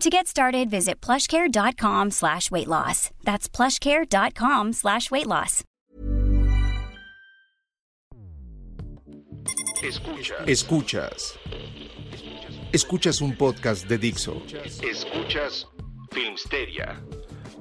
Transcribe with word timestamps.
To 0.00 0.10
get 0.10 0.26
started, 0.26 0.70
visit 0.70 1.00
plushcare.com 1.00 2.10
slash 2.10 2.50
weight 2.50 2.68
loss. 2.68 3.10
That's 3.24 3.48
plushcare.com 3.48 4.72
slash 4.72 5.10
weight 5.10 5.26
loss. 5.26 5.62
Escuchas. 9.82 10.48
Escuchas. 10.48 11.38
Escuchas 12.72 13.20
un 13.20 13.36
podcast 13.36 13.86
de 13.86 13.98
Dixo. 13.98 14.42
Escuchas 14.82 15.66
Filmsteria 16.10 17.00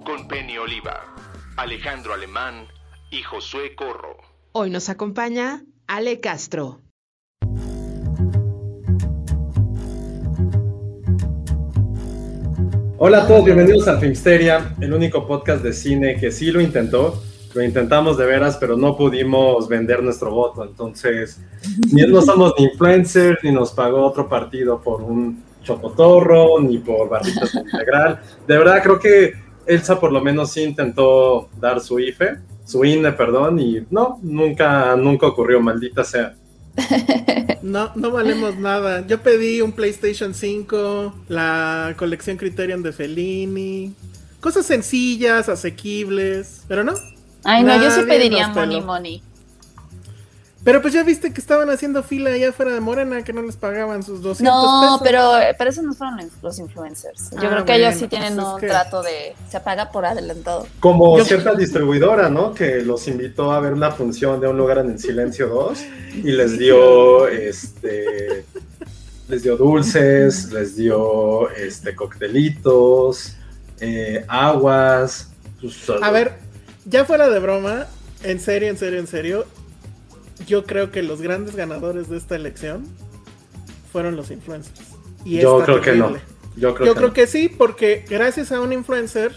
con 0.06 0.28
Penny 0.28 0.58
Oliva, 0.58 1.16
Alejandro 1.58 2.14
Alemán 2.14 2.68
y 3.12 3.22
Josué 3.24 3.76
Corro. 3.76 4.18
Hoy 4.54 4.70
nos 4.70 4.90
acompaña 4.90 5.64
Ale 5.88 6.20
Castro. 6.20 6.83
Hola 13.06 13.24
a 13.24 13.28
todos, 13.28 13.44
bienvenidos 13.44 13.86
a 13.90 14.00
Filmsteria, 14.00 14.76
el 14.80 14.94
único 14.94 15.28
podcast 15.28 15.62
de 15.62 15.74
cine 15.74 16.16
que 16.16 16.32
sí 16.32 16.52
lo 16.52 16.62
intentó. 16.62 17.22
Lo 17.54 17.62
intentamos 17.62 18.18
de 18.18 18.26
veras, 18.26 18.56
pero 18.56 18.78
no 18.78 18.96
pudimos 18.96 19.68
vender 19.68 20.02
nuestro 20.02 20.32
voto. 20.32 20.64
Entonces, 20.64 21.42
ni 21.92 22.04
no 22.04 22.22
somos 22.22 22.54
ni 22.58 22.64
influencers, 22.64 23.44
ni 23.44 23.52
nos 23.52 23.74
pagó 23.74 24.06
otro 24.06 24.30
partido 24.30 24.80
por 24.82 25.02
un 25.02 25.44
chocotorro, 25.64 26.62
ni 26.62 26.78
por 26.78 27.10
barritas 27.10 27.54
integral. 27.54 28.22
De 28.48 28.58
verdad, 28.58 28.82
creo 28.82 28.98
que 28.98 29.34
Elsa 29.66 30.00
por 30.00 30.14
lo 30.14 30.22
menos 30.22 30.54
sí 30.54 30.64
intentó 30.64 31.50
dar 31.60 31.82
su 31.82 32.00
IFE, 32.00 32.38
su 32.64 32.86
INE, 32.86 33.12
perdón, 33.12 33.60
y 33.60 33.86
no, 33.92 34.18
nunca, 34.22 34.96
nunca 34.96 35.28
ocurrió, 35.28 35.60
maldita 35.60 36.06
sea. 36.06 36.36
No, 37.64 37.94
no 37.96 38.12
valemos 38.12 38.58
nada. 38.58 39.08
Yo 39.08 39.24
pedí 39.24 39.62
un 39.62 39.72
PlayStation 39.72 40.34
5, 40.34 41.16
la 41.30 41.96
colección 41.98 42.36
Criterion 42.36 42.84
de 42.84 42.92
Fellini. 42.92 43.94
Cosas 44.42 44.66
sencillas, 44.66 45.48
asequibles, 45.48 46.64
pero 46.68 46.84
no. 46.84 46.94
Ay, 47.46 47.64
no, 47.64 47.82
yo 47.82 47.90
sí 47.90 48.02
pediría 48.02 48.50
money 48.50 48.82
money. 48.82 49.24
Pero 50.64 50.82
pues 50.82 50.94
ya 50.94 51.04
viste 51.04 51.34
que 51.34 51.42
estaban 51.42 51.70
haciendo 51.70 52.04
fila 52.04 52.30
allá 52.30 52.50
afuera 52.50 52.74
de 52.74 52.80
Morena, 52.80 53.22
que 53.24 53.34
no 53.34 53.42
les 53.42 53.58
pagaban 53.58 54.02
sus 54.02 54.22
200 54.22 54.44
No, 54.56 54.82
pesos. 54.82 55.02
pero, 55.04 55.32
pero 55.58 55.70
esos 55.70 55.84
no 55.84 55.94
fueron 55.94 56.20
los 56.42 56.58
influencers. 56.60 57.32
Yo 57.32 57.38
Ah, 57.44 57.50
creo 57.50 57.66
que 57.66 57.76
ellos 57.76 57.96
sí 57.96 58.08
tienen 58.08 58.36
pues 58.36 58.48
es 58.48 58.54
un 58.54 58.60
que- 58.62 58.68
trato 58.68 59.02
de... 59.04 59.36
Se 59.50 59.60
paga 59.60 59.92
por 59.92 60.06
adelantado. 60.06 60.66
Como 60.80 61.18
Yo- 61.18 61.26
cierta 61.26 61.54
distribuidora, 61.54 62.30
¿no? 62.30 62.54
Que 62.54 62.82
los 62.82 63.08
invitó 63.10 63.52
a 63.52 63.60
ver 63.60 63.74
una 63.74 63.92
función 63.92 64.40
de 64.40 64.48
Un 64.48 64.58
Lugar 64.58 64.78
en 64.78 64.92
el 64.92 65.00
Silencio 65.00 65.50
2 65.50 65.80
y 66.24 66.32
les 66.32 66.58
dio, 66.58 67.28
este, 67.28 68.46
les 69.28 69.44
dio 69.44 69.58
dulces, 69.58 70.50
les 70.54 70.78
dio, 70.78 71.50
este, 71.52 71.94
coctelitos, 71.94 73.36
eh, 73.82 74.24
aguas. 74.30 75.30
pues, 75.60 75.76
A 76.02 76.10
ver, 76.12 76.36
ya 76.86 77.04
fuera 77.04 77.28
de 77.28 77.40
broma, 77.40 77.88
en 78.24 78.40
serio, 78.40 78.70
en 78.70 78.78
serio, 78.78 79.00
en 79.00 79.08
serio, 79.08 79.46
yo 80.46 80.66
creo 80.66 80.92
que 80.92 81.04
los 81.04 81.22
grandes 81.22 81.56
ganadores 81.56 82.10
de 82.10 82.18
esta 82.18 82.36
elección 82.36 82.86
fueron 83.92 84.16
los 84.16 84.32
influencers. 84.32 84.80
Y 85.26 85.40
yo 85.40 85.60
creo 85.64 85.82
que 85.82 85.94
no. 85.94 86.16
Yo 86.56 86.76
creo, 86.76 86.88
Yo 86.88 86.94
que, 86.94 87.00
creo 87.00 87.08
no. 87.10 87.14
que 87.14 87.28
sí, 87.28 87.50
porque 87.50 88.06
gracias 88.10 88.52
a 88.52 88.62
un 88.62 88.74
influencer, 88.74 89.34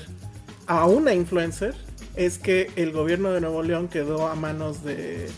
a 0.66 0.86
una 0.86 1.14
influencer, 1.14 1.74
es 2.14 2.38
que 2.38 2.70
el 2.76 2.92
gobierno 2.92 3.30
de 3.32 3.40
Nuevo 3.40 3.62
León 3.62 3.88
quedó 3.88 4.26
a 4.26 4.34
manos 4.34 4.82
de 4.84 5.28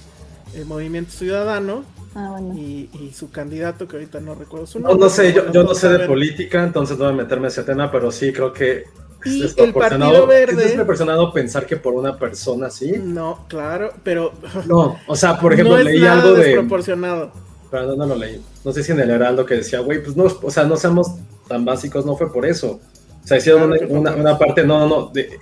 el 0.54 0.64
Movimiento 0.66 1.12
Ciudadano 1.12 1.84
Ah, 2.14 2.30
bueno. 2.30 2.54
y, 2.56 2.88
y 2.92 3.12
su 3.12 3.30
candidato, 3.30 3.86
que 3.86 3.96
ahorita 3.96 4.20
no 4.20 4.34
recuerdo 4.34 4.66
su 4.66 4.80
No, 4.80 4.88
nombre. 4.88 5.04
no 5.04 5.10
sé, 5.10 5.32
yo, 5.32 5.52
yo 5.52 5.62
no 5.62 5.74
sé 5.74 5.88
de 5.88 6.06
política, 6.06 6.64
entonces 6.64 6.96
no 6.98 7.04
voy 7.04 7.12
a 7.14 7.16
meterme 7.16 7.46
en 7.46 7.52
ese 7.52 7.62
tema, 7.64 7.90
pero 7.92 8.10
sí 8.10 8.32
creo 8.32 8.52
que 8.52 8.84
Y 9.24 9.44
es 9.44 9.56
el 9.58 9.72
Partido 9.72 10.26
Verde- 10.26 10.52
es 10.52 10.56
desproporcionado 10.68 11.32
pensar 11.32 11.66
que 11.66 11.76
por 11.76 11.94
una 11.94 12.16
persona 12.16 12.68
así. 12.68 12.92
No, 13.02 13.44
claro, 13.48 13.92
pero 14.02 14.32
No, 14.66 14.98
o 15.06 15.16
sea, 15.16 15.38
por 15.40 15.52
ejemplo, 15.54 15.76
no 15.76 15.82
leí 15.82 16.00
nada 16.00 16.22
algo 16.22 16.34
de. 16.34 16.44
desproporcionado. 16.44 17.32
Pero 17.70 17.86
no, 17.86 17.96
no 17.96 18.06
lo 18.06 18.14
leí. 18.16 18.40
No 18.64 18.72
sé 18.72 18.82
si 18.82 18.92
en 18.92 19.00
el 19.00 19.10
Heraldo 19.10 19.44
que 19.44 19.56
decía, 19.56 19.80
güey, 19.80 20.02
pues 20.02 20.16
no, 20.16 20.24
o 20.24 20.50
sea, 20.50 20.64
no 20.64 20.76
seamos 20.76 21.08
tan 21.48 21.64
básicos, 21.64 22.06
no 22.06 22.16
fue 22.16 22.32
por 22.32 22.46
eso. 22.46 22.80
O 23.22 23.26
sea, 23.26 23.36
hicieron 23.38 23.70
Claro 23.72 23.92
una, 24.20 24.38
parte, 24.38 24.64
no, 24.64 24.78
no, 24.80 24.86
no, 24.88 25.06
de, 25.08 25.38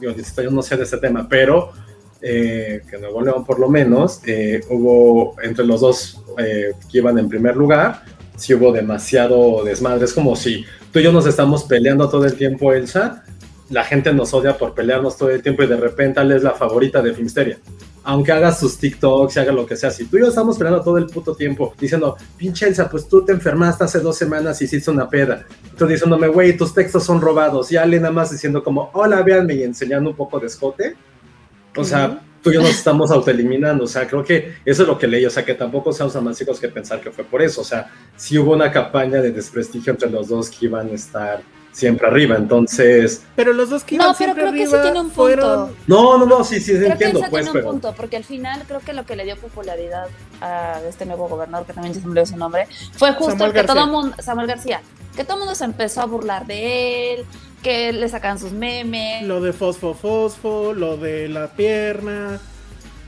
digo, 0.00 0.12
yo 0.12 0.50
no 0.50 0.62
sé 0.62 0.76
de 0.76 0.84
ese 0.84 0.98
tema, 0.98 1.26
pero 1.28 1.72
eh, 2.22 2.82
que 2.88 2.98
Nuevo 2.98 3.20
León 3.22 3.44
por 3.44 3.58
lo 3.58 3.68
menos, 3.68 4.20
eh, 4.26 4.60
hubo 4.70 5.34
entre 5.42 5.64
los 5.64 5.80
dos 5.80 6.22
eh, 6.38 6.72
que 6.90 6.98
iban 6.98 7.18
en 7.18 7.28
primer 7.28 7.56
lugar, 7.56 8.02
sí 8.36 8.54
hubo 8.54 8.70
demasiado 8.72 9.64
desmadre. 9.64 10.04
Es 10.04 10.12
como 10.12 10.36
si 10.36 10.64
tú 10.96 11.00
y 11.00 11.02
yo 11.02 11.12
nos 11.12 11.26
estamos 11.26 11.64
peleando 11.64 12.08
todo 12.08 12.24
el 12.24 12.36
tiempo, 12.36 12.72
Elsa, 12.72 13.22
la 13.68 13.84
gente 13.84 14.14
nos 14.14 14.32
odia 14.32 14.56
por 14.56 14.72
pelearnos 14.72 15.18
todo 15.18 15.28
el 15.28 15.42
tiempo 15.42 15.62
y 15.62 15.66
de 15.66 15.76
repente 15.76 16.20
Ale 16.20 16.36
es 16.36 16.42
la 16.42 16.52
favorita 16.52 17.02
de 17.02 17.12
Filmsteria 17.12 17.58
aunque 18.02 18.30
hagas 18.30 18.60
sus 18.60 18.78
TikToks 18.78 19.36
y 19.36 19.40
haga 19.40 19.50
lo 19.50 19.66
que 19.66 19.76
sea, 19.76 19.90
si 19.90 20.06
tú 20.06 20.16
y 20.16 20.20
yo 20.20 20.28
estamos 20.28 20.56
peleando 20.56 20.80
todo 20.80 20.96
el 20.96 21.06
puto 21.06 21.34
tiempo, 21.34 21.74
diciendo, 21.78 22.16
pinche 22.38 22.66
Elsa, 22.66 22.88
pues 22.88 23.08
tú 23.08 23.24
te 23.24 23.32
enfermaste 23.32 23.82
hace 23.82 23.98
dos 23.98 24.16
semanas 24.16 24.62
y 24.62 24.64
hiciste 24.64 24.92
una 24.92 25.10
peda. 25.10 25.44
Tú 25.76 25.88
diciéndome, 25.88 26.28
güey, 26.28 26.56
tus 26.56 26.72
textos 26.72 27.02
son 27.02 27.20
robados. 27.20 27.72
Y 27.72 27.76
Ale 27.76 27.98
nada 27.98 28.12
más 28.12 28.30
diciendo 28.30 28.62
como, 28.62 28.90
hola, 28.92 29.22
véanme 29.22 29.56
y 29.56 29.64
enseñando 29.64 30.10
un 30.10 30.16
poco 30.16 30.38
de 30.38 30.46
escote. 30.46 30.94
O 31.76 31.82
sea. 31.82 32.22
Tú 32.46 32.50
y 32.52 32.54
yo 32.54 32.62
nos 32.62 32.70
estamos 32.70 33.10
autoeliminando. 33.10 33.84
O 33.84 33.88
sea, 33.88 34.06
creo 34.06 34.24
que 34.24 34.56
eso 34.64 34.82
es 34.82 34.88
lo 34.88 34.96
que 34.96 35.06
leí. 35.06 35.26
O 35.26 35.30
sea, 35.30 35.44
que 35.44 35.54
tampoco 35.54 35.92
seamos 35.92 36.14
más 36.22 36.38
chicos 36.38 36.60
que 36.60 36.68
pensar 36.68 37.00
que 37.00 37.10
fue 37.10 37.24
por 37.24 37.42
eso. 37.42 37.60
O 37.60 37.64
sea, 37.64 37.92
sí 38.16 38.38
hubo 38.38 38.52
una 38.52 38.70
campaña 38.70 39.20
de 39.20 39.32
desprestigio 39.32 39.92
entre 39.92 40.10
los 40.10 40.28
dos 40.28 40.48
que 40.50 40.66
iban 40.66 40.88
a 40.88 40.92
estar 40.92 41.40
siempre 41.72 42.06
arriba. 42.06 42.36
Entonces, 42.36 43.22
Pero 43.34 43.52
los 43.52 43.68
dos 43.70 43.84
que 43.84 43.96
iban 43.96 44.08
No, 44.08 44.14
pero 44.16 44.32
siempre 44.34 44.42
creo 44.44 44.52
que 44.52 44.66
sí 44.66 44.74
arriba 44.74 44.82
tiene 44.82 45.00
un 45.00 45.06
punto. 45.06 45.22
fueron... 45.22 45.76
no, 45.86 46.18
no, 46.18 46.26
no, 46.26 46.44
sí, 46.44 46.60
sí, 46.60 46.72
Creo 46.72 46.92
entiendo, 46.92 47.20
que 47.20 47.28
pues, 47.28 47.44
tiene 47.44 47.50
un 47.50 47.52
pero. 47.64 47.70
punto, 47.70 47.94
porque 47.96 48.16
al 48.16 48.24
final 48.24 48.62
creo 48.66 48.80
que 48.80 48.92
lo 48.92 49.04
que 49.04 49.16
le 49.16 49.24
dio 49.24 49.36
popularidad 49.36 50.06
a 50.40 50.80
este 50.88 51.04
nuevo 51.04 51.28
gobernador, 51.28 51.66
que 51.66 51.72
también 51.72 51.94
ya 51.94 52.00
se 52.00 52.06
me 52.06 52.12
olvidó 52.12 52.26
su 52.26 52.36
nombre, 52.36 52.66
fue 52.92 53.12
justo 53.12 53.32
Samuel 53.32 53.52
que 53.52 53.64
todo 53.64 53.76
García. 53.76 53.92
mundo, 53.92 54.16
Samuel 54.22 54.46
García, 54.46 54.80
que 55.16 55.24
todo 55.24 55.34
el 55.34 55.40
mundo 55.40 55.54
se 55.54 55.64
empezó 55.64 56.00
a 56.00 56.06
burlar 56.06 56.46
de 56.46 57.14
él, 57.14 57.26
que 57.62 57.92
le 57.92 58.08
sacan 58.08 58.38
sus 58.38 58.52
memes. 58.52 59.22
Lo 59.24 59.40
de 59.40 59.52
fosfo 59.52 59.94
fosfo, 59.94 60.72
lo 60.72 60.96
de 60.96 61.28
la 61.28 61.48
pierna. 61.48 62.40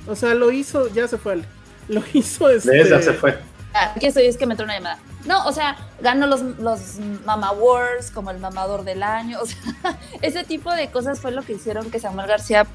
O 0.06 0.16
sea, 0.16 0.34
lo 0.34 0.50
hizo, 0.50 0.88
ya 0.88 1.06
se 1.08 1.18
fue. 1.18 1.42
Lo 1.88 2.02
hizo 2.12 2.50
este. 2.50 2.70
¿Ves? 2.70 2.90
Ya 2.90 3.00
se 3.00 3.14
fue. 3.14 3.38
Ah, 3.72 3.92
Aquí 3.96 4.06
estoy, 4.06 4.26
es 4.26 4.36
que 4.36 4.44
me 4.44 4.52
entró 4.52 4.64
una 4.64 4.74
llamada. 4.74 4.98
No, 5.24 5.46
o 5.46 5.52
sea, 5.52 5.76
ganó 6.00 6.26
los, 6.26 6.42
los 6.42 6.98
Mama 7.24 7.48
Awards 7.48 8.10
como 8.10 8.30
el 8.30 8.38
mamador 8.38 8.84
del 8.84 9.02
año. 9.02 9.38
O 9.42 9.46
sea, 9.46 9.58
ese 10.20 10.44
tipo 10.44 10.72
de 10.74 10.90
cosas 10.90 11.20
fue 11.20 11.30
lo 11.30 11.42
que 11.42 11.54
hicieron 11.54 11.90
que 11.90 11.98
Samuel 11.98 12.26
García 12.26 12.66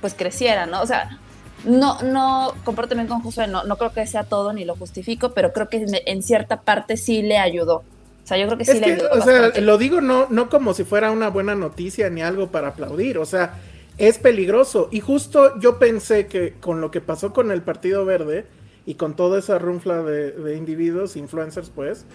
pues 0.00 0.14
creciera, 0.14 0.66
¿no? 0.66 0.82
O 0.82 0.86
sea, 0.86 1.18
no, 1.64 2.02
no, 2.02 2.54
también 2.64 3.06
con 3.06 3.22
Josué, 3.22 3.46
no, 3.46 3.64
no 3.64 3.76
creo 3.76 3.92
que 3.92 4.06
sea 4.06 4.24
todo 4.24 4.52
ni 4.52 4.64
lo 4.64 4.76
justifico, 4.76 5.32
pero 5.32 5.52
creo 5.52 5.68
que 5.68 5.84
en 6.06 6.22
cierta 6.22 6.60
parte 6.60 6.96
sí 6.96 7.22
le 7.22 7.38
ayudó. 7.38 7.84
O 8.24 8.26
sea, 8.26 8.38
yo 8.38 8.46
creo 8.46 8.58
que 8.58 8.64
sí 8.66 8.76
Es 8.76 8.80
le 8.80 8.86
que, 8.86 9.02
o 9.10 9.20
sea, 9.22 9.52
bastante. 9.52 9.60
lo 9.60 9.78
digo 9.78 10.00
no, 10.00 10.26
no 10.30 10.48
como 10.48 10.74
si 10.74 10.84
fuera 10.84 11.10
una 11.10 11.28
buena 11.28 11.54
noticia 11.54 12.10
ni 12.10 12.22
algo 12.22 12.50
para 12.50 12.68
aplaudir. 12.68 13.18
O 13.18 13.26
sea, 13.26 13.56
es 13.98 14.18
peligroso. 14.18 14.88
Y 14.90 15.00
justo 15.00 15.58
yo 15.60 15.78
pensé 15.78 16.26
que 16.26 16.54
con 16.60 16.80
lo 16.80 16.90
que 16.90 17.00
pasó 17.00 17.32
con 17.32 17.50
el 17.50 17.62
Partido 17.62 18.04
Verde 18.04 18.46
y 18.86 18.94
con 18.94 19.14
toda 19.16 19.38
esa 19.38 19.58
runfla 19.58 20.02
de, 20.02 20.32
de 20.32 20.56
individuos, 20.56 21.16
influencers, 21.16 21.70
pues, 21.70 22.06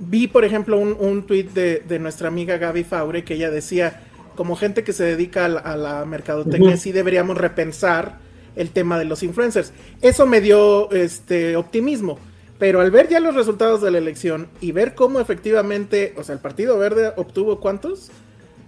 vi, 0.00 0.28
por 0.28 0.44
ejemplo, 0.44 0.78
un, 0.78 0.96
un 0.98 1.24
tuit 1.26 1.50
de, 1.52 1.80
de 1.86 1.98
nuestra 1.98 2.28
amiga 2.28 2.58
Gaby 2.58 2.84
Faure 2.84 3.24
que 3.24 3.34
ella 3.34 3.50
decía, 3.50 4.00
como 4.36 4.56
gente 4.56 4.84
que 4.84 4.92
se 4.92 5.04
dedica 5.04 5.44
a 5.44 5.48
la, 5.48 5.60
a 5.60 5.76
la 5.76 6.04
mercadotecnia, 6.04 6.76
sí 6.76 6.92
deberíamos 6.92 7.36
repensar 7.38 8.18
el 8.56 8.70
tema 8.70 8.98
de 8.98 9.04
los 9.06 9.22
influencers. 9.22 9.72
Eso 10.00 10.26
me 10.26 10.40
dio 10.40 10.90
este 10.90 11.56
optimismo. 11.56 12.18
Pero 12.62 12.80
al 12.80 12.92
ver 12.92 13.08
ya 13.08 13.18
los 13.18 13.34
resultados 13.34 13.82
de 13.82 13.90
la 13.90 13.98
elección 13.98 14.46
y 14.60 14.70
ver 14.70 14.94
cómo 14.94 15.18
efectivamente, 15.18 16.14
o 16.16 16.22
sea, 16.22 16.36
el 16.36 16.40
Partido 16.40 16.78
Verde 16.78 17.12
obtuvo 17.16 17.58
cuántos, 17.58 18.12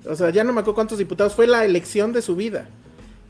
o 0.04 0.16
sea, 0.16 0.30
ya 0.30 0.42
no 0.42 0.52
me 0.52 0.62
acuerdo 0.62 0.74
cuántos 0.74 0.98
diputados, 0.98 1.36
fue 1.36 1.46
la 1.46 1.64
elección 1.64 2.12
de 2.12 2.20
su 2.20 2.34
vida. 2.34 2.66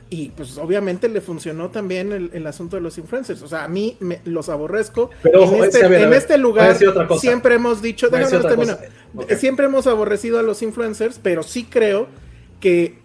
Y 0.08 0.30
pues 0.30 0.56
obviamente 0.56 1.10
le 1.10 1.20
funcionó 1.20 1.68
también 1.68 2.12
el, 2.12 2.30
el 2.32 2.46
asunto 2.46 2.76
de 2.76 2.80
los 2.80 2.96
influencers. 2.96 3.42
O 3.42 3.46
sea, 3.46 3.64
a 3.64 3.68
mí 3.68 3.98
me, 4.00 4.22
los 4.24 4.48
aborrezco. 4.48 5.10
Pero, 5.22 5.42
en 5.42 5.48
ojo, 5.50 5.64
este, 5.64 5.86
ver, 5.86 6.00
en 6.00 6.08
ver, 6.08 6.18
este 6.18 6.38
lugar 6.38 6.78
siempre 7.20 7.56
hemos 7.56 7.82
dicho, 7.82 8.08
déjame 8.08 8.38
otra 8.38 8.48
terminar. 8.48 8.78
Siempre 9.36 9.66
hemos 9.66 9.86
aborrecido 9.86 10.38
a 10.38 10.42
los 10.42 10.62
influencers, 10.62 11.20
pero 11.22 11.42
sí 11.42 11.64
creo 11.64 12.06
que, 12.60 13.00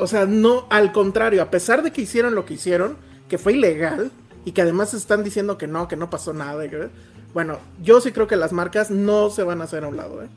o 0.00 0.08
sea, 0.08 0.26
no, 0.26 0.66
al 0.68 0.90
contrario, 0.90 1.42
a 1.42 1.50
pesar 1.52 1.84
de 1.84 1.92
que 1.92 2.02
hicieron 2.02 2.34
lo 2.34 2.44
que 2.44 2.54
hicieron, 2.54 2.96
que 3.28 3.38
fue 3.38 3.52
ilegal, 3.52 4.10
y 4.44 4.52
que 4.52 4.62
además 4.62 4.94
están 4.94 5.24
diciendo 5.24 5.56
que 5.58 5.66
no, 5.66 5.88
que 5.88 5.96
no 5.96 6.10
pasó 6.10 6.32
nada, 6.32 6.68
que- 6.68 6.88
bueno, 7.32 7.58
yo 7.82 8.00
sí 8.00 8.12
creo 8.12 8.26
que 8.28 8.36
las 8.36 8.52
marcas 8.52 8.90
no 8.90 9.30
se 9.30 9.42
van 9.42 9.60
a 9.60 9.64
hacer 9.64 9.84
a 9.84 9.88
un 9.88 9.96
lado, 9.96 10.22
¿eh? 10.22 10.28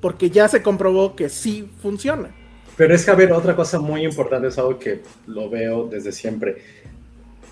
porque 0.00 0.30
ya 0.30 0.48
se 0.48 0.62
comprobó 0.62 1.14
que 1.16 1.28
sí 1.28 1.70
funciona. 1.80 2.28
Pero 2.76 2.94
es 2.94 3.04
que, 3.04 3.10
a 3.10 3.14
ver, 3.14 3.32
otra 3.32 3.54
cosa 3.54 3.78
muy 3.78 4.04
importante 4.04 4.48
es 4.48 4.58
algo 4.58 4.78
que 4.78 5.02
lo 5.26 5.48
veo 5.48 5.86
desde 5.86 6.10
siempre. 6.10 6.56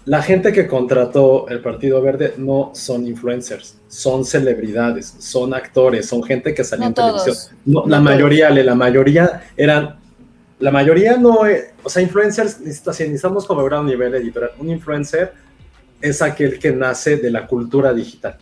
La 0.06 0.22
gente 0.22 0.50
que 0.52 0.66
contrató 0.66 1.46
el 1.48 1.60
Partido 1.60 2.00
Verde 2.00 2.34
no 2.38 2.72
son 2.74 3.06
influencers, 3.06 3.76
son 3.86 4.24
celebridades, 4.24 5.14
son 5.18 5.52
actores, 5.54 6.06
son 6.06 6.22
gente 6.22 6.54
que 6.54 6.64
salió 6.64 6.84
No 6.84 6.88
en 6.88 6.94
todos. 6.94 7.22
televisión. 7.24 7.58
No, 7.66 7.80
No 7.82 7.86
la 7.86 7.96
todos. 7.98 8.04
mayoría, 8.04 8.48
Ale, 8.48 8.64
la 8.64 8.74
mayoría 8.74 9.42
eran, 9.56 9.96
la 10.58 10.70
mayoría 10.70 11.16
no, 11.18 11.46
eh, 11.46 11.72
o 11.84 11.88
sea, 11.90 12.02
influencers, 12.02 12.60
necesita- 12.60 12.92
si 12.94 13.02
necesitamos 13.04 13.46
como 13.46 13.62
ver 13.62 13.74
a 13.74 13.80
un 13.80 13.86
nivel 13.86 14.14
editorial, 14.14 14.52
un 14.58 14.70
influencer 14.70 15.32
es 16.00 16.22
aquel 16.22 16.58
que 16.58 16.72
nace 16.72 17.16
de 17.16 17.30
la 17.30 17.46
cultura 17.46 17.92
digital. 17.92 18.36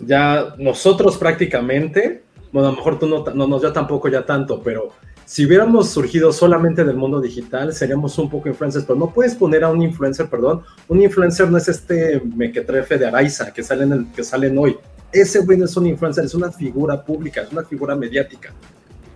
Ya 0.00 0.54
nosotros 0.58 1.16
prácticamente, 1.16 2.22
bueno, 2.52 2.68
a 2.68 2.70
lo 2.72 2.76
mejor 2.76 2.98
tú 2.98 3.06
no, 3.06 3.24
no, 3.34 3.46
no, 3.46 3.60
yo 3.60 3.72
tampoco 3.72 4.08
ya 4.08 4.24
tanto, 4.26 4.62
pero 4.62 4.90
si 5.24 5.44
hubiéramos 5.46 5.88
surgido 5.90 6.32
solamente 6.32 6.84
del 6.84 6.96
mundo 6.96 7.20
digital, 7.20 7.72
seríamos 7.72 8.16
un 8.18 8.28
poco 8.30 8.48
influencers, 8.48 8.84
pero 8.84 8.98
no 8.98 9.10
puedes 9.12 9.34
poner 9.34 9.64
a 9.64 9.70
un 9.70 9.82
influencer, 9.82 10.28
perdón, 10.28 10.62
un 10.88 11.02
influencer 11.02 11.50
no 11.50 11.58
es 11.58 11.66
este 11.68 12.20
mequetrefe 12.36 12.98
de 12.98 13.06
Araiza 13.06 13.52
que 13.52 13.62
salen, 13.62 13.92
en- 13.92 14.12
que 14.12 14.22
salen 14.22 14.56
hoy. 14.58 14.76
Ese 15.12 15.40
güey 15.40 15.56
no 15.58 15.64
es 15.64 15.76
un 15.76 15.86
influencer, 15.86 16.24
es 16.24 16.34
una 16.34 16.52
figura 16.52 17.02
pública, 17.02 17.42
es 17.42 17.50
una 17.50 17.64
figura 17.64 17.96
mediática. 17.96 18.52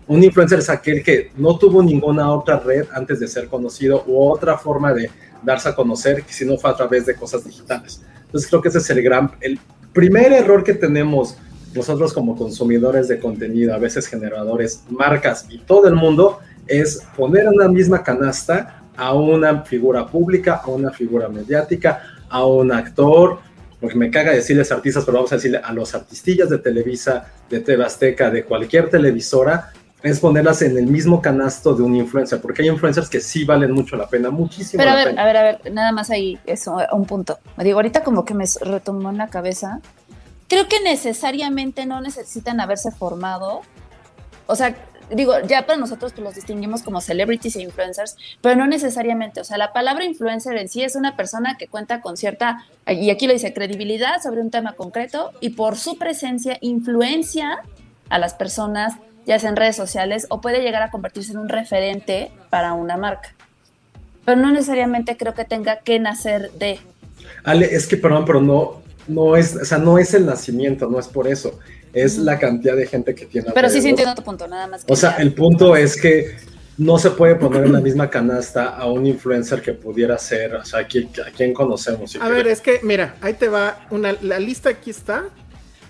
Un 0.08 0.24
influencer 0.24 0.58
es 0.58 0.70
aquel 0.70 1.04
que 1.04 1.30
no 1.36 1.56
tuvo 1.58 1.82
ninguna 1.82 2.32
otra 2.32 2.58
red 2.58 2.86
antes 2.92 3.20
de 3.20 3.28
ser 3.28 3.46
conocido 3.48 4.02
u 4.06 4.20
otra 4.28 4.56
forma 4.58 4.92
de 4.92 5.10
darse 5.42 5.68
a 5.68 5.74
conocer, 5.74 6.24
si 6.28 6.44
no 6.44 6.56
fue 6.56 6.70
a 6.70 6.76
través 6.76 7.06
de 7.06 7.14
cosas 7.14 7.44
digitales. 7.44 8.02
Entonces 8.26 8.48
creo 8.48 8.62
que 8.62 8.68
ese 8.68 8.78
es 8.78 8.90
el 8.90 9.02
gran, 9.02 9.32
el 9.40 9.58
primer 9.92 10.32
error 10.32 10.62
que 10.62 10.74
tenemos 10.74 11.36
nosotros 11.74 12.12
como 12.12 12.36
consumidores 12.36 13.08
de 13.08 13.18
contenido, 13.18 13.74
a 13.74 13.78
veces 13.78 14.06
generadores, 14.06 14.84
marcas 14.88 15.46
y 15.48 15.58
todo 15.58 15.88
el 15.88 15.94
mundo, 15.94 16.40
es 16.66 17.02
poner 17.16 17.46
en 17.46 17.56
la 17.56 17.68
misma 17.68 18.02
canasta 18.02 18.84
a 18.96 19.14
una 19.14 19.62
figura 19.62 20.06
pública, 20.06 20.60
a 20.64 20.68
una 20.68 20.90
figura 20.90 21.28
mediática, 21.28 22.02
a 22.28 22.44
un 22.44 22.72
actor, 22.72 23.38
porque 23.80 23.96
me 23.96 24.10
caga 24.10 24.32
decirles 24.32 24.70
artistas, 24.70 25.04
pero 25.04 25.18
vamos 25.18 25.32
a 25.32 25.36
decirle 25.36 25.60
a 25.62 25.72
los 25.72 25.94
artistillas 25.94 26.50
de 26.50 26.58
Televisa, 26.58 27.26
de 27.48 27.60
TV 27.60 27.84
Azteca, 27.84 28.30
de 28.30 28.44
cualquier 28.44 28.90
televisora, 28.90 29.72
es 30.02 30.20
ponerlas 30.20 30.62
en 30.62 30.76
el 30.76 30.86
mismo 30.86 31.20
canasto 31.20 31.74
de 31.74 31.82
un 31.82 31.94
influencer, 31.94 32.40
porque 32.40 32.62
hay 32.62 32.68
influencers 32.68 33.08
que 33.08 33.20
sí 33.20 33.44
valen 33.44 33.72
mucho 33.72 33.96
la 33.96 34.08
pena, 34.08 34.30
muchísimo 34.30 34.80
Pero 34.80 34.92
a 34.92 34.94
la 34.94 35.04
ver, 35.04 35.08
pena. 35.10 35.22
a 35.22 35.26
ver, 35.26 35.36
a 35.36 35.42
ver, 35.42 35.72
nada 35.72 35.92
más 35.92 36.10
ahí, 36.10 36.38
eso, 36.46 36.78
un 36.92 37.04
punto. 37.04 37.38
Me 37.56 37.64
digo, 37.64 37.78
ahorita 37.78 38.02
como 38.02 38.24
que 38.24 38.34
me 38.34 38.44
retomó 38.62 39.10
en 39.10 39.18
la 39.18 39.28
cabeza. 39.28 39.80
Creo 40.48 40.68
que 40.68 40.80
necesariamente 40.80 41.86
no 41.86 42.00
necesitan 42.00 42.60
haberse 42.60 42.90
formado. 42.90 43.60
O 44.46 44.56
sea, 44.56 44.74
digo, 45.14 45.34
ya 45.46 45.66
para 45.66 45.78
nosotros 45.78 46.12
pues, 46.12 46.24
los 46.24 46.34
distinguimos 46.34 46.82
como 46.82 47.00
celebrities 47.00 47.56
e 47.56 47.62
influencers, 47.62 48.16
pero 48.40 48.56
no 48.56 48.66
necesariamente. 48.66 49.40
O 49.40 49.44
sea, 49.44 49.58
la 49.58 49.72
palabra 49.72 50.04
influencer 50.04 50.56
en 50.56 50.68
sí 50.68 50.82
es 50.82 50.96
una 50.96 51.16
persona 51.16 51.56
que 51.58 51.68
cuenta 51.68 52.00
con 52.00 52.16
cierta, 52.16 52.64
y 52.86 53.10
aquí 53.10 53.26
lo 53.26 53.32
dice, 53.32 53.52
credibilidad 53.52 54.22
sobre 54.22 54.40
un 54.40 54.50
tema 54.50 54.72
concreto 54.72 55.32
y 55.40 55.50
por 55.50 55.76
su 55.76 55.98
presencia 55.98 56.58
influencia 56.60 57.60
a 58.08 58.18
las 58.18 58.34
personas, 58.34 58.94
ya 59.30 59.38
sea 59.38 59.48
en 59.48 59.56
redes 59.56 59.76
sociales, 59.76 60.26
o 60.28 60.42
puede 60.42 60.60
llegar 60.60 60.82
a 60.82 60.90
convertirse 60.90 61.32
en 61.32 61.38
un 61.38 61.48
referente 61.48 62.30
para 62.50 62.74
una 62.74 62.98
marca 62.98 63.34
pero 64.24 64.40
no 64.40 64.52
necesariamente 64.52 65.16
creo 65.16 65.34
que 65.34 65.44
tenga 65.44 65.80
que 65.80 65.98
nacer 65.98 66.50
de. 66.52 66.78
Ale, 67.44 67.74
es 67.74 67.86
que, 67.86 67.96
perdón, 67.96 68.24
pero 68.24 68.40
no, 68.40 68.82
no 69.08 69.36
es, 69.36 69.56
o 69.56 69.64
sea, 69.64 69.78
no 69.78 69.98
es 69.98 70.14
el 70.14 70.26
nacimiento, 70.26 70.88
no 70.88 70.98
es 70.98 71.08
por 71.08 71.26
eso, 71.26 71.58
es 71.92 72.18
la 72.18 72.38
cantidad 72.38 72.76
de 72.76 72.86
gente 72.86 73.14
que 73.14 73.26
tiene. 73.26 73.48
Pero 73.52 73.68
sí, 73.68 73.80
sí 73.80 73.88
entiendo 73.88 74.14
tu 74.14 74.22
punto, 74.22 74.46
nada 74.46 74.66
más. 74.66 74.84
O 74.88 74.96
sea, 74.96 75.16
el 75.16 75.32
punto 75.32 75.74
es 75.74 76.00
que 76.00 76.36
no 76.78 76.98
se 76.98 77.10
puede 77.10 77.34
poner 77.34 77.64
en 77.64 77.72
la 77.72 77.80
misma 77.80 78.08
canasta 78.08 78.68
a 78.68 78.86
un 78.86 79.04
influencer 79.06 79.62
que 79.62 79.72
pudiera 79.72 80.16
ser, 80.18 80.54
o 80.54 80.64
sea, 80.64 80.80
a 80.80 80.86
quién 80.86 81.52
conocemos. 81.52 82.12
si 82.12 82.18
A 82.20 82.28
ver, 82.28 82.46
es 82.46 82.60
que, 82.60 82.80
mira, 82.82 83.16
ahí 83.20 83.34
te 83.34 83.48
va 83.48 83.86
una, 83.90 84.14
la 84.22 84.38
lista 84.38 84.70
aquí 84.70 84.90
está. 84.90 85.24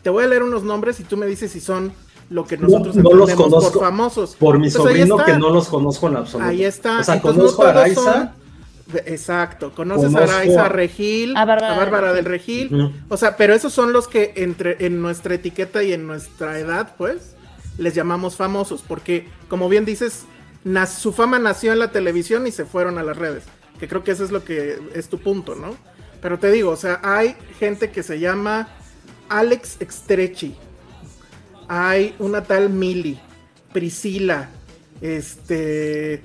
Te 0.03 0.09
voy 0.09 0.25
a 0.25 0.27
leer 0.27 0.43
unos 0.43 0.63
nombres 0.63 0.99
y 0.99 1.05
tú 1.05 1.19
me 1.19 1.27
dices 1.27 1.53
si 1.53 1.61
son 1.61 1.93
lo 2.31 2.47
que 2.47 2.56
No- 2.56 2.69
nosotros 2.69 2.97
no 2.97 3.03
los 3.12 3.29
entendemos 3.31 3.37
conozco. 3.65 3.73
por 3.81 3.82
famosos. 3.88 4.37
por 4.37 4.55
mi 4.59 4.71
Pues 4.71 4.75
sobrino 4.75 5.17
que 5.25 5.37
no 5.37 5.50
los 5.50 5.69
conozco 5.69 6.09
en 6.09 6.17
absoluto. 6.17 6.49
Ahí 6.49 6.65
está. 6.65 7.00
O 7.00 7.05
sea, 7.05 7.17
Entonces, 7.17 7.38
conozco 7.41 7.62
no 7.62 7.69
a 7.69 7.73
Araiza. 7.73 8.03
son- 8.03 8.41
Exacto, 9.06 9.73
conoces 9.73 10.06
Conozco 10.12 10.32
a 10.32 10.37
Araiza 10.37 10.65
a- 10.65 10.69
Regil, 10.69 11.37
A 11.37 11.44
Bárbara 11.44 11.75
a 11.75 11.79
Bárbara 11.79 12.12
del 12.12 12.25
Regil. 12.25 12.93
O 13.09 13.17
sea, 13.17 13.37
pero 13.37 13.55
esos 13.55 13.73
son 13.73 13.93
los 13.93 14.09
que 14.09 14.32
entre 14.37 14.85
en 14.85 15.00
nuestra 15.00 15.35
etiqueta 15.35 15.82
y 15.85 15.93
en 15.93 16.06
nuestra 16.09 16.59
edad, 16.59 16.94
pues, 16.99 17.37
les 17.79 17.94
llamamos 17.94 18.35
famosos, 18.37 18.82
porque 18.87 19.29
como 19.49 19.69
bien 19.69 19.85
dices, 19.85 20.25
su 20.99 21.12
fama 21.12 21.38
nació 21.38 21.73
en 21.73 21.79
la 21.79 21.93
televisión 21.93 22.47
y 22.47 22.50
se 22.53 22.65
fueron 22.65 22.99
a 22.99 23.05
las 23.05 23.17
redes, 23.17 23.44
que 23.79 23.87
creo 23.87 24.03
que 24.03 24.11
eso 24.11 24.25
es 24.25 24.32
lo 24.32 24.44
que 24.44 24.79
es 24.94 25.09
tu 25.09 25.19
punto, 25.19 25.55
¿no? 25.55 25.75
Pero 26.21 26.38
te 26.41 26.50
digo, 26.50 26.71
o 26.71 26.77
sea, 26.77 27.00
hay 27.03 27.37
gente 27.61 27.91
que 27.91 28.03
se 28.03 28.19
llama 28.19 28.69
Alex 29.29 29.77
Extrechi, 29.81 30.56
hay 31.72 32.17
una 32.19 32.43
tal 32.43 32.69
Mili, 32.69 33.17
Priscila, 33.72 34.49
este, 35.00 36.20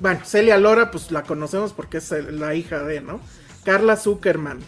bueno, 0.00 0.18
Celia 0.24 0.58
Lora, 0.58 0.90
pues 0.90 1.12
la 1.12 1.22
conocemos 1.22 1.72
porque 1.72 1.98
es 1.98 2.10
la 2.10 2.56
hija 2.56 2.82
de, 2.82 3.00
¿no? 3.00 3.20
Carla 3.62 3.96
Zuckerman, 3.96 4.58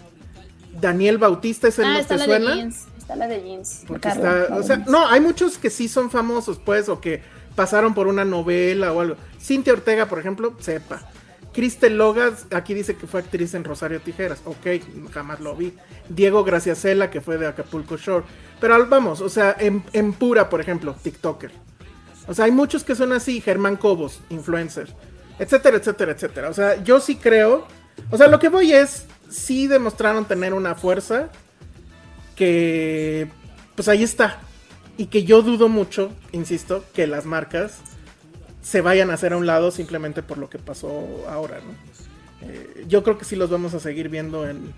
Daniel 0.80 1.18
Bautista, 1.18 1.66
¿es 1.66 1.80
el 1.80 1.86
Ah, 1.86 2.02
la 2.08 2.18
suena? 2.24 2.50
de 2.50 2.56
jeans. 2.56 2.86
Está 2.96 3.16
la 3.16 3.26
de 3.26 3.42
jeans. 3.42 3.82
Porque 3.88 4.10
Carla, 4.10 4.42
está, 4.42 4.54
la 4.54 4.60
o 4.60 4.62
sea, 4.62 4.76
no, 4.86 5.08
hay 5.08 5.20
muchos 5.20 5.58
que 5.58 5.70
sí 5.70 5.88
son 5.88 6.08
famosos, 6.08 6.60
pues, 6.64 6.88
o 6.88 7.00
que 7.00 7.20
pasaron 7.56 7.92
por 7.92 8.06
una 8.06 8.24
novela 8.24 8.92
o 8.92 9.00
algo. 9.00 9.16
Cintia 9.40 9.72
Ortega, 9.72 10.06
por 10.06 10.20
ejemplo, 10.20 10.54
sepa. 10.60 11.02
Cristel 11.52 11.98
Logas, 11.98 12.46
aquí 12.50 12.74
dice 12.74 12.96
que 12.96 13.06
fue 13.06 13.20
actriz 13.20 13.54
en 13.54 13.64
Rosario 13.64 14.00
Tijeras. 14.00 14.42
Ok, 14.44 14.66
jamás 15.12 15.40
lo 15.40 15.54
vi. 15.54 15.74
Diego 16.08 16.44
Graciacela, 16.44 17.10
que 17.10 17.20
fue 17.20 17.38
de 17.38 17.46
Acapulco 17.46 17.96
Shore. 17.96 18.24
Pero 18.60 18.86
vamos, 18.86 19.20
o 19.20 19.28
sea, 19.28 19.54
en, 19.58 19.84
en 19.92 20.12
pura, 20.12 20.48
por 20.48 20.60
ejemplo, 20.60 20.94
TikToker. 21.02 21.52
O 22.26 22.34
sea, 22.34 22.46
hay 22.46 22.52
muchos 22.52 22.84
que 22.84 22.94
son 22.94 23.12
así, 23.12 23.40
Germán 23.40 23.76
Cobos, 23.76 24.20
influencer, 24.30 24.94
etcétera, 25.38 25.76
etcétera, 25.76 26.12
etcétera. 26.12 26.48
O 26.48 26.54
sea, 26.54 26.82
yo 26.82 27.00
sí 27.00 27.16
creo, 27.16 27.66
o 28.10 28.16
sea, 28.16 28.28
lo 28.28 28.38
que 28.38 28.48
voy 28.48 28.72
es, 28.72 29.06
sí 29.28 29.66
demostraron 29.66 30.24
tener 30.24 30.54
una 30.54 30.74
fuerza 30.74 31.30
que, 32.36 33.28
pues 33.74 33.88
ahí 33.88 34.02
está. 34.02 34.40
Y 34.96 35.06
que 35.06 35.24
yo 35.24 35.42
dudo 35.42 35.68
mucho, 35.68 36.12
insisto, 36.32 36.84
que 36.94 37.06
las 37.06 37.24
marcas 37.24 37.78
se 38.62 38.80
vayan 38.80 39.10
a 39.10 39.14
hacer 39.14 39.32
a 39.32 39.36
un 39.36 39.46
lado 39.46 39.70
simplemente 39.70 40.22
por 40.22 40.38
lo 40.38 40.48
que 40.48 40.58
pasó 40.58 41.06
ahora, 41.28 41.58
¿no? 41.58 42.48
Eh, 42.48 42.84
yo 42.88 43.02
creo 43.02 43.18
que 43.18 43.24
sí 43.24 43.36
los 43.36 43.50
vamos 43.50 43.74
a 43.74 43.80
seguir 43.80 44.08
viendo 44.08 44.48
en, 44.48 44.72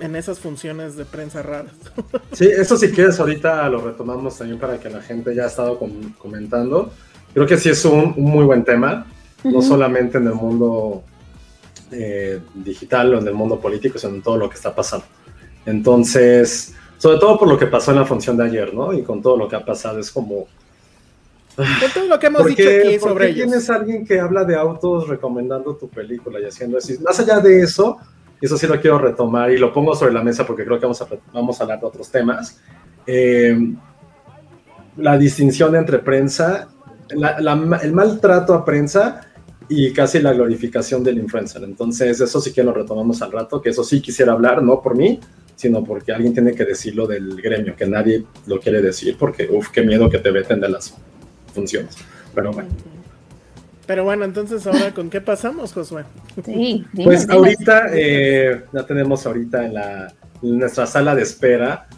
en 0.00 0.16
esas 0.16 0.38
funciones 0.40 0.96
de 0.96 1.04
prensa 1.04 1.42
raras. 1.42 1.72
Sí, 2.32 2.46
eso 2.46 2.76
si 2.78 2.90
quieres 2.90 3.20
ahorita 3.20 3.68
lo 3.68 3.80
retomamos 3.82 4.38
también 4.38 4.58
para 4.58 4.80
que 4.80 4.88
la 4.88 5.02
gente 5.02 5.34
ya 5.34 5.44
ha 5.44 5.46
estado 5.48 5.78
com- 5.78 6.12
comentando. 6.18 6.90
Creo 7.34 7.46
que 7.46 7.58
sí 7.58 7.68
es 7.68 7.84
un, 7.84 8.14
un 8.16 8.24
muy 8.24 8.44
buen 8.44 8.64
tema, 8.64 9.06
no 9.44 9.60
solamente 9.62 10.16
en 10.18 10.26
el 10.26 10.34
mundo 10.34 11.02
eh, 11.90 12.40
digital 12.54 13.14
o 13.14 13.18
en 13.20 13.26
el 13.28 13.34
mundo 13.34 13.60
político, 13.60 13.98
sino 13.98 14.14
en 14.14 14.22
todo 14.22 14.36
lo 14.38 14.48
que 14.48 14.56
está 14.56 14.74
pasando. 14.74 15.04
Entonces, 15.66 16.74
sobre 16.98 17.18
todo 17.18 17.38
por 17.38 17.48
lo 17.48 17.58
que 17.58 17.66
pasó 17.66 17.90
en 17.92 17.98
la 17.98 18.04
función 18.06 18.36
de 18.36 18.44
ayer, 18.44 18.72
¿no? 18.74 18.92
Y 18.92 19.02
con 19.02 19.20
todo 19.22 19.36
lo 19.36 19.48
que 19.48 19.56
ha 19.56 19.64
pasado, 19.64 19.98
es 19.98 20.10
como... 20.10 20.46
Con 21.56 21.66
todo 21.94 22.06
lo 22.06 22.18
que 22.18 22.26
hemos 22.28 22.42
¿Por 22.42 22.50
dicho 22.50 22.62
qué, 22.62 22.80
aquí 22.80 22.98
sobre 22.98 23.26
ellos. 23.26 23.36
tienes 23.46 23.70
a 23.70 23.74
alguien 23.76 24.06
que 24.06 24.18
habla 24.20 24.44
de 24.44 24.56
autos 24.56 25.08
recomendando 25.08 25.76
tu 25.76 25.88
película 25.88 26.40
y 26.40 26.44
haciendo 26.44 26.78
eso? 26.78 26.92
Y 26.94 26.98
Más 26.98 27.18
allá 27.20 27.40
de 27.40 27.60
eso, 27.62 27.98
eso 28.40 28.56
sí 28.56 28.66
lo 28.66 28.80
quiero 28.80 28.98
retomar 28.98 29.50
y 29.50 29.58
lo 29.58 29.72
pongo 29.72 29.94
sobre 29.94 30.12
la 30.12 30.22
mesa 30.22 30.46
porque 30.46 30.64
creo 30.64 30.78
que 30.78 30.86
vamos 30.86 31.02
a, 31.02 31.06
vamos 31.32 31.60
a 31.60 31.64
hablar 31.64 31.80
de 31.80 31.86
otros 31.86 32.10
temas. 32.10 32.60
eh, 33.06 33.56
la 34.96 35.16
distinción 35.16 35.74
entre 35.74 35.98
prensa 36.00 36.68
el 37.08 37.92
maltrato 37.92 38.54
a 38.54 38.64
prensa 38.64 39.20
y 39.68 39.92
casi 39.92 40.18
la 40.20 40.32
glorificación 40.32 41.02
del 41.02 41.18
influencer. 41.18 41.62
Entonces, 41.64 42.20
eso 42.20 42.40
sí 42.40 42.52
que 42.52 42.62
lo 42.62 42.72
retomamos 42.72 43.22
al 43.22 43.32
rato, 43.32 43.60
que 43.60 43.70
eso 43.70 43.84
sí 43.84 44.00
quisiera 44.02 44.32
hablar, 44.32 44.62
no 44.62 44.80
por 44.82 44.94
mí, 44.96 45.18
sino 45.56 45.82
porque 45.84 46.12
alguien 46.12 46.34
tiene 46.34 46.52
que 46.54 46.64
decirlo 46.64 47.06
del 47.06 47.40
gremio, 47.40 47.74
que 47.76 47.86
nadie 47.86 48.24
lo 48.46 48.58
quiere 48.60 48.82
decir, 48.82 49.16
porque, 49.18 49.48
uff, 49.50 49.70
qué 49.70 49.82
miedo 49.82 50.10
que 50.10 50.18
te 50.18 50.30
veten 50.30 50.60
de 50.60 50.68
las 50.68 50.94
funciones. 51.52 51.96
Pero 52.34 52.52
bueno. 52.52 52.68
Pero 53.86 54.04
bueno, 54.04 54.24
entonces 54.24 54.66
ahora 54.66 54.94
con 54.94 55.10
qué 55.10 55.20
pasamos, 55.20 55.72
Josué. 55.72 56.04
Sí, 56.44 56.84
pues 56.94 57.28
ahorita 57.28 57.88
eh, 57.92 58.64
ya 58.72 58.86
tenemos 58.86 59.26
ahorita 59.26 59.66
en, 59.66 59.74
la, 59.74 60.14
en 60.42 60.58
nuestra 60.58 60.86
sala 60.86 61.14
de 61.14 61.22
espera 61.22 61.88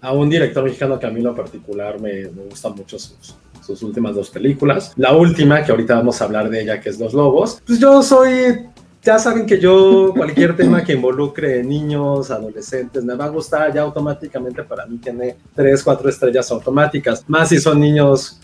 a 0.00 0.12
un 0.12 0.30
director 0.30 0.64
mexicano 0.64 0.98
que 0.98 1.06
a 1.06 1.10
mí 1.10 1.18
en 1.18 1.24
lo 1.24 1.34
particular 1.34 2.00
me, 2.00 2.24
me 2.24 2.44
gusta 2.44 2.70
mucho 2.70 2.98
sus, 2.98 3.36
sus 3.64 3.82
últimas 3.82 4.14
dos 4.14 4.30
películas. 4.30 4.92
La 4.96 5.12
última, 5.14 5.62
que 5.62 5.70
ahorita 5.70 5.96
vamos 5.96 6.20
a 6.20 6.24
hablar 6.24 6.48
de 6.48 6.62
ella, 6.62 6.80
que 6.80 6.88
es 6.88 6.98
Los 6.98 7.12
Lobos. 7.12 7.62
Pues 7.66 7.78
yo 7.78 8.02
soy 8.02 8.66
ya 9.02 9.18
saben 9.18 9.46
que 9.46 9.58
yo 9.58 10.12
cualquier 10.14 10.56
tema 10.56 10.82
que 10.84 10.92
involucre 10.92 11.62
niños, 11.62 12.30
adolescentes, 12.30 13.04
me 13.04 13.14
va 13.14 13.26
a 13.26 13.28
gustar, 13.28 13.72
ya 13.72 13.82
automáticamente 13.82 14.62
para 14.64 14.86
mí 14.86 14.98
tiene 14.98 15.36
tres, 15.54 15.82
cuatro 15.82 16.08
estrellas 16.08 16.50
automáticas, 16.50 17.24
más 17.28 17.48
si 17.48 17.58
son 17.58 17.80
niños 17.80 18.40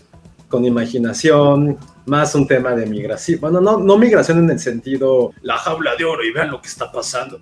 con 0.49 0.65
imaginación, 0.65 1.77
más 2.05 2.35
un 2.35 2.47
tema 2.47 2.75
de 2.75 2.85
migración, 2.85 3.39
bueno, 3.41 3.61
no, 3.61 3.77
no 3.79 3.97
migración 3.97 4.39
en 4.39 4.49
el 4.49 4.59
sentido, 4.59 5.31
la 5.41 5.57
jaula 5.57 5.95
de 5.95 6.05
oro 6.05 6.23
y 6.23 6.31
vean 6.31 6.51
lo 6.51 6.61
que 6.61 6.67
está 6.67 6.91
pasando, 6.91 7.39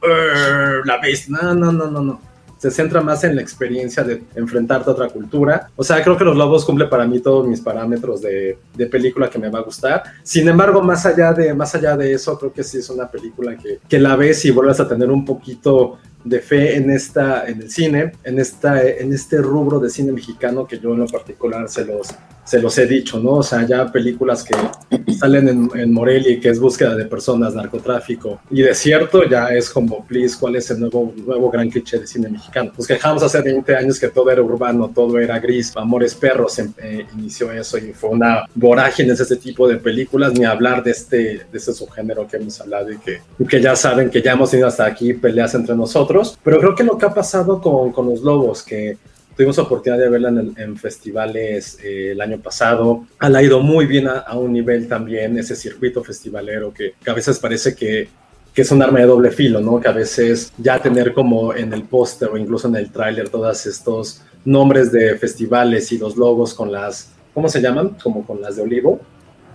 la 0.86 0.98
vez, 1.00 1.30
no, 1.30 1.54
no, 1.54 1.72
no, 1.72 1.88
no, 1.88 2.02
no 2.02 2.34
se 2.64 2.72
centra 2.72 3.02
más 3.02 3.26
en 3.26 3.36
la 3.36 3.42
experiencia 3.42 4.06
de 4.06 4.24
enfrentarte 4.36 4.90
a 4.90 4.94
otra 4.94 5.10
cultura. 5.10 5.70
O 5.76 5.84
sea, 5.84 6.02
creo 6.02 6.16
que 6.16 6.24
Los 6.24 6.38
Lobos 6.38 6.64
cumple 6.64 6.86
para 6.86 7.06
mí 7.06 7.20
todos 7.20 7.46
mis 7.46 7.60
parámetros 7.60 8.22
de, 8.22 8.58
de, 8.74 8.86
película 8.86 9.30
que 9.30 9.38
me 9.38 9.50
va 9.50 9.60
a 9.60 9.64
gustar. 9.64 10.02
Sin 10.24 10.48
embargo, 10.48 10.82
más 10.82 11.06
allá 11.06 11.34
de, 11.34 11.54
más 11.54 11.76
allá 11.76 11.98
de 11.98 12.14
eso, 12.14 12.40
creo 12.40 12.54
que 12.54 12.64
sí 12.64 12.78
es 12.78 12.90
una 12.90 13.12
película 13.12 13.58
que, 13.58 13.80
que 13.86 14.00
la 14.00 14.16
ves 14.16 14.46
y 14.46 14.52
vuelves 14.52 14.80
a 14.80 14.88
tener 14.88 15.12
un 15.12 15.26
poquito 15.26 15.98
de 16.24 16.40
fe 16.40 16.78
en 16.78 16.90
esta 16.90 17.46
en 17.46 17.64
el 17.64 17.70
cine 17.70 18.14
en 18.24 18.40
esta 18.40 18.82
en 18.82 19.12
este 19.12 19.40
rubro 19.40 19.78
de 19.82 19.90
cine 19.90 20.14
mexicano 20.14 20.66
que 20.66 20.80
yo 20.80 20.94
en 20.94 21.00
lo 21.00 21.08
particular 21.08 21.68
se 21.68 21.84
los 21.84 22.08
se 22.46 22.62
los 22.62 22.78
he 22.78 22.86
dicho 22.86 23.20
no 23.20 23.32
o 23.32 23.44
sea 23.44 23.66
ya 23.66 23.92
películas 23.92 24.44
que 24.44 24.56
salen 25.14 25.48
en, 25.48 25.70
en 25.76 25.94
Morelia 25.94 26.40
que 26.40 26.50
es 26.50 26.60
búsqueda 26.60 26.96
de 26.96 27.06
personas 27.06 27.56
narcotráfico 27.56 28.40
y 28.50 28.62
desierto 28.62 29.24
ya 29.28 29.48
es 29.50 29.70
como 29.70 30.06
please 30.06 30.36
cuál 30.40 30.56
es 30.56 30.70
el 30.72 30.80
nuevo 30.80 31.14
nuevo 31.26 31.50
gran 31.50 31.70
cliché 31.70 32.00
de 32.00 32.08
cine 32.08 32.30
mexicano 32.30 32.72
pues 32.76 32.88
quejamos 32.88 33.24
hace 33.24 33.42
20 33.42 33.76
años 33.76 34.00
que 34.00 34.10
todo 34.10 34.30
era 34.30 34.42
urbano 34.42 34.92
todo 34.94 35.20
era 35.20 35.40
gris 35.40 35.74
Amores 35.76 36.16
Perros 36.16 36.60
em, 36.60 36.74
eh, 36.82 37.06
inició 37.14 37.52
eso 37.52 37.78
y 37.78 37.94
fue 37.94 38.10
una 38.10 38.46
vorágine 38.56 39.14
ese 39.14 39.36
tipo 39.38 39.68
de 39.68 39.78
películas 39.78 40.34
ni 40.34 40.46
hablar 40.46 40.84
de 40.84 40.92
este 40.92 41.18
de 41.18 41.58
este 41.58 41.74
subgénero 41.74 42.28
que 42.28 42.38
hemos 42.38 42.60
hablado 42.60 42.92
y 42.92 42.98
que 42.98 43.22
que 43.48 43.62
ya 43.62 43.76
saben 43.76 44.10
que 44.10 44.22
ya 44.22 44.34
hemos 44.34 44.52
tenido 44.52 44.68
hasta 44.68 44.86
aquí 44.86 45.14
peleas 45.14 45.54
entre 45.56 45.76
nosotros 45.76 46.38
pero 46.44 46.60
creo 46.60 46.76
que 46.76 46.84
lo 46.84 46.98
que 46.98 47.06
ha 47.06 47.14
pasado 47.14 47.62
con 47.62 48.06
los 48.10 48.22
Lobos, 48.22 48.64
que 48.64 48.98
tuvimos 49.36 49.58
oportunidad 49.60 50.02
de 50.02 50.10
verla 50.10 50.30
en, 50.30 50.78
festivales 50.78 51.80
eh, 51.84 52.12
el 52.12 52.22
año 52.22 52.40
pasado, 52.40 53.06
ha 53.20 53.44
ido 53.44 53.60
muy 53.62 53.86
bien 53.86 54.08
a, 54.08 54.38
un 54.38 54.54
nivel 54.54 54.88
también 54.88 55.38
ese 55.38 55.56
circuito 55.56 56.04
festivalero 56.04 56.74
que, 56.74 56.94
a 57.06 57.14
veces 57.14 57.40
parece 57.40 57.76
que, 57.76 58.10
que, 58.54 58.62
es 58.62 58.72
un 58.72 58.82
arma 58.82 59.00
de 59.00 59.06
doble 59.06 59.32
filo, 59.32 59.60
¿no? 59.60 59.80
Que 59.80 59.88
a 59.88 59.94
veces 59.94 60.54
ya 60.58 60.80
tener 60.80 61.14
como 61.14 61.54
en 61.54 61.74
el 61.74 61.84
póster 61.84 62.30
o 62.30 62.38
incluso 62.38 62.68
en 62.68 62.76
el 62.76 62.92
tráiler 62.92 63.30
todos 63.30 63.66
estos 63.66 64.22
nombres 64.46 64.92
de 64.92 65.18
festivales 65.18 65.92
y 65.92 65.98
los 65.98 66.18
logos 66.18 66.54
con 66.54 66.72
las, 66.72 67.12
¿cómo 67.34 67.50
se 67.50 67.62
llaman? 67.62 67.98
Como 68.02 68.26
con 68.26 68.42
las 68.42 68.56
de 68.56 68.62
olivo 68.62 69.00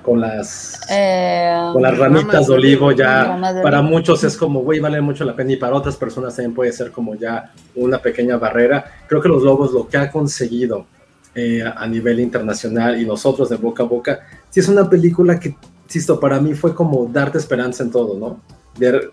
con 0.02 0.20
las 0.20 0.80
eh, 0.90 1.70
con 1.72 1.82
las 1.82 1.98
ramitas 1.98 2.46
de 2.46 2.54
olivo 2.54 2.92
ya 2.92 3.38
para 3.62 3.82
muchos 3.82 4.24
es 4.24 4.36
como 4.36 4.60
güey 4.60 4.80
vale 4.80 5.00
mucho 5.00 5.24
la 5.24 5.34
pena 5.34 5.52
y 5.52 5.56
para 5.56 5.76
otras 5.76 5.96
personas 5.96 6.34
también 6.34 6.54
puede 6.54 6.72
ser 6.72 6.90
como 6.90 7.14
ya 7.14 7.52
una 7.74 7.98
pequeña 7.98 8.36
barrera. 8.36 8.84
Creo 9.06 9.20
que 9.20 9.28
los 9.28 9.42
lobos 9.42 9.72
lo 9.72 9.86
que 9.88 9.96
ha 9.96 10.10
conseguido 10.10 10.86
eh, 11.34 11.62
a 11.62 11.86
nivel 11.86 12.20
internacional 12.20 13.00
y 13.00 13.04
nosotros 13.04 13.48
de 13.48 13.56
boca 13.56 13.82
a 13.82 13.86
boca 13.86 14.20
sí 14.50 14.60
es 14.60 14.68
una 14.68 14.88
película 14.88 15.38
que 15.38 15.56
insisto 15.84 16.18
para 16.18 16.40
mí 16.40 16.54
fue 16.54 16.74
como 16.74 17.06
darte 17.06 17.38
esperanza 17.38 17.82
en 17.82 17.90
todo 17.90 18.18
no 18.18 18.40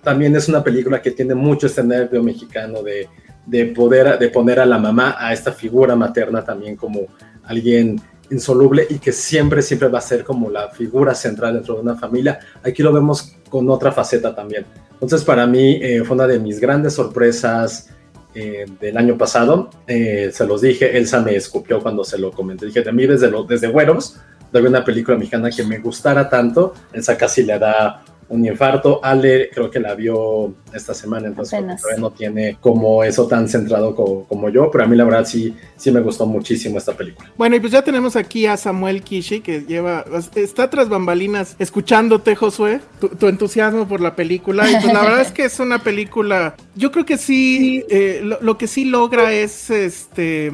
también 0.02 0.36
es 0.36 0.48
una 0.48 0.64
película 0.64 1.02
que 1.02 1.12
tiene 1.12 1.36
mucho 1.36 1.68
este 1.68 1.84
nervio 1.84 2.24
mexicano 2.24 2.82
de, 2.82 3.10
de 3.46 3.66
poder 3.68 4.18
de 4.18 4.30
poner 4.30 4.60
a 4.60 4.66
la 4.66 4.78
mamá 4.78 5.16
a 5.20 5.34
esta 5.34 5.52
figura 5.52 5.96
materna 5.96 6.44
también 6.44 6.76
como 6.76 7.02
alguien 7.44 8.02
insoluble 8.32 8.88
y 8.90 9.00
que 9.00 9.12
siempre, 9.12 9.62
siempre 9.62 9.88
va 9.88 10.00
a 10.00 10.02
ser 10.02 10.24
como 10.24 10.50
la 10.50 10.70
figura 10.70 11.14
central 11.16 11.54
dentro 11.54 11.76
de 11.76 11.82
una 11.82 11.96
familia. 11.96 12.40
Aquí 12.64 12.82
lo 12.84 12.92
vemos 12.92 13.36
con 13.50 13.70
otra 13.70 13.92
faceta 13.92 14.34
también. 14.34 14.66
Entonces, 14.94 15.24
para 15.24 15.46
mí 15.46 15.80
eh, 15.82 16.04
fue 16.06 16.16
una 16.16 16.28
de 16.28 16.40
mis 16.40 16.60
grandes 16.60 16.94
sorpresas 16.94 17.90
eh, 18.34 18.66
del 18.80 18.98
año 18.98 19.18
pasado. 19.18 19.70
Eh, 19.88 20.30
se 20.34 20.46
los 20.46 20.62
dije, 20.62 20.98
Elsa 20.98 21.22
me 21.22 21.36
escupió 21.36 21.82
cuando 21.82 22.04
se 22.04 22.18
lo 22.18 22.32
comenté. 22.32 22.66
Dije, 22.66 22.82
de 22.82 22.92
mí 22.92 23.06
desde, 23.06 23.30
lo, 23.30 23.44
desde 23.44 23.68
Güeros, 23.68 24.18
de 24.52 24.62
una 24.62 24.84
película 24.86 25.18
mexicana 25.18 25.50
que 25.50 25.64
me 25.64 25.80
gustara 25.80 26.30
tanto, 26.30 26.74
Elsa 26.94 27.18
casi 27.18 27.44
le 27.44 27.60
da 27.60 28.04
un 28.30 28.46
infarto. 28.46 29.00
Ale 29.04 29.50
creo 29.54 29.70
que 29.70 29.80
la 29.80 29.96
vio 29.96 30.54
esta 30.74 30.94
semana, 30.94 31.28
entonces 31.28 31.64
no 31.98 32.12
tiene 32.12 32.58
como 32.60 33.04
eso 33.04 33.28
tan 33.28 33.48
centrado 33.48 33.96
como, 33.96 34.50
yo, 34.50 34.70
pero 34.72 34.84
a 34.84 34.88
mí 34.88 34.96
la 34.96 35.06
verdad 35.06 35.26
sí, 35.26 35.56
sí 35.78 35.92
me 35.92 36.02
gustó 36.02 36.26
muchísimo 36.26 36.78
esta 36.78 36.94
película. 36.94 37.32
Bueno, 37.38 37.56
y 37.56 37.60
pues 37.60 37.72
ya 37.72 37.84
tenemos 37.84 38.16
aquí 38.16 38.46
a 38.46 38.58
Samuel 38.58 39.02
Kishi, 39.02 39.42
que 39.42 39.62
lleva, 39.62 40.06
está 40.36 40.70
tras 40.70 40.90
bambalinas 40.90 41.56
escuchándote, 41.60 42.36
Josué, 42.36 42.82
tu, 43.00 43.28
entusiasmo 43.28 43.88
por 43.88 44.02
la 44.02 44.16
película, 44.16 44.70
y 44.70 44.74
pues 44.74 44.94
la 44.94 45.02
verdad 45.02 45.22
es 45.22 45.32
que 45.32 45.46
es 45.46 45.60
una 45.60 45.80
película, 45.80 46.56
yo 46.76 46.92
creo 46.92 47.06
que 47.06 47.18
sí, 47.18 47.84
eh, 47.90 48.22
lo 48.42 48.58
que 48.58 48.68
sí 48.68 48.86
logra 48.86 49.34
es 49.34 49.70
este 49.70 50.54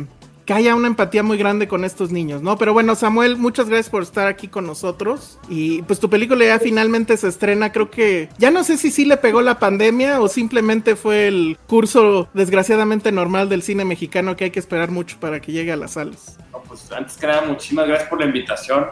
que 0.52 0.58
haya 0.58 0.76
una 0.76 0.88
empatía 0.88 1.24
muy 1.24 1.38
grande 1.38 1.70
con 1.70 1.86
estos 1.86 2.12
niños, 2.12 2.42
¿no? 2.42 2.58
Pero 2.58 2.74
bueno, 2.74 2.96
Samuel, 2.96 3.38
muchas 3.38 3.70
gracias 3.70 3.90
por 3.90 4.04
estar 4.04 4.28
aquí 4.28 4.50
con 4.50 4.68
nosotros. 4.68 5.40
Y 5.48 5.82
pues 5.84 6.02
tu 6.02 6.10
película 6.10 6.44
ya 6.44 6.60
finalmente 6.60 7.16
se 7.16 7.30
estrena, 7.30 7.72
creo 7.72 7.90
que 7.90 8.28
ya 8.38 8.52
no 8.52 8.66
sé 8.66 8.78
si 8.78 8.92
sí 8.92 9.06
le 9.06 9.16
pegó 9.16 9.42
la 9.42 9.60
pandemia 9.60 10.20
o 10.20 10.28
simplemente 10.28 10.98
fue 10.98 11.28
el 11.28 11.58
curso 11.68 12.28
desgraciadamente 12.34 13.14
normal 13.14 13.48
del 13.48 13.62
cine 13.62 13.86
mexicano 13.86 14.36
que 14.36 14.44
hay 14.46 14.52
que 14.52 14.60
esperar 14.60 14.92
mucho 14.92 15.18
para 15.22 15.40
que 15.40 15.54
llegue 15.54 15.72
a 15.72 15.78
las 15.78 15.92
salas. 15.92 16.38
pues 16.68 16.92
antes 16.92 17.16
que 17.16 17.28
nada, 17.28 17.44
muchísimas 17.44 17.88
gracias 17.88 18.10
por 18.10 18.20
la 18.20 18.26
invitación. 18.26 18.88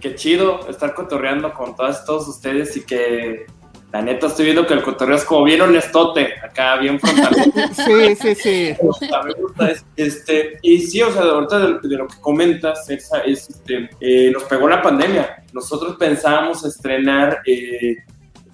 Qué 0.00 0.14
chido 0.14 0.68
estar 0.68 0.92
cotorreando 0.92 1.54
con 1.54 1.74
todas, 1.74 2.04
todos 2.04 2.28
ustedes 2.28 2.76
y 2.76 2.82
que 2.82 3.46
la 3.92 4.02
neta, 4.02 4.26
estoy 4.26 4.44
viendo 4.44 4.66
que 4.66 4.74
el 4.74 4.82
cotorreo 4.82 5.16
es 5.16 5.24
como 5.24 5.44
bien 5.44 5.62
honestote, 5.62 6.34
acá 6.44 6.76
bien 6.76 7.00
frontal. 7.00 7.34
sí, 7.72 8.16
sí, 8.16 8.34
sí. 8.34 8.76
Me 9.24 9.32
gusta, 9.32 9.72
Este, 9.96 10.58
y 10.60 10.80
sí, 10.80 11.00
o 11.00 11.10
sea, 11.10 11.22
ahorita 11.22 11.58
de, 11.58 11.96
lo 11.96 12.06
que 12.06 12.20
comentas, 12.20 12.88
es, 12.90 13.10
este, 13.24 13.88
eh, 14.00 14.30
nos 14.30 14.44
pegó 14.44 14.68
la 14.68 14.82
pandemia. 14.82 15.42
Nosotros 15.54 15.96
pensábamos 15.96 16.64
estrenar 16.64 17.40
eh, 17.46 17.96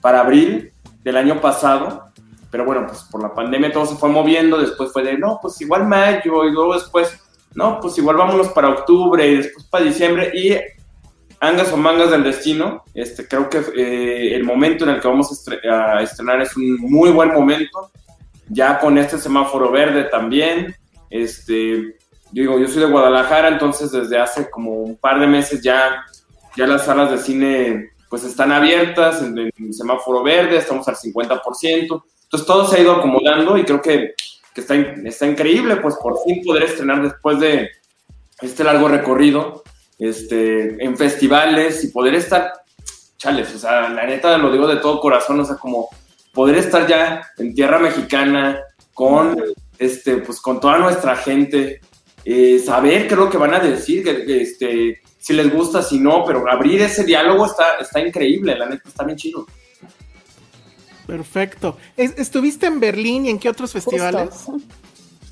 para 0.00 0.20
abril 0.20 0.72
del 1.02 1.16
año 1.16 1.40
pasado, 1.40 2.12
pero 2.52 2.64
bueno, 2.64 2.86
pues 2.86 3.02
por 3.10 3.20
la 3.20 3.34
pandemia 3.34 3.72
todo 3.72 3.86
se 3.86 3.96
fue 3.96 4.10
moviendo. 4.10 4.58
Después 4.58 4.92
fue 4.92 5.02
de, 5.02 5.18
no, 5.18 5.40
pues 5.42 5.60
igual 5.60 5.88
mayo, 5.88 6.44
y 6.44 6.52
luego 6.52 6.74
después, 6.74 7.20
no, 7.54 7.80
pues 7.80 7.98
igual 7.98 8.16
vámonos 8.16 8.50
para 8.50 8.68
octubre, 8.68 9.26
y 9.26 9.36
después 9.38 9.66
para 9.66 9.84
diciembre. 9.84 10.30
Y 10.32 10.52
Angas 11.44 11.70
o 11.74 11.76
mangas 11.76 12.10
del 12.10 12.24
destino, 12.24 12.84
este, 12.94 13.28
creo 13.28 13.50
que 13.50 13.58
eh, 13.76 14.34
el 14.34 14.44
momento 14.44 14.84
en 14.84 14.92
el 14.92 15.00
que 15.00 15.08
vamos 15.08 15.46
a, 15.68 16.02
estrenar 16.02 16.40
es 16.40 16.56
un 16.56 16.78
muy 16.78 17.10
buen 17.10 17.34
momento, 17.34 17.90
ya 18.48 18.78
con 18.78 18.96
este 18.96 19.18
semáforo 19.18 19.70
verde 19.70 20.04
también, 20.04 20.74
este, 21.10 21.96
digo, 22.32 22.58
yo 22.58 22.66
soy 22.66 22.84
de 22.84 22.90
Guadalajara, 22.90 23.48
entonces 23.48 23.92
desde 23.92 24.18
hace 24.18 24.48
como 24.48 24.72
un 24.72 24.96
par 24.96 25.20
de 25.20 25.26
meses 25.26 25.60
ya, 25.60 26.06
ya 26.56 26.66
las 26.66 26.86
salas 26.86 27.10
de 27.10 27.18
cine 27.18 27.90
pues 28.08 28.24
están 28.24 28.50
abiertas 28.50 29.20
en, 29.20 29.36
el 29.36 29.52
semáforo 29.74 30.22
verde, 30.22 30.56
estamos 30.56 30.88
al 30.88 30.96
50%, 30.96 31.42
entonces 31.62 32.46
todo 32.46 32.66
se 32.66 32.78
ha 32.78 32.80
ido 32.80 32.92
acomodando 32.92 33.58
y 33.58 33.64
creo 33.64 33.82
que, 33.82 34.14
que 34.54 34.60
está, 34.62 34.76
está 34.76 35.26
increíble, 35.26 35.76
pues 35.76 35.96
por 35.96 36.22
fin 36.24 36.42
poder 36.42 36.62
estrenar 36.62 37.02
después 37.02 37.38
de 37.38 37.68
este 38.40 38.64
largo 38.64 38.88
recorrido 38.88 39.62
este, 39.98 40.82
en 40.84 40.96
festivales 40.96 41.84
y 41.84 41.88
poder 41.88 42.14
estar, 42.14 42.52
chales, 43.16 43.54
o 43.54 43.58
sea, 43.58 43.88
la 43.88 44.06
neta 44.06 44.36
lo 44.38 44.50
digo 44.50 44.66
de 44.66 44.76
todo 44.76 45.00
corazón, 45.00 45.40
o 45.40 45.44
sea, 45.44 45.56
como 45.56 45.88
poder 46.32 46.56
estar 46.56 46.86
ya 46.86 47.22
en 47.38 47.54
tierra 47.54 47.78
mexicana 47.78 48.60
con, 48.92 49.40
este, 49.78 50.18
pues 50.18 50.40
con 50.40 50.60
toda 50.60 50.78
nuestra 50.78 51.16
gente, 51.16 51.80
eh, 52.24 52.58
saber 52.58 53.06
qué 53.06 53.14
es 53.14 53.20
lo 53.20 53.30
que 53.30 53.38
van 53.38 53.54
a 53.54 53.60
decir, 53.60 54.02
que, 54.02 54.42
este, 54.42 55.02
si 55.18 55.32
les 55.32 55.52
gusta, 55.52 55.82
si 55.82 55.98
no, 55.98 56.24
pero 56.24 56.50
abrir 56.50 56.82
ese 56.82 57.04
diálogo 57.04 57.46
está, 57.46 57.76
está 57.80 58.00
increíble, 58.00 58.56
la 58.56 58.68
neta 58.68 58.88
está 58.88 59.04
bien 59.04 59.16
chido. 59.16 59.46
Perfecto. 61.06 61.76
¿Estuviste 61.96 62.66
en 62.66 62.80
Berlín 62.80 63.26
y 63.26 63.30
en 63.30 63.38
qué 63.38 63.48
otros 63.48 63.72
festivales? 63.72 64.46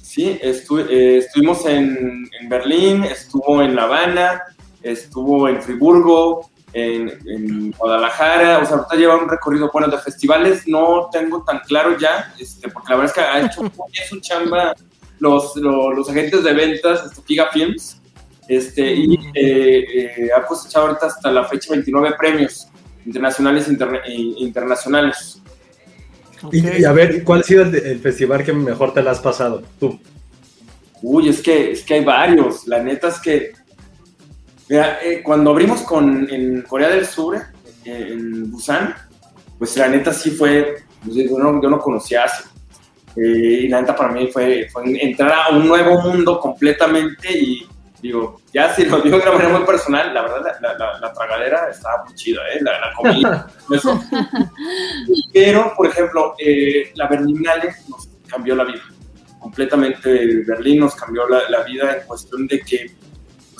Sí, 0.02 0.38
eh, 0.42 1.18
estuvimos 1.18 1.64
en, 1.64 2.28
en, 2.38 2.48
Berlín, 2.48 3.04
estuvo 3.04 3.62
en 3.62 3.74
La 3.74 3.84
Habana, 3.84 4.42
estuvo 4.82 5.48
en 5.48 5.60
Friburgo, 5.62 6.50
en, 6.72 7.12
en 7.26 7.70
Guadalajara, 7.72 8.58
o 8.60 8.64
sea, 8.64 8.76
ahorita 8.76 8.96
lleva 8.96 9.16
un 9.16 9.28
recorrido, 9.28 9.70
bueno, 9.72 9.88
de 9.88 9.98
festivales 9.98 10.66
no 10.66 11.08
tengo 11.12 11.42
tan 11.44 11.58
claro 11.60 11.98
ya, 11.98 12.32
este, 12.38 12.68
porque 12.70 12.90
la 12.92 12.96
verdad 12.98 13.14
es 13.16 13.22
que 13.22 13.28
ha 13.28 13.46
hecho 13.46 13.62
muy 13.62 13.90
bien 13.92 14.08
su 14.08 14.20
chamba 14.20 14.74
los, 15.18 15.54
los, 15.56 15.94
los 15.94 16.08
agentes 16.10 16.42
de 16.42 16.52
ventas, 16.54 17.04
este, 17.04 17.22
Figa 17.22 17.48
Films, 17.52 18.00
este, 18.48 18.92
y 18.92 19.14
eh, 19.34 19.84
eh, 19.94 20.28
ha 20.36 20.44
cosechado 20.46 20.86
ahorita 20.88 21.06
hasta 21.06 21.30
la 21.30 21.44
fecha 21.44 21.70
29 21.70 22.14
premios 22.18 22.66
internacionales 23.04 23.68
e 23.68 23.72
interne- 23.72 24.00
e 24.06 24.14
internacionales. 24.38 25.40
Y, 26.50 26.80
y 26.80 26.84
a 26.84 26.92
ver, 26.92 27.22
¿cuál 27.22 27.40
ha 27.40 27.44
sido 27.44 27.62
el, 27.62 27.74
el 27.74 27.98
festival 28.00 28.42
que 28.44 28.52
mejor 28.52 28.92
te 28.92 29.02
la 29.02 29.12
has 29.12 29.20
pasado? 29.20 29.62
Tú. 29.78 30.00
Uy, 31.02 31.28
es 31.28 31.40
que, 31.40 31.70
es 31.72 31.82
que 31.84 31.94
hay 31.94 32.04
varios. 32.04 32.66
La 32.66 32.82
neta 32.82 33.08
es 33.08 33.20
que. 33.20 33.52
Mira, 34.72 34.98
eh, 35.02 35.20
cuando 35.22 35.50
abrimos 35.50 35.82
con, 35.82 36.26
en 36.32 36.62
Corea 36.62 36.88
del 36.88 37.04
Sur, 37.06 37.36
eh, 37.36 38.08
en 38.12 38.50
Busan, 38.50 38.94
pues 39.58 39.76
la 39.76 39.86
neta 39.88 40.14
sí 40.14 40.30
fue. 40.30 40.76
pues, 41.04 41.14
yo, 41.14 41.38
no, 41.38 41.60
yo 41.62 41.68
no 41.68 41.78
conocía 41.78 42.24
Asia. 42.24 42.46
Eh, 43.16 43.64
y 43.64 43.68
la 43.68 43.82
neta 43.82 43.94
para 43.94 44.12
mí 44.14 44.28
fue, 44.32 44.66
fue 44.72 44.82
entrar 45.04 45.30
a 45.30 45.50
un 45.54 45.68
nuevo 45.68 46.00
mundo 46.00 46.40
completamente. 46.40 47.30
Y 47.38 47.66
digo, 48.00 48.40
ya 48.54 48.74
si 48.74 48.86
lo 48.86 49.02
digo 49.02 49.18
de 49.18 49.24
una 49.24 49.32
manera 49.32 49.58
muy 49.58 49.66
personal, 49.66 50.14
la 50.14 50.22
verdad, 50.22 50.56
la, 50.62 50.68
la- 50.72 50.78
la- 50.78 50.98
la 51.00 51.12
tragadera 51.12 51.68
estaba 51.70 52.04
muy 52.06 52.14
chida, 52.14 52.40
¿eh? 52.54 52.58
La, 52.62 52.72
la 52.80 52.94
comida. 52.94 53.46
eso. 53.70 54.02
Pero, 55.34 55.74
por 55.76 55.86
ejemplo, 55.88 56.34
eh, 56.38 56.92
la 56.94 57.08
Berlinale 57.08 57.74
nos 57.90 58.08
cambió 58.26 58.54
la 58.54 58.64
vida 58.64 58.80
completamente 59.38 60.44
Berlín 60.46 60.78
nos 60.78 60.94
cambió 60.94 61.28
la, 61.28 61.48
la 61.50 61.64
vida 61.64 61.96
en 62.00 62.06
cuestión 62.06 62.46
de 62.46 62.60
que 62.60 62.92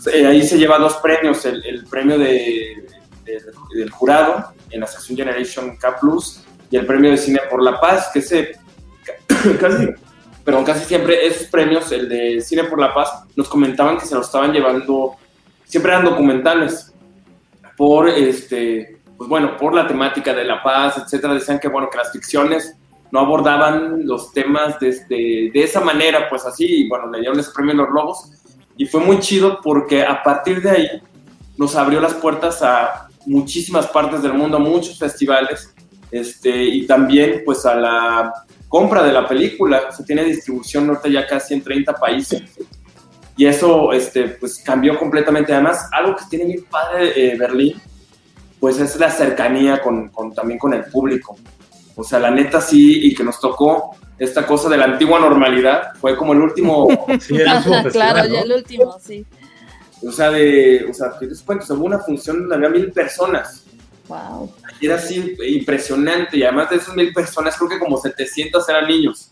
eh, 0.07 0.27
ahí 0.27 0.43
se 0.47 0.59
lleva 0.59 0.79
dos 0.79 0.97
premios, 0.97 1.45
el, 1.47 1.65
el 1.65 1.85
premio 1.87 2.19
de, 2.19 2.87
de- 3.25 3.43
del 3.75 3.91
jurado 3.91 4.53
en 4.71 4.81
la 4.81 4.87
sección 4.87 5.17
Generation 5.17 5.77
K 5.77 5.99
y 6.71 6.77
el 6.77 6.87
premio 6.87 7.11
de 7.11 7.17
cine 7.19 7.41
por 7.51 7.63
la 7.63 7.79
paz, 7.81 8.11
que 8.13 8.21
ese 8.21 8.53
casi, 9.61 9.89
perdón, 10.45 10.65
casi 10.65 10.85
siempre 10.87 11.27
esos 11.27 11.47
premios, 11.49 11.93
el 11.93 12.09
de 12.09 12.41
cine 12.41 12.65
por 12.65 12.79
la 12.81 12.93
paz, 12.95 13.25
nos 13.37 13.49
comentaban 13.49 13.99
que 13.99 14.07
se 14.07 14.15
lo 14.15 14.23
estaban 14.23 14.53
llevando, 14.53 15.17
siempre 15.65 15.93
eran 15.93 16.05
documentales 16.05 16.93
por 17.77 18.09
este, 18.09 18.99
pues 19.17 19.29
bueno, 19.29 19.57
por 19.57 19.75
la 19.75 19.87
temática 19.87 20.33
de 20.35 20.45
la 20.45 20.63
paz, 20.63 20.99
etcétera, 20.99 21.35
decían 21.35 21.59
que 21.59 21.69
bueno, 21.69 21.89
que 21.91 21.99
las 21.99 22.13
ficciones 22.13 22.77
no 23.11 23.21
abordaban 23.21 24.07
los 24.07 24.33
temas 24.33 24.81
de, 24.81 24.89
este, 24.89 25.15
de 25.15 25.63
esa 25.63 25.81
manera, 25.81 26.29
pues 26.31 26.47
así, 26.47 26.65
y 26.85 26.89
bueno, 26.89 27.11
le 27.11 27.21
dieron 27.21 27.39
ese 27.39 27.51
premio 27.55 27.73
a 27.75 27.77
los 27.77 27.91
lobos, 27.91 28.31
y 28.77 28.87
fue 28.87 29.01
muy 29.01 29.19
chido 29.21 29.61
porque 29.63 30.03
a 30.03 30.23
partir 30.23 30.63
de 30.63 30.71
ahí 30.71 30.89
nos 31.57 31.77
abrió 31.77 32.01
las 32.01 32.15
puertas 32.15 32.63
a 32.63 33.09
muchísimas 33.27 33.87
partes 33.87 34.23
del 34.23 34.35
mundo, 34.35 34.57
a 34.57 34.61
muchos 34.61 34.99
festivales, 34.99 35.73
este, 36.11 36.65
y 36.65 36.87
también 36.87 37.43
pues 37.45 37.65
a 37.67 37.75
la 37.75 38.33
compra 38.69 39.03
de 39.03 39.13
la 39.13 39.29
película, 39.29 39.93
se 39.93 40.03
tiene 40.05 40.25
distribución 40.25 40.89
ahorita 40.89 41.09
ya 41.09 41.27
casi 41.27 41.55
en 41.55 41.63
30 41.63 41.93
países, 41.95 42.43
y 43.37 43.47
eso 43.47 43.93
este, 43.93 44.29
pues 44.29 44.59
cambió 44.65 44.99
completamente, 44.99 45.53
además, 45.53 45.89
algo 45.93 46.17
que 46.17 46.25
tiene 46.29 46.45
bien 46.47 46.65
padre 46.71 47.13
eh, 47.15 47.37
Berlín, 47.39 47.81
pues 48.61 48.79
es 48.79 48.97
la 48.97 49.11
cercanía 49.11 49.81
con, 49.83 50.09
con- 50.09 50.33
también 50.35 50.59
con 50.59 50.73
el 50.73 50.85
público. 50.85 51.37
O 51.97 52.05
sea, 52.05 52.19
la 52.21 52.31
neta 52.31 52.61
sí, 52.61 53.07
y 53.07 53.15
que 53.15 53.25
nos 53.25 53.41
tocó 53.41 53.97
esta 54.25 54.47
cosa 54.47 54.69
de 54.69 54.77
la 54.77 54.85
antigua 54.85 55.19
normalidad, 55.21 55.93
fue 56.01 56.17
como 56.17 56.33
el 56.33 56.41
último, 56.41 56.87
Sí, 57.21 57.37
el 57.37 57.49
último 57.53 57.75
Ajá, 57.77 57.89
claro, 57.91 58.29
¿no? 58.29 58.35
ya 58.35 58.41
el 58.43 58.53
último, 58.53 58.99
sí. 59.05 59.25
o 60.07 60.13
sea, 60.13 60.31
de, 60.31 60.87
o 60.91 60.95
sea, 60.95 61.13
que 61.19 61.27
te 61.27 61.35
cuento, 61.45 61.75
hubo 61.75 61.85
una 61.87 61.99
función 61.99 62.41
donde 62.41 62.55
había 62.57 62.69
mil 62.69 62.93
personas, 62.93 63.65
Wow. 64.09 64.53
y 64.81 64.87
era 64.87 64.97
así 64.97 65.35
impresionante, 65.47 66.37
y 66.37 66.43
además 66.43 66.69
de 66.71 66.77
esas 66.77 66.95
mil 66.95 67.13
personas, 67.15 67.57
creo 67.57 67.69
que 67.71 67.79
como 67.79 67.97
700 67.97 68.69
eran 68.69 68.87
niños. 68.89 69.31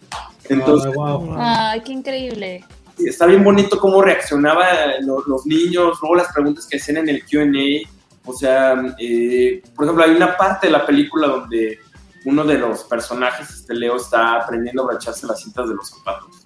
Entonces, 0.48 0.90
Ah, 0.92 0.94
wow. 1.16 1.34
Ay, 1.38 1.80
qué 1.82 1.92
increíble. 1.92 2.64
Sí, 2.96 3.08
está 3.08 3.26
bien 3.26 3.42
bonito 3.44 3.78
cómo 3.78 4.00
reaccionaban 4.00 5.04
lo- 5.06 5.22
los 5.26 5.44
niños, 5.46 5.98
luego 6.00 6.14
las 6.16 6.32
preguntas 6.32 6.66
que 6.66 6.76
hacían 6.78 6.98
en 6.98 7.08
el 7.10 7.24
QA. 7.24 7.90
O 8.24 8.32
sea, 8.32 8.80
eh, 8.98 9.60
por 9.74 9.84
ejemplo, 9.84 10.04
hay 10.04 10.12
una 10.12 10.36
parte 10.36 10.68
de 10.68 10.72
la 10.72 10.86
película 10.86 11.26
donde 11.26 11.78
uno 12.24 12.44
de 12.44 12.58
los 12.58 12.84
personajes, 12.84 13.50
este 13.50 13.74
Leo, 13.74 13.96
está 13.96 14.36
aprendiendo 14.36 14.82
a 14.82 14.84
abrocharse 14.86 15.26
las 15.26 15.40
cintas 15.42 15.68
de 15.68 15.74
los 15.74 15.88
zapatos. 15.90 16.44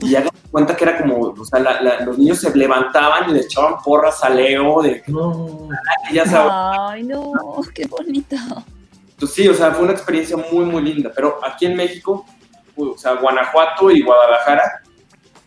Y 0.00 0.14
hagan 0.16 0.30
cuenta 0.50 0.74
que 0.76 0.84
era 0.84 0.98
como, 0.98 1.18
o 1.38 1.44
sea, 1.44 1.60
la- 1.60 1.80
la- 1.80 2.00
los 2.00 2.18
niños 2.18 2.38
se 2.40 2.54
levantaban 2.56 3.30
y 3.30 3.34
le 3.34 3.40
echaban 3.40 3.76
porras 3.84 4.22
a 4.24 4.30
Leo, 4.30 4.82
de 4.82 5.02
que 5.02 5.12
No. 5.12 5.68
ya 6.12 6.26
sabes. 6.26 6.52
Ay, 6.54 7.02
no, 7.04 7.32
qué 7.74 7.86
bonito. 7.86 8.36
Entonces, 9.10 9.36
sí, 9.36 9.48
o 9.48 9.54
sea, 9.54 9.72
fue 9.72 9.84
una 9.84 9.92
experiencia 9.92 10.36
muy, 10.36 10.64
muy 10.64 10.82
linda. 10.82 11.12
Pero 11.14 11.38
aquí 11.44 11.66
en 11.66 11.76
México, 11.76 12.26
o 12.76 12.98
sea, 12.98 13.14
Guanajuato 13.14 13.90
y 13.90 14.02
Guadalajara, 14.02 14.82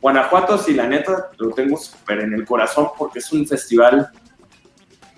Guanajuato, 0.02 0.58
sí, 0.58 0.74
la 0.74 0.88
neta, 0.88 1.30
lo 1.38 1.50
tengo 1.50 1.76
súper 1.78 2.20
en 2.22 2.34
el 2.34 2.46
corazón 2.46 2.90
porque 2.98 3.20
es 3.20 3.32
un 3.34 3.46
festival 3.46 4.10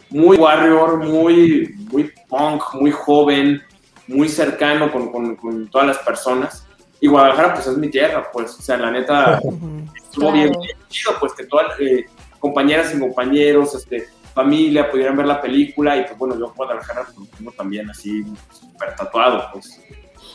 muy 0.09 0.37
warrior, 0.37 0.97
muy, 1.05 1.75
muy 1.91 2.11
punk, 2.27 2.63
muy 2.73 2.91
joven, 2.91 3.61
muy 4.09 4.27
cercano 4.29 4.91
con, 4.91 5.11
con- 5.11 5.35
con 5.35 5.67
todas 5.69 5.87
las 5.87 5.97
personas. 5.99 6.65
Y 7.01 7.07
Guadalajara, 7.07 7.53
pues 7.53 7.67
es 7.67 7.77
mi 7.77 7.89
tierra, 7.89 8.27
pues, 8.33 8.57
o 8.57 8.61
sea, 8.61 8.75
la 8.77 8.91
neta, 8.91 9.35
estuvo 9.37 10.31
Claro. 10.31 10.33
bien, 10.33 10.51
bien 10.61 10.77
chido, 10.89 11.13
pues 11.19 11.31
que 11.33 11.45
todas 11.45 11.79
eh, 11.79 12.05
compañeras 12.39 12.93
y 12.93 12.99
compañeros, 12.99 13.73
este, 13.75 14.07
familia 14.33 14.89
pudieran 14.91 15.15
ver 15.15 15.25
la 15.25 15.39
película 15.41 15.95
y 15.97 16.03
pues 16.03 16.17
bueno, 16.17 16.37
yo 16.37 16.53
Guadalajara 16.53 17.05
pues, 17.05 17.17
lo 17.17 17.25
tengo 17.37 17.51
también 17.53 17.89
así 17.89 18.23
súper 18.51 18.95
tatuado, 18.95 19.43
pues. 19.53 19.79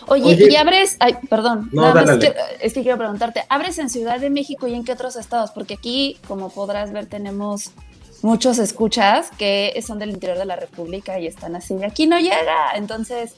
Oye, 0.06 0.24
Oye. 0.34 0.48
y 0.52 0.56
abres, 0.56 0.96
ay, 1.00 1.16
perdón, 1.28 1.68
No, 1.72 1.82
nada 1.82 2.02
más 2.04 2.18
que- 2.18 2.34
es 2.60 2.72
que 2.72 2.82
quiero 2.82 2.96
preguntarte, 2.98 3.44
¿abres 3.48 3.78
en 3.78 3.90
Ciudad 3.90 4.18
de 4.18 4.30
México 4.30 4.66
y 4.66 4.74
en 4.74 4.84
qué 4.84 4.92
otros 4.92 5.16
estados? 5.16 5.50
Porque 5.50 5.74
aquí, 5.74 6.18
como 6.28 6.50
podrás 6.50 6.92
ver, 6.92 7.06
tenemos 7.06 7.72
muchos 8.22 8.58
escuchas 8.58 9.30
que 9.38 9.78
son 9.86 9.98
del 9.98 10.10
interior 10.10 10.38
de 10.38 10.46
la 10.46 10.56
República 10.56 11.18
y 11.18 11.26
están 11.26 11.56
así, 11.56 11.74
de 11.74 11.84
aquí 11.86 12.06
no 12.06 12.18
llega. 12.18 12.72
Entonces, 12.74 13.34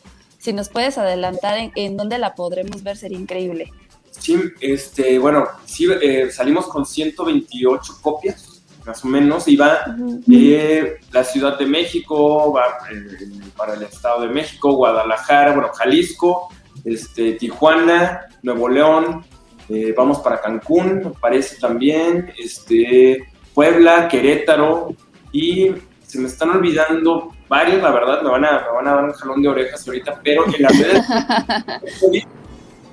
si 0.47 0.53
nos 0.53 0.69
puedes 0.69 0.97
adelantar 0.97 1.59
en, 1.59 1.73
en 1.75 1.97
dónde 1.97 2.19
la 2.19 2.37
podremos 2.37 2.85
ver, 2.85 2.97
sería 2.97 3.19
increíble. 3.19 3.73
Sí, 4.13 4.39
este, 4.61 5.19
bueno, 5.19 5.45
sí, 5.65 5.89
eh, 6.01 6.31
salimos 6.31 6.69
con 6.69 6.87
128 6.87 7.99
copias, 8.01 8.63
más 8.87 9.05
o 9.05 9.09
menos, 9.09 9.49
y 9.49 9.57
va 9.57 9.81
Ujú. 9.89 10.23
eh, 10.31 10.99
la 11.11 11.25
Ciudad 11.25 11.59
de 11.59 11.67
México, 11.67 12.53
va 12.53 12.79
eh, 12.93 13.41
para 13.57 13.75
el 13.75 13.83
Estado 13.83 14.23
de 14.23 14.29
México, 14.29 14.73
Guadalajara, 14.75 15.53
bueno, 15.53 15.71
Jalisco, 15.75 16.49
este, 16.85 17.33
Tijuana, 17.33 18.27
Nuevo 18.45 18.69
León, 18.69 19.25
eh, 19.69 19.93
vamos 19.97 20.21
para 20.21 20.41
Cancún, 20.41 21.03
me 21.07 21.11
parece 21.11 21.57
también, 21.57 22.33
este, 22.39 23.33
Puebla, 23.53 24.07
Querétaro, 24.07 24.95
y 25.33 25.73
se 26.07 26.19
me 26.19 26.29
están 26.29 26.51
olvidando 26.51 27.33
varios, 27.49 27.83
la 27.83 27.91
verdad, 27.91 28.23
me 28.23 28.31
van 28.31 28.45
a, 28.45 28.53
me 28.61 28.73
van 28.77 28.89
a 28.89 28.95
dar 28.95 29.05
un 29.05 29.13
jalón 29.13 29.43
de 29.43 29.49
orejas 29.49 29.87
ahorita, 29.87 30.21
pero 30.23 30.45
en 30.47 30.63
las 30.63 30.79
redes 30.79 31.05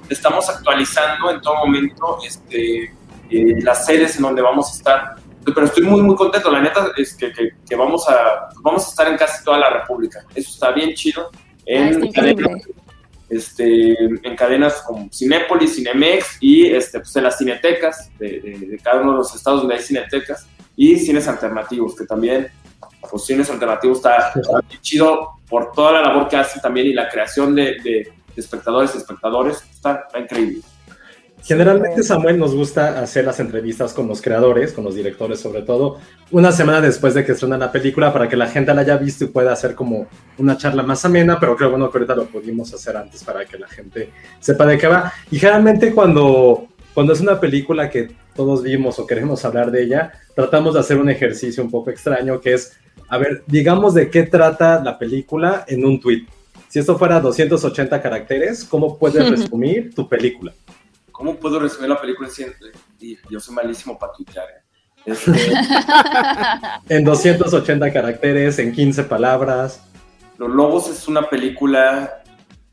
estamos 0.09 0.49
actualizando 0.49 1.31
en 1.31 1.41
todo 1.41 1.55
momento 1.65 2.17
este, 2.25 2.83
eh, 3.29 3.61
las 3.61 3.85
sedes 3.85 4.15
en 4.17 4.23
donde 4.23 4.41
vamos 4.41 4.69
a 4.71 4.77
estar. 4.77 5.15
Pero 5.45 5.65
estoy 5.65 5.83
muy, 5.83 6.01
muy 6.01 6.15
contento. 6.15 6.49
La 6.51 6.61
neta 6.61 6.91
es 6.95 7.15
que, 7.15 7.31
que- 7.33 7.49
que 7.67 7.75
vamos, 7.75 8.07
a, 8.07 8.49
vamos 8.61 8.85
a 8.85 8.89
estar 8.89 9.07
en 9.09 9.17
casi 9.17 9.43
toda 9.43 9.57
la 9.57 9.69
República. 9.69 10.23
Eso 10.33 10.49
está 10.51 10.71
bien 10.71 10.93
chido. 10.93 11.29
Ah, 11.33 11.37
En, 11.65 12.11
cadenas, 12.11 12.61
este, 13.29 13.93
en 14.05 14.35
cadenas 14.37 14.81
como 14.87 15.09
Cinépolis, 15.11 15.75
Cinemex 15.75 16.37
y 16.39 16.67
este, 16.67 16.99
pues, 16.99 17.15
en 17.17 17.23
las 17.23 17.37
cinetecas 17.37 18.09
de, 18.17 18.39
de- 18.39 18.67
de 18.67 18.77
cada 18.79 19.01
uno 19.01 19.11
de 19.13 19.17
los 19.17 19.35
estados 19.35 19.61
donde 19.61 19.75
hay 19.75 19.81
cinetecas 19.81 20.47
y 20.77 20.97
cines 20.97 21.27
alternativos, 21.27 21.95
que 21.95 22.05
también, 22.05 22.47
pues 23.13 23.25
cines 23.25 23.47
alternativos 23.51 23.97
está, 23.97 24.31
está 24.35 24.59
bien 24.67 24.81
chido 24.81 25.29
por 25.47 25.71
toda 25.71 25.91
la 25.91 26.01
labor 26.01 26.27
que 26.27 26.35
hacen 26.35 26.59
también 26.61 26.87
y 26.87 26.93
la 26.93 27.07
creación 27.07 27.53
de, 27.53 27.77
de- 27.83 28.11
de 28.35 28.41
espectadores 28.41 28.95
y 28.95 28.97
espectadores. 28.97 29.57
Está, 29.71 30.05
está 30.07 30.19
increíble. 30.19 30.61
Generalmente, 31.45 32.01
Samuel, 32.03 32.39
nos 32.39 32.55
gusta 32.55 33.01
hacer 33.01 33.25
las 33.25 33.39
entrevistas 33.39 33.93
con 33.93 34.07
los 34.07 34.21
creadores, 34.21 34.71
con 34.71 34.85
los 34.85 34.95
directores 34.95 35.41
sobre 35.41 35.61
todo, 35.61 35.99
una 36.31 36.51
semana 36.53 36.79
después 36.79 37.13
de 37.13 37.25
que 37.25 37.33
estrenan 37.33 37.59
la 37.59 37.71
película 37.71 38.13
para 38.13 38.27
que 38.29 38.37
la 38.37 38.47
gente 38.47 38.73
la 38.73 38.81
haya 38.81 38.95
visto 38.97 39.25
y 39.25 39.27
pueda 39.27 39.51
hacer 39.51 39.75
como 39.75 40.07
una 40.37 40.57
charla 40.57 40.83
más 40.83 41.03
amena, 41.05 41.37
pero 41.39 41.55
creo 41.57 41.69
bueno 41.69 41.91
que 41.91 41.97
ahorita 41.97 42.15
lo 42.15 42.25
pudimos 42.27 42.73
hacer 42.73 42.95
antes 42.95 43.23
para 43.25 43.43
que 43.45 43.59
la 43.59 43.67
gente 43.67 44.09
sepa 44.39 44.65
de 44.65 44.77
qué 44.77 44.87
va. 44.87 45.11
Y 45.29 45.37
generalmente 45.37 45.93
cuando, 45.93 46.65
cuando 46.93 47.13
es 47.13 47.21
una 47.21 47.39
película 47.39 47.89
que 47.89 48.11
todos 48.35 48.63
vimos 48.63 48.99
o 48.99 49.07
queremos 49.07 49.43
hablar 49.45 49.71
de 49.71 49.83
ella, 49.83 50.11
tratamos 50.35 50.73
de 50.73 50.79
hacer 50.79 50.97
un 50.97 51.09
ejercicio 51.09 51.63
un 51.63 51.71
poco 51.71 51.89
extraño 51.89 52.39
que 52.39 52.53
es, 52.53 52.77
a 53.07 53.17
ver, 53.17 53.43
digamos 53.47 53.93
de 53.93 54.09
qué 54.09 54.23
trata 54.23 54.81
la 54.83 54.97
película 54.97 55.65
en 55.67 55.85
un 55.85 55.99
tweet. 55.99 56.25
Si 56.69 56.79
esto 56.79 56.97
fuera 56.97 57.19
280 57.19 58.01
caracteres, 58.01 58.63
¿cómo 58.63 58.97
puedes 58.97 59.29
resumir 59.29 59.93
tu 59.93 60.07
película? 60.09 60.53
¿Cómo 61.11 61.35
puedo 61.35 61.59
resumir 61.59 61.89
la 61.89 62.01
película 62.01 62.29
en 62.37 63.17
Yo 63.29 63.39
soy 63.39 63.53
malísimo 63.53 63.97
para 63.97 64.13
tuitear. 64.13 64.47
¿eh? 64.49 64.63
Este, 65.05 65.31
en 66.89 67.03
280 67.03 67.93
caracteres, 67.93 68.57
en 68.59 68.71
15 68.71 69.03
palabras. 69.03 69.83
Los 70.37 70.49
Lobos 70.49 70.89
es 70.89 71.07
una 71.07 71.29
película, 71.29 72.23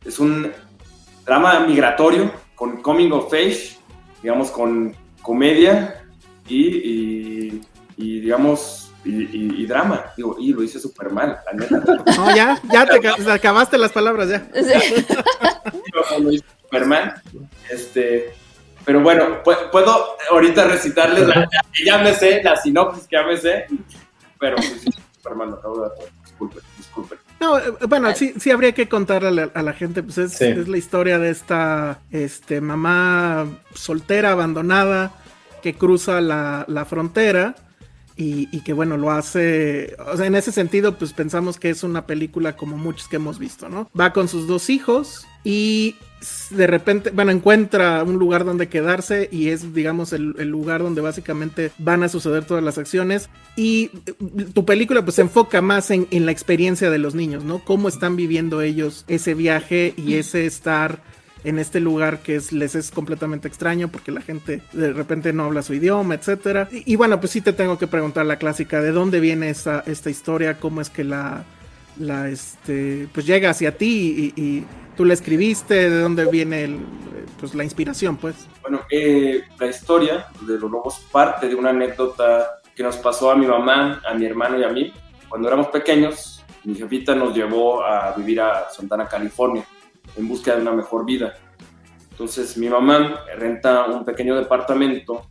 es 0.05 0.19
un 0.19 0.51
drama 1.27 1.61
migratorio 1.61 2.33
con 2.55 2.81
coming 2.83 3.11
of 3.11 3.33
age, 3.33 3.77
digamos, 4.23 4.51
con 4.51 4.95
comedia 5.23 6.05
y, 6.47 7.61
y, 7.97 8.21
digamos, 8.21 8.93
y, 9.05 9.67
drama. 9.67 10.13
Digo, 10.17 10.37
y 10.39 10.53
lo 10.53 10.63
hice 10.63 10.79
súper 10.79 11.11
mal, 11.11 11.39
la 11.47 11.53
neta. 11.53 12.05
No, 12.17 12.35
ya, 12.35 12.61
ya 12.71 12.87
te, 12.87 13.31
acabaste 13.31 13.79
las 13.79 13.93
palabras, 13.93 14.29
ya. 14.29 14.49
Sí. 14.55 15.05
lo 16.23 16.33
hice 16.33 16.45
súper 16.63 16.87
mal. 16.87 17.23
Este, 17.71 18.35
pero 18.85 19.01
bueno, 19.01 19.43
puedo 19.43 20.17
ahorita 20.31 20.65
recitarles 20.65 21.29
la, 21.29 21.49
ya 21.85 21.99
me 21.99 22.15
sé, 22.15 22.43
la 22.43 22.57
sinopsis 22.57 23.07
que 23.07 23.17
ya 23.17 23.23
me 23.25 23.37
sé, 23.37 23.67
pero 24.39 24.57
pues, 24.57 24.81
sí, 24.83 24.91
súper 25.17 25.35
mal, 25.35 25.51
lo 25.51 25.57
acabo 25.57 25.83
de 25.83 25.91
Disculpen, 26.25 26.63
disculpen. 26.79 27.19
No, 27.41 27.59
eh, 27.59 27.73
bueno, 27.89 28.15
sí, 28.15 28.35
sí 28.39 28.51
habría 28.51 28.73
que 28.73 28.89
contarle 28.89 29.51
a 29.53 29.63
la, 29.63 29.73
gente, 29.73 30.03
pues 30.03 30.19
es, 30.19 30.41
es, 30.41 30.69
la 30.69 30.77
historia 30.77 31.19
de 31.19 31.31
esta 31.31 32.01
este, 32.11 32.61
mamá 32.61 33.47
soltera, 33.75 34.33
abandonada, 34.33 35.13
que 35.63 35.75
cruza 35.75 36.21
la, 36.21 36.65
la 36.69 36.85
frontera 36.85 37.57
y, 38.17 38.49
y, 38.53 38.61
que 38.61 38.75
bueno, 38.75 38.99
lo 38.99 39.11
hace, 39.11 39.97
o 40.13 40.17
sea, 40.17 40.27
en 40.27 40.35
ese 40.35 40.53
sentido, 40.53 40.99
pues 40.99 41.15
pensamos 41.15 41.59
que 41.59 41.71
es 41.71 41.83
una 41.83 42.07
película 42.07 42.57
como 42.57 42.77
muchos 42.77 43.09
que 43.09 43.17
hemos 43.17 43.39
visto, 43.39 43.71
¿no? 43.71 43.91
Va 43.99 44.13
con 44.13 44.29
sus 44.29 44.47
dos 44.47 44.69
hijos 44.69 45.27
y 45.43 45.97
de 46.51 46.67
repente, 46.67 47.11
bueno, 47.11 47.31
encuentra 47.31 48.03
un 48.05 48.19
lugar 48.19 48.45
donde 48.45 48.69
quedarse 48.69 49.29
y 49.33 49.49
es, 49.49 49.73
digamos, 49.73 50.13
el, 50.13 50.33
lugar 50.49 50.83
donde 50.83 51.01
básicamente 51.01 51.73
van 51.79 52.03
a 52.03 52.09
suceder 52.09 52.45
todas 52.45 52.63
las 52.63 52.77
acciones. 52.77 53.31
Y 53.57 53.91
eh, 54.07 54.45
tu 54.53 54.65
película 54.65 55.03
pues 55.03 55.15
se 55.17 55.23
enfoca 55.23 55.63
más 55.63 55.91
en, 55.91 56.07
la 56.11 56.33
experiencia 56.33 56.91
de 56.91 56.99
los 56.99 57.15
niños, 57.15 57.45
¿no? 57.45 57.61
Cómo 57.61 57.89
están 57.89 58.17
viviendo 58.17 58.61
ellos 58.61 59.05
ese 59.09 59.35
viaje 59.35 59.95
y 59.97 60.15
ese 60.15 60.45
estar 60.45 61.01
en 61.43 61.59
este 61.59 61.81
lugar 61.81 62.19
que 62.19 62.37
es, 62.37 62.53
les 62.53 62.75
es 62.75 62.91
completamente 62.91 63.49
extraño 63.49 63.89
porque 63.89 64.13
la 64.13 64.21
gente 64.21 64.61
de 64.73 64.93
repente 64.93 65.33
no 65.33 65.45
habla 65.45 65.63
su 65.63 65.73
idioma, 65.73 66.15
etcétera. 66.15 66.69
Y, 66.71 66.97
bueno, 66.97 67.19
pues 67.19 67.33
sí 67.33 67.41
te 67.41 67.55
tengo 67.55 67.79
que 67.79 67.87
preguntar 67.87 68.27
la 68.27 68.37
clásica, 68.37 68.83
¿de 68.83 68.93
dónde 68.93 69.21
viene 69.21 69.49
esta, 69.49 69.83
esta 69.87 70.11
historia? 70.11 70.61
¿Cómo 70.61 70.83
es 70.83 70.91
que 70.91 71.05
la, 71.05 71.45
la 72.01 72.29
este, 72.29 73.09
pues 73.13 73.27
llega 73.27 73.51
hacia 73.51 73.77
ti 73.77 74.33
y 74.35 74.65
tú 74.97 75.05
la 75.05 75.15
escribiste? 75.15 75.89
¿De 75.89 76.01
dónde 76.01 76.27
viene 76.27 76.79
pues, 77.39 77.55
la 77.55 77.65
inspiración, 77.65 78.17
pues? 78.17 78.49
Bueno, 78.63 78.81
eh, 78.91 79.43
la 79.59 79.67
historia 79.67 80.27
de 80.43 80.59
los 80.59 80.71
lobos 80.71 81.01
parte 81.11 81.49
de 81.49 81.55
una 81.55 81.71
anécdota 81.71 82.61
que 82.75 82.83
nos 82.83 82.97
pasó 82.97 83.31
a 83.31 83.37
mi 83.37 83.47
mamá, 83.47 84.03
a 84.07 84.15
mi 84.15 84.27
hermano 84.27 84.59
y 84.59 84.65
a 84.65 84.69
mí. 84.69 84.93
Cuando 85.29 85.49
éramos 85.49 85.69
pequeños, 85.69 86.45
mi 86.65 86.75
jefita 86.75 87.15
nos 87.15 87.35
llevó 87.35 87.85
a 87.85 88.15
vivir 88.17 88.41
a 88.41 88.69
Santana, 88.71 89.07
California, 89.07 89.65
en 90.17 90.29
búsqueda 90.29 90.57
de 90.57 90.63
una 90.63 90.73
mejor 90.73 91.05
vida. 91.05 91.35
Entonces 92.11 92.57
mi 92.59 92.69
mamá 92.69 93.25
renta 93.39 93.87
un 93.87 94.05
pequeño 94.05 94.37
departamento 94.37 95.27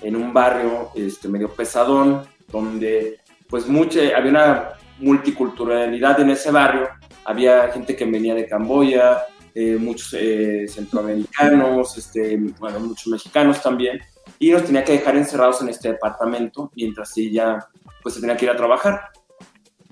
en 0.00 0.16
un 0.16 0.32
barrio 0.32 0.90
este, 0.94 1.28
medio 1.28 1.48
pesadón, 1.50 2.26
donde 2.48 3.20
pues 3.48 3.68
mucha, 3.68 4.00
había 4.16 4.30
una 4.30 4.68
multiculturalidad 5.02 6.20
en 6.20 6.30
ese 6.30 6.50
barrio 6.50 6.88
había 7.24 7.68
gente 7.68 7.94
que 7.94 8.04
venía 8.04 8.34
de 8.34 8.46
Camboya, 8.46 9.24
eh, 9.54 9.76
muchos 9.78 10.14
eh, 10.18 10.66
centroamericanos, 10.68 11.98
este, 11.98 12.36
bueno, 12.58 12.80
muchos 12.80 13.08
mexicanos 13.08 13.62
también, 13.62 14.00
y 14.38 14.50
nos 14.50 14.64
tenía 14.64 14.84
que 14.84 14.92
dejar 14.92 15.16
encerrados 15.16 15.60
en 15.60 15.68
este 15.68 15.92
departamento 15.92 16.70
mientras 16.74 17.16
ella 17.18 17.58
pues 18.02 18.14
se 18.14 18.20
tenía 18.20 18.36
que 18.36 18.46
ir 18.46 18.50
a 18.50 18.56
trabajar. 18.56 19.10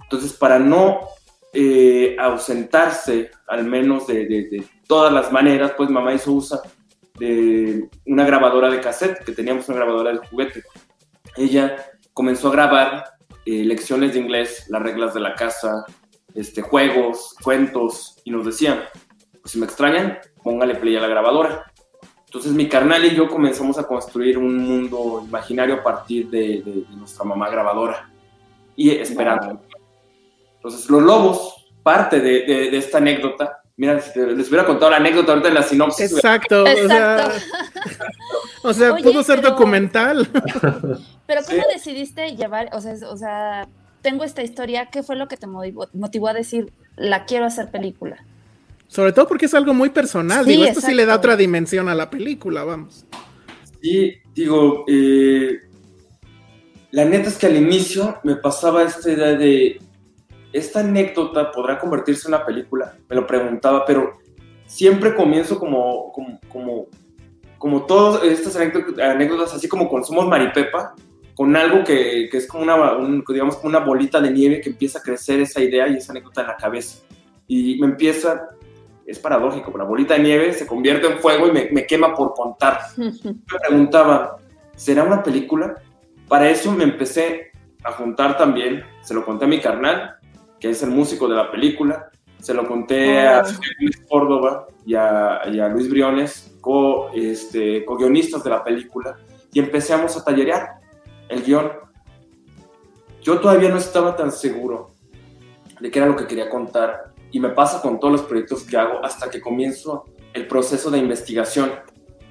Entonces, 0.03 0.33
para 0.33 0.59
no 0.59 1.01
eh, 1.53 2.17
ausentarse, 2.19 3.31
al 3.47 3.65
menos 3.65 4.07
de, 4.07 4.27
de, 4.27 4.65
todas 4.89 5.13
las 5.13 5.31
maneras, 5.31 5.73
pues 5.77 5.89
mamá 5.89 6.13
hizo 6.15 6.33
uso 6.33 6.61
de 7.19 7.89
una 8.07 8.25
grabadora 8.25 8.71
de 8.71 8.81
cassette, 8.81 9.23
que 9.25 9.33
teníamos 9.33 9.69
una 9.69 9.79
grabadora 9.79 10.13
de 10.13 10.19
juguete. 10.19 10.65
Ella 11.37 11.77
comenzó 12.13 12.49
a 12.49 12.53
grabar 12.53 13.05
lecciones 13.45 14.15
de 14.15 14.21
inglés, 14.21 14.67
las 14.69 14.83
reglas 14.83 15.15
de 15.15 15.21
la 15.21 15.35
casa, 15.35 15.85
este, 16.35 16.63
juegos, 16.63 17.35
cuentos, 17.43 18.17
y 18.25 18.31
nos 18.31 18.47
decían, 18.47 18.81
pues 19.41 19.53
si 19.53 19.59
me 19.59 19.67
extrañan, 19.67 20.19
póngale 20.43 20.75
play 20.77 20.97
a 20.97 21.01
la 21.01 21.09
grabadora. 21.09 21.71
Entonces 22.27 22.53
mi 22.53 22.69
carnal 22.69 23.05
y 23.05 23.15
yo 23.17 23.29
comenzamos 23.29 23.77
a 23.79 23.89
construir 23.89 24.39
un 24.39 24.57
mundo 24.57 25.25
imaginario 25.27 25.75
a 25.75 25.83
partir 25.83 26.31
de, 26.31 26.85
nuestra 26.91 27.25
mamá 27.25 27.51
grabadora 27.51 28.09
y 28.77 28.91
esperando. 28.91 29.61
Entonces 30.55 30.89
los 30.89 31.03
lobos, 31.03 31.67
parte 31.83 32.21
de, 32.21 32.77
esta 32.77 32.99
anécdota, 32.99 33.63
mira, 33.77 34.01
si 34.01 34.17
les 34.21 34.49
hubiera 34.49 34.65
contado 34.65 34.93
la 34.93 34.99
anécdota 34.99 35.33
ahorita 35.33 35.49
en 35.49 35.55
la 35.55 35.63
sinopsis. 35.65 36.13
Exacto, 36.13 36.65
o 38.63 38.73
sea, 38.73 38.97
pudo 38.97 39.23
ser 39.23 39.41
documental. 39.41 40.29
Pero 41.27 41.41
¿cómo 41.47 41.63
decidiste 41.73 42.37
llevar, 42.37 42.71
o 42.73 42.81
sea, 42.81 42.95
o 43.09 43.17
sea, 43.17 43.69
tengo 44.03 44.25
esta 44.25 44.43
historia, 44.43 44.87
¿qué 44.87 45.03
fue 45.03 45.17
lo 45.17 45.29
que 45.29 45.37
te 45.37 45.47
motivó, 45.47 46.29
a 46.29 46.33
decir, 46.33 46.73
la 46.97 47.25
quiero 47.25 47.45
hacer 47.45 47.71
película? 47.71 48.25
Sobre 48.89 49.13
todo 49.13 49.29
porque 49.29 49.47
es 49.47 49.55
algo 49.55 49.73
muy 49.73 49.91
personal, 49.91 50.45
digo, 50.45 50.65
esto 50.65 50.81
sí 50.81 50.95
le 50.95 51.07
da 51.07 51.17
otra 51.17 51.37
dimensión 51.37 51.89
a 51.89 51.95
la 51.95 52.11
película, 52.11 52.65
vamos. 52.65 53.07
Sí, 53.81 54.17
digo, 54.35 54.85
eh, 54.89 55.61
la 56.91 57.05
neta 57.05 57.29
es 57.29 57.39
que 57.39 57.47
al 57.47 57.57
inicio 57.57 58.19
me 58.25 58.35
pasaba 58.35 58.83
esta 58.83 59.11
idea 59.11 59.35
de, 59.35 59.81
esta 60.53 60.81
anécdota 60.81 61.53
podrá 61.53 61.79
convertirse 61.79 62.29
en 62.29 62.35
una 62.35 62.45
película, 62.45 62.97
me 63.09 63.17
lo 63.17 63.27
preguntaba, 63.27 63.85
pero 63.85 64.19
siempre 64.67 65.15
comienzo 65.15 65.59
como, 65.59 66.13
como, 66.13 66.41
como, 66.49 66.87
como 67.61 67.85
todas 67.85 68.25
estas 68.25 68.57
anécdotas, 68.57 69.53
así 69.53 69.69
como 69.69 69.87
con 69.87 70.03
Somos 70.03 70.27
Maripepa, 70.27 70.95
con 71.35 71.55
algo 71.55 71.85
que, 71.85 72.27
que 72.33 72.39
es 72.39 72.47
como 72.47 72.63
una, 72.63 72.75
digamos, 73.29 73.57
como 73.57 73.69
una 73.69 73.81
bolita 73.81 74.19
de 74.19 74.31
nieve 74.31 74.63
que 74.63 74.71
empieza 74.71 74.99
a 74.99 75.03
crecer 75.03 75.41
esa 75.41 75.61
idea 75.61 75.87
y 75.87 75.97
esa 75.97 76.13
anécdota 76.13 76.41
en 76.41 76.47
la 76.47 76.57
cabeza. 76.57 77.05
Y 77.47 77.79
me 77.79 77.89
empieza, 77.89 78.49
es 79.05 79.19
paradójico, 79.19 79.71
pero 79.71 79.85
la 79.85 79.91
bolita 79.91 80.15
de 80.15 80.21
nieve 80.21 80.55
se 80.55 80.67
convierte 80.67 81.07
en 81.07 81.19
fuego 81.19 81.49
y 81.49 81.53
me, 81.53 81.69
me 81.71 81.85
quema 81.85 82.15
por 82.15 82.33
contar. 82.33 82.81
me 82.97 83.59
preguntaba, 83.69 84.39
¿será 84.75 85.05
una 85.05 85.23
película? 85.23 85.75
Para 86.29 86.49
eso 86.49 86.73
me 86.73 86.85
empecé 86.85 87.51
a 87.85 87.93
juntar 87.93 88.39
también, 88.39 88.85
se 89.03 89.13
lo 89.13 89.23
conté 89.23 89.45
a 89.45 89.49
mi 89.49 89.61
carnal, 89.61 90.15
que 90.59 90.71
es 90.71 90.83
el 90.83 90.93
músico 90.93 91.29
de 91.29 91.37
la 91.37 91.51
película, 91.51 92.09
se 92.39 92.55
lo 92.55 92.67
conté 92.67 93.21
a 93.21 93.43
Luis 93.79 94.03
Córdoba 94.09 94.67
y 94.87 94.95
a, 94.95 95.43
y 95.53 95.61
a 95.61 95.69
Luis 95.69 95.91
Briones, 95.91 96.50
este, 97.15 97.85
co-guionistas 97.85 98.45
de 98.45 98.51
la 98.51 98.65
película, 98.65 99.17
y 99.53 99.59
empezamos 99.59 100.17
a 100.17 100.25
tallerear 100.25 100.81
el 101.29 101.43
guion, 101.43 101.71
yo 103.23 103.39
todavía 103.41 103.69
no 103.69 103.77
estaba 103.77 104.17
tan 104.17 104.33
seguro 104.33 104.91
de 105.81 105.91
qué 105.91 105.99
era 105.99 106.09
lo 106.09 106.17
que 106.17 106.27
quería 106.27 106.49
contar. 106.49 107.13
Y 107.31 107.41
me 107.41 107.51
pasa 107.51 107.81
con 107.81 108.01
todos 108.01 108.13
los 108.13 108.23
proyectos 108.23 108.65
que 108.65 108.77
hago 108.77 109.05
hasta 109.05 109.31
que 109.31 109.41
comienzo 109.41 110.05
el 110.33 110.47
proceso 110.47 110.91
de 110.91 110.99
investigación. 110.99 111.71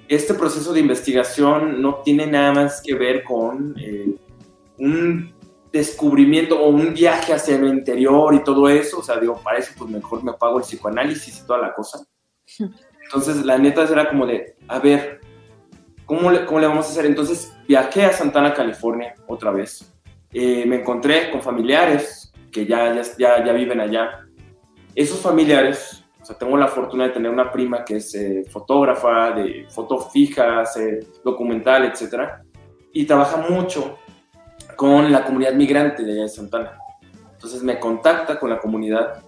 Este 0.07 0.33
proceso 0.33 0.73
de 0.73 0.79
investigación 0.79 1.81
no 1.81 2.01
tiene 2.03 2.25
nada 2.25 2.51
más 2.53 2.81
que 2.81 2.95
ver 2.95 3.23
con 3.23 3.75
eh, 3.79 4.15
un 4.79 5.33
descubrimiento 5.71 6.59
o 6.59 6.69
un 6.69 6.93
viaje 6.93 7.33
hacia 7.33 7.55
el 7.55 7.67
interior 7.67 8.33
y 8.33 8.43
todo 8.43 8.67
eso. 8.67 8.99
O 8.99 9.03
sea, 9.03 9.19
digo, 9.19 9.39
para 9.43 9.59
eso 9.59 9.71
pues 9.77 9.89
mejor 9.89 10.23
me 10.23 10.33
pago 10.33 10.57
el 10.57 10.63
psicoanálisis 10.63 11.39
y 11.39 11.45
toda 11.45 11.59
la 11.59 11.73
cosa. 11.73 12.05
Entonces, 13.09 13.43
la 13.43 13.57
neta 13.57 13.85
era 13.85 14.07
como 14.07 14.27
de, 14.27 14.55
a 14.67 14.77
ver, 14.77 15.19
¿cómo 16.05 16.29
le, 16.29 16.45
cómo 16.45 16.59
le 16.59 16.67
vamos 16.67 16.85
a 16.85 16.89
hacer? 16.91 17.07
Entonces, 17.07 17.51
viajé 17.67 18.05
a 18.05 18.13
Santana, 18.13 18.53
California, 18.53 19.15
otra 19.25 19.49
vez. 19.49 19.91
Eh, 20.31 20.63
me 20.67 20.75
encontré 20.75 21.31
con 21.31 21.41
familiares 21.41 22.31
que 22.51 22.67
ya, 22.67 23.01
ya, 23.17 23.43
ya, 23.43 23.51
viven 23.53 23.79
allá. 23.79 24.27
Esos 24.93 25.19
familiares, 25.21 26.05
o 26.21 26.25
sea, 26.25 26.37
tengo 26.37 26.55
la 26.55 26.67
fortuna 26.67 27.05
de 27.05 27.09
tener 27.09 27.31
una 27.31 27.51
prima 27.51 27.83
que 27.83 27.95
es 27.95 28.13
eh, 28.13 28.43
fotógrafa, 28.47 29.31
de 29.31 29.65
fotos 29.71 30.11
fijas, 30.11 30.77
eh, 30.77 30.99
documental, 31.25 31.85
etc. 31.85 32.43
Y 32.93 33.05
trabaja 33.05 33.37
mucho 33.37 33.97
con 34.75 35.11
la 35.11 35.25
comunidad 35.25 35.53
migrante 35.53 36.03
de 36.03 36.11
allá 36.11 36.21
de 36.21 36.29
Santana. 36.29 36.77
Entonces 37.31 37.63
me 37.63 37.79
contacta 37.79 38.37
con 38.37 38.51
la 38.51 38.59
comunidad, 38.59 39.23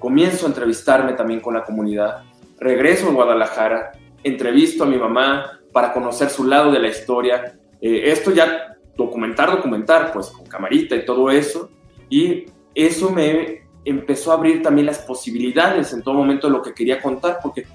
comienzo 0.00 0.46
a 0.46 0.48
entrevistarme 0.48 1.12
también 1.12 1.38
con 1.38 1.54
la 1.54 1.62
comunidad, 1.62 2.24
regreso 2.60 3.08
a 3.08 3.12
Guadalajara, 3.12 3.92
entrevisto 4.22 4.84
a 4.84 4.86
mi 4.86 4.96
mamá 4.96 5.60
para 5.72 5.92
conocer 5.92 6.28
su 6.28 6.44
lado 6.44 6.70
de 6.70 6.78
la 6.78 6.88
historia, 6.88 7.58
eh, 7.80 8.02
esto 8.06 8.30
ya 8.32 8.76
documentar, 8.96 9.50
documentar, 9.50 10.12
pues 10.12 10.26
con 10.28 10.46
camarita 10.46 10.94
y 10.94 11.04
todo 11.04 11.30
eso. 11.30 11.70
Y 12.08 12.46
eso 12.74 13.10
me 13.10 13.62
empezó 13.84 14.30
a 14.30 14.34
abrir 14.34 14.62
también 14.62 14.86
las 14.86 14.98
posibilidades 14.98 15.92
en 15.92 16.02
todo 16.02 16.14
momento 16.14 16.46
de 16.46 16.52
lo 16.52 16.62
que 16.62 16.74
quería 16.74 17.00
contar, 17.00 17.38
porque 17.42 17.66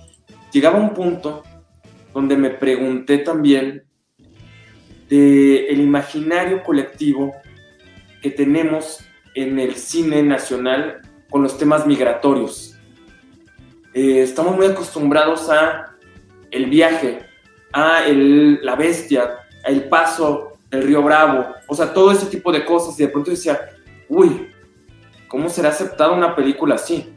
llegaba 0.52 0.80
un 0.80 0.94
punto 0.94 1.44
donde 2.14 2.38
me 2.38 2.52
pregunté 2.52 3.18
también 3.20 3.84
del 5.10 5.80
imaginario 5.80 6.64
colectivo 6.64 7.34
que 8.22 8.32
tenemos 8.32 9.00
en 9.36 9.60
el 9.60 9.76
cine 9.76 10.24
nacional 10.24 11.02
con 11.30 11.44
los 11.44 11.58
temas 11.58 11.86
migratorios. 11.86 12.75
Eh, 13.96 14.22
estamos 14.22 14.58
muy 14.58 14.66
acostumbrados 14.66 15.50
a 15.50 15.96
el 16.52 16.66
viaje, 16.66 17.26
a 17.72 18.02
la 18.10 18.76
bestia, 18.76 19.38
el 19.64 19.88
paso 19.88 20.58
del 20.70 20.84
río 20.84 21.02
Bravo, 21.02 21.46
o 21.66 21.74
sea, 21.74 21.94
todo 21.94 22.12
ese 22.12 22.26
tipo 22.26 22.52
de 22.52 22.66
cosas. 22.66 23.00
Y 23.00 23.04
de 23.04 23.10
pronto 23.10 23.32
decía, 23.32 23.58
uy, 24.10 24.52
¿cómo 25.30 25.48
será 25.48 25.70
aceptada 25.70 26.12
una 26.12 26.36
película 26.36 26.76
así? 26.76 27.10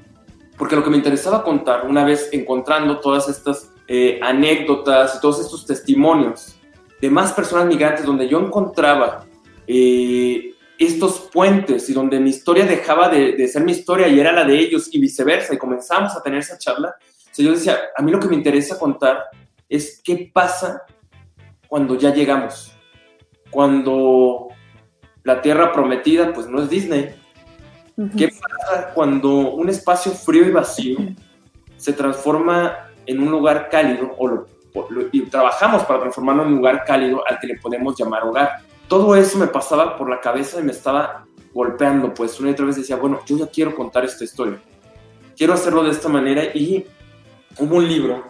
Porque 0.56 0.76
lo 0.76 0.84
que 0.84 0.90
me 0.90 0.96
interesaba 0.96 1.42
contar, 1.42 1.84
una 1.84 2.04
vez 2.04 2.28
encontrando 2.30 3.00
todas 3.00 3.28
estas 3.28 3.72
eh, 3.88 4.20
anécdotas 4.22 5.16
y 5.16 5.20
todos 5.20 5.40
estos 5.40 5.66
testimonios 5.66 6.60
de 7.00 7.10
más 7.10 7.32
personas 7.32 7.66
migrantes, 7.66 8.06
donde 8.06 8.28
yo 8.28 8.38
encontraba 8.38 9.26
eh, 9.66 10.54
estos 10.78 11.28
puentes 11.32 11.88
y 11.90 11.92
donde 11.92 12.20
mi 12.20 12.30
historia 12.30 12.64
dejaba 12.64 13.08
de, 13.08 13.48
ser 13.48 13.64
mi 13.64 13.72
historia 13.72 14.08
y 14.08 14.20
era 14.20 14.32
la 14.32 14.44
de 14.44 14.58
ellos 14.58 14.88
y 14.92 15.00
viceversa, 15.00 15.54
y 15.54 15.58
comenzamos 15.58 16.14
a 16.14 16.22
tener 16.22 16.40
esa 16.40 16.56
charla, 16.56 16.94
o 17.38 17.42
yo 17.42 17.52
decía, 17.52 17.78
a 17.96 18.02
mí 18.02 18.10
lo 18.10 18.18
que 18.20 18.28
me 18.28 18.36
interesa 18.36 18.78
contar 18.78 19.24
es 19.68 20.00
qué 20.02 20.30
pasa 20.32 20.82
cuando 21.66 21.96
ya 21.96 22.12
llegamos, 22.14 22.72
cuando 23.50 24.48
la 25.24 25.40
tierra 25.42 25.72
prometida 25.72 26.32
pues 26.32 26.46
no 26.46 26.62
es 26.62 26.70
Disney, 26.70 27.14
¿Qué 28.16 28.28
pasa 28.28 28.92
cuando 28.94 29.54
un 29.54 29.68
espacio 29.68 30.12
frío 30.12 30.46
y 30.46 30.52
vacío 30.52 30.98
se 31.76 31.92
transforma 31.92 32.90
en 33.06 33.20
un 33.20 33.28
lugar 33.28 33.68
cálido 33.68 34.14
o 34.16 34.46
y 35.10 35.22
trabajamos 35.22 35.82
para 35.82 36.02
transformarlo 36.02 36.42
en 36.42 36.48
un 36.50 36.56
lugar 36.58 36.84
cálido 36.84 37.24
al 37.26 37.40
que 37.40 37.48
le 37.48 37.56
podemos 37.56 37.98
llamar 37.98 38.22
hogar? 38.22 38.60
Todo 38.88 39.14
eso 39.14 39.38
me 39.38 39.46
pasaba 39.46 39.96
por 39.96 40.08
la 40.08 40.20
cabeza 40.20 40.60
y 40.60 40.64
me 40.64 40.72
estaba 40.72 41.26
golpeando, 41.52 42.12
pues 42.14 42.38
una 42.40 42.50
y 42.50 42.52
otra 42.52 42.66
vez 42.66 42.76
decía, 42.76 42.96
bueno, 42.96 43.20
yo 43.26 43.36
ya 43.36 43.46
quiero 43.46 43.74
contar 43.74 44.04
esta 44.04 44.24
historia, 44.24 44.60
quiero 45.36 45.52
hacerlo 45.52 45.82
de 45.82 45.90
esta 45.90 46.08
manera 46.08 46.44
y 46.44 46.84
hubo 47.58 47.76
un 47.76 47.88
libro 47.88 48.24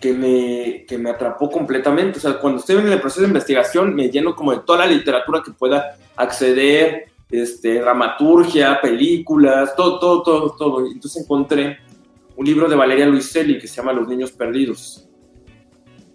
que 0.00 0.12
me, 0.12 0.84
que 0.86 0.98
me 0.98 1.10
atrapó 1.10 1.50
completamente, 1.50 2.18
o 2.18 2.20
sea, 2.20 2.38
cuando 2.38 2.60
estoy 2.60 2.76
en 2.76 2.88
el 2.88 3.00
proceso 3.00 3.22
de 3.22 3.28
investigación 3.28 3.94
me 3.94 4.10
lleno 4.10 4.34
como 4.34 4.52
de 4.52 4.60
toda 4.60 4.80
la 4.80 4.86
literatura 4.86 5.42
que 5.44 5.52
pueda 5.52 5.96
acceder, 6.16 7.06
este, 7.30 7.80
dramaturgia, 7.80 8.80
películas, 8.80 9.74
todo, 9.74 9.98
todo, 9.98 10.22
todo, 10.22 10.50
todo. 10.56 10.86
Entonces 10.86 11.22
encontré 11.22 11.78
un 12.36 12.46
libro 12.46 12.68
de 12.68 12.76
Valeria 12.76 13.06
Luiselli 13.06 13.58
que 13.58 13.66
se 13.66 13.76
llama 13.76 13.92
Los 13.92 14.06
Niños 14.08 14.32
Perdidos, 14.32 15.08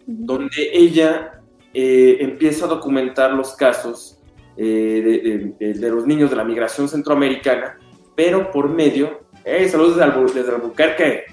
donde 0.06 0.70
ella 0.72 1.41
eh, 1.74 2.18
empieza 2.20 2.66
a 2.66 2.68
documentar 2.68 3.34
los 3.34 3.56
casos 3.56 4.20
eh, 4.58 5.54
de, 5.58 5.90
los 5.90 6.06
niños 6.06 6.30
de 6.30 6.36
la 6.36 6.44
migración 6.44 6.88
centroamericana, 6.88 7.78
pero 8.16 8.52
por 8.52 8.70
medio, 8.70 9.22
hey, 9.46 9.70
saludos 9.70 9.98
desde, 10.34 10.52
Albuquerque, 10.52 11.24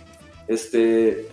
este, 0.46 1.26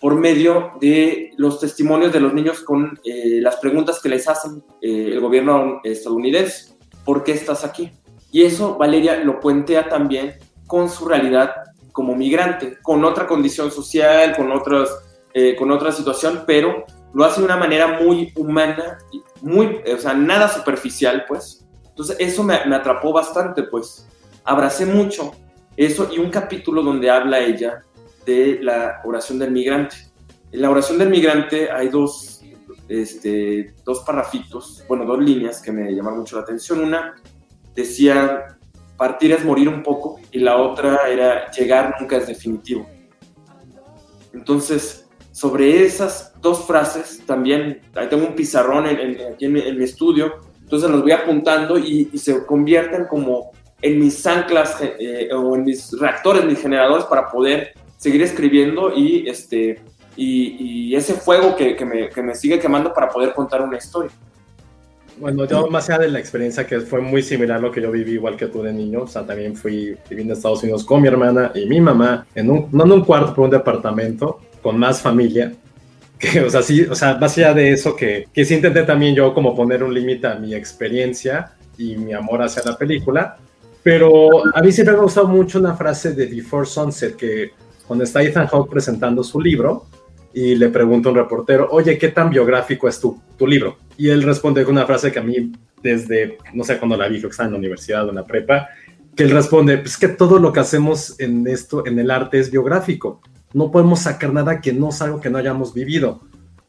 por 0.00 0.14
medio 0.14 0.72
de 0.80 1.32
los 1.36 1.60
testimonios 1.60 2.12
de 2.12 2.20
los 2.20 2.32
niños 2.32 2.60
con 2.60 2.98
eh, 3.04 3.40
las 3.40 3.56
preguntas 3.56 4.00
que 4.02 4.08
les 4.08 4.28
hacen 4.28 4.62
el 4.80 5.20
gobierno 5.20 5.80
estadounidense. 5.84 6.76
¿por 7.06 7.24
qué 7.24 7.32
estás 7.32 7.64
aquí? 7.64 7.92
Y 8.30 8.42
eso 8.42 8.76
Valeria 8.76 9.16
lo 9.24 9.40
puentea 9.40 9.88
también 9.88 10.34
con 10.66 10.90
su 10.90 11.06
realidad 11.06 11.52
como 11.92 12.14
migrante, 12.14 12.76
con 12.82 13.02
otra 13.06 13.26
condición 13.26 13.70
social, 13.70 14.36
con, 14.36 14.52
otras, 14.52 14.90
eh, 15.32 15.56
con 15.56 15.70
otra 15.70 15.92
situación, 15.92 16.42
pero 16.46 16.84
lo 17.14 17.24
hace 17.24 17.40
de 17.40 17.46
una 17.46 17.56
manera 17.56 18.00
muy 18.00 18.32
humana, 18.36 18.98
muy, 19.40 19.80
o 19.92 19.98
sea, 19.98 20.14
nada 20.14 20.48
superficial, 20.48 21.24
pues. 21.26 21.66
Entonces 21.88 22.16
eso 22.18 22.42
me, 22.42 22.64
me 22.66 22.76
atrapó 22.76 23.12
bastante, 23.12 23.62
pues. 23.64 24.06
Abracé 24.44 24.86
mucho 24.86 25.32
eso 25.76 26.08
y 26.12 26.18
un 26.18 26.30
capítulo 26.30 26.82
donde 26.82 27.10
habla 27.10 27.40
ella 27.40 27.82
de 28.24 28.58
la 28.62 29.00
oración 29.04 29.38
del 29.38 29.50
migrante. 29.50 29.96
En 30.52 30.62
la 30.62 30.70
oración 30.70 30.98
del 30.98 31.10
migrante 31.10 31.70
hay 31.70 31.88
dos 31.88 32.36
este, 32.88 33.74
dos 33.84 34.00
parrafitos, 34.00 34.84
bueno, 34.88 35.04
dos 35.04 35.18
líneas 35.18 35.60
que 35.60 35.72
me 35.72 35.92
llamaron 35.92 36.20
mucho 36.20 36.36
la 36.36 36.42
atención. 36.42 36.80
Una 36.80 37.14
decía, 37.74 38.58
partir 38.96 39.32
es 39.32 39.44
morir 39.44 39.68
un 39.68 39.82
poco, 39.82 40.20
y 40.30 40.38
la 40.38 40.56
otra 40.56 41.08
era, 41.08 41.50
llegar 41.50 41.96
nunca 42.00 42.16
es 42.16 42.26
definitivo. 42.26 42.86
Entonces, 44.32 45.08
sobre 45.32 45.84
esas 45.84 46.34
dos 46.46 46.64
frases, 46.64 47.22
también, 47.26 47.80
ahí 47.94 48.08
tengo 48.08 48.26
un 48.26 48.34
pizarrón 48.34 48.86
aquí 48.86 49.44
en 49.44 49.52
mi, 49.52 49.84
estudio, 49.84 50.34
entonces 50.62 50.88
los 50.88 51.02
voy 51.02 51.12
apuntando 51.12 51.76
y, 51.76 52.16
se 52.16 52.46
convierten 52.46 53.06
como 53.06 53.50
en 53.82 53.98
mis 53.98 54.24
anclas 54.26 54.78
eh, 54.80 55.28
o 55.34 55.56
en 55.56 55.64
mis 55.64 55.92
reactores, 55.98 56.44
mis 56.44 56.60
generadores 56.60 57.04
para 57.06 57.28
poder 57.28 57.74
seguir 57.96 58.22
escribiendo 58.22 58.92
y 58.94 59.28
este, 59.28 59.80
y, 60.16 60.94
ese 60.94 61.14
fuego 61.14 61.56
que, 61.56 61.76
que, 61.76 61.84
me, 61.84 62.08
que, 62.08 62.22
me, 62.22 62.34
sigue 62.34 62.58
quemando 62.58 62.92
para 62.94 63.08
poder 63.08 63.34
contar 63.34 63.60
una 63.62 63.76
historia. 63.76 64.12
Bueno, 65.18 65.46
yo 65.46 65.68
más 65.68 65.88
allá 65.88 66.00
de 66.00 66.08
la 66.10 66.18
experiencia 66.18 66.66
que 66.66 66.80
fue 66.80 67.00
muy 67.00 67.22
similar 67.22 67.58
a 67.58 67.60
lo 67.60 67.72
que 67.72 67.80
yo 67.80 67.90
viví 67.90 68.12
igual 68.12 68.36
que 68.36 68.46
tú 68.46 68.62
de 68.62 68.72
niño, 68.72 69.02
o 69.02 69.06
sea, 69.06 69.26
también 69.26 69.56
fui 69.56 69.96
viviendo 70.08 70.32
en 70.32 70.36
Estados 70.36 70.62
Unidos 70.62 70.84
con 70.84 71.00
mi 71.00 71.08
hermana 71.08 71.52
y 71.54 71.66
mi 71.66 71.80
mamá, 71.80 72.26
en 72.34 72.50
un, 72.50 72.68
no 72.70 72.84
en 72.84 72.92
un 72.92 73.04
cuarto, 73.04 73.32
pero 73.34 73.44
un 73.44 73.50
departamento 73.50 74.40
con 74.62 74.78
más 74.78 75.00
familia, 75.00 75.52
que, 76.18 76.40
o 76.42 76.50
sea, 76.50 76.62
sí, 76.62 76.82
o 76.82 76.94
sea, 76.94 77.16
más 77.18 77.36
allá 77.36 77.54
de 77.54 77.72
eso, 77.72 77.94
que, 77.94 78.28
que 78.32 78.44
sí 78.44 78.54
intenté 78.54 78.82
también 78.82 79.14
yo 79.14 79.34
como 79.34 79.54
poner 79.54 79.82
un 79.82 79.92
límite 79.92 80.26
a 80.26 80.34
mi 80.36 80.54
experiencia 80.54 81.52
y 81.78 81.96
mi 81.96 82.12
amor 82.12 82.42
hacia 82.42 82.62
la 82.64 82.76
película, 82.76 83.36
pero 83.82 84.28
a 84.54 84.62
mí 84.62 84.72
siempre 84.72 84.94
me 84.94 85.00
ha 85.00 85.04
gustado 85.04 85.28
mucho 85.28 85.58
una 85.58 85.74
frase 85.74 86.12
de 86.12 86.26
Before 86.26 86.66
Sunset, 86.66 87.16
que 87.16 87.50
cuando 87.86 88.04
está 88.04 88.22
Ethan 88.22 88.46
Hawke 88.46 88.70
presentando 88.70 89.22
su 89.22 89.40
libro, 89.40 89.86
y 90.36 90.54
le 90.54 90.68
pregunta 90.68 91.08
a 91.08 91.12
un 91.12 91.18
reportero, 91.18 91.66
oye, 91.70 91.96
¿qué 91.96 92.08
tan 92.08 92.28
biográfico 92.28 92.86
es 92.88 93.00
tu, 93.00 93.18
tu 93.38 93.46
libro? 93.46 93.78
Y 93.96 94.10
él 94.10 94.22
responde 94.22 94.64
con 94.64 94.74
una 94.76 94.84
frase 94.84 95.10
que 95.10 95.18
a 95.18 95.22
mí, 95.22 95.50
desde, 95.82 96.36
no 96.52 96.62
sé 96.62 96.76
cuándo 96.76 96.94
la 96.94 97.08
vi, 97.08 97.22
que 97.22 97.28
estaba 97.28 97.46
en 97.46 97.52
la 97.52 97.58
universidad 97.58 98.04
o 98.04 98.10
en 98.10 98.16
la 98.16 98.26
prepa, 98.26 98.68
que 99.16 99.22
él 99.22 99.30
responde, 99.30 99.78
pues 99.78 99.96
que 99.96 100.08
todo 100.08 100.38
lo 100.38 100.52
que 100.52 100.60
hacemos 100.60 101.18
en 101.18 101.46
esto, 101.46 101.86
en 101.86 101.98
el 101.98 102.10
arte, 102.10 102.38
es 102.38 102.50
biográfico. 102.50 103.22
No 103.56 103.70
podemos 103.70 104.00
sacar 104.00 104.32
nada 104.32 104.60
que 104.60 104.72
no 104.72 104.90
es 104.90 105.02
algo 105.02 105.20
que 105.20 105.30
no 105.30 105.38
hayamos 105.38 105.74
vivido. 105.74 106.20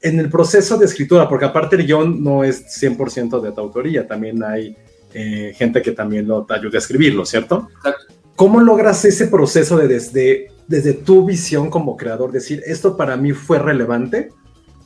En 0.01 0.19
el 0.19 0.29
proceso 0.29 0.77
de 0.77 0.85
escritura, 0.85 1.27
porque 1.27 1.45
aparte 1.45 1.75
el 1.75 1.85
guion 1.85 2.23
no 2.23 2.43
es 2.43 2.65
100% 2.81 3.41
de 3.41 3.51
tu 3.51 3.61
autoría, 3.61 4.07
también 4.07 4.43
hay 4.43 4.75
eh, 5.13 5.53
gente 5.55 5.81
que 5.81 5.91
también 5.91 6.27
lo, 6.27 6.45
te 6.45 6.53
ayuda 6.53 6.77
a 6.77 6.79
escribirlo, 6.79 7.25
¿cierto? 7.25 7.67
Exacto. 7.77 8.13
¿Cómo 8.35 8.59
logras 8.59 9.03
ese 9.05 9.27
proceso 9.27 9.77
de 9.77 9.87
desde 9.87 10.51
desde 10.67 10.93
tu 10.93 11.25
visión 11.25 11.69
como 11.69 11.95
creador, 11.95 12.31
decir, 12.31 12.61
esto 12.65 12.97
para 12.97 13.15
mí 13.17 13.31
fue 13.31 13.57
relevante, 13.57 14.29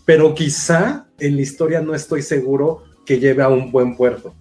pero 0.06 0.34
quizá 0.36 1.08
en 1.20 1.36
la 1.36 1.42
historia 1.42 1.82
no 1.82 1.96
estoy 1.96 2.22
seguro 2.22 2.84
que 3.06 3.20
lleve 3.20 3.44
a 3.44 3.50
un 3.50 3.72
buen 3.72 3.98
puerto. 3.98 4.34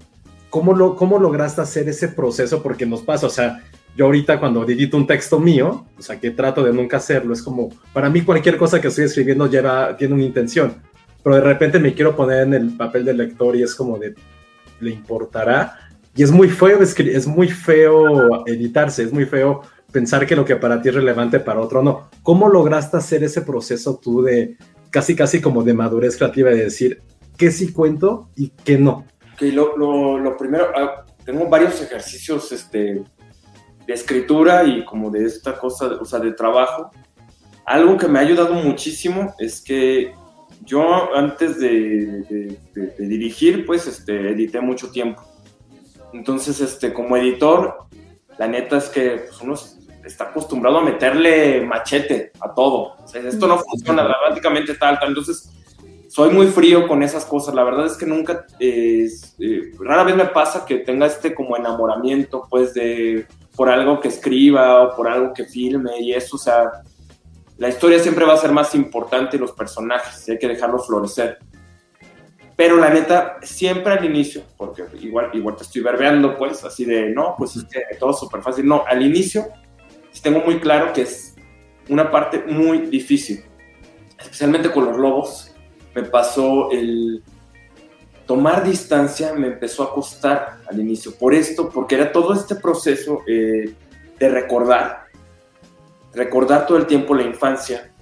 ¿Cómo, 0.50 0.74
lo, 0.74 0.96
cómo 0.96 1.18
lograste 1.18 1.60
hacer 1.60 1.88
ese 1.88 2.08
proceso? 2.08 2.62
Porque 2.62 2.84
nos 2.84 3.02
pasa, 3.02 3.26
o 3.26 3.30
sea, 3.30 3.62
yo 3.96 4.06
ahorita 4.06 4.38
cuando 4.38 4.64
edito 4.64 4.96
un 4.96 5.06
texto 5.06 5.38
mío, 5.38 5.86
o 5.98 6.02
sea, 6.02 6.18
que 6.18 6.30
trato 6.30 6.62
de 6.62 6.72
nunca 6.72 6.98
hacerlo, 6.98 7.34
es 7.34 7.42
como, 7.42 7.70
para 7.92 8.08
mí 8.08 8.22
cualquier 8.22 8.56
cosa 8.56 8.80
que 8.80 8.88
estoy 8.88 9.04
escribiendo 9.04 9.46
lleva, 9.48 9.96
tiene 9.96 10.14
una 10.14 10.24
intención, 10.24 10.74
pero 11.22 11.36
de 11.36 11.42
repente 11.42 11.78
me 11.78 11.94
quiero 11.94 12.16
poner 12.16 12.42
en 12.42 12.54
el 12.54 12.76
papel 12.76 13.04
del 13.04 13.18
lector 13.18 13.56
y 13.56 13.62
es 13.62 13.74
como 13.74 13.98
de, 13.98 14.14
¿le 14.80 14.90
importará? 14.90 15.90
Y 16.14 16.22
es 16.22 16.30
muy 16.30 16.48
feo, 16.48 16.80
es 16.80 17.26
muy 17.26 17.48
feo 17.48 18.46
editarse, 18.46 19.02
es 19.02 19.12
muy 19.12 19.26
feo 19.26 19.62
pensar 19.92 20.26
que 20.26 20.36
lo 20.36 20.44
que 20.44 20.56
para 20.56 20.80
ti 20.80 20.88
es 20.88 20.94
relevante 20.94 21.40
para 21.40 21.60
otro 21.60 21.82
no. 21.82 22.08
¿Cómo 22.22 22.48
lograste 22.48 22.96
hacer 22.96 23.22
ese 23.22 23.42
proceso 23.42 23.98
tú 24.02 24.22
de 24.22 24.56
casi 24.90 25.14
casi 25.14 25.40
como 25.40 25.62
de 25.62 25.74
madurez 25.74 26.16
creativa 26.16 26.50
de 26.50 26.64
decir 26.64 27.02
qué 27.36 27.50
sí 27.50 27.72
cuento 27.72 28.28
y 28.36 28.48
qué 28.64 28.78
no? 28.78 29.04
Que 29.36 29.52
lo, 29.52 29.76
lo, 29.76 30.36
primero, 30.36 30.66
ah, 30.76 31.04
tengo 31.24 31.48
varios 31.48 31.80
ejercicios 31.80 32.52
este, 32.52 33.02
de 33.90 33.94
escritura 33.94 34.62
y 34.62 34.84
como 34.84 35.10
de 35.10 35.24
esta 35.24 35.58
cosa, 35.58 35.86
o 36.00 36.04
sea, 36.04 36.20
de 36.20 36.32
trabajo. 36.32 36.92
Algo 37.64 37.96
que 37.96 38.06
me 38.06 38.20
ha 38.20 38.22
ayudado 38.22 38.54
muchísimo 38.54 39.34
es 39.38 39.60
que 39.60 40.14
yo 40.64 41.14
antes 41.14 41.58
de, 41.58 42.56
de, 42.72 43.06
dirigir, 43.06 43.66
pues, 43.66 43.88
este, 43.88 44.30
edité 44.30 44.60
mucho 44.60 44.92
tiempo. 44.92 45.22
Entonces, 46.12 46.60
este, 46.60 46.92
como 46.92 47.16
editor, 47.16 47.78
la 48.38 48.46
neta 48.46 48.76
es 48.76 48.88
que 48.88 49.24
pues, 49.26 49.40
uno 49.40 49.54
está 50.04 50.24
acostumbrado 50.24 50.78
a 50.78 50.84
meterle 50.84 51.60
machete 51.62 52.30
a 52.40 52.54
todo. 52.54 52.94
esto 53.12 53.46
no 53.48 53.58
funciona 53.58 54.04
dramáticamente 54.04 54.74
tal, 54.74 55.00
tal. 55.00 55.08
Entonces, 55.08 55.50
soy 56.08 56.30
muy 56.32 56.46
frío 56.46 56.86
con 56.86 57.02
esas 57.02 57.24
cosas. 57.24 57.54
La 57.56 57.64
verdad 57.64 57.86
es 57.86 57.96
que 57.96 58.06
nunca, 58.06 58.46
eh, 58.60 59.08
rara 59.80 60.04
vez 60.04 60.14
me 60.14 60.26
pasa 60.26 60.64
que 60.64 60.76
tenga 60.76 61.06
este 61.06 61.34
como 61.34 61.56
enamoramiento, 61.56 62.46
pues, 62.48 62.72
de 62.72 63.26
por 63.60 63.68
algo 63.68 64.00
que 64.00 64.08
escriba 64.08 64.82
o 64.82 64.96
por 64.96 65.06
algo 65.06 65.34
que 65.34 65.44
filme 65.44 66.00
y 66.00 66.14
eso, 66.14 66.36
o 66.36 66.38
sea, 66.38 66.80
la 67.58 67.68
historia 67.68 67.98
siempre 67.98 68.24
va 68.24 68.32
a 68.32 68.38
ser 68.38 68.52
más 68.52 68.74
importante 68.74 69.36
y 69.36 69.38
los 69.38 69.52
personajes, 69.52 70.26
y 70.26 70.30
hay 70.32 70.38
que 70.38 70.48
dejarlos 70.48 70.86
florecer. 70.86 71.36
Pero 72.56 72.78
la 72.78 72.88
neta, 72.88 73.36
siempre 73.42 73.92
al 73.92 74.02
inicio, 74.02 74.44
porque 74.56 74.84
igual, 75.02 75.28
igual 75.34 75.56
te 75.56 75.64
estoy 75.64 75.82
verbeando, 75.82 76.38
pues, 76.38 76.64
así 76.64 76.86
de, 76.86 77.10
no, 77.10 77.34
pues 77.36 77.54
es 77.54 77.64
que 77.64 77.82
todo 77.98 78.14
súper 78.14 78.40
fácil. 78.40 78.66
No, 78.66 78.82
al 78.86 79.02
inicio 79.02 79.48
tengo 80.22 80.40
muy 80.40 80.58
claro 80.58 80.94
que 80.94 81.02
es 81.02 81.34
una 81.90 82.10
parte 82.10 82.42
muy 82.46 82.86
difícil, 82.86 83.44
especialmente 84.18 84.70
con 84.70 84.86
los 84.86 84.96
lobos. 84.96 85.54
Me 85.94 86.04
pasó 86.04 86.70
el 86.70 87.22
tomar 88.30 88.62
distancia, 88.62 89.34
me 89.34 89.48
empezó 89.48 89.82
a 89.82 89.92
costar 89.92 90.60
al 90.70 90.78
inicio. 90.78 91.12
Por 91.16 91.34
esto, 91.34 91.68
porque 91.68 91.96
era 91.96 92.12
todo 92.12 92.32
este 92.32 92.54
proceso 92.54 93.22
eh, 93.26 93.74
de 94.20 94.28
recordar, 94.28 95.06
recordar 96.14 96.64
todo 96.64 96.78
el 96.78 96.86
tiempo 96.86 97.12
la 97.12 97.24
infancia, 97.24 97.92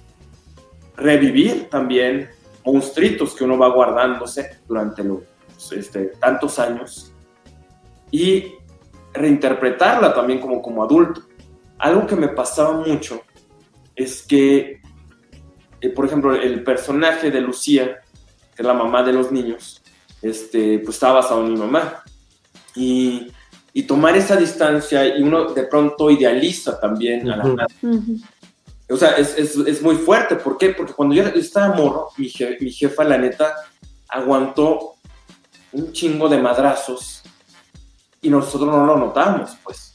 revivir 0.95 1.67
también 1.67 2.29
monstruitos 2.63 3.33
que 3.33 3.43
uno 3.43 3.57
va 3.57 3.69
guardándose 3.69 4.59
durante 4.67 5.03
los 5.03 5.23
este, 5.71 6.11
tantos 6.19 6.59
años 6.59 7.11
y 8.11 8.53
reinterpretarla 9.11 10.13
también 10.13 10.39
como, 10.39 10.61
como 10.61 10.83
adulto. 10.83 11.21
Algo 11.79 12.05
que 12.05 12.15
me 12.15 12.27
pasaba 12.27 12.73
mucho 12.73 13.23
es 13.95 14.21
que, 14.21 14.79
eh, 15.81 15.89
por 15.89 16.05
ejemplo, 16.05 16.35
el 16.35 16.63
personaje 16.63 17.31
de 17.31 17.41
Lucía, 17.41 18.01
que 18.55 18.61
es 18.61 18.67
la 18.67 18.75
mamá 18.75 19.01
de 19.01 19.13
los 19.13 19.31
niños, 19.31 19.78
este, 20.21 20.79
pues 20.79 20.95
estaba 20.95 21.21
basado 21.21 21.45
en 21.45 21.53
mi 21.53 21.59
mamá. 21.59 22.03
Y, 22.75 23.31
y 23.73 23.83
tomar 23.83 24.15
esa 24.17 24.35
distancia 24.35 25.17
y 25.17 25.23
uno 25.23 25.53
de 25.53 25.63
pronto 25.63 26.09
idealiza 26.09 26.79
también 26.79 27.29
a 27.29 27.37
la 27.37 27.43
madre. 27.43 27.75
O 28.89 28.97
sea, 28.97 29.11
es, 29.11 29.37
es, 29.37 29.55
es, 29.55 29.81
muy 29.81 29.95
fuerte. 29.95 30.35
¿Por 30.35 30.57
qué? 30.57 30.69
Porque 30.69 30.93
cuando 30.93 31.13
yo 31.13 31.23
estaba 31.23 31.75
morro, 31.75 32.09
mi, 32.17 32.31
mi 32.59 32.71
jefa, 32.71 33.03
la 33.03 33.17
neta, 33.17 33.53
aguantó 34.07 34.95
un 35.71 35.91
chingo 35.93 36.27
de 36.27 36.39
madrazos 36.39 37.21
y 38.21 38.29
nosotros 38.29 38.69
no 38.69 38.85
lo 38.85 38.97
notamos, 38.97 39.51
pues. 39.63 39.93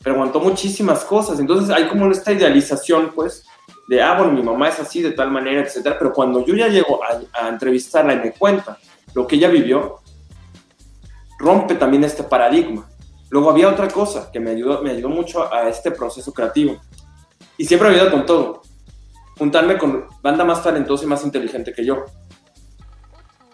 Pero 0.00 0.14
aguantó 0.14 0.38
muchísimas 0.38 1.04
cosas. 1.04 1.40
Entonces 1.40 1.74
hay 1.74 1.88
como 1.88 2.08
esta 2.12 2.32
idealización, 2.32 3.10
pues, 3.12 3.44
de, 3.88 4.00
ah, 4.00 4.16
bueno, 4.16 4.32
mi 4.32 4.42
mamá 4.42 4.68
es 4.68 4.78
así, 4.78 5.02
de 5.02 5.10
tal 5.10 5.32
manera, 5.32 5.62
etcétera. 5.62 5.98
Pero 5.98 6.12
cuando 6.12 6.44
yo 6.46 6.54
ya 6.54 6.68
llego 6.68 7.00
a, 7.02 7.20
a 7.44 7.48
entrevistarla 7.48 8.14
y 8.14 8.18
me 8.18 8.32
cuenta 8.32 8.78
lo 9.16 9.26
que 9.26 9.36
ella 9.36 9.48
vivió, 9.48 10.00
rompe 11.38 11.74
también 11.74 12.04
este 12.04 12.22
paradigma. 12.22 12.86
Luego 13.30 13.50
había 13.50 13.70
otra 13.70 13.88
cosa 13.88 14.30
que 14.30 14.38
me 14.38 14.50
ayudó, 14.50 14.82
me 14.82 14.90
ayudó 14.90 15.08
mucho 15.08 15.52
a 15.52 15.70
este 15.70 15.90
proceso 15.90 16.34
creativo 16.34 16.76
y 17.56 17.64
siempre 17.64 17.88
me 17.88 17.94
ayuda 17.94 18.10
con 18.10 18.26
todo. 18.26 18.60
Juntarme 19.38 19.78
con 19.78 20.04
banda 20.22 20.44
más 20.44 20.62
talentosa 20.62 21.04
y 21.04 21.08
más 21.08 21.24
inteligente 21.24 21.72
que 21.72 21.82
yo. 21.82 22.04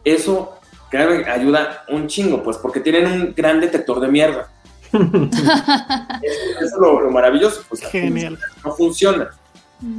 Eso, 0.03 0.59
créanme, 0.91 1.31
ayuda 1.31 1.85
un 1.91 2.09
chingo, 2.09 2.43
pues, 2.43 2.57
porque 2.57 2.81
tienen 2.81 3.07
un 3.07 3.33
gran 3.33 3.61
detector 3.61 4.01
de 4.01 4.09
mierda. 4.09 4.51
eso, 4.93 6.61
es 6.61 6.73
lo, 6.77 7.09
maravilloso, 7.09 7.63
pues. 7.69 7.83
Genial. 7.83 8.37
No 8.65 8.73
funciona. 8.73 9.31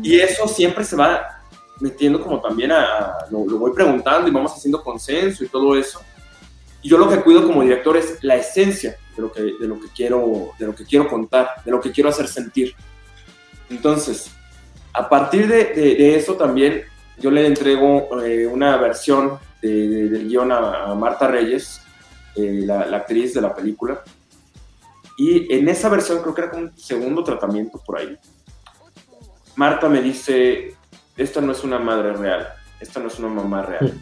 Y 0.01 0.19
eso 0.19 0.45
siempre 0.45 0.83
se 0.83 0.97
va 0.97 1.41
metiendo 1.79 2.21
como 2.21 2.39
también 2.41 2.71
a, 2.71 3.25
lo, 3.31 3.45
lo, 3.45 3.57
voy 3.57 3.73
preguntando 3.73 4.27
y 4.27 4.31
vamos 4.31 4.53
haciendo 4.53 4.81
consenso 4.83 5.43
y 5.43 5.47
todo 5.47 5.77
eso. 5.77 6.01
Y 6.81 6.89
yo 6.89 6.97
lo 6.97 7.09
que 7.09 7.21
cuido 7.21 7.45
como 7.45 7.61
director 7.61 7.97
es 7.97 8.23
la 8.23 8.35
esencia 8.35 8.97
de 9.15 9.21
lo 9.21 9.31
que, 9.31 9.41
de 9.41 9.67
lo 9.67 9.79
que, 9.79 9.87
quiero, 9.95 10.51
de 10.59 10.65
lo 10.65 10.75
que 10.75 10.85
quiero 10.85 11.07
contar, 11.07 11.49
de 11.63 11.71
lo 11.71 11.79
que 11.79 11.91
quiero 11.91 12.09
hacer 12.09 12.27
sentir. 12.27 12.75
Entonces, 13.69 14.31
a 14.93 15.07
partir 15.09 15.47
de, 15.47 15.65
de, 15.65 15.95
de 15.95 16.15
eso 16.15 16.35
también 16.35 16.83
yo 17.17 17.31
le 17.31 17.45
entrego 17.45 18.21
eh, 18.21 18.45
una 18.47 18.77
versión 18.77 19.39
de, 19.61 20.09
del 20.09 20.27
guion 20.27 20.51
a, 20.51 20.85
a, 20.85 20.95
Marta 20.95 21.27
Reyes, 21.27 21.81
eh, 22.35 22.63
la, 22.65 22.85
la, 22.85 22.97
actriz 22.97 23.33
de 23.33 23.41
la 23.41 23.55
película. 23.55 24.01
Y 25.17 25.53
en 25.53 25.69
esa 25.69 25.89
versión 25.89 26.21
creo 26.21 26.33
que 26.33 26.41
era 26.41 26.51
como 26.51 26.63
un 26.63 26.77
segundo 26.77 27.23
tratamiento 27.23 27.81
por 27.85 27.99
ahí. 27.99 28.17
Marta 29.55 29.87
me 29.87 30.01
dice, 30.01 30.75
esta 31.17 31.41
no 31.41 31.51
es 31.51 31.63
una 31.63 31.79
madre 31.79 32.13
real, 32.13 32.53
esta 32.79 32.99
no 32.99 33.07
es 33.07 33.19
una 33.19 33.29
mamá 33.29 33.61
real. 33.63 33.93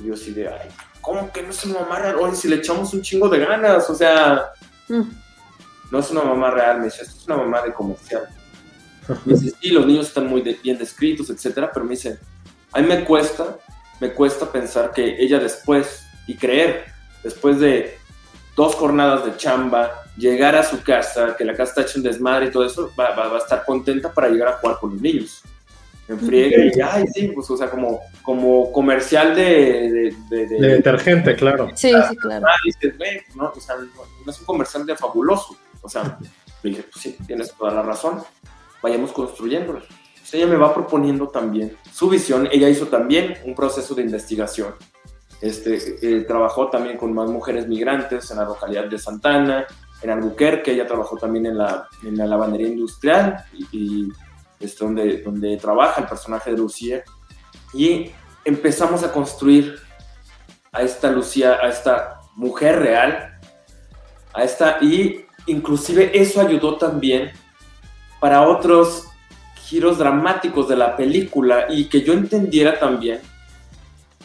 Y 0.00 0.06
yo 0.06 0.14
así 0.14 0.32
de, 0.32 0.48
ay, 0.48 0.68
¿cómo 1.00 1.30
que 1.30 1.42
no 1.42 1.50
es 1.50 1.64
una 1.64 1.80
mamá 1.80 1.98
real? 1.98 2.16
Oye, 2.16 2.34
si 2.34 2.48
le 2.48 2.56
echamos 2.56 2.92
un 2.94 3.02
chingo 3.02 3.28
de 3.28 3.38
ganas, 3.40 3.88
o 3.90 3.94
sea, 3.94 4.52
mm. 4.88 5.02
no 5.90 5.98
es 5.98 6.10
una 6.10 6.22
mamá 6.22 6.50
real, 6.50 6.78
me 6.78 6.84
dice, 6.86 7.02
esto 7.02 7.16
es 7.18 7.26
una 7.26 7.36
mamá 7.36 7.62
de 7.62 7.72
comercial. 7.72 8.28
Me 9.24 9.34
dice, 9.34 9.56
sí, 9.60 9.70
los 9.70 9.86
niños 9.86 10.06
están 10.06 10.26
muy 10.26 10.40
de, 10.40 10.54
bien 10.62 10.78
descritos, 10.78 11.30
etcétera, 11.30 11.70
pero 11.72 11.84
me 11.84 11.92
dice, 11.92 12.18
a 12.72 12.80
mí 12.80 12.86
me 12.86 13.04
cuesta, 13.04 13.58
me 14.00 14.12
cuesta 14.12 14.50
pensar 14.50 14.92
que 14.92 15.22
ella 15.22 15.38
después, 15.38 16.04
y 16.26 16.36
creer, 16.36 16.86
después 17.22 17.58
de 17.58 17.98
dos 18.56 18.74
jornadas 18.74 19.24
de 19.24 19.36
chamba, 19.36 20.04
llegar 20.16 20.54
a 20.54 20.62
su 20.62 20.82
casa, 20.82 21.36
que 21.36 21.44
la 21.44 21.54
casa 21.54 21.70
está 21.70 21.82
hecha 21.82 21.98
un 21.98 22.04
desmadre 22.04 22.46
y 22.46 22.50
todo 22.50 22.64
eso, 22.64 22.90
va, 22.98 23.14
va, 23.14 23.28
va 23.28 23.36
a 23.36 23.40
estar 23.40 23.64
contenta 23.64 24.12
para 24.12 24.28
llegar 24.28 24.48
a 24.48 24.52
jugar 24.58 24.78
con 24.78 24.92
los 24.92 25.00
niños. 25.00 25.42
Me 26.10 26.16
friega 26.16 26.64
y, 26.64 26.80
ay, 26.80 27.06
sí, 27.14 27.28
pues, 27.34 27.50
o 27.50 27.56
sea, 27.56 27.70
como, 27.70 28.00
como 28.22 28.72
comercial 28.72 29.34
de... 29.34 30.14
De, 30.30 30.46
de, 30.46 30.46
de 30.46 30.68
detergente, 30.68 31.34
claro. 31.36 31.68
Sí, 31.74 31.92
sí, 32.08 32.16
claro. 32.16 32.46
Ah, 32.46 32.56
dices, 32.64 32.94
no, 33.34 33.52
o 33.54 33.60
sea, 33.60 33.76
no 33.76 34.30
es 34.30 34.38
un 34.40 34.46
comercial 34.46 34.86
de 34.86 34.96
fabuloso. 34.96 35.56
O 35.82 35.88
sea, 35.88 36.18
le 36.62 36.70
dije, 36.70 36.84
pues 36.90 37.02
sí, 37.02 37.16
tienes 37.26 37.52
toda 37.54 37.72
la 37.72 37.82
razón 37.82 38.22
vayamos 38.82 39.12
construyéndolo. 39.12 39.80
Pues 39.80 40.34
ella 40.34 40.46
me 40.46 40.56
va 40.56 40.74
proponiendo 40.74 41.28
también 41.28 41.76
su 41.92 42.08
visión. 42.08 42.48
Ella 42.50 42.68
hizo 42.68 42.86
también 42.86 43.34
un 43.44 43.54
proceso 43.54 43.94
de 43.94 44.02
investigación. 44.02 44.74
Este, 45.40 45.78
eh, 46.02 46.20
trabajó 46.22 46.68
también 46.68 46.98
con 46.98 47.12
más 47.14 47.28
mujeres 47.28 47.66
migrantes 47.66 48.30
en 48.30 48.38
la 48.38 48.44
localidad 48.44 48.84
de 48.86 48.98
Santana, 48.98 49.66
en 50.02 50.10
Albuquerque. 50.10 50.72
Ella 50.72 50.86
trabajó 50.86 51.16
también 51.16 51.46
en 51.46 51.58
la, 51.58 51.88
en 52.04 52.16
la 52.16 52.26
lavandería 52.26 52.68
industrial 52.68 53.44
y, 53.52 53.66
y 53.72 54.08
es 54.60 54.78
donde, 54.78 55.22
donde 55.22 55.56
trabaja 55.56 56.02
el 56.02 56.06
personaje 56.06 56.50
de 56.50 56.58
Lucía. 56.58 57.02
Y 57.72 58.10
empezamos 58.44 59.02
a 59.02 59.12
construir 59.12 59.78
a 60.70 60.82
esta 60.82 61.10
Lucía, 61.10 61.58
a 61.60 61.68
esta 61.68 62.20
mujer 62.36 62.78
real, 62.78 63.38
a 64.32 64.44
esta, 64.44 64.78
y 64.80 65.24
inclusive 65.46 66.12
eso 66.14 66.40
ayudó 66.40 66.76
también 66.76 67.32
para 68.20 68.46
otros 68.46 69.06
giros 69.56 69.98
dramáticos 69.98 70.68
de 70.68 70.76
la 70.76 70.96
película 70.96 71.66
y 71.68 71.88
que 71.88 72.02
yo 72.02 72.12
entendiera 72.12 72.78
también 72.78 73.20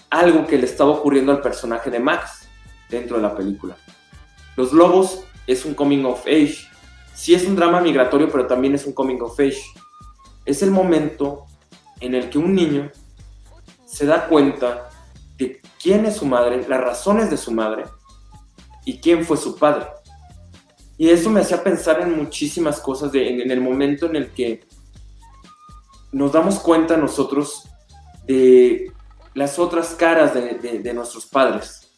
algo 0.09 0.45
que 0.45 0.57
le 0.57 0.65
estaba 0.65 0.91
ocurriendo 0.91 1.31
al 1.31 1.41
personaje 1.41 1.89
de 1.89 1.99
Max 1.99 2.47
dentro 2.89 3.17
de 3.17 3.23
la 3.23 3.35
película. 3.35 3.75
Los 4.55 4.71
Lobos 4.73 5.23
es 5.47 5.65
un 5.65 5.73
coming 5.73 6.03
of 6.05 6.25
age. 6.25 6.67
Sí 7.13 7.33
es 7.33 7.45
un 7.45 7.55
drama 7.55 7.81
migratorio, 7.81 8.29
pero 8.29 8.47
también 8.47 8.75
es 8.75 8.85
un 8.85 8.93
coming 8.93 9.19
of 9.21 9.39
age. 9.39 9.61
Es 10.45 10.61
el 10.61 10.71
momento 10.71 11.45
en 11.99 12.15
el 12.15 12.29
que 12.29 12.37
un 12.37 12.53
niño 12.53 12.91
se 13.85 14.05
da 14.05 14.27
cuenta 14.27 14.89
de 15.37 15.61
quién 15.81 16.05
es 16.05 16.17
su 16.17 16.25
madre, 16.25 16.65
las 16.67 16.81
razones 16.81 17.29
de 17.29 17.37
su 17.37 17.51
madre 17.51 17.85
y 18.85 18.99
quién 18.99 19.25
fue 19.25 19.37
su 19.37 19.57
padre. 19.57 19.87
Y 20.97 21.09
eso 21.09 21.29
me 21.29 21.41
hacía 21.41 21.61
pensar 21.61 22.01
en 22.01 22.17
muchísimas 22.17 22.79
cosas 22.79 23.11
de, 23.11 23.41
en, 23.41 23.51
el 23.51 23.59
momento 23.59 24.05
en 24.05 24.15
el 24.15 24.31
que 24.31 24.65
nos 26.11 26.31
damos 26.31 26.59
cuenta 26.59 26.95
nosotros 26.95 27.67
de 28.25 28.91
las 29.33 29.59
otras 29.59 29.89
caras 29.95 30.33
de, 30.33 30.79
de, 30.79 30.93
nuestros 30.93 31.25
padres. 31.25 31.91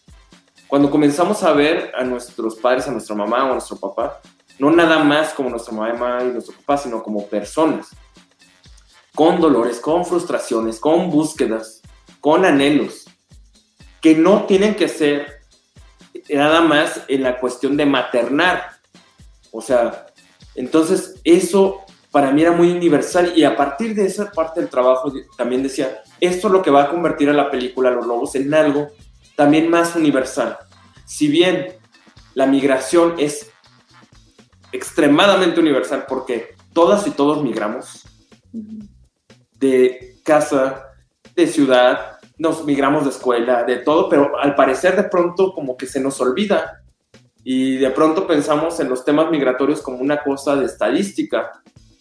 Cuando 0.68 0.90
comenzamos 0.90 1.44
a 1.44 1.54
ver 1.54 1.92
a 1.96 2.04
nuestros 2.04 2.56
padres, 2.56 2.88
a 2.88 2.92
nuestra 2.92 3.16
mamá 3.16 3.46
o 3.46 3.50
a 3.50 3.54
nuestro 3.54 3.78
papá, 3.78 4.20
no 4.58 4.72
nada 4.72 5.04
más 5.04 5.34
como 5.34 5.52
nuestra 5.52 5.74
mamá 5.74 6.20
y 6.24 6.30
nuestro 6.30 6.56
papá, 6.56 6.78
sino 6.78 7.04
como 7.04 7.28
personas, 7.28 7.96
con 9.18 9.42
dolores, 9.42 9.80
con 9.80 10.06
frustraciones, 10.06 10.80
con 10.80 11.10
búsquedas, 11.10 11.82
con 12.22 12.46
anhelos, 12.46 13.06
que 14.00 14.14
no 14.16 14.46
tienen 14.46 14.76
que 14.76 14.88
ser 14.88 15.40
nada 16.30 16.62
más 16.62 17.02
en 17.08 17.24
la 17.24 17.40
cuestión 17.40 17.76
de 17.78 17.88
maternar, 17.88 18.74
o 19.52 19.60
sea, 19.60 20.06
entonces 20.54 21.16
eso 21.24 21.80
para 22.12 22.30
mí 22.30 22.44
era 22.44 22.52
muy 22.52 22.70
universal 22.70 23.34
y 23.36 23.44
a 23.44 23.58
partir 23.58 23.96
de 23.96 24.06
esa 24.06 24.32
parte 24.32 24.60
del 24.60 24.70
trabajo 24.70 25.12
también 25.36 25.64
decía, 25.64 26.04
esto 26.22 26.46
es 26.46 26.54
lo 26.54 26.62
que 26.62 26.70
va 26.70 26.84
a 26.84 26.90
convertir 26.92 27.28
a 27.32 27.34
la 27.34 27.50
película 27.50 27.90
Los 27.90 28.06
Lobos 28.06 28.36
en 28.36 28.54
algo 28.54 28.90
también 29.36 29.68
más 29.68 29.96
universal. 29.96 30.60
Si 31.08 31.28
bien 31.28 31.76
la 32.36 32.46
migración 32.46 33.16
es 33.18 33.50
extremadamente 34.72 35.60
universal 35.60 36.06
porque 36.08 36.56
todas 36.72 37.08
y 37.08 37.10
todos 37.10 37.42
migramos 37.42 38.04
de 39.60 40.20
casa, 40.24 40.92
de 41.36 41.48
ciudad, 41.48 42.18
nos 42.38 42.66
migramos 42.66 43.04
de 43.04 43.10
escuela, 43.10 43.64
de 43.64 43.78
todo, 43.78 44.10
pero 44.10 44.38
al 44.38 44.56
parecer 44.56 44.96
de 44.96 45.04
pronto 45.04 45.54
como 45.54 45.76
que 45.76 45.88
se 45.88 46.00
nos 46.00 46.20
olvida 46.22 46.84
y 47.44 47.78
de 47.78 47.90
pronto 47.92 48.28
pensamos 48.28 48.80
en 48.80 48.90
los 48.90 49.06
temas 49.06 49.32
migratorios 49.32 49.82
como 49.82 50.00
una 50.00 50.22
cosa 50.22 50.56
de 50.56 50.66
estadística. 50.66 51.52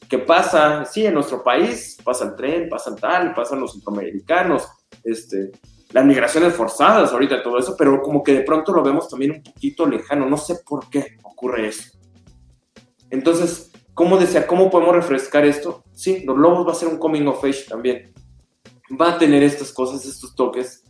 que 0.09 0.19
pasa? 0.19 0.85
Sí, 0.85 1.05
en 1.05 1.15
nuestro 1.15 1.43
país 1.43 1.97
pasa 2.05 2.27
el 2.27 2.37
tren, 2.37 2.69
pasa 2.69 2.95
tal, 2.95 3.35
pasan 3.35 3.61
los 3.61 3.73
centroamericanos, 3.73 4.69
este, 5.03 5.51
las 5.93 6.05
migraciones 6.05 6.53
forzadas 6.55 7.13
ahorita, 7.13 7.43
todo 7.43 7.59
eso, 7.59 7.75
pero 7.77 8.01
como 8.03 8.23
que 8.23 8.35
de 8.35 8.43
pronto 8.43 8.73
lo 8.73 8.83
vemos 8.83 9.09
también 9.09 9.33
un 9.33 9.43
poquito 9.43 9.87
lejano, 9.87 10.29
no 10.29 10.37
sé 10.37 10.61
por 10.65 10.89
qué 10.91 11.17
ocurre 11.23 11.69
eso. 11.69 11.97
Entonces, 13.11 13.73
¿cómo 13.97 14.19
decía, 14.19 14.47
cómo 14.47 14.71
podemos 14.71 14.95
refrescar 14.95 15.47
esto? 15.47 15.83
Sí, 15.95 16.23
Los 16.27 16.37
Lobos 16.37 16.69
va 16.69 16.73
a 16.73 16.75
ser 16.75 16.87
un 16.87 16.99
coming 16.99 17.27
of 17.27 17.43
age 17.43 17.65
también. 17.67 18.13
Va 19.01 19.13
a 19.13 19.19
tener 19.19 19.43
estas 19.43 19.73
cosas, 19.73 20.05
estos 20.05 20.37
toques, 20.37 20.85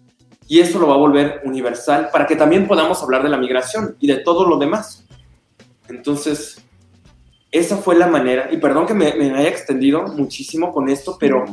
y 0.49 0.59
eso 0.59 0.81
lo 0.81 0.89
va 0.89 0.95
a 0.95 0.99
volver 0.99 1.41
universal 1.45 2.09
para 2.13 2.27
que 2.27 2.35
también 2.35 2.67
podamos 2.67 3.01
hablar 3.03 3.23
de 3.23 3.29
la 3.29 3.39
migración 3.39 3.97
y 4.01 4.09
de 4.09 4.17
todo 4.17 4.47
lo 4.49 4.59
demás. 4.59 5.07
Entonces, 5.89 6.61
esa 7.53 7.77
fue 7.77 7.95
la 7.95 8.09
manera, 8.09 8.49
y 8.51 8.57
perdón 8.57 8.87
que 8.87 8.95
me, 8.95 9.07
haya 9.07 9.49
extendido 9.49 10.03
muchísimo 10.09 10.73
con 10.73 10.89
esto, 10.89 11.17
pero 11.19 11.45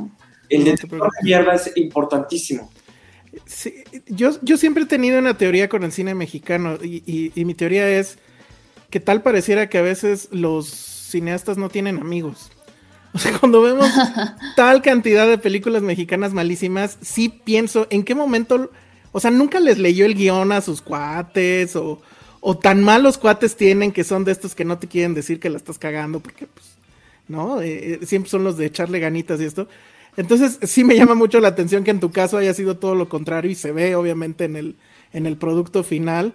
el 0.49 0.64
detector 0.64 1.04
de 1.04 1.24
mierda 1.24 1.54
es 1.54 1.72
importantísimo. 1.76 2.72
yo, 4.08 4.32
yo 4.41 4.58
siempre 4.58 4.84
he 4.84 4.88
tenido 4.88 5.20
una 5.20 5.38
teoría 5.38 5.70
con 5.70 5.84
el 5.84 5.91
cine 5.91 6.16
mexicano, 6.16 6.80
y, 6.82 7.32
y 7.36 7.45
mi 7.45 7.54
teoría 7.54 7.88
es 7.88 8.18
que 8.89 8.99
tal 8.99 9.22
pareciera 9.22 9.70
que 9.70 9.78
a 9.78 9.84
veces 9.84 10.30
los 10.32 10.93
cineastas 11.14 11.57
no 11.57 11.70
tienen 11.70 11.99
amigos. 11.99 12.51
O 13.14 13.20
sea, 13.20 13.38
cuando 13.39 13.61
vemos 13.61 13.89
tal 14.55 14.82
cantidad 14.82 15.28
de 15.28 15.38
películas 15.38 15.82
mexicanas 15.82 16.34
malísimas, 16.34 16.97
sí 17.01 17.30
pienso 17.30 17.88
en 17.89 18.03
qué 18.03 18.16
momento, 18.16 18.70
o 19.11 19.20
sea, 19.20 19.32
nunca 19.32 19.59
les 19.59 19.78
leyó 19.78 20.05
el 20.05 20.16
guion 20.16 20.51
a 20.51 20.61
sus 20.61 20.82
cuates 20.82 21.76
o, 21.76 22.01
o 22.41 22.57
tan 22.57 22.84
malos 22.84 23.18
cuates 23.18 23.55
tienen 23.55 23.91
que 23.91 24.03
son 24.03 24.26
de 24.26 24.34
estos 24.34 24.55
que 24.55 24.66
no 24.66 24.78
te 24.78 24.88
quieren 24.88 25.14
decir 25.14 25.39
que 25.39 25.49
la 25.49 25.57
estás 25.57 25.80
cagando 25.80 26.20
porque, 26.20 26.47
pues, 26.47 26.76
¿no? 27.28 27.61
Eh, 27.61 27.99
eh, 28.01 28.05
siempre 28.05 28.30
son 28.30 28.43
los 28.43 28.57
de 28.57 28.66
echarle 28.66 28.99
ganitas 28.99 29.39
y 29.39 29.45
esto. 29.45 29.68
Entonces, 30.18 30.59
sí 30.64 30.84
me 30.84 30.95
llama 30.95 31.16
mucho 31.16 31.39
la 31.39 31.47
atención 31.47 31.84
que 31.84 31.91
en 31.91 31.99
tu 31.99 32.11
caso 32.11 32.38
haya 32.38 32.53
sido 32.53 32.78
todo 32.78 32.95
lo 32.95 33.09
contrario 33.09 33.49
y 33.49 33.55
se 33.55 33.72
ve 33.72 33.95
obviamente 33.95 34.43
en 34.43 34.55
el, 34.55 34.76
en 35.11 35.26
el 35.26 35.38
producto 35.38 35.84
final. 35.84 36.34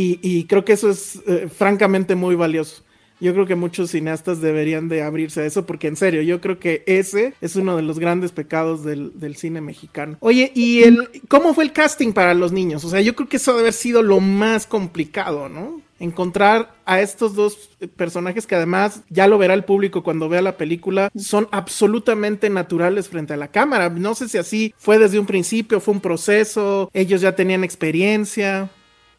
Y, 0.00 0.44
creo 0.44 0.64
que 0.64 0.74
eso 0.74 0.88
es 0.90 1.20
eh, 1.26 1.48
francamente 1.52 2.14
muy 2.14 2.36
valioso. 2.36 2.84
Yo 3.20 3.32
creo 3.34 3.46
que 3.46 3.56
muchos 3.56 3.90
cineastas 3.90 4.40
deberían 4.40 4.88
de 4.88 5.02
abrirse 5.02 5.40
a 5.40 5.44
eso 5.44 5.66
porque 5.66 5.88
en 5.88 5.96
serio, 5.96 6.22
yo 6.22 6.40
creo 6.40 6.58
que 6.58 6.84
ese 6.86 7.34
es 7.40 7.56
uno 7.56 7.76
de 7.76 7.82
los 7.82 7.98
grandes 7.98 8.32
pecados 8.32 8.84
del, 8.84 9.36
cine 9.36 9.60
mexicano. 9.60 10.16
Oye, 10.20 10.50
¿y 10.54 10.82
el 10.82 11.22
cómo 11.28 11.54
fue 11.54 11.64
el 11.64 11.72
casting 11.72 12.12
para 12.12 12.34
los 12.34 12.50
niños? 12.50 12.84
O 12.84 12.90
sea, 12.90 13.00
yo 13.00 13.14
creo 13.14 13.28
que 13.28 13.36
eso 13.36 13.52
debe 13.52 13.62
haber 13.62 13.72
sido 13.72 14.02
lo 14.02 14.20
más 14.20 14.66
complicado, 14.66 15.48
¿no? 15.48 15.80
Encontrar 16.00 16.74
a 16.84 17.00
estos 17.00 17.34
dos 17.34 17.70
personajes 17.96 18.46
que 18.46 18.54
además 18.54 19.02
ya 19.10 19.26
lo 19.26 19.38
verá 19.38 19.54
el 19.54 19.64
público 19.64 20.02
cuando 20.02 20.28
vea 20.28 20.42
la 20.42 20.56
película, 20.56 21.10
son 21.16 21.48
absolutamente 21.50 22.50
naturales 22.50 23.08
frente 23.08 23.34
a 23.34 23.36
la 23.36 23.48
cámara. 23.48 23.90
No 23.90 24.14
sé 24.14 24.28
si 24.28 24.38
así 24.38 24.74
fue 24.78 24.98
desde 24.98 25.18
un 25.18 25.26
principio, 25.26 25.80
fue 25.80 25.94
un 25.94 26.00
proceso, 26.00 26.90
ellos 26.94 27.20
ya 27.20 27.34
tenían 27.34 27.64
experiencia. 27.64 28.70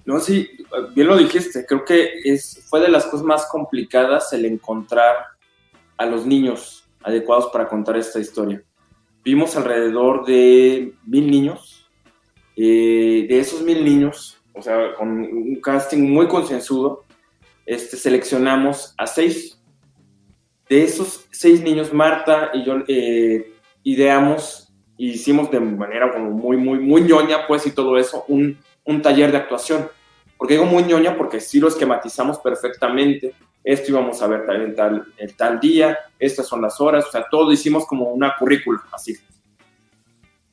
No, 0.10 0.20
sí, 0.20 0.50
bien 0.96 1.06
lo 1.06 1.16
dijiste, 1.16 1.68
creo 1.68 1.86
que 1.86 2.22
es, 2.24 2.66
fue 2.68 2.80
de 2.80 2.90
las 2.90 3.06
cosas 3.06 3.24
más 3.24 3.46
complicadas 3.46 4.34
el 4.34 4.44
encontrar 4.46 5.16
a 5.98 6.06
los 6.08 6.26
niños 6.26 6.90
adecuados 7.04 7.52
para 7.54 7.68
contar 7.68 7.96
esta 7.96 8.20
historia. 8.20 8.64
Vimos 9.24 9.56
alrededor 9.56 10.26
de 10.26 10.96
mil 11.06 11.30
niños, 11.30 11.88
eh, 12.56 13.28
de 13.30 13.40
esos 13.40 13.62
mil 13.62 13.86
niños, 13.86 14.42
o 14.56 14.64
sea, 14.64 14.96
con 14.96 15.10
un 15.10 15.62
casting 15.62 16.02
muy 16.02 16.28
concienzudo, 16.28 17.06
este, 17.68 17.96
seleccionamos 17.96 18.96
a 18.98 19.06
seis. 19.06 19.62
De 20.68 20.86
esos 20.86 21.28
seis 21.30 21.62
niños, 21.62 21.94
Marta 21.94 22.50
y 22.56 22.66
yo 22.66 22.78
eh, 22.88 23.54
ideamos, 23.84 24.74
hicimos 24.98 25.52
de 25.52 25.60
manera 25.60 26.12
como 26.12 26.32
muy, 26.32 26.58
muy, 26.58 26.80
muy 26.80 27.02
ñoña, 27.02 27.46
pues, 27.46 27.68
y 27.68 27.72
todo 27.74 27.96
eso, 28.00 28.26
un, 28.28 28.58
un 28.86 29.04
taller 29.04 29.32
de 29.32 29.38
actuación 29.38 29.88
porque 30.40 30.54
digo 30.54 30.66
muy 30.66 30.84
ñoña 30.84 31.18
porque 31.18 31.42
sí 31.42 31.60
lo 31.60 31.68
esquematizamos 31.68 32.40
perfectamente. 32.40 33.36
Esto 33.62 33.92
íbamos 33.92 34.22
a 34.22 34.28
ver 34.28 34.50
en 34.50 34.74
tal, 34.74 35.14
el 35.18 35.36
tal 35.36 35.60
día, 35.60 36.00
estas 36.18 36.48
son 36.48 36.62
las 36.62 36.80
horas, 36.80 37.08
o 37.08 37.12
sea, 37.12 37.26
todo 37.30 37.52
hicimos 37.52 37.86
como 37.86 38.06
una 38.06 38.34
currícula, 38.40 38.82
así. 38.94 39.18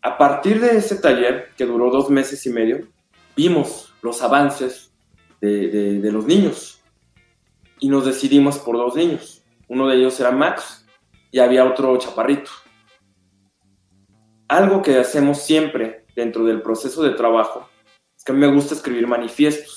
A 0.03 0.18
partir 0.18 0.61
de 0.61 0.76
ese 0.76 0.97
taller, 0.97 1.51
que 1.57 1.64
duró 1.64 1.89
dos 1.89 2.11
meses 2.11 2.45
y 2.47 2.51
medio, 2.51 2.89
vimos 3.37 3.95
los 4.03 4.20
avances 4.22 4.93
de, 5.41 5.68
de 6.01 6.12
los 6.12 6.26
niños 6.26 6.82
y 7.78 7.89
nos 7.89 8.07
decidimos 8.07 8.59
por 8.59 8.76
dos 8.76 8.97
niños. 8.97 9.45
Uno 9.68 9.87
de 9.87 9.99
ellos 9.99 10.18
era 10.18 10.32
Max 10.32 10.84
y 11.30 11.39
había 11.39 11.64
otro 11.64 11.97
chaparrito. 11.97 12.51
Algo 14.49 14.82
que 14.82 14.99
hacemos 14.99 15.43
siempre 15.43 16.07
dentro 16.16 16.43
del 16.43 16.61
proceso 16.61 17.05
de 17.05 17.11
trabajo 17.11 17.68
es 18.16 18.24
que 18.24 18.32
a 18.32 18.34
mí 18.34 18.41
me 18.41 18.53
gusta 18.53 18.74
escribir 18.74 19.07
manifiestos 19.07 19.75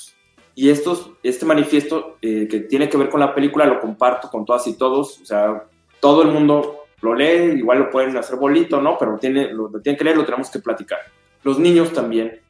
y 0.60 0.68
estos, 0.68 1.12
este 1.22 1.46
manifiesto 1.46 2.18
eh, 2.20 2.46
que 2.46 2.60
tiene 2.60 2.86
que 2.90 2.98
ver 2.98 3.08
con 3.08 3.18
la 3.18 3.34
película 3.34 3.64
lo 3.64 3.80
comparto 3.80 4.28
con 4.28 4.44
todas 4.44 4.66
y 4.66 4.76
todos. 4.76 5.18
O 5.22 5.24
sea, 5.24 5.64
todo 6.00 6.20
el 6.20 6.28
mundo 6.28 6.80
lo 7.00 7.14
lee, 7.14 7.56
igual 7.56 7.78
lo 7.78 7.90
pueden 7.90 8.14
hacer 8.18 8.36
bolito, 8.36 8.78
¿no? 8.78 8.98
Pero 8.98 9.16
tiene, 9.18 9.50
lo, 9.54 9.70
tienen 9.80 9.96
que 9.96 10.04
leer, 10.04 10.18
lo 10.18 10.26
tenemos 10.26 10.50
que 10.50 10.58
platicar. 10.58 10.98
Los 11.44 11.58
niños 11.58 11.94
también 11.94 12.42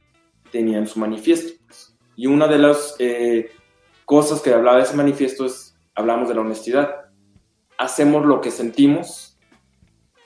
tenían 0.51 0.89
su 0.89 0.99
manifiesto. 0.99 1.53
Y 2.17 2.27
una 2.27 2.49
de 2.49 2.59
las 2.59 2.97
eh, 2.99 3.53
cosas 4.05 4.41
que 4.41 4.53
hablaba 4.53 4.79
de 4.79 4.83
ese 4.83 4.97
manifiesto 4.97 5.47
es, 5.47 5.79
hablamos 5.95 6.29
de 6.29 6.35
la 6.35 6.41
honestidad. 6.41 6.93
Hacemos 7.79 8.27
lo 8.27 8.41
que 8.41 8.51
sentimos 8.51 9.39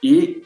y 0.01 0.41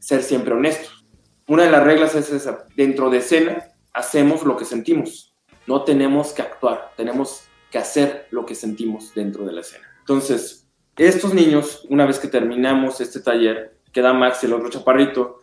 ser 0.00 0.24
siempre 0.24 0.54
honestos. 0.54 1.06
Una 1.46 1.62
de 1.62 1.70
las 1.70 1.84
reglas 1.84 2.16
es 2.16 2.32
esa, 2.32 2.66
dentro 2.74 3.10
de 3.10 3.18
escena, 3.18 3.68
hacemos 3.92 4.42
lo 4.44 4.56
que 4.56 4.64
sentimos 4.64 5.29
no 5.70 5.84
tenemos 5.84 6.32
que 6.32 6.42
actuar, 6.42 6.90
tenemos 6.96 7.44
que 7.70 7.78
hacer 7.78 8.26
lo 8.32 8.44
que 8.44 8.56
sentimos 8.56 9.14
dentro 9.14 9.44
de 9.46 9.52
la 9.52 9.60
escena. 9.60 9.86
Entonces, 10.00 10.68
estos 10.96 11.32
niños, 11.32 11.86
una 11.88 12.06
vez 12.06 12.18
que 12.18 12.26
terminamos 12.26 13.00
este 13.00 13.20
taller, 13.20 13.78
queda 13.92 14.12
Max 14.12 14.42
y 14.42 14.46
el 14.46 14.54
otro 14.54 14.68
chaparrito, 14.68 15.38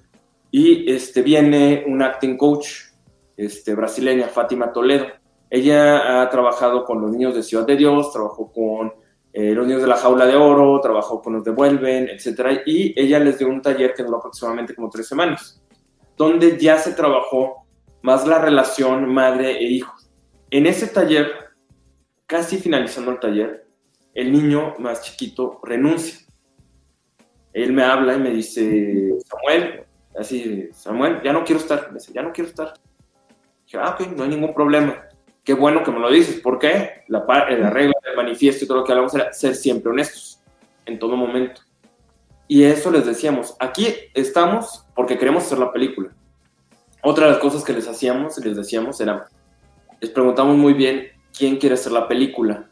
y 0.51 0.91
este, 0.91 1.21
viene 1.21 1.85
un 1.87 2.01
acting 2.01 2.35
coach 2.35 2.67
este, 3.37 3.73
brasileña, 3.73 4.27
Fátima 4.27 4.73
Toledo. 4.73 5.05
Ella 5.49 6.21
ha 6.21 6.29
trabajado 6.29 6.83
con 6.83 7.01
los 7.01 7.11
niños 7.11 7.33
de 7.33 7.41
Ciudad 7.41 7.65
de 7.65 7.77
Dios, 7.77 8.11
trabajó 8.11 8.51
con 8.51 8.93
eh, 9.31 9.53
los 9.53 9.65
niños 9.65 9.81
de 9.81 9.87
la 9.87 9.95
jaula 9.95 10.25
de 10.25 10.35
oro, 10.35 10.81
trabajó 10.81 11.21
con 11.21 11.33
los 11.35 11.43
devuelven, 11.45 12.09
etc. 12.09 12.63
Y 12.65 12.99
ella 12.99 13.19
les 13.19 13.39
dio 13.39 13.47
un 13.47 13.61
taller 13.61 13.93
que 13.93 14.03
duró 14.03 14.17
aproximadamente 14.17 14.75
como 14.75 14.89
tres 14.89 15.07
semanas, 15.07 15.61
donde 16.17 16.57
ya 16.59 16.77
se 16.77 16.91
trabajó 16.91 17.65
más 18.01 18.27
la 18.27 18.39
relación 18.39 19.07
madre 19.13 19.57
e 19.57 19.63
hijo 19.63 19.96
en 20.49 20.65
ese 20.65 20.87
taller, 20.87 21.31
casi 22.25 22.57
finalizando 22.57 23.11
el 23.11 23.19
taller, 23.19 23.67
el 24.13 24.31
niño 24.31 24.75
más 24.79 25.01
chiquito 25.01 25.59
renuncia. 25.63 26.19
Él 27.53 27.73
me 27.73 27.83
habla 27.83 28.15
y 28.15 28.19
me 28.19 28.31
dice, 28.31 29.15
Samuel, 29.25 29.85
así, 30.17 30.69
Samuel, 30.73 31.21
ya 31.23 31.33
no 31.33 31.43
quiero 31.43 31.61
estar. 31.61 31.87
Me 31.89 31.99
dice, 31.99 32.13
ya 32.13 32.21
no 32.21 32.31
quiero 32.31 32.49
estar. 32.49 32.73
Dije, 33.65 33.77
ah, 33.79 33.91
ok, 33.91 34.07
no 34.15 34.23
hay 34.23 34.29
ningún 34.29 34.53
problema. 34.53 35.03
Qué 35.43 35.53
bueno 35.53 35.83
que 35.83 35.91
me 35.91 35.99
lo 35.99 36.11
dices. 36.11 36.39
¿Por 36.41 36.59
qué? 36.59 37.03
La, 37.07 37.25
la 37.27 37.69
regla 37.69 37.95
del 38.03 38.15
manifiesto 38.15 38.65
y 38.65 38.67
todo 38.67 38.79
lo 38.79 38.83
que 38.83 38.91
hablamos 38.91 39.13
era 39.15 39.31
ser 39.33 39.55
siempre 39.55 39.91
honestos, 39.91 40.41
en 40.85 40.99
todo 40.99 41.15
momento. 41.15 41.61
Y 42.47 42.63
eso 42.63 42.91
les 42.91 43.05
decíamos, 43.05 43.55
aquí 43.59 43.87
estamos 44.13 44.85
porque 44.95 45.17
queremos 45.17 45.43
hacer 45.43 45.59
la 45.59 45.71
película. 45.71 46.11
Otra 47.03 47.25
de 47.25 47.31
las 47.33 47.41
cosas 47.41 47.63
que 47.63 47.73
les 47.73 47.87
hacíamos 47.87 48.37
y 48.37 48.43
les 48.43 48.55
decíamos 48.55 48.99
era, 49.01 49.27
les 49.99 50.11
preguntamos 50.11 50.55
muy 50.55 50.73
bien 50.73 51.07
quién 51.35 51.57
quiere 51.57 51.75
hacer 51.75 51.91
la 51.91 52.07
película. 52.07 52.69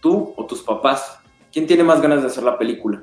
¿Tú 0.00 0.34
o 0.36 0.46
tus 0.46 0.62
papás? 0.62 1.18
¿Quién 1.52 1.66
tiene 1.66 1.84
más 1.84 2.00
ganas 2.00 2.22
de 2.22 2.28
hacer 2.28 2.44
la 2.44 2.58
película? 2.58 3.02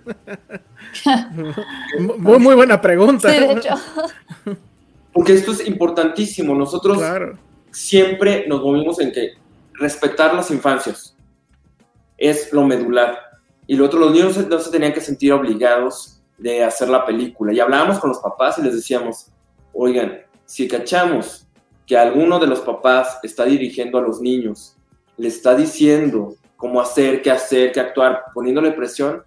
muy, 2.18 2.40
muy 2.40 2.56
buena 2.56 2.82
pregunta. 2.82 3.30
Sí, 3.32 3.40
de 3.40 3.52
hecho. 3.54 3.76
Porque 5.14 5.34
esto 5.34 5.52
es 5.52 5.68
importantísimo. 5.68 6.56
Nosotros 6.56 7.02
siempre 7.72 8.48
nos 8.48 8.62
movimos 8.62 9.00
en 9.00 9.12
que 9.12 9.34
respetar 9.74 10.34
las 10.34 10.52
infancias 10.52 11.16
es 12.18 12.52
lo 12.52 12.64
medular. 12.66 13.18
Y 13.68 13.76
lo 13.76 13.86
otro, 13.86 14.00
los 14.00 14.12
niños 14.12 14.36
no 14.48 14.60
se 14.60 14.72
tenían 14.72 14.94
que 14.94 15.02
sentir 15.02 15.32
obligados 15.32 16.22
de 16.38 16.64
hacer 16.64 16.90
la 16.90 17.06
película. 17.06 17.54
Y 17.54 17.60
hablábamos 17.60 18.00
con 18.00 18.10
los 18.10 18.20
papás 18.20 18.58
y 18.58 18.64
les 18.64 18.74
decíamos, 18.74 19.28
oigan, 19.74 20.22
si 20.46 20.68
cachamos 20.68 21.48
que 21.90 21.98
alguno 21.98 22.38
de 22.38 22.46
los 22.46 22.60
papás 22.60 23.18
está 23.24 23.46
dirigiendo 23.46 23.98
a 23.98 24.02
los 24.04 24.22
niños, 24.22 24.78
le 25.18 25.28
está 25.28 25.56
diciendo 25.56 26.36
cómo 26.56 26.80
hacer, 26.80 27.24
qué 27.24 27.32
hacer, 27.32 27.72
qué 27.72 27.80
actuar, 27.80 28.26
poniéndole 28.32 28.74
presión, 28.74 29.24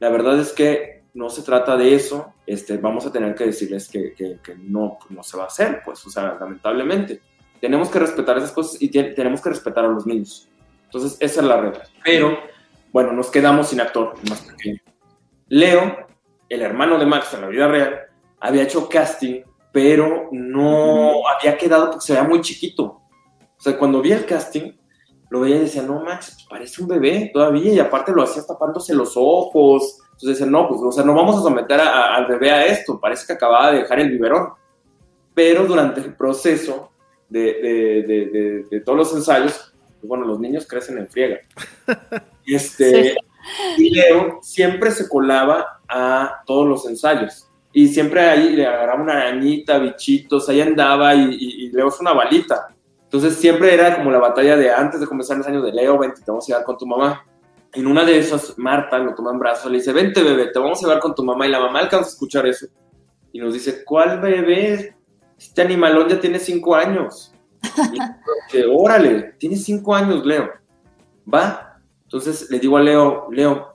la 0.00 0.10
verdad 0.10 0.36
es 0.40 0.50
que 0.52 1.04
no 1.14 1.30
se 1.30 1.42
trata 1.42 1.76
de 1.76 1.94
eso, 1.94 2.34
este, 2.44 2.76
vamos 2.76 3.06
a 3.06 3.12
tener 3.12 3.36
que 3.36 3.44
decirles 3.44 3.88
que, 3.88 4.36
no, 4.58 4.98
no 5.10 5.22
se 5.22 5.36
va 5.36 5.44
a 5.44 5.46
hacer, 5.46 5.80
pues, 5.84 6.04
o 6.04 6.10
sea, 6.10 6.36
lamentablemente. 6.40 7.20
Tenemos 7.60 7.88
que 7.88 8.00
respetar 8.00 8.36
esas 8.36 8.50
cosas 8.50 8.82
y 8.82 8.88
tenemos 8.88 9.40
que 9.40 9.50
respetar 9.50 9.84
a 9.84 9.88
los 9.88 10.04
niños. 10.04 10.48
Entonces, 10.86 11.16
esa 11.20 11.40
es 11.40 11.46
la 11.46 11.60
regla. 11.60 11.84
Pero, 12.02 12.36
bueno, 12.92 13.12
nos 13.12 13.30
quedamos 13.30 13.68
sin 13.68 13.80
actor 13.80 14.14
más 14.28 14.40
pequeño. 14.40 14.80
Leo, 15.50 16.08
el 16.48 16.62
hermano 16.62 16.98
de 16.98 17.06
Max 17.06 17.32
en 17.34 17.42
la 17.42 17.46
vida 17.46 17.68
real, 17.68 18.00
había 18.40 18.64
hecho 18.64 18.88
casting 18.88 19.42
pero 19.72 20.28
no 20.30 21.26
había 21.28 21.56
quedado 21.56 21.90
porque 21.90 22.06
se 22.06 22.12
veía 22.12 22.28
muy 22.28 22.40
chiquito. 22.42 22.84
O 22.84 23.60
sea, 23.60 23.78
cuando 23.78 24.02
vi 24.02 24.12
el 24.12 24.26
casting, 24.26 24.72
lo 25.30 25.40
veía 25.40 25.56
y 25.56 25.60
decía, 25.60 25.82
no 25.82 26.02
manches, 26.02 26.34
pues 26.34 26.46
parece 26.48 26.82
un 26.82 26.88
bebé 26.88 27.30
todavía, 27.32 27.72
y 27.72 27.78
aparte 27.78 28.12
lo 28.12 28.22
hacía 28.22 28.44
tapándose 28.44 28.94
los 28.94 29.14
ojos. 29.16 29.98
Entonces 30.04 30.38
decía, 30.38 30.46
no, 30.46 30.68
pues, 30.68 30.80
o 30.82 30.92
sea, 30.92 31.04
no 31.04 31.14
vamos 31.14 31.38
a 31.38 31.42
someter 31.42 31.80
al 31.80 32.26
bebé 32.26 32.50
a 32.50 32.66
esto, 32.66 33.00
parece 33.00 33.26
que 33.26 33.32
acababa 33.32 33.72
de 33.72 33.78
dejar 33.78 34.00
el 34.00 34.10
biberón. 34.10 34.50
Pero 35.34 35.64
durante 35.64 36.00
el 36.00 36.14
proceso 36.14 36.90
de, 37.30 37.40
de, 38.06 38.66
de, 38.70 38.80
todos 38.80 38.98
los 38.98 39.14
ensayos, 39.14 39.74
pues, 40.00 40.08
bueno, 40.08 40.26
los 40.26 40.38
niños 40.38 40.66
crecen 40.66 40.98
en 40.98 41.08
friega. 41.08 41.38
Este, 42.44 43.14
Y 43.78 43.90
Leo 43.90 44.40
siempre 44.42 44.90
se 44.90 45.08
colaba 45.08 45.80
a 45.88 46.42
todos 46.44 46.66
los 46.66 46.86
ensayos. 46.86 47.48
Y 47.72 47.88
siempre 47.88 48.20
ahí 48.20 48.54
le 48.54 48.66
agarraba 48.66 49.02
una 49.02 49.12
arañita, 49.14 49.78
bichitos, 49.78 50.48
ahí 50.48 50.60
andaba 50.60 51.14
y, 51.14 51.34
y, 51.34 51.70
Leo 51.70 51.88
es 51.88 51.98
una 52.00 52.12
balita. 52.12 52.68
Entonces 53.04 53.36
siempre 53.36 53.72
era 53.72 53.96
como 53.96 54.10
la 54.10 54.18
batalla 54.18 54.56
de 54.56 54.70
antes 54.70 55.00
de 55.00 55.06
comenzar 55.06 55.38
los 55.38 55.46
años 55.46 55.64
de 55.64 55.72
Leo, 55.72 55.98
vente, 55.98 56.20
te 56.20 56.30
vamos 56.30 56.44
a 56.44 56.48
llevar 56.48 56.64
con 56.64 56.76
tu 56.76 56.86
mamá. 56.86 57.24
En 57.72 57.86
una 57.86 58.04
de 58.04 58.18
esas, 58.18 58.58
Marta 58.58 58.98
lo 58.98 59.14
toma 59.14 59.30
en 59.30 59.38
brazos, 59.38 59.70
le 59.70 59.78
dice, 59.78 59.92
vente 59.92 60.22
bebé, 60.22 60.48
te 60.48 60.58
vamos 60.58 60.78
a 60.78 60.86
llevar 60.86 61.00
con 61.00 61.14
tu 61.14 61.24
mamá. 61.24 61.46
Y 61.46 61.50
la 61.50 61.60
mamá 61.60 61.80
alcanza 61.80 62.08
a 62.08 62.12
escuchar 62.12 62.46
eso. 62.46 62.66
Y 63.32 63.40
nos 63.40 63.54
dice, 63.54 63.82
¿cuál 63.84 64.20
bebé? 64.20 64.94
Este 65.38 65.62
animalón 65.62 66.08
ya 66.08 66.20
tiene 66.20 66.38
cinco 66.38 66.74
años. 66.74 67.32
Y, 68.52 68.62
órale, 68.70 69.34
tiene 69.38 69.56
cinco 69.56 69.94
años, 69.94 70.24
Leo. 70.26 70.50
Va. 71.32 71.80
Entonces 72.04 72.50
le 72.50 72.58
digo 72.58 72.76
a 72.76 72.82
Leo, 72.82 73.28
Leo, 73.30 73.74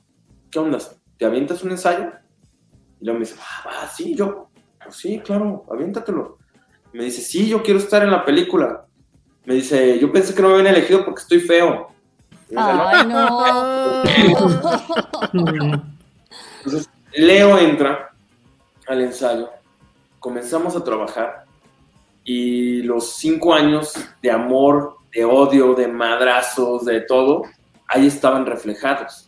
¿qué 0.51 0.59
onda? 0.59 0.77
¿Te 1.17 1.25
avientas 1.25 1.63
un 1.63 1.71
ensayo? 1.71 2.11
Y 2.99 3.05
luego 3.05 3.19
me 3.19 3.25
dice, 3.25 3.39
ah, 3.39 3.63
va, 3.67 3.87
sí, 3.87 4.15
yo, 4.15 4.49
pues 4.83 4.95
sí, 4.95 5.19
claro, 5.19 5.65
aviéntatelo. 5.71 6.37
Me 6.93 7.03
dice, 7.03 7.21
sí, 7.21 7.47
yo 7.47 7.61
quiero 7.61 7.79
estar 7.79 8.03
en 8.03 8.11
la 8.11 8.25
película. 8.25 8.85
Me 9.45 9.53
dice, 9.55 9.99
yo 9.99 10.11
pensé 10.11 10.33
que 10.33 10.41
no 10.41 10.49
me 10.49 10.55
habían 10.55 10.75
elegido 10.75 11.05
porque 11.05 11.21
estoy 11.21 11.39
feo. 11.39 11.89
Ay, 12.55 13.05
no. 13.07 14.03
Entonces, 16.57 16.89
Leo 17.13 17.57
entra 17.57 18.11
al 18.87 19.01
ensayo, 19.01 19.49
comenzamos 20.19 20.75
a 20.75 20.83
trabajar 20.83 21.45
y 22.23 22.81
los 22.83 23.15
cinco 23.15 23.53
años 23.53 23.93
de 24.21 24.31
amor, 24.31 24.97
de 25.13 25.25
odio, 25.25 25.73
de 25.75 25.87
madrazos, 25.87 26.85
de 26.85 27.01
todo, 27.01 27.43
ahí 27.87 28.07
estaban 28.07 28.45
reflejados 28.45 29.26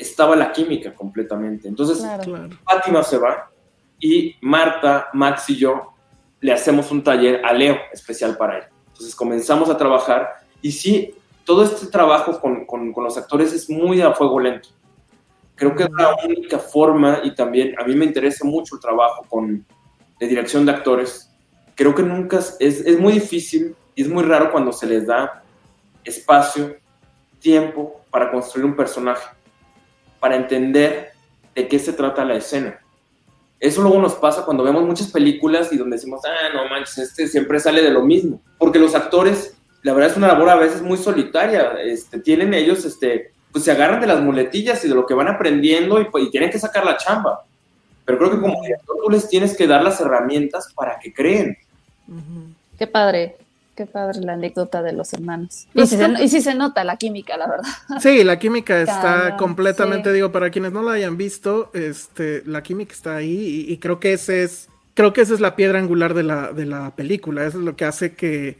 estaba 0.00 0.34
la 0.34 0.50
química 0.50 0.94
completamente. 0.94 1.68
Entonces, 1.68 2.04
Fátima 2.64 3.02
se 3.02 3.18
va 3.18 3.50
y 3.98 4.34
Marta, 4.40 5.08
Max 5.12 5.50
y 5.50 5.56
yo 5.56 5.92
le 6.40 6.52
hacemos 6.52 6.90
un 6.90 7.04
taller 7.04 7.44
a 7.44 7.52
Leo 7.52 7.76
especial 7.92 8.36
para 8.36 8.58
él. 8.58 8.64
Entonces 8.88 9.14
comenzamos 9.14 9.68
a 9.68 9.76
trabajar 9.76 10.30
y 10.62 10.72
sí, 10.72 11.14
todo 11.44 11.64
este 11.64 11.86
trabajo 11.86 12.40
con, 12.40 12.64
con, 12.64 12.92
los 12.96 13.16
actores 13.18 13.52
es 13.52 13.68
muy 13.68 14.00
a 14.00 14.12
fuego 14.12 14.40
lento. 14.40 14.70
Creo 15.54 15.76
que 15.76 15.82
es 15.82 15.90
la 15.90 16.16
única 16.24 16.58
forma 16.58 17.20
y 17.22 17.34
también 17.34 17.74
a 17.78 17.84
mí 17.84 17.94
me 17.94 18.06
interesa 18.06 18.46
mucho 18.46 18.76
el 18.76 18.80
trabajo 18.80 19.26
con, 19.28 19.66
de 20.18 20.26
dirección 20.26 20.64
de 20.64 20.72
actores. 20.72 21.30
Creo 21.74 21.94
que 21.94 22.02
nunca 22.02 22.38
es, 22.38 22.56
es 22.58 22.98
muy 22.98 23.14
difícil 23.14 23.76
y 23.94 24.02
es 24.02 24.08
muy 24.08 24.24
raro 24.24 24.50
cuando 24.50 24.72
se 24.72 24.86
les 24.86 25.06
da 25.06 25.42
espacio, 26.04 26.76
tiempo 27.38 28.00
para 28.10 28.30
construir 28.30 28.64
un 28.64 28.76
personaje 28.76 29.39
para 30.20 30.36
entender 30.36 31.12
de 31.54 31.66
qué 31.66 31.78
se 31.78 31.92
trata 31.92 32.24
la 32.24 32.36
escena. 32.36 32.78
Eso 33.58 33.82
luego 33.82 34.00
nos 34.00 34.14
pasa 34.14 34.44
cuando 34.44 34.64
vemos 34.64 34.84
muchas 34.84 35.10
películas 35.10 35.72
y 35.72 35.76
donde 35.76 35.96
decimos, 35.96 36.22
ah, 36.24 36.54
no 36.54 36.68
manches, 36.68 36.98
este 36.98 37.26
siempre 37.26 37.60
sale 37.60 37.82
de 37.82 37.90
lo 37.90 38.02
mismo. 38.02 38.40
Porque 38.58 38.78
los 38.78 38.94
actores, 38.94 39.54
la 39.82 39.92
verdad 39.92 40.10
es 40.10 40.16
una 40.16 40.28
labor 40.28 40.48
a 40.48 40.56
veces 40.56 40.80
muy 40.80 40.96
solitaria. 40.96 41.74
Este, 41.82 42.20
tienen 42.20 42.54
ellos, 42.54 42.84
este, 42.84 43.32
pues 43.52 43.64
se 43.64 43.70
agarran 43.70 44.00
de 44.00 44.06
las 44.06 44.20
muletillas 44.20 44.82
y 44.84 44.88
de 44.88 44.94
lo 44.94 45.04
que 45.04 45.14
van 45.14 45.28
aprendiendo 45.28 46.00
y, 46.00 46.08
y 46.20 46.30
tienen 46.30 46.50
que 46.50 46.58
sacar 46.58 46.86
la 46.86 46.96
chamba. 46.96 47.44
Pero 48.06 48.18
creo 48.18 48.30
que 48.30 48.40
como 48.40 48.62
director 48.62 48.96
tú 49.02 49.10
les 49.10 49.28
tienes 49.28 49.54
que 49.54 49.66
dar 49.66 49.82
las 49.82 50.00
herramientas 50.00 50.72
para 50.74 50.98
que 50.98 51.12
creen. 51.12 51.56
Qué 52.78 52.86
padre. 52.86 53.36
Qué 53.80 53.86
padre 53.86 54.20
la 54.20 54.34
anécdota 54.34 54.82
de 54.82 54.92
los 54.92 55.14
hermanos. 55.14 55.66
Y 55.72 55.86
si, 55.86 56.42
se, 56.42 56.54
nota 56.54 56.84
la 56.84 56.98
química, 56.98 57.38
la 57.38 57.48
verdad. 57.48 57.70
Sí, 58.02 58.22
la 58.24 58.38
química 58.38 58.82
está 58.82 59.38
completamente, 59.38 60.12
digo, 60.12 60.30
para 60.30 60.50
quienes 60.50 60.72
no 60.72 60.82
la 60.82 60.92
hayan 60.92 61.16
visto, 61.16 61.70
este, 61.72 62.42
la 62.44 62.62
química 62.62 62.92
está 62.92 63.16
ahí 63.16 63.64
y, 63.66 63.78
creo 63.78 63.98
que 63.98 64.12
ese 64.12 64.42
es, 64.42 64.68
creo 64.92 65.14
que 65.14 65.22
esa 65.22 65.32
es 65.32 65.40
la 65.40 65.56
piedra 65.56 65.78
angular 65.78 66.12
de 66.12 66.24
la, 66.24 66.52
de 66.52 66.66
la 66.66 66.94
película. 66.94 67.46
Eso 67.46 67.56
es 67.56 67.64
lo 67.64 67.74
que 67.74 67.86
hace 67.86 68.12
que, 68.12 68.58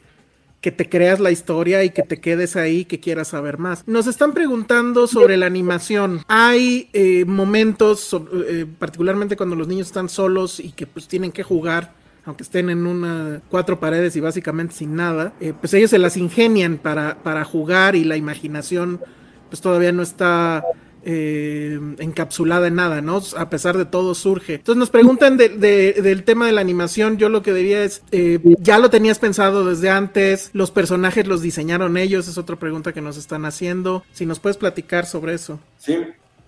que 0.62 0.72
te 0.72 0.88
creas 0.88 1.20
la 1.20 1.30
historia 1.30 1.84
y 1.84 1.90
que 1.90 2.02
te 2.02 2.18
quedes 2.18 2.56
ahí, 2.56 2.86
que 2.86 2.98
quieras 2.98 3.28
saber 3.28 3.58
más. 3.58 3.86
Nos 3.86 4.06
están 4.06 4.32
preguntando 4.32 5.06
sobre 5.06 5.36
la 5.36 5.44
animación. 5.44 6.22
Hay 6.28 6.88
eh, 6.94 7.26
momentos, 7.26 8.16
eh, 8.48 8.64
particularmente 8.78 9.36
cuando 9.36 9.54
los 9.54 9.68
niños 9.68 9.88
están 9.88 10.08
solos 10.08 10.60
y 10.60 10.72
que 10.72 10.86
pues 10.86 11.08
tienen 11.08 11.30
que 11.30 11.42
jugar 11.42 11.99
aunque 12.30 12.44
estén 12.44 12.70
en 12.70 12.86
una 12.86 13.42
cuatro 13.48 13.80
paredes 13.80 14.14
y 14.14 14.20
básicamente 14.20 14.72
sin 14.74 14.94
nada, 14.94 15.32
eh, 15.40 15.52
pues 15.58 15.74
ellos 15.74 15.90
se 15.90 15.98
las 15.98 16.16
ingenian 16.16 16.78
para, 16.78 17.16
para 17.24 17.44
jugar 17.44 17.96
y 17.96 18.04
la 18.04 18.16
imaginación 18.16 19.00
pues 19.48 19.60
todavía 19.60 19.90
no 19.90 20.02
está 20.02 20.64
eh, 21.02 21.80
encapsulada 21.98 22.68
en 22.68 22.76
nada, 22.76 23.00
¿no? 23.02 23.20
A 23.36 23.50
pesar 23.50 23.76
de 23.76 23.84
todo 23.84 24.14
surge. 24.14 24.54
Entonces 24.54 24.78
nos 24.78 24.90
preguntan 24.90 25.36
del 25.36 26.22
tema 26.22 26.46
de 26.46 26.52
la 26.52 26.60
animación, 26.60 27.18
yo 27.18 27.28
lo 27.28 27.42
que 27.42 27.52
diría 27.52 27.82
es, 27.82 28.04
eh, 28.12 28.38
¿ya 28.60 28.78
lo 28.78 28.90
tenías 28.90 29.18
pensado 29.18 29.64
desde 29.64 29.90
antes? 29.90 30.50
¿Los 30.52 30.70
personajes 30.70 31.26
los 31.26 31.42
diseñaron 31.42 31.96
ellos? 31.96 32.28
Es 32.28 32.38
otra 32.38 32.56
pregunta 32.56 32.92
que 32.92 33.00
nos 33.00 33.16
están 33.16 33.44
haciendo. 33.44 34.04
Si 34.12 34.24
nos 34.24 34.38
puedes 34.38 34.56
platicar 34.56 35.04
sobre 35.04 35.34
eso. 35.34 35.58
Sí, 35.78 35.98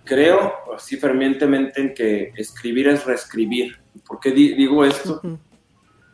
creo 0.04 0.52
así 0.76 0.96
fervientemente 0.96 1.80
en 1.80 1.92
que 1.92 2.32
escribir 2.36 2.86
es 2.86 3.04
reescribir. 3.04 3.78
¿Por 4.06 4.20
qué 4.20 4.30
digo 4.30 4.84
esto? 4.84 5.20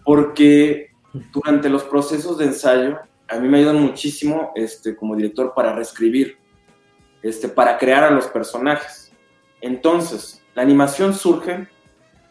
Porque 0.09 0.92
durante 1.34 1.68
los 1.68 1.84
procesos 1.84 2.38
de 2.38 2.46
ensayo 2.46 2.98
a 3.28 3.38
mí 3.38 3.46
me 3.46 3.59
ayudan 3.59 3.78
muchísimo 3.78 4.52
este, 4.54 4.96
como 4.96 5.14
director 5.14 5.52
para 5.54 5.74
reescribir, 5.74 6.38
este, 7.22 7.46
para 7.46 7.76
crear 7.76 8.04
a 8.04 8.11
los 8.11 8.26
personajes. 8.28 9.12
Entonces, 9.61 10.42
la 10.54 10.62
animación 10.62 11.12
surge 11.12 11.68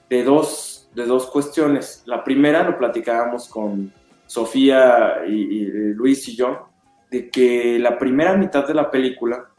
de 0.09 0.23
dos, 0.23 0.89
de 0.95 1.05
dos 1.05 1.28
cuestiones. 1.28 2.01
La 2.07 2.23
primera 2.23 2.63
lo 2.63 2.80
platicábamos 2.80 3.47
con 3.47 3.93
Sofía 4.25 5.23
y, 5.28 5.65
Luis 5.93 6.28
y 6.30 6.36
yo, 6.36 6.69
de 7.11 7.30
que 7.30 7.78
la 7.78 7.99
primera 7.99 8.36
mitad 8.36 8.67
de 8.67 8.73
la 8.73 8.89
película 8.89 9.51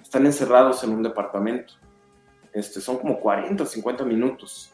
están 0.00 0.26
encerrados 0.26 0.84
en 0.84 0.90
un 0.90 1.02
departamento. 1.02 1.74
Este, 2.52 2.80
son 2.80 2.98
como 2.98 3.18
40 3.18 3.64
o 3.64 3.66
50 3.66 4.04
minutos 4.04 4.72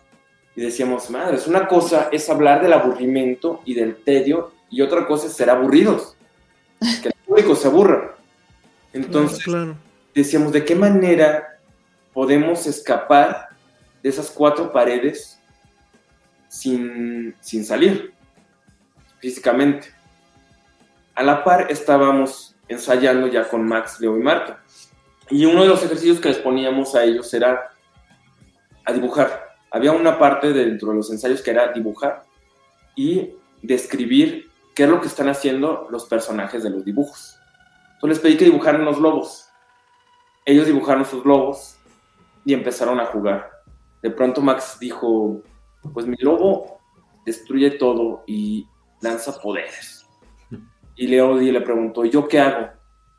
y 0.56 0.62
decíamos, 0.62 1.10
madre, 1.10 1.36
es 1.36 1.46
una 1.46 1.66
cosa 1.66 2.08
es 2.12 2.28
hablar 2.30 2.62
del 2.62 2.72
aburrimiento 2.72 3.60
y 3.64 3.74
del 3.74 3.96
tedio 3.96 4.52
y 4.70 4.82
otra 4.82 5.06
cosa 5.06 5.26
es 5.26 5.32
ser 5.32 5.50
aburridos, 5.50 6.16
que 7.02 7.08
el 7.08 7.14
público 7.26 7.56
se 7.56 7.68
aburra. 7.68 8.14
Entonces, 8.92 9.44
decíamos, 10.14 10.52
¿de 10.52 10.64
qué 10.64 10.74
manera 10.74 11.58
podemos 12.12 12.66
escapar 12.66 13.48
de 14.02 14.08
esas 14.08 14.30
cuatro 14.30 14.72
paredes 14.72 15.40
sin, 16.48 17.34
sin 17.40 17.64
salir 17.64 18.12
físicamente? 19.18 19.92
A 21.16 21.22
la 21.22 21.42
par 21.42 21.70
estábamos 21.70 22.54
ensayando 22.68 23.26
ya 23.26 23.48
con 23.48 23.66
Max, 23.66 23.98
Leo 24.00 24.16
y 24.16 24.20
Marta. 24.20 24.62
Y 25.30 25.44
uno 25.46 25.62
de 25.62 25.68
los 25.68 25.82
ejercicios 25.82 26.20
que 26.20 26.28
les 26.28 26.38
poníamos 26.38 26.94
a 26.94 27.04
ellos 27.04 27.32
era 27.34 27.72
a 28.84 28.92
dibujar 28.92 29.43
había 29.74 29.90
una 29.90 30.20
parte 30.20 30.52
dentro 30.52 30.90
de 30.90 30.94
los 30.94 31.10
ensayos 31.10 31.42
que 31.42 31.50
era 31.50 31.72
dibujar 31.72 32.22
y 32.94 33.32
describir 33.60 34.48
qué 34.72 34.84
es 34.84 34.88
lo 34.88 35.00
que 35.00 35.08
están 35.08 35.28
haciendo 35.28 35.88
los 35.90 36.04
personajes 36.04 36.62
de 36.62 36.70
los 36.70 36.84
dibujos. 36.84 37.36
Entonces 37.94 38.18
les 38.18 38.20
pedí 38.20 38.36
que 38.36 38.44
dibujaran 38.44 38.84
los 38.84 39.00
lobos. 39.00 39.48
Ellos 40.44 40.66
dibujaron 40.66 41.04
sus 41.04 41.24
lobos 41.24 41.76
y 42.44 42.54
empezaron 42.54 43.00
a 43.00 43.06
jugar. 43.06 43.50
De 44.00 44.12
pronto 44.12 44.40
Max 44.40 44.78
dijo, 44.78 45.42
pues 45.92 46.06
mi 46.06 46.18
lobo 46.20 46.78
destruye 47.26 47.72
todo 47.72 48.22
y 48.28 48.68
lanza 49.00 49.40
poderes. 49.40 50.06
Y 50.94 51.08
Leo 51.08 51.34
le 51.34 51.60
preguntó, 51.62 52.04
¿yo 52.04 52.28
qué 52.28 52.38
hago? 52.38 52.68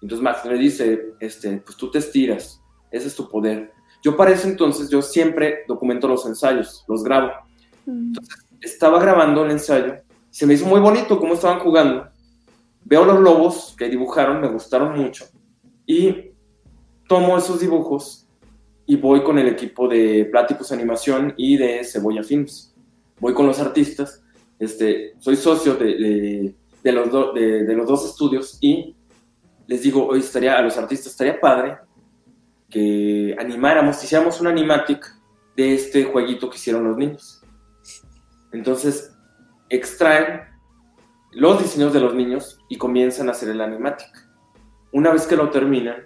Entonces 0.01 0.23
Max 0.23 0.45
le 0.45 0.57
dice, 0.57 1.15
este, 1.19 1.57
pues 1.57 1.75
tú 1.75 1.91
te 1.91 1.97
estiras, 1.97 2.61
ese 2.91 3.07
es 3.09 3.15
tu 3.15 3.27
poder. 3.27 3.74
Yo 4.05 4.15
para 4.15 4.29
ese 4.29 4.47
entonces, 4.47 4.87
yo 4.87 5.01
siempre 5.01 5.63
documento 5.67 6.07
los 6.07 6.27
ensayos, 6.27 6.85
los 6.87 7.03
grabo. 7.03 7.31
Entonces, 7.87 8.35
estaba 8.61 8.99
grabando 8.99 9.43
el 9.43 9.49
ensayo, 9.49 9.95
se 10.29 10.45
me 10.45 10.53
hizo 10.53 10.67
muy 10.67 10.79
bonito 10.79 11.17
cómo 11.17 11.33
estaban 11.33 11.57
jugando. 11.57 12.07
Veo 12.83 13.03
los 13.03 13.19
lobos 13.19 13.73
que 13.75 13.89
dibujaron, 13.89 14.41
me 14.41 14.47
gustaron 14.47 14.95
mucho. 14.95 15.25
Y 15.87 16.33
tomo 17.07 17.35
esos 17.35 17.59
dibujos 17.59 18.27
y 18.85 18.95
voy 18.95 19.23
con 19.23 19.39
el 19.39 19.47
equipo 19.47 19.87
de 19.87 20.25
Platypus 20.25 20.71
Animación 20.71 21.33
y 21.35 21.57
de 21.57 21.83
Cebolla 21.83 22.21
Films. 22.21 22.75
voy 23.19 23.33
con 23.33 23.47
los 23.47 23.59
artistas, 23.59 24.21
este, 24.59 25.15
soy 25.17 25.35
socio 25.35 25.73
de, 25.73 26.53
de, 26.83 26.91
los, 26.91 27.33
de, 27.33 27.73
los 27.73 27.87
dos 27.87 28.05
estudios 28.05 28.59
y 28.61 28.95
les 29.65 29.81
digo, 29.81 30.05
hoy 30.05 30.19
estaría 30.19 30.59
a 30.59 30.61
los 30.61 30.77
artistas, 30.77 31.13
estaría 31.13 31.41
padre 31.41 31.77
que 32.69 33.35
animáramos, 33.39 34.03
hiciéramos 34.03 34.41
un 34.41 34.47
animatic 34.47 35.15
de 35.55 35.75
este 35.75 36.03
jueguito 36.05 36.49
que 36.49 36.57
hicieron 36.57 36.83
los 36.83 36.97
niños. 36.97 37.41
Entonces, 38.51 39.15
extraen 39.69 40.41
los 41.31 41.61
diseños 41.61 41.93
de 41.93 41.99
los 41.99 42.13
niños 42.13 42.59
y 42.69 42.77
comienzan 42.77 43.27
a 43.27 43.31
hacer 43.31 43.49
el 43.49 43.61
animatic. 43.61 44.09
Una 44.91 45.11
vez 45.11 45.27
que 45.27 45.35
lo 45.35 45.49
terminan, 45.49 46.05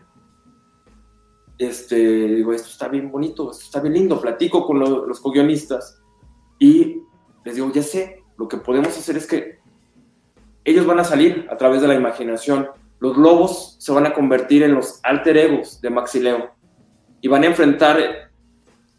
este, 1.57 1.95
digo, 1.95 2.53
esto 2.53 2.69
está 2.69 2.87
bien 2.87 3.11
bonito, 3.11 3.51
esto 3.51 3.63
está 3.65 3.79
bien 3.81 3.93
lindo, 3.93 4.19
platico 4.19 4.65
con 4.65 4.79
los 4.79 5.19
co-guionistas 5.19 6.01
y 6.57 7.01
les 7.43 7.55
digo, 7.55 7.71
ya 7.71 7.83
sé, 7.83 8.23
lo 8.37 8.47
que 8.47 8.57
podemos 8.57 8.97
hacer 8.97 9.17
es 9.17 9.27
que 9.27 9.59
ellos 10.63 10.85
van 10.85 10.99
a 10.99 11.03
salir 11.03 11.47
a 11.49 11.57
través 11.57 11.81
de 11.81 11.87
la 11.87 11.95
imaginación. 11.95 12.69
Los 12.99 13.17
lobos 13.17 13.75
se 13.79 13.91
van 13.91 14.05
a 14.05 14.13
convertir 14.13 14.63
en 14.63 14.75
los 14.75 14.99
alter 15.03 15.37
egos 15.37 15.79
de 15.81 15.89
Maxileo 15.89 16.51
y 17.21 17.27
van 17.27 17.43
a 17.43 17.47
enfrentar 17.47 17.97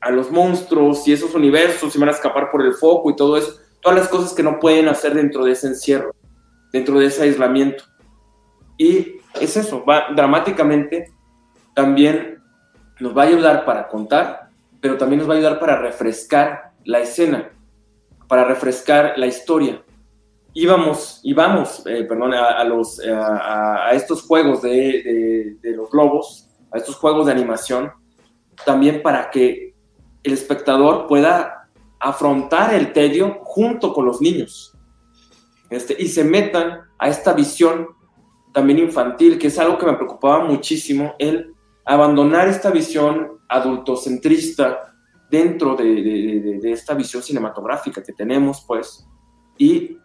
a 0.00 0.10
los 0.10 0.30
monstruos 0.30 1.06
y 1.06 1.12
esos 1.12 1.34
universos 1.34 1.94
y 1.94 1.98
van 1.98 2.08
a 2.08 2.12
escapar 2.12 2.50
por 2.50 2.64
el 2.64 2.74
foco 2.74 3.10
y 3.10 3.16
todo 3.16 3.36
eso. 3.36 3.58
Todas 3.82 3.98
las 3.98 4.08
cosas 4.08 4.32
que 4.32 4.42
no 4.42 4.58
pueden 4.58 4.88
hacer 4.88 5.14
dentro 5.14 5.44
de 5.44 5.52
ese 5.52 5.66
encierro, 5.66 6.14
dentro 6.72 6.98
de 6.98 7.06
ese 7.06 7.22
aislamiento. 7.22 7.84
Y 8.78 9.20
es 9.40 9.56
eso, 9.56 9.84
va 9.84 10.06
dramáticamente 10.14 11.12
también 11.74 12.42
nos 12.98 13.16
va 13.16 13.22
a 13.22 13.26
ayudar 13.26 13.64
para 13.64 13.88
contar, 13.88 14.50
pero 14.80 14.96
también 14.98 15.20
nos 15.20 15.28
va 15.28 15.34
a 15.34 15.36
ayudar 15.36 15.58
para 15.58 15.80
refrescar 15.80 16.72
la 16.84 17.00
escena, 17.00 17.50
para 18.28 18.44
refrescar 18.44 19.14
la 19.16 19.26
historia. 19.26 19.82
Íbamos, 20.52 21.20
íbamos, 21.22 21.86
eh, 21.86 22.04
perdón, 22.04 22.34
a, 22.34 22.64
los, 22.64 22.98
eh, 22.98 23.12
a, 23.12 23.90
estos 23.92 24.22
juegos 24.22 24.62
de, 24.62 25.56
de, 25.60 25.76
los 25.76 25.90
globos, 25.90 26.48
a 26.72 26.78
estos 26.78 26.96
juegos 26.96 27.26
de 27.26 27.32
animación, 27.32 27.92
también 28.64 29.02
para 29.02 29.30
que 29.30 29.74
el 30.22 30.32
espectador 30.32 31.06
pueda 31.06 31.68
afrontar 32.00 32.74
el 32.74 32.92
tedio 32.92 33.38
junto 33.42 33.92
con 33.92 34.06
los 34.06 34.20
niños. 34.20 34.76
Este, 35.68 35.94
y 35.98 36.08
se 36.08 36.24
metan 36.24 36.80
a 36.98 37.08
esta 37.08 37.32
visión 37.32 37.88
también 38.52 38.80
infantil, 38.80 39.38
que 39.38 39.46
es 39.46 39.58
algo 39.58 39.78
que 39.78 39.86
me 39.86 39.94
preocupaba 39.94 40.44
muchísimo, 40.44 41.14
el 41.18 41.54
abandonar 41.84 42.48
esta 42.48 42.70
visión 42.70 43.38
adultocentrista 43.48 44.94
dentro 45.30 45.76
de, 45.76 46.60
esta 46.64 46.94
visión 46.94 47.22
cinematográfica 47.22 48.02
que 48.02 48.12
tenemos, 48.12 48.64
pues, 48.66 49.06
y 49.56 49.96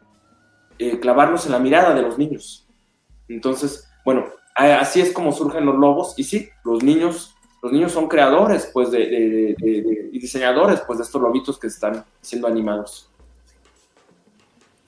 eh, 0.79 0.99
clavarnos 0.99 1.45
en 1.45 1.51
la 1.51 1.59
mirada 1.59 1.93
de 1.93 2.01
los 2.01 2.17
niños. 2.17 2.67
Entonces, 3.27 3.87
bueno, 4.03 4.25
así 4.55 5.01
es 5.01 5.11
como 5.11 5.31
surgen 5.31 5.65
los 5.65 5.75
lobos, 5.75 6.13
y 6.17 6.23
sí, 6.23 6.49
los 6.63 6.83
niños, 6.83 7.35
los 7.61 7.71
niños 7.71 7.91
son 7.91 8.07
creadores, 8.07 8.69
pues, 8.71 8.89
y 8.93 10.19
diseñadores, 10.19 10.81
pues, 10.85 10.99
de 10.99 11.03
estos 11.05 11.21
lobitos 11.21 11.59
que 11.59 11.67
están 11.67 12.03
siendo 12.21 12.47
animados. 12.47 13.09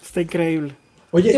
Está 0.02 0.22
increíble. 0.22 0.76
Oye, 1.12 1.38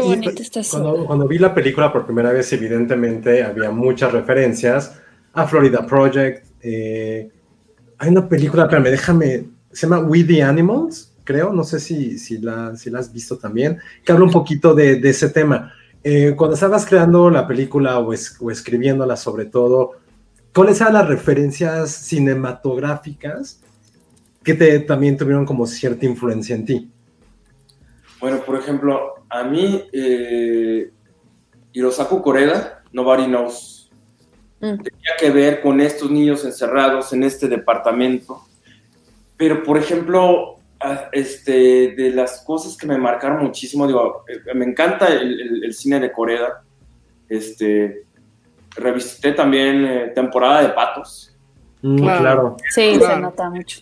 cuando, 0.72 1.06
cuando, 1.06 1.28
vi 1.28 1.38
la 1.38 1.54
película 1.54 1.94
por 1.94 2.06
primera 2.06 2.32
vez, 2.32 2.52
evidentemente 2.54 3.44
había 3.44 3.70
muchas 3.70 4.12
referencias 4.12 5.00
a 5.34 5.48
Florida 5.48 5.86
Project. 5.86 6.46
Eh, 6.62 7.30
hay 7.98 8.10
una 8.10 8.28
película, 8.28 8.68
pero 8.68 8.82
me 8.82 8.90
déjame, 8.90 9.46
se 9.72 9.88
llama 9.88 10.00
We 10.00 10.24
the 10.24 10.42
Animals, 10.42 11.09
creo, 11.30 11.54
no 11.54 11.64
sé 11.64 11.80
si, 11.80 12.18
si, 12.18 12.40
la, 12.40 12.76
si 12.76 12.90
la 12.90 12.98
has 12.98 13.14
visto 13.14 13.38
también, 13.38 13.78
que 14.04 14.12
habla 14.12 14.26
un 14.26 14.32
poquito 14.32 14.74
de, 14.74 14.96
de 14.96 15.10
ese 15.12 15.30
tema. 15.30 15.72
Eh, 16.04 16.34
cuando 16.36 16.56
estabas 16.56 16.88
creando 16.88 17.30
la 17.30 17.48
película 17.48 18.00
o, 18.00 18.10
o, 18.10 18.52
escribiéndola 18.52 19.16
sobre 19.16 19.46
todo, 19.46 19.92
¿cuáles 20.56 20.82
eran 20.82 20.94
las 20.94 21.08
referencias 21.08 21.92
cinematográficas 21.92 23.62
que 24.44 24.56
te, 24.56 24.80
también 24.80 25.18
tuvieron 25.18 25.46
como 25.46 25.68
cierta 25.68 26.08
influencia 26.08 26.56
en 26.56 26.66
ti? 26.66 26.90
Bueno, 28.20 28.40
por 28.40 28.56
ejemplo, 28.56 29.24
a 29.30 29.44
mí, 29.44 29.84
eh, 29.94 30.90
Hirosaku 31.74 32.24
Koreda, 32.24 32.82
Nobody 32.92 33.26
Knows, 33.26 33.92
mm. 34.62 34.78
tenía 34.82 35.14
que 35.20 35.30
ver 35.30 35.62
con 35.62 35.80
estos 35.80 36.10
niños 36.10 36.44
encerrados 36.44 37.14
en 37.14 37.22
este 37.22 37.48
departamento. 37.48 38.42
Pero, 39.38 39.62
por 39.62 39.78
ejemplo, 39.78 40.59
este, 41.12 41.92
de 41.96 42.12
las 42.12 42.44
cosas 42.46 42.78
que 42.78 42.88
me 42.88 42.98
marcaron 42.98 43.44
muchísimo, 43.44 43.86
digo, 43.86 44.24
eh, 44.28 44.54
me 44.54 44.66
encanta 44.66 45.08
el, 45.08 45.74
cine 45.74 46.00
de 46.00 46.12
Coreda. 46.12 46.64
Este, 47.28 48.06
revisité 48.76 49.34
también 49.34 49.86
eh, 49.86 50.12
temporada 50.16 50.62
de 50.62 50.70
patos. 50.70 51.36
Mm, 51.82 51.98
claro. 51.98 52.58
Sí, 52.70 53.00
se 53.00 53.18
nota 53.18 53.50
mucho. 53.50 53.82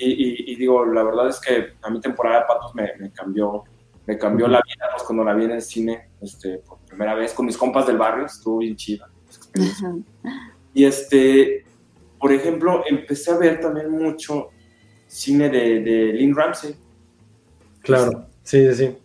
y, 0.00 0.54
digo, 0.56 0.84
la 0.86 1.02
verdad 1.02 1.28
es 1.28 1.40
que 1.40 1.74
a 1.82 1.90
mi 1.90 2.00
temporada 2.00 2.40
de 2.40 2.46
patos 2.46 2.74
me, 2.74 3.10
cambió, 3.12 3.64
me 4.06 4.16
cambió 4.18 4.48
la 4.48 4.60
vida 4.64 4.86
pues, 4.92 5.02
cuando 5.04 5.24
la 5.24 5.34
vi 5.34 5.44
en 5.44 5.52
el 5.52 5.62
cine 5.62 6.08
este, 6.20 6.58
por 6.58 6.78
primera 6.78 7.14
vez 7.14 7.32
con 7.32 7.46
mis 7.46 7.56
compas 7.56 7.86
del 7.86 7.98
barrio, 7.98 8.26
estuvo 8.26 8.58
bien 8.58 8.76
chida. 8.76 9.08
Y 10.74 10.84
este, 10.84 11.64
por 12.18 12.32
ejemplo, 12.32 12.82
empecé 12.86 13.32
a 13.32 13.38
ver 13.38 13.60
también 13.60 13.90
mucho 13.90 14.50
cine 15.16 15.48
de, 15.48 15.80
de 15.80 16.12
Lynn 16.12 16.36
Ramsey. 16.36 16.76
Claro, 17.80 18.26
sí, 18.42 18.74
sí. 18.74 18.96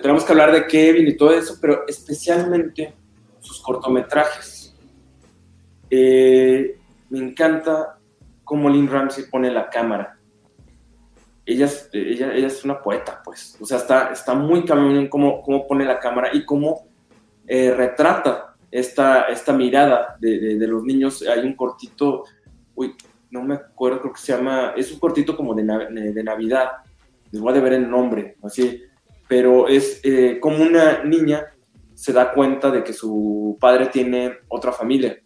Tenemos 0.00 0.24
que 0.24 0.32
hablar 0.32 0.52
de 0.52 0.66
Kevin 0.66 1.08
y 1.08 1.16
todo 1.16 1.32
eso, 1.32 1.58
pero 1.60 1.84
especialmente 1.88 2.94
sus 3.40 3.60
cortometrajes. 3.60 4.74
Eh, 5.90 6.78
me 7.10 7.18
encanta 7.18 7.98
cómo 8.44 8.70
Lynn 8.70 8.88
Ramsey 8.88 9.24
pone 9.28 9.50
la 9.50 9.68
cámara. 9.68 10.18
Ella, 11.44 11.68
ella, 11.92 12.32
ella 12.32 12.46
es 12.46 12.64
una 12.64 12.80
poeta, 12.80 13.20
pues. 13.24 13.56
O 13.60 13.66
sea, 13.66 13.78
está, 13.78 14.12
está 14.12 14.34
muy 14.34 14.64
cabrón 14.64 15.08
cómo, 15.08 15.42
cómo 15.42 15.66
pone 15.66 15.84
la 15.84 15.98
cámara 15.98 16.30
y 16.32 16.44
cómo 16.44 16.86
eh, 17.46 17.72
retrata 17.72 18.54
esta, 18.70 19.22
esta 19.22 19.52
mirada 19.52 20.16
de, 20.20 20.56
de, 20.58 20.66
los 20.66 20.84
niños. 20.84 21.22
Hay 21.22 21.40
un 21.40 21.54
cortito, 21.54 22.24
uy, 22.74 22.94
no 23.30 23.42
me 23.42 23.54
acuerdo, 23.54 24.00
creo 24.00 24.12
que 24.12 24.20
se 24.20 24.32
llama, 24.32 24.72
es 24.76 24.92
un 24.92 24.98
cortito 24.98 25.36
como 25.36 25.54
de, 25.54 25.62
de 25.64 26.22
Navidad. 26.22 26.70
Les 27.30 27.40
voy 27.40 27.56
a 27.56 27.60
ver 27.60 27.74
el 27.74 27.90
nombre, 27.90 28.36
así. 28.42 28.82
Pero 29.28 29.68
es 29.68 30.00
eh, 30.04 30.38
como 30.40 30.62
una 30.62 31.02
niña 31.04 31.46
se 31.94 32.12
da 32.12 32.32
cuenta 32.32 32.70
de 32.70 32.84
que 32.84 32.92
su 32.92 33.56
padre 33.58 33.86
tiene 33.86 34.38
otra 34.48 34.70
familia 34.70 35.18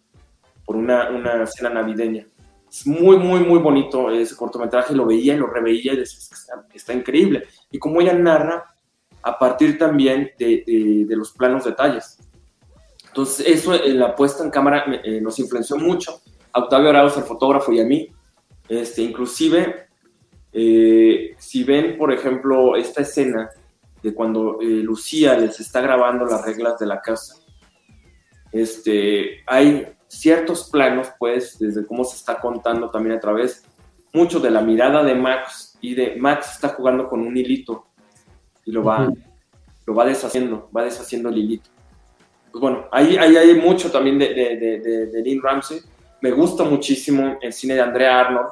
por 0.65 0.77
una, 0.77 1.11
una 1.11 1.47
cena 1.47 1.71
navideña. 1.71 2.27
Es 2.71 2.87
muy, 2.87 3.19
muy, 3.19 3.41
muy 3.41 3.59
bonito 3.59 4.11
ese 4.11 4.37
cortometraje, 4.37 4.95
lo 4.95 5.05
veía 5.05 5.35
y 5.35 5.39
lo 5.39 5.49
reveía 5.49 5.93
y 5.93 5.97
decía, 5.97 6.21
está, 6.21 6.67
está 6.73 6.95
increíble. 6.95 7.43
Y 7.73 7.79
como 7.79 8.01
ella 8.01 8.13
narra 8.13 8.73
a 9.23 9.39
partir 9.39 9.79
también 9.79 10.31
de, 10.39 10.63
de, 11.09 11.17
los 11.17 11.33
planos 11.33 11.65
detalles. 11.65 12.19
Entonces, 13.09 13.47
eso, 13.47 13.75
en 13.75 13.99
la 13.99 14.15
puesta 14.15 14.45
en 14.45 14.51
cámara 14.51 14.85
eh, 15.03 15.21
nos 15.21 15.39
influenció 15.41 15.77
mucho. 15.77 16.21
A 16.53 16.61
Octavio 16.61 16.91
Arauz, 16.91 17.17
el 17.17 17.25
fotógrafo, 17.25 17.73
y 17.73 17.81
a 17.81 17.85
mí. 17.85 18.09
Este, 18.69 19.03
inclusive, 19.03 19.87
eh, 20.53 21.35
si 21.39 21.65
ven, 21.65 21.97
por 21.99 22.13
ejemplo, 22.13 22.77
esta 22.77 23.03
escena 23.03 23.51
de 24.03 24.15
cuando 24.15 24.61
eh, 24.61 24.67
Lucía 24.67 25.37
les 25.37 25.61
está 25.61 25.81
grabando 25.81 26.25
las 26.25 26.45
reglas 26.45 26.79
de 26.79 26.87
la 26.87 27.01
casa, 27.01 27.37
este, 28.53 29.43
hay 29.47 29.87
ciertos 30.09 30.71
planos, 30.71 31.09
pues, 31.19 31.59
desde 31.59 31.87
cómo 31.87 32.05
se 32.05 32.17
está 32.17 32.41
contando 32.41 32.91
también 32.91 33.17
a 33.17 33.21
través 33.21 33.65
mucho 34.13 34.41
de 34.41 34.51
la 34.51 34.61
mirada 34.61 35.03
de 35.03 35.15
Max 35.15 35.79
y 35.81 35.95
de 35.95 36.17
Max 36.17 36.55
está 36.55 36.71
jugando 36.71 37.09
con 37.09 37.21
un 37.21 37.37
hilito 37.37 37.87
y 38.65 38.73
lo 38.73 38.83
va, 38.83 39.13
lo 39.87 39.95
va 39.95 40.05
deshaciendo, 40.05 40.69
va 40.77 40.85
deshaciendo 40.85 41.29
el 41.29 41.39
hilito. 41.39 41.71
Pues 42.51 42.61
bueno, 42.61 42.87
ahí, 42.91 43.17
ahí 43.17 43.37
hay 43.37 43.55
mucho 43.55 43.91
también 43.91 44.19
de, 44.19 44.35
de, 44.35 45.07
de, 45.07 45.23
Lynn 45.23 45.41
Ramsey. 45.41 45.81
Me 46.23 46.31
gusta 46.31 46.65
muchísimo 46.65 47.39
el 47.41 47.53
cine 47.53 47.75
de 47.75 47.81
Andrea 47.81 48.21
Arnold. 48.21 48.49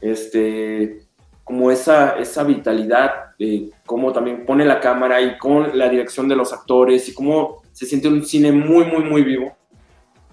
Este, 0.00 1.00
como 1.42 1.70
esa, 1.70 2.18
esa 2.18 2.44
vitalidad, 2.44 3.36
de 3.38 3.70
cómo 3.84 4.12
también 4.12 4.46
pone 4.46 4.64
la 4.64 4.80
cámara 4.80 5.20
y 5.20 5.36
con 5.38 5.76
la 5.76 5.88
dirección 5.88 6.28
de 6.28 6.36
los 6.36 6.52
actores 6.52 7.08
y 7.08 7.14
cómo 7.14 7.62
se 7.72 7.86
siente 7.86 8.08
un 8.08 8.24
cine 8.24 8.52
muy, 8.52 8.84
muy, 8.84 9.04
muy 9.04 9.22
vivo 9.22 9.56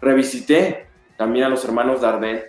revisité 0.02 0.88
también 1.18 1.46
a 1.46 1.50
los 1.50 1.64
hermanos 1.64 2.02
Dardenne. 2.02 2.44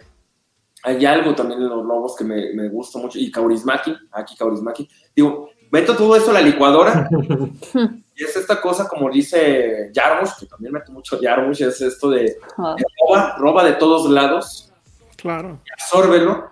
Hay 0.85 1.05
algo 1.07 1.35
también 1.35 1.61
en 1.61 1.69
los 1.69 1.85
lobos 1.85 2.17
que 2.17 2.25
me, 2.25 2.53
me 2.55 2.69
gusta 2.69 2.99
mucho. 2.99 3.19
Y 3.19 3.31
Kaurismaki, 3.31 3.95
aquí 4.11 4.35
Kaurismaki. 4.37 4.89
Digo, 5.15 5.51
meto 5.73 5.97
todo 5.97 6.15
eso 6.15 6.31
a 6.31 6.35
la 6.35 6.41
licuadora. 6.43 7.09
y 8.15 8.23
es 8.25 8.37
esta 8.37 8.61
cosa, 8.61 8.87
como 8.87 9.11
dice 9.11 9.91
Jarmusch, 9.93 10.39
que 10.39 10.47
también 10.47 10.73
meto 10.73 10.93
mucho 10.93 11.19
Jarmusch, 11.21 11.63
es 11.63 11.81
esto 11.81 12.11
de, 12.11 12.37
roba, 12.57 13.37
roba 13.39 13.65
de 13.65 13.73
todos 13.73 14.09
lados. 14.09 14.71
Claro. 15.17 15.59
absórbelo. 15.73 16.51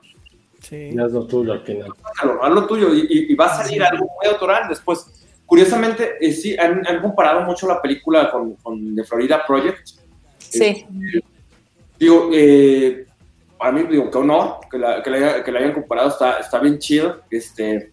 Sí. 0.61 0.91
Ya 0.95 1.05
es 1.05 1.13
lo 1.13 1.27
tuyo 1.27 1.53
al 1.53 1.61
final. 1.63 1.93
Sácalo, 2.17 2.43
haz 2.45 2.51
lo 2.53 2.67
tuyo 2.67 2.95
y, 2.95 3.01
y- 3.01 3.33
y 3.33 3.35
va 3.35 3.47
a 3.47 3.63
salir 3.63 3.83
algo 3.83 4.07
muy 4.17 4.33
autoral 4.33 4.69
después. 4.69 5.07
Curiosamente, 5.45 6.15
eh, 6.21 6.33
sí, 6.33 6.57
han, 6.57 6.87
han 6.87 7.01
comparado 7.03 7.41
mucho 7.43 7.67
la 7.67 7.83
película 7.83 8.31
con, 8.31 8.55
con 8.55 8.95
The 8.95 9.03
Florida 9.05 9.45
Project. 9.47 9.89
Sí. 10.39 10.87
Digo, 11.99 12.31
eh, 12.33 13.05
para 13.59 13.73
mí, 13.73 13.83
digo, 13.91 14.11
qué 14.11 14.19
honor 14.19 14.59
que 14.71 14.79
la, 14.79 15.03
que 15.03 15.11
la, 15.11 15.43
que 15.45 15.51
la 15.53 15.59
hayan 15.59 15.73
comparado, 15.73 16.09
está, 16.09 16.39
está 16.39 16.59
bien 16.61 16.79
chido. 16.79 17.23
Este, 17.31 17.91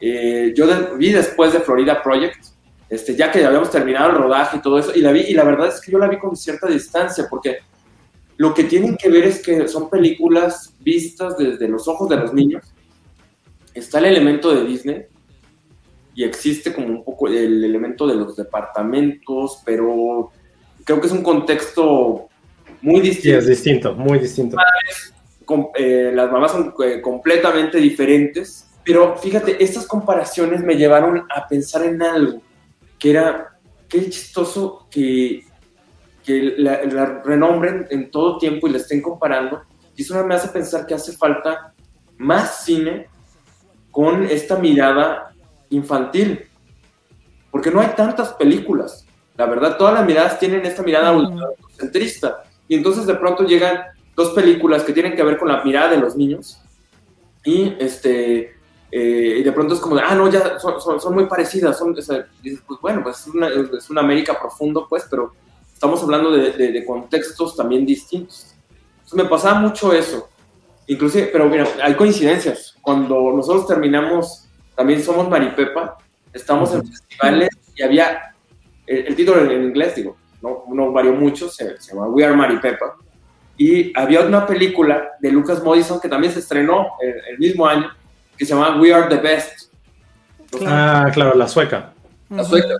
eh, 0.00 0.52
yo 0.56 0.66
de- 0.66 0.96
vi 0.96 1.12
después 1.12 1.52
de 1.52 1.60
Florida 1.60 2.02
Project, 2.02 2.44
este, 2.88 3.14
ya 3.16 3.30
que 3.30 3.44
habíamos 3.44 3.70
terminado 3.70 4.10
el 4.10 4.16
rodaje 4.16 4.56
y 4.56 4.60
todo 4.60 4.78
eso, 4.78 4.92
y 4.94 5.00
la 5.00 5.12
vi, 5.12 5.20
y 5.20 5.34
la 5.34 5.44
verdad 5.44 5.68
es 5.68 5.80
que 5.80 5.92
yo 5.92 5.98
la 5.98 6.08
vi 6.08 6.18
con 6.18 6.36
cierta 6.36 6.66
distancia, 6.68 7.26
porque 7.28 7.58
lo 8.36 8.54
que 8.54 8.64
tienen 8.64 8.96
que 8.96 9.08
ver 9.08 9.24
es 9.24 9.42
que 9.42 9.66
son 9.68 9.90
películas 9.90 10.72
vistas 10.80 11.36
desde 11.36 11.66
los 11.68 11.86
ojos 11.88 12.08
de 12.08 12.16
los 12.16 12.32
niños. 12.32 12.64
Está 13.74 13.98
el 13.98 14.06
elemento 14.06 14.54
de 14.54 14.64
Disney, 14.64 15.02
y 16.14 16.24
existe 16.24 16.72
como 16.72 16.88
un 16.88 17.04
poco 17.04 17.28
el 17.28 17.62
elemento 17.64 18.06
de 18.06 18.14
los 18.14 18.34
departamentos, 18.36 19.60
pero 19.64 20.30
creo 20.84 21.00
que 21.00 21.06
es 21.06 21.12
un 21.12 21.22
contexto 21.22 22.28
muy 22.80 23.00
Sí, 23.00 23.08
distinto 23.10 23.38
es 23.38 23.46
distinto, 23.46 23.94
muy 23.94 24.18
distinto. 24.18 24.56
eh, 25.76 26.10
las 26.14 26.30
mamás 26.30 26.52
son 26.52 26.74
eh, 26.84 27.00
completamente 27.00 27.78
diferentes, 27.78 28.67
pero 28.88 29.18
fíjate, 29.18 29.62
estas 29.62 29.86
comparaciones 29.86 30.62
me 30.62 30.74
llevaron 30.74 31.26
a 31.28 31.46
pensar 31.46 31.84
en 31.84 32.00
algo, 32.00 32.40
que 32.98 33.10
era, 33.10 33.58
qué 33.86 34.08
chistoso 34.08 34.88
que, 34.90 35.44
que 36.24 36.54
la, 36.56 36.82
la 36.84 37.22
renombren 37.22 37.86
en 37.90 38.10
todo 38.10 38.38
tiempo 38.38 38.66
y 38.66 38.70
la 38.70 38.78
estén 38.78 39.02
comparando, 39.02 39.60
y 39.94 40.00
eso 40.00 40.24
me 40.24 40.34
hace 40.34 40.48
pensar 40.48 40.86
que 40.86 40.94
hace 40.94 41.12
falta 41.12 41.74
más 42.16 42.64
cine 42.64 43.08
con 43.90 44.24
esta 44.24 44.56
mirada 44.56 45.34
infantil, 45.68 46.46
porque 47.50 47.70
no 47.70 47.80
hay 47.80 47.88
tantas 47.88 48.32
películas, 48.32 49.04
la 49.36 49.44
verdad, 49.44 49.76
todas 49.76 49.92
las 49.92 50.06
miradas 50.06 50.38
tienen 50.38 50.64
esta 50.64 50.82
mirada 50.82 51.14
centrista, 51.76 52.42
y 52.66 52.74
entonces 52.74 53.04
de 53.04 53.16
pronto 53.16 53.44
llegan 53.44 53.82
dos 54.16 54.30
películas 54.30 54.82
que 54.82 54.94
tienen 54.94 55.14
que 55.14 55.22
ver 55.22 55.36
con 55.36 55.48
la 55.48 55.62
mirada 55.62 55.90
de 55.90 55.98
los 55.98 56.16
niños 56.16 56.58
y 57.44 57.74
este 57.78 58.56
eh, 58.90 59.36
y 59.38 59.42
de 59.42 59.52
pronto 59.52 59.74
es 59.74 59.80
como 59.80 59.96
de, 59.96 60.02
ah 60.02 60.14
no 60.14 60.30
ya 60.30 60.58
son, 60.58 60.80
son- 60.80 61.00
son 61.00 61.14
muy 61.14 61.26
parecidas 61.26 61.78
son 61.78 61.96
o 61.96 62.00
sea, 62.02 62.26
dices, 62.42 62.62
pues 62.66 62.80
bueno 62.80 63.02
pues 63.02 63.20
es 63.20 63.26
una, 63.34 63.48
es 63.48 63.90
una 63.90 64.00
América 64.00 64.38
profundo 64.40 64.86
pues 64.88 65.06
pero 65.10 65.32
estamos 65.72 66.02
hablando 66.02 66.30
de, 66.30 66.52
de- 66.52 66.72
de 66.72 66.84
contextos 66.86 67.54
también 67.54 67.84
distintos 67.84 68.54
entonces 68.94 69.14
me 69.14 69.24
pasaba 69.26 69.60
mucho 69.60 69.92
eso 69.92 70.28
inclusive 70.86 71.28
pero 71.32 71.48
mira 71.48 71.66
hay 71.82 71.94
coincidencias. 71.94 72.76
Cuando 72.80 73.30
nosotros 73.32 73.66
terminamos 73.66 74.48
también 74.74 75.02
somos 75.02 75.28
Maripepa 75.28 75.98
estamos 76.32 76.72
en 76.72 76.86
festivales 76.86 77.50
y 77.76 77.82
había 77.82 78.34
el, 78.86 79.06
el 79.08 79.14
título 79.16 79.42
en, 79.42 79.50
en 79.50 79.62
inglés 79.64 79.96
digo 79.96 80.16
no, 80.40 80.64
no 80.72 80.92
varió 80.92 81.12
mucho 81.12 81.48
se, 81.50 81.78
se 81.80 81.92
llama 81.92 82.08
We 82.08 82.24
Are 82.24 82.34
Maripepa 82.34 82.96
y 83.58 83.92
había 83.98 84.20
una 84.22 84.46
película 84.46 85.10
de 85.20 85.32
Lucas 85.32 85.62
Modison 85.62 86.00
que 86.00 86.08
también 86.08 86.32
se 86.32 86.38
estrenó 86.38 86.92
el, 87.02 87.14
el 87.32 87.38
mismo 87.40 87.66
año, 87.66 87.90
que 88.38 88.46
se 88.46 88.54
llama 88.54 88.80
We 88.80 88.92
Are 88.94 89.08
the 89.08 89.20
Best. 89.20 89.70
Ah, 90.66 91.10
claro, 91.12 91.34
la 91.36 91.48
sueca. 91.48 91.92
La 92.30 92.44
sueca. 92.44 92.76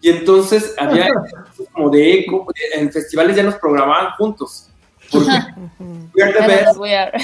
Y 0.00 0.10
entonces 0.10 0.74
había 0.78 1.08
como 1.72 1.90
de 1.90 2.20
eco, 2.20 2.46
en 2.74 2.90
festivales 2.92 3.36
ya 3.36 3.42
nos 3.42 3.56
programaban 3.56 4.12
juntos. 4.12 4.70
Porque 5.10 5.28
We 6.14 6.22
Are 6.22 6.32
the 6.32 6.46
Best, 6.46 6.76
We 6.78 6.96
Are. 6.96 7.18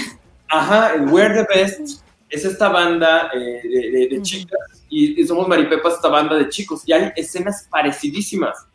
ajá, 0.49 0.95
el 0.95 1.09
We 1.09 1.23
Are 1.23 1.45
the 1.45 1.55
Best 1.55 2.03
es 2.29 2.45
esta 2.45 2.69
banda 2.69 3.31
eh, 3.33 3.61
de, 3.63 3.91
de- 3.91 4.09
de 4.17 4.23
chicas 4.23 4.59
y, 4.89 5.21
y 5.21 5.27
somos 5.27 5.47
Maripepas, 5.47 5.95
esta 5.95 6.09
banda 6.09 6.35
de 6.37 6.49
chicos. 6.49 6.83
Y 6.87 6.93
hay 6.93 7.13
escenas 7.15 7.69
parecidísimas. 7.71 8.67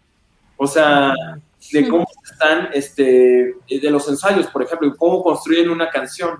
O 0.55 0.65
sea, 0.67 1.13
de 1.71 1.88
cómo 1.89 2.07
están, 2.32 2.69
este, 2.73 3.55
de 3.69 3.91
los 3.91 4.07
ensayos, 4.07 4.47
por 4.47 4.63
ejemplo, 4.63 4.88
y 4.88 4.95
cómo 4.95 5.21
construyen 5.23 5.69
una 5.69 5.89
canción. 5.89 6.38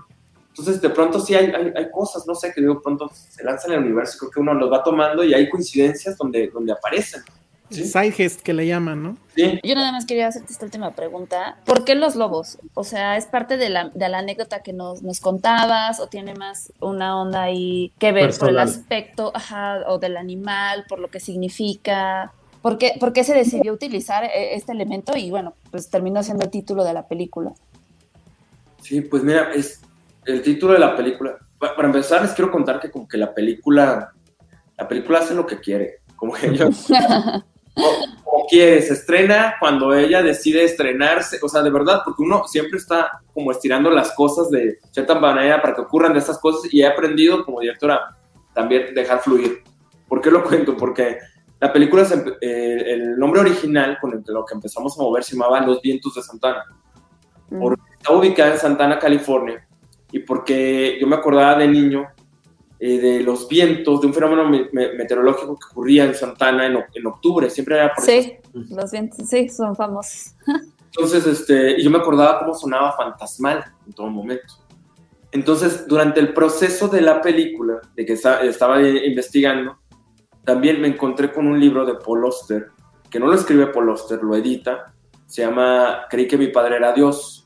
Entonces, 0.60 0.82
de 0.82 0.90
pronto 0.90 1.18
sí 1.20 1.34
hay, 1.34 1.46
hay, 1.46 1.72
hay 1.74 1.90
cosas, 1.90 2.26
no 2.26 2.34
sé, 2.34 2.52
que 2.52 2.60
de 2.60 2.74
pronto 2.74 3.10
se 3.12 3.42
lanzan 3.42 3.72
en 3.72 3.78
el 3.78 3.84
universo, 3.86 4.18
creo 4.18 4.30
que 4.30 4.40
uno 4.40 4.54
los 4.54 4.70
va 4.70 4.82
tomando 4.82 5.24
y 5.24 5.32
hay 5.32 5.48
coincidencias 5.48 6.18
donde, 6.18 6.48
donde 6.48 6.72
aparecen. 6.72 7.22
¿sí? 7.70 7.84
Sidegest 7.84 8.42
que 8.42 8.52
le 8.52 8.66
llaman, 8.66 9.02
¿no? 9.02 9.16
Sí. 9.34 9.58
Yo 9.62 9.74
nada 9.74 9.90
más 9.92 10.04
quería 10.04 10.28
hacerte 10.28 10.52
esta 10.52 10.66
última 10.66 10.90
pregunta. 10.90 11.56
¿Por 11.64 11.84
qué 11.84 11.94
los 11.94 12.14
lobos? 12.14 12.58
O 12.74 12.84
sea, 12.84 13.16
¿es 13.16 13.24
parte 13.26 13.56
de 13.56 13.70
la, 13.70 13.88
de 13.88 14.08
la 14.08 14.18
anécdota 14.18 14.62
que 14.62 14.72
nos, 14.74 15.02
nos 15.02 15.20
contabas 15.20 15.98
o 15.98 16.08
tiene 16.08 16.34
más 16.34 16.72
una 16.80 17.18
onda 17.18 17.42
ahí 17.42 17.92
que 17.98 18.12
ver 18.12 18.36
por 18.36 18.50
el 18.50 18.56
Personal. 18.56 18.68
aspecto 18.68 19.32
ajá, 19.34 19.84
o 19.88 19.98
del 19.98 20.18
animal, 20.18 20.84
por 20.88 20.98
lo 20.98 21.08
que 21.08 21.20
significa? 21.20 22.32
¿Por 22.60 22.76
qué, 22.76 22.96
por 23.00 23.14
qué 23.14 23.24
se 23.24 23.34
decidió 23.34 23.72
utilizar 23.72 24.24
eh, 24.24 24.54
este 24.54 24.72
elemento? 24.72 25.16
Y 25.16 25.30
bueno, 25.30 25.54
pues 25.70 25.88
terminó 25.88 26.22
siendo 26.22 26.44
el 26.44 26.50
título 26.50 26.84
de 26.84 26.92
la 26.92 27.08
película. 27.08 27.52
Sí, 28.82 29.00
pues 29.00 29.22
mira, 29.22 29.52
es 29.54 29.80
el 30.24 30.42
título 30.42 30.72
de 30.74 30.78
la 30.78 30.96
película. 30.96 31.36
Pa- 31.58 31.74
Para 31.74 31.88
empezar, 31.88 32.22
les 32.22 32.32
quiero 32.32 32.50
contar 32.50 32.80
que 32.80 32.90
como 32.90 33.06
que 33.08 33.18
la 33.18 33.32
película, 33.34 34.12
la 34.76 34.88
película 34.88 35.18
hace 35.20 35.34
lo 35.34 35.46
que 35.46 35.58
quiere. 35.60 36.00
Como 36.16 36.32
que 36.32 36.54
yo, 36.54 36.66
como, 37.74 37.88
como 38.24 38.46
quiere, 38.48 38.82
se 38.82 38.94
estrena 38.94 39.54
cuando 39.60 39.94
ella 39.94 40.22
decide 40.22 40.64
estrenarse. 40.64 41.38
O 41.42 41.48
sea, 41.48 41.62
de 41.62 41.70
verdad, 41.70 42.02
porque 42.04 42.22
uno 42.22 42.46
siempre 42.46 42.78
está 42.78 43.20
como 43.32 43.50
estirando 43.52 43.90
las 43.90 44.12
cosas 44.12 44.50
de 44.50 44.78
cierta 44.90 45.14
manera 45.14 45.60
para 45.62 45.74
que 45.74 45.80
ocurran 45.82 46.12
de 46.12 46.18
estas 46.18 46.38
cosas 46.38 46.72
y 46.72 46.82
he 46.82 46.86
aprendido 46.86 47.44
como 47.44 47.60
directora 47.60 48.16
también 48.54 48.94
dejar 48.94 49.20
fluir. 49.20 49.62
¿Por 50.08 50.20
qué 50.20 50.30
lo 50.30 50.42
cuento? 50.42 50.76
Porque 50.76 51.18
la 51.60 51.72
película, 51.72 52.04
se 52.04 52.16
eh, 52.40 52.84
el 52.94 53.18
nombre 53.18 53.40
original 53.40 53.98
con 54.00 54.12
el 54.12 54.24
que 54.24 54.32
lo 54.32 54.44
que 54.44 54.54
empezamos 54.54 54.98
a 54.98 55.02
mover 55.02 55.22
se 55.22 55.36
llamaba 55.36 55.60
Los 55.60 55.80
vientos 55.80 56.14
de 56.14 56.22
Santana. 56.22 56.64
Porque 57.48 57.80
está 57.98 58.12
ubicada 58.12 58.52
en 58.52 58.58
Santana, 58.58 58.98
California, 58.98 59.66
y 60.12 60.20
porque 60.20 60.98
yo 61.00 61.06
me 61.06 61.16
acordaba 61.16 61.56
de 61.58 61.68
niño 61.68 62.06
eh, 62.78 62.98
de 62.98 63.20
los 63.20 63.46
vientos, 63.48 64.00
de 64.00 64.06
un 64.06 64.14
fenómeno 64.14 64.48
me- 64.48 64.68
me- 64.72 64.92
meteorológico 64.94 65.58
que 65.58 65.66
ocurría 65.70 66.04
en 66.04 66.14
Santana 66.14 66.66
en, 66.66 66.78
en 66.94 67.06
octubre, 67.06 67.50
siempre 67.50 67.76
era 67.76 67.92
por 67.94 68.04
Sí, 68.04 68.36
los 68.52 68.90
vientos, 68.90 69.28
sí, 69.28 69.48
son 69.50 69.76
famosos. 69.76 70.34
Entonces, 70.86 71.26
este, 71.26 71.80
yo 71.82 71.90
me 71.90 71.98
acordaba 71.98 72.38
cómo 72.40 72.54
sonaba 72.54 72.92
fantasmal 72.96 73.64
en 73.86 73.92
todo 73.92 74.08
momento. 74.08 74.54
Entonces, 75.30 75.86
durante 75.86 76.18
el 76.18 76.32
proceso 76.32 76.88
de 76.88 77.00
la 77.02 77.20
película, 77.20 77.80
de 77.94 78.04
que 78.04 78.14
esta- 78.14 78.40
estaba 78.42 78.82
investigando, 78.82 79.78
también 80.44 80.80
me 80.80 80.88
encontré 80.88 81.30
con 81.32 81.46
un 81.46 81.60
libro 81.60 81.84
de 81.86 81.94
Paul 81.94 82.24
Oster, 82.24 82.68
que 83.08 83.20
no 83.20 83.26
lo 83.26 83.34
escribe 83.34 83.66
Paul 83.68 83.90
Oster, 83.90 84.20
lo 84.22 84.34
edita, 84.34 84.92
se 85.26 85.42
llama 85.42 86.06
Creí 86.10 86.26
que 86.26 86.36
mi 86.38 86.48
padre 86.48 86.76
era 86.76 86.92
Dios. 86.92 87.39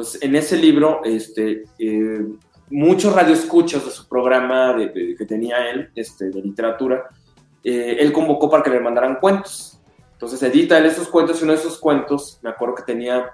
Entonces, 0.00 0.22
en 0.22 0.34
ese 0.34 0.56
libro, 0.56 1.02
este, 1.04 1.64
eh, 1.78 2.24
muchos 2.70 3.12
radioescuchas 3.14 3.84
de 3.84 3.90
su 3.90 4.08
programa 4.08 4.72
de, 4.72 4.86
de- 4.88 5.14
que 5.14 5.26
tenía 5.26 5.68
él, 5.70 5.90
este, 5.94 6.30
de 6.30 6.40
literatura, 6.40 7.06
eh, 7.62 7.98
él 8.00 8.10
convocó 8.10 8.48
para 8.48 8.62
que 8.62 8.70
le 8.70 8.80
mandaran 8.80 9.16
cuentos. 9.16 9.78
Entonces 10.12 10.42
edita 10.42 10.78
él 10.78 10.86
esos 10.86 11.06
cuentos 11.08 11.38
y 11.40 11.44
uno 11.44 11.52
de 11.52 11.58
esos 11.58 11.78
cuentos, 11.78 12.38
me 12.42 12.48
acuerdo 12.48 12.76
que 12.76 12.82
tenía 12.84 13.30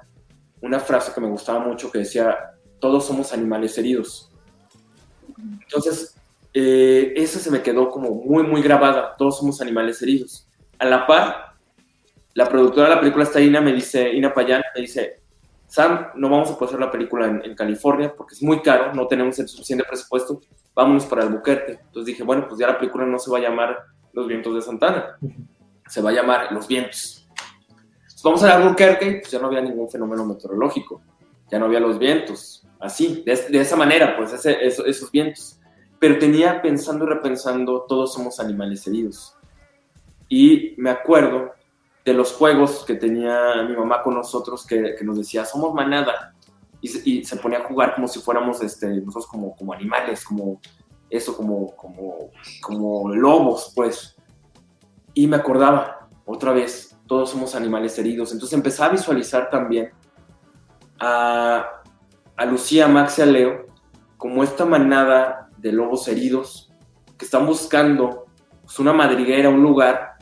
una 0.60 0.80
frase 0.80 1.12
que 1.14 1.20
me 1.20 1.28
gustaba 1.28 1.60
mucho 1.60 1.88
que 1.92 1.98
decía, 2.00 2.36
todos 2.80 3.06
somos 3.06 3.32
animales 3.32 3.78
heridos. 3.78 4.32
Entonces, 5.62 6.16
eh, 6.52 7.12
esa 7.14 7.38
se 7.38 7.50
me 7.52 7.62
quedó 7.62 7.90
como 7.90 8.10
muy, 8.10 8.42
muy 8.42 8.60
grabada, 8.60 9.14
todos 9.16 9.38
somos 9.38 9.60
animales 9.60 10.02
heridos. 10.02 10.48
A 10.80 10.84
la 10.86 11.06
par, 11.06 11.52
la 12.34 12.48
productora 12.48 12.88
de 12.88 12.94
la 12.96 13.00
película 13.00 13.22
está 13.22 13.40
Ina, 13.40 13.60
me 13.60 13.72
dice, 13.72 14.12
Ina 14.12 14.34
Payán, 14.34 14.62
me 14.74 14.80
dice, 14.80 15.20
Sam, 15.68 16.08
no 16.14 16.28
vamos 16.28 16.50
a 16.50 16.54
poder 16.54 16.68
hacer 16.74 16.80
la 16.80 16.90
película 16.90 17.26
en, 17.26 17.54
California 17.54 18.14
porque 18.16 18.34
es 18.34 18.42
muy 18.42 18.60
caro, 18.60 18.94
no 18.94 19.06
tenemos 19.06 19.38
el 19.38 19.48
suficiente 19.48 19.84
presupuesto, 19.84 20.40
vámonos 20.74 21.06
para 21.06 21.22
Albuquerque. 21.22 21.72
Entonces 21.82 22.06
dije, 22.06 22.22
bueno, 22.22 22.46
pues 22.48 22.60
ya 22.60 22.68
la 22.68 22.78
película 22.78 23.04
no 23.04 23.18
se 23.18 23.30
va 23.30 23.38
a 23.38 23.42
llamar 23.42 23.76
Los 24.12 24.26
vientos 24.28 24.54
de 24.54 24.62
Santana, 24.62 25.18
se 25.88 26.00
va 26.02 26.10
a 26.10 26.12
llamar 26.12 26.52
Los 26.52 26.68
vientos. 26.68 27.28
Entonces 28.02 28.22
vamos 28.22 28.42
a 28.44 28.54
Albuquerque, 28.56 29.18
pues 29.20 29.30
ya 29.30 29.38
no 29.38 29.48
había 29.48 29.60
ningún 29.60 29.90
fenómeno 29.90 30.24
meteorológico, 30.24 31.02
ya 31.50 31.58
no 31.58 31.66
había 31.66 31.80
los 31.80 31.98
vientos, 31.98 32.66
así, 32.80 33.22
de, 33.26 33.32
esa 33.60 33.76
manera, 33.76 34.16
pues 34.16 34.32
ese- 34.32 34.64
eso- 34.64 34.84
esos 34.86 35.10
vientos. 35.10 35.58
Pero 35.98 36.18
tenía 36.18 36.60
pensando 36.62 37.04
y 37.04 37.08
repensando, 37.08 37.86
todos 37.88 38.12
somos 38.14 38.38
animales 38.40 38.86
heridos. 38.86 39.34
Y 40.28 40.74
me 40.76 40.90
acuerdo 40.90 41.52
de 42.06 42.14
los 42.14 42.32
juegos 42.32 42.84
que 42.86 42.94
tenía 42.94 43.64
mi 43.68 43.76
mamá 43.76 44.00
con 44.00 44.14
nosotros, 44.14 44.64
que, 44.64 44.94
que 44.94 45.04
nos 45.04 45.18
decía, 45.18 45.44
somos 45.44 45.74
manada. 45.74 46.34
Y 46.80 47.18
y 47.18 47.24
se 47.24 47.36
ponía 47.36 47.58
a 47.58 47.64
jugar 47.64 47.96
como 47.96 48.06
si 48.06 48.20
fuéramos 48.20 48.62
este, 48.62 48.86
nosotros 49.00 49.26
como, 49.26 49.56
como 49.56 49.72
animales, 49.72 50.24
como 50.24 50.60
eso, 51.10 51.36
como, 51.36 51.74
como, 51.74 52.30
como 52.62 53.12
lobos, 53.12 53.72
pues. 53.74 54.16
Y 55.14 55.26
me 55.26 55.34
acordaba, 55.34 56.08
otra 56.24 56.52
vez, 56.52 56.96
todos 57.08 57.30
somos 57.30 57.56
animales 57.56 57.98
heridos. 57.98 58.30
Entonces 58.32 58.56
empecé 58.56 58.84
a 58.84 58.88
visualizar 58.88 59.50
también 59.50 59.90
a, 61.00 61.82
a 62.36 62.46
Lucía, 62.46 62.86
Max 62.86 63.18
y 63.18 63.22
a 63.22 63.26
Leo 63.26 63.66
como 64.16 64.44
esta 64.44 64.64
manada 64.64 65.50
de 65.58 65.72
lobos 65.72 66.06
heridos 66.06 66.72
que 67.18 67.24
están 67.24 67.46
buscando 67.46 68.26
pues, 68.62 68.78
una 68.78 68.92
madriguera, 68.92 69.48
un 69.48 69.62
lugar 69.62 70.16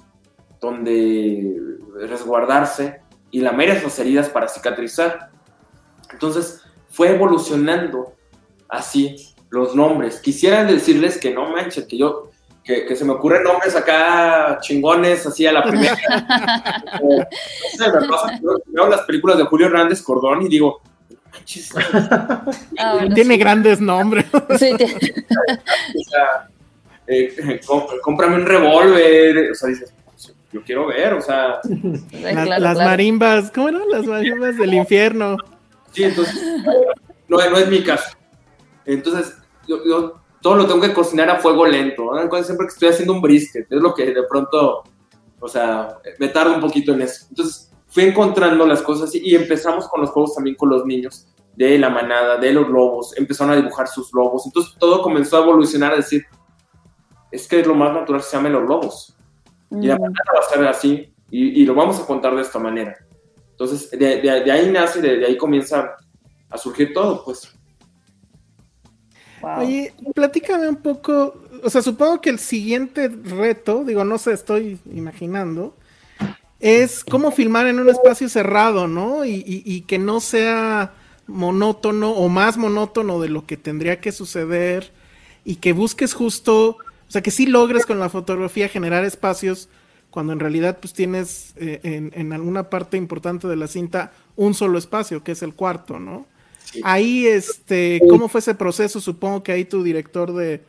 donde 0.61 1.73
resguardarse 1.95 3.01
y 3.30 3.40
lamer 3.40 3.70
esas 3.70 3.99
heridas 3.99 4.28
para 4.28 4.49
cicatrizar. 4.49 5.30
Entonces 6.12 6.62
fue 6.88 7.11
evolucionando 7.14 8.14
así 8.68 9.34
los 9.51 9.74
nombres. 9.74 10.20
Quisiera 10.20 10.64
decirles 10.64 11.18
que 11.18 11.32
no 11.32 11.51
manches, 11.51 11.86
que 11.86 11.97
yo, 11.97 12.30
que, 12.62 12.95
se 12.95 13.05
me 13.05 13.12
ocurren 13.12 13.42
nombres 13.42 13.74
acá 13.74 14.59
chingones, 14.61 15.26
así 15.26 15.47
a 15.47 15.53
la 15.53 15.62
primera. 15.62 15.97
veo 18.66 18.88
las 18.88 19.03
películas 19.03 19.38
de 19.38 19.45
Julio 19.45 19.66
Hernández 19.66 20.03
Cordón 20.03 20.42
y 20.42 20.49
digo, 20.49 20.80
ah, 22.78 23.05
tiene 23.14 23.36
grandes 23.36 23.80
nombres. 23.80 24.26
Sí, 24.59 24.72
o 24.74 26.11
sea, 26.11 26.49
eh, 27.07 27.61
cómprame 28.03 28.36
un 28.36 28.47
revólver, 28.47 29.51
o 29.51 29.55
sea, 29.55 29.68
dices, 29.68 29.92
yo 30.55 30.62
quiero 30.62 30.86
ver, 30.86 31.14
o 31.14 31.20
sea. 31.20 31.61
las 32.12 32.78
marimbas, 32.78 33.50
¿cómo 33.50 33.70
eran? 33.70 33.82
Las 33.90 34.07
marimbas 34.07 34.57
del 34.57 34.72
infierno. 34.72 35.36
Sí, 35.90 36.05
entonces, 36.05 36.40
no, 37.28 37.38
no 37.38 37.59
es 37.59 37.68
mi 37.68 37.82
caso. 37.82 38.16
Entonces, 38.84 39.36
yo, 39.66 40.20
todo 40.40 40.55
lo 40.55 40.66
tengo 40.66 40.80
que 40.80 40.94
cocinar 40.94 41.28
a 41.28 41.40
fuego 41.40 41.66
lento. 41.66 42.05
¿no? 42.05 42.42
Siempre 42.44 42.68
que 42.68 42.72
estoy 42.72 42.88
haciendo 42.88 43.14
un 43.14 43.20
brisket, 43.20 43.66
es 43.68 43.80
lo 43.80 43.92
que 43.94 44.07
de 44.12 44.22
pronto, 44.30 44.84
o 45.40 45.48
sea, 45.48 45.98
me 46.20 46.28
tardo 46.28 46.55
un 46.55 46.61
poquito 46.61 46.92
en 46.92 47.02
eso. 47.02 47.26
Entonces, 47.30 47.72
fui 47.88 48.05
encontrando 48.05 48.64
las 48.64 48.80
cosas 48.80 49.12
y, 49.16 49.28
y 49.28 49.34
empezamos 49.34 49.88
con 49.88 50.02
los 50.02 50.11
juegos 50.11 50.36
también 50.36 50.55
con 50.55 50.68
los 50.68 50.86
niños 50.86 51.26
de 51.57 51.78
la 51.78 51.90
manada, 51.90 52.36
de 52.36 52.52
los 52.52 52.68
lobos, 52.68 53.16
empezaron 53.16 53.55
a 53.55 53.57
dibujar 53.57 53.88
sus 53.88 54.12
lobos. 54.14 54.46
Entonces, 54.46 54.76
todo 54.78 55.02
comenzó 55.02 55.38
a 55.38 55.42
evolucionar 55.42 55.94
a 55.94 55.96
decir, 55.96 56.24
es 57.32 57.48
que 57.48 57.59
es 57.59 57.66
lo 57.66 57.74
más 57.74 57.92
natural 57.92 58.20
que 58.20 58.28
se 58.28 58.36
llamen 58.36 58.52
los 58.52 58.62
lobos 58.62 59.13
y 59.80 59.86
la 59.86 59.98
manada 59.98 60.24
va 60.34 60.40
a 60.40 60.50
ser 60.50 60.66
así, 60.66 61.12
y, 61.30 61.64
lo 61.64 61.74
vamos 61.74 62.00
a 62.00 62.06
contar 62.06 62.34
de 62.36 62.42
esta 62.42 62.58
manera. 62.58 62.96
Entonces, 63.50 63.90
de, 63.90 64.30
ahí 64.30 64.70
nace, 64.70 65.00
de, 65.00 65.24
ahí 65.26 65.36
comienza 65.36 65.96
a 66.48 66.58
surgir 66.58 66.92
todo, 66.92 67.24
pues. 67.24 67.52
Oye, 69.58 69.92
platícame 70.14 70.68
un 70.68 70.76
poco, 70.76 71.34
o 71.62 71.68
sea, 71.68 71.82
supongo 71.82 72.20
que 72.20 72.30
el 72.30 72.38
siguiente 72.38 73.08
reto, 73.08 73.84
digo, 73.84 74.04
no 74.04 74.16
sé, 74.16 74.32
estoy 74.32 74.78
imaginando, 74.92 75.76
es 76.60 77.04
cómo 77.04 77.30
filmar 77.30 77.66
en 77.66 77.78
un 77.78 77.90
espacio 77.90 78.28
cerrado, 78.28 78.88
¿no? 78.88 79.24
y, 79.24 79.84
que 79.86 79.98
no 79.98 80.20
sea 80.20 80.94
monótono 81.26 82.12
o 82.12 82.28
más 82.28 82.56
monótono 82.56 83.20
de 83.20 83.28
lo 83.28 83.46
que 83.46 83.56
tendría 83.56 84.00
que 84.00 84.12
suceder 84.12 84.92
y 85.44 85.56
que 85.56 85.72
busques 85.72 86.14
justo 86.14 86.78
sea, 87.14 87.22
que 87.22 87.30
sí 87.30 87.46
logres 87.46 87.86
con 87.86 88.00
la 88.00 88.08
fotografía 88.08 88.68
generar 88.68 89.04
espacios 89.04 89.68
cuando 90.10 90.32
en 90.32 90.40
realidad 90.40 90.78
pues 90.80 90.92
tienes 90.92 91.54
eh, 91.56 91.80
en, 91.82 92.32
alguna 92.32 92.70
parte 92.70 92.96
importante 92.96 93.46
de 93.46 93.54
la 93.54 93.68
cinta 93.68 94.12
un 94.36 94.54
solo 94.54 94.78
espacio, 94.78 95.22
que 95.22 95.32
es 95.32 95.42
el 95.42 95.54
cuarto, 95.54 96.00
¿no? 96.00 96.26
Ahí, 96.82 97.26
este, 97.26 98.00
¿cómo 98.08 98.28
fue 98.28 98.40
ese 98.40 98.56
proceso? 98.56 99.00
Supongo 99.00 99.44
que 99.44 99.52
ahí 99.52 99.64
tu 99.64 99.84
director 99.84 100.32
de, 100.34 100.60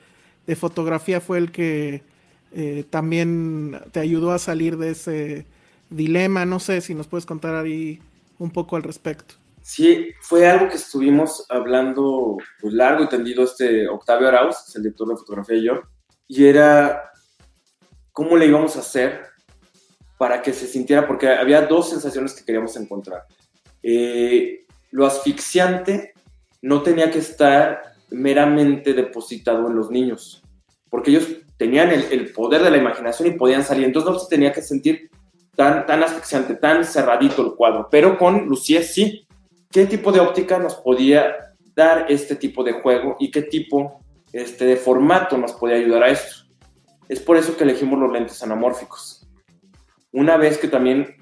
fotografía 0.55 1.19
fue 1.19 1.39
el 1.39 1.51
que 1.51 2.03
eh, 2.53 2.85
también 2.91 3.81
te 3.91 3.99
ayudó 3.99 4.31
a 4.31 4.39
salir 4.39 4.77
de 4.77 4.91
ese 4.91 5.47
dilema. 5.89 6.45
No 6.45 6.59
sé 6.59 6.81
si 6.81 6.93
nos 6.93 7.07
puedes 7.07 7.25
contar 7.25 7.55
ahí 7.55 7.99
un 8.37 8.51
poco 8.51 8.75
al 8.75 8.83
respecto. 8.83 9.33
Sí, 9.63 10.11
fue 10.21 10.47
algo 10.47 10.69
que 10.69 10.75
estuvimos 10.75 11.47
hablando 11.49 12.37
pues, 12.61 12.71
largo 12.71 13.03
y 13.03 13.09
tendido 13.09 13.43
este 13.43 13.87
Octavio 13.87 14.27
Arauz, 14.27 14.75
el 14.75 14.83
director 14.83 15.07
de 15.07 15.17
fotografía 15.17 15.57
y 15.57 15.65
yo, 15.65 15.81
y 16.27 16.45
era 16.45 17.11
cómo 18.11 18.37
le 18.37 18.47
íbamos 18.47 18.75
a 18.75 18.79
hacer 18.79 19.25
para 20.17 20.41
que 20.41 20.53
se 20.53 20.67
sintiera, 20.67 21.05
porque 21.05 21.29
había 21.29 21.61
dos 21.61 21.89
sensaciones 21.89 22.33
que 22.33 22.45
queríamos 22.45 22.75
encontrar. 22.77 23.23
Eh, 23.83 24.65
lo 24.91 25.05
asfixiante 25.05 26.13
no 26.61 26.81
tenía 26.81 27.11
que 27.11 27.19
estar 27.19 27.81
meramente 28.09 28.93
depositado 28.93 29.67
en 29.67 29.75
los 29.75 29.91
niños, 29.91 30.41
porque 30.89 31.11
ellos 31.11 31.27
tenían 31.57 31.91
el, 31.91 32.31
poder 32.31 32.63
de 32.63 32.71
la 32.71 32.77
imaginación 32.77 33.27
y 33.27 33.37
podían 33.37 33.63
salir, 33.63 33.85
entonces 33.85 34.11
no 34.11 34.19
se 34.19 34.29
tenía 34.29 34.51
que 34.51 34.61
sentir 34.61 35.09
tan, 35.55 35.85
tan 35.85 36.03
asfixiante, 36.03 36.55
tan 36.55 36.83
cerradito 36.85 37.45
el 37.45 37.55
cuadro, 37.55 37.87
pero 37.89 38.17
con 38.17 38.45
Lucía 38.45 38.81
sí. 38.81 39.27
¿Qué 39.71 39.85
tipo 39.85 40.11
de 40.13 40.21
óptica 40.21 40.57
nos 40.57 40.75
podía 40.75 41.35
dar 41.75 42.05
este 42.07 42.37
tipo 42.37 42.63
de 42.63 42.73
juego 42.73 43.17
y 43.19 43.29
qué 43.29 43.41
tipo 43.41 43.99
este, 44.35 44.65
de 44.65 44.75
formato 44.75 45.37
nos 45.37 45.53
puede 45.53 45.75
ayudar 45.75 46.03
a 46.03 46.09
esto. 46.09 46.43
Es 47.07 47.21
por 47.21 47.37
eso 47.37 47.55
que 47.55 47.63
elegimos 47.63 47.97
los 47.97 48.11
lentes 48.11 48.43
anamórficos. 48.43 49.25
Una 50.11 50.35
vez 50.35 50.57
que 50.57 50.67
también 50.67 51.15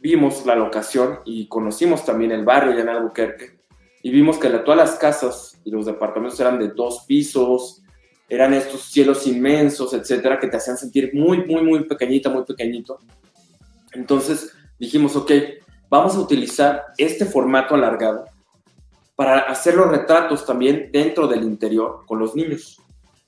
vimos 0.00 0.46
la 0.46 0.54
locación 0.54 1.18
y 1.24 1.48
conocimos 1.48 2.04
también 2.04 2.30
el 2.30 2.44
barrio 2.44 2.76
ya 2.76 2.82
en 2.82 2.90
Albuquerque 2.90 3.58
y 4.04 4.10
vimos 4.10 4.38
que 4.38 4.48
todas 4.50 4.76
las 4.76 4.94
casas 5.00 5.60
y 5.64 5.72
los 5.72 5.86
departamentos 5.86 6.38
eran 6.38 6.60
de 6.60 6.68
dos 6.68 7.04
pisos, 7.08 7.82
eran 8.28 8.54
estos 8.54 8.82
cielos 8.82 9.26
inmensos, 9.26 9.92
etcétera, 9.92 10.38
que 10.38 10.46
te 10.46 10.58
hacían 10.58 10.76
sentir 10.76 11.10
muy, 11.12 11.44
muy, 11.44 11.62
muy 11.62 11.84
pequeñita, 11.88 12.30
muy 12.30 12.44
pequeñito. 12.44 13.00
Entonces 13.90 14.52
dijimos, 14.78 15.16
ok, 15.16 15.32
vamos 15.90 16.14
a 16.14 16.20
utilizar 16.20 16.84
este 16.98 17.24
formato 17.24 17.74
alargado 17.74 18.26
para 19.16 19.40
hacer 19.40 19.74
los 19.74 19.88
retratos 19.88 20.46
también 20.46 20.90
dentro 20.92 21.26
del 21.26 21.42
interior 21.42 22.04
con 22.06 22.18
los 22.18 22.36
niños. 22.36 22.80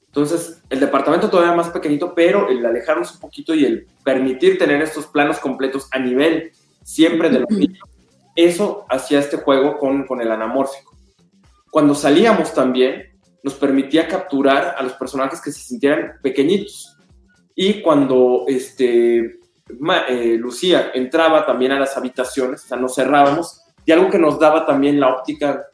Entonces, 0.06 0.62
el 0.70 0.80
departamento 0.80 1.30
todavía 1.30 1.54
más 1.54 1.70
pequeñito, 1.70 2.14
pero 2.14 2.48
el 2.48 2.64
alejarnos 2.64 3.14
un 3.14 3.20
poquito 3.20 3.54
y 3.54 3.64
el 3.64 3.86
permitir 4.04 4.58
tener 4.58 4.80
estos 4.82 5.06
planos 5.06 5.38
completos 5.38 5.88
a 5.90 5.98
nivel 5.98 6.52
siempre 6.82 7.30
de 7.30 7.40
los 7.40 7.50
niños, 7.50 7.80
eso 8.34 8.86
hacía 8.88 9.18
este 9.18 9.38
juego 9.38 9.78
con, 9.78 10.06
con 10.06 10.20
el 10.20 10.30
anamórfico. 10.30 10.96
Cuando 11.70 11.94
salíamos 11.94 12.54
también, 12.54 13.18
nos 13.42 13.54
permitía 13.54 14.08
capturar 14.08 14.74
a 14.78 14.82
los 14.82 14.94
personajes 14.94 15.40
que 15.40 15.52
se 15.52 15.60
sintieran 15.60 16.14
pequeñitos. 16.22 16.96
Y 17.54 17.82
cuando 17.82 18.44
este, 18.46 19.38
eh, 20.08 20.36
Lucía 20.38 20.90
entraba 20.94 21.44
también 21.44 21.72
a 21.72 21.80
las 21.80 21.96
habitaciones, 21.96 22.64
o 22.64 22.68
sea, 22.68 22.78
nos 22.78 22.94
cerrábamos, 22.94 23.62
y 23.84 23.92
algo 23.92 24.10
que 24.10 24.18
nos 24.18 24.38
daba 24.38 24.66
también 24.66 25.00
la 25.00 25.14
óptica 25.14 25.67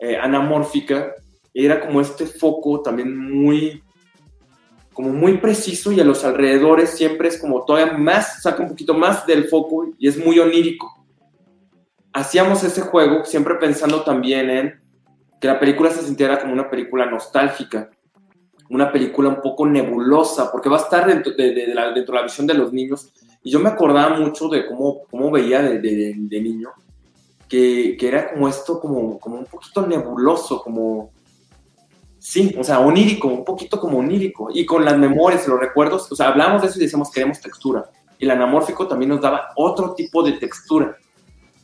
eh, 0.00 0.16
anamórfica, 0.16 1.14
era 1.52 1.80
como 1.80 2.00
este 2.00 2.26
foco 2.26 2.82
también 2.82 3.16
muy, 3.16 3.82
como 4.92 5.10
muy 5.10 5.38
preciso 5.38 5.90
y 5.90 6.00
a 6.00 6.04
los 6.04 6.24
alrededores 6.24 6.90
siempre 6.90 7.28
es 7.28 7.40
como 7.40 7.64
todavía 7.64 7.94
más, 7.94 8.42
saca 8.42 8.62
un 8.62 8.68
poquito 8.68 8.94
más 8.94 9.26
del 9.26 9.48
foco 9.48 9.86
y 9.98 10.06
es 10.08 10.24
muy 10.24 10.38
onírico. 10.38 11.04
Hacíamos 12.12 12.62
ese 12.62 12.82
juego 12.82 13.24
siempre 13.24 13.56
pensando 13.56 14.02
también 14.02 14.50
en 14.50 14.80
que 15.40 15.48
la 15.48 15.58
película 15.58 15.90
se 15.90 16.02
sintiera 16.02 16.38
como 16.38 16.52
una 16.52 16.70
película 16.70 17.06
nostálgica, 17.06 17.90
una 18.70 18.92
película 18.92 19.28
un 19.28 19.40
poco 19.40 19.66
nebulosa, 19.66 20.52
porque 20.52 20.68
va 20.68 20.78
a 20.78 20.82
estar 20.82 21.06
dentro 21.06 21.32
de, 21.32 21.74
la, 21.74 21.92
dentro 21.92 22.14
de 22.14 22.20
la 22.20 22.26
visión 22.26 22.46
de 22.46 22.54
los 22.54 22.72
niños. 22.72 23.12
Y 23.42 23.50
yo 23.50 23.60
me 23.60 23.68
acordaba 23.68 24.18
mucho 24.18 24.48
de 24.48 24.66
cómo, 24.66 25.04
cómo 25.10 25.30
veía 25.30 25.62
de, 25.62 25.78
de 25.80 26.40
niño 26.40 26.70
que, 27.48 27.96
era 28.00 28.32
como 28.32 28.48
esto, 28.48 28.80
como, 28.80 29.18
como 29.18 29.38
un 29.38 29.46
poquito 29.46 29.86
nebuloso, 29.86 30.62
como, 30.62 31.10
sí, 32.18 32.54
o 32.58 32.62
sea, 32.62 32.80
onírico, 32.80 33.28
un 33.28 33.44
poquito 33.44 33.80
como 33.80 33.98
onírico, 33.98 34.50
y 34.52 34.66
con 34.66 34.84
las 34.84 34.98
memorias, 34.98 35.48
los 35.48 35.58
recuerdos, 35.58 36.10
o 36.12 36.16
sea, 36.16 36.28
hablamos 36.28 36.62
de 36.62 36.68
eso 36.68 36.78
y 36.78 36.82
decíamos, 36.82 37.10
queremos 37.10 37.40
textura, 37.40 37.90
y 38.18 38.24
el 38.24 38.30
anamórfico 38.30 38.86
también 38.86 39.10
nos 39.10 39.20
daba 39.20 39.48
otro 39.56 39.94
tipo 39.94 40.22
de 40.22 40.32
textura. 40.32 40.96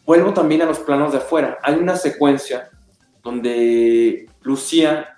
Vuelvo 0.07 0.33
también 0.33 0.63
a 0.63 0.67
los 0.67 0.79
planos 0.79 1.13
de 1.13 1.19
afuera, 1.19 1.59
hay 1.63 1.75
una 1.75 1.97
secuencia 1.97 2.71
donde 3.23 4.29
Lucía 4.43 5.17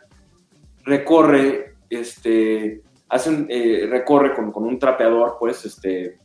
recorre, 0.84 1.74
este, 1.90 2.82
hace 3.08 3.30
un, 3.30 3.46
eh, 3.48 3.86
recorre 3.90 4.34
con, 4.34 4.52
con, 4.52 4.64
un 4.64 4.78
trapeador, 4.78 5.36
pues, 5.38 5.64
este, 5.64 6.18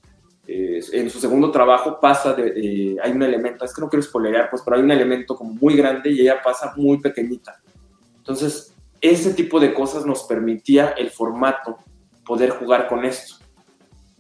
en 0.54 1.10
su 1.10 1.20
segundo 1.20 1.52
trabajo 1.52 1.99
pasa 1.99 2.34
de, 2.34 2.97
hay 3.02 3.12
un 3.12 3.24
elemento, 3.24 3.64
es 3.64 3.74
que 3.74 3.82
no 3.82 3.89
quiero 3.89 4.04
spoilerear, 4.04 4.49
pues, 4.49 4.62
pero 4.64 4.78
hay 4.78 4.84
un 4.84 4.91
elemento 4.91 5.36
como 5.36 5.54
muy 5.54 5.76
grande 5.76 6.12
y 6.12 6.22
ella 6.22 6.41
pasa 6.43 6.74
muy 6.76 6.99
pequeñita. 6.99 7.62
Entonces, 8.18 8.76
ese 8.99 9.34
tipo 9.34 9.60
de 9.60 9.74
cosas 9.74 10.06
nos 10.06 10.24
permitía 10.24 10.89
el 10.97 11.10
formato 11.10 11.78
poder 12.26 12.52
jugar 12.52 12.88
con 12.88 13.06
esto. 13.06 13.36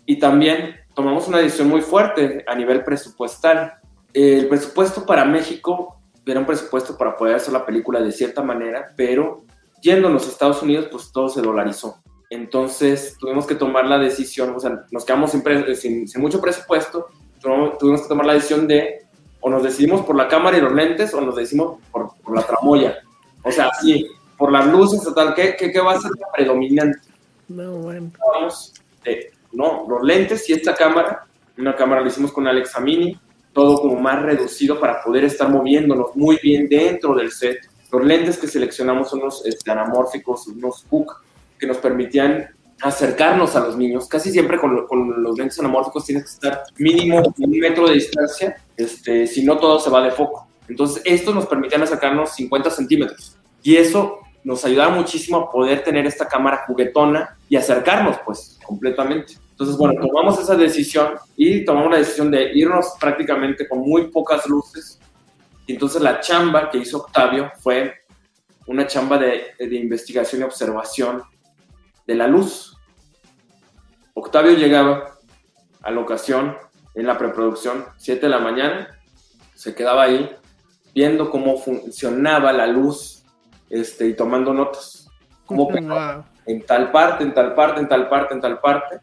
Y 0.05 0.17
también 0.17 0.75
tomamos 0.95 1.27
una 1.27 1.37
decisión 1.37 1.69
muy 1.69 1.81
fuerte 1.81 2.43
a 2.47 2.55
nivel 2.55 2.83
presupuestal. 2.83 3.73
El 4.13 4.47
presupuesto 4.47 5.05
para 5.05 5.23
México 5.25 6.01
era 6.25 6.39
un 6.39 6.45
presupuesto 6.45 6.97
para 6.97 7.15
poder 7.15 7.35
hacer 7.35 7.53
la 7.53 7.65
película 7.65 8.01
de 8.01 8.11
cierta 8.11 8.41
manera, 8.41 8.93
pero 8.95 9.43
yéndonos 9.81 10.25
a 10.25 10.29
Estados 10.29 10.61
Unidos, 10.61 10.87
pues 10.91 11.11
todo 11.11 11.29
se 11.29 11.41
dolarizó. 11.41 12.00
Entonces 12.31 13.17
tuvimos 13.19 13.45
que 13.45 13.55
tomar 13.55 13.85
la 13.85 13.99
decisión, 13.99 14.55
o 14.55 14.59
sea, 14.59 14.85
nos 14.89 15.03
quedamos 15.03 15.31
sin, 15.31 16.07
sin, 16.07 16.21
mucho 16.21 16.39
presupuesto, 16.39 17.09
tuvimos 17.41 18.03
que 18.03 18.07
tomar 18.07 18.25
la 18.25 18.33
decisión 18.33 18.67
de 18.69 19.05
o 19.41 19.49
nos 19.49 19.63
decidimos 19.63 20.05
por 20.05 20.15
la 20.15 20.29
cámara 20.29 20.57
y 20.57 20.61
los 20.61 20.71
lentes 20.71 21.13
o 21.13 21.19
nos 21.19 21.35
decidimos 21.35 21.79
por, 21.91 22.15
por 22.23 22.33
la 22.33 22.43
tramoya. 22.43 22.99
O 23.43 23.51
sea, 23.51 23.69
sí, 23.81 24.07
por 24.37 24.49
las 24.49 24.65
luces, 24.65 25.03
total, 25.03 25.33
¿qué, 25.33 25.57
qué, 25.59 25.73
qué 25.73 25.81
va 25.81 25.91
a 25.91 25.99
ser 25.99 26.11
predominante? 26.33 26.99
No, 27.49 27.73
bueno. 27.79 28.11
Vamos, 28.33 28.75
eh, 29.03 29.31
no, 29.51 29.85
los 29.89 30.01
lentes 30.01 30.49
y 30.49 30.53
esta 30.53 30.73
cámara, 30.73 31.25
una 31.57 31.75
cámara 31.75 31.99
la 31.99 32.07
hicimos 32.07 32.31
con 32.31 32.47
Alexa 32.47 32.79
Mini, 32.79 33.19
todo 33.51 33.81
como 33.81 33.99
más 33.99 34.21
reducido 34.21 34.79
para 34.79 35.03
poder 35.03 35.25
estar 35.25 35.49
moviéndonos 35.49 36.15
muy 36.15 36.39
bien 36.41 36.69
dentro 36.69 37.13
del 37.13 37.29
set. 37.29 37.59
Los 37.91 38.05
lentes 38.05 38.37
que 38.37 38.47
seleccionamos 38.47 39.09
son 39.09 39.19
unos 39.19 39.45
este, 39.45 39.69
anamórficos, 39.69 40.47
unos 40.47 40.85
hook, 40.89 41.13
que 41.61 41.67
nos 41.67 41.77
permitían 41.77 42.49
acercarnos 42.81 43.55
a 43.55 43.59
los 43.59 43.77
niños. 43.77 44.07
Casi 44.07 44.31
siempre 44.31 44.59
con, 44.59 44.87
con, 44.87 45.21
los 45.21 45.37
lentes 45.37 45.59
anamórficos 45.59 46.03
tienes 46.05 46.23
que 46.23 46.31
estar 46.31 46.63
mínimo 46.79 47.21
un 47.37 47.51
metro 47.51 47.87
de 47.87 47.93
distancia, 47.93 48.57
este, 48.75 49.27
si 49.27 49.45
no 49.45 49.59
todo 49.59 49.79
se 49.79 49.91
va 49.91 50.01
de 50.01 50.09
foco. 50.09 50.47
Entonces, 50.67 51.03
estos 51.05 51.35
nos 51.35 51.45
permitían 51.45 51.83
acercarnos 51.83 52.33
50 52.33 52.71
centímetros. 52.71 53.37
Y 53.61 53.75
eso 53.75 54.19
nos 54.43 54.65
ayudaba 54.65 54.95
muchísimo 54.95 55.37
a 55.37 55.51
poder 55.51 55.83
tener 55.83 56.07
esta 56.07 56.27
cámara 56.27 56.63
juguetona 56.65 57.37
y 57.47 57.55
acercarnos, 57.55 58.17
pues, 58.25 58.57
completamente. 58.65 59.33
Entonces, 59.51 59.77
bueno, 59.77 60.01
tomamos 60.01 60.39
esa 60.39 60.55
decisión 60.55 61.13
y 61.37 61.63
tomamos 61.63 61.91
la 61.91 61.99
decisión 61.99 62.31
de 62.31 62.51
irnos 62.55 62.95
prácticamente 62.99 63.69
con 63.69 63.81
muy 63.81 64.07
pocas 64.07 64.47
luces. 64.47 64.99
Y 65.67 65.73
entonces 65.73 66.01
la 66.01 66.19
chamba 66.19 66.71
que 66.71 66.79
hizo 66.79 66.97
Octavio 66.97 67.51
fue 67.59 67.93
una 68.65 68.87
chamba 68.87 69.19
de, 69.19 69.51
de 69.59 69.75
investigación 69.75 70.41
y 70.41 70.45
observación 70.45 71.21
de 72.07 72.15
la 72.15 72.27
luz. 72.27 72.77
Octavio 74.13 74.53
llegaba 74.53 75.17
a 75.81 75.91
la 75.91 76.01
ocasión 76.01 76.57
en 76.95 77.07
la 77.07 77.17
preproducción, 77.17 77.85
7 77.97 78.21
de 78.21 78.29
la 78.29 78.39
mañana, 78.39 78.99
se 79.55 79.73
quedaba 79.73 80.03
ahí 80.03 80.35
viendo 80.93 81.29
cómo 81.29 81.57
funcionaba 81.57 82.51
la 82.51 82.67
luz 82.67 83.23
este, 83.69 84.07
y 84.07 84.13
tomando 84.15 84.53
notas. 84.53 85.07
Cómo 85.45 85.69
wow. 85.69 86.23
en 86.45 86.65
tal 86.65 86.91
parte, 86.91 87.23
en 87.23 87.33
tal 87.33 87.55
parte, 87.55 87.79
en 87.79 87.87
tal 87.87 88.09
parte, 88.09 88.33
en 88.33 88.41
tal 88.41 88.59
parte. 88.59 88.99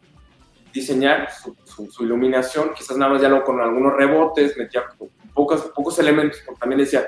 Diseñar 0.72 1.30
su, 1.30 1.57
su, 1.64 1.90
su 1.90 2.05
iluminación, 2.05 2.72
quizás 2.74 2.96
nada 2.96 3.12
más 3.12 3.22
ya 3.22 3.28
lo 3.28 3.42
con 3.42 3.61
algunos 3.61 3.94
rebotes, 3.94 4.57
metía 4.59 4.84
pocos, 5.32 5.62
pocos 5.74 5.99
elementos, 5.99 6.40
porque 6.44 6.61
también 6.61 6.80
decía, 6.80 7.07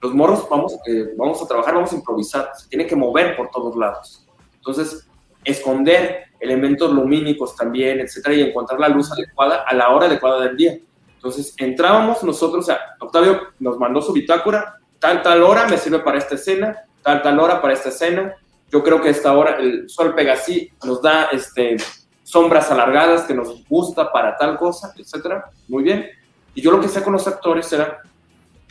los 0.00 0.14
morros 0.14 0.46
vamos, 0.48 0.78
eh, 0.86 1.12
vamos 1.16 1.42
a 1.42 1.46
trabajar, 1.46 1.74
vamos 1.74 1.92
a 1.92 1.96
improvisar, 1.96 2.50
se 2.56 2.68
tiene 2.68 2.86
que 2.86 2.96
mover 2.96 3.36
por 3.36 3.50
todos 3.50 3.76
lados. 3.76 4.26
Entonces, 4.54 5.08
esconder 5.44 6.30
elementos 6.40 6.92
lumínicos 6.92 7.54
también, 7.54 8.00
etcétera, 8.00 8.34
y 8.34 8.42
encontrar 8.42 8.80
la 8.80 8.88
luz 8.88 9.12
adecuada 9.12 9.64
a 9.66 9.74
la 9.74 9.90
hora 9.90 10.06
adecuada 10.06 10.40
del 10.40 10.56
día. 10.56 10.78
Entonces, 11.14 11.54
entrábamos 11.58 12.22
nosotros, 12.22 12.64
o 12.64 12.66
sea, 12.66 12.80
Octavio 12.98 13.40
nos 13.58 13.78
mandó 13.78 14.00
su 14.00 14.12
bitácora, 14.12 14.80
tal, 14.98 15.22
tal 15.22 15.42
hora 15.42 15.66
me 15.66 15.76
sirve 15.76 15.98
para 15.98 16.18
esta 16.18 16.34
escena, 16.34 16.84
tal, 17.02 17.22
tal 17.22 17.38
hora 17.38 17.60
para 17.60 17.74
esta 17.74 17.90
escena. 17.90 18.34
Yo 18.70 18.82
creo 18.82 19.02
que 19.02 19.10
esta 19.10 19.36
hora 19.36 19.56
el 19.56 19.88
sol 19.90 20.14
pega 20.14 20.34
así, 20.34 20.70
nos 20.84 21.02
da 21.02 21.24
este, 21.32 21.76
sombras 22.22 22.70
alargadas 22.70 23.22
que 23.22 23.34
nos 23.34 23.66
gusta 23.68 24.10
para 24.12 24.36
tal 24.36 24.56
cosa, 24.56 24.94
etcétera. 24.96 25.50
Muy 25.68 25.82
bien. 25.82 26.08
Y 26.54 26.62
yo 26.62 26.70
lo 26.70 26.80
que 26.80 26.86
hacía 26.86 27.02
con 27.02 27.12
los 27.12 27.26
actores 27.26 27.70
era, 27.72 28.00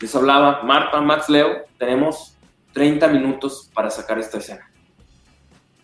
les 0.00 0.14
hablaba, 0.14 0.62
Marta, 0.62 1.00
Max, 1.00 1.28
Leo, 1.28 1.66
tenemos 1.78 2.36
30 2.72 3.06
minutos 3.08 3.70
para 3.74 3.90
sacar 3.90 4.18
esta 4.18 4.38
escena. 4.38 4.69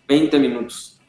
20 0.07 0.39
minutos. 0.39 0.99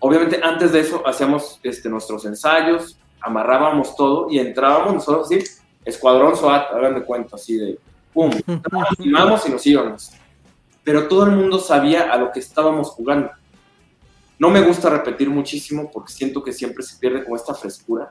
Obviamente 0.00 0.40
antes 0.42 0.72
de 0.72 0.80
eso 0.80 1.06
hacíamos 1.06 1.60
este, 1.62 1.88
nuestros 1.88 2.24
ensayos, 2.24 2.98
amarrábamos 3.20 3.94
todo 3.96 4.28
y 4.30 4.38
entrábamos 4.38 4.94
nosotros 4.94 5.26
así, 5.30 5.44
escuadrón 5.84 6.36
SWAT, 6.36 6.72
hagan 6.72 6.94
de 6.94 7.04
cuenta, 7.04 7.36
así 7.36 7.56
de 7.56 7.78
pum, 8.12 8.30
filmamos 8.96 9.46
y 9.46 9.50
nos 9.52 9.66
íbamos. 9.66 10.12
Pero 10.82 11.06
todo 11.06 11.24
el 11.24 11.32
mundo 11.32 11.58
sabía 11.58 12.10
a 12.10 12.16
lo 12.16 12.32
que 12.32 12.40
estábamos 12.40 12.88
jugando. 12.88 13.30
No 14.38 14.48
me 14.48 14.62
gusta 14.62 14.88
repetir 14.88 15.28
muchísimo 15.28 15.90
porque 15.92 16.12
siento 16.12 16.42
que 16.42 16.52
siempre 16.52 16.82
se 16.82 16.98
pierde 16.98 17.22
como 17.22 17.36
esta 17.36 17.54
frescura. 17.54 18.10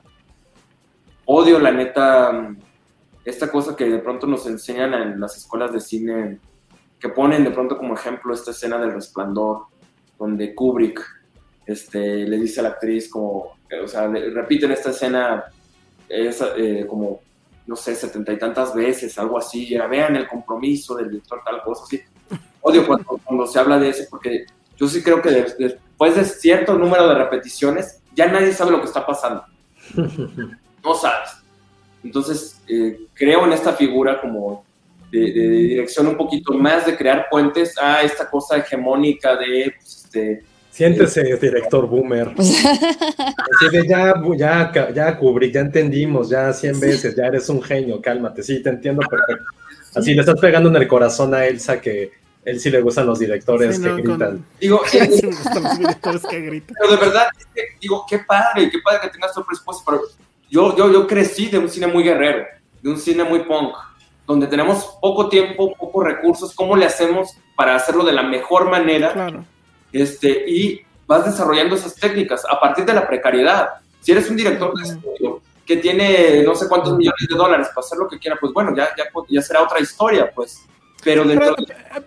Odio, 1.26 1.58
la 1.60 1.72
neta, 1.72 2.56
esta 3.26 3.52
cosa 3.52 3.76
que 3.76 3.86
de 3.86 3.98
pronto 3.98 4.28
nos 4.28 4.46
enseñan 4.46 4.94
en 4.94 5.20
las 5.20 5.36
escuelas 5.38 5.74
de 5.74 5.80
cine, 5.80 6.40
que 7.00 7.10
ponen 7.10 7.44
de 7.44 7.52
pronto 7.52 7.78
como 7.78 7.96
ejemplo 7.96 8.34
esta 8.34 8.52
escena 8.52 8.78
del 8.78 8.94
resplandor, 8.94 9.66
donde 10.20 10.53
Kubrick 10.53 11.01
este, 11.65 12.28
le 12.28 12.38
dice 12.38 12.59
a 12.59 12.63
la 12.63 12.70
actriz 12.70 13.09
como, 13.09 13.57
o 13.84 13.88
sea, 13.88 14.07
repiten 14.07 14.72
esta 14.72 14.89
escena 14.89 15.45
es, 16.09 16.43
eh, 16.57 16.86
como, 16.88 17.22
no 17.65 17.76
sé, 17.76 17.95
setenta 17.95 18.34
y 18.34 18.38
tantas 18.38 18.76
veces, 18.76 19.17
algo 19.17 19.38
así, 19.38 19.74
era, 19.74 19.88
vean 19.88 20.15
el 20.15 20.28
compromiso 20.28 20.95
del 20.95 21.09
director, 21.09 21.41
tal 21.43 21.61
cosa, 21.63 21.84
así. 21.84 22.01
Odio 22.61 22.86
cuando, 22.86 23.20
cuando 23.24 23.47
se 23.47 23.57
habla 23.57 23.80
de 23.80 23.89
eso, 23.89 24.03
porque 24.09 24.45
yo 24.76 24.88
sí 24.88 25.01
creo 25.01 25.22
que 25.22 25.30
de, 25.30 25.55
después 25.57 26.15
de 26.15 26.26
cierto 26.26 26.78
número 26.78 27.07
de 27.07 27.15
repeticiones, 27.15 28.01
ya 28.15 28.28
nadie 28.28 28.51
sabe 28.53 28.72
lo 28.72 28.82
que 28.82 28.88
está 28.88 29.05
pasando. 29.05 29.43
No 30.82 30.93
sabes. 30.95 31.32
Entonces, 32.05 32.61
eh, 32.70 33.01
creo 33.13 33.45
en 33.45 33.51
esta 33.51 33.74
figura 33.74 34.22
como 34.22 34.63
de, 35.12 35.20
de, 35.20 35.49
dirección 35.49 36.07
un 36.07 36.18
poquito 36.18 36.53
más 36.53 36.86
de 36.86 36.95
crear 36.95 37.28
puentes 37.30 37.78
a 37.78 38.03
esta 38.03 38.30
cosa 38.30 38.57
hegemónica 38.57 39.36
de, 39.36 39.74
pues, 39.76 40.03
este, 40.05 40.43
Siéntese, 40.80 41.36
director 41.36 41.88
boomer. 41.88 42.30
Así 42.38 43.70
de 43.70 43.86
ya, 43.86 44.14
ya, 44.38 44.91
ya 44.93 45.18
cubrí, 45.18 45.51
ya 45.51 45.60
entendimos, 45.60 46.30
ya 46.30 46.53
100 46.53 46.80
veces, 46.80 47.16
ya 47.18 47.26
eres 47.26 47.49
un 47.49 47.62
genio, 47.62 48.01
cálmate. 48.01 48.41
Sí, 48.43 48.64
te 48.64 48.70
entiendo 48.70 49.01
perfecto. 49.01 49.43
Así 49.95 50.14
le 50.14 50.22
estás 50.22 50.39
pegando 50.39 50.70
en 50.70 50.78
el 50.78 50.88
corazón 50.88 51.34
a 51.34 51.45
Elsa 51.45 51.82
que 51.82 52.12
él 52.45 52.60
sí 52.62 52.70
le 52.70 52.80
gustan 52.82 53.07
los 53.07 53.20
directores 53.20 53.76
sí, 53.76 53.82
no, 53.82 53.95
que 53.97 54.01
gritan. 54.03 54.30
Con... 54.30 54.45
Digo, 54.60 54.82
sí, 54.88 54.99
los 54.99 55.78
directores 55.78 56.22
que 56.26 56.39
gritan. 56.39 56.76
Pero 56.80 56.91
de 56.93 56.97
verdad, 56.97 57.28
es 57.38 57.45
que, 57.53 57.62
digo, 57.82 58.05
qué 58.10 58.20
padre, 58.20 58.70
qué 58.70 58.80
padre 58.84 59.01
que 59.01 59.10
tengas 59.10 59.34
tu 59.34 59.43
respuesta. 59.43 59.84
Pero 59.86 60.01
yo, 60.49 60.78
yo, 60.78 60.93
yo 60.93 61.07
crecí 61.07 61.47
de 61.47 61.57
un 61.57 61.70
cine 61.70 61.88
muy 61.88 62.03
guerrero, 62.03 62.45
de 62.82 62.89
un 62.89 62.97
cine 62.97 63.24
muy 63.26 63.39
punk, 63.39 63.76
donde 64.30 64.48
tenemos 64.48 64.98
poco 65.02 65.28
tiempo, 65.28 65.76
pocos 65.76 66.06
recursos. 66.06 66.56
¿Cómo 66.56 66.78
le 66.78 66.86
hacemos 66.86 67.36
para 67.58 67.76
hacerlo 67.76 68.06
de 68.06 68.14
la 68.14 68.24
mejor 68.24 68.70
manera? 68.70 69.12
Claro 69.12 69.44
este, 69.92 70.46
y 70.48 70.82
vas 71.08 71.26
desarrollando 71.26 71.76
esas 71.76 71.96
técnicas 71.96 72.44
a 72.50 72.60
partir 72.60 72.86
de 72.86 72.94
la 72.94 73.08
precariedad. 73.08 73.70
Si 74.02 74.12
eres 74.12 74.30
un 74.30 74.38
director 74.38 74.74
de 74.76 74.84
estudio 74.84 75.42
que 75.66 75.78
tiene 75.78 76.44
no 76.44 76.56
sé 76.56 76.68
cuántos 76.68 76.96
millones 76.96 77.28
de 77.30 77.36
dólares 77.36 77.68
para 77.74 77.86
hacer 77.86 77.98
lo 77.98 78.08
que 78.08 78.20
quiera, 78.20 78.38
pues 78.40 78.54
bueno, 78.54 78.76
ya, 78.76 78.90
ya, 78.98 79.06
ya 79.28 79.42
será 79.42 79.64
otra 79.64 79.80
historia, 79.80 80.32
pues. 80.34 80.66
Pero, 81.04 81.24
pero, 81.26 81.56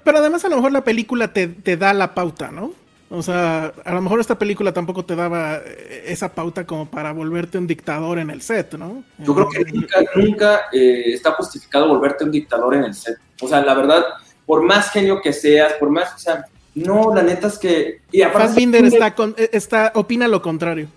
pero, 0.04 0.18
además 0.18 0.44
a 0.44 0.50
lo 0.50 0.56
mejor 0.56 0.70
la 0.70 0.84
película 0.84 1.32
te, 1.32 1.46
te, 1.46 1.78
da 1.78 1.94
la 1.94 2.14
pauta, 2.14 2.50
¿no? 2.50 2.72
O 3.14 3.22
sea, 3.22 3.74
a 3.84 3.92
lo 3.92 4.00
mejor 4.00 4.20
esta 4.20 4.38
película 4.38 4.72
tampoco 4.72 5.04
te 5.04 5.14
daba 5.14 5.60
esa 6.06 6.32
pauta 6.32 6.66
como 6.66 6.86
para 6.86 7.12
volverte 7.12 7.58
un 7.58 7.66
dictador 7.66 8.18
en 8.18 8.30
el 8.30 8.40
set, 8.40 8.72
¿no? 8.74 9.04
Yo 9.18 9.34
creo 9.34 9.50
que 9.50 9.64
nunca, 9.70 10.00
nunca 10.14 10.60
eh, 10.72 11.12
está 11.12 11.32
justificado 11.32 11.88
volverte 11.88 12.24
un 12.24 12.30
dictador 12.30 12.74
en 12.74 12.84
el 12.84 12.94
set. 12.94 13.18
O 13.42 13.48
sea, 13.48 13.60
la 13.60 13.74
verdad, 13.74 14.02
por 14.46 14.62
más 14.62 14.90
genio 14.90 15.20
que 15.20 15.34
seas, 15.34 15.74
por 15.74 15.90
más, 15.90 16.14
o 16.14 16.18
sea, 16.18 16.46
no, 16.74 17.14
la 17.14 17.22
neta 17.22 17.48
es 17.48 17.58
que. 17.58 18.00
Y 18.10 18.22
Fassbinder 18.22 18.84
está, 18.86 19.14
con, 19.14 19.34
está, 19.36 19.92
opina 19.94 20.26
lo 20.26 20.40
contrario. 20.40 20.88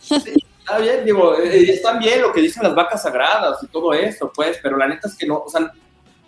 sí, 0.00 0.14
está 0.60 0.78
bien, 0.78 1.04
digo, 1.04 1.36
eh, 1.36 1.70
está 1.70 1.98
bien 1.98 2.22
lo 2.22 2.32
que 2.32 2.42
dicen 2.42 2.62
las 2.62 2.76
vacas 2.76 3.02
sagradas 3.02 3.60
y 3.62 3.66
todo 3.66 3.92
eso, 3.92 4.30
pues, 4.32 4.58
pero 4.62 4.76
la 4.76 4.86
neta 4.86 5.08
es 5.08 5.16
que 5.16 5.26
no, 5.26 5.38
o 5.38 5.50
sea, 5.50 5.72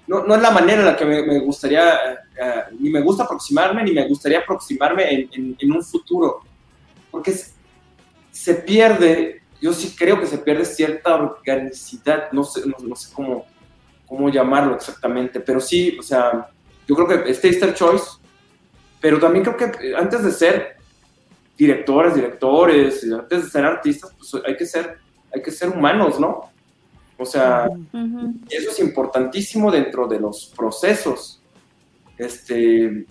no, 0.08 0.24
no 0.24 0.34
es 0.34 0.42
la 0.42 0.50
manera 0.50 0.80
en 0.80 0.86
la 0.86 0.96
que 0.96 1.04
me, 1.04 1.38
gustaría, 1.38 2.18
uh, 2.40 2.74
ni 2.80 2.90
me 2.90 3.00
gusta 3.00 3.24
aproximarme, 3.24 3.84
ni 3.84 3.92
me 3.92 4.08
gustaría 4.08 4.40
aproximarme 4.40 5.28
en, 5.30 5.72
un 5.72 5.84
futuro. 5.84 6.40
Porque 7.10 7.32
se, 8.32 8.54
pierde, 8.54 9.42
yo 9.60 9.72
sí 9.72 9.94
creo 9.96 10.18
que 10.18 10.26
se 10.26 10.38
pierde 10.38 10.64
cierta 10.64 11.14
organicidad, 11.14 12.32
no 12.32 12.42
sé, 12.42 12.62
cómo, 13.12 13.46
cómo 14.06 14.28
llamarlo 14.28 14.74
exactamente, 14.74 15.38
pero 15.38 15.60
sí, 15.60 15.96
o 15.98 16.02
sea 16.02 16.50
yo 16.88 16.94
creo 16.96 17.06
que 17.06 17.30
es 17.30 17.40
Taster 17.40 17.74
Choice, 17.74 18.06
pero 18.98 19.20
también 19.20 19.44
creo 19.44 19.56
que 19.56 19.94
antes 19.94 20.24
de 20.24 20.32
ser 20.32 20.76
directores, 21.56 22.14
directores, 22.14 23.04
antes 23.12 23.44
de 23.44 23.50
ser 23.50 23.64
artistas, 23.66 24.10
pues 24.16 24.42
hay 24.44 24.56
que 24.56 24.64
ser, 24.64 24.98
hay 25.32 25.42
que 25.42 25.50
ser 25.50 25.68
humanos, 25.68 26.18
¿no? 26.18 26.50
O 27.18 27.26
sea, 27.26 27.68
uh 27.68 27.96
-huh. 27.96 28.34
eso 28.48 28.70
es 28.70 28.78
importantísimo 28.78 29.70
dentro 29.70 30.06
de 30.06 30.20
los 30.20 30.52
procesos. 30.56 31.42
Este, 32.16 33.04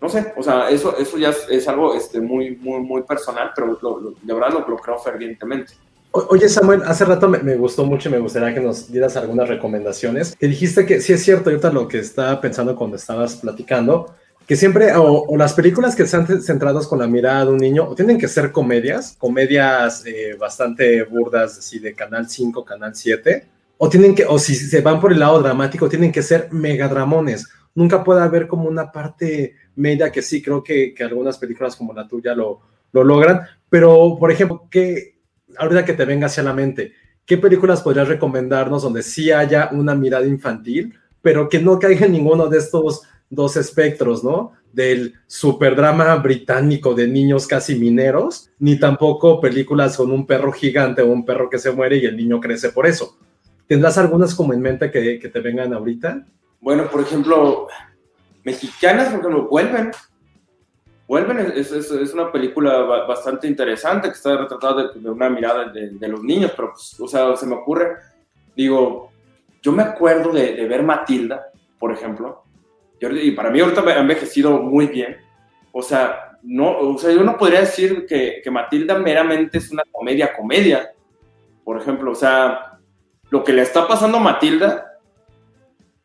no 0.00 0.08
sé, 0.08 0.34
o 0.36 0.42
sea, 0.42 0.68
eso, 0.68 0.96
eso 0.98 1.16
ya 1.16 1.30
es, 1.30 1.46
es 1.48 1.66
algo 1.66 1.94
este, 1.94 2.20
muy, 2.20 2.56
muy, 2.56 2.80
muy 2.80 3.02
personal, 3.02 3.52
pero 3.54 3.78
lo, 3.80 4.00
lo, 4.00 4.14
de 4.22 4.34
verdad 4.34 4.50
lo, 4.50 4.68
lo 4.68 4.76
creo 4.76 4.98
fervientemente. 4.98 5.72
Oye 6.10 6.48
Samuel, 6.48 6.82
hace 6.84 7.04
rato 7.04 7.28
me, 7.28 7.38
me, 7.38 7.56
gustó 7.56 7.84
mucho 7.84 8.08
y 8.08 8.12
me 8.12 8.20
gustaría 8.20 8.54
que 8.54 8.60
nos 8.60 8.92
dieras 8.92 9.16
algunas 9.16 9.48
recomendaciones. 9.48 10.36
Que 10.36 10.46
dijiste 10.46 10.86
que 10.86 11.00
sí 11.00 11.12
es 11.12 11.24
cierto, 11.24 11.50
ahorita 11.50 11.72
lo 11.72 11.88
que 11.88 11.98
estaba 11.98 12.40
pensando 12.40 12.76
cuando 12.76 12.96
estabas 12.96 13.36
platicando, 13.36 14.14
que 14.46 14.56
siempre, 14.56 14.94
o, 14.94 15.24
o 15.24 15.36
las 15.36 15.54
películas 15.54 15.96
que 15.96 16.02
están 16.04 16.26
centradas 16.42 16.86
con 16.86 16.98
la 16.98 17.06
mirada 17.06 17.46
de 17.46 17.52
un 17.52 17.56
niño, 17.56 17.88
o 17.88 17.94
tienen 17.94 18.18
que 18.18 18.28
ser 18.28 18.52
comedias, 18.52 19.16
comedias 19.18 20.04
eh, 20.06 20.36
bastante 20.38 21.02
burdas, 21.04 21.58
así 21.58 21.78
de 21.78 21.94
Canal 21.94 22.28
5, 22.28 22.64
Canal 22.64 22.94
7, 22.94 23.46
o 23.78 23.88
tienen 23.88 24.14
que, 24.14 24.24
o 24.24 24.38
si 24.38 24.54
se 24.54 24.80
van 24.80 25.00
por 25.00 25.12
el 25.12 25.20
lado 25.20 25.40
dramático, 25.42 25.88
tienen 25.88 26.12
que 26.12 26.22
ser 26.22 26.48
megadramones. 26.52 27.48
nunca 27.74 28.04
puede 28.04 28.22
haber 28.22 28.46
como 28.46 28.68
una 28.68 28.92
parte 28.92 29.56
media 29.74 30.12
que 30.12 30.22
sí, 30.22 30.40
creo 30.40 30.62
que, 30.62 30.94
que 30.94 31.02
algunas 31.02 31.38
películas 31.38 31.74
como 31.74 31.92
la 31.92 32.06
tuya 32.06 32.34
lo, 32.34 32.60
lo 32.92 33.02
logran, 33.02 33.40
pero 33.68 34.16
por 34.18 34.30
ejemplo, 34.30 34.68
¿qué, 34.70 35.18
ahorita 35.58 35.84
que 35.84 35.94
te 35.94 36.04
venga 36.04 36.26
hacia 36.26 36.42
la 36.42 36.52
mente, 36.52 36.92
¿qué 37.26 37.36
películas 37.36 37.82
podrías 37.82 38.08
recomendarnos 38.08 38.82
donde 38.82 39.02
sí 39.02 39.32
haya 39.32 39.70
una 39.72 39.94
mirada 39.94 40.26
infantil, 40.26 40.94
pero 41.20 41.48
que 41.48 41.58
no 41.58 41.78
caiga 41.78 42.06
en 42.06 42.12
ninguno 42.12 42.46
de 42.46 42.58
estos 42.58 43.02
dos 43.30 43.56
espectros, 43.56 44.22
¿no? 44.22 44.52
Del 44.72 45.14
superdrama 45.26 46.14
británico 46.16 46.94
de 46.94 47.08
niños 47.08 47.46
casi 47.46 47.76
mineros, 47.76 48.50
ni 48.58 48.78
tampoco 48.78 49.40
películas 49.40 49.96
con 49.96 50.10
un 50.10 50.26
perro 50.26 50.52
gigante 50.52 51.02
o 51.02 51.06
un 51.06 51.24
perro 51.24 51.48
que 51.48 51.58
se 51.58 51.72
muere 51.72 51.96
y 51.96 52.06
el 52.06 52.16
niño 52.16 52.40
crece 52.40 52.70
por 52.70 52.86
eso. 52.86 53.16
¿Tendrás 53.66 53.98
algunas 53.98 54.34
como 54.34 54.52
en 54.52 54.60
mente 54.60 54.90
que, 54.90 55.18
que 55.18 55.28
te 55.28 55.40
vengan 55.40 55.72
ahorita? 55.72 56.26
Bueno, 56.60 56.88
por 56.90 57.00
ejemplo, 57.00 57.68
mexicanas, 58.44 59.08
por 59.08 59.20
ejemplo, 59.20 59.48
vuelven. 59.48 59.90
Vuelven 61.06 61.52
es, 61.54 61.70
es, 61.70 61.90
es 61.90 62.14
una 62.14 62.32
película 62.32 62.78
bastante 63.06 63.46
interesante 63.46 64.08
que 64.08 64.14
está 64.14 64.36
retratada 64.36 64.84
de, 64.84 65.00
de 65.00 65.10
una 65.10 65.28
mirada 65.28 65.66
de, 65.66 65.90
de, 65.90 66.08
los 66.08 66.22
niños, 66.22 66.52
pero, 66.56 66.72
pues, 66.72 66.98
o 66.98 67.06
sea, 67.06 67.36
se 67.36 67.46
me 67.46 67.56
ocurre, 67.56 67.96
digo, 68.56 69.10
yo 69.62 69.72
me 69.72 69.82
acuerdo 69.82 70.32
de, 70.32 70.54
de 70.54 70.66
ver 70.66 70.82
Matilda, 70.82 71.50
por 71.78 71.92
ejemplo, 71.92 72.44
y 73.00 73.32
para 73.32 73.50
mí 73.50 73.60
ahorita 73.60 73.82
ha 73.82 73.98
envejecido 73.98 74.62
muy 74.62 74.86
bien. 74.86 75.16
O 75.72 75.82
sea, 75.82 76.38
no, 76.42 76.78
o 76.78 76.98
sea, 76.98 77.10
yo 77.10 77.22
no 77.22 77.36
podría 77.36 77.60
decir 77.60 78.06
que, 78.06 78.40
que 78.42 78.50
Matilda 78.50 78.98
meramente 78.98 79.58
es 79.58 79.70
una 79.70 79.82
comedia-comedia, 79.90 80.92
por 81.64 81.80
ejemplo, 81.80 82.12
o 82.12 82.14
sea, 82.14 82.73
lo 83.34 83.42
que 83.42 83.52
le 83.52 83.62
está 83.62 83.88
pasando 83.88 84.18
a 84.18 84.20
Matilda 84.20 84.96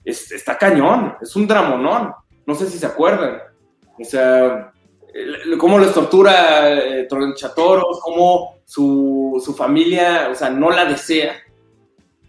es, 0.03 0.32
está 0.32 0.57
cañón, 0.57 1.15
es 1.21 1.36
un 1.36 1.45
dramonón, 1.45 2.11
no 2.47 2.55
sé 2.55 2.65
si 2.67 2.80
se 2.80 2.88
acuerdan. 2.88 3.39
O 3.99 4.03
sea, 4.03 4.73
cómo 5.59 5.77
les 5.77 5.93
tortura 5.93 6.73
eh, 6.73 7.07
cómo 8.01 8.55
su, 8.65 9.39
su, 9.45 9.53
familia, 9.53 10.30
o 10.32 10.34
sea, 10.34 10.49
no 10.49 10.71
la 10.71 10.86
desea. 10.86 11.36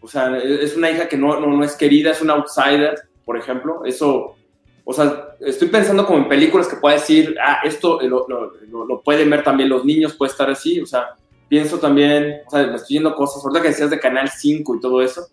O 0.02 0.06
sea, 0.06 0.36
es 0.36 0.76
una 0.76 0.90
hija 0.90 1.08
que 1.08 1.16
no, 1.16 1.40
no, 1.40 1.46
no 1.46 1.64
es 1.64 1.76
querida, 1.76 2.10
es 2.10 2.20
un 2.20 2.28
outsider, 2.28 3.00
por 3.24 3.38
ejemplo. 3.38 3.86
Eso, 3.86 4.36
o 4.84 4.92
sea, 4.92 5.28
estoy 5.40 5.68
pensando 5.68 6.04
como 6.04 6.18
en 6.18 6.28
películas 6.28 6.68
que 6.68 6.76
pueda 6.76 6.96
decir, 6.96 7.34
ah, 7.42 7.60
esto 7.64 8.02
lo, 8.02 8.26
lo, 8.28 8.84
lo, 8.84 9.00
pueden 9.00 9.30
ver 9.30 9.42
también 9.42 9.70
los 9.70 9.82
niños, 9.82 10.12
puede 10.12 10.30
estar 10.30 10.50
así. 10.50 10.78
O 10.78 10.84
sea, 10.84 11.16
pienso 11.50 11.78
también, 11.80 12.42
o 12.46 12.50
sea, 12.50 12.64
me 12.68 12.76
estoy 12.76 12.96
yendo 12.96 13.14
cosas, 13.14 13.44
ahorita 13.44 13.60
que 13.60 13.68
decías 13.68 13.90
de 13.90 13.98
Canal 13.98 14.30
5 14.30 14.76
y 14.76 14.80
todo 14.80 15.02
eso. 15.02 15.26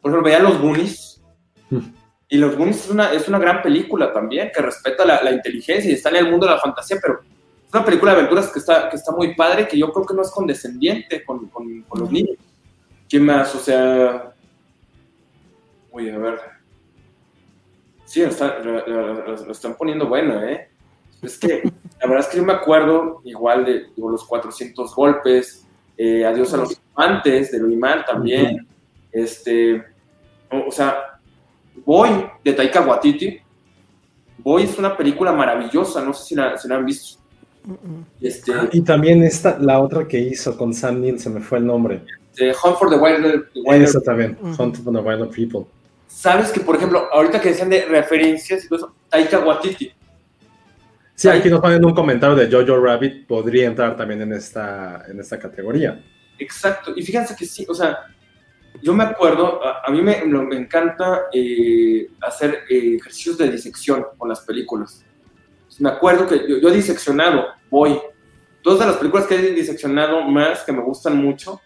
Por 0.00 0.10
ejemplo, 0.10 0.22
veía 0.22 0.40
Los 0.40 0.58
Goonies. 0.58 1.22
Y 2.30 2.38
Los 2.38 2.56
Goonies 2.56 2.86
es 2.86 2.90
una, 2.90 3.12
es 3.12 3.28
una 3.28 3.38
gran 3.38 3.60
película 3.60 4.10
también, 4.10 4.50
que 4.52 4.62
respeta 4.62 5.04
la, 5.04 5.22
la, 5.22 5.30
inteligencia 5.30 5.90
y 5.90 5.94
está 5.94 6.08
en 6.08 6.16
el 6.16 6.30
mundo 6.30 6.46
de 6.46 6.52
la 6.52 6.58
fantasía, 6.58 6.96
pero 7.02 7.20
es 7.20 7.72
una 7.72 7.84
película 7.84 8.12
de 8.12 8.18
aventuras 8.18 8.48
que 8.48 8.58
está, 8.58 8.88
que 8.88 8.96
está 8.96 9.12
muy 9.12 9.34
padre, 9.34 9.68
que 9.68 9.78
yo 9.78 9.92
creo 9.92 10.06
que 10.06 10.14
no 10.14 10.22
es 10.22 10.30
condescendiente 10.30 11.22
con, 11.22 11.48
con, 11.48 11.82
con 11.82 12.00
los 12.00 12.10
niños. 12.10 12.36
¿Qué 13.06 13.20
más? 13.20 13.54
O 13.54 13.58
sea... 13.58 14.32
Uy, 15.90 16.08
a 16.08 16.18
ver. 16.18 16.40
Sí, 18.06 18.22
lo 18.22 18.28
están, 18.28 18.52
lo 18.64 19.52
están 19.52 19.74
poniendo 19.74 20.06
bueno, 20.06 20.42
¿eh? 20.42 20.70
Es 21.22 21.38
que 21.38 21.62
la 22.00 22.06
verdad 22.06 22.20
es 22.20 22.26
que 22.28 22.36
yo 22.36 22.44
me 22.44 22.52
acuerdo 22.52 23.20
igual 23.24 23.64
de 23.64 23.86
digo, 23.94 24.10
los 24.10 24.24
400 24.24 24.94
golpes, 24.94 25.66
eh, 25.96 26.24
Adiós 26.24 26.54
a 26.54 26.58
los 26.58 26.80
amantes, 26.94 27.50
de 27.50 27.58
Luimán 27.58 28.04
también. 28.04 28.66
Este, 29.10 29.82
o, 30.50 30.68
o 30.68 30.70
sea, 30.70 31.18
Boy 31.84 32.10
de 32.44 32.52
Taika 32.52 32.82
Waititi. 32.82 33.40
Boy 34.38 34.62
es 34.62 34.78
una 34.78 34.96
película 34.96 35.32
maravillosa, 35.32 36.04
no 36.04 36.14
sé 36.14 36.24
si 36.24 36.34
la, 36.36 36.56
si 36.56 36.68
la 36.68 36.76
han 36.76 36.86
visto. 36.86 37.18
Este, 38.20 38.52
ah, 38.54 38.68
y 38.72 38.80
también 38.80 39.22
esta, 39.22 39.58
la 39.58 39.80
otra 39.80 40.06
que 40.06 40.18
hizo 40.18 40.56
con 40.56 40.72
Sam 40.72 41.00
Neill, 41.00 41.18
se 41.18 41.28
me 41.28 41.40
fue 41.40 41.58
el 41.58 41.66
nombre. 41.66 42.02
The 42.36 42.50
Hunt 42.50 42.78
for 42.78 42.88
the 42.88 42.96
Wilder. 42.96 43.48
Wilder. 43.56 43.82
Esa 43.82 44.00
también, 44.00 44.38
uh 44.40 44.48
-huh. 44.48 44.60
Hunt 44.60 44.76
for 44.76 44.92
the 44.92 45.00
Wilder 45.00 45.28
People. 45.28 45.66
Sabes 46.06 46.50
que, 46.50 46.60
por 46.60 46.76
ejemplo, 46.76 47.08
ahorita 47.12 47.40
que 47.40 47.50
decían 47.50 47.68
de 47.68 47.84
referencias 47.84 48.64
y 48.64 48.68
todo 48.68 48.78
eso, 48.78 48.94
Taika 49.08 49.40
Waititi. 49.40 49.92
Sí, 51.18 51.26
aquí 51.26 51.50
nos 51.50 51.58
ponen 51.58 51.84
un 51.84 51.94
comentario 51.94 52.36
de 52.36 52.48
Jojo 52.48 52.80
Rabbit, 52.80 53.26
podría 53.26 53.66
entrar 53.66 53.96
también 53.96 54.22
en 54.22 54.32
esta, 54.34 55.04
en 55.08 55.18
esta 55.18 55.36
categoría. 55.36 56.00
Exacto, 56.38 56.92
y 56.94 57.02
fíjense 57.02 57.34
que 57.34 57.44
sí, 57.44 57.66
o 57.68 57.74
sea, 57.74 58.06
yo 58.80 58.94
me 58.94 59.02
acuerdo, 59.02 59.60
a, 59.64 59.82
a 59.84 59.90
mí 59.90 60.00
me, 60.00 60.24
me 60.24 60.56
encanta 60.56 61.22
eh, 61.32 62.08
hacer 62.20 62.60
eh, 62.70 62.98
ejercicios 63.00 63.36
de 63.36 63.50
disección 63.50 64.06
con 64.16 64.28
las 64.28 64.42
películas. 64.42 65.04
Me 65.80 65.88
acuerdo 65.88 66.24
que 66.24 66.48
yo, 66.48 66.58
yo 66.58 66.68
he 66.68 66.76
diseccionado, 66.76 67.48
voy. 67.68 67.98
Dos 68.62 68.78
de 68.78 68.86
las 68.86 68.94
películas 68.94 69.26
que 69.26 69.34
he 69.34 69.50
diseccionado 69.54 70.22
más, 70.22 70.62
que 70.62 70.70
me 70.70 70.82
gustan 70.82 71.16
mucho, 71.16 71.60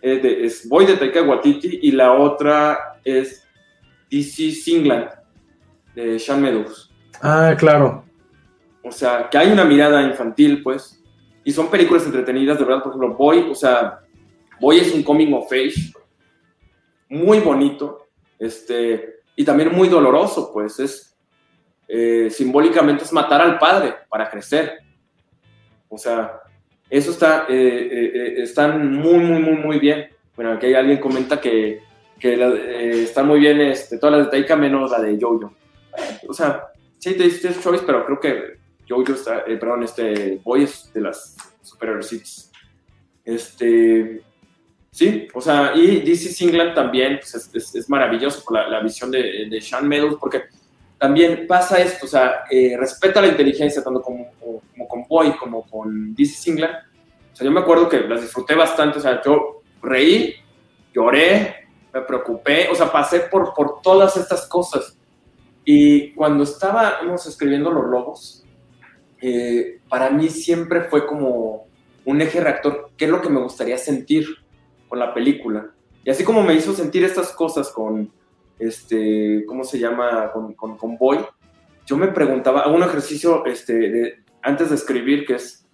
eh, 0.00 0.20
de, 0.20 0.46
es 0.46 0.66
Voy 0.66 0.86
de 0.86 0.96
Taika 0.96 1.20
Waititi 1.20 1.80
y 1.82 1.92
la 1.92 2.14
otra 2.14 2.98
es 3.04 3.46
DC 4.10 4.52
Singland, 4.52 5.10
de 5.94 6.18
Sean 6.18 6.40
Meadows. 6.40 6.90
Ah, 7.20 7.54
claro. 7.58 8.06
O 8.86 8.92
sea, 8.92 9.28
que 9.28 9.36
hay 9.36 9.50
una 9.50 9.64
mirada 9.64 10.00
infantil, 10.02 10.62
pues, 10.62 11.02
y 11.42 11.50
son 11.50 11.68
películas 11.68 12.06
entretenidas, 12.06 12.56
de 12.56 12.64
verdad, 12.64 12.84
por 12.84 12.92
ejemplo, 12.92 13.16
Boy, 13.16 13.48
o 13.50 13.54
sea, 13.54 13.98
Boy 14.60 14.78
es 14.78 14.94
un 14.94 15.02
coming 15.02 15.32
of 15.32 15.50
age, 15.50 15.92
muy 17.08 17.40
bonito, 17.40 18.06
este, 18.38 19.16
y 19.34 19.44
también 19.44 19.74
muy 19.74 19.88
doloroso, 19.88 20.52
pues 20.52 20.78
es, 20.78 21.16
eh, 21.88 22.28
simbólicamente 22.30 23.02
es 23.02 23.12
matar 23.12 23.40
al 23.40 23.58
padre 23.58 23.92
para 24.08 24.30
crecer. 24.30 24.78
O 25.88 25.98
sea, 25.98 26.40
eso 26.88 27.10
está, 27.10 27.46
eh, 27.48 27.88
eh, 27.90 28.34
están 28.42 28.92
muy, 28.92 29.18
muy, 29.18 29.40
muy, 29.40 29.54
muy 29.54 29.78
bien. 29.80 30.10
Bueno, 30.36 30.52
aquí 30.52 30.74
alguien 30.74 30.98
comenta 30.98 31.40
que, 31.40 31.80
que 32.20 32.36
la, 32.36 32.54
está 32.54 33.24
muy 33.24 33.40
bien 33.40 33.60
este, 33.60 33.98
todas 33.98 34.18
las 34.18 34.26
de 34.26 34.30
Taika 34.30 34.54
menos 34.54 34.90
la 34.92 35.00
de 35.00 35.18
Jojo. 35.20 35.52
O 36.28 36.34
sea, 36.34 36.68
sí, 36.98 37.14
te 37.14 37.24
diste 37.24 37.54
choice, 37.60 37.84
pero 37.84 38.04
creo 38.04 38.20
que 38.20 38.65
Jojo 38.88 39.12
está, 39.12 39.44
perdón, 39.44 39.82
este 39.82 40.40
Boy 40.44 40.64
es 40.64 40.92
de 40.92 41.00
las 41.00 41.36
superior 41.62 42.02
seats. 42.04 42.50
Este, 43.24 44.22
Sí, 44.96 45.28
o 45.34 45.42
sea, 45.42 45.72
y 45.74 46.00
DC 46.00 46.30
Singland 46.30 46.74
también 46.74 47.18
pues, 47.18 47.34
es, 47.34 47.54
es, 47.54 47.74
es, 47.74 47.90
maravilloso 47.90 48.42
por 48.42 48.54
la, 48.54 48.66
la 48.66 48.80
visión 48.80 49.10
de, 49.10 49.46
de, 49.46 49.60
Sean 49.60 49.86
Meadows, 49.86 50.16
porque 50.18 50.44
también 50.96 51.46
pasa 51.46 51.78
esto, 51.82 52.06
o 52.06 52.08
sea, 52.08 52.44
eh, 52.50 52.74
respeta 52.78 53.20
la 53.20 53.26
inteligencia 53.26 53.84
tanto 53.84 54.00
como, 54.00 54.30
como, 54.40 54.62
como, 54.70 54.88
con 54.88 55.06
Boy 55.06 55.36
como 55.36 55.68
con 55.68 56.14
DC 56.14 56.36
Singland. 56.36 56.76
O 57.30 57.36
sea, 57.36 57.44
yo 57.44 57.50
me 57.50 57.60
acuerdo 57.60 57.90
que 57.90 58.00
las 58.08 58.22
disfruté 58.22 58.54
bastante, 58.54 58.96
o 58.96 59.02
sea, 59.02 59.20
yo 59.22 59.60
reí, 59.82 60.36
lloré, 60.94 61.66
me 61.92 62.00
preocupé, 62.00 62.70
o 62.70 62.74
sea, 62.74 62.90
pasé 62.90 63.20
por, 63.20 63.52
por 63.52 63.82
todas 63.82 64.16
estas 64.16 64.46
cosas. 64.46 64.98
Y 65.62 66.12
cuando 66.14 66.44
estábamos 66.44 67.26
escribiendo 67.26 67.70
Los 67.70 67.84
Lobos, 67.84 68.45
eh, 69.20 69.80
para 69.88 70.10
mí 70.10 70.28
siempre 70.28 70.82
fue 70.82 71.06
como 71.06 71.66
un 72.04 72.20
eje 72.20 72.40
reactor, 72.40 72.90
¿qué 72.96 73.06
es 73.06 73.10
lo 73.10 73.20
que 73.20 73.28
me 73.28 73.40
gustaría 73.40 73.78
sentir? 73.78 74.26
con 74.88 74.98
la 74.98 75.12
película. 75.12 75.70
Y 76.04 76.10
así 76.10 76.24
como 76.24 76.42
me 76.42 76.54
hizo 76.54 76.72
sentir 76.72 77.04
estas 77.04 77.32
cosas 77.32 77.70
con, 77.70 78.10
este, 78.58 79.44
¿cómo 79.46 79.64
se 79.64 79.78
llama? 79.78 80.30
Con, 80.32 80.54
con, 80.54 80.76
con 80.76 80.96
Boy, 80.96 81.18
yo 81.84 81.96
me 81.96 82.08
preguntaba, 82.08 82.62
hago 82.62 82.74
un 82.74 82.82
ejercicio 82.82 83.44
este, 83.46 83.74
de, 83.74 84.14
antes 84.42 84.70
de 84.70 84.76
escribir, 84.76 85.26
que 85.26 85.34
es, 85.34 85.66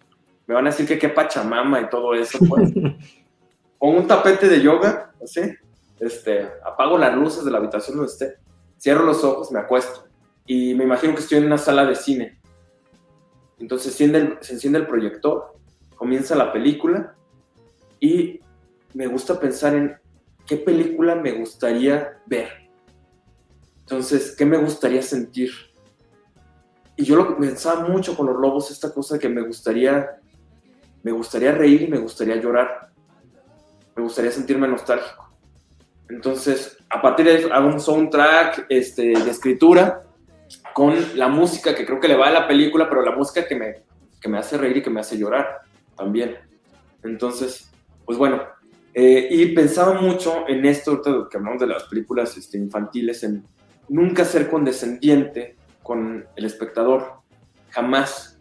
me 0.46 0.54
van 0.54 0.66
a 0.66 0.70
decir 0.70 0.86
que 0.86 0.98
qué 0.98 1.08
pachamama 1.08 1.80
y 1.80 1.88
todo 1.88 2.14
eso, 2.14 2.38
pues. 2.48 2.72
con 3.78 3.96
un 3.96 4.06
tapete 4.06 4.48
de 4.48 4.62
yoga, 4.62 5.12
así, 5.22 5.40
este, 6.00 6.48
apago 6.64 6.96
las 6.96 7.14
luces 7.16 7.44
de 7.44 7.50
la 7.50 7.58
habitación 7.58 7.96
donde 7.96 8.12
esté, 8.12 8.36
cierro 8.78 9.04
los 9.04 9.24
ojos, 9.24 9.50
me 9.50 9.58
acuesto, 9.58 10.06
y 10.46 10.74
me 10.74 10.84
imagino 10.84 11.14
que 11.14 11.20
estoy 11.20 11.38
en 11.38 11.46
una 11.46 11.58
sala 11.58 11.84
de 11.84 11.94
cine. 11.94 12.38
Entonces 13.62 13.94
se 13.94 14.04
enciende 14.04 14.18
el, 14.18 14.38
se 14.40 14.54
enciende 14.54 14.80
el 14.80 14.88
proyector, 14.88 15.54
comienza 15.94 16.34
la 16.34 16.52
película, 16.52 17.14
y 18.00 18.40
me 18.92 19.06
gusta 19.06 19.38
pensar 19.38 19.76
en 19.76 19.96
qué 20.44 20.56
película 20.56 21.14
me 21.14 21.30
gustaría 21.30 22.20
ver. 22.26 22.48
Entonces, 23.78 24.34
¿qué 24.36 24.44
me 24.44 24.56
gustaría 24.56 25.00
sentir? 25.00 25.52
Y 26.96 27.04
yo 27.04 27.14
lo 27.14 27.38
pensaba 27.38 27.86
mucho 27.86 28.16
con 28.16 28.26
los 28.26 28.36
lobos, 28.36 28.72
esta 28.72 28.92
cosa 28.92 29.16
que 29.16 29.28
me 29.28 29.42
gustaría, 29.42 30.20
me 31.04 31.12
gustaría 31.12 31.52
reír 31.52 31.82
y 31.82 31.86
me 31.86 31.98
gustaría 31.98 32.34
llorar. 32.36 32.90
Me 33.94 34.02
gustaría 34.02 34.32
sentirme 34.32 34.66
nostálgico. 34.66 35.30
Entonces, 36.08 36.76
a 36.90 37.00
partir 37.00 37.26
de 37.26 37.36
eso, 37.36 37.52
hago 37.52 37.68
un 37.68 37.78
soundtrack 37.78 38.66
este, 38.68 39.02
de 39.02 39.30
escritura 39.30 40.02
con 40.74 40.94
la 41.16 41.28
música 41.28 41.74
que 41.74 41.86
creo 41.86 42.00
que 42.00 42.08
le 42.08 42.16
va 42.16 42.28
a 42.28 42.32
la 42.32 42.48
película, 42.48 42.88
pero 42.88 43.02
la 43.02 43.14
música 43.16 43.46
que 43.46 43.54
me, 43.54 43.82
que 44.20 44.28
me 44.28 44.38
hace 44.38 44.56
reír 44.56 44.78
y 44.78 44.82
que 44.82 44.90
me 44.90 45.00
hace 45.00 45.18
llorar 45.18 45.60
también. 45.96 46.36
Entonces, 47.02 47.70
pues 48.04 48.18
bueno, 48.18 48.42
eh, 48.94 49.28
y 49.30 49.46
pensaba 49.54 50.00
mucho 50.00 50.46
en 50.48 50.66
esto, 50.66 51.00
que 51.02 51.36
hablamos 51.36 51.60
de 51.60 51.66
las 51.66 51.84
películas 51.84 52.36
este, 52.36 52.58
infantiles, 52.58 53.22
en 53.22 53.44
nunca 53.88 54.24
ser 54.24 54.50
condescendiente 54.50 55.56
con 55.82 56.26
el 56.36 56.44
espectador, 56.44 57.20
jamás. 57.70 58.38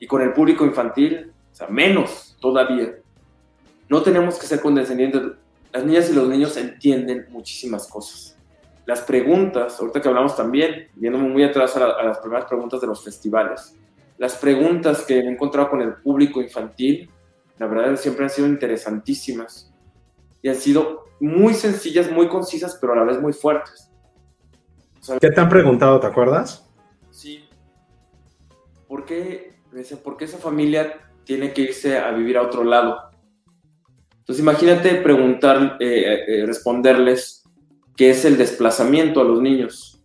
Y 0.00 0.06
con 0.06 0.20
el 0.20 0.32
público 0.32 0.66
infantil, 0.66 1.32
o 1.52 1.54
sea, 1.54 1.68
menos 1.68 2.36
todavía. 2.40 2.96
No 3.88 4.02
tenemos 4.02 4.38
que 4.38 4.46
ser 4.46 4.60
condescendientes. 4.60 5.22
Las 5.72 5.84
niñas 5.84 6.10
y 6.10 6.12
los 6.12 6.28
niños 6.28 6.56
entienden 6.56 7.26
muchísimas 7.30 7.86
cosas. 7.88 8.33
Las 8.86 9.00
preguntas, 9.00 9.78
ahorita 9.80 10.00
que 10.00 10.08
hablamos 10.08 10.36
también, 10.36 10.88
viéndome 10.94 11.28
muy 11.28 11.42
atrás 11.42 11.76
a, 11.76 11.84
a 11.84 12.02
las 12.02 12.18
primeras 12.18 12.44
preguntas 12.44 12.80
de 12.80 12.86
los 12.86 13.02
festivales, 13.02 13.76
las 14.18 14.36
preguntas 14.36 15.02
que 15.02 15.18
he 15.18 15.26
encontrado 15.26 15.70
con 15.70 15.80
el 15.80 15.94
público 15.94 16.40
infantil, 16.40 17.10
la 17.58 17.66
verdad 17.66 17.96
siempre 17.96 18.24
han 18.24 18.30
sido 18.30 18.46
interesantísimas 18.46 19.72
y 20.42 20.48
han 20.48 20.56
sido 20.56 21.04
muy 21.20 21.54
sencillas, 21.54 22.10
muy 22.10 22.28
concisas, 22.28 22.76
pero 22.80 22.92
a 22.92 22.96
la 22.96 23.04
vez 23.04 23.20
muy 23.20 23.32
fuertes. 23.32 23.90
O 25.00 25.04
sea, 25.04 25.18
¿Qué 25.18 25.30
te 25.30 25.40
han 25.40 25.48
preguntado, 25.48 26.00
te 26.00 26.06
acuerdas? 26.06 26.68
Sí. 27.10 27.48
¿Por 28.88 29.04
qué, 29.04 29.54
¿por 30.02 30.16
qué 30.16 30.24
esa 30.24 30.38
familia 30.38 31.00
tiene 31.24 31.52
que 31.52 31.62
irse 31.62 31.98
a 31.98 32.10
vivir 32.12 32.36
a 32.36 32.42
otro 32.42 32.64
lado? 32.64 33.10
Entonces 34.18 34.42
imagínate 34.42 34.94
preguntar, 34.96 35.76
eh, 35.80 36.24
eh, 36.26 36.46
responderles 36.46 37.43
qué 37.96 38.10
es 38.10 38.24
el 38.24 38.36
desplazamiento 38.36 39.20
a 39.20 39.24
los 39.24 39.40
niños, 39.40 40.00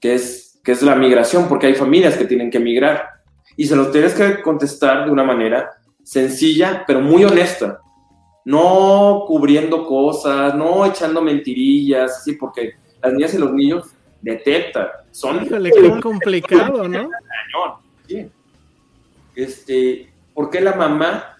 qué 0.00 0.14
es, 0.14 0.60
qué 0.62 0.72
es 0.72 0.82
la 0.82 0.94
migración, 0.94 1.48
porque 1.48 1.66
hay 1.66 1.74
familias 1.74 2.16
que 2.16 2.24
tienen 2.24 2.50
que 2.50 2.60
migrar. 2.60 3.08
Y 3.56 3.66
se 3.66 3.76
los 3.76 3.90
tienes 3.90 4.14
que 4.14 4.42
contestar 4.42 5.06
de 5.06 5.10
una 5.10 5.24
manera 5.24 5.70
sencilla, 6.02 6.84
pero 6.86 7.00
muy 7.00 7.24
honesta. 7.24 7.80
No 8.44 9.24
cubriendo 9.26 9.86
cosas, 9.86 10.54
no 10.54 10.84
echando 10.84 11.22
mentirillas, 11.22 12.18
así, 12.18 12.32
porque 12.32 12.74
las 13.02 13.12
niñas 13.12 13.34
y 13.34 13.38
los 13.38 13.52
niños 13.52 13.86
detectan. 14.20 14.88
Son. 15.10 15.44
Híjole, 15.44 15.70
qué 15.70 16.00
complicado, 16.00 16.86
¿no? 16.86 17.10
Sí. 18.06 18.30
Este, 19.34 20.12
¿por 20.32 20.50
qué 20.50 20.60
la 20.60 20.74
mamá 20.74 21.38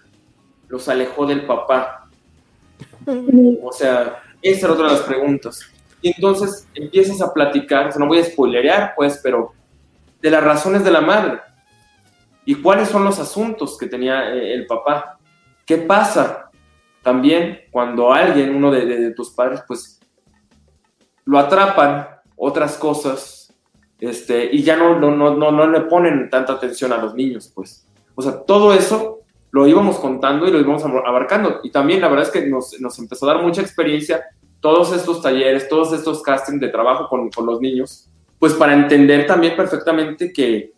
los 0.67 0.89
alejó 0.89 1.25
del 1.25 1.45
papá? 1.45 2.09
O 3.63 3.71
sea, 3.71 4.21
esa 4.49 4.67
era 4.67 4.73
otra 4.73 4.87
de 4.87 4.93
las 4.93 5.01
preguntas. 5.01 5.61
Y 6.01 6.13
entonces 6.13 6.67
empiezas 6.73 7.21
a 7.21 7.33
platicar, 7.33 7.87
o 7.87 7.91
sea, 7.91 7.99
no 7.99 8.07
voy 8.07 8.19
a 8.19 8.23
spoilerear, 8.23 8.93
pues, 8.95 9.19
pero 9.23 9.53
de 10.21 10.29
las 10.29 10.43
razones 10.43 10.83
de 10.83 10.91
la 10.91 11.01
madre. 11.01 11.39
¿Y 12.45 12.55
cuáles 12.55 12.89
son 12.89 13.03
los 13.03 13.19
asuntos 13.19 13.77
que 13.77 13.87
tenía 13.87 14.33
eh, 14.33 14.53
el 14.53 14.65
papá? 14.65 15.17
¿Qué 15.65 15.77
pasa 15.77 16.49
también 17.07 17.61
cuando 17.71 18.11
alguien, 18.11 18.53
uno 18.55 18.71
de, 18.71 19.11
tus 19.11 19.29
padres, 19.29 19.63
pues 19.67 19.99
lo 21.25 21.39
atrapan 21.39 22.07
otras 22.35 22.77
cosas 22.77 23.53
este, 23.99 24.49
y 24.51 24.61
ya 24.61 24.75
no, 24.75 24.99
no, 24.99 25.11
no, 25.15 25.51
no, 25.51 25.67
le 25.67 25.81
ponen 25.81 26.29
tanta 26.29 26.53
atención 26.53 26.91
a 26.93 26.97
los 26.97 27.15
niños, 27.15 27.51
pues. 27.53 27.87
O 28.13 28.21
sea, 28.21 28.41
todo 28.43 28.73
eso 28.73 29.21
lo 29.51 29.67
íbamos 29.67 29.99
contando 29.99 30.47
y 30.47 30.51
lo 30.51 30.59
íbamos 30.59 30.83
abarcando. 30.83 31.61
Y 31.63 31.71
también 31.71 32.01
la 32.01 32.09
verdad 32.09 32.25
es 32.25 32.31
que 32.31 32.45
nos, 32.45 32.79
nos 32.79 32.99
empezó 32.99 33.29
a 33.29 33.33
dar 33.33 33.43
mucha 33.43 33.61
experiencia 33.61 34.25
todos 34.59 34.93
estos 34.93 35.21
talleres, 35.21 35.67
todos 35.69 35.93
estos 35.93 36.21
castings 36.21 36.59
de 36.59 36.69
trabajo 36.69 37.07
con, 37.07 37.29
con 37.29 37.45
los 37.45 37.59
niños, 37.61 38.09
pues 38.39 38.53
para 38.53 38.73
entender 38.73 39.25
también 39.25 39.55
perfectamente 39.55 40.31
que, 40.31 40.73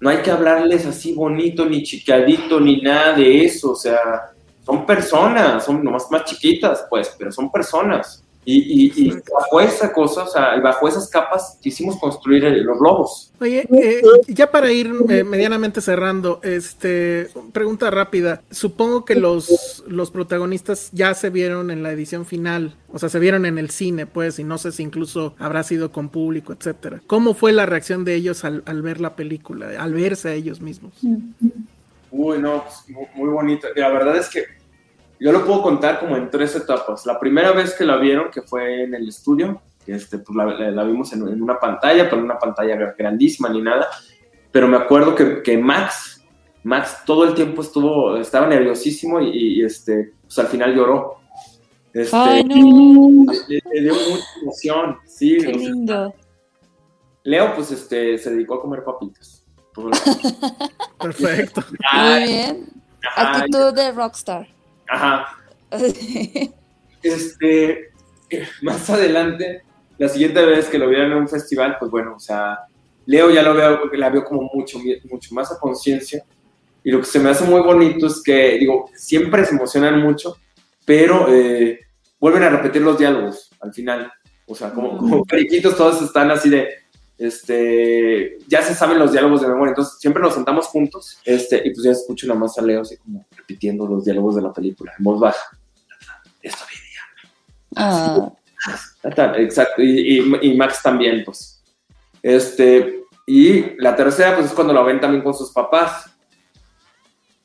no 0.00 0.08
hay 0.08 0.18
que 0.18 0.30
hablarles 0.30 0.86
así 0.86 1.14
bonito, 1.14 1.66
ni 1.66 1.82
chiquadito, 1.82 2.58
ni 2.58 2.80
nada 2.80 3.12
de 3.12 3.44
eso, 3.44 3.72
o 3.72 3.76
sea, 3.76 4.32
son 4.64 4.86
personas, 4.86 5.64
son 5.64 5.84
nomás 5.84 6.10
más 6.10 6.24
chiquitas, 6.24 6.86
pues, 6.88 7.14
pero 7.18 7.30
son 7.30 7.52
personas. 7.52 8.24
Y, 8.44 9.10
bajo 9.10 9.60
esa 9.60 9.92
cosa, 9.92 10.24
o 10.24 10.26
sea, 10.26 10.58
bajo 10.60 10.88
esas 10.88 11.08
capas 11.08 11.58
quisimos 11.60 11.98
construir 11.98 12.42
los 12.44 12.78
globos. 12.78 13.32
Oye, 13.38 13.68
eh, 13.70 14.02
ya 14.28 14.50
para 14.50 14.72
ir 14.72 14.90
eh, 15.10 15.24
medianamente 15.24 15.80
cerrando, 15.80 16.40
este, 16.42 17.28
pregunta 17.52 17.90
rápida. 17.90 18.42
Supongo 18.50 19.04
que 19.04 19.14
los, 19.14 19.84
los 19.86 20.10
protagonistas 20.10 20.90
ya 20.92 21.12
se 21.14 21.28
vieron 21.28 21.70
en 21.70 21.82
la 21.82 21.92
edición 21.92 22.24
final, 22.24 22.76
o 22.90 22.98
sea, 22.98 23.10
se 23.10 23.18
vieron 23.18 23.44
en 23.44 23.58
el 23.58 23.70
cine, 23.70 24.06
pues, 24.06 24.38
y 24.38 24.44
no 24.44 24.56
sé 24.56 24.72
si 24.72 24.82
incluso 24.82 25.34
habrá 25.38 25.62
sido 25.62 25.92
con 25.92 26.08
público, 26.08 26.54
etcétera. 26.54 27.02
¿Cómo 27.06 27.34
fue 27.34 27.52
la 27.52 27.66
reacción 27.66 28.04
de 28.04 28.14
ellos 28.14 28.44
al, 28.44 28.62
ver 28.82 29.00
la 29.00 29.16
película, 29.16 29.68
al 29.78 29.92
verse 29.92 30.30
a 30.30 30.32
ellos 30.32 30.62
mismos? 30.62 30.94
Uy, 32.10 32.38
no, 32.38 32.64
pues, 32.64 32.88
muy, 32.88 33.06
muy 33.14 33.28
bonito. 33.28 33.68
La 33.76 33.90
verdad 33.90 34.16
es 34.16 34.28
que 34.30 34.59
yo 35.20 35.32
lo 35.32 35.44
puedo 35.44 35.62
contar 35.62 36.00
como 36.00 36.16
en 36.16 36.30
tres 36.30 36.56
etapas. 36.56 37.04
La 37.04 37.20
primera 37.20 37.52
vez 37.52 37.74
que 37.74 37.84
la 37.84 37.96
vieron, 37.96 38.30
que 38.30 38.40
fue 38.40 38.84
en 38.84 38.94
el 38.94 39.06
estudio, 39.06 39.60
que 39.84 39.92
este, 39.92 40.18
pues 40.18 40.34
la, 40.34 40.84
vimos 40.84 41.12
en, 41.12 41.42
una 41.42 41.60
pantalla, 41.60 42.04
pero 42.04 42.16
en 42.16 42.24
una 42.24 42.38
pantalla 42.38 42.94
grandísima 42.96 43.50
ni 43.50 43.60
nada. 43.60 43.86
Pero 44.50 44.66
me 44.66 44.78
acuerdo 44.78 45.14
que, 45.14 45.42
que 45.42 45.58
Max, 45.58 46.24
Max 46.62 47.02
todo 47.04 47.24
el 47.24 47.34
tiempo 47.34 47.60
estuvo, 47.60 48.16
estaba 48.16 48.46
nerviosísimo 48.46 49.20
y, 49.20 49.62
este, 49.62 50.14
pues 50.22 50.38
al 50.38 50.46
final 50.46 50.74
lloró. 50.74 51.18
Este, 51.92 52.16
Ay, 52.16 52.44
no. 52.44 53.32
le, 53.46 53.80
dio 53.82 53.92
mucha 53.92 54.24
emoción, 54.42 54.96
sí. 55.04 55.36
Qué 55.36 55.52
lindo. 55.52 56.14
Leo, 57.24 57.54
pues 57.54 57.70
este, 57.72 58.16
se 58.16 58.30
dedicó 58.30 58.54
a 58.54 58.62
comer 58.62 58.82
papitas. 58.84 59.44
Perfecto. 60.98 61.62
Muy 61.92 62.22
bien. 62.22 62.68
Actitud 63.16 63.74
de 63.74 63.92
rockstar. 63.92 64.59
Ajá. 64.90 65.36
este, 67.02 67.90
más 68.62 68.90
adelante, 68.90 69.62
la 69.98 70.08
siguiente 70.08 70.44
vez 70.44 70.68
que 70.68 70.78
lo 70.78 70.88
vieron 70.88 71.12
en 71.12 71.18
un 71.18 71.28
festival, 71.28 71.76
pues 71.78 71.90
bueno, 71.90 72.14
o 72.16 72.20
sea, 72.20 72.58
Leo 73.06 73.30
ya 73.30 73.42
lo 73.42 73.54
veo, 73.54 73.86
la 73.92 74.10
veo 74.10 74.24
como 74.24 74.50
mucho, 74.52 74.78
mucho 75.10 75.34
más 75.34 75.52
a 75.52 75.58
conciencia. 75.58 76.24
Y 76.82 76.90
lo 76.90 77.00
que 77.00 77.06
se 77.06 77.18
me 77.18 77.30
hace 77.30 77.44
muy 77.44 77.60
bonito 77.60 78.06
es 78.06 78.22
que, 78.22 78.58
digo, 78.58 78.90
siempre 78.94 79.44
se 79.44 79.54
emocionan 79.54 80.00
mucho, 80.00 80.36
pero 80.84 81.26
eh, 81.32 81.80
vuelven 82.18 82.44
a 82.44 82.50
repetir 82.50 82.82
los 82.82 82.98
diálogos 82.98 83.50
al 83.60 83.72
final. 83.72 84.10
O 84.46 84.54
sea, 84.54 84.72
como, 84.72 84.96
como 84.96 85.24
periquitos, 85.24 85.76
todos 85.76 86.02
están 86.02 86.30
así 86.30 86.48
de, 86.48 86.68
este, 87.20 88.38
ya 88.48 88.62
se 88.62 88.74
saben 88.74 88.98
los 88.98 89.12
diálogos 89.12 89.42
de 89.42 89.48
memoria, 89.48 89.72
entonces 89.72 89.98
siempre 90.00 90.22
nos 90.22 90.32
sentamos 90.32 90.66
juntos, 90.68 91.18
este, 91.22 91.60
y 91.62 91.70
pues 91.70 91.84
ya 91.84 91.90
escucho 91.90 92.26
nada 92.26 92.40
más 92.40 92.56
a 92.56 92.62
Leo 92.62 92.80
así 92.80 92.96
como 92.96 93.26
repitiendo 93.36 93.86
los 93.86 94.06
diálogos 94.06 94.36
de 94.36 94.42
la 94.42 94.52
película 94.52 94.92
en 94.96 95.04
voz 95.04 95.20
baja. 95.20 95.58
Esto 96.40 96.64
ah. 97.76 98.32
Exacto, 99.36 99.82
y, 99.82 100.54
Max 100.56 100.80
también, 100.82 101.22
pues. 101.22 101.62
Este, 102.22 103.04
y 103.26 103.76
la 103.78 103.94
tercera, 103.94 104.36
pues 104.36 104.46
es 104.46 104.52
cuando 104.54 104.72
lo 104.72 104.82
ven 104.82 105.00
también 105.00 105.22
con 105.22 105.34
sus 105.34 105.50
papás. 105.50 106.10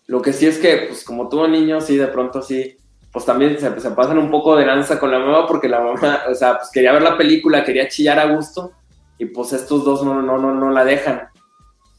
Lo 0.07 0.21
que 0.21 0.31
sí 0.31 0.45
es 0.45 0.57
que, 0.57 0.85
pues 0.87 1.03
como 1.03 1.27
todo 1.27 1.49
niño, 1.49 1.81
sí, 1.81 1.97
de 1.97 2.07
pronto 2.07 2.41
sí, 2.41 2.77
pues 3.11 3.25
también 3.25 3.59
se, 3.59 3.77
se 3.79 3.91
pasan 3.91 4.19
un 4.19 4.31
poco 4.31 4.55
de 4.55 4.65
lanza 4.65 4.99
con 4.99 5.11
la 5.11 5.19
mamá, 5.19 5.45
porque 5.47 5.67
la 5.67 5.81
mamá, 5.81 6.23
o 6.29 6.33
sea, 6.33 6.59
pues 6.59 6.69
quería 6.71 6.93
ver 6.93 7.01
la 7.01 7.17
película, 7.17 7.63
quería 7.63 7.89
chillar 7.89 8.19
a 8.19 8.33
gusto, 8.33 8.71
y 9.17 9.25
pues 9.25 9.53
estos 9.53 9.83
dos 9.83 10.03
no, 10.03 10.21
no, 10.21 10.37
no, 10.37 10.53
no 10.53 10.69
la 10.71 10.83
dejan. 10.83 11.29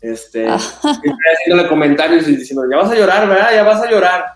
Este, 0.01 0.47
ah. 0.49 0.57
haciéndole 0.83 1.69
comentarios 1.69 2.29
y 2.29 2.37
diciendo, 2.37 2.65
ya 2.71 2.77
vas 2.77 2.91
a 2.91 2.95
llorar, 2.95 3.29
¿verdad? 3.29 3.51
Ya 3.55 3.65
vas 3.65 3.83
a 3.83 3.91
llorar. 3.91 4.27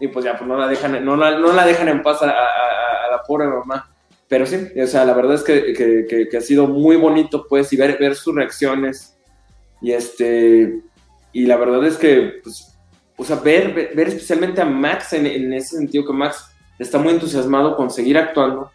Y 0.00 0.08
pues 0.08 0.24
ya, 0.24 0.36
pues 0.36 0.48
no 0.48 0.56
la 0.56 0.66
dejan, 0.66 1.04
no 1.04 1.16
la, 1.16 1.38
no 1.38 1.52
la 1.52 1.64
dejan 1.64 1.88
en 1.88 2.02
paz 2.02 2.22
a, 2.22 2.26
la 2.26 3.22
pobre 3.26 3.46
mamá. 3.46 3.88
Pero 4.28 4.46
sí, 4.46 4.68
o 4.80 4.86
sea, 4.86 5.04
la 5.04 5.12
verdad 5.12 5.34
es 5.34 5.42
que, 5.42 5.72
que, 5.72 6.28
que, 6.28 6.36
ha 6.36 6.40
sido 6.40 6.66
muy 6.66 6.96
bonito, 6.96 7.46
pues, 7.48 7.72
y 7.72 7.76
ver, 7.76 7.98
ver 7.98 8.14
sus 8.14 8.34
reacciones. 8.34 9.18
Y 9.82 9.92
este, 9.92 10.80
y 11.32 11.46
la 11.46 11.56
verdad 11.56 11.84
es 11.84 11.96
que, 11.96 12.40
pues, 12.42 12.78
o 13.16 13.24
sea, 13.24 13.36
ver, 13.36 13.92
ver, 13.94 14.08
especialmente 14.08 14.60
a 14.60 14.64
Max 14.64 15.12
en, 15.12 15.26
en, 15.26 15.52
ese 15.52 15.76
sentido, 15.76 16.06
que 16.06 16.12
Max 16.12 16.46
está 16.78 16.98
muy 16.98 17.12
entusiasmado 17.12 17.76
con 17.76 17.90
seguir 17.90 18.16
actuando 18.16 18.70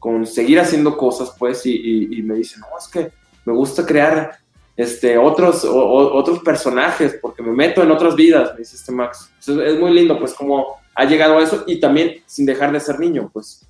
con 0.00 0.26
seguir 0.26 0.58
haciendo 0.58 0.96
cosas, 0.96 1.32
pues, 1.38 1.64
y, 1.66 2.22
me 2.24 2.34
dice, 2.34 2.58
no, 2.58 2.66
es 2.76 2.88
que 2.88 3.12
me 3.44 3.52
gusta 3.52 3.86
crear 3.86 4.38
este, 4.76 5.16
otros, 5.18 5.64
otros 5.64 6.40
personajes, 6.40 7.18
porque 7.20 7.42
me 7.42 7.52
meto 7.52 7.82
en 7.82 7.90
otras 7.90 8.16
vidas, 8.16 8.52
me 8.54 8.60
dice 8.60 8.76
este 8.76 8.90
Max. 8.90 9.30
es 9.46 9.78
muy 9.78 9.92
lindo, 9.92 10.18
pues, 10.18 10.32
como 10.34 10.80
ha 10.94 11.04
llegado 11.04 11.38
a 11.38 11.42
eso 11.42 11.64
y 11.66 11.78
también 11.78 12.22
sin 12.26 12.46
dejar 12.46 12.72
de 12.72 12.80
ser 12.80 12.98
niño, 12.98 13.30
pues. 13.32 13.66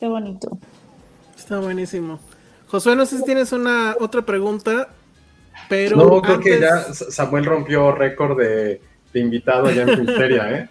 Qué 0.00 0.08
bonito. 0.08 0.58
Está 1.36 1.60
buenísimo. 1.60 2.18
Josué, 2.66 2.96
no 2.96 3.06
sé 3.06 3.18
si 3.18 3.24
tienes 3.24 3.52
una 3.52 3.94
otra 4.00 4.22
pregunta, 4.22 4.88
pero. 5.68 5.96
No, 5.96 6.20
creo 6.20 6.40
que 6.40 6.60
ya 6.60 6.92
Samuel 6.92 7.44
rompió 7.44 7.92
récord 7.92 8.36
de, 8.36 8.80
invitado 9.14 9.66
allá 9.66 9.82
en 9.82 9.96
Filteria, 9.96 10.50
¿eh? 10.50 10.68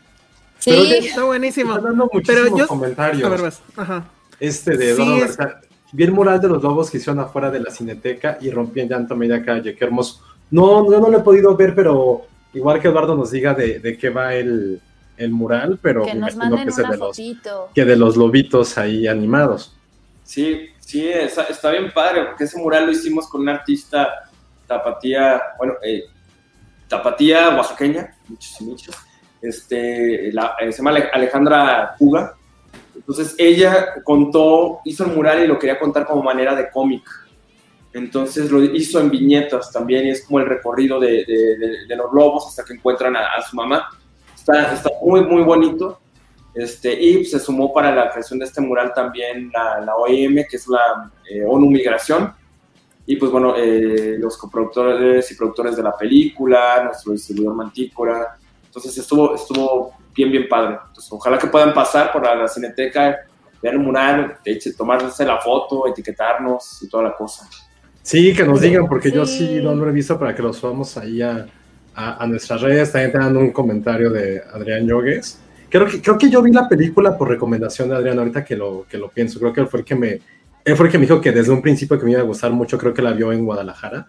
Sí. 0.60 0.72
está 0.72 1.24
buenísimo. 1.24 1.76
Está 1.76 1.88
dando 1.88 2.10
muchísimos 2.12 2.68
comentarios. 2.68 3.24
A 3.24 3.30
ver, 3.30 3.54
Ajá. 3.76 4.06
Este 4.40 4.78
de 4.78 4.92
Eduardo 4.92 5.20
García. 5.20 5.62
Vi 5.92 6.04
el 6.04 6.12
mural 6.12 6.42
de 6.42 6.50
los 6.50 6.62
lobos 6.62 6.90
que 6.90 6.98
hicieron 6.98 7.20
afuera 7.20 7.50
de 7.50 7.60
la 7.60 7.72
cineteca 7.72 8.38
y 8.42 8.50
rompí 8.50 8.82
en 8.82 8.90
llanto 8.90 9.16
media 9.16 9.44
calle. 9.44 9.76
Qué 9.76 9.86
hermoso. 9.86 10.22
No, 10.52 10.92
yo 10.92 11.00
no 11.00 11.10
lo 11.10 11.20
he 11.20 11.22
podido 11.22 11.56
ver, 11.56 11.74
pero 11.74 12.24
igual 12.54 12.82
que 12.82 12.88
Eduardo 12.90 13.16
nos 13.16 13.32
diga 13.32 13.54
de, 13.54 13.80
de 13.80 13.98
qué 13.98 14.10
va 14.10 14.36
el, 14.36 14.82
el 15.18 15.32
mural, 15.32 15.80
pero 15.82 16.04
que 16.04 16.14
nos 16.14 16.36
manden 16.36 16.68
que, 16.68 16.82
una 16.82 16.92
de 16.92 16.98
los, 16.98 17.18
que 17.74 17.86
de 17.86 17.96
los 17.96 18.18
lobitos 18.18 18.78
ahí 18.78 19.08
animados. 19.08 19.76
Sí, 20.24 20.70
sí, 20.80 21.08
está, 21.08 21.44
está 21.44 21.72
bien 21.72 21.92
padre, 21.94 22.26
porque 22.26 22.46
ese 22.46 22.60
mural 22.60 22.88
lo 22.88 22.92
hicimos 22.92 23.28
con 23.28 23.42
una 23.42 23.54
artista 23.54 24.30
tapatía, 24.68 25.42
bueno, 25.58 25.76
eh, 25.84 26.06
tapatía 26.88 27.50
oaxaqueña, 27.50 28.16
muchos 28.28 28.62
y 28.62 28.64
muchos, 28.64 28.96
este, 29.48 30.32
la, 30.32 30.56
eh, 30.60 30.72
se 30.72 30.80
llama 30.84 30.98
Alejandra 31.14 31.96
Puga. 31.98 32.36
Entonces 32.96 33.36
ella 33.38 34.02
contó, 34.04 34.80
hizo 34.86 35.06
el 35.06 35.12
mural 35.12 35.44
y 35.44 35.48
lo 35.48 35.60
quería 35.60 35.80
contar 35.80 36.06
como 36.06 36.24
manera 36.24 36.56
de 36.56 36.70
cómic. 36.70 37.04
Entonces 37.94 38.52
lo 38.52 38.64
hizo 38.64 39.00
en 39.00 39.10
viñetas 39.10 39.72
también 39.72 40.08
y 40.08 40.10
es 40.12 40.26
como 40.26 40.40
el 40.40 40.48
recorrido 40.48 41.00
de, 41.00 41.24
de, 41.26 41.86
de 41.88 41.96
los 41.96 42.12
lobos 42.14 42.48
hasta 42.48 42.64
que 42.66 42.74
encuentran 42.74 43.16
a, 43.16 43.36
a 43.38 43.42
su 43.42 43.56
mamá. 43.56 43.90
Está, 44.36 44.74
está, 44.74 44.90
muy, 45.02 45.22
muy 45.24 45.44
bonito. 45.44 46.00
Este, 46.54 46.94
y 46.94 47.26
se 47.26 47.40
sumó 47.40 47.74
para 47.74 47.94
la 47.94 48.10
creación 48.10 48.40
de 48.40 48.46
este 48.46 48.62
mural 48.62 48.94
también 48.94 49.52
la, 49.54 49.82
la 49.82 49.96
OIM, 49.96 50.46
que 50.50 50.56
es 50.56 50.68
la 50.70 51.12
eh, 51.30 51.44
ONU 51.46 51.70
Migración, 51.70 52.34
y 53.06 53.18
pues 53.18 53.30
bueno, 53.30 53.56
eh, 53.58 54.16
los 54.18 54.38
coproductores 54.38 55.30
y 55.30 55.36
productores 55.36 55.76
de 55.76 55.84
la 55.84 55.96
película, 55.96 56.82
nuestro 56.86 57.12
distribuidor 57.12 57.56
Mantícora. 57.56 58.38
Entonces 58.76 58.98
estuvo, 58.98 59.36
estuvo 59.36 59.94
bien, 60.14 60.32
bien 60.32 60.48
padre. 60.50 60.78
Entonces, 60.88 61.12
ojalá 61.12 61.38
que 61.38 61.48
puedan 61.48 61.74
pasar 61.74 62.12
por 62.12 62.24
la, 62.24 62.36
la 62.36 62.48
cineteca, 62.48 63.20
ver 63.62 63.74
el 63.74 63.80
mural, 63.80 64.38
tomarse 64.78 65.26
la 65.26 65.40
foto, 65.40 65.88
etiquetarnos 65.88 66.84
y 66.84 66.90
toda 66.90 67.04
la 67.04 67.14
cosa. 67.14 67.48
Sí, 68.02 68.34
que 68.36 68.44
nos 68.44 68.60
digan, 68.60 68.88
porque 68.88 69.10
sí. 69.10 69.16
yo 69.16 69.26
sí 69.26 69.60
no 69.64 69.74
lo 69.74 69.88
he 69.90 69.92
visto 69.94 70.20
para 70.20 70.36
que 70.36 70.42
los 70.42 70.58
subamos 70.58 70.98
ahí 70.98 71.22
a, 71.22 71.48
a, 71.96 72.24
a 72.24 72.28
nuestras 72.28 72.62
redes. 72.62 72.92
También 72.92 73.12
te 73.14 73.18
dando 73.18 73.40
un 73.40 73.52
comentario 73.52 74.10
de 74.10 74.42
Adrián 74.54 74.86
Yogues. 74.86 75.40
Creo 75.70 75.88
que, 75.88 76.02
creo 76.02 76.18
que 76.18 76.30
yo 76.30 76.42
vi 76.42 76.52
la 76.52 76.68
película 76.68 77.18
por 77.18 77.30
recomendación 77.30 77.90
de 77.90 77.96
Adrián, 77.96 78.20
ahorita 78.20 78.44
que 78.44 78.56
lo, 78.56 78.86
que 78.88 78.98
lo 78.98 79.10
pienso. 79.10 79.40
Creo 79.40 79.54
que 79.54 79.62
él 79.62 79.68
fue 79.68 79.80
el 79.80 79.86
que 79.86 79.96
me, 79.96 80.20
él 80.64 80.76
fue 80.76 80.88
el 80.88 80.92
que 80.92 80.98
me 80.98 81.06
dijo 81.06 81.22
que 81.22 81.32
desde 81.32 81.52
un 81.52 81.62
principio 81.62 81.98
que 81.98 82.06
me 82.06 82.12
iba 82.12 82.22
a 82.22 82.24
gustar 82.24 82.52
mucho, 82.52 82.78
creo 82.78 82.94
que 82.94 83.02
la 83.02 83.14
vio 83.14 83.32
en 83.32 83.46
Guadalajara 83.46 84.08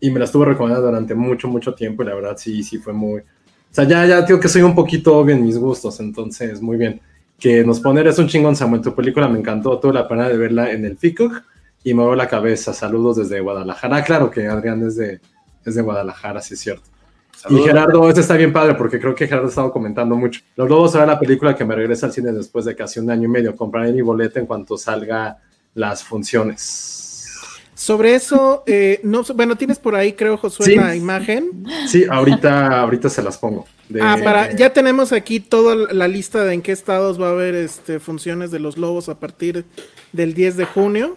y 0.00 0.10
me 0.10 0.18
la 0.18 0.26
estuvo 0.26 0.44
recomendando 0.44 0.86
durante 0.86 1.14
mucho, 1.14 1.48
mucho 1.48 1.74
tiempo 1.74 2.02
y 2.02 2.06
la 2.06 2.14
verdad 2.14 2.36
sí, 2.36 2.62
sí 2.62 2.78
fue 2.78 2.92
muy... 2.92 3.22
O 3.70 3.74
sea, 3.74 3.84
ya, 3.84 4.06
ya 4.06 4.22
digo 4.22 4.40
que 4.40 4.48
soy 4.48 4.62
un 4.62 4.74
poquito 4.74 5.16
obvio 5.16 5.34
en 5.34 5.44
mis 5.44 5.58
gustos, 5.58 6.00
entonces 6.00 6.60
muy 6.60 6.76
bien. 6.76 7.00
Que 7.38 7.64
nos 7.64 7.80
poner 7.80 8.06
es 8.06 8.18
un 8.18 8.26
chingón, 8.26 8.56
Samuel, 8.56 8.82
tu 8.82 8.94
película 8.94 9.28
me 9.28 9.38
encantó, 9.38 9.78
tuve 9.78 9.92
la 9.92 10.08
pena 10.08 10.28
de 10.28 10.36
verla 10.36 10.72
en 10.72 10.84
el 10.84 10.96
FICUC 10.96 11.42
y 11.84 11.94
me 11.94 12.02
voy 12.02 12.16
la 12.16 12.28
cabeza. 12.28 12.72
Saludos 12.72 13.18
desde 13.18 13.40
Guadalajara. 13.40 14.02
Claro 14.02 14.30
que 14.30 14.46
Adrián 14.48 14.84
es 14.86 14.96
de, 14.96 15.20
es 15.64 15.74
de 15.74 15.82
Guadalajara, 15.82 16.40
sí 16.40 16.54
es 16.54 16.60
cierto. 16.60 16.84
Saludos. 17.36 17.64
Y 17.64 17.68
Gerardo, 17.68 18.08
este 18.08 18.20
está 18.22 18.34
bien 18.36 18.52
padre 18.52 18.74
porque 18.74 18.98
creo 18.98 19.14
que 19.14 19.28
Gerardo 19.28 19.46
ha 19.46 19.50
estado 19.50 19.72
comentando 19.72 20.16
mucho. 20.16 20.40
Los 20.56 20.68
Lobos 20.68 20.92
será 20.92 21.06
la 21.06 21.20
película 21.20 21.54
que 21.54 21.64
me 21.64 21.76
regresa 21.76 22.06
al 22.06 22.12
cine 22.12 22.32
después 22.32 22.64
de 22.64 22.74
casi 22.74 22.98
un 22.98 23.08
año 23.10 23.24
y 23.24 23.28
medio. 23.28 23.54
Compraré 23.54 23.92
mi 23.92 24.02
boleta 24.02 24.40
en 24.40 24.46
cuanto 24.46 24.76
salga 24.76 25.38
las 25.74 26.02
funciones. 26.02 26.97
Sobre 27.88 28.14
eso, 28.14 28.64
eh, 28.66 29.00
no, 29.02 29.22
bueno, 29.34 29.56
tienes 29.56 29.78
por 29.78 29.94
ahí, 29.96 30.12
creo, 30.12 30.36
Josué, 30.36 30.66
sí. 30.66 30.74
la 30.76 30.94
imagen. 30.94 31.64
Sí, 31.86 32.04
ahorita, 32.04 32.82
ahorita 32.82 33.08
se 33.08 33.22
las 33.22 33.38
pongo. 33.38 33.64
De, 33.88 34.02
ah, 34.02 34.18
para, 34.22 34.54
ya 34.54 34.74
tenemos 34.74 35.10
aquí 35.14 35.40
toda 35.40 35.74
la 35.74 36.06
lista 36.06 36.44
de 36.44 36.52
en 36.52 36.60
qué 36.60 36.72
estados 36.72 37.18
va 37.18 37.28
a 37.28 37.30
haber 37.30 37.54
este, 37.54 37.98
funciones 37.98 38.50
de 38.50 38.58
los 38.58 38.76
lobos 38.76 39.08
a 39.08 39.18
partir 39.18 39.64
del 40.12 40.34
10 40.34 40.58
de 40.58 40.64
junio. 40.66 41.16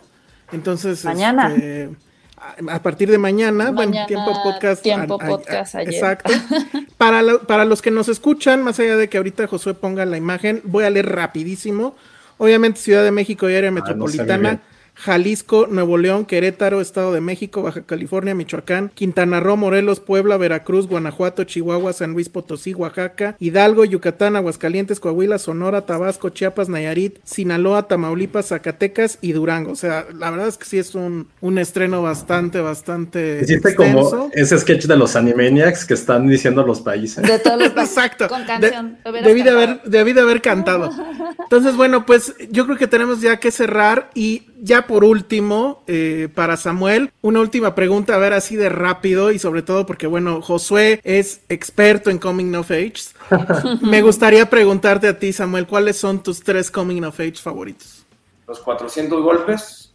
Entonces, 0.54 1.04
mañana. 1.04 1.54
Este, 1.54 1.90
a, 2.38 2.76
a 2.76 2.82
partir 2.82 3.12
de 3.12 3.18
mañana, 3.18 3.66
mañana 3.66 3.76
bueno, 3.76 4.06
tiempo 4.08 4.32
podcast. 4.42 4.82
Tiempo 4.82 5.22
a, 5.22 5.28
podcast 5.28 5.76
ayer. 5.76 5.94
Exacto. 5.94 6.32
para, 6.98 7.22
lo, 7.22 7.42
para 7.42 7.66
los 7.66 7.82
que 7.82 7.92
nos 7.92 8.08
escuchan, 8.08 8.64
más 8.64 8.80
allá 8.80 8.96
de 8.96 9.10
que 9.10 9.18
ahorita 9.18 9.46
Josué 9.46 9.74
ponga 9.74 10.06
la 10.06 10.16
imagen, 10.16 10.62
voy 10.64 10.86
a 10.86 10.90
leer 10.90 11.14
rapidísimo. 11.14 11.98
Obviamente 12.38 12.80
Ciudad 12.80 13.04
de 13.04 13.12
México 13.12 13.50
y 13.50 13.56
área 13.56 13.72
Ah, 13.72 13.74
metropolitana, 13.74 14.54
no 14.54 14.71
Jalisco, 14.94 15.68
Nuevo 15.68 15.98
León, 15.98 16.26
Querétaro, 16.26 16.82
Estado 16.82 17.12
de 17.12 17.22
México, 17.22 17.64
Baja 17.64 17.82
California, 17.82 18.36
Michoacán, 18.36 18.92
Quintana 18.94 19.40
Roo, 19.40 19.58
Morelos, 19.58 20.00
Puebla, 20.00 20.38
Veracruz, 20.38 20.88
Guanajuato, 20.88 21.44
Chihuahua, 21.44 21.94
San 21.94 22.14
Luis 22.14 22.30
Potosí, 22.30 22.74
Oaxaca, 22.74 23.36
Hidalgo, 23.40 23.86
Yucatán, 23.86 24.36
Aguascalientes, 24.36 25.00
Coahuila, 25.00 25.40
Sonora, 25.40 25.86
Tabasco, 25.86 26.30
Chiapas, 26.30 26.70
Nayarit, 26.70 27.18
Sinaloa, 27.24 27.88
Tamaulipas, 27.88 28.48
Zacatecas 28.48 29.18
y 29.22 29.32
Durango. 29.32 29.72
O 29.72 29.76
sea, 29.76 30.06
la 30.14 30.30
verdad 30.30 30.48
es 30.48 30.58
que 30.58 30.66
sí 30.66 30.78
es 30.78 30.94
un, 30.94 31.28
un 31.42 31.58
estreno 31.58 32.02
bastante, 32.02 32.62
bastante. 32.62 33.40
Hiciste 33.42 33.76
como 33.76 34.30
ese 34.34 34.58
sketch 34.60 34.86
de 34.86 34.98
los 34.98 35.16
Animaniacs 35.16 35.86
que 35.86 35.96
están 35.96 36.28
diciendo 36.28 36.64
los 36.64 36.82
países. 36.82 37.24
De 37.24 37.40
todos 37.40 37.60
los 37.60 37.70
países. 37.70 37.98
Exacto. 37.98 38.28
Con 38.28 38.44
canción. 38.46 39.00
De, 39.04 39.22
debí, 39.22 39.42
de 39.42 39.50
haber, 39.50 39.82
debí 39.84 40.14
de 40.14 40.22
haber 40.22 40.42
cantado. 40.42 40.92
Entonces, 41.40 41.76
bueno, 41.76 42.06
pues 42.06 42.36
yo 42.52 42.66
creo 42.66 42.78
que 42.78 42.88
tenemos 42.88 43.22
ya 43.22 43.38
que 43.38 43.52
cerrar 43.52 44.10
y 44.14 44.44
ya 44.62 44.81
por 44.88 45.04
último, 45.04 45.84
eh, 45.88 46.30
para 46.34 46.58
Samuel, 46.58 47.12
una 47.22 47.40
última 47.40 47.76
pregunta, 47.76 48.16
a 48.16 48.18
ver, 48.18 48.34
así 48.34 48.56
de 48.56 48.70
rápido 48.70 49.32
y 49.32 49.40
sobre 49.40 49.62
todo 49.62 49.86
porque, 49.86 50.08
bueno, 50.08 50.42
Josué 50.42 51.00
es 51.04 51.42
experto 51.50 52.10
en 52.10 52.18
Coming 52.18 52.56
of 52.56 52.72
Age. 52.72 52.94
Me 53.82 54.02
gustaría 54.02 54.50
preguntarte 54.50 55.08
a 55.08 55.18
ti, 55.18 55.34
Samuel, 55.34 55.68
¿cuáles 55.68 55.98
son 55.98 56.22
tus 56.24 56.42
tres 56.42 56.72
Coming 56.72 57.04
of 57.04 57.20
Age 57.20 57.36
favoritos? 57.36 58.06
Los 58.48 58.60
400 58.60 59.22
golpes, 59.22 59.94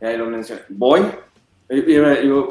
ya 0.00 0.10
lo 0.12 0.26
mencioné. 0.26 0.62
Voy, 0.68 1.02
yo, 1.68 2.48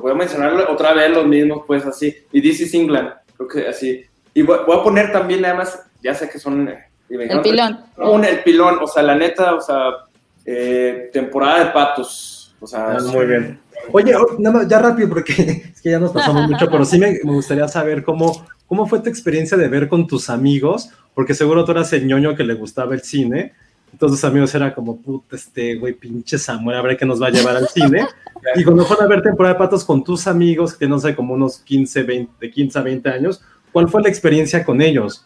voy 0.00 0.12
a 0.12 0.14
mencionar 0.14 0.54
otra 0.68 0.92
vez 0.92 1.10
los 1.10 1.26
mismos, 1.26 1.64
pues 1.66 1.84
así. 1.86 2.14
Y 2.32 2.40
This 2.42 2.60
is 2.60 2.74
England, 2.74 3.10
creo 3.36 3.48
que 3.48 3.68
así. 3.68 4.04
Y 4.34 4.42
voy, 4.42 4.58
voy 4.66 4.78
a 4.78 4.82
poner 4.82 5.12
también, 5.12 5.44
además, 5.44 5.80
ya 6.02 6.14
sé 6.14 6.28
que 6.28 6.38
son. 6.38 6.68
El 7.08 7.40
pilón. 7.40 7.84
Un, 7.98 8.24
el 8.24 8.42
pilón, 8.42 8.78
o 8.80 8.86
sea, 8.86 9.02
la 9.02 9.14
neta, 9.14 9.54
o 9.54 9.60
sea, 9.60 10.06
eh, 10.46 11.10
temporada 11.12 11.64
de 11.64 11.70
patos. 11.72 12.54
O 12.60 12.66
sea, 12.66 12.96
ah, 12.96 13.02
muy 13.12 13.26
bien. 13.26 13.58
Oye, 13.92 14.14
no, 14.38 14.66
ya 14.66 14.78
rápido, 14.78 15.08
porque 15.08 15.32
es 15.74 15.80
que 15.80 15.90
ya 15.90 15.98
nos 15.98 16.12
pasamos 16.12 16.46
mucho, 16.50 16.66
pero 16.70 16.84
sí 16.84 16.98
me, 16.98 17.12
me, 17.24 17.32
gustaría 17.32 17.68
saber 17.68 18.02
cómo, 18.02 18.46
cómo 18.66 18.86
fue 18.86 19.00
tu 19.00 19.08
experiencia 19.08 19.56
de 19.56 19.68
ver 19.68 19.88
con 19.88 20.06
tus 20.06 20.30
amigos, 20.30 20.90
porque 21.14 21.34
seguro 21.34 21.64
tú 21.64 21.72
eras 21.72 21.92
el 21.92 22.06
ñoño 22.06 22.36
que 22.36 22.44
le 22.44 22.54
gustaba 22.54 22.94
el 22.94 23.02
cine. 23.02 23.52
Entonces, 23.92 24.22
amigos, 24.24 24.54
era 24.54 24.74
como, 24.74 25.00
puta, 25.00 25.36
este 25.36 25.76
güey, 25.76 25.94
pinche 25.94 26.38
Samuel, 26.38 26.76
a 26.76 26.82
ver 26.82 26.96
qué 26.96 27.06
nos 27.06 27.22
va 27.22 27.28
a 27.28 27.30
llevar 27.30 27.56
al 27.56 27.68
cine. 27.68 28.06
y 28.56 28.64
cuando 28.64 28.84
fueron 28.84 29.06
a 29.06 29.08
ver 29.08 29.22
temporada 29.22 29.54
de 29.54 29.58
patos 29.58 29.84
con 29.84 30.04
tus 30.04 30.26
amigos, 30.26 30.74
que 30.74 30.86
no 30.86 30.98
sé, 30.98 31.14
como 31.14 31.34
unos 31.34 31.58
15, 31.60 32.02
20, 32.02 32.32
de 32.40 32.50
15 32.50 32.78
a 32.78 32.82
20 32.82 33.08
años, 33.08 33.42
¿cuál 33.72 33.88
fue 33.88 34.02
la 34.02 34.08
experiencia 34.08 34.64
con 34.64 34.82
ellos? 34.82 35.24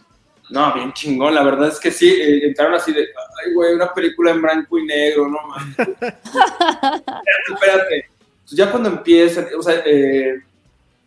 No, 0.51 0.74
bien 0.74 0.93
chingón, 0.93 1.35
la 1.35 1.44
verdad 1.44 1.68
es 1.68 1.78
que 1.78 1.90
sí, 1.90 2.09
eh, 2.09 2.47
entraron 2.47 2.74
así 2.74 2.93
de, 2.93 3.01
ay, 3.01 3.55
güey, 3.55 3.74
una 3.74 3.94
película 3.94 4.32
en 4.32 4.43
blanco 4.43 4.78
y 4.78 4.85
negro, 4.85 5.28
no 5.28 5.39
mames. 5.47 5.78
espérate, 5.78 7.52
espérate. 7.55 7.97
Entonces, 7.97 8.59
ya 8.59 8.70
cuando 8.70 8.89
empiezan, 8.89 9.47
o 9.56 9.62
sea, 9.62 9.81
eh, 9.86 10.43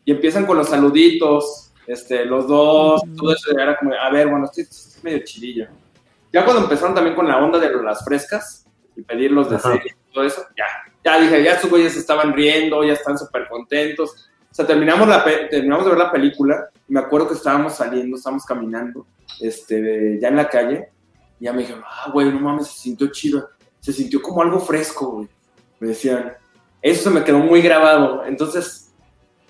y 0.05 0.11
empiezan 0.11 0.45
con 0.45 0.57
los 0.57 0.69
saluditos, 0.69 1.71
este, 1.85 2.25
los 2.25 2.47
dos, 2.47 3.01
todo 3.17 3.33
eso 3.33 3.57
era 3.57 3.77
como, 3.77 3.93
a 3.93 4.09
ver, 4.09 4.27
bueno, 4.27 4.45
esto 4.45 4.61
es 4.61 4.99
medio 5.03 5.19
chidillo. 5.25 5.67
Ya 6.31 6.45
cuando 6.45 6.63
empezaron 6.63 6.95
también 6.95 7.15
con 7.15 7.27
la 7.27 7.37
onda 7.37 7.59
de 7.59 7.69
las 7.83 8.03
frescas 8.03 8.65
y 8.95 9.01
pedirlos 9.01 9.49
de 9.49 9.59
serie 9.59 9.95
y 10.09 10.13
todo 10.13 10.23
eso, 10.23 10.45
ya, 10.57 10.65
ya 11.03 11.19
dije, 11.19 11.43
ya 11.43 11.53
estos 11.53 11.69
güeyes 11.69 11.95
estaban 11.97 12.33
riendo, 12.33 12.83
ya 12.83 12.93
están 12.93 13.17
súper 13.17 13.47
contentos. 13.49 14.29
O 14.53 14.55
sea, 14.55 14.67
terminamos, 14.67 15.07
la, 15.07 15.25
terminamos 15.49 15.83
de 15.83 15.89
ver 15.89 15.99
la 15.99 16.11
película 16.11 16.69
me 16.87 16.99
acuerdo 16.99 17.27
que 17.27 17.33
estábamos 17.33 17.75
saliendo, 17.75 18.17
estábamos 18.17 18.45
caminando, 18.45 19.07
este, 19.39 20.19
ya 20.19 20.27
en 20.27 20.35
la 20.35 20.47
calle, 20.47 20.89
y 21.39 21.45
ya 21.45 21.53
me 21.53 21.61
dijeron, 21.61 21.83
ah, 21.83 22.11
güey, 22.13 22.31
no 22.31 22.39
mames, 22.39 22.67
se 22.67 22.81
sintió 22.81 23.07
chido, 23.07 23.49
se 23.79 23.91
sintió 23.91 24.21
como 24.21 24.43
algo 24.43 24.59
fresco, 24.59 25.11
güey. 25.11 25.27
Me 25.79 25.87
decían, 25.87 26.33
eso 26.83 27.03
se 27.03 27.09
me 27.09 27.23
quedó 27.23 27.39
muy 27.39 27.63
grabado. 27.63 28.25
Entonces, 28.25 28.93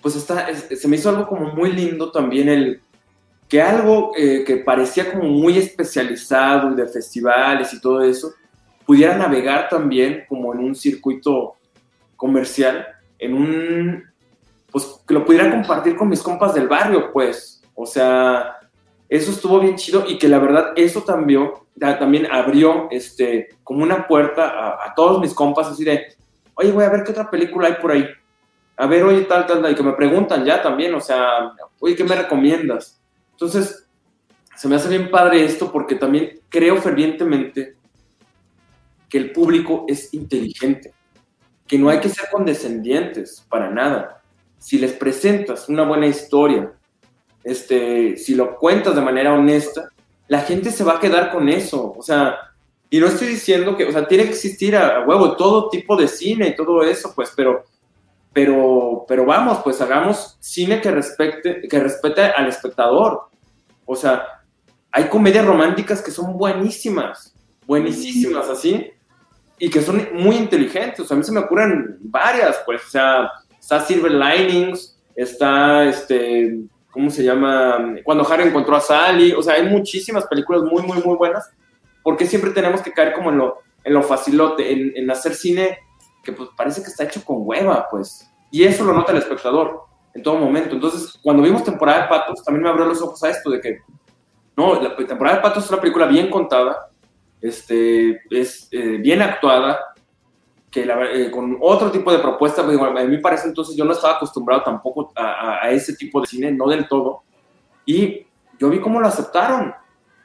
pues 0.02 0.16
está, 0.16 0.50
es, 0.50 0.80
se 0.80 0.88
me 0.88 0.96
hizo 0.96 1.10
algo 1.10 1.28
como 1.28 1.54
muy 1.54 1.74
lindo 1.74 2.12
también 2.12 2.48
el 2.48 2.82
que 3.50 3.62
algo 3.62 4.14
eh, 4.18 4.44
que 4.46 4.58
parecía 4.58 5.12
como 5.12 5.26
muy 5.26 5.58
especializado 5.58 6.72
y 6.72 6.76
de 6.76 6.88
festivales 6.88 7.74
y 7.74 7.82
todo 7.82 8.02
eso, 8.02 8.34
pudiera 8.86 9.18
navegar 9.18 9.68
también 9.70 10.24
como 10.28 10.54
en 10.54 10.62
un 10.62 10.76
circuito 10.76 11.56
comercial, 12.16 12.88
en 13.20 13.34
un, 13.34 14.13
pues 14.74 15.00
que 15.08 15.14
lo 15.14 15.24
pudiera 15.24 15.52
compartir 15.52 15.96
con 15.96 16.10
mis 16.10 16.24
compas 16.24 16.56
del 16.56 16.68
barrio, 16.68 17.14
pues, 17.14 17.62
o 17.76 17.86
sea, 17.86 18.58
eso 19.08 19.30
estuvo 19.30 19.60
bien 19.60 19.76
chido 19.76 20.06
y 20.08 20.18
que 20.18 20.28
la 20.28 20.40
verdad 20.40 20.74
eso 20.76 21.04
también, 21.04 21.52
también 21.80 22.28
abrió 22.32 22.88
este, 22.90 23.50
como 23.64 23.84
una 23.84 24.08
puerta 24.08 24.84
a, 24.84 24.96
todos 24.96 25.22
mis 25.22 25.36
compas 25.36 25.68
así 25.68 25.84
de, 25.84 26.16
oye, 26.56 26.72
voy 26.72 26.84
a 26.84 26.90
ver 26.90 27.04
qué 27.04 27.12
otra 27.12 27.30
película 27.30 27.68
hay 27.68 27.76
por 27.76 27.92
ahí. 27.92 28.08
A 28.76 28.88
ver, 28.88 29.04
oye, 29.04 29.22
tal, 29.22 29.46
tal, 29.46 29.62
tal, 29.62 29.72
y 29.72 29.76
que 29.76 29.84
me 29.84 29.94
preguntan 29.94 30.44
ya 30.44 30.60
también, 30.64 30.96
o 30.96 31.00
sea, 31.00 31.54
oye, 31.80 31.96
¿qué 31.96 32.04
me 32.04 32.16
recomiendas? 32.16 33.00
Entonces, 33.34 33.88
se 34.56 34.68
me 34.68 34.76
hace 34.76 34.90
bien 34.90 35.12
padre 35.12 35.46
esto 35.46 35.72
porque 35.72 35.94
también 35.94 36.40
creo 36.50 36.78
fervientemente 36.78 37.76
que 39.08 39.20
el 39.20 39.32
público 39.32 39.86
es 39.88 40.12
inteligente, 40.16 40.96
que 41.68 41.78
no 41.78 41.90
hay 41.90 42.00
que 42.00 42.10
ser 42.10 42.28
condescendientes 42.32 43.46
para 43.48 43.70
nada. 43.70 44.23
Si 44.64 44.78
les 44.78 44.94
presentas 44.94 45.68
una 45.68 45.84
buena 45.84 46.08
historia, 46.08 46.72
este, 47.44 48.16
si 48.16 48.34
lo 48.34 48.56
cuentas 48.56 48.96
de 48.96 49.02
manera 49.02 49.34
honesta, 49.34 49.90
la 50.30 50.40
gente 50.40 50.72
se 50.72 50.86
va 50.86 50.94
a 50.94 51.00
quedar 51.02 51.34
con 51.34 51.50
eso. 51.50 51.94
O 51.98 52.02
sea, 52.02 52.38
Y 52.90 53.00
no 53.00 53.08
estoy 53.08 53.28
diciendo 53.30 53.76
que, 53.76 53.86
o 53.86 53.92
sea, 53.92 54.08
tiene 54.08 54.26
que 54.26 54.30
existir 54.30 54.76
a, 54.76 54.98
a 54.98 55.06
huevo 55.06 55.36
todo 55.36 55.68
tipo 55.68 55.96
de 55.98 56.08
cine 56.08 56.50
y 56.50 56.56
todo 56.56 56.84
eso, 56.84 57.12
pues, 57.16 57.34
pero, 57.36 57.64
pero, 58.32 59.04
pero 59.08 59.26
vamos, 59.26 59.60
pues 59.64 59.82
hagamos 59.82 60.38
cine 60.40 60.80
que 60.80 60.92
respete, 60.92 61.68
que 61.68 61.80
respete 61.80 62.22
al 62.22 62.48
espectador. 62.48 63.24
O 63.84 63.96
sea, 63.96 64.44
hay 64.92 65.06
comedias 65.10 65.44
románticas 65.44 66.04
que 66.04 66.12
son 66.12 66.38
buenísimas, 66.38 67.34
buenísimas 67.66 68.48
así, 68.48 68.92
y 69.58 69.72
que 69.72 69.82
son 69.82 70.10
muy 70.14 70.36
inteligentes. 70.36 71.00
O 71.00 71.06
sea, 71.06 71.16
a 71.16 71.18
mí 71.18 71.24
se 71.26 71.32
me 71.32 71.40
ocurren 71.40 71.98
varias, 72.00 72.62
pues, 72.64 72.86
o 72.86 72.90
sea, 72.90 73.28
está 73.64 73.80
Silver 73.80 74.12
Linings, 74.12 75.00
está, 75.16 75.86
este, 75.86 76.60
¿cómo 76.92 77.10
se 77.10 77.24
llama? 77.24 77.96
Cuando 78.04 78.28
Harry 78.30 78.50
encontró 78.50 78.76
a 78.76 78.82
Sally, 78.82 79.32
o 79.32 79.42
sea, 79.42 79.54
hay 79.54 79.64
muchísimas 79.64 80.28
películas 80.28 80.64
muy, 80.64 80.84
muy, 80.84 81.02
muy 81.02 81.16
buenas, 81.16 81.50
porque 82.04 82.26
siempre 82.26 82.52
tenemos 82.52 82.82
que 82.82 82.92
caer 82.92 83.14
como 83.14 83.30
en 83.30 83.38
lo, 83.38 83.60
en 83.86 83.94
lo 83.94 84.04
facilote, 84.04 84.70
en, 84.70 84.92
en 84.98 85.10
hacer 85.10 85.34
cine 85.34 85.80
que 86.26 86.34
pues 86.34 86.50
parece 86.58 86.82
que 86.82 86.90
está 86.90 87.06
hecho 87.06 87.24
con 87.24 87.38
hueva, 87.40 87.88
pues. 87.90 88.30
Y 88.52 88.66
eso 88.66 88.84
lo 88.84 88.92
nota 88.92 89.14
el 89.14 89.20
espectador 89.20 89.84
en 90.14 90.22
todo 90.22 90.36
momento. 90.36 90.76
Entonces, 90.76 91.18
cuando 91.24 91.42
vimos 91.42 91.64
temporada 91.64 92.02
de 92.02 92.10
Patos, 92.10 92.44
también 92.44 92.64
me 92.64 92.70
abrió 92.70 92.86
los 92.86 93.02
ojos 93.02 93.24
a 93.24 93.30
esto 93.30 93.50
de 93.50 93.62
que, 93.62 93.80
no, 94.58 94.82
la 94.82 94.94
temporada 94.98 95.38
de 95.38 95.42
Patos 95.42 95.64
es 95.64 95.72
una 95.72 95.80
película 95.80 96.06
bien 96.06 96.30
contada, 96.30 96.90
este, 97.42 98.22
es 98.30 98.68
eh, 98.72 98.98
bien 98.98 99.22
actuada, 99.22 99.93
que 100.74 100.88
la, 100.88 101.06
eh, 101.12 101.30
con 101.30 101.58
otro 101.62 101.92
tipo 101.92 102.12
de 102.12 102.18
propuesta, 102.18 102.66
pues, 102.66 102.80
a 102.80 103.04
mí 103.06 103.18
parece 103.20 103.48
entonces 103.48 103.76
yo 103.76 103.86
no 103.86 103.94
estaba 103.94 104.16
acostumbrado 104.16 104.64
tampoco 104.64 105.12
a, 105.16 105.22
a, 105.22 105.66
a, 105.66 105.70
ese 105.70 105.96
tipo 105.96 106.20
de 106.20 106.26
cine, 106.26 106.52
no 106.52 106.68
del 106.68 106.88
todo, 106.88 107.22
y 107.86 108.26
yo 108.60 108.70
vi 108.72 108.80
cómo 108.80 109.00
lo 109.00 109.08
aceptaron 109.08 109.72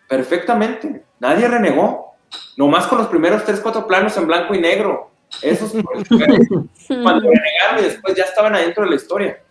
perfectamente, 0.08 1.04
nadie 1.20 1.46
renegó, 1.46 2.14
nomás 2.56 2.86
con 2.86 2.96
los 2.96 3.08
primeros 3.08 3.44
tres, 3.44 3.60
cuatro 3.60 3.86
planos 3.86 4.16
en 4.16 4.26
blanco 4.26 4.54
y 4.54 4.60
negro, 4.60 5.10
esos 5.42 5.70
cuando 6.88 7.30
renegaron 7.30 7.80
y 7.80 7.82
después 7.82 8.14
ya 8.16 8.24
estaban 8.24 8.54
adentro 8.54 8.84
de 8.84 8.90
la 8.90 8.96
historia. 8.96 9.42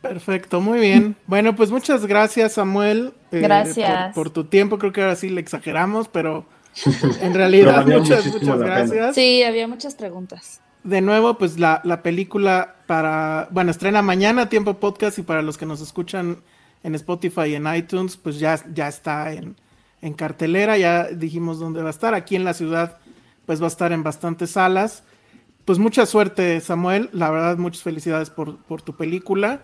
Perfecto, 0.00 0.60
muy 0.60 0.78
bien. 0.78 1.16
Bueno, 1.26 1.56
pues 1.56 1.70
muchas 1.72 2.06
gracias, 2.06 2.54
Samuel. 2.54 3.14
Eh, 3.32 3.40
gracias. 3.40 4.14
Por, 4.14 4.24
por, 4.24 4.32
tu 4.32 4.44
tiempo, 4.44 4.78
creo 4.78 4.92
que 4.92 5.00
ahora 5.00 5.16
sí 5.16 5.28
le 5.28 5.40
exageramos, 5.40 6.08
pero 6.08 6.44
en 7.20 7.34
realidad 7.34 7.86
muchas, 7.86 8.26
muchas 8.26 8.58
gracias. 8.58 9.14
Sí, 9.14 9.42
había 9.42 9.68
muchas 9.68 9.94
preguntas. 9.94 10.60
De 10.84 11.00
nuevo, 11.00 11.38
pues 11.38 11.58
la, 11.58 11.80
la, 11.84 12.02
película 12.02 12.76
para, 12.86 13.48
bueno, 13.52 13.70
estrena 13.70 14.02
mañana 14.02 14.48
Tiempo 14.48 14.74
Podcast 14.74 15.18
y 15.18 15.22
para 15.22 15.42
los 15.42 15.56
que 15.56 15.66
nos 15.66 15.80
escuchan 15.80 16.38
en 16.82 16.94
Spotify 16.96 17.50
y 17.50 17.54
en 17.54 17.72
iTunes, 17.72 18.16
pues 18.16 18.40
ya, 18.40 18.58
ya 18.74 18.88
está 18.88 19.32
en, 19.32 19.56
en 20.00 20.14
cartelera, 20.14 20.76
ya 20.76 21.04
dijimos 21.04 21.60
dónde 21.60 21.82
va 21.82 21.88
a 21.88 21.90
estar. 21.90 22.14
Aquí 22.14 22.34
en 22.34 22.44
la 22.44 22.54
ciudad, 22.54 22.98
pues 23.46 23.60
va 23.60 23.66
a 23.66 23.68
estar 23.68 23.92
en 23.92 24.02
bastantes 24.02 24.50
salas. 24.50 25.04
Pues 25.64 25.78
mucha 25.78 26.06
suerte, 26.06 26.60
Samuel. 26.60 27.08
La 27.12 27.30
verdad, 27.30 27.56
muchas 27.56 27.82
felicidades 27.82 28.30
por, 28.30 28.58
por 28.64 28.82
tu 28.82 28.96
película. 28.96 29.62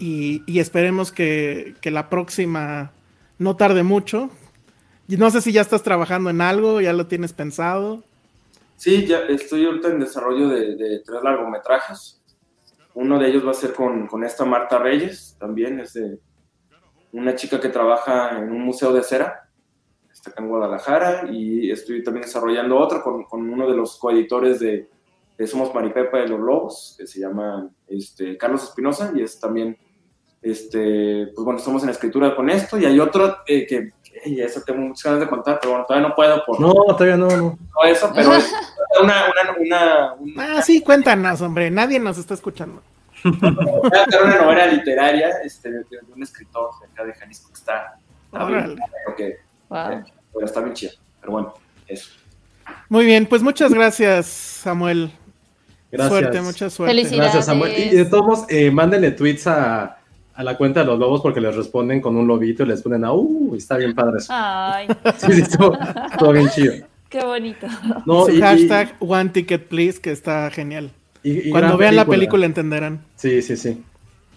Y, 0.00 0.42
y 0.46 0.58
esperemos 0.58 1.12
que, 1.12 1.74
que, 1.80 1.90
la 1.90 2.08
próxima 2.08 2.92
no 3.38 3.56
tarde 3.56 3.84
mucho. 3.84 4.30
No 5.16 5.30
sé 5.30 5.40
si 5.40 5.52
ya 5.52 5.62
estás 5.62 5.82
trabajando 5.82 6.28
en 6.30 6.40
algo, 6.40 6.80
ya 6.80 6.92
lo 6.92 7.06
tienes 7.06 7.32
pensado. 7.32 8.02
Sí, 8.76 9.06
ya 9.06 9.20
estoy 9.20 9.64
ahorita 9.64 9.88
en 9.88 10.00
desarrollo 10.00 10.48
de, 10.48 10.76
de 10.76 11.00
tres 11.00 11.22
largometrajes. 11.22 12.20
Uno 12.94 13.18
de 13.18 13.28
ellos 13.28 13.46
va 13.46 13.52
a 13.52 13.54
ser 13.54 13.72
con, 13.72 14.06
con, 14.06 14.22
esta 14.22 14.44
Marta 14.44 14.78
Reyes, 14.78 15.36
también 15.38 15.80
es 15.80 15.94
de 15.94 16.18
una 17.12 17.34
chica 17.34 17.60
que 17.60 17.70
trabaja 17.70 18.38
en 18.38 18.50
un 18.50 18.60
museo 18.60 18.92
de 18.92 19.02
cera, 19.02 19.48
está 20.12 20.30
acá 20.30 20.42
en 20.42 20.48
Guadalajara, 20.48 21.28
y 21.30 21.70
estoy 21.70 22.02
también 22.02 22.26
desarrollando 22.26 22.76
otro 22.76 23.02
con, 23.02 23.24
con 23.24 23.48
uno 23.48 23.68
de 23.68 23.76
los 23.76 23.96
coeditores 23.98 24.60
de, 24.60 24.88
de 25.38 25.46
Somos 25.46 25.74
Maripepa 25.74 26.18
de 26.18 26.28
los 26.28 26.40
Lobos, 26.40 26.96
que 26.98 27.06
se 27.06 27.20
llama 27.20 27.70
este, 27.86 28.36
Carlos 28.36 28.64
Espinosa, 28.64 29.12
y 29.14 29.22
es 29.22 29.38
también 29.40 29.78
este, 30.42 31.28
pues 31.34 31.44
bueno, 31.44 31.58
estamos 31.58 31.82
en 31.82 31.88
escritura 31.88 32.36
con 32.36 32.48
esto 32.48 32.78
y 32.78 32.84
hay 32.84 33.00
otro 33.00 33.38
eh, 33.46 33.66
que, 33.66 33.92
y 34.24 34.40
eso 34.40 34.60
tengo 34.62 34.80
muchas 34.80 35.04
ganas 35.04 35.20
de 35.20 35.28
contar, 35.28 35.58
pero 35.60 35.72
bueno, 35.72 35.86
todavía 35.86 36.08
no 36.08 36.14
puedo 36.14 36.44
por... 36.44 36.60
No, 36.60 36.72
todavía 36.72 37.16
no, 37.16 37.28
no. 37.28 37.58
No 37.74 37.84
eso, 37.84 38.10
pero 38.14 38.30
una, 39.02 39.26
una, 39.30 39.56
una, 39.58 40.14
una, 40.14 40.58
Ah, 40.58 40.62
sí, 40.62 40.82
cuéntanos, 40.82 41.40
hombre, 41.40 41.70
nadie 41.70 41.98
nos 41.98 42.18
está 42.18 42.34
escuchando. 42.34 42.82
Voy 43.24 43.90
a 43.98 44.02
hacer 44.04 44.22
una 44.22 44.42
novela 44.42 44.66
literaria 44.66 45.30
este, 45.44 45.70
de, 45.70 45.78
de 45.78 45.98
un 46.14 46.22
escritor 46.22 46.70
de 46.80 46.86
acá 46.86 47.04
de 47.04 47.14
Jalisco 47.14 47.48
que 47.48 47.54
está... 47.54 47.98
está 48.24 48.44
bien, 48.46 48.78
que, 49.16 49.36
wow. 49.68 49.90
eh, 49.90 50.04
pero 50.32 50.46
está 50.46 50.60
bien 50.60 50.74
chido, 50.74 50.92
pero 51.20 51.32
bueno, 51.32 51.54
eso. 51.86 52.10
Muy 52.88 53.06
bien, 53.06 53.26
pues 53.26 53.42
muchas 53.42 53.72
gracias, 53.72 54.26
Samuel. 54.26 55.12
Gracias. 55.90 56.18
Suerte, 56.18 56.40
mucha 56.42 56.70
suerte. 56.70 57.16
Gracias, 57.16 57.46
Samuel. 57.46 57.72
Y 57.78 57.96
de 57.96 58.04
todos 58.04 58.24
modos, 58.24 58.46
eh, 58.50 58.70
mándenle 58.70 59.10
tweets 59.10 59.46
a, 59.46 59.97
a 60.38 60.44
la 60.44 60.56
cuenta 60.56 60.80
de 60.80 60.86
los 60.86 61.00
lobos 61.00 61.20
porque 61.20 61.40
les 61.40 61.56
responden 61.56 62.00
con 62.00 62.14
un 62.14 62.28
lobito 62.28 62.62
y 62.62 62.66
les 62.66 62.80
ponen 62.80 63.04
a 63.04 63.12
uh, 63.12 63.56
está 63.56 63.76
bien 63.76 63.92
padre 63.92 64.18
eso. 64.18 64.32
Ay. 64.32 64.86
Sí, 65.16 65.32
sí, 65.32 65.42
todo, 65.58 65.76
todo 66.16 66.32
bien 66.32 66.48
chido. 66.48 66.74
Qué 67.10 67.24
bonito. 67.24 67.66
No, 68.06 68.26
Su 68.26 68.30
y, 68.30 68.40
hashtag 68.40 68.94
y, 69.00 69.04
one 69.04 69.30
ticket 69.30 69.66
please, 69.66 70.00
que 70.00 70.12
está 70.12 70.48
genial. 70.52 70.92
Y, 71.24 71.50
Cuando 71.50 71.76
vean 71.76 71.90
película. 71.90 72.04
la 72.04 72.04
película 72.04 72.46
entenderán. 72.46 73.00
Sí, 73.16 73.42
sí, 73.42 73.56
sí. 73.56 73.82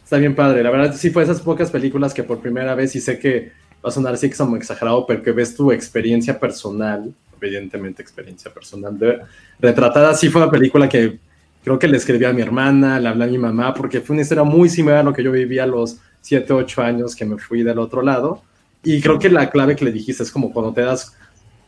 Está 0.04 0.18
bien 0.18 0.34
padre. 0.34 0.64
La 0.64 0.72
verdad, 0.72 0.96
sí 0.96 1.12
fue 1.12 1.22
esas 1.22 1.40
pocas 1.40 1.70
películas 1.70 2.16
que 2.16 2.24
por 2.24 2.40
primera 2.40 2.74
vez, 2.74 2.96
y 2.96 3.00
sé 3.00 3.20
que 3.20 3.52
va 3.86 3.90
a 3.90 3.92
sonar 3.92 4.16
así 4.16 4.28
que 4.28 4.36
como 4.36 4.56
exagerado, 4.56 5.06
pero 5.06 5.22
que 5.22 5.32
ves 5.32 5.56
tu 5.56 5.72
experiencia 5.72 6.40
personal, 6.40 7.14
evidentemente 7.40 8.02
experiencia 8.02 8.52
personal, 8.52 8.98
de, 8.98 9.20
retratada. 9.60 10.16
Sí 10.16 10.30
fue 10.30 10.42
una 10.42 10.50
película 10.50 10.90
que 10.90 11.20
creo 11.64 11.80
que 11.80 11.88
le 11.88 11.98
escribí 11.98 12.26
a 12.26 12.34
mi 12.34 12.42
hermana, 12.42 13.00
le 13.00 13.10
hablé 13.10 13.26
a 13.26 13.28
mi 13.28 13.38
mamá, 13.38 13.74
porque 13.74 14.02
fue 14.02 14.14
una 14.14 14.24
historia 14.24 14.44
muy 14.44 14.70
similar 14.70 15.00
a 15.00 15.04
lo 15.04 15.14
que 15.14 15.24
yo 15.24 15.32
vivía 15.32 15.64
a 15.64 15.68
los 15.68 15.98
7, 16.22 16.54
8 16.54 16.82
años 16.82 17.16
que 17.16 17.26
me 17.26 17.38
fui 17.38 17.64
del 17.64 17.80
otro 17.80 18.02
lado. 18.02 18.42
Y 18.84 19.00
creo 19.02 19.20
que 19.20 19.30
la 19.30 19.50
clave 19.50 19.76
que 19.76 19.86
le 19.86 19.92
dijiste 19.92 20.24
es 20.24 20.32
como 20.32 20.52
cuando 20.52 20.74
te 20.74 20.82
das... 20.82 21.16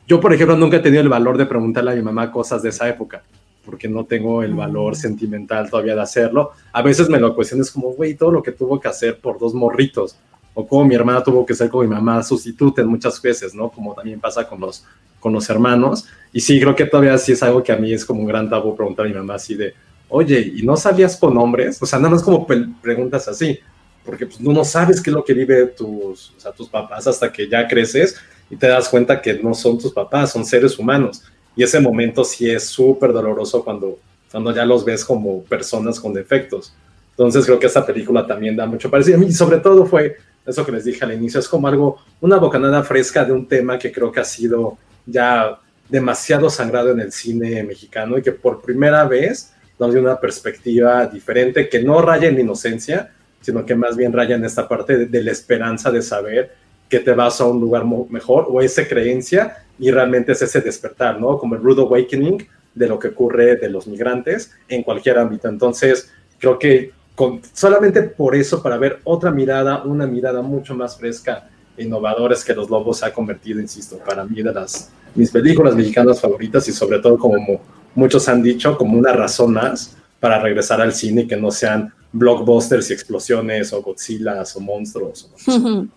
Yo, 0.08 0.20
por 0.20 0.34
ejemplo, 0.34 0.58
nunca 0.58 0.78
he 0.78 0.80
tenido 0.80 1.02
el 1.02 1.10
valor 1.10 1.38
de 1.38 1.46
preguntarle 1.46 1.92
a 1.92 1.96
mi 1.96 2.02
mamá 2.02 2.32
cosas 2.32 2.62
de 2.62 2.70
esa 2.70 2.90
época, 2.90 3.24
porque 3.66 3.88
no 3.88 4.06
tengo 4.06 4.44
el 4.44 4.54
valor 4.54 4.96
sentimental 4.96 5.70
todavía 5.70 5.96
de 5.96 6.02
hacerlo. 6.02 6.52
A 6.74 6.82
veces 6.82 7.08
me 7.08 7.20
lo 7.20 7.36
cuestiones 7.36 7.72
como, 7.72 7.92
güey, 7.94 8.16
todo 8.16 8.32
lo 8.32 8.44
que 8.44 8.52
tuvo 8.52 8.80
que 8.80 8.90
hacer 8.90 9.20
por 9.20 9.40
dos 9.40 9.54
morritos, 9.54 10.18
o 10.54 10.68
como 10.68 10.86
mi 10.86 10.96
hermana 10.96 11.24
tuvo 11.24 11.46
que 11.46 11.56
ser 11.56 11.70
con 11.70 11.88
mi 11.88 11.94
mamá 11.94 12.22
sustituta 12.22 12.84
muchas 12.84 13.22
veces, 13.22 13.54
¿no? 13.54 13.70
Como 13.70 13.94
también 13.94 14.20
pasa 14.20 14.48
con 14.48 14.60
los, 14.60 14.86
con 15.20 15.34
los 15.34 15.50
hermanos. 15.50 16.06
Y 16.32 16.40
sí, 16.40 16.60
creo 16.60 16.76
que 16.76 16.86
todavía 16.86 17.18
sí 17.18 17.32
es 17.32 17.42
algo 17.42 17.64
que 17.64 17.72
a 17.72 17.78
mí 17.78 17.92
es 17.92 18.06
como 18.06 18.22
un 18.22 18.28
gran 18.28 18.50
tabú 18.50 18.76
preguntar 18.76 19.06
a 19.06 19.10
mi 19.10 19.16
mamá 19.16 19.36
así 19.36 19.56
de, 19.56 19.74
oye, 20.10 20.54
¿y 20.56 20.62
no 20.62 20.78
salías 20.78 21.18
con 21.18 21.36
hombres? 21.38 21.82
O 21.82 21.86
sea, 21.86 21.98
nada 21.98 22.12
más 22.12 22.24
como 22.24 22.46
preguntas 22.46 23.28
así, 23.28 23.60
porque 24.06 24.28
pues, 24.28 24.40
no 24.40 24.64
sabes 24.64 25.02
qué 25.02 25.10
es 25.10 25.14
lo 25.16 25.24
que 25.24 25.34
vive 25.34 25.66
tus, 25.68 26.34
o 26.38 26.40
sea, 26.40 26.52
tus 26.52 26.70
papás 26.70 27.08
hasta 27.08 27.32
que 27.32 27.50
ya 27.50 27.68
creces 27.68 28.16
y 28.50 28.56
te 28.56 28.68
das 28.68 28.90
cuenta 28.90 29.22
que 29.22 29.34
no 29.36 29.54
son 29.54 29.80
tus 29.80 29.92
papás, 29.92 30.32
son 30.32 30.46
seres 30.46 30.78
humanos. 30.78 31.24
Y 31.56 31.64
ese 31.64 31.80
momento 31.80 32.24
sí 32.24 32.50
es 32.50 32.68
súper 32.68 33.14
doloroso 33.14 33.64
cuando, 33.64 34.00
cuando 34.32 34.54
ya 34.54 34.66
los 34.66 34.86
ves 34.86 35.04
como 35.04 35.44
personas 35.44 36.00
con 36.00 36.14
defectos. 36.14 36.74
Entonces 37.12 37.46
creo 37.46 37.60
que 37.60 37.68
esta 37.68 37.86
película 37.86 38.26
también 38.26 38.56
da 38.56 38.66
mucho 38.66 38.90
parecido. 38.90 39.22
Y 39.22 39.32
sobre 39.32 39.58
todo 39.60 39.86
fue 39.86 40.18
eso 40.46 40.66
que 40.66 40.72
les 40.72 40.86
dije 40.86 41.06
al 41.06 41.14
inicio, 41.14 41.40
es 41.40 41.48
como 41.48 41.68
algo, 41.68 41.98
una 42.22 42.38
bocanada 42.38 42.84
fresca 42.84 43.24
de 43.24 43.32
un 43.32 43.48
tema 43.48 43.78
que 43.78 43.92
creo 43.92 44.12
que 44.12 44.20
ha 44.20 44.26
sido 44.26 44.78
ya 45.06 45.60
demasiado 45.90 46.50
sangrado 46.50 46.92
en 46.92 47.00
el 47.00 47.12
cine 47.12 47.64
mexicano 47.64 48.18
y 48.18 48.22
que 48.22 48.32
por 48.32 48.62
primera 48.62 49.06
vez 49.06 49.54
nos 49.80 49.92
dio 49.92 50.02
una 50.02 50.20
perspectiva 50.20 51.06
diferente 51.08 51.70
que 51.70 51.82
no 51.82 52.02
raya 52.02 52.28
en 52.28 52.36
la 52.36 52.42
inocencia, 52.42 53.12
sino 53.42 53.66
que 53.66 53.76
más 53.76 53.96
bien 53.96 54.14
raya 54.14 54.36
en 54.36 54.46
esta 54.46 54.68
parte 54.68 54.98
de, 54.98 55.06
de 55.08 55.24
la 55.24 55.32
esperanza 55.32 55.92
de 55.92 56.02
saber 56.02 56.56
que 56.90 57.00
te 57.00 57.12
vas 57.12 57.42
a 57.42 57.46
un 57.46 57.60
lugar 57.60 57.86
mejor 57.86 58.48
o 58.50 58.62
esa 58.62 58.88
creencia 58.88 59.66
y 59.80 59.92
realmente 59.92 60.34
es 60.34 60.42
ese 60.42 60.62
despertar, 60.62 61.20
¿no? 61.20 61.38
Como 61.38 61.56
el 61.56 61.62
rude 61.62 61.82
awakening 61.82 62.48
de 62.76 62.88
lo 62.88 63.00
que 63.00 63.10
ocurre 63.10 63.56
de 63.56 63.70
los 63.70 63.88
migrantes 63.88 64.52
en 64.68 64.84
cualquier 64.84 65.18
ámbito. 65.18 65.48
Entonces, 65.48 66.12
creo 66.40 66.58
que 66.60 66.92
con, 67.16 67.42
solamente 67.54 68.02
por 68.04 68.36
eso, 68.36 68.62
para 68.62 68.78
ver 68.78 69.00
otra 69.04 69.32
mirada, 69.32 69.84
una 69.84 70.08
mirada 70.08 70.42
mucho 70.42 70.76
más 70.76 70.98
fresca 70.98 71.50
e 71.78 71.84
innovadora, 71.84 72.34
es 72.34 72.44
que 72.44 72.54
Los 72.54 72.70
Lobos 72.70 73.00
se 73.00 73.06
ha 73.06 73.14
convertido, 73.14 73.60
insisto, 73.60 73.98
para 73.98 74.24
mí 74.26 74.42
de 74.42 74.54
las 74.54 74.92
mis 75.16 75.30
películas 75.30 75.76
mexicanas 75.76 76.20
favoritas 76.20 76.68
y 76.68 76.72
sobre 76.72 77.00
todo 77.00 77.18
como 77.18 77.62
muchos 77.96 78.28
han 78.28 78.42
dicho, 78.42 78.78
como 78.78 78.98
una 78.98 79.14
razón 79.14 79.54
más 79.54 79.96
para 80.20 80.40
regresar 80.40 80.82
al 80.82 80.94
cine 80.94 81.28
que 81.28 81.38
no 81.38 81.52
sean 81.52 81.94
blockbusters 82.12 82.90
y 82.90 82.94
explosiones 82.94 83.74
o 83.74 83.82
Godzilla 83.82 84.44
o 84.56 84.60
monstruos. 84.60 85.30
O 85.48 85.52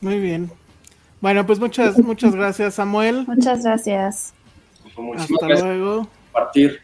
Muy 0.00 0.20
bien. 0.20 0.50
Bueno, 1.20 1.46
pues 1.46 1.58
muchas, 1.58 1.98
muchas 1.98 2.34
gracias, 2.34 2.74
Samuel. 2.74 3.24
Muchas 3.26 3.64
gracias. 3.64 4.34
Hasta 5.16 5.48
luego. 5.48 6.06
Compartir 6.32 6.80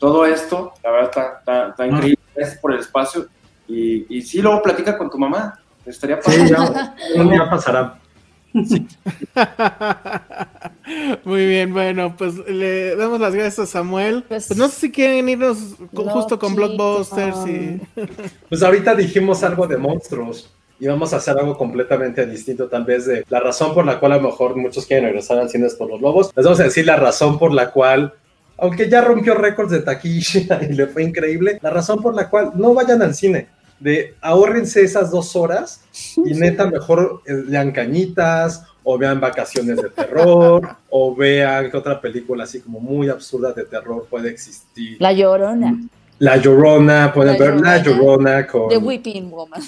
todo 0.00 0.26
esto, 0.26 0.72
la 0.82 0.90
verdad 0.90 1.10
está, 1.10 1.38
está, 1.38 1.68
está 1.68 1.86
increíble. 1.86 2.18
Gracias 2.34 2.58
por 2.58 2.72
el 2.72 2.80
espacio. 2.80 3.28
Y, 3.68 4.16
y 4.16 4.22
sí, 4.22 4.42
luego 4.42 4.60
platica 4.62 4.98
con 4.98 5.08
tu 5.08 5.18
mamá. 5.18 5.60
Estaría 5.86 6.20
sí, 6.22 6.48
ya, 6.48 6.94
un 7.16 7.30
día 7.30 7.48
pasará. 7.48 8.00
Muy 11.24 11.46
bien, 11.46 11.72
bueno, 11.72 12.16
pues 12.16 12.34
le 12.48 12.96
damos 12.96 13.20
las 13.20 13.32
gracias 13.34 13.60
a 13.60 13.66
Samuel. 13.66 14.24
Pues, 14.26 14.56
no 14.56 14.68
sé 14.68 14.80
si 14.80 14.90
quieren 14.90 15.28
irnos 15.28 15.76
justo 15.94 16.38
con 16.38 16.56
Blockbusters 16.56 17.46
y... 17.46 17.80
Pues 18.48 18.62
ahorita 18.62 18.94
dijimos 18.94 19.44
algo 19.44 19.66
de 19.66 19.76
monstruos 19.76 20.50
y 20.80 20.86
vamos 20.86 21.12
a 21.12 21.18
hacer 21.18 21.38
algo 21.38 21.58
completamente 21.58 22.26
distinto, 22.26 22.68
tal 22.68 22.84
vez 22.84 23.06
de 23.06 23.24
la 23.28 23.40
razón 23.40 23.74
por 23.74 23.84
la 23.84 24.00
cual 24.00 24.12
a 24.12 24.16
lo 24.16 24.22
mejor 24.22 24.56
muchos 24.56 24.86
quieren 24.86 25.04
regresar 25.04 25.38
al 25.38 25.50
cine 25.50 25.66
es 25.66 25.74
por 25.74 25.90
los 25.90 26.00
lobos. 26.00 26.32
Les 26.34 26.44
vamos 26.44 26.60
a 26.60 26.64
decir 26.64 26.86
la 26.86 26.96
razón 26.96 27.38
por 27.38 27.52
la 27.52 27.70
cual, 27.70 28.14
aunque 28.60 28.88
ya 28.88 29.00
rompió 29.00 29.34
récords 29.34 29.70
de 29.70 29.80
taquilla 29.80 30.60
y 30.68 30.74
le 30.74 30.86
fue 30.86 31.02
increíble, 31.02 31.58
la 31.62 31.70
razón 31.70 32.00
por 32.00 32.14
la 32.14 32.28
cual 32.28 32.52
no 32.54 32.74
vayan 32.74 33.02
al 33.02 33.14
cine. 33.14 33.48
De 33.78 34.14
ahórrense 34.20 34.82
esas 34.82 35.10
dos 35.10 35.34
horas 35.34 35.82
y 36.16 36.34
neta 36.34 36.66
mejor 36.66 37.22
eh, 37.26 37.32
lean 37.46 37.72
cañitas 37.72 38.64
o 38.82 38.98
vean 38.98 39.20
vacaciones 39.20 39.78
de 39.78 39.88
terror 39.88 40.76
o 40.90 41.14
vean 41.14 41.70
que 41.70 41.76
otra 41.76 42.00
película 42.00 42.44
así 42.44 42.60
como 42.60 42.80
muy 42.80 43.08
absurda 43.08 43.52
de 43.52 43.64
terror 43.64 44.06
puede 44.08 44.30
existir. 44.30 44.98
La 45.00 45.12
Llorona. 45.12 45.80
La 46.18 46.36
Llorona, 46.36 47.10
pueden 47.14 47.38
ver 47.38 47.60
La 47.60 47.82
Llorona 47.82 48.46
con... 48.46 48.68
The 48.68 48.76
Weeping 48.76 49.30
Woman. 49.30 49.62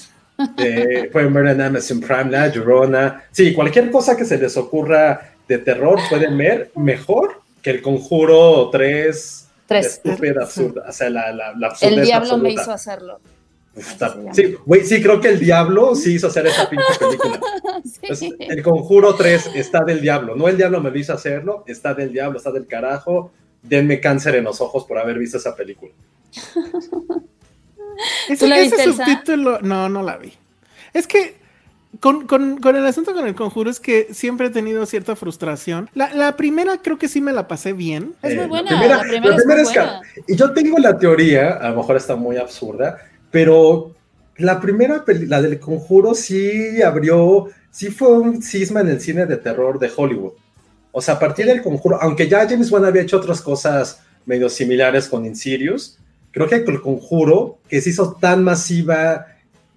pueden 1.10 1.32
ver 1.32 1.47
en 1.47 1.60
Amazon 1.62 2.01
Prime 2.01 2.31
La 2.31 2.48
Llorona. 2.48 3.24
Sí, 3.31 3.55
cualquier 3.55 3.90
cosa 3.90 4.14
que 4.14 4.27
se 4.27 4.36
les 4.36 4.55
ocurra 4.59 5.32
de 5.48 5.59
terror 5.59 5.98
pueden 6.10 6.36
ver 6.36 6.70
mejor 6.77 7.41
que 7.62 7.70
el 7.70 7.80
Conjuro 7.80 8.68
3. 8.70 9.48
3. 9.66 9.86
Estúpida, 9.86 10.43
absurda. 10.43 10.84
O 10.89 10.93
sea, 10.93 11.09
la, 11.09 11.32
la, 11.32 11.52
la 11.56 11.74
El 11.80 12.02
diablo 12.02 12.36
me 12.36 12.51
hizo 12.51 12.72
hacerlo. 12.72 13.20
sí, 14.32 14.55
güey, 14.66 14.84
sí, 14.84 15.01
creo 15.01 15.20
que 15.20 15.28
el 15.28 15.39
diablo 15.39 15.94
sí 15.94 16.16
hizo 16.16 16.26
hacer 16.26 16.47
esa 16.47 16.68
pinche 16.68 16.84
película. 16.98 17.40
el 18.40 18.62
Conjuro 18.62 19.14
3 19.14 19.52
está 19.55 19.82
del 19.84 20.01
diablo. 20.01 20.34
No 20.36 20.48
el 20.48 20.56
diablo 20.56 20.80
me 20.80 20.97
hizo 20.98 21.14
hacerlo, 21.14 21.64
está 21.66 21.94
del 21.94 22.12
diablo, 22.12 22.36
está 22.36 22.51
del 22.51 22.66
carajo. 22.66 23.32
Denme 23.62 24.01
cáncer 24.01 24.34
en 24.34 24.44
los 24.44 24.60
ojos 24.60 24.84
por 24.84 24.98
haber 24.98 25.18
visto 25.18 25.36
esa 25.39 25.55
película. 25.55 25.93
Ese, 28.28 28.84
subtítulo, 28.84 29.60
no, 29.60 29.89
no 29.89 30.02
la 30.02 30.16
vi. 30.16 30.32
Es 30.93 31.06
que 31.06 31.36
con, 32.02 32.76
el 32.76 32.86
asunto 32.86 33.14
con 33.14 33.28
el 33.28 33.36
conjuro 33.36 33.70
es 33.70 33.78
que 33.78 34.08
siempre 34.10 34.48
he 34.48 34.50
tenido 34.50 34.84
cierta 34.86 35.14
frustración. 35.14 35.88
La, 35.94 36.36
primera 36.36 36.78
creo 36.82 36.98
que 36.98 37.06
sí 37.06 37.20
me 37.20 37.32
la 37.32 37.46
pasé 37.46 37.72
bien. 37.72 38.14
Es 38.22 38.34
muy 38.34 38.46
buena. 38.46 38.72
La 38.88 39.00
primera, 39.02 39.62
es, 39.62 39.70
Y 40.26 40.34
yo 40.34 40.52
tengo 40.52 40.78
la 40.78 40.98
teoría, 40.98 41.52
a 41.52 41.70
lo 41.70 41.76
mejor 41.76 41.96
está 41.96 42.16
muy 42.16 42.38
absurda, 42.38 42.98
pero 43.30 43.94
la 44.36 44.60
primera, 44.60 45.04
la 45.28 45.40
del 45.40 45.60
conjuro 45.60 46.14
sí 46.14 46.82
abrió, 46.82 47.46
sí 47.70 47.92
fue 47.92 48.18
un 48.18 48.42
cisma 48.42 48.80
en 48.80 48.88
el 48.88 49.00
cine 49.00 49.24
de 49.26 49.36
terror 49.36 49.78
de 49.78 49.88
Hollywood. 49.94 50.32
O 50.90 51.00
sea, 51.00 51.14
a 51.14 51.18
partir 51.20 51.46
del 51.46 51.62
conjuro, 51.62 52.02
aunque 52.02 52.28
ya 52.28 52.48
James 52.48 52.72
Wan 52.72 52.84
había 52.84 53.02
hecho 53.02 53.18
otras 53.18 53.40
cosas 53.40 54.02
medio 54.26 54.48
similares 54.48 55.08
con 55.08 55.24
Insidious, 55.24 56.00
creo 56.32 56.48
que 56.48 56.56
el 56.56 56.80
conjuro, 56.80 57.58
que 57.68 57.80
se 57.80 57.90
hizo 57.90 58.16
tan 58.20 58.42
masiva, 58.42 59.28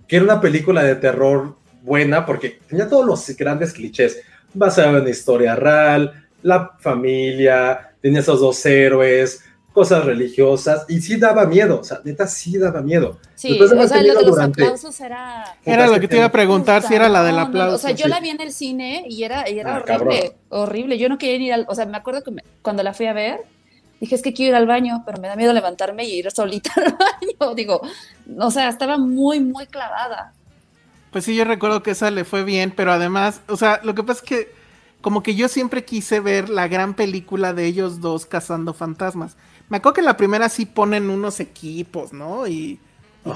que 0.08 0.16
era 0.16 0.26
una 0.26 0.42
película 0.42 0.84
de 0.84 0.96
terror 0.96 1.56
buena, 1.86 2.26
porque 2.26 2.60
tenía 2.68 2.90
todos 2.90 3.06
los 3.06 3.38
grandes 3.38 3.72
clichés, 3.72 4.20
basado 4.54 4.98
en 4.98 5.08
historia 5.08 5.56
real, 5.56 6.26
la 6.42 6.72
familia, 6.80 7.92
tenía 8.02 8.20
esos 8.20 8.40
dos 8.40 8.66
héroes, 8.66 9.44
cosas 9.76 10.06
religiosas, 10.06 10.86
y 10.88 11.02
sí 11.02 11.18
daba 11.18 11.46
miedo, 11.46 11.82
o 11.82 11.84
sea, 11.84 12.00
neta 12.06 12.26
sí 12.28 12.58
daba 12.58 12.82
miedo. 12.82 13.20
Sí, 13.36 13.60
o 13.60 13.88
sea, 13.88 14.02
lo 14.02 14.16
de 14.16 14.26
los 14.26 14.40
aplausos 14.40 15.00
era... 15.02 15.58
Era 15.66 15.88
lo 15.88 16.00
que 16.00 16.08
te 16.08 16.16
iba 16.16 16.26
a 16.26 16.32
preguntar, 16.32 16.82
si 16.82 16.96
era 16.96 17.10
la 17.10 17.24
del 17.24 17.38
aplauso. 17.38 17.76
o 17.76 17.78
sea, 17.78 17.92
yo 17.92 18.08
la 18.08 18.22
vi 18.22 18.30
en 18.30 18.40
el 18.40 18.54
cine 18.54 19.06
y 19.10 19.24
era, 19.24 19.44
era 19.44 19.76
ah, 19.76 19.84
horrible, 19.84 20.38
horrible. 20.48 20.98
Yo 20.98 21.10
no 21.10 21.18
quería 21.18 21.48
ir 21.48 21.54
al... 21.54 21.66
O 21.68 21.76
sea, 21.76 21.86
me 21.86 21.98
acuerdo 21.98 22.24
que 22.24 22.32
cuando 22.62 22.84
la 22.84 22.94
fui 22.94 23.08
a 23.08 23.14
ver, 23.14 23.42
dije, 24.00 24.16
es 24.16 24.22
que 24.22 24.34
quiero 24.34 24.52
ir 24.52 24.56
al 24.56 24.66
baño, 24.66 25.04
pero 25.06 25.20
me 25.20 25.28
da 25.28 25.36
miedo 25.36 25.52
levantarme 25.52 26.06
y 26.06 26.20
ir 26.20 26.32
solita 26.32 26.72
al 26.78 26.96
baño. 26.96 27.54
Digo, 27.56 27.82
o 28.40 28.52
sea, 28.52 28.70
estaba 28.70 28.98
muy, 28.98 29.42
muy 29.42 29.68
clavada. 29.68 30.34
Pues 31.16 31.24
sí, 31.24 31.34
yo 31.34 31.46
recuerdo 31.46 31.82
que 31.82 31.92
esa 31.92 32.12
le 32.12 32.26
fue 32.26 32.44
bien, 32.44 32.74
pero 32.76 32.92
además, 32.92 33.40
o 33.48 33.56
sea, 33.56 33.80
lo 33.86 33.96
que 33.96 34.04
pasa 34.04 34.20
es 34.20 34.28
que 34.28 34.52
como 35.00 35.24
que 35.24 35.34
yo 35.34 35.48
siempre 35.48 35.86
quise 35.86 36.20
ver 36.20 36.50
la 36.50 36.68
gran 36.68 36.94
película 36.94 37.54
de 37.54 37.68
ellos 37.68 38.02
dos 38.02 38.26
cazando 38.26 38.74
fantasmas. 38.74 39.38
Me 39.70 39.78
acuerdo 39.78 39.94
que 39.94 40.02
en 40.02 40.08
la 40.08 40.18
primera 40.18 40.50
sí 40.50 40.66
ponen 40.66 41.10
unos 41.10 41.40
equipos, 41.40 42.12
¿no? 42.12 42.46
Y, 42.48 42.82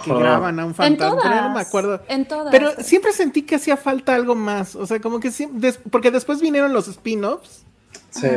que 0.04 0.14
graban 0.14 0.60
a 0.60 0.66
un 0.66 0.76
fantasma. 0.76 1.48
no 1.48 1.54
me 1.54 1.62
acuerdo. 1.62 2.02
En 2.10 2.28
todas. 2.28 2.52
Pero 2.52 2.72
siempre 2.84 3.14
sentí 3.14 3.44
que 3.44 3.56
hacía 3.56 3.78
falta 3.78 4.14
algo 4.14 4.36
más. 4.36 4.76
O 4.76 4.86
sea, 4.86 5.00
como 5.00 5.22
que 5.22 5.32
siempre, 5.32 5.72
porque 5.90 6.12
después 6.12 6.42
vinieron 6.42 6.74
los 6.74 6.90
spin-offs 6.90 7.64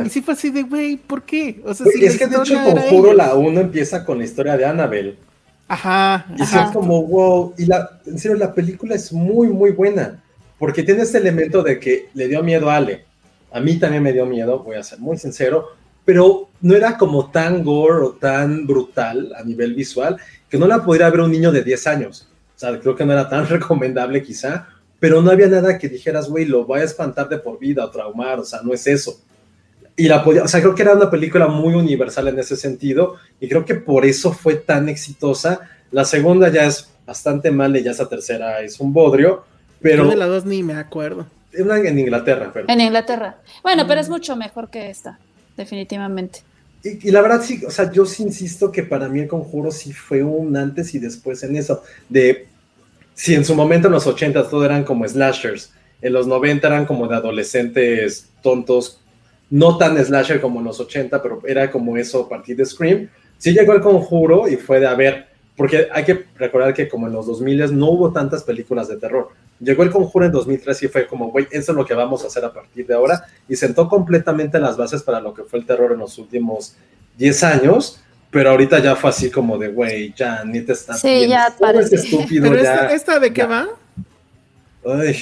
y 0.05 0.09
sí 0.09 0.21
fue 0.21 0.35
así 0.35 0.51
de, 0.51 0.63
güey, 0.63 0.95
¿por 0.95 1.23
qué? 1.23 1.61
O 1.65 1.73
sea, 1.73 1.85
es 1.85 2.17
que 2.17 2.27
de 2.27 2.37
hecho 2.37 2.55
Conjuro 2.63 3.11
la 3.11 3.35
1 3.35 3.59
empieza 3.59 4.05
con 4.05 4.19
la 4.19 4.23
historia 4.23 4.55
de 4.55 4.63
Annabelle. 4.63 5.17
Ajá. 5.73 6.25
Y 6.37 6.41
es 6.43 6.71
como, 6.71 7.03
wow. 7.03 7.53
Y 7.57 7.65
la, 7.65 7.99
en 8.05 8.19
serio, 8.19 8.37
la 8.37 8.53
película 8.53 8.95
es 8.95 9.11
muy, 9.11 9.47
muy 9.47 9.71
buena. 9.71 10.21
Porque 10.59 10.83
tiene 10.83 11.01
este 11.01 11.17
elemento 11.17 11.63
de 11.63 11.79
que 11.79 12.09
le 12.13 12.27
dio 12.27 12.43
miedo 12.43 12.69
a 12.69 12.77
Ale. 12.77 13.05
A 13.51 13.59
mí 13.59 13.77
también 13.77 14.03
me 14.03 14.13
dio 14.13 14.25
miedo, 14.25 14.59
voy 14.59 14.75
a 14.75 14.83
ser 14.83 14.99
muy 14.99 15.17
sincero. 15.17 15.69
Pero 16.05 16.49
no 16.61 16.75
era 16.75 16.97
como 16.97 17.31
tan 17.31 17.63
gore 17.63 18.05
o 18.05 18.11
tan 18.11 18.67
brutal 18.67 19.33
a 19.35 19.43
nivel 19.43 19.73
visual 19.73 20.17
que 20.49 20.57
no 20.57 20.67
la 20.67 20.83
pudiera 20.83 21.09
ver 21.09 21.21
un 21.21 21.31
niño 21.31 21.51
de 21.51 21.63
10 21.63 21.87
años. 21.87 22.27
O 22.55 22.59
sea, 22.59 22.79
creo 22.79 22.95
que 22.95 23.05
no 23.05 23.13
era 23.13 23.27
tan 23.27 23.47
recomendable 23.49 24.21
quizá. 24.21 24.67
Pero 24.99 25.21
no 25.21 25.31
había 25.31 25.47
nada 25.47 25.77
que 25.77 25.89
dijeras, 25.89 26.29
güey, 26.29 26.45
lo 26.45 26.65
voy 26.65 26.81
a 26.81 26.83
espantar 26.83 27.27
de 27.27 27.37
por 27.37 27.57
vida 27.57 27.83
o 27.83 27.89
traumar. 27.89 28.39
O 28.39 28.45
sea, 28.45 28.61
no 28.61 28.73
es 28.73 28.85
eso 28.85 29.19
y 29.95 30.07
la 30.07 30.23
podía, 30.23 30.43
o 30.43 30.47
sea, 30.47 30.59
creo 30.59 30.73
que 30.73 30.81
era 30.81 30.93
una 30.93 31.09
película 31.09 31.47
muy 31.47 31.75
universal 31.75 32.27
en 32.27 32.39
ese 32.39 32.55
sentido 32.55 33.15
y 33.39 33.47
creo 33.47 33.63
que 33.65 33.75
por 33.75 34.05
eso 34.05 34.33
fue 34.33 34.55
tan 34.55 34.89
exitosa. 34.89 35.61
La 35.91 36.05
segunda 36.05 36.49
ya 36.49 36.65
es 36.65 36.89
bastante 37.05 37.51
mala 37.51 37.77
y 37.77 37.83
ya 37.83 37.91
esa 37.91 38.09
tercera 38.09 38.61
es 38.61 38.79
un 38.79 38.91
bodrio, 38.91 39.45
pero... 39.81 40.05
Yo 40.05 40.09
de 40.09 40.15
la 40.15 40.27
dos 40.27 40.45
ni 40.45 40.63
me 40.63 40.73
acuerdo. 40.73 41.27
En 41.51 41.99
Inglaterra, 41.99 42.49
pero... 42.51 42.65
En 42.67 42.81
Inglaterra. 42.81 43.37
Bueno, 43.61 43.85
pero 43.87 44.01
es 44.01 44.09
mucho 44.09 44.35
mejor 44.35 44.69
que 44.69 44.89
esta, 44.89 45.19
definitivamente. 45.55 46.39
Y, 46.83 47.11
la 47.11 47.21
verdad 47.21 47.41
sí, 47.41 47.63
o 47.65 47.71
sea, 47.71 47.91
yo 47.91 48.05
sí 48.05 48.23
insisto 48.23 48.71
que 48.71 48.83
para 48.83 49.07
mí 49.07 49.21
el 49.21 49.27
conjuro 49.27 49.71
sí 49.71 49.93
fue 49.93 50.23
un 50.23 50.57
antes 50.57 50.93
y 50.95 50.99
después 50.99 51.43
en 51.43 51.55
eso, 51.55 51.83
de 52.09 52.47
si 53.13 53.35
en 53.35 53.45
su 53.45 53.55
momento 53.55 53.87
en 53.87 53.93
los 53.93 54.07
80 54.07 54.49
todo 54.49 54.65
eran 54.65 54.83
como 54.83 55.07
slashers, 55.07 55.71
en 56.01 56.11
los 56.11 56.27
90 56.27 56.67
eran 56.67 56.85
como 56.85 57.07
de 57.07 57.15
adolescentes 57.15 58.27
tontos 58.41 58.99
no 59.49 59.77
tan 59.77 60.03
slasher 60.03 60.41
como 60.41 60.59
en 60.59 60.65
los 60.65 60.79
80, 60.79 61.21
pero 61.21 61.41
era 61.45 61.69
como 61.69 61.97
eso 61.97 62.21
a 62.23 62.29
partir 62.29 62.55
de 62.57 62.65
Scream. 62.65 63.09
Sí 63.37 63.53
llegó 63.53 63.73
el 63.73 63.81
conjuro 63.81 64.47
y 64.47 64.55
fue 64.55 64.79
de 64.79 64.87
a 64.87 64.95
ver, 64.95 65.27
porque 65.55 65.87
hay 65.91 66.03
que 66.03 66.25
recordar 66.37 66.73
que 66.73 66.87
como 66.87 67.07
en 67.07 67.13
los 67.13 67.27
2000 67.27 67.77
no 67.77 67.91
hubo 67.91 68.11
tantas 68.11 68.43
películas 68.43 68.87
de 68.87 68.97
terror. 68.97 69.29
Llegó 69.59 69.83
el 69.83 69.91
conjuro 69.91 70.25
en 70.25 70.31
2003 70.31 70.83
y 70.83 70.87
fue 70.87 71.07
como, 71.07 71.29
güey, 71.29 71.47
eso 71.51 71.71
es 71.71 71.77
lo 71.77 71.85
que 71.85 71.93
vamos 71.93 72.23
a 72.23 72.27
hacer 72.27 72.43
a 72.43 72.51
partir 72.51 72.87
de 72.87 72.95
ahora. 72.95 73.25
Y 73.47 73.55
sentó 73.55 73.87
completamente 73.87 74.59
las 74.59 74.75
bases 74.75 75.03
para 75.03 75.19
lo 75.19 75.33
que 75.33 75.43
fue 75.43 75.59
el 75.59 75.65
terror 75.65 75.91
en 75.91 75.99
los 75.99 76.17
últimos 76.17 76.75
10 77.17 77.43
años. 77.43 78.01
Pero 78.31 78.49
ahorita 78.49 78.79
ya 78.79 78.95
fue 78.95 79.11
así 79.11 79.29
como 79.29 79.59
de, 79.59 79.67
güey, 79.67 80.11
ya 80.15 80.43
ni 80.43 80.61
te 80.61 80.73
está 80.73 80.95
Sí, 80.95 81.27
ya 81.27 81.53
parece. 81.59 81.97
estúpido, 81.97 82.49
¿Pero 82.49 82.89
Esta, 82.89 83.19
de 83.19 83.31
qué 83.31 83.43
va? 83.43 83.67
Ay. 84.85 85.15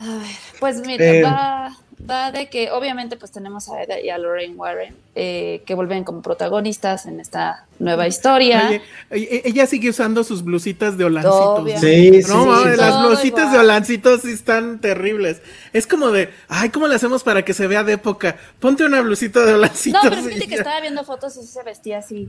A 0.00 0.06
ver, 0.16 0.26
pues 0.58 0.84
mira, 0.84 1.04
eh, 1.04 1.22
va 1.22 1.76
va 2.08 2.32
de 2.32 2.48
que 2.48 2.70
obviamente 2.70 3.16
pues 3.16 3.32
tenemos 3.32 3.68
a 3.68 3.82
Eda 3.82 4.00
y 4.00 4.10
a 4.10 4.18
Lorraine 4.18 4.54
Warren 4.54 4.96
eh, 5.14 5.62
que 5.66 5.74
vuelven 5.74 6.04
como 6.04 6.22
protagonistas 6.22 7.06
en 7.06 7.20
esta 7.20 7.66
nueva 7.78 8.06
historia. 8.06 8.80
E, 9.10 9.42
ella 9.44 9.66
sigue 9.66 9.90
usando 9.90 10.24
sus 10.24 10.44
blusitas 10.44 10.96
de 10.96 11.04
olancitos. 11.04 11.80
Sí, 11.80 12.22
sí, 12.22 12.32
las 12.76 13.06
blusitas 13.06 13.52
de 13.52 13.58
olancitos 13.58 14.22
sí 14.22 14.32
están 14.32 14.80
terribles. 14.80 15.42
Es 15.72 15.86
como 15.86 16.10
de, 16.10 16.30
ay, 16.48 16.70
¿cómo 16.70 16.88
le 16.88 16.94
hacemos 16.94 17.22
para 17.22 17.44
que 17.44 17.54
se 17.54 17.66
vea 17.66 17.84
de 17.84 17.94
época? 17.94 18.36
Ponte 18.58 18.84
una 18.84 19.00
blusita 19.00 19.44
de 19.44 19.54
olancitos. 19.54 20.02
No, 20.04 20.10
pero 20.10 20.22
fíjate 20.28 20.48
que 20.48 20.54
estaba 20.54 20.80
viendo 20.80 21.04
fotos 21.04 21.36
y 21.36 21.42
se 21.42 21.62
vestía 21.62 21.98
así. 21.98 22.28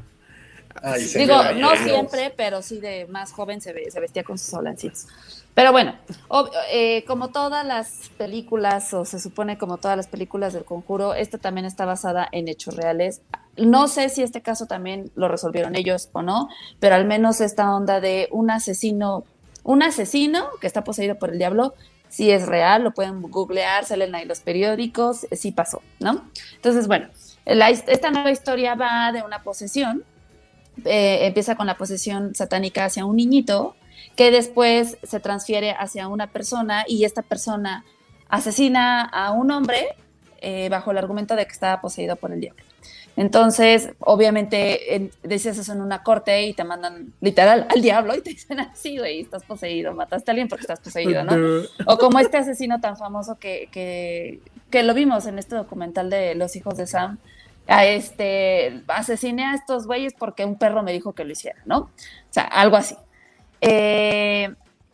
Digo, 1.16 1.36
no 1.56 1.76
siempre, 1.76 2.34
pero 2.36 2.62
sí 2.62 2.80
de 2.80 3.06
más 3.08 3.32
joven 3.34 3.62
se, 3.62 3.92
se 3.92 4.00
vestía 4.00 4.24
con 4.24 4.38
sus 4.38 4.54
olancitos. 4.54 5.08
Pero 5.54 5.72
bueno, 5.74 5.96
eh, 6.72 7.04
como 7.06 7.30
todas 7.30 7.66
las 7.66 8.10
películas, 8.18 8.94
o 8.94 9.04
se 9.04 9.20
supone 9.20 9.58
como 9.58 9.78
todas 9.78 9.98
las 9.98 10.08
películas 10.08 10.54
del 10.54 10.64
conjuro, 10.64 11.14
esta 11.14 11.38
también 11.38 11.66
está 11.66 11.86
basada 11.86 12.28
en 12.32 12.48
hechos 12.48 12.76
reales. 12.76 13.22
No 13.58 13.88
sé 13.88 14.08
si 14.10 14.24
este 14.24 14.42
caso 14.42 14.66
también 14.66 15.12
lo 15.16 15.28
resolvieron 15.28 15.76
ellos 15.76 16.10
o 16.14 16.22
no, 16.22 16.48
pero 16.80 16.96
al 16.96 17.06
menos 17.06 17.42
esta 17.42 17.76
onda 17.76 18.00
de 18.00 18.30
un 18.32 18.50
asesino, 18.50 19.26
un 19.64 19.84
asesino 19.84 20.48
que 20.62 20.68
está 20.68 20.84
poseído 20.86 21.16
por 21.16 21.32
el 21.32 21.38
diablo, 21.38 21.74
si 22.08 22.32
es 22.32 22.46
real, 22.46 22.84
lo 22.84 22.94
pueden 22.94 23.22
googlear, 23.22 23.86
salen 23.86 24.16
ahí 24.16 24.26
los 24.26 24.40
periódicos, 24.42 25.28
sí 25.32 25.52
pasó, 25.52 25.82
¿no? 26.00 26.30
Entonces, 26.56 26.88
bueno, 26.88 27.08
esta 27.46 28.12
nueva 28.12 28.32
historia 28.32 28.76
va 28.76 29.12
de 29.12 29.22
una 29.22 29.44
posesión, 29.44 30.04
eh, 30.86 31.26
empieza 31.26 31.56
con 31.56 31.68
la 31.68 31.78
posesión 31.78 32.36
satánica 32.36 32.86
hacia 32.86 33.06
un 33.06 33.18
niñito 33.18 33.76
que 34.16 34.32
después 34.32 34.98
se 35.04 35.20
transfiere 35.20 35.72
hacia 35.72 36.08
una 36.08 36.28
persona 36.28 36.84
y 36.88 37.06
esta 37.06 37.22
persona 37.22 37.86
asesina 38.30 39.04
a 39.04 39.32
un 39.32 39.52
hombre 39.52 39.88
eh, 40.40 40.70
bajo 40.70 40.92
el 40.92 40.98
argumento 40.98 41.36
de 41.36 41.46
que 41.46 41.52
estaba 41.52 41.82
poseído 41.82 42.16
por 42.16 42.32
el 42.32 42.42
diablo. 42.42 42.64
Entonces, 43.18 43.90
obviamente, 44.00 44.96
en, 44.96 45.12
dices 45.24 45.58
eso 45.58 45.74
en 45.74 45.82
una 45.82 46.02
corte 46.02 46.44
y 46.44 46.54
te 46.54 46.64
mandan 46.64 47.14
literal 47.20 47.68
al 47.70 47.82
diablo 47.82 48.16
y 48.16 48.22
te 48.22 48.32
dicen 48.32 48.60
así, 48.60 48.98
güey, 48.98 49.20
estás 49.20 49.44
poseído, 49.44 49.94
mataste 49.94 50.32
a 50.32 50.34
alguien 50.34 50.48
porque 50.48 50.62
estás 50.62 50.80
poseído, 50.80 51.24
¿no? 51.24 51.64
O 51.88 51.98
como 51.98 52.20
este 52.20 52.38
asesino 52.38 52.80
tan 52.80 52.96
famoso 52.96 53.38
que, 53.38 53.68
que, 53.72 54.40
que 54.70 54.84
lo 54.84 54.94
vimos 54.94 55.26
en 55.26 55.40
este 55.40 55.56
documental 55.56 56.10
de 56.10 56.36
Los 56.36 56.56
hijos 56.56 56.78
de 56.78 56.88
Sam, 56.88 57.20
a 57.68 57.86
este, 57.86 58.82
asesiné 58.88 59.46
a 59.46 59.56
estos 59.56 59.88
güeyes 59.88 60.14
porque 60.18 60.46
un 60.46 60.58
perro 60.58 60.82
me 60.84 60.94
dijo 60.94 61.14
que 61.14 61.26
lo 61.26 61.32
hiciera, 61.32 61.60
¿no? 61.66 61.78
O 61.80 61.90
sea, 62.30 62.44
algo 62.44 62.78
así. 62.78 62.96
Eh, 63.62 64.50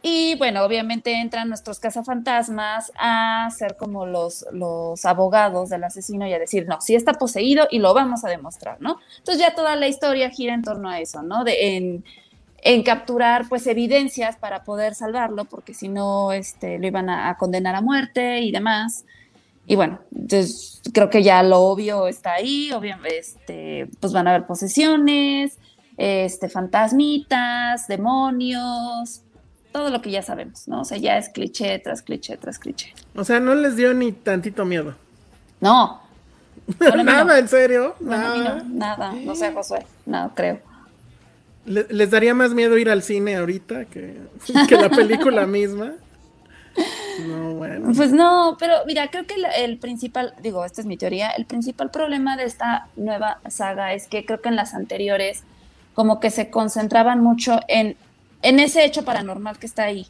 y 0.10 0.36
bueno, 0.36 0.64
obviamente 0.64 1.12
entran 1.20 1.50
nuestros 1.50 1.80
cazafantasmas 1.80 2.92
a 2.98 3.50
ser 3.52 3.76
como 3.76 4.06
los, 4.06 4.46
los 4.54 5.04
abogados 5.06 5.70
del 5.70 5.84
asesino 5.84 6.28
y 6.28 6.34
a 6.34 6.40
decir, 6.40 6.66
no, 6.68 6.80
sí 6.80 6.96
está 6.96 7.14
poseído 7.14 7.68
y 7.72 7.80
lo 7.80 7.94
vamos 7.94 8.24
a 8.24 8.30
demostrar, 8.30 8.80
¿no? 8.80 9.00
Entonces 9.18 9.42
ya 9.42 9.56
toda 9.56 9.76
la 9.76 9.88
historia 9.88 10.30
gira 10.30 10.54
en 10.54 10.62
torno 10.62 10.90
a 10.90 11.02
eso, 11.02 11.24
¿no? 11.24 11.44
De, 11.44 12.04
en, 12.64 12.84
capturar 12.84 13.48
pues 13.50 13.66
evidencias 13.66 14.36
para 14.38 14.64
poder 14.64 14.94
salvarlo, 14.94 15.46
porque 15.46 15.74
si 15.74 15.88
no, 15.88 16.32
este, 16.32 16.80
lo 16.80 16.88
iban 16.88 17.10
a, 17.10 17.36
condenar 17.38 17.76
a 17.76 17.82
muerte 17.82 18.42
y 18.42 18.52
demás. 18.52 19.06
Y 19.66 19.76
bueno, 19.76 20.00
entonces 20.14 20.82
creo 20.94 21.10
que 21.10 21.24
ya 21.24 21.44
lo 21.44 21.60
obvio 21.62 22.08
está 22.08 22.34
ahí, 22.34 22.72
obviamente, 22.72 23.90
pues 24.00 24.14
van 24.14 24.28
a 24.28 24.32
haber 24.36 24.48
posesiones, 24.48 25.58
este, 25.98 26.48
fantasmitas, 26.48 27.88
demonios, 27.88 29.24
todo 29.72 29.90
lo 29.90 30.02
que 30.02 30.12
ya 30.12 30.22
sabemos, 30.22 30.68
¿no? 30.68 30.82
O 30.82 30.86
sea, 30.86 30.98
ya 30.98 31.18
es 31.18 31.30
cliché 31.30 31.80
tras 31.80 32.02
cliché 32.02 32.38
tras 32.38 32.60
cliché. 32.60 32.94
O 33.16 33.24
sea, 33.24 33.40
no 33.40 33.56
les 33.56 33.76
dio 33.76 33.94
ni 33.94 34.12
tantito 34.12 34.66
miedo. 34.66 34.96
No. 35.60 36.02
Bueno, 36.80 37.04
nada, 37.04 37.24
no. 37.24 37.36
en 37.36 37.48
serio. 37.48 37.96
Bueno, 38.02 38.36
nada. 38.36 38.56
No, 38.56 38.64
nada, 38.74 39.14
no 39.14 39.36
sé, 39.36 39.54
Josué, 39.54 39.86
no 40.06 40.34
creo. 40.36 40.60
Le, 41.66 41.86
¿Les 41.90 42.12
daría 42.12 42.34
más 42.34 42.54
miedo 42.54 42.78
ir 42.78 42.90
al 42.90 43.04
cine 43.04 43.38
ahorita 43.38 43.86
que, 43.86 44.18
que 44.68 44.76
la 44.76 44.90
película 44.90 45.46
misma? 45.46 45.94
No, 47.26 47.54
bueno. 47.54 47.94
Pues 47.96 48.12
no, 48.12 48.58
pero 48.60 48.74
mira, 48.86 49.08
creo 49.10 49.26
que 49.26 49.36
el, 49.36 49.46
el, 49.46 49.78
principal, 49.78 50.34
digo, 50.42 50.66
esta 50.66 50.82
es 50.82 50.88
mi 50.88 50.98
teoría, 50.98 51.30
el 51.32 51.46
principal 51.46 51.90
problema 51.90 52.36
de 52.36 52.44
esta 52.44 52.88
nueva 52.98 53.40
saga 53.50 53.94
es 53.94 54.08
que 54.08 54.26
creo 54.26 54.42
que 54.42 54.50
en 54.50 54.58
las 54.58 54.74
anteriores 54.74 55.44
como 55.98 56.20
que 56.20 56.30
se 56.30 56.52
concentraban 56.52 57.24
mucho 57.24 57.60
en, 57.68 57.98
en 58.44 58.60
ese 58.60 58.86
hecho 58.86 59.04
paranormal 59.04 59.58
que 59.58 59.66
está 59.66 59.86
ahí, 59.86 60.06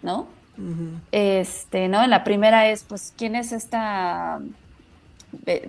¿no? 0.00 0.26
Uh 0.56 0.62
-huh. 0.62 1.00
Este, 1.12 1.86
¿no? 1.86 2.02
En 2.02 2.08
la 2.08 2.24
primera 2.24 2.70
es, 2.70 2.82
pues, 2.82 3.12
¿quién 3.14 3.36
es 3.36 3.52
esta 3.52 4.40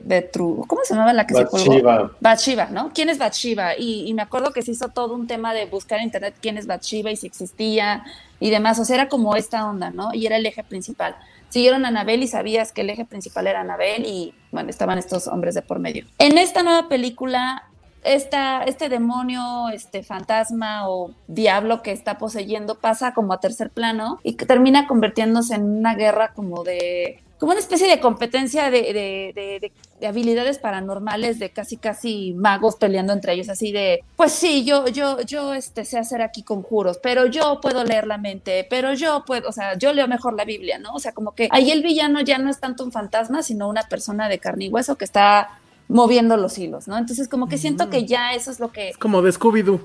Betru, 0.06 0.64
¿cómo 0.66 0.84
se 0.86 0.94
llamaba 0.94 1.12
la 1.12 1.28
que 1.28 1.34
Bathsheba. 1.34 1.60
se 1.60 1.82
colgó? 1.84 2.12
Bathsheba, 2.22 2.66
¿no? 2.68 2.92
¿Quién 2.94 3.10
es 3.10 3.18
Bathsheba? 3.18 3.76
Y, 3.78 4.08
y, 4.08 4.14
me 4.14 4.22
acuerdo 4.22 4.54
que 4.54 4.62
se 4.62 4.72
hizo 4.72 4.88
todo 4.88 5.14
un 5.14 5.28
tema 5.28 5.54
de 5.54 5.66
buscar 5.66 6.00
en 6.00 6.06
internet 6.06 6.36
quién 6.42 6.58
es 6.58 6.66
Bathsheba 6.66 7.12
y 7.12 7.18
si 7.18 7.28
existía 7.28 8.06
y 8.40 8.52
demás, 8.52 8.80
o 8.80 8.86
sea, 8.86 8.96
era 8.96 9.10
como 9.10 9.36
esta 9.36 9.70
onda, 9.70 9.90
¿no? 9.90 10.14
Y 10.14 10.26
era 10.26 10.38
el 10.38 10.46
eje 10.46 10.64
principal. 10.64 11.18
Siguieron 11.50 11.84
a 11.84 11.90
Anabel 11.90 12.24
y 12.24 12.28
sabías 12.28 12.72
que 12.72 12.82
el 12.82 12.92
eje 12.92 13.04
principal 13.04 13.48
era 13.48 13.60
Anabel 13.60 14.06
y, 14.06 14.34
bueno, 14.54 14.70
estaban 14.70 14.98
estos 14.98 15.28
hombres 15.28 15.54
de 15.54 15.64
por 15.64 15.80
medio. 15.80 16.06
En 16.18 16.38
esta 16.38 16.64
nueva 16.64 16.88
película, 16.88 17.69
esta, 18.04 18.64
este 18.64 18.90
demonio, 18.90 19.70
este 19.70 20.04
fantasma 20.04 20.90
o 20.90 21.12
diablo 21.28 21.82
que 21.82 21.92
está 21.92 22.18
poseyendo 22.18 22.76
pasa 22.76 23.14
como 23.14 23.34
a 23.34 23.40
tercer 23.40 23.70
plano 23.70 24.20
y 24.24 24.34
que 24.34 24.46
termina 24.46 24.88
convirtiéndose 24.88 25.56
en 25.56 25.64
una 25.64 25.96
guerra 25.96 26.34
como 26.34 26.64
de 26.64 27.22
como 27.40 27.54
una 27.54 27.62
especie 27.62 27.88
de 27.88 28.02
competencia 28.02 28.70
de, 28.70 28.82
de, 28.82 29.32
de, 29.34 29.72
de, 30.00 30.08
habilidades 30.08 30.60
paranormales, 30.60 31.40
de 31.40 31.52
casi 31.52 31.78
casi 31.78 32.34
magos 32.34 32.76
peleando 32.76 33.14
entre 33.14 33.32
ellos, 33.32 33.48
así 33.48 33.72
de, 33.72 34.04
pues 34.18 34.34
sí, 34.34 34.66
yo, 34.66 34.88
yo, 34.90 35.22
yo 35.22 35.54
este, 35.54 35.86
sé 35.86 35.98
hacer 35.98 36.22
aquí 36.22 36.44
conjuros, 36.44 37.00
pero 37.02 37.28
yo 37.28 37.62
puedo 37.62 37.86
leer 37.86 38.08
la 38.08 38.18
mente, 38.18 38.68
pero 38.70 38.94
yo 38.94 39.24
puedo, 39.26 39.48
o 39.48 39.54
sea, 39.54 39.78
yo 39.78 39.94
leo 39.94 40.08
mejor 40.10 40.34
la 40.34 40.44
Biblia, 40.44 40.80
¿no? 40.80 40.94
O 40.94 41.00
sea, 41.00 41.14
como 41.14 41.32
que 41.32 41.48
ahí 41.52 41.72
el 41.72 41.82
villano 41.82 42.20
ya 42.20 42.38
no 42.40 42.50
es 42.50 42.60
tanto 42.60 42.84
un 42.84 42.92
fantasma, 42.92 43.42
sino 43.42 43.70
una 43.70 43.84
persona 43.84 44.28
de 44.28 44.40
carne 44.40 44.66
y 44.66 44.70
hueso 44.70 44.98
que 44.98 45.06
está 45.06 45.59
moviendo 45.90 46.38
los 46.38 46.58
hilos, 46.58 46.88
¿no? 46.88 46.98
Entonces 46.98 47.28
como 47.28 47.50
que 47.50 47.58
siento 47.58 47.88
mm. 47.88 47.90
que 47.90 48.06
ya 48.06 48.34
eso 48.34 48.52
es 48.52 48.60
lo 48.60 48.72
que... 48.72 48.90
Es 48.90 48.98
como 48.98 49.22
de 49.22 49.32
Scooby-Doo. 49.32 49.82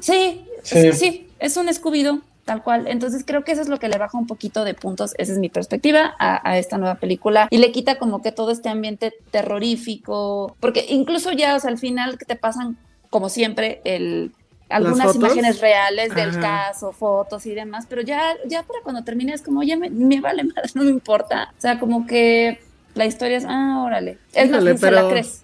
Sí, 0.00 0.46
sí, 0.62 0.92
sí, 0.92 1.28
es 1.38 1.56
un 1.58 1.66
Scooby-Doo 1.66 2.22
tal 2.44 2.62
cual. 2.62 2.86
Entonces 2.86 3.24
creo 3.26 3.44
que 3.44 3.52
eso 3.52 3.60
es 3.60 3.68
lo 3.68 3.78
que 3.78 3.88
le 3.88 3.98
baja 3.98 4.16
un 4.16 4.26
poquito 4.26 4.64
de 4.64 4.72
puntos, 4.72 5.14
esa 5.18 5.32
es 5.32 5.38
mi 5.38 5.50
perspectiva 5.50 6.14
a, 6.18 6.48
a, 6.48 6.56
esta 6.58 6.78
nueva 6.78 6.94
película 6.94 7.46
y 7.50 7.58
le 7.58 7.72
quita 7.72 7.98
como 7.98 8.22
que 8.22 8.32
todo 8.32 8.52
este 8.52 8.70
ambiente 8.70 9.12
terrorífico, 9.30 10.56
porque 10.60 10.86
incluso 10.88 11.32
ya, 11.32 11.56
o 11.56 11.60
sea, 11.60 11.70
al 11.70 11.76
final 11.76 12.16
que 12.16 12.24
te 12.24 12.36
pasan 12.36 12.78
como 13.10 13.28
siempre 13.28 13.82
el 13.84 14.32
algunas 14.70 15.14
imágenes 15.16 15.60
reales 15.60 16.14
del 16.14 16.30
Ajá. 16.30 16.40
caso, 16.40 16.92
fotos 16.92 17.46
y 17.46 17.54
demás, 17.54 17.86
pero 17.88 18.02
ya 18.02 18.34
ya 18.46 18.62
para 18.62 18.80
cuando 18.82 19.02
termine 19.02 19.32
es 19.32 19.42
como 19.42 19.62
ya 19.62 19.76
me, 19.76 19.90
me 19.90 20.20
vale 20.20 20.44
más, 20.56 20.76
no 20.76 20.84
me 20.84 20.90
importa. 20.90 21.52
O 21.56 21.60
sea, 21.60 21.78
como 21.78 22.06
que 22.06 22.60
la 22.94 23.06
historia 23.06 23.36
es, 23.36 23.44
ah, 23.46 23.82
órale. 23.84 24.18
Es 24.34 24.48
Híjole, 24.48 24.72
más, 24.72 24.80
pero... 24.80 24.96
se 24.96 25.02
la 25.02 25.10
crees. 25.10 25.42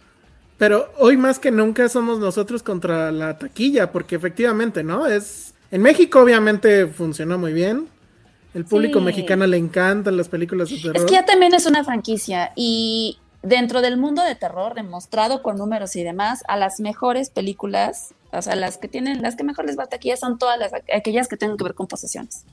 Pero 0.59 0.93
hoy 0.99 1.17
más 1.17 1.39
que 1.39 1.51
nunca 1.51 1.89
somos 1.89 2.19
nosotros 2.19 2.63
contra 2.63 3.11
la 3.11 3.39
taquilla, 3.39 3.91
porque 3.91 4.17
efectivamente, 4.17 4.85
¿no? 4.85 5.07
Es 5.07 5.55
en 5.71 5.83
México 5.83 6.21
obviamente 6.21 6.87
funcionó 6.87 7.39
muy 7.39 7.53
bien. 7.53 7.89
El 8.55 8.65
público 8.65 9.01
sí. 9.01 9.05
mexicano 9.05 9.47
le 9.47 9.57
encantan 9.57 10.17
las 10.17 10.29
películas 10.29 10.71
de 10.71 10.77
terror. 10.77 10.97
Es 10.97 11.05
que 11.05 11.15
ya 11.15 11.25
también 11.25 11.53
es 11.55 11.67
una 11.67 11.83
franquicia 11.83 12.53
y 12.55 13.19
dentro 13.43 13.83
del 13.83 13.97
mundo 13.97 14.23
de 14.23 14.37
terror, 14.37 14.75
demostrado 14.75 15.43
con 15.43 15.57
números 15.57 15.97
y 15.97 16.05
demás, 16.05 16.45
a 16.47 16.57
las 16.57 16.79
mejores 16.79 17.31
películas, 17.31 18.15
o 18.33 18.41
sea, 18.41 18.55
las 18.55 18.79
que 18.79 18.87
tienen, 18.87 19.23
las 19.23 19.35
que 19.35 19.43
mejor 19.43 19.67
les 19.67 19.77
va 19.77 19.85
a 19.85 19.87
taquilla 19.89 20.17
son 20.17 20.39
todas 20.39 20.59
las, 20.59 20.73
aquellas 20.95 21.27
que 21.27 21.37
tengan 21.37 21.57
que 21.57 21.65
ver 21.65 21.75
con 21.75 21.89
posesiones. 21.89 22.45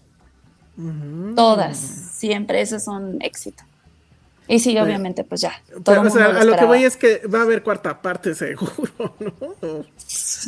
Uh 0.77 0.81
-huh. 0.81 1.35
Todas, 1.35 1.77
siempre, 1.77 2.61
esos 2.61 2.83
son 2.83 3.21
éxito. 3.21 3.63
Y 4.51 4.59
sí, 4.59 4.77
obviamente, 4.77 5.23
pues 5.23 5.39
ya. 5.39 5.53
Todo 5.69 5.81
pero, 5.85 6.01
o 6.01 6.09
sea, 6.09 6.27
lo 6.27 6.39
a 6.41 6.43
lo 6.43 6.57
que 6.57 6.65
voy 6.65 6.83
es 6.83 6.97
que 6.97 7.21
va 7.25 7.39
a 7.39 7.43
haber 7.43 7.63
cuarta 7.63 8.01
parte, 8.01 8.35
seguro, 8.35 8.91
¿no? 9.19 9.85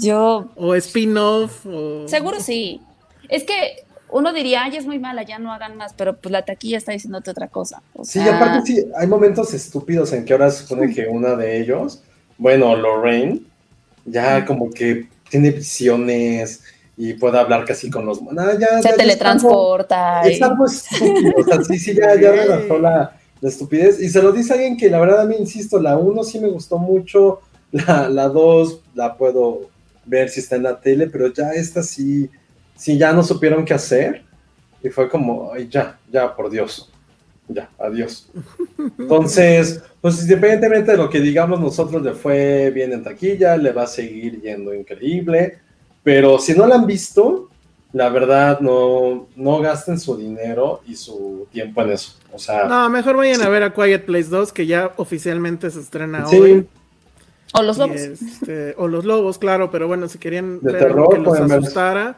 Yo. 0.01 0.49
O 0.57 0.75
spin-off. 0.75 1.65
O... 1.65 2.05
Seguro 2.09 2.41
sí. 2.41 2.81
Es 3.29 3.45
que 3.45 3.85
uno 4.09 4.33
diría, 4.33 4.63
ay, 4.65 4.75
es 4.75 4.85
muy 4.85 4.99
mala, 4.99 5.23
ya 5.23 5.39
no 5.39 5.53
hagan 5.53 5.77
más, 5.77 5.93
pero 5.93 6.17
pues 6.17 6.33
la 6.33 6.43
taquilla 6.43 6.77
está 6.77 6.91
diciéndote 6.91 7.31
otra 7.31 7.47
cosa. 7.47 7.81
O 7.93 8.03
sea... 8.03 8.23
Sí, 8.23 8.29
aparte 8.29 8.61
sí, 8.65 8.85
hay 8.97 9.07
momentos 9.07 9.53
estúpidos 9.53 10.11
en 10.11 10.25
que 10.25 10.33
ahora 10.33 10.51
se 10.51 10.63
supone 10.63 10.93
que 10.93 11.07
una 11.07 11.37
de 11.37 11.61
ellos, 11.61 12.03
bueno, 12.37 12.75
Lorraine, 12.75 13.39
ya 14.03 14.43
como 14.43 14.69
que 14.69 15.07
tiene 15.29 15.51
visiones 15.51 16.61
y 16.97 17.13
puede 17.13 17.39
hablar 17.39 17.63
casi 17.63 17.89
con 17.89 18.05
los... 18.05 18.19
Ya, 18.59 18.81
se 18.81 18.89
ya, 18.89 18.95
teletransporta. 18.97 20.23
Es 20.23 20.41
algo, 20.41 20.65
es 20.65 20.91
algo 20.91 21.05
estúpido, 21.05 21.33
o 21.37 21.43
sea, 21.45 21.63
sí, 21.63 21.79
sí, 21.79 21.95
ya, 21.95 22.19
ya 22.19 22.31
relajó 22.33 22.77
la 22.79 23.22
la 23.43 23.49
estupidez. 23.49 23.99
Y 23.99 24.07
se 24.07 24.21
lo 24.21 24.31
dice 24.31 24.53
alguien 24.53 24.77
que 24.77 24.89
la 24.89 25.01
verdad 25.01 25.19
a 25.19 25.25
mí, 25.25 25.35
insisto, 25.37 25.77
la 25.77 25.97
1 25.97 26.23
sí 26.23 26.39
me 26.39 26.47
gustó 26.47 26.77
mucho, 26.77 27.41
la 27.71 28.29
2 28.29 28.81
la, 28.95 29.07
la, 29.07 29.17
puedo 29.17 29.69
ver 30.05 30.29
si 30.29 30.39
está 30.39 30.55
en 30.55 30.63
la 30.63 30.79
tele, 30.79 31.07
pero 31.07 31.27
ya 31.27 31.51
esta 31.51 31.83
sí, 31.83 32.29
sí 32.77 32.97
ya 32.97 33.11
no 33.11 33.21
supieron 33.21 33.65
qué 33.65 33.73
hacer. 33.73 34.23
Y 34.81 34.89
fue 34.89 35.09
como, 35.09 35.51
ay, 35.51 35.67
ya, 35.69 35.99
ya, 36.09 36.33
por 36.33 36.49
Dios. 36.49 36.89
Ya, 37.49 37.69
adiós. 37.77 38.29
Entonces, 38.97 39.83
pues 39.99 40.21
independientemente 40.21 40.91
de 40.91 40.97
lo 40.97 41.09
que 41.09 41.19
digamos, 41.19 41.59
nosotros 41.59 42.01
le 42.01 42.13
fue 42.13 42.71
bien 42.71 42.93
en 42.93 43.03
taquilla, 43.03 43.57
le 43.57 43.73
va 43.73 43.83
a 43.83 43.87
seguir 43.87 44.41
yendo 44.41 44.73
increíble. 44.73 45.57
Pero 46.01 46.39
si 46.39 46.53
no 46.53 46.65
la 46.65 46.75
han 46.75 46.85
visto, 46.85 47.49
la 47.93 48.09
verdad 48.09 48.59
no, 48.59 49.27
no 49.35 49.59
gasten 49.59 49.99
su 49.99 50.17
dinero 50.17 50.81
y 50.85 50.95
su 50.95 51.47
tiempo 51.51 51.83
en 51.83 51.91
eso. 51.91 52.13
O 52.33 52.39
sea, 52.39 52.65
no, 52.65 52.89
mejor 52.89 53.15
vayan 53.15 53.37
sí. 53.37 53.43
a 53.43 53.49
ver 53.49 53.61
a 53.61 53.73
Quiet 53.73 54.05
Place 54.05 54.29
2, 54.29 54.51
que 54.51 54.65
ya 54.65 54.91
oficialmente 54.97 55.69
se 55.69 55.79
estrena 55.79 56.25
sí. 56.25 56.35
hoy. 56.37 56.67
O 57.53 57.61
los 57.61 57.77
lobos. 57.77 57.95
Este, 57.97 58.73
o 58.79 58.87
los 58.87 59.05
lobos, 59.05 59.37
claro, 59.37 59.69
pero 59.69 59.87
bueno, 59.87 60.09
si 60.09 60.17
querían 60.17 60.59
de 60.59 60.73
ver 60.73 60.81
terror, 60.87 61.13
que 61.13 61.19
los 61.19 61.39
asustara, 61.39 62.03
ver. 62.05 62.15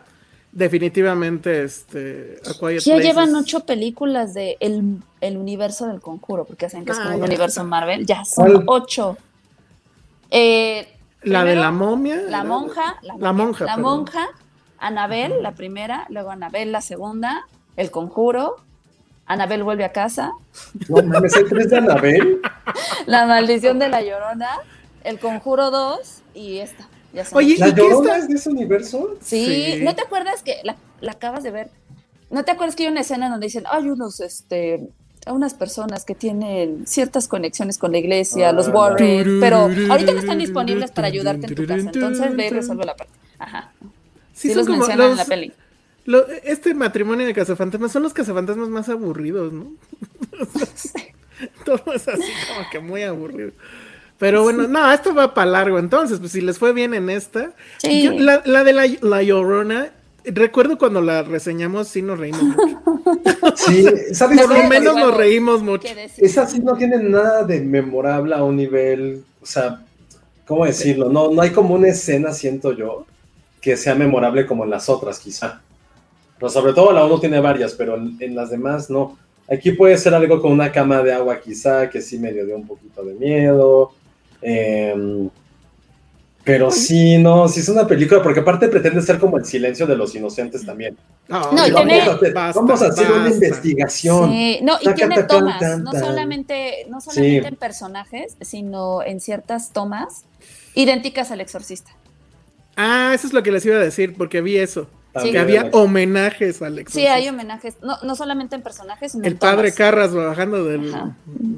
definitivamente 0.54 1.64
este, 1.64 2.40
a 2.50 2.54
Quiet 2.54 2.80
ya 2.80 2.94
Place. 2.94 3.08
llevan 3.08 3.36
ocho 3.36 3.66
películas 3.66 4.34
de 4.34 4.56
el, 4.62 5.02
el, 5.20 5.36
universo 5.36 5.88
del 5.88 6.00
conjuro, 6.00 6.46
porque 6.46 6.68
hacen 6.68 6.86
que 6.86 6.94
es 6.94 7.00
ah, 7.00 7.04
como 7.04 7.18
el 7.18 7.24
universo 7.24 7.60
está. 7.60 7.64
Marvel. 7.66 8.06
Ya 8.06 8.24
son 8.24 8.64
¿Cuál? 8.64 8.64
ocho. 8.66 9.18
Eh, 10.32 10.88
la 11.24 11.42
primero, 11.42 11.48
de 11.48 11.56
la 11.56 11.72
momia. 11.72 12.22
La 12.30 12.46
monja. 12.46 12.98
La, 13.02 13.18
la 13.18 13.34
monja. 13.34 13.66
La 13.66 13.76
monja. 13.76 14.30
Anabel, 14.78 15.42
la 15.42 15.54
primera, 15.54 16.06
luego 16.10 16.32
Anabel, 16.32 16.72
la 16.72 16.82
segunda, 16.82 17.48
El 17.76 17.92
Conjuro, 17.92 18.58
Anabel 19.26 19.64
vuelve 19.64 19.86
a 19.86 19.92
casa. 19.92 20.34
No 20.88 21.02
mames, 21.02 21.36
hay 21.36 21.46
tres 21.46 21.70
de 21.70 21.78
Anabel. 21.78 22.42
La 23.08 23.26
maldición 23.26 23.80
de 23.80 23.90
la 23.90 24.02
llorona, 24.02 24.50
El 25.04 25.20
Conjuro 25.20 25.72
2 25.72 26.22
y 26.36 26.58
esta. 26.58 26.88
Ya 27.14 27.24
Oye, 27.32 27.56
¿la 27.58 27.70
llorona 27.70 28.18
es 28.18 28.28
de 28.28 28.36
ese 28.36 28.50
universo? 28.50 29.16
Sí, 29.22 29.74
sí. 29.76 29.82
¿no 29.84 29.96
te 29.96 30.02
acuerdas 30.02 30.44
que 30.44 30.58
la, 30.64 30.76
la, 31.00 31.14
acabas 31.14 31.44
de 31.44 31.52
ver? 31.52 31.70
¿No 32.30 32.44
te 32.44 32.52
acuerdas 32.52 32.76
que 32.76 32.84
hay 32.84 32.90
una 32.90 33.02
escena 33.02 33.30
donde 33.30 33.48
dicen, 33.48 33.64
hay 33.72 33.90
unos, 33.90 34.20
este, 34.20 34.90
a 35.26 35.34
unas 35.34 35.54
personas 35.54 36.06
que 36.06 36.14
tienen 36.14 36.86
ciertas 36.86 37.28
conexiones 37.28 37.78
con 37.78 37.92
la 37.92 37.98
iglesia, 37.98 38.52
los 38.52 38.68
Warren, 38.68 39.40
pero 39.40 39.70
ahorita 39.90 40.12
no 40.12 40.20
están 40.20 40.40
disponibles 40.40 40.92
para 40.92 41.08
ayudarte 41.08 41.48
en 41.48 41.56
tu 41.56 41.66
casa, 41.66 41.90
entonces 41.94 42.36
ve 42.36 42.48
y 42.48 42.50
resuelve 42.50 42.86
la 42.86 42.96
parte. 42.96 43.14
Ajá. 43.40 43.74
Sí, 44.36 44.50
Sí 44.50 44.54
son 44.54 44.58
los 44.58 44.68
como 44.68 44.80
mencionan 44.80 45.12
en 45.12 45.18
la 45.18 45.26
peli. 45.26 45.52
lo- 46.06 46.28
este 46.44 46.74
matrimonio 46.76 47.26
de 47.26 47.34
cazafantasmas 47.34 47.92
son 47.92 48.04
los 48.04 48.14
cazafantasmas 48.14 48.70
más 48.70 48.90
aburridos, 48.90 49.52
¿no? 49.52 49.72
Todo 51.66 51.94
es 51.94 52.08
así 52.08 52.32
como 52.48 52.70
que 52.72 52.80
muy 52.80 53.04
aburrido. 53.04 53.52
Pero 54.18 54.44
bueno, 54.44 54.68
no, 54.68 54.92
esto 54.94 55.14
va 55.14 55.34
para 55.34 55.52
largo. 55.52 55.78
Entonces, 55.80 56.20
pues 56.20 56.32
si 56.32 56.40
les 56.42 56.58
fue 56.58 56.72
bien 56.74 56.94
en 56.94 57.10
esta. 57.10 57.52
Sí. 57.78 58.04
Yo- 58.04 58.14
la, 58.14 58.42
la 58.46 58.64
de 58.64 58.72
la, 58.74 58.86
la 59.02 59.24
Llorona, 59.24 59.90
recuerdo 60.24 60.78
cuando 60.78 61.02
la 61.02 61.24
reseñamos, 61.24 61.90
sí 61.90 62.02
nos 62.02 62.20
reímos 62.20 62.44
mucho. 62.44 62.82
Sí, 63.56 63.86
¿sabes 64.14 64.42
Por 64.42 64.58
lo 64.58 64.64
menos 64.70 64.96
nos 64.96 65.16
reímos 65.16 65.62
mucho. 65.62 65.88
Esa 66.18 66.48
sí 66.48 66.60
no 66.60 66.76
tiene 66.76 66.98
nada 66.98 67.44
de 67.44 67.60
memorable 67.62 68.36
a 68.36 68.44
un 68.44 68.56
nivel, 68.58 69.24
o 69.42 69.46
sea, 69.46 69.82
¿cómo 70.48 70.66
decirlo? 70.66 71.10
No, 71.10 71.30
no 71.32 71.42
hay 71.42 71.52
como 71.52 71.76
una 71.76 71.90
escena, 71.90 72.32
siento 72.34 72.72
yo, 72.74 73.06
que 73.66 73.76
sea 73.76 73.96
memorable 73.96 74.46
como 74.46 74.64
en 74.64 74.70
las 74.70 74.88
otras, 74.90 75.18
quizá. 75.20 75.60
Pero 76.38 76.50
sobre 76.52 76.72
todo 76.74 76.92
la 76.94 77.04
uno 77.04 77.20
tiene 77.20 77.40
varias, 77.40 77.74
pero 77.74 77.96
en, 77.96 78.16
en 78.20 78.36
las 78.36 78.52
demás 78.52 78.92
no. 78.92 79.18
Aquí 79.52 79.72
puede 79.72 79.98
ser 79.98 80.14
algo 80.14 80.40
con 80.40 80.52
una 80.52 80.72
cama 80.72 81.02
de 81.02 81.12
agua, 81.12 81.40
quizá, 81.42 81.90
que 81.90 82.00
sí 82.00 82.20
medio 82.20 82.46
dio 82.46 82.56
un 82.56 82.68
poquito 82.68 83.04
de 83.04 83.16
miedo. 83.16 83.92
Em, 84.40 85.32
pero 86.44 86.70
sí, 86.70 87.18
no, 87.18 87.48
sí 87.48 87.62
es 87.62 87.70
una 87.70 87.88
película, 87.88 88.22
porque 88.22 88.42
aparte 88.42 88.68
pretende 88.68 89.02
ser 89.02 89.18
como 89.18 89.38
el 89.40 89.46
silencio 89.46 89.88
de 89.88 89.96
los 89.96 90.14
inocentes 90.14 90.64
también. 90.64 90.96
Ay, 91.28 91.42
No, 91.52 91.68
y 91.68 91.72
vamos, 91.72 91.88
tiene- 91.90 92.02
a 92.08 92.14
hacer, 92.14 92.34
basta, 92.36 92.60
vamos 92.62 92.82
a 92.84 92.88
hacer 92.90 93.12
una 93.12 93.30
investigación. 93.32 94.30
Sí, 94.30 94.60
no, 94.62 94.78
y 94.80 94.84
Taca, 94.84 94.96
tiene 94.96 95.16
taca, 95.16 95.28
tomas, 95.28 95.60
tan, 95.60 95.84
no 95.84 95.92
solamente, 95.92 96.86
no 96.88 97.02
solamente 97.02 97.42
Sí. 97.42 97.48
en 97.48 97.56
personajes, 97.56 98.38
sino 98.42 99.02
en 99.02 99.20
ciertas 99.20 99.72
tomas 99.72 100.26
idénticas 100.76 101.32
al 101.32 101.42
exorcista. 101.42 101.90
Ah, 102.78 103.12
eso 103.14 103.28
es 103.28 103.34
lo 103.34 103.42
que 103.44 103.52
les 103.52 103.66
iba 103.66 103.76
a 103.76 103.80
decir, 103.80 104.16
porque 104.18 104.42
vi 104.42 104.58
eso. 104.58 104.88
También 105.14 105.34
Que 105.34 105.40
había 105.40 105.70
homenajes 105.72 106.62
al 106.62 106.74
Sí, 106.76 106.80
exorcista. 106.82 107.14
hay 107.14 107.30
homenajes, 107.30 107.76
no, 107.82 107.96
no 108.04 108.16
solamente 108.18 108.56
en 108.58 108.62
personajes, 108.62 109.14
sino 109.14 109.24
El 109.24 109.32
en 109.34 109.38
padre 109.40 109.72
Carras 109.74 110.14
bajando 110.14 110.66
del. 110.66 110.94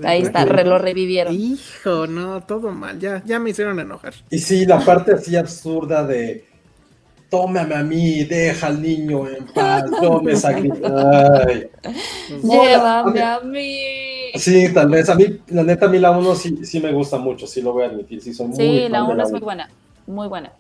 Ahí 0.04 0.22
está, 0.22 0.46
re- 0.46 0.64
lo 0.64 0.78
revivieron. 0.78 1.34
Hijo, 1.34 2.06
no, 2.06 2.42
todo 2.42 2.72
mal. 2.72 3.00
Ya, 3.00 3.24
ya 3.26 3.40
me 3.40 3.50
hicieron 3.50 3.80
enojar. 3.80 4.14
Y 4.30 4.38
sí, 4.38 4.68
la 4.68 4.80
parte 4.86 5.14
así 5.14 5.36
absurda 5.36 6.06
de 6.06 6.46
tómame 7.32 7.74
a 7.76 7.84
mí, 7.84 8.24
deja 8.26 8.68
al 8.68 8.80
niño 8.80 9.28
en 9.28 9.48
paz, 9.48 9.86
yo 10.04 10.22
me 10.22 10.36
sacrifico. 10.36 10.88
La- 10.88 11.48
Llévame 12.44 13.22
a 13.22 13.36
a 13.36 13.42
mí. 13.42 13.80
Sí, 14.36 14.72
tal 14.74 14.90
vez. 14.90 15.10
A 15.10 15.16
mí, 15.16 15.26
la 15.48 15.64
neta, 15.64 15.88
a 15.88 15.90
mí 15.90 15.98
la 16.00 16.12
1 16.12 16.36
sí, 16.36 16.60
sí 16.64 16.80
me 16.80 16.92
gusta 16.92 17.18
mucho, 17.18 17.48
sí 17.48 17.62
lo 17.62 17.74
voy 17.74 17.86
a 17.86 17.88
admitir. 17.88 18.22
Sí, 18.22 18.34
soy 18.36 18.48
muy 18.48 18.56
Sí, 18.56 18.88
la 18.90 19.02
de 19.02 19.12
1 19.14 19.24
es 19.24 19.32
muy 19.32 19.40
buena, 19.42 19.70
muy 20.06 20.28
buena. 20.28 20.52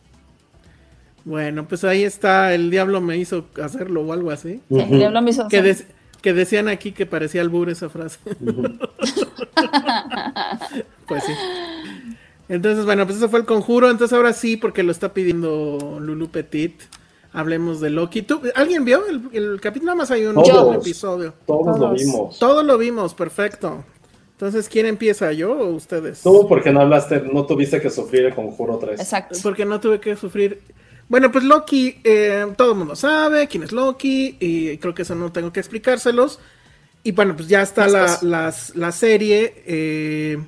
Bueno, 1.27 1.67
pues 1.67 1.83
ahí 1.83 2.03
está. 2.05 2.53
El 2.53 2.71
diablo 2.71 3.01
me 3.01 3.17
hizo 3.17 3.47
hacerlo 3.61 4.01
o 4.01 4.13
algo 4.13 4.31
así. 4.31 4.61
Sí, 4.69 4.75
Ujú. 4.75 4.95
le 4.95 5.05
habló 5.07 5.19
a 5.19 5.21
mis 5.21 5.37
ojos. 5.37 5.51
Que, 5.51 5.61
de- 5.61 5.85
que 6.21 6.31
decían 6.31 6.69
aquí 6.69 6.93
que 6.93 7.05
parecía 7.05 7.41
albur 7.41 7.69
esa 7.69 7.89
frase. 7.89 8.17
pues 11.07 11.23
sí. 11.25 11.33
Entonces, 12.49 12.85
bueno, 12.85 13.05
pues 13.05 13.17
eso 13.17 13.27
fue 13.29 13.39
el 13.39 13.45
conjuro. 13.45 13.89
Entonces 13.89 14.15
ahora 14.15 14.31
sí, 14.31 14.55
porque 14.57 14.83
lo 14.83 14.91
está 14.93 15.13
pidiendo 15.13 15.97
Lulu 15.99 16.29
Petit. 16.29 16.81
Hablemos 17.33 17.81
de 17.81 17.89
Loki. 17.89 18.21
¿Tú, 18.21 18.41
¿Alguien 18.55 18.85
vio 18.85 19.05
el, 19.05 19.21
el 19.33 19.59
capítulo? 19.61 19.87
Nada 19.91 19.97
más 19.97 20.11
hay 20.11 20.25
un 20.25 20.35
Todos. 20.35 20.77
episodio. 20.77 21.33
Todos 21.45 21.65
lo 21.77 21.87
Todos. 21.87 22.01
vimos. 22.01 22.39
Todo 22.39 22.63
lo 22.63 22.77
vimos, 22.77 23.13
perfecto. 23.13 23.83
Entonces, 24.31 24.69
¿quién 24.69 24.85
empieza? 24.85 25.33
¿Yo 25.33 25.51
o 25.51 25.71
ustedes? 25.71 26.21
Tú, 26.21 26.45
porque 26.47 26.71
no 26.71 26.79
hablaste, 26.81 27.21
no 27.21 27.45
tuviste 27.45 27.81
que 27.81 27.89
sufrir 27.89 28.25
el 28.27 28.33
conjuro 28.35 28.77
3. 28.77 28.99
Exacto. 28.99 29.37
Porque 29.43 29.65
no 29.65 29.79
tuve 29.81 29.99
que 29.99 30.15
sufrir. 30.15 30.61
Bueno, 31.09 31.31
pues 31.31 31.43
Loki, 31.45 32.01
eh, 32.03 32.45
todo 32.57 32.71
el 32.73 32.77
mundo 32.77 32.95
sabe 32.95 33.47
quién 33.47 33.63
es 33.63 33.71
Loki, 33.71 34.35
y 34.39 34.77
creo 34.77 34.93
que 34.93 35.03
eso 35.03 35.15
no 35.15 35.31
tengo 35.31 35.53
que 35.53 35.59
explicárselos. 35.61 36.39
Y 37.03 37.13
bueno, 37.13 37.35
pues 37.35 37.47
ya 37.49 37.61
está 37.61 37.87
la, 37.87 38.19
las- 38.23 38.75
la 38.75 38.91
serie, 38.91 39.63
eh, 39.67 40.39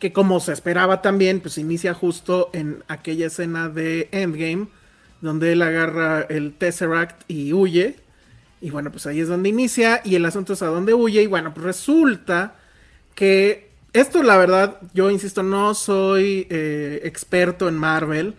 que 0.00 0.12
como 0.12 0.40
se 0.40 0.52
esperaba 0.52 1.02
también, 1.02 1.40
pues 1.40 1.58
inicia 1.58 1.94
justo 1.94 2.50
en 2.54 2.84
aquella 2.88 3.26
escena 3.28 3.68
de 3.68 4.08
Endgame, 4.12 4.68
donde 5.20 5.52
él 5.52 5.62
agarra 5.62 6.22
el 6.22 6.54
Tesseract 6.54 7.22
y 7.28 7.52
huye. 7.52 7.96
Y 8.60 8.70
bueno, 8.70 8.90
pues 8.90 9.06
ahí 9.06 9.20
es 9.20 9.28
donde 9.28 9.48
inicia, 9.48 10.00
y 10.04 10.16
el 10.16 10.24
asunto 10.26 10.52
es 10.54 10.62
a 10.62 10.66
dónde 10.66 10.94
huye. 10.94 11.22
Y 11.22 11.26
bueno, 11.26 11.54
pues 11.54 11.64
resulta 11.64 12.56
que 13.14 13.70
esto, 13.92 14.22
la 14.22 14.36
verdad, 14.36 14.78
yo 14.94 15.10
insisto, 15.10 15.42
no 15.42 15.74
soy 15.74 16.46
eh, 16.50 17.00
experto 17.04 17.68
en 17.68 17.76
Marvel, 17.76 18.34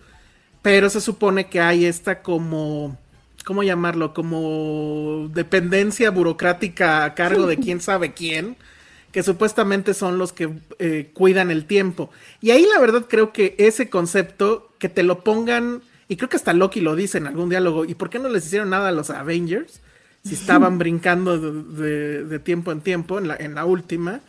pero 0.62 0.90
se 0.90 1.02
supone 1.02 1.48
que 1.48 1.60
hay 1.60 1.86
esta 1.86 2.22
como, 2.22 2.98
¿cómo 3.46 3.64
llamarlo? 3.64 4.14
Como 4.14 5.30
dependencia 5.34 6.12
burocrática 6.12 7.04
a 7.06 7.16
cargo 7.16 7.48
de 7.48 7.58
quién 7.58 7.82
sabe 7.82 8.14
quién, 8.14 8.58
que 9.12 9.24
supuestamente 9.24 9.94
son 9.94 10.18
los 10.18 10.32
que 10.34 10.50
eh, 10.80 11.10
cuidan 11.14 11.52
el 11.52 11.66
tiempo. 11.66 12.10
Y 12.42 12.52
ahí 12.52 12.66
la 12.74 12.80
verdad 12.80 13.06
creo 13.10 13.34
que 13.34 13.56
ese 13.58 13.90
concepto, 13.90 14.72
que 14.80 14.88
te 14.90 15.04
lo 15.04 15.24
pongan, 15.24 15.82
y 16.08 16.16
creo 16.16 16.30
que 16.30 16.38
hasta 16.38 16.54
Loki 16.54 16.80
lo 16.80 16.96
dice 16.96 17.18
en 17.18 17.28
algún 17.28 17.50
diálogo, 17.50 17.86
¿y 17.86 17.96
por 17.96 18.10
qué 18.10 18.20
no 18.20 18.30
les 18.30 18.46
hicieron 18.46 18.70
nada 18.70 18.90
a 18.90 18.94
los 18.94 19.10
Avengers? 19.10 19.82
Si 20.24 20.36
estaban 20.36 20.78
brincando 20.78 21.40
de, 21.40 21.84
de- 21.84 22.24
de 22.26 22.40
tiempo 22.40 22.72
en 22.72 22.82
tiempo 22.82 23.18
en 23.18 23.28
la, 23.28 23.36
en 23.36 23.56
la 23.56 23.66
última. 23.66 24.20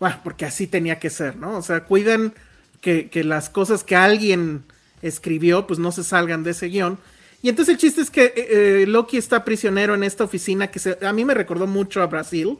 Bueno, 0.00 0.16
porque 0.24 0.46
así 0.46 0.66
tenía 0.66 0.98
que 0.98 1.10
ser, 1.10 1.36
¿no? 1.36 1.58
O 1.58 1.62
sea, 1.62 1.84
cuidan 1.84 2.32
que, 2.80 3.10
que 3.10 3.22
las 3.22 3.50
cosas 3.50 3.84
que 3.84 3.94
alguien 3.94 4.64
escribió, 5.02 5.66
pues 5.66 5.78
no 5.78 5.92
se 5.92 6.04
salgan 6.04 6.42
de 6.44 6.52
ese 6.52 6.66
guion. 6.68 6.98
Y 7.42 7.48
entonces 7.48 7.74
el 7.74 7.80
chiste 7.80 8.00
es 8.00 8.10
que 8.10 8.26
eh, 8.26 8.82
eh, 8.82 8.86
Loki 8.86 9.16
está 9.16 9.44
prisionero 9.44 9.94
en 9.94 10.04
esta 10.04 10.24
oficina 10.24 10.68
que 10.68 10.78
se- 10.78 10.98
a 11.04 11.12
mí 11.12 11.24
me 11.24 11.34
recordó 11.34 11.66
mucho 11.66 12.00
a 12.02 12.06
Brasil. 12.06 12.58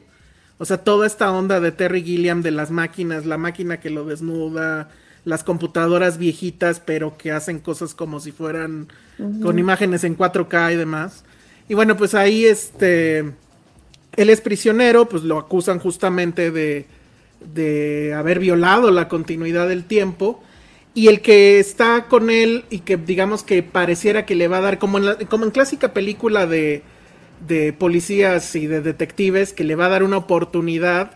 O 0.58 0.64
sea, 0.64 0.78
toda 0.78 1.06
esta 1.06 1.30
onda 1.32 1.60
de 1.60 1.72
Terry 1.72 2.02
Gilliam 2.02 2.42
de 2.42 2.50
las 2.50 2.70
máquinas, 2.70 3.24
la 3.26 3.38
máquina 3.38 3.80
que 3.80 3.90
lo 3.90 4.04
desnuda, 4.04 4.90
las 5.24 5.44
computadoras 5.44 6.18
viejitas, 6.18 6.80
pero 6.80 7.16
que 7.16 7.30
hacen 7.32 7.60
cosas 7.60 7.94
como 7.94 8.18
si 8.20 8.32
fueran 8.32 8.88
con 9.40 9.58
imágenes 9.58 10.02
en 10.04 10.16
4K 10.16 10.72
y 10.72 10.76
demás. 10.76 11.24
Y 11.68 11.74
bueno, 11.74 11.96
pues 11.96 12.14
ahí 12.14 12.44
este 12.44 13.18
él 14.16 14.30
es 14.30 14.40
prisionero, 14.40 15.08
pues 15.08 15.22
lo 15.22 15.38
acusan 15.38 15.78
justamente 15.78 16.50
de, 16.50 16.86
de 17.54 18.12
haber 18.14 18.38
violado 18.40 18.90
la 18.90 19.08
continuidad 19.08 19.68
del 19.68 19.84
tiempo. 19.84 20.42
Y 20.94 21.08
el 21.08 21.22
que 21.22 21.58
está 21.58 22.06
con 22.08 22.28
él 22.30 22.64
y 22.70 22.80
que 22.80 22.96
digamos 22.98 23.42
que 23.42 23.62
pareciera 23.62 24.26
que 24.26 24.34
le 24.34 24.48
va 24.48 24.58
a 24.58 24.60
dar, 24.60 24.78
como 24.78 24.98
en, 24.98 25.06
la- 25.06 25.16
como 25.16 25.44
en 25.46 25.50
clásica 25.50 25.92
película 25.94 26.46
de, 26.46 26.82
de 27.46 27.72
policías 27.72 28.54
y 28.56 28.66
de 28.66 28.82
detectives, 28.82 29.52
que 29.54 29.64
le 29.64 29.74
va 29.74 29.86
a 29.86 29.90
dar 29.90 30.02
una 30.02 30.18
oportunidad, 30.18 31.12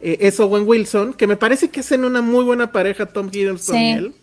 eh, 0.00 0.18
es 0.20 0.40
Owen 0.40 0.64
Wilson, 0.66 1.14
que 1.14 1.26
me 1.26 1.36
parece 1.36 1.70
que 1.70 1.80
hacen 1.80 2.04
una 2.04 2.22
muy 2.22 2.44
buena 2.44 2.72
pareja 2.72 3.06
Tom 3.06 3.28
Hiddleston 3.32 3.76
Sí. 3.76 3.84
y 3.84 3.90
él. 3.92 4.14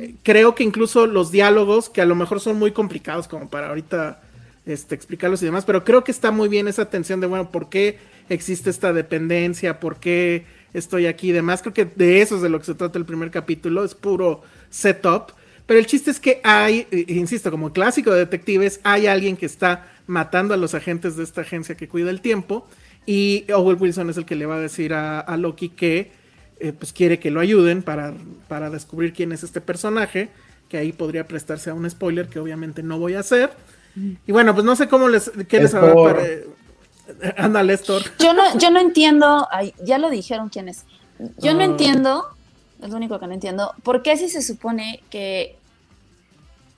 Eh, 0.00 0.14
Creo 0.22 0.54
que 0.54 0.64
incluso 0.64 1.06
los 1.06 1.30
diálogos, 1.30 1.88
que 1.88 2.00
a 2.02 2.06
lo 2.06 2.14
mejor 2.14 2.40
son 2.40 2.58
muy 2.58 2.72
complicados 2.72 3.28
como 3.28 3.48
para 3.48 3.68
ahorita 3.68 4.20
este, 4.66 4.94
explicarlos 4.94 5.42
y 5.42 5.46
demás, 5.46 5.64
pero 5.64 5.84
creo 5.84 6.04
que 6.04 6.12
está 6.12 6.30
muy 6.30 6.48
bien 6.48 6.68
esa 6.68 6.90
tensión 6.90 7.20
de, 7.20 7.26
bueno, 7.26 7.50
¿por 7.50 7.68
qué 7.70 7.98
existe 8.28 8.70
esta 8.70 8.92
dependencia? 8.92 9.80
¿Por 9.80 9.98
qué 10.00 10.44
estoy 10.78 11.06
aquí 11.06 11.30
y 11.30 11.32
demás? 11.32 11.62
Creo 11.62 11.74
que 11.74 11.84
de 11.84 12.20
eso 12.22 12.36
es 12.36 12.42
de 12.42 12.48
lo 12.48 12.58
que 12.58 12.66
se 12.66 12.74
trata 12.74 12.98
el 12.98 13.04
primer 13.04 13.30
capítulo, 13.30 13.84
es 13.84 13.94
puro 13.94 14.42
setup. 14.70 15.32
Pero 15.66 15.78
el 15.80 15.86
chiste 15.86 16.10
es 16.10 16.18
que 16.20 16.40
hay, 16.44 16.86
eh, 16.90 17.04
insisto, 17.08 17.50
como 17.50 17.72
clásico 17.72 18.10
de 18.12 18.20
detectives, 18.20 18.80
hay 18.84 19.06
alguien 19.06 19.36
que 19.36 19.46
está 19.46 19.86
matando 20.06 20.54
a 20.54 20.56
los 20.56 20.74
agentes 20.74 21.16
de 21.16 21.24
esta 21.24 21.42
agencia 21.42 21.76
que 21.76 21.88
cuida 21.88 22.10
el 22.10 22.20
tiempo. 22.22 22.66
Y 23.04 23.44
Owen 23.52 23.76
Wilson 23.80 24.08
es 24.10 24.16
el 24.16 24.24
que 24.24 24.34
le 24.34 24.46
va 24.46 24.56
a 24.56 24.60
decir 24.60 24.94
a, 24.94 25.20
a 25.20 25.36
Loki 25.36 25.68
que 25.70 26.10
eh, 26.60 26.72
pues 26.72 26.92
quiere 26.92 27.18
que 27.18 27.30
lo 27.30 27.40
ayuden 27.40 27.82
para, 27.82 28.14
para 28.48 28.70
descubrir 28.70 29.12
quién 29.12 29.32
es 29.32 29.42
este 29.42 29.60
personaje. 29.60 30.30
Que 30.68 30.76
ahí 30.76 30.92
podría 30.92 31.26
prestarse 31.26 31.70
a 31.70 31.74
un 31.74 31.88
spoiler 31.88 32.28
que 32.28 32.38
obviamente 32.38 32.82
no 32.82 32.98
voy 32.98 33.14
a 33.14 33.20
hacer. 33.20 33.50
Y 34.26 34.32
bueno, 34.32 34.54
pues 34.54 34.64
no 34.64 34.76
sé 34.76 34.86
cómo 34.88 35.08
les, 35.08 35.30
qué 35.48 35.58
les 35.58 35.70
Es 35.70 35.74
habrá 35.74 35.92
por- 35.92 36.20
Ándale, 37.36 37.76
Thor. 37.78 38.02
Yo 38.18 38.32
no, 38.32 38.58
yo 38.58 38.70
no 38.70 38.80
entiendo, 38.80 39.48
ay, 39.50 39.74
ya 39.84 39.98
lo 39.98 40.10
dijeron 40.10 40.48
quién 40.48 40.68
es. 40.68 40.84
Yo 41.38 41.54
no 41.54 41.60
Ah. 41.60 41.64
entiendo, 41.64 42.24
es 42.82 42.90
lo 42.90 42.96
único 42.96 43.18
que 43.18 43.26
no 43.26 43.34
entiendo, 43.34 43.74
¿por 43.82 44.02
qué 44.02 44.16
si 44.16 44.28
se 44.28 44.42
supone 44.42 45.02
que... 45.10 45.56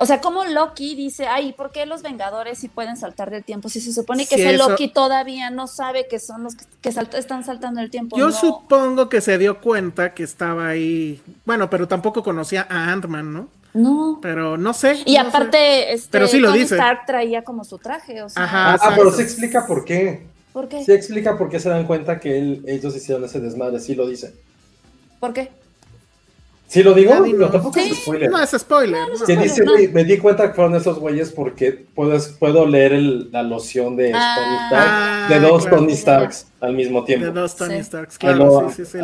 O 0.02 0.06
sea, 0.06 0.22
¿cómo 0.22 0.46
Loki 0.46 0.94
dice, 0.94 1.26
ay, 1.26 1.52
¿por 1.52 1.72
qué 1.72 1.84
los 1.84 2.00
Vengadores 2.00 2.58
sí 2.58 2.68
pueden 2.68 2.96
saltar 2.96 3.30
del 3.30 3.44
tiempo? 3.44 3.68
Si 3.68 3.82
se 3.82 3.92
supone 3.92 4.24
que 4.26 4.36
ese 4.36 4.54
eso- 4.54 4.70
Loki 4.70 4.88
todavía 4.88 5.50
no 5.50 5.66
sabe 5.66 6.08
que 6.08 6.18
son 6.18 6.42
los 6.42 6.54
que, 6.54 6.64
que 6.80 6.90
salta- 6.90 7.18
están 7.18 7.44
saltando 7.44 7.82
el 7.82 7.90
tiempo. 7.90 8.16
Yo 8.16 8.28
no. 8.28 8.32
supongo 8.32 9.10
que 9.10 9.20
se 9.20 9.36
dio 9.36 9.60
cuenta 9.60 10.14
que 10.14 10.22
estaba 10.22 10.68
ahí. 10.68 11.20
Bueno, 11.44 11.68
pero 11.68 11.86
tampoco 11.86 12.22
conocía 12.22 12.66
a 12.70 12.90
Ant-Man, 12.90 13.30
¿no? 13.30 13.48
No. 13.74 14.18
Pero 14.20 14.56
no 14.56 14.72
sé. 14.72 14.96
Y 15.06 15.14
no 15.16 15.22
sé. 15.22 15.28
aparte, 15.28 15.92
este, 15.92 16.08
Pero 16.10 16.26
sí 16.28 16.38
lo 16.38 16.48
Tony 16.48 16.60
dice. 16.60 16.74
Stark 16.74 17.06
traía 17.06 17.42
como 17.44 17.64
su 17.64 17.78
traje, 17.78 18.22
o 18.22 18.28
sea. 18.28 18.44
Ajá. 18.44 18.74
Ah, 18.80 18.92
pero 18.96 19.10
se 19.12 19.22
explica 19.22 19.66
por 19.66 19.84
qué. 19.84 20.26
¿Por 20.52 20.68
qué? 20.68 20.84
Sí 20.84 20.90
explica 20.92 21.38
por 21.38 21.48
qué 21.48 21.60
se 21.60 21.68
dan 21.68 21.86
cuenta 21.86 22.18
que 22.18 22.36
él- 22.38 22.64
ellos 22.66 22.96
hicieron 22.96 23.24
ese 23.24 23.38
desmadre, 23.38 23.78
sí 23.78 23.94
lo 23.94 24.08
dice. 24.08 24.34
¿Por 25.20 25.32
qué? 25.32 25.50
¿Sí 26.66 26.82
lo 26.84 26.94
digo? 26.94 27.14
No, 27.14 27.48
tampoco 27.50 27.74
Sí. 27.80 27.90
es 27.90 27.98
spoiler. 27.98 28.30
No 28.30 28.40
es 28.40 28.50
spoiler. 28.50 29.00
No, 29.00 29.06
no 29.08 29.12
no. 29.14 29.18
Que 29.26 29.32
spoiler, 29.34 29.42
dice, 29.42 29.64
no. 29.64 29.72
me 29.92 30.04
di 30.04 30.18
cuenta 30.18 30.48
que 30.48 30.54
fueron 30.54 30.74
esos 30.76 30.98
güeyes 31.00 31.30
porque 31.32 31.72
puedo, 31.72 32.16
puedo 32.38 32.64
leer 32.66 32.92
el- 32.92 33.30
la 33.32 33.42
loción 33.42 33.96
de 33.96 34.12
Ah. 34.14 34.36
Tony 34.36 34.56
Stark, 34.66 34.88
Ah, 34.92 35.26
de 35.28 35.40
dos 35.40 35.62
claro. 35.62 35.76
Tony 35.78 35.96
Starks 35.96 36.46
al 36.60 36.74
mismo 36.74 37.04
tiempo. 37.04 37.26
De 37.26 37.32
dos 37.32 37.56
Tony 37.56 37.76
Sí. 37.78 37.82
Starks, 37.84 38.18
claro, 38.18 38.62
lo- 38.62 38.70
sí, 38.70 38.84
sí, 38.84 38.92
sí. 38.92 38.98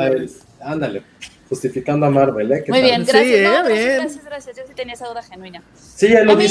ándale, 0.60 1.02
justificando 1.48 2.06
a 2.06 2.10
Marvel, 2.10 2.50
¿eh? 2.52 2.62
¿Qué 2.64 2.72
Muy 2.72 2.80
tal? 2.80 2.88
bien, 2.90 3.06
Sí, 3.06 3.12
gracias. 3.12 3.34
eh, 3.38 3.42
no, 3.44 3.50
gracias, 3.52 3.78
bien. 3.78 3.96
gracias, 3.98 4.24
gracias. 4.24 4.56
Yo 4.56 4.62
sí 4.68 4.72
tenía 4.74 4.94
esa 4.94 5.08
duda 5.08 5.22
genuina. 5.22 5.62
Sí, 5.74 6.06
él 6.06 6.24
lo 6.26 6.32
A 6.32 6.36
mí-. 6.36 6.46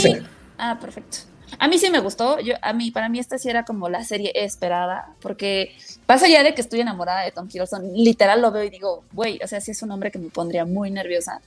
Ah, 0.58 0.78
perfecto. 0.80 1.18
A 1.60 1.68
mí 1.68 1.78
sí 1.78 1.90
me 1.90 2.00
gustó. 2.00 2.40
Yo, 2.40 2.56
a 2.62 2.74
mí, 2.74 2.92
para 2.92 3.08
mí 3.08 3.20
esta 3.20 3.38
sí 3.38 3.50
era 3.50 3.64
como 3.64 3.88
la 3.90 4.04
serie 4.04 4.32
esperada, 4.36 5.10
porque 5.22 5.76
más 6.08 6.22
allá 6.24 6.44
de 6.44 6.54
que 6.54 6.62
estoy 6.62 6.80
enamorada 6.82 7.22
de 7.22 7.32
Tom 7.32 7.48
Hiddleston, 7.52 7.94
literal 7.94 8.42
lo 8.42 8.52
veo 8.52 8.64
y 8.64 8.70
digo, 8.70 9.04
güey, 9.14 9.40
o 9.44 9.48
sea, 9.48 9.62
sí 9.62 9.72
es 9.72 9.82
un 9.84 9.92
hombre 9.92 10.12
que 10.12 10.20
me 10.20 10.30
pondría 10.30 10.66
muy 10.66 10.92
nerviosa. 10.92 11.40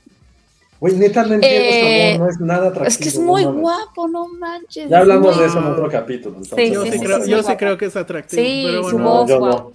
Güey, 0.81 0.95
neta, 0.95 1.25
no 1.25 1.35
entiendo 1.35 1.69
Eh, 1.69 2.13
su 2.13 2.15
amor, 2.17 2.27
no 2.27 2.31
es 2.33 2.41
nada 2.41 2.69
atractivo. 2.69 2.87
es 2.87 2.99
que 2.99 3.09
es 3.09 3.19
muy 3.19 3.45
guapo, 3.45 4.07
no 4.07 4.29
manches. 4.29 4.89
Ya 4.89 4.99
hablamos 4.99 5.37
de 5.39 5.47
eso 5.47 5.59
en 5.59 5.65
otro 5.65 5.89
capítulo. 5.91 6.37
entonces. 6.37 6.71
Yo 6.73 6.85
Sí, 6.85 6.93
sí, 6.93 6.99
sí, 6.99 7.05
creo, 7.05 7.25
sí, 7.25 7.31
yo 7.31 7.43
sí, 7.43 7.49
sí 7.51 7.57
creo 7.57 7.77
que 7.77 7.87
es 7.87 7.97
atractivo. 7.97 8.43
Sí, 8.43 8.63
pero 8.67 8.85
su 8.85 8.91
bueno, 8.97 8.99
No, 8.99 9.11
voz, 9.11 9.29
yo 9.29 9.39
guau. 9.41 9.51
no. 9.53 9.73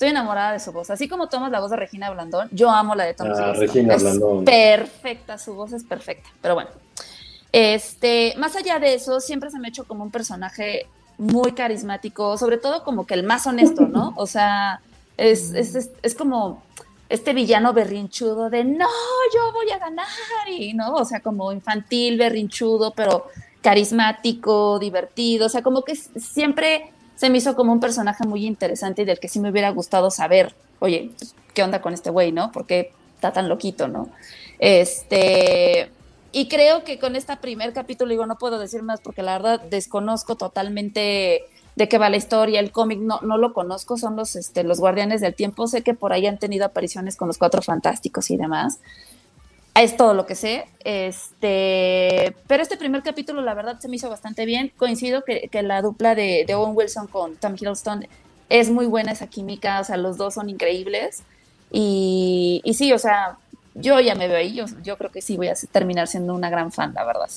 Estoy 0.00 0.12
enamorada 0.12 0.52
de 0.52 0.60
su 0.60 0.72
voz. 0.72 0.88
Así 0.88 1.08
como 1.10 1.28
tomas 1.28 1.50
la 1.52 1.60
voz 1.60 1.70
de 1.72 1.76
Regina 1.76 2.08
Blandón, 2.08 2.48
yo 2.52 2.70
amo 2.70 2.94
la 2.94 3.04
de 3.04 3.12
Tom 3.12 3.28
Ah. 3.36 3.52
Regina 3.54 3.96
es 3.96 4.02
Blandón. 4.02 4.46
perfecta, 4.46 5.36
su 5.36 5.52
voz 5.52 5.74
es 5.74 5.84
perfecta. 5.84 6.30
Pero 6.40 6.54
bueno, 6.54 6.70
este, 7.52 8.32
más 8.38 8.56
allá 8.56 8.78
de 8.78 8.94
eso, 8.94 9.20
siempre 9.20 9.50
se 9.50 9.58
me 9.58 9.66
ha 9.66 9.68
hecho 9.68 9.84
como 9.84 10.02
un 10.02 10.10
personaje 10.10 10.86
muy 11.18 11.52
carismático, 11.52 12.38
sobre 12.38 12.56
todo 12.56 12.82
como 12.82 13.06
que 13.06 13.12
el 13.12 13.24
más 13.24 13.46
honesto, 13.46 13.82
¿no? 13.88 14.14
O 14.16 14.26
sea, 14.26 14.80
es, 15.18 15.52
es, 15.52 15.74
es, 15.74 15.90
es 16.00 16.14
como 16.14 16.62
este 17.10 17.34
villano 17.34 17.74
berrinchudo 17.74 18.48
de 18.48 18.64
no, 18.64 18.88
yo 19.34 19.52
voy 19.52 19.70
a 19.70 19.78
ganar, 19.78 20.06
y 20.48 20.72
no, 20.72 20.94
o 20.94 21.04
sea, 21.04 21.20
como 21.20 21.52
infantil, 21.52 22.16
berrinchudo, 22.16 22.94
pero 22.94 23.26
carismático, 23.60 24.78
divertido, 24.78 25.44
o 25.44 25.50
sea, 25.50 25.60
como 25.60 25.82
que 25.82 25.94
siempre 25.94 26.90
se 27.20 27.28
me 27.28 27.36
hizo 27.36 27.54
como 27.54 27.70
un 27.70 27.80
personaje 27.80 28.26
muy 28.26 28.46
interesante 28.46 29.02
y 29.02 29.04
del 29.04 29.20
que 29.20 29.28
sí 29.28 29.40
me 29.40 29.50
hubiera 29.50 29.68
gustado 29.68 30.10
saber, 30.10 30.54
oye, 30.78 31.10
¿qué 31.52 31.62
onda 31.62 31.82
con 31.82 31.92
este 31.92 32.08
güey, 32.08 32.32
no? 32.32 32.50
¿Por 32.50 32.64
qué 32.64 32.92
está 33.14 33.30
tan 33.30 33.46
loquito, 33.46 33.88
no? 33.88 34.08
Este, 34.58 35.90
y 36.32 36.48
creo 36.48 36.82
que 36.82 36.98
con 36.98 37.16
este 37.16 37.36
primer 37.36 37.74
capítulo, 37.74 38.08
digo, 38.08 38.24
no 38.24 38.38
puedo 38.38 38.58
decir 38.58 38.82
más 38.82 39.02
porque 39.02 39.22
la 39.22 39.32
verdad 39.32 39.60
desconozco 39.60 40.36
totalmente 40.36 41.44
de 41.76 41.88
qué 41.90 41.98
va 41.98 42.08
la 42.08 42.16
historia, 42.16 42.58
el 42.58 42.72
cómic 42.72 43.00
no, 43.00 43.20
no 43.20 43.36
lo 43.36 43.52
conozco, 43.52 43.98
son 43.98 44.16
los, 44.16 44.34
este, 44.34 44.64
los 44.64 44.80
Guardianes 44.80 45.20
del 45.20 45.34
Tiempo, 45.34 45.66
sé 45.66 45.82
que 45.82 45.92
por 45.92 46.14
ahí 46.14 46.26
han 46.26 46.38
tenido 46.38 46.64
apariciones 46.64 47.16
con 47.16 47.28
los 47.28 47.36
Cuatro 47.36 47.60
Fantásticos 47.60 48.30
y 48.30 48.38
demás. 48.38 48.80
Es 49.74 49.96
todo 49.96 50.14
lo 50.14 50.26
que 50.26 50.34
sé. 50.34 50.66
Este, 50.84 52.34
pero 52.46 52.62
este 52.62 52.76
primer 52.76 53.02
capítulo, 53.02 53.40
la 53.42 53.54
verdad, 53.54 53.78
se 53.78 53.88
me 53.88 53.96
hizo 53.96 54.10
bastante 54.10 54.44
bien. 54.44 54.72
Coincido 54.76 55.24
que, 55.24 55.48
que 55.48 55.62
la 55.62 55.82
dupla 55.82 56.14
de, 56.14 56.44
de 56.46 56.54
Owen 56.54 56.76
Wilson 56.76 57.06
con 57.06 57.36
Tom 57.36 57.54
Hiddleston 57.54 58.06
es 58.48 58.70
muy 58.70 58.86
buena 58.86 59.12
esa 59.12 59.28
química, 59.28 59.80
o 59.80 59.84
sea, 59.84 59.96
los 59.96 60.16
dos 60.16 60.34
son 60.34 60.50
increíbles. 60.50 61.22
Y, 61.70 62.60
y 62.64 62.74
sí, 62.74 62.92
o 62.92 62.98
sea, 62.98 63.38
yo 63.74 64.00
ya 64.00 64.16
me 64.16 64.26
veo 64.26 64.38
ahí, 64.38 64.54
yo, 64.54 64.64
yo 64.82 64.98
creo 64.98 65.10
que 65.10 65.22
sí 65.22 65.36
voy 65.36 65.48
a 65.48 65.54
terminar 65.70 66.08
siendo 66.08 66.34
una 66.34 66.50
gran 66.50 66.72
fan, 66.72 66.92
la 66.94 67.04
verdad. 67.04 67.30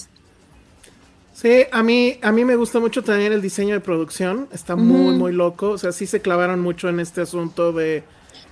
Sí, 1.34 1.66
a 1.72 1.82
mí, 1.82 2.20
a 2.22 2.32
mí 2.32 2.46
me 2.46 2.56
gusta 2.56 2.80
mucho 2.80 3.04
también 3.04 3.34
el 3.34 3.42
diseño 3.42 3.74
de 3.74 3.80
producción. 3.80 4.48
Está 4.52 4.76
muy, 4.76 5.16
muy 5.16 5.34
loco. 5.34 5.72
O 5.72 5.78
sea, 5.80 5.92
sí 5.92 6.06
se 6.06 6.22
clavaron 6.22 6.62
mucho 6.62 6.90
en 6.90 7.00
este 7.00 7.22
asunto 7.22 7.74
de 7.74 8.04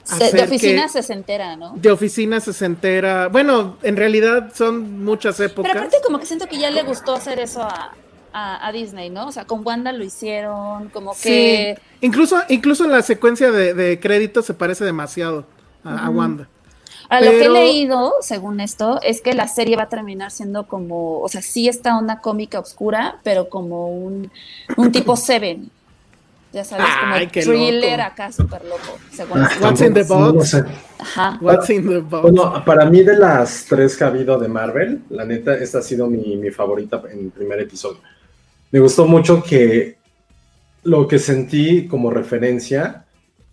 Se- 0.04 0.32
de 0.32 0.44
oficina 0.44 0.84
que- 0.84 0.90
se 0.90 1.04
se 1.04 1.14
entera, 1.14 1.56
¿no? 1.56 1.74
de 1.76 1.92
oficina 1.92 2.40
sesentera. 2.40 3.28
Bueno, 3.28 3.78
en 3.84 3.96
realidad 3.98 4.52
son 4.54 5.04
muchas 5.04 5.40
épocas. 5.40 5.72
Pero 5.72 5.84
aparte 5.86 5.98
como 6.04 6.20
que 6.20 6.26
siento 6.26 6.48
que 6.48 6.58
ya 6.58 6.70
le 6.72 6.84
gustó 6.84 7.14
hacer 7.14 7.40
eso 7.40 7.62
a, 7.62 7.94
a- 8.34 8.68
a 8.68 8.72
Disney, 8.72 9.10
¿no? 9.10 9.28
O 9.28 9.32
sea, 9.32 9.46
con 9.46 9.66
Wanda 9.66 9.92
lo 9.92 10.04
hicieron, 10.04 10.90
como 10.90 11.12
que... 11.14 11.76
Sí. 11.78 11.84
Incluso, 12.02 12.42
incluso 12.50 12.88
la 12.88 13.02
secuencia 13.02 13.52
de, 13.52 13.74
de 13.74 14.00
créditos 14.00 14.46
se 14.46 14.54
parece 14.54 14.84
demasiado 14.86 15.46
a, 15.84 16.06
a 16.06 16.10
Ujú. 16.10 16.20
Wanda. 16.20 16.48
Ahora, 17.10 17.26
lo 17.26 17.32
que 17.32 17.46
he 17.46 17.50
leído, 17.50 18.14
según 18.22 18.62
esto, 18.62 19.00
es 19.04 19.20
que 19.22 19.34
la 19.34 19.48
serie 19.50 19.76
va 19.76 19.84
a 19.84 19.90
terminar 19.90 20.32
siendo 20.32 20.66
como, 20.68 21.20
o 21.20 21.28
sea, 21.28 21.42
sí 21.42 21.68
está 21.68 21.98
una 21.98 22.22
cómica 22.22 22.58
oscura, 22.60 23.20
pero 23.24 23.50
como 23.50 23.90
un, 23.90 24.32
un 24.78 24.92
tipo 24.94 25.18
Seven. 25.18 25.70
Ya 26.54 26.66
sabes, 26.66 26.86
como 27.00 27.14
Ay, 27.14 27.28
qué 27.28 27.42
thriller 27.44 27.92
loco. 28.00 28.12
acá 28.12 28.32
súper 28.32 28.66
loco, 28.66 29.00
según 29.12 29.40
Ah. 29.40 29.50
What's 29.62 29.82
in 29.82 29.94
the 29.94 30.02
tampoco- 30.04 30.20
no 30.26 30.34
box? 30.34 30.50
sé. 30.50 30.64
Ajá. 31.00 31.38
What's 31.42 31.70
in 31.70 31.88
the 31.88 32.00
box? 32.00 32.22
Bueno, 32.24 32.66
para 32.66 32.86
mí 32.90 33.04
de 33.04 33.18
las 33.18 33.66
tres 33.70 33.96
que 33.96 34.04
ha 34.04 34.08
habido 34.08 34.38
de 34.38 34.50
Marvel, 34.50 35.02
la 35.10 35.24
neta, 35.24 35.56
esta 35.56 35.80
ha 35.80 35.82
sido 35.82 36.08
mi, 36.08 36.36
mi 36.36 36.52
favorita 36.52 37.02
en 37.10 37.20
el 37.20 37.32
primer 37.32 37.62
episodio. 37.62 38.00
Me 38.70 38.80
gustó 38.80 39.06
mucho 39.06 39.42
que 39.42 39.98
lo 40.84 41.08
que 41.08 41.20
sentí 41.20 41.88
como 41.88 42.10
referencia, 42.12 43.06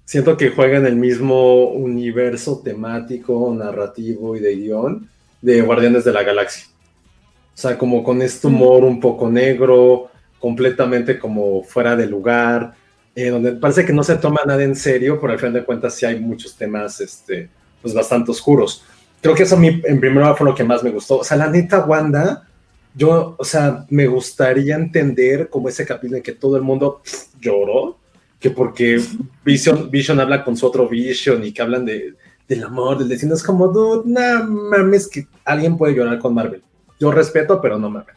siento 0.05 0.37
que 0.37 0.51
juega 0.51 0.79
en 0.79 0.87
el 0.87 0.97
mismo 0.97 1.67
universo 1.69 2.61
temático, 2.65 3.55
narrativo 3.57 4.35
y 4.35 4.41
de 4.41 4.57
guion 4.57 5.09
de 5.41 5.61
Guardianes 5.63 6.05
de 6.05 6.13
la 6.13 6.25
Galaxia. 6.25 6.65
O 6.67 7.61
sea, 7.61 7.79
como 7.79 8.03
con 8.03 8.23
este 8.23 8.47
humor 8.49 8.83
un 8.85 8.99
poco 8.99 9.29
negro, 9.31 10.11
completamente 10.41 11.19
como 11.19 11.63
fuera 11.63 11.95
de 11.95 12.07
lugar, 12.07 12.75
eh, 13.19 13.31
donde 13.31 13.51
parece 13.51 13.85
que 13.85 13.93
no 13.93 14.05
se 14.05 14.15
toma 14.15 14.43
nada 14.47 14.63
en 14.63 14.77
serio, 14.77 15.19
pero 15.21 15.33
al 15.33 15.41
final 15.41 15.55
de 15.55 15.65
cuentas 15.65 15.93
sí 15.97 16.07
hay 16.07 16.21
muchos 16.21 16.55
temas 16.55 17.01
este, 17.01 17.49
pues 17.83 17.93
bastante 17.93 18.31
oscuros. 18.31 18.85
Creo 19.21 19.35
que 19.35 19.43
eso 19.43 19.57
a 19.57 19.59
mí 19.59 19.67
en 19.67 19.99
primer 19.99 20.19
lugar 20.19 20.37
fue 20.37 20.47
lo 20.47 20.55
que 20.55 20.63
más 20.63 20.85
me 20.85 20.91
gustó. 20.91 21.19
O 21.19 21.25
sea, 21.25 21.37
la 21.37 21.51
neta, 21.51 21.85
Wanda, 21.85 22.47
yo, 22.95 23.35
o 23.37 23.45
sea, 23.45 23.85
me 23.91 24.07
gustaría 24.07 24.77
entender 24.77 25.49
como 25.49 25.69
ese 25.69 25.85
capítulo 25.85 26.19
en 26.19 26.23
que 26.23 26.31
todo 26.31 26.57
el 26.57 26.63
mundo 26.63 27.01
pff, 27.03 27.35
lloró, 27.41 27.99
que 28.39 28.51
porque 28.51 29.03
Vision, 29.45 29.91
Vision 29.91 30.21
habla 30.21 30.45
con 30.45 30.57
su 30.57 30.65
otro 30.65 30.89
Vision 30.89 31.43
y 31.43 31.51
que 31.51 31.61
hablan 31.61 31.85
de, 31.85 32.15
del 32.47 32.63
amor, 32.63 32.99
del 32.99 33.09
destino, 33.09 33.35
es 33.35 33.43
como, 33.43 33.67
dude, 33.67 34.03
no 34.09 34.45
mames 34.45 35.09
que 35.09 35.27
alguien 35.45 35.77
puede 35.77 35.97
llorar 35.97 36.21
con 36.21 36.35
Marvel. 36.35 36.63
Yo 37.01 37.11
respeto, 37.11 37.61
pero 37.61 37.81
no 37.81 37.91
mames. 37.91 38.15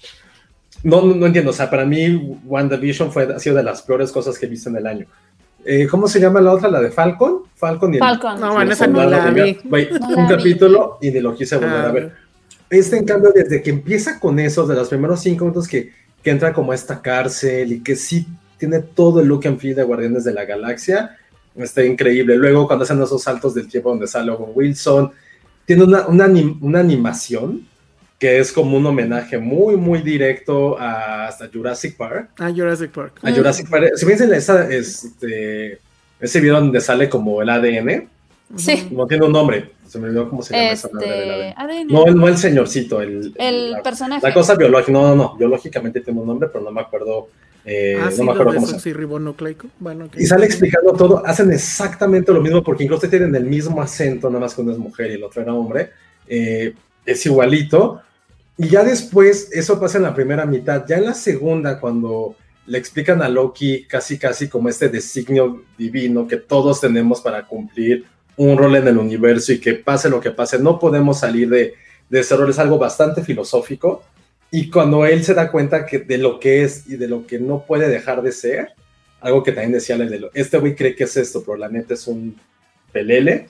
No, 0.83 1.01
no, 1.03 1.15
no 1.15 1.25
entiendo, 1.27 1.51
o 1.51 1.53
sea, 1.53 1.69
para 1.69 1.85
mí 1.85 2.37
WandaVision 2.45 3.11
fue, 3.11 3.23
ha 3.33 3.39
sido 3.39 3.55
de 3.55 3.63
las 3.63 3.81
peores 3.83 4.11
cosas 4.11 4.37
que 4.37 4.45
he 4.45 4.49
visto 4.49 4.69
en 4.69 4.77
el 4.77 4.87
año. 4.87 5.05
Eh, 5.63 5.87
¿Cómo 5.87 6.07
se 6.07 6.19
llama 6.19 6.41
la 6.41 6.53
otra? 6.53 6.69
¿La 6.69 6.81
de 6.81 6.89
Falcon? 6.89 7.43
Falcon 7.55 7.93
y 7.93 7.97
el- 7.97 7.99
Falcon. 7.99 8.39
No, 8.41 8.53
bueno, 8.53 8.71
esa 8.71 8.85
soldado 8.85 9.09
la 9.11 9.29
de 9.31 9.43
vi. 9.43 9.59
Güey, 9.63 9.89
No 9.91 10.07
un 10.07 10.15
la 10.15 10.21
vi. 10.23 10.35
capítulo 10.37 10.97
y 11.01 11.11
ni 11.11 11.19
lo 11.19 11.35
quise 11.35 11.55
volver 11.57 11.71
Ah, 11.71 11.89
a 11.89 11.91
ver. 11.91 12.11
Este, 12.69 12.97
en 12.97 13.05
cambio, 13.05 13.31
desde 13.35 13.61
que 13.61 13.69
empieza 13.69 14.19
con 14.19 14.39
esos, 14.39 14.67
de 14.67 14.75
los 14.75 14.89
primeros 14.89 15.19
cinco 15.21 15.43
minutos 15.45 15.67
que, 15.67 15.91
que 16.23 16.29
entra 16.31 16.51
como 16.53 16.71
a 16.71 16.75
esta 16.75 17.01
cárcel 17.01 17.73
y 17.73 17.81
que 17.81 17.95
sí 17.95 18.25
tiene 18.57 18.79
todo 18.79 19.19
el 19.19 19.27
look 19.27 19.45
and 19.47 19.59
feel 19.59 19.75
de 19.75 19.83
Guardianes 19.83 20.23
de 20.23 20.33
la 20.33 20.45
Galaxia, 20.45 21.17
está 21.57 21.83
increíble. 21.83 22.37
Luego, 22.37 22.65
cuando 22.65 22.83
hacen 22.83 23.01
esos 23.01 23.21
saltos 23.21 23.53
del 23.53 23.67
tiempo 23.67 23.89
donde 23.89 24.07
sale 24.07 24.31
Owen 24.31 24.51
Wilson, 24.55 25.11
tiene 25.65 25.83
una, 25.83 26.07
una, 26.07 26.25
anim- 26.27 26.57
una 26.61 26.79
animación 26.79 27.67
que 28.21 28.37
es 28.37 28.51
como 28.51 28.77
un 28.77 28.85
homenaje 28.85 29.39
muy, 29.39 29.75
muy 29.77 29.99
directo 30.03 30.79
a 30.79 31.25
hasta 31.25 31.49
Jurassic 31.51 31.97
Park. 31.97 32.29
Ah, 32.37 32.51
Jurassic 32.55 32.91
Park. 32.91 33.13
A 33.23 33.31
Jurassic 33.31 33.67
Park. 33.67 33.93
Si 33.95 34.05
piensan 34.05 34.31
esa, 34.31 34.69
este, 34.71 35.79
ese 36.19 36.39
video 36.39 36.59
donde 36.59 36.79
sale 36.81 37.09
como 37.09 37.41
el 37.41 37.49
ADN, 37.49 38.07
Sí. 38.55 38.89
no 38.91 39.07
tiene 39.07 39.25
un 39.25 39.31
nombre. 39.31 39.71
Se 39.87 39.97
me 39.97 40.07
olvidó 40.07 40.29
cómo 40.29 40.43
se 40.43 40.53
llama 40.53 40.69
esa 40.69 40.89
madre 40.93 41.09
del 41.09 41.19
Este, 41.31 41.53
ADN. 41.57 41.71
ADN. 41.71 41.87
No, 41.91 42.05
el- 42.05 42.15
no 42.15 42.27
el 42.27 42.37
señorcito, 42.37 43.01
el, 43.01 43.33
el 43.39 43.71
la, 43.71 43.81
personaje. 43.81 44.27
la 44.27 44.33
cosa 44.35 44.53
biológica. 44.53 44.91
No, 44.91 45.07
no, 45.07 45.15
no. 45.15 45.35
Biológicamente 45.35 46.01
tiene 46.01 46.19
un 46.19 46.27
nombre, 46.27 46.47
pero 46.53 46.63
no 46.63 46.69
me 46.71 46.81
acuerdo. 46.81 47.29
eh, 47.65 47.95
no 47.97 48.05
Ácido 48.05 48.25
me 48.25 48.31
acuerdo 48.33 48.53
cómo 48.53 48.67
se 48.67 48.91
llama. 48.91 49.33
Bueno. 49.79 50.09
Y 50.15 50.25
sale 50.27 50.45
explicando 50.45 50.93
todo. 50.93 51.25
Hacen 51.25 51.51
exactamente 51.51 52.31
lo 52.31 52.39
mismo 52.41 52.63
porque 52.63 52.83
incluso 52.83 53.09
tienen 53.09 53.33
el 53.35 53.45
mismo 53.45 53.81
acento, 53.81 54.29
nada 54.29 54.41
más 54.41 54.53
que 54.53 54.61
uno 54.61 54.71
es 54.73 54.77
mujer 54.77 55.09
y 55.09 55.13
el 55.15 55.23
otro 55.23 55.41
era 55.41 55.53
hombre. 55.55 55.89
Eh, 56.27 56.73
es 57.03 57.25
igualito. 57.25 58.01
Y 58.61 58.69
ya 58.69 58.83
después, 58.83 59.49
eso 59.53 59.79
pasa 59.79 59.97
en 59.97 60.03
la 60.03 60.13
primera 60.13 60.45
mitad. 60.45 60.85
Ya 60.87 60.97
en 60.97 61.05
la 61.05 61.15
segunda, 61.15 61.79
cuando 61.79 62.35
le 62.67 62.77
explican 62.77 63.23
a 63.23 63.27
Loki 63.27 63.85
casi, 63.85 64.19
casi 64.19 64.47
como 64.47 64.69
este 64.69 64.87
designio 64.87 65.63
divino 65.79 66.27
que 66.27 66.37
todos 66.37 66.79
tenemos 66.79 67.21
para 67.21 67.47
cumplir 67.47 68.05
un 68.37 68.55
rol 68.55 68.75
en 68.75 68.87
el 68.87 68.99
universo 68.99 69.51
y 69.51 69.59
que 69.59 69.73
pase 69.73 70.11
lo 70.11 70.21
que 70.21 70.29
pase, 70.29 70.59
no 70.59 70.77
podemos 70.77 71.21
salir 71.21 71.49
de, 71.49 71.73
de 72.07 72.19
ese 72.19 72.35
rol. 72.35 72.51
Es 72.51 72.59
algo 72.59 72.77
bastante 72.77 73.23
filosófico. 73.23 74.03
Y 74.51 74.69
cuando 74.69 75.07
él 75.07 75.23
se 75.23 75.33
da 75.33 75.51
cuenta 75.51 75.87
que 75.87 75.97
de 75.97 76.19
lo 76.19 76.39
que 76.39 76.61
es 76.61 76.87
y 76.87 76.97
de 76.97 77.07
lo 77.07 77.25
que 77.25 77.39
no 77.39 77.65
puede 77.65 77.89
dejar 77.89 78.21
de 78.21 78.31
ser, 78.31 78.73
algo 79.21 79.41
que 79.41 79.53
también 79.53 79.71
decía 79.71 79.95
el 79.95 80.29
este 80.35 80.59
güey 80.59 80.75
cree 80.75 80.95
que 80.95 81.05
es 81.05 81.17
esto, 81.17 81.41
pero 81.43 81.57
la 81.57 81.67
neta 81.67 81.95
es 81.95 82.05
un 82.05 82.39
pelele, 82.91 83.49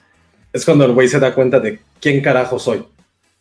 es 0.54 0.64
cuando 0.64 0.86
el 0.86 0.94
güey 0.94 1.10
se 1.10 1.20
da 1.20 1.36
cuenta 1.36 1.60
de 1.60 1.82
quién 2.00 2.22
carajo 2.22 2.58
soy. 2.58 2.86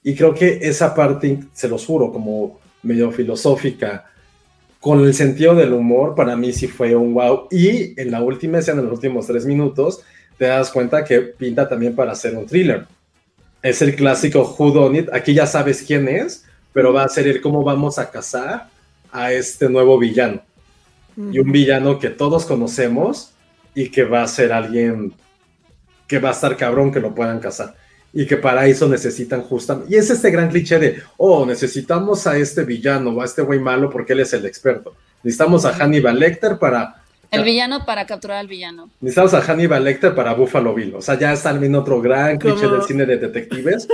Y 0.03 0.15
creo 0.15 0.35
que 0.35 0.59
esa 0.63 0.95
parte, 0.95 1.39
se 1.53 1.69
los 1.69 1.85
juro, 1.85 2.11
como 2.11 2.59
medio 2.83 3.11
filosófica, 3.13 4.07
con 4.81 5.01
el 5.05 5.13
sentido 5.13 5.55
del 5.55 5.75
humor, 5.75 6.15
para 6.15 6.37
mí 6.37 6.53
sí 6.53 6.67
fue 6.67 6.97
un 6.97 7.13
wow. 7.13 7.49
Y 7.51 8.01
en 8.01 8.11
la 8.11 8.23
última 8.23 8.59
escena, 8.59 8.81
en 8.81 8.87
los 8.87 8.95
últimos 8.95 9.27
tres 9.27 9.45
minutos, 9.45 10.01
te 10.39 10.47
das 10.47 10.71
cuenta 10.71 11.05
que 11.05 11.21
pinta 11.21 11.69
también 11.69 11.95
para 11.95 12.13
hacer 12.13 12.35
un 12.35 12.47
thriller. 12.47 12.87
Es 13.63 13.83
el 13.83 13.95
clásico 13.95 14.57
Who 14.59 14.71
Done 14.71 15.01
It. 15.01 15.09
Aquí 15.13 15.35
ya 15.35 15.47
sabes 15.47 15.83
quién 15.83 16.09
es, 16.09 16.47
pero 16.73 16.95
va 16.95 17.05
a 17.05 17.09
ser 17.09 17.29
el 17.29 17.43
cómo 17.43 17.63
vamos 17.63 17.99
a 17.99 18.11
cazar 18.11 18.69
a 19.13 19.33
este 19.33 19.69
nuevo 19.69 19.99
villano. 19.99 20.41
Y 21.31 21.39
un 21.41 21.53
villano 21.53 21.99
que 21.99 22.09
todos 22.09 22.47
conocemos 22.47 23.33
y 23.75 23.91
que 23.91 24.05
va 24.05 24.23
a 24.23 24.29
ser 24.29 24.53
alguien 24.53 25.13
que 26.07 26.19
va 26.19 26.31
a 26.31 26.33
estar 26.33 26.57
cabrón 26.57 26.91
que 26.91 27.01
lo 27.01 27.15
puedan 27.15 27.39
cazar 27.41 27.75
y 28.13 28.27
que 28.27 28.37
para 28.37 28.67
eso 28.67 28.89
necesitan 28.89 29.43
justamente. 29.43 29.95
Y 29.95 29.99
es 29.99 30.11
este 30.11 30.31
gran 30.31 30.49
cliché 30.49 30.79
de, 30.79 31.03
oh, 31.17 31.47
necesitamos 31.47 32.27
a 32.27 32.37
este 32.37 32.65
villano 32.65 33.11
o 33.11 33.23
a 33.23 33.25
este 33.25 33.43
güey 33.43 33.61
malo 33.61 33.89
porque 33.91 34.13
él 34.13 34.21
es 34.21 34.33
el 34.33 34.47
experto. 34.47 34.95
Necesitamos 35.23 35.65
a 35.65 35.73
Hannibal 35.73 36.19
Lecter 36.19 36.59
para 36.59 37.00
el 37.31 37.45
villano 37.45 37.85
para 37.85 38.07
capturar 38.07 38.39
al 38.39 38.49
villano. 38.49 38.91
Necesitamos 39.01 39.35
a 39.35 39.41
Hannibal 39.41 39.85
Lecter 39.85 40.15
para 40.15 40.35
Buffalo 40.35 40.75
Bill. 40.75 40.95
O 40.97 41.03
sea, 41.03 41.19
ya 41.19 41.33
está 41.33 41.51
también 41.51 41.75
otro 41.75 42.01
gran 42.01 42.39
cliché 42.39 42.67
del 42.69 42.83
cine 42.83 43.07
de 43.07 43.19
detectives. 43.19 43.89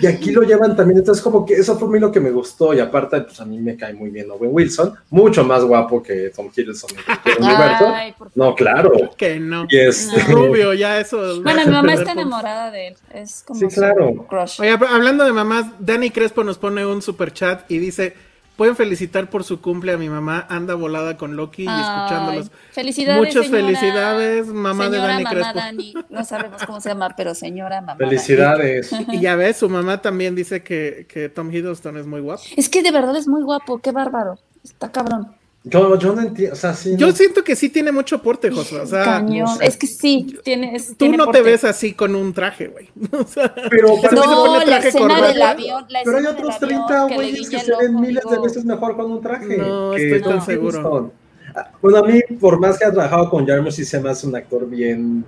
y 0.00 0.06
aquí 0.06 0.30
lo 0.30 0.42
llevan 0.42 0.76
también. 0.76 0.98
Entonces, 0.98 1.22
como 1.22 1.44
que 1.44 1.54
eso 1.54 1.78
fue 1.78 1.88
a 1.88 1.90
mí 1.92 1.98
lo 1.98 2.10
que 2.10 2.20
me 2.20 2.30
gustó. 2.30 2.74
Y 2.74 2.80
aparte, 2.80 3.20
pues 3.22 3.40
a 3.40 3.44
mí 3.44 3.58
me 3.58 3.76
cae 3.76 3.92
muy 3.92 4.10
bien 4.10 4.30
Owen 4.30 4.50
Wilson. 4.52 4.94
Mucho 5.10 5.44
más 5.44 5.64
guapo 5.64 6.02
que 6.02 6.30
Tom 6.34 6.50
Hiddleston 6.54 6.90
en 7.24 7.32
el 7.32 7.42
universo. 7.42 7.94
No, 8.34 8.54
claro. 8.54 8.92
Que 9.16 9.38
no. 9.38 9.66
Y 9.68 9.78
este... 9.78 10.20
Rubio, 10.32 10.74
ya 10.74 10.98
eso. 11.00 11.42
Bueno, 11.42 11.64
mi 11.64 11.72
mamá 11.72 11.94
está 11.94 12.12
enamorada 12.12 12.70
de 12.70 12.88
él. 12.88 12.96
Es 13.12 13.42
como 13.46 13.60
sí, 13.60 13.66
claro. 13.68 14.26
crush. 14.28 14.60
Oye, 14.60 14.70
hablando 14.70 15.24
de 15.24 15.32
mamás, 15.32 15.66
Dani 15.78 16.10
Crespo 16.10 16.44
nos 16.44 16.58
pone 16.58 16.84
un 16.86 17.02
super 17.02 17.32
chat 17.32 17.70
y 17.70 17.78
dice 17.78 18.14
Pueden 18.58 18.74
felicitar 18.74 19.30
por 19.30 19.44
su 19.44 19.60
cumple 19.60 19.92
a 19.92 19.96
mi 19.96 20.08
mamá, 20.08 20.44
anda 20.48 20.74
volada 20.74 21.16
con 21.16 21.36
Loki 21.36 21.62
y 21.62 21.68
escuchándolos. 21.68 22.50
Felicidades. 22.72 23.24
Muchas 23.24 23.46
felicidades, 23.46 24.48
mamá 24.48 24.90
de 24.90 24.98
Dani 24.98 25.22
mamá 25.22 25.30
Crespo. 25.30 25.54
Dani. 25.54 25.94
No 26.10 26.24
sabemos 26.24 26.64
cómo 26.66 26.80
se 26.80 26.88
llama, 26.88 27.14
pero 27.16 27.36
señora 27.36 27.80
mamá. 27.80 27.94
Felicidades. 27.96 28.90
Y 29.12 29.20
ya 29.20 29.36
ves, 29.36 29.58
su 29.58 29.68
mamá 29.70 30.02
también 30.02 30.34
dice 30.34 30.64
que, 30.64 31.06
que 31.08 31.28
Tom 31.28 31.54
Hiddleston 31.54 31.98
es 31.98 32.06
muy 32.08 32.20
guapo. 32.20 32.42
Es 32.56 32.68
que 32.68 32.82
de 32.82 32.90
verdad 32.90 33.14
es 33.14 33.28
muy 33.28 33.44
guapo, 33.44 33.78
qué 33.78 33.92
bárbaro. 33.92 34.40
Está 34.64 34.90
cabrón. 34.90 35.36
Yo, 35.70 35.98
yo 35.98 36.14
no 36.14 36.22
entiendo, 36.22 36.52
o 36.54 36.56
sea, 36.56 36.74
sí. 36.74 36.94
Yo 36.96 37.08
no- 37.08 37.12
siento 37.12 37.42
que 37.44 37.54
sí 37.56 37.68
tiene 37.68 37.92
mucho 37.92 38.22
porte, 38.22 38.50
Josué. 38.50 38.80
O 38.80 38.86
sea, 38.86 39.04
Cañón. 39.04 39.46
no 39.46 39.56
sé. 39.56 39.66
Es 39.66 39.76
que 39.76 39.86
sí, 39.86 40.38
tiene. 40.44 40.76
es- 40.76 40.88
tú 40.88 40.94
tiene 40.94 41.16
no 41.16 41.30
te 41.30 41.42
ves 41.42 41.64
así 41.64 41.92
con 41.94 42.14
un 42.14 42.32
traje, 42.32 42.68
güey. 42.68 42.88
O 43.12 43.24
sea, 43.24 43.54
Pero, 43.70 43.88
Ese 43.94 44.08
güey 44.08 44.08
se 44.10 44.14
No, 44.16 44.44
pone 44.44 44.58
la 44.58 44.64
traje 44.64 44.88
escena 44.88 45.04
corbata. 45.08 45.28
del 45.32 45.42
avión. 45.42 45.84
La 45.88 46.00
pero 46.04 46.16
hay 46.18 46.24
escena 46.24 46.38
otros 46.38 46.54
avión 46.62 46.68
30 46.86 47.06
que 47.06 47.10
le 47.10 47.16
güeyes 47.16 47.50
que 47.50 47.58
se 47.60 47.76
ven 47.76 48.00
miles 48.00 48.24
de 48.30 48.38
veces 48.38 48.64
mejor 48.64 48.96
con 48.96 49.10
un 49.12 49.20
traje. 49.20 49.56
No, 49.58 49.92
que 49.94 50.04
estoy 50.16 50.30
tan 50.32 50.44
seguro. 50.44 51.12
Ah, 51.56 51.70
Bueno, 51.82 51.98
a 51.98 52.02
mí, 52.02 52.20
por 52.40 52.60
más 52.60 52.78
que 52.78 52.84
ha 52.84 52.92
trabajado 52.92 53.30
con 53.30 53.46
Jarmusch, 53.46 53.72
sí 53.74 53.84
se 53.84 53.98
me 54.00 54.10
hace 54.10 54.26
un 54.26 54.36
actor 54.36 54.68
bien. 54.68 55.24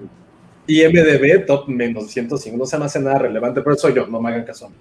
IMDB, 0.71 1.47
top 1.47 1.69
menos 1.69 2.11
105, 2.11 2.57
no 2.57 2.67
se 2.67 2.79
me 2.79 2.85
hace 2.85 3.01
nada 3.01 3.19
relevante, 3.19 3.61
pero 3.63 3.77
soy 3.77 3.95
yo, 3.95 4.07
no 4.07 4.21
me 4.21 4.29
hagan 4.31 4.45
caso 4.45 4.67
a 4.67 4.69
mí. 4.71 4.75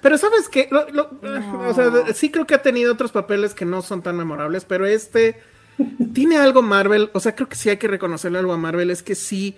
Pero 0.00 0.16
sabes 0.18 0.48
lo- 0.70 1.10
No. 1.22 1.68
o 1.68 1.74
sea, 1.74 1.90
de- 1.90 2.14
sí 2.14 2.30
creo 2.30 2.46
que 2.46 2.54
ha 2.54 2.62
tenido 2.62 2.92
otros 2.92 3.12
papeles 3.12 3.54
que 3.54 3.64
no 3.64 3.82
son 3.82 4.02
tan 4.02 4.16
memorables, 4.16 4.64
pero 4.64 4.86
este 4.86 5.36
tiene 6.14 6.36
algo 6.38 6.62
Marvel, 6.62 7.10
o 7.14 7.20
sea, 7.20 7.34
creo 7.34 7.48
que 7.48 7.56
sí 7.56 7.68
hay 7.70 7.76
que 7.78 7.88
reconocerle 7.88 8.38
algo 8.38 8.52
a 8.52 8.56
Marvel, 8.58 8.90
es 8.90 9.02
que 9.02 9.14
sí 9.14 9.56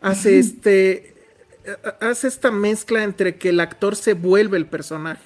hace 0.00 0.38
este, 0.38 1.14
ha- 1.84 2.08
hace 2.08 2.28
esta 2.28 2.50
mezcla 2.50 3.02
entre 3.04 3.36
que 3.36 3.50
el 3.50 3.60
actor 3.60 3.96
se 3.96 4.14
vuelve 4.14 4.56
el 4.56 4.66
personaje. 4.66 5.22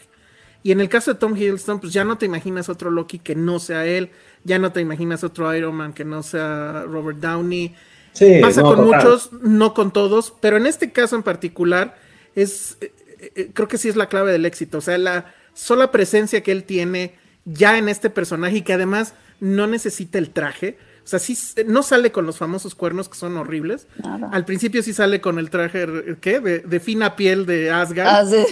Y 0.65 0.71
en 0.71 0.81
el 0.81 0.89
caso 0.89 1.13
de 1.13 1.19
Tom 1.19 1.37
Hiddleston, 1.37 1.81
pues 1.81 1.93
ya 1.93 2.05
no 2.05 2.19
te 2.19 2.27
imaginas 2.27 2.69
otro 2.69 2.91
Loki 2.91 3.19
que 3.19 3.35
no 3.35 3.59
sea 3.59 3.85
él, 3.85 4.11
ya 4.45 4.59
no 4.61 4.71
te 4.73 4.81
imaginas 4.81 5.25
otro 5.25 5.53
Iron 5.57 5.75
Man 5.75 5.93
que 5.93 6.05
no 6.05 6.23
sea 6.23 6.85
Robert 6.87 7.19
Downey. 7.19 7.75
Sí, 8.13 8.39
Pasa 8.43 8.61
no, 8.63 8.69
con 8.75 8.85
total. 8.85 9.05
muchos, 9.05 9.31
no 9.43 9.75
con 9.75 9.93
todos, 9.93 10.35
pero 10.41 10.57
en 10.57 10.67
este 10.67 10.93
caso 10.93 11.17
en 11.17 11.23
particular 11.23 11.97
es, 12.35 12.77
eh, 12.81 12.93
eh, 13.35 13.51
creo 13.55 13.69
que 13.69 13.79
sí 13.79 13.89
es 13.89 13.97
la 13.97 14.09
clave 14.09 14.33
del 14.33 14.45
éxito. 14.45 14.79
O 14.79 14.83
sea, 14.83 14.99
la 14.99 15.33
sola 15.55 15.91
presencia 15.91 16.43
que 16.43 16.53
él 16.53 16.65
tiene 16.65 17.15
ya 17.45 17.79
en 17.79 17.89
este 17.89 18.11
personaje 18.11 18.59
y 18.59 18.63
que 18.63 18.73
además 18.75 19.15
no 19.41 19.67
necesita 19.67 20.19
el 20.19 20.31
traje. 20.31 20.77
O 21.05 21.07
sea, 21.09 21.19
sí, 21.19 21.33
s- 21.33 21.65
no 21.65 21.83
sale 21.83 22.13
con 22.13 22.27
los 22.27 22.37
famosos 22.39 22.75
cuernos 22.77 23.09
que 23.09 23.17
son 23.19 23.37
horribles. 23.37 23.89
Nada. 24.05 24.29
Al 24.33 24.45
principio 24.45 24.83
sí 24.85 24.93
sale 24.93 25.21
con 25.21 25.39
el 25.41 25.51
traje, 25.51 25.85
¿qué? 26.21 26.39
De, 26.39 26.61
de 26.61 26.81
fina 26.81 27.17
piel 27.17 27.45
de 27.45 27.71
Asgard. 27.73 28.07
Ah, 28.09 28.25
sí. 28.25 28.45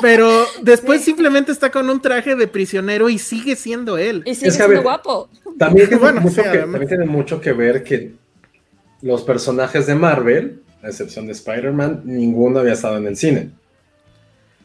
Pero 0.00 0.44
después 0.62 1.02
simplemente 1.02 1.50
está 1.50 1.70
con 1.70 1.90
un 1.90 2.00
traje 2.00 2.36
de 2.36 2.46
prisionero 2.46 3.08
y 3.08 3.18
sigue 3.18 3.56
siendo 3.56 3.98
él. 3.98 4.22
Y 4.24 4.34
sigue 4.36 4.48
Es 4.48 4.54
siendo 4.54 4.74
ver, 4.74 4.82
guapo. 4.82 5.28
También 5.58 5.88
tiene, 5.88 6.00
Bueno, 6.02 6.20
mucho 6.20 6.42
sí, 6.42 6.48
que, 6.48 6.58
también 6.58 6.86
tiene 6.88 7.06
mucho 7.06 7.40
que 7.40 7.52
ver 7.52 7.82
que 7.82 8.12
los 9.02 9.22
personajes 9.22 9.86
de 9.86 9.94
Marvel, 9.94 10.62
a 10.82 10.88
excepción 10.88 11.26
de 11.26 11.32
Spider-Man, 11.32 12.02
ninguno 12.04 12.60
había 12.60 12.72
estado 12.74 12.98
en 12.98 13.06
el 13.06 13.16
cine. 13.16 13.50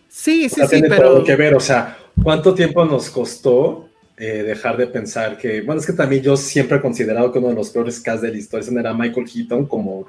Sí, 0.10 0.45
O 0.45 0.49
sí, 0.49 0.56
sea, 0.56 0.66
sí, 0.68 0.72
tiene 0.76 0.90
pero... 0.90 1.10
todo 1.10 1.24
que 1.24 1.36
ver, 1.36 1.56
o 1.56 1.60
sea, 1.60 1.98
¿cuánto 2.24 2.53
tiempo 2.53 2.86
nos 2.86 3.10
costó 3.10 3.90
eh, 4.18 4.44
dejar 4.44 4.78
de 4.78 4.88
pensar 4.88 5.38
que, 5.38 5.62
bueno, 5.62 5.82
es 5.82 5.88
que 5.88 5.94
también 5.94 6.24
yo 6.24 6.38
siempre 6.38 6.78
he 6.78 6.82
considerado 6.82 7.32
que 7.32 7.40
uno 7.40 7.49
de 7.49 7.56
los 7.56 7.70
peores 7.70 7.99
cast 7.99 8.24
de 8.24 8.32
la 8.32 8.38
historia 8.38 8.80
era 8.80 8.94
Michael 8.94 9.30
Keaton 9.30 9.66
como, 9.66 10.06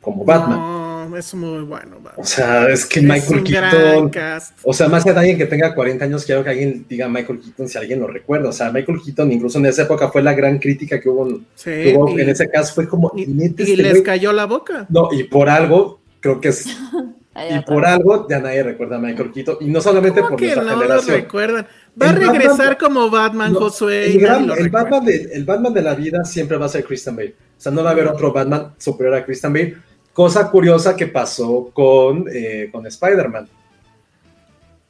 como 0.00 0.24
Batman. 0.24 0.58
No, 0.58 0.91
es 1.16 1.34
muy 1.34 1.62
bueno. 1.62 1.96
Batman. 1.96 2.14
O 2.16 2.24
sea, 2.24 2.68
es 2.68 2.86
que 2.86 3.00
Es 3.00 3.04
Michael 3.06 3.38
un 3.38 3.44
gran 3.44 3.70
Keaton, 3.70 4.10
cast. 4.10 4.58
o 4.62 4.72
sea, 4.72 4.88
más 4.88 5.04
que 5.04 5.10
alguien 5.10 5.36
que 5.38 5.46
tenga 5.46 5.74
40 5.74 6.04
años, 6.04 6.24
quiero 6.24 6.42
que 6.44 6.50
alguien 6.50 6.84
diga 6.88 7.08
Michael 7.08 7.40
Keaton 7.40 7.68
si 7.68 7.78
alguien 7.78 8.00
lo 8.00 8.06
recuerda. 8.06 8.48
O 8.48 8.52
sea, 8.52 8.70
Michael 8.72 9.00
Keaton, 9.04 9.30
incluso 9.32 9.58
en 9.58 9.66
esa 9.66 9.82
época, 9.82 10.08
fue 10.08 10.22
la 10.22 10.34
gran 10.34 10.58
crítica 10.58 11.00
que 11.00 11.08
hubo, 11.08 11.28
Sí, 11.54 11.70
que 11.70 11.94
hubo 11.96 12.16
y- 12.18 12.20
en 12.22 12.28
ese 12.28 12.48
caso. 12.48 12.74
Fue 12.74 12.88
como, 12.88 13.12
y, 13.16 13.26
"Neta, 13.26 13.62
y 13.62 13.70
este 13.72 13.82
les 13.82 13.92
güey". 13.92 14.02
cayó 14.02 14.32
la 14.32 14.46
boca. 14.46 14.86
No, 14.88 15.08
y 15.12 15.24
por 15.24 15.48
algo, 15.48 16.00
creo 16.20 16.40
que 16.40 16.48
es. 16.48 16.64
Y 17.34 17.60
por 17.64 17.86
algo 17.86 18.28
ya 18.28 18.40
nadie 18.40 18.62
recuerda 18.62 18.96
a 18.96 18.98
Michael 18.98 19.32
Keaton. 19.32 19.56
Y 19.62 19.70
no 19.70 19.80
solamente 19.80 20.20
¿Cómo 20.20 20.32
por 20.32 20.38
que 20.38 20.54
nuestra 20.54 20.64
no 20.76 20.84
lo 20.84 21.00
recuerdan? 21.00 21.66
Va 22.00 22.10
a 22.10 22.12
Batman- 22.12 22.28
regresar 22.36 22.76
como 22.76 23.08
Batman, 23.08 23.54
No, 23.54 23.58
Josué. 23.60 24.04
el, 24.04 24.18
gran-. 24.20 24.46
Batman 24.70 25.02
de, 25.06 25.30
el 25.32 25.42
Batman 25.46 25.72
de 25.72 25.80
la 25.80 25.94
vida 25.94 26.24
siempre 26.26 26.58
va 26.58 26.66
a 26.66 26.68
ser 26.68 26.84
Christian 26.84 27.16
Bale. 27.16 27.30
O 27.56 27.60
sea, 27.60 27.72
no 27.72 27.82
va 27.82 27.88
a 27.88 27.92
haber 27.94 28.06
otro 28.08 28.34
Batman 28.34 28.74
superior 28.76 29.14
a 29.14 29.24
Christian 29.24 29.50
Bale. 29.54 29.76
Cosa 30.12 30.50
curiosa 30.50 30.94
que 30.94 31.06
pasó 31.06 31.70
con, 31.72 32.26
eh, 32.32 32.68
con 32.70 32.86
Spider-Man. 32.86 33.48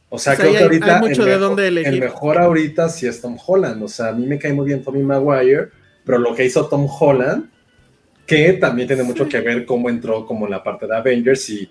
O 0.09 0.19
sea, 0.19 0.35
O 0.35 0.37
sea, 0.37 0.45
creo 0.45 0.53
que 0.53 0.65
ahorita 0.65 0.97
hay 0.97 1.09
mucho 1.09 1.23
el, 1.23 2.01
mejor, 2.01 2.37
el 2.37 2.43
ahorita 2.43 2.89
sí 2.89 3.07
es 3.07 3.21
Tom 3.21 3.39
Holland. 3.45 3.83
O 3.83 3.89
sea, 3.89 4.09
a 4.09 4.13
mí 4.13 4.27
me 4.27 4.39
cae 4.39 4.53
muy 4.53 4.67
bien 4.67 4.83
Tommy 4.83 5.03
Maguire, 5.03 5.69
pero 6.05 6.19
lo 6.19 6.35
que 6.35 6.45
hizo 6.45 6.67
Tom 6.67 6.87
Holland, 6.87 7.49
que 8.27 8.53
también 8.55 8.89
tiene 8.89 9.05
mucho 9.05 9.29
que 9.29 9.41
ver 9.41 9.65
cómo 9.65 9.89
entró 9.89 10.27
como 10.27 10.47
en 10.47 10.51
la 10.51 10.63
parte 10.63 10.87
de 10.87 10.97
Avengers 10.97 11.49
y 11.51 11.71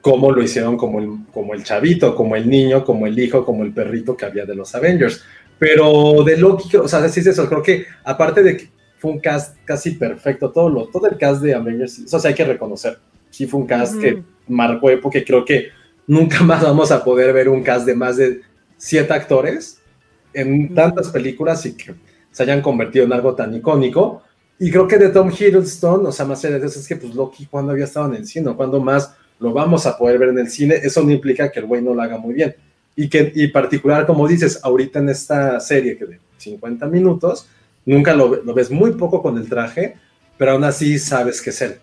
cómo 0.00 0.30
lo 0.32 0.42
hicieron 0.42 0.76
como 0.76 1.00
el, 1.00 1.10
como 1.32 1.54
el 1.54 1.62
chavito, 1.64 2.14
como 2.14 2.36
el 2.36 2.48
niño, 2.48 2.84
como 2.84 3.06
el 3.06 3.18
hijo, 3.18 3.44
como 3.44 3.62
el 3.62 3.72
perrito 3.72 4.16
que 4.16 4.24
había 4.24 4.44
de 4.44 4.54
los 4.54 4.74
Avengers. 4.74 5.22
Pero 5.58 6.22
de 6.24 6.36
Loki, 6.36 6.76
o 6.76 6.88
sea, 6.88 7.08
sí 7.08 7.20
es 7.20 7.28
eso, 7.28 7.48
creo 7.48 7.62
que 7.62 7.86
aparte 8.04 8.42
de 8.42 8.56
que 8.56 8.68
fue 9.04 9.12
un 9.12 9.18
cast 9.18 9.58
casi 9.66 9.90
perfecto, 9.90 10.50
todo, 10.50 10.70
lo, 10.70 10.86
todo 10.86 11.06
el 11.06 11.18
cast 11.18 11.42
de 11.42 11.52
Avengers, 11.52 11.98
eso 11.98 12.18
sí 12.18 12.26
hay 12.26 12.32
que 12.32 12.46
reconocer, 12.46 12.98
sí 13.28 13.46
fue 13.46 13.60
un 13.60 13.66
cast 13.66 13.92
Ujú. 13.92 14.00
que 14.00 14.22
marcó 14.48 14.88
época 14.88 15.18
y 15.18 15.24
creo 15.24 15.44
que 15.44 15.68
nunca 16.06 16.42
más 16.42 16.62
vamos 16.62 16.90
a 16.90 17.04
poder 17.04 17.34
ver 17.34 17.50
un 17.50 17.62
cast 17.62 17.84
de 17.84 17.94
más 17.94 18.16
de 18.16 18.40
siete 18.78 19.12
actores 19.12 19.78
en 20.32 20.74
tantas 20.74 21.10
películas 21.10 21.66
y 21.66 21.76
que 21.76 21.94
se 22.30 22.42
hayan 22.44 22.62
convertido 22.62 23.04
en 23.04 23.12
algo 23.12 23.34
tan 23.34 23.54
icónico. 23.54 24.22
Y 24.58 24.70
creo 24.70 24.88
que 24.88 24.96
de 24.96 25.10
Tom 25.10 25.30
Hiddleston, 25.30 26.06
o 26.06 26.10
sea, 26.10 26.24
más 26.24 26.42
allá 26.42 26.58
de 26.58 26.66
eso, 26.66 26.80
es 26.80 26.88
que 26.88 26.96
pues 26.96 27.14
Loki, 27.14 27.44
cuando 27.44 27.72
había 27.72 27.84
estado 27.84 28.06
en 28.06 28.14
el 28.14 28.26
cine? 28.26 28.54
cuando 28.56 28.80
más 28.80 29.14
lo 29.38 29.52
vamos 29.52 29.84
a 29.84 29.98
poder 29.98 30.18
ver 30.18 30.30
en 30.30 30.38
el 30.38 30.48
cine? 30.48 30.76
Eso 30.82 31.02
no 31.02 31.10
implica 31.10 31.52
que 31.52 31.60
el 31.60 31.66
güey 31.66 31.82
no 31.82 31.92
lo 31.92 32.00
haga 32.00 32.16
muy 32.16 32.32
bien. 32.32 32.54
Y 32.96 33.10
que, 33.10 33.30
y 33.34 33.48
particular, 33.48 34.06
como 34.06 34.26
dices, 34.26 34.60
ahorita 34.62 35.00
en 35.00 35.10
esta 35.10 35.60
serie 35.60 35.98
que 35.98 36.06
de 36.06 36.20
50 36.38 36.86
minutos, 36.86 37.48
nunca 37.86 38.14
lo, 38.14 38.42
lo 38.42 38.54
ves 38.54 38.70
muy 38.70 38.92
poco 38.92 39.22
con 39.22 39.36
el 39.38 39.48
traje, 39.48 39.96
pero 40.38 40.52
aún 40.52 40.64
así 40.64 40.98
sabes 40.98 41.40
que 41.42 41.50
es 41.50 41.62
él. 41.62 41.76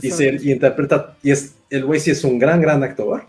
Y, 0.00 0.10
se, 0.10 0.36
y 0.42 0.50
interpreta, 0.52 1.16
y 1.22 1.30
es, 1.30 1.54
el 1.70 1.84
güey 1.84 2.00
sí 2.00 2.10
es 2.10 2.24
un 2.24 2.38
gran, 2.38 2.60
gran 2.60 2.82
actor, 2.82 3.24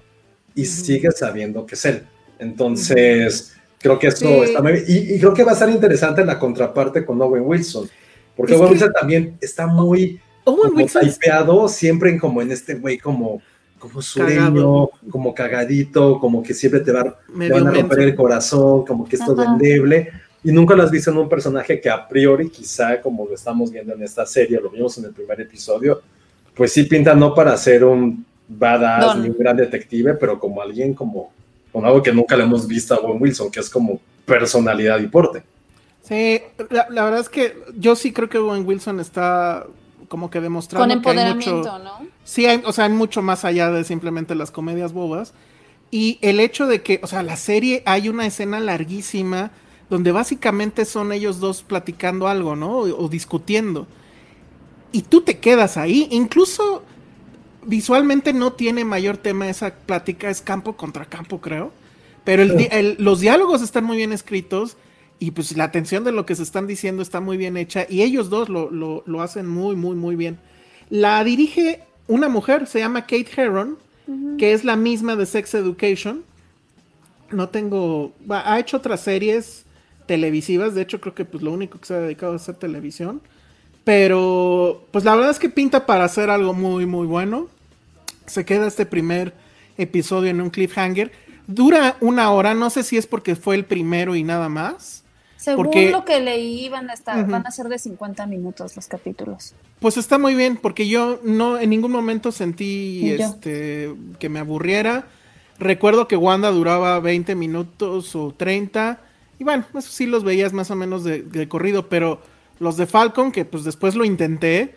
y 0.55 0.65
sigue 0.65 1.11
sabiendo 1.11 1.65
que 1.65 1.75
es 1.75 1.85
él. 1.85 2.03
Entonces, 2.39 3.55
creo 3.79 3.99
que 3.99 4.07
eso 4.07 4.25
Sí. 4.25 4.49
está 4.49 4.61
muy 4.61 4.71
bien. 4.73 4.85
Y, 4.87 5.13
y 5.15 5.19
creo 5.19 5.33
que 5.33 5.43
va 5.43 5.51
a 5.51 5.55
ser 5.55 5.69
interesante 5.69 6.25
la 6.25 6.39
contraparte 6.39 7.05
con 7.05 7.21
Owen 7.21 7.43
Wilson, 7.45 7.87
porque 8.35 8.53
Es 8.53 8.59
Owen 8.59 8.71
Wilson 8.71 8.93
también 8.93 9.37
está 9.41 9.67
muy 9.67 10.19
Owen 10.45 10.69
como 10.71 10.77
Wilson 10.83 11.01
typeado, 11.09 11.67
siempre 11.67 12.09
en 12.09 12.19
como 12.19 12.41
en 12.41 12.51
este 12.51 12.75
güey 12.75 12.97
como 12.97 13.41
como 13.77 14.01
sureño, 14.01 14.39
Cagado. 14.39 14.91
como 15.11 15.35
cagadito, 15.35 16.19
como 16.19 16.41
que 16.41 16.53
siempre 16.55 16.79
te, 16.79 16.91
va, 16.91 17.19
te 17.37 17.49
van 17.51 17.67
a 17.67 17.71
romper 17.71 17.99
el 17.99 18.15
corazón, 18.15 18.83
como 18.85 19.07
que 19.07 19.15
esto 19.17 19.33
es 19.33 19.39
Ajá. 19.39 19.51
Y 20.45 20.51
nunca 20.51 20.75
lo 20.75 20.83
has 20.83 20.91
visto 20.91 21.09
en 21.09 21.17
un 21.17 21.27
personaje 21.27 21.81
que 21.81 21.89
a 21.89 22.07
priori, 22.07 22.49
quizá 22.49 23.01
como 23.01 23.25
lo 23.25 23.33
estamos 23.33 23.71
viendo 23.71 23.93
en 23.93 24.03
esta 24.03 24.27
serie, 24.27 24.61
lo 24.61 24.69
vimos 24.69 24.95
en 24.99 25.05
el 25.05 25.11
primer 25.11 25.41
episodio, 25.41 26.03
pues 26.53 26.71
sí 26.71 26.83
pinta 26.83 27.15
no 27.15 27.33
para 27.33 27.57
ser 27.57 27.83
un 27.83 28.23
badass 28.47 29.05
Don. 29.05 29.23
ni 29.23 29.29
un 29.29 29.37
gran 29.39 29.57
detective, 29.57 30.13
pero 30.13 30.39
como 30.39 30.61
alguien 30.61 30.93
como 30.93 31.33
con 31.71 31.83
algo 31.83 32.03
que 32.03 32.13
nunca 32.13 32.37
le 32.37 32.43
hemos 32.43 32.67
visto 32.67 32.93
a 32.93 32.99
Owen 32.99 33.19
Wilson, 33.19 33.49
que 33.49 33.59
es 33.59 33.69
como 33.71 33.99
personalidad 34.23 34.99
y 34.99 35.07
porte. 35.07 35.41
Sí, 36.03 36.39
la, 36.69 36.87
la 36.91 37.03
verdad 37.03 37.21
es 37.21 37.29
que 37.29 37.57
yo 37.75 37.95
sí 37.95 38.13
creo 38.13 38.29
que 38.29 38.37
Owen 38.37 38.67
Wilson 38.67 38.99
está 38.99 39.65
como 40.07 40.29
que 40.29 40.41
demostrando 40.41 40.83
Con 40.83 41.01
que 41.01 41.09
hay 41.09 41.15
empoderamiento, 41.17 41.57
mucho, 41.57 41.79
¿no? 41.79 42.07
Sí, 42.23 42.45
hay, 42.45 42.61
o 42.63 42.71
sea, 42.71 42.85
hay 42.85 42.91
mucho 42.91 43.23
más 43.23 43.45
allá 43.45 43.71
de 43.71 43.83
simplemente 43.83 44.35
las 44.35 44.51
comedias 44.51 44.93
bobas. 44.93 45.33
Y 45.89 46.19
el 46.21 46.39
hecho 46.39 46.67
de 46.67 46.83
que, 46.83 46.99
o 47.01 47.07
sea, 47.07 47.23
la 47.23 47.35
serie 47.35 47.81
hay 47.85 48.09
una 48.09 48.27
escena 48.27 48.59
larguísima 48.59 49.51
donde 49.89 50.11
básicamente 50.11 50.85
son 50.85 51.11
ellos 51.11 51.39
dos 51.39 51.61
platicando 51.63 52.27
algo, 52.27 52.55
¿no? 52.55 52.79
O, 52.79 53.05
o 53.05 53.09
discutiendo. 53.09 53.87
Y 54.91 55.03
tú 55.03 55.21
te 55.21 55.39
quedas 55.39 55.77
ahí. 55.77 56.07
Incluso 56.11 56.83
visualmente 57.65 58.33
no 58.33 58.53
tiene 58.53 58.85
mayor 58.85 59.17
tema 59.17 59.49
esa 59.49 59.73
plática, 59.73 60.29
es 60.29 60.41
campo 60.41 60.75
contra 60.77 61.05
campo, 61.05 61.41
creo. 61.41 61.71
Pero 62.23 62.41
el 62.43 62.57
di- 62.57 62.67
el- 62.71 62.95
los 62.99 63.19
diálogos 63.19 63.61
están 63.61 63.83
muy 63.83 63.97
bien 63.97 64.11
escritos 64.13 64.77
y 65.19 65.31
pues 65.31 65.55
la 65.55 65.65
atención 65.65 66.03
de 66.03 66.11
lo 66.11 66.25
que 66.25 66.35
se 66.35 66.43
están 66.43 66.67
diciendo 66.67 67.01
está 67.01 67.19
muy 67.21 67.37
bien 67.37 67.55
hecha 67.57 67.85
y 67.89 68.01
ellos 68.01 68.29
dos 68.29 68.49
lo, 68.49 68.69
lo- 68.71 69.03
lo 69.05 69.21
hacen 69.21 69.47
muy, 69.47 69.75
muy, 69.75 69.95
muy 69.95 70.15
bien. 70.15 70.39
La 70.89 71.23
dirige 71.23 71.81
una 72.07 72.29
mujer, 72.29 72.67
se 72.67 72.79
llama 72.79 73.01
Kate 73.01 73.27
Herron, 73.35 73.77
que 74.37 74.53
es 74.53 74.63
la 74.63 74.75
misma 74.75 75.15
de 75.15 75.25
Sex 75.25 75.53
Education. 75.55 76.23
No 77.31 77.49
tengo, 77.49 78.13
ha 78.29 78.59
hecho 78.59 78.77
otras 78.77 79.01
series 79.01 79.64
televisivas, 80.05 80.75
de 80.75 80.81
hecho 80.81 81.01
creo 81.01 81.13
que 81.15 81.25
pues 81.25 81.43
lo 81.43 81.51
único 81.51 81.79
que 81.79 81.85
se 81.85 81.93
ha 81.93 81.99
dedicado 81.99 82.33
a 82.33 82.37
hacer 82.37 82.55
televisión. 82.55 83.21
Pero 83.83 84.85
pues 84.91 85.05
la 85.05 85.15
verdad 85.15 85.31
es 85.31 85.39
que 85.39 85.49
pinta 85.49 85.85
para 85.85 86.05
hacer 86.05 86.29
algo 86.29 86.53
muy, 86.53 86.85
muy 86.85 87.05
bueno. 87.05 87.47
Se 88.25 88.43
queda 88.43 88.67
este 88.67 88.85
primer 88.85 89.33
episodio 89.77 90.31
en 90.31 90.41
un 90.41 90.49
cliffhanger. 90.49 91.11
Dura 91.45 91.95
una 92.01 92.31
hora, 92.31 92.55
no 92.55 92.71
sé 92.71 92.81
si 92.81 92.97
es 92.97 93.05
porque 93.05 93.35
fue 93.35 93.55
el 93.55 93.65
primero 93.65 94.15
y 94.15 94.23
nada 94.23 94.49
más. 94.49 95.03
Según 95.37 95.65
Porque- 95.65 95.91
lo 95.91 96.03
que 96.03 96.19
leí, 96.21 96.67
van 96.69 96.89
a 96.89 96.93
estar, 96.93 97.27
van 97.27 97.45
a 97.45 97.51
ser 97.51 97.67
de 97.67 97.77
50 97.77 98.25
minutos 98.25 98.75
los 98.75 98.87
capítulos. 98.87 99.53
Pues 99.79 99.95
está 99.97 100.17
muy 100.17 100.33
bien, 100.33 100.57
porque 100.57 100.87
yo 100.87 101.19
no 101.23 101.59
en 101.59 101.69
ningún 101.69 101.91
momento 101.91 102.31
sentí 102.31 103.11
este 103.11 103.93
que 104.17 104.29
me 104.29 104.39
aburriera. 104.39 105.05
Recuerdo 105.59 106.07
que 106.07 106.17
Wanda 106.17 106.49
duraba 106.49 106.99
20 106.99 107.35
minutos 107.35 108.15
o 108.15 108.33
30. 108.35 108.99
Y 109.39 109.43
bueno, 109.43 109.65
eso 109.73 109.89
sí 109.89 110.05
los 110.05 110.23
veías 110.23 110.53
más 110.53 110.71
o 110.71 110.75
menos 110.75 111.03
de, 111.03 111.21
de 111.21 111.47
corrido, 111.47 111.89
pero 111.89 112.21
los 112.59 112.77
de 112.77 112.85
Falcon, 112.85 113.31
que 113.31 113.45
pues 113.45 113.63
después 113.63 113.95
lo 113.95 114.05
intenté, 114.05 114.75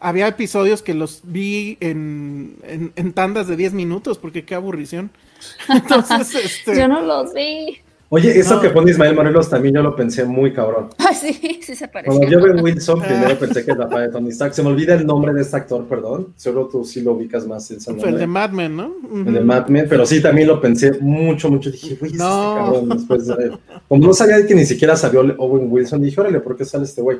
había 0.00 0.26
episodios 0.26 0.82
que 0.82 0.94
los 0.94 1.20
vi 1.24 1.76
en, 1.80 2.56
en, 2.62 2.92
en 2.96 3.12
tandas 3.12 3.46
de 3.46 3.56
10 3.56 3.74
minutos, 3.74 4.18
porque 4.18 4.44
qué 4.44 4.54
aburrición. 4.54 5.10
Entonces, 5.68 6.34
este... 6.44 6.76
Yo 6.76 6.88
no 6.88 7.02
los 7.02 7.32
vi. 7.34 7.80
Oye, 8.12 8.36
eso 8.40 8.56
No. 8.56 8.60
que 8.60 8.70
pone 8.70 8.90
Ismael 8.90 9.14
Morelos 9.14 9.48
también 9.48 9.72
yo 9.76 9.82
lo 9.84 9.94
pensé 9.94 10.24
muy 10.24 10.52
cabrón. 10.52 10.88
Ay, 10.98 11.14
sí, 11.20 11.60
sí 11.62 11.76
se 11.76 11.86
parece. 11.86 12.08
Cuando 12.08 12.26
yo 12.28 12.42
veo 12.42 12.60
Wilson, 12.60 13.00
Ah. 13.02 13.06
primero 13.06 13.38
pensé 13.38 13.64
que 13.64 13.70
es 13.70 13.76
la 13.78 13.84
papá 13.88 14.00
de 14.00 14.08
Tony 14.08 14.30
Stark. 14.30 14.52
Se 14.52 14.62
me 14.64 14.68
olvida 14.70 14.94
el 14.94 15.06
nombre 15.06 15.32
de 15.32 15.42
este 15.42 15.56
actor, 15.56 15.86
perdón. 15.86 16.34
Solo 16.36 16.66
tú 16.66 16.84
sí 16.84 17.02
lo 17.02 17.12
ubicas 17.12 17.46
más 17.46 17.70
el 17.70 17.78
nombre. 17.86 18.12
de 18.18 18.26
Mad 18.26 18.50
Men, 18.50 18.76
¿no? 18.76 18.92
El 19.14 19.32
de 19.32 19.40
Mad 19.40 19.68
Men, 19.68 19.86
pero 19.88 20.04
sí 20.04 20.20
también 20.20 20.48
lo 20.48 20.60
pensé 20.60 20.98
mucho, 21.00 21.48
mucho. 21.50 21.70
Dije, 21.70 21.94
güey, 22.00 22.12
No. 22.14 22.50
este 22.50 22.60
cabrón. 22.74 22.88
Después 22.88 23.26
de- 23.28 23.52
como 23.88 24.06
no 24.08 24.12
sabía 24.12 24.44
que 24.44 24.54
ni 24.56 24.66
siquiera 24.66 24.96
sabía 24.96 25.20
Owen 25.38 25.68
Wilson, 25.70 26.02
dije, 26.02 26.20
órale, 26.20 26.40
¿por 26.40 26.56
qué 26.56 26.64
sale 26.64 26.84
este 26.84 27.02
güey? 27.02 27.18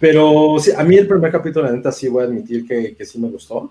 Pero 0.00 0.56
sí, 0.58 0.72
a 0.76 0.82
mí 0.82 0.96
el 0.96 1.06
primer 1.06 1.30
capítulo, 1.30 1.64
la 1.66 1.72
neta, 1.72 1.92
sí 1.92 2.08
voy 2.08 2.24
a 2.24 2.26
admitir 2.26 2.66
que, 2.66 2.96
que 2.96 3.04
sí 3.06 3.20
me 3.20 3.28
gustó. 3.28 3.70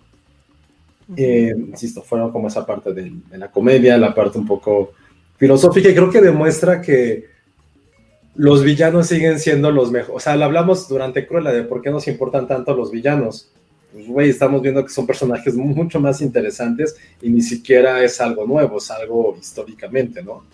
Eh, 1.18 1.53
insisto, 1.57 2.02
fueron 2.02 2.31
como 2.31 2.48
esa 2.48 2.65
parte 2.65 2.94
de, 2.94 3.11
de 3.30 3.38
la 3.38 3.52
comedia, 3.52 3.98
la 3.98 4.15
parte 4.15 4.38
un 4.38 4.48
poco 4.48 4.94
filosófica, 5.44 5.90
y 5.90 5.94
creo 5.94 6.10
que 6.10 6.22
demuestra 6.22 6.82
que 6.82 7.26
los 8.36 8.64
villanos 8.64 9.07
siguen 9.07 9.41
siendo 9.41 9.72
los 9.72 9.91
mejores. 9.91 10.15
O 10.15 10.20
sea, 10.22 10.38
lo 10.38 10.45
hablamos 10.45 10.88
durante 10.88 11.28
Cruella 11.28 11.52
de 11.52 11.64
por 11.64 11.82
qué 11.82 11.90
nos 11.90 12.07
importan 12.07 12.48
tanto 12.48 12.74
los 12.74 12.91
villanos. 12.91 13.49
Pues, 13.91 14.07
güey, 14.07 14.30
estamos 14.30 14.61
viendo 14.61 14.82
que 14.86 14.94
son 14.94 15.06
personajes 15.06 15.53
mucho 15.56 15.99
más 15.99 16.22
interesantes 16.22 16.95
y 17.22 17.30
ni 17.30 17.41
siquiera 17.41 18.02
es 18.02 18.22
algo 18.22 18.48
nuevo, 18.48 18.78
es 18.78 18.90
algo 18.90 19.36
históricamente, 19.38 20.24
¿no? 20.24 20.45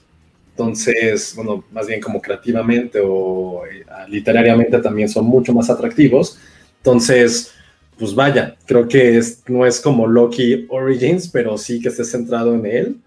Entonces, 0.54 1.34
bueno, 1.36 1.64
más 1.72 1.86
bien 1.86 2.02
como 2.02 2.20
creativamente 2.20 3.00
o 3.04 3.62
eh, 3.68 3.86
literariamente 4.08 4.80
también 4.80 5.08
son 5.08 5.26
mucho 5.26 5.54
más 5.54 5.70
atractivos. 5.70 6.40
Entonces, 6.78 7.52
pues 8.00 8.16
vaya, 8.16 8.56
creo 8.66 8.88
que 8.88 9.20
es, 9.20 9.44
no 9.48 9.68
es 9.68 9.80
como 9.80 10.08
Loki 10.08 10.66
Origins, 10.68 11.28
pero 11.28 11.60
sí 11.60 11.80
que 11.80 11.90
esté 11.90 12.04
centrado 12.04 12.56
en 12.56 12.66
él. 12.66 13.00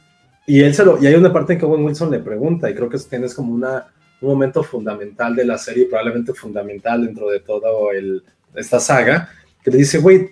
Y 0.47 0.61
él 0.61 0.75
se 0.75 0.85
lo, 0.85 1.03
y 1.03 1.07
hay 1.07 1.15
una 1.15 1.33
parte 1.33 1.53
en 1.53 1.59
que 1.59 1.65
Owen 1.65 1.85
Wilson 1.85 2.11
le 2.11 2.19
pregunta, 2.19 2.69
y 2.69 2.75
creo 2.75 2.89
que 2.89 2.99
tienes 2.99 3.35
como 3.35 3.55
una, 3.55 3.87
un 4.21 4.29
momento 4.31 4.63
fundamental 4.63 5.37
de 5.37 5.45
la 5.45 5.59
serie, 5.59 5.87
probablemente 5.87 6.35
fundamental 6.35 7.05
dentro 7.05 7.31
de 7.31 7.41
toda 7.41 7.71
esta 8.55 8.81
saga, 8.81 9.29
que 9.63 9.71
le 9.71 9.79
dice, 9.79 9.99
güey, 9.99 10.31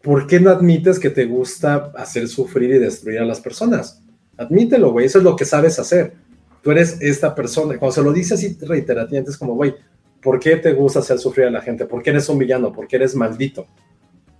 ¿por 0.00 0.26
qué 0.26 0.40
no 0.40 0.50
admites 0.50 0.98
que 0.98 1.10
te 1.10 1.26
gusta 1.26 1.92
hacer 1.96 2.28
sufrir 2.28 2.70
y 2.70 2.78
destruir 2.78 3.20
a 3.20 3.24
las 3.24 3.40
personas? 3.40 4.02
Admítelo, 4.36 4.90
güey, 4.92 5.06
eso 5.06 5.18
es 5.18 5.24
lo 5.24 5.36
que 5.36 5.44
sabes 5.44 5.78
hacer. 5.78 6.14
Tú 6.62 6.70
eres 6.70 6.98
esta 7.00 7.34
persona. 7.34 7.76
Cuando 7.76 7.92
se 7.92 8.02
lo 8.02 8.12
dice 8.12 8.34
así 8.34 8.56
reiterativamente, 8.60 9.30
es 9.30 9.36
como, 9.36 9.54
güey, 9.54 9.74
¿por 10.22 10.38
qué 10.40 10.56
te 10.56 10.72
gusta 10.72 11.00
hacer 11.00 11.18
sufrir 11.18 11.46
a 11.46 11.50
la 11.50 11.60
gente? 11.60 11.84
¿Por 11.86 12.02
qué 12.02 12.10
eres 12.10 12.28
un 12.28 12.38
villano? 12.38 12.72
¿Por 12.72 12.86
qué 12.86 12.96
eres 12.96 13.14
maldito? 13.14 13.66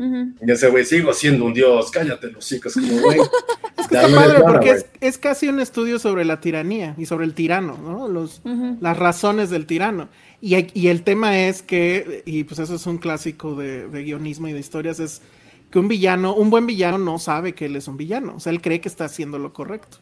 Ujú. 0.05 0.33
Y 0.47 0.51
ese 0.51 0.69
güey, 0.69 0.85
sigo 0.85 1.13
siendo 1.13 1.45
un 1.45 1.55
dios, 1.55 1.91
cállate 1.91 2.31
los 2.31 2.47
chicos, 2.47 2.75
como, 2.75 3.01
güey. 3.03 3.19
Es 3.79 3.89
que 3.89 3.97
está 3.97 4.09
no 4.09 4.17
padre 4.17 4.41
porque 4.47 4.71
es, 4.71 4.87
es 5.01 5.19
casi 5.19 5.49
un 5.49 5.59
estudio 5.59 5.99
sobre 5.99 6.25
la 6.25 6.41
tiranía 6.41 6.95
y 6.99 7.07
sobre 7.07 7.25
el 7.25 7.35
tirano, 7.35 7.77
¿no? 7.83 8.07
Los, 8.07 8.43
las 8.81 8.97
razones 8.97 9.51
del 9.51 9.67
tirano. 9.67 10.09
Y, 10.41 10.55
y 10.79 10.89
el 10.89 11.03
tema 11.03 11.39
es 11.39 11.63
que, 11.63 12.23
y 12.27 12.45
pues 12.45 12.61
eso 12.61 12.75
es 12.75 12.87
un 12.87 12.99
clásico 12.99 13.55
de, 13.57 13.89
de 13.89 14.03
guionismo 14.05 14.47
y 14.49 14.53
de 14.53 14.61
historias, 14.61 15.01
es 15.01 15.23
que 15.71 15.79
un 15.79 15.89
villano, 15.89 16.35
un 16.35 16.51
buen 16.51 16.67
villano 16.67 16.99
no 16.99 17.19
sabe 17.19 17.55
que 17.55 17.65
él 17.67 17.77
es 17.77 17.89
un 17.89 17.97
villano, 17.97 18.35
o 18.37 18.41
sea, 18.41 18.53
él 18.53 18.61
cree 18.61 18.81
que 18.81 18.89
está 18.89 19.07
haciendo 19.07 19.39
lo 19.39 19.53
correcto. 19.53 19.97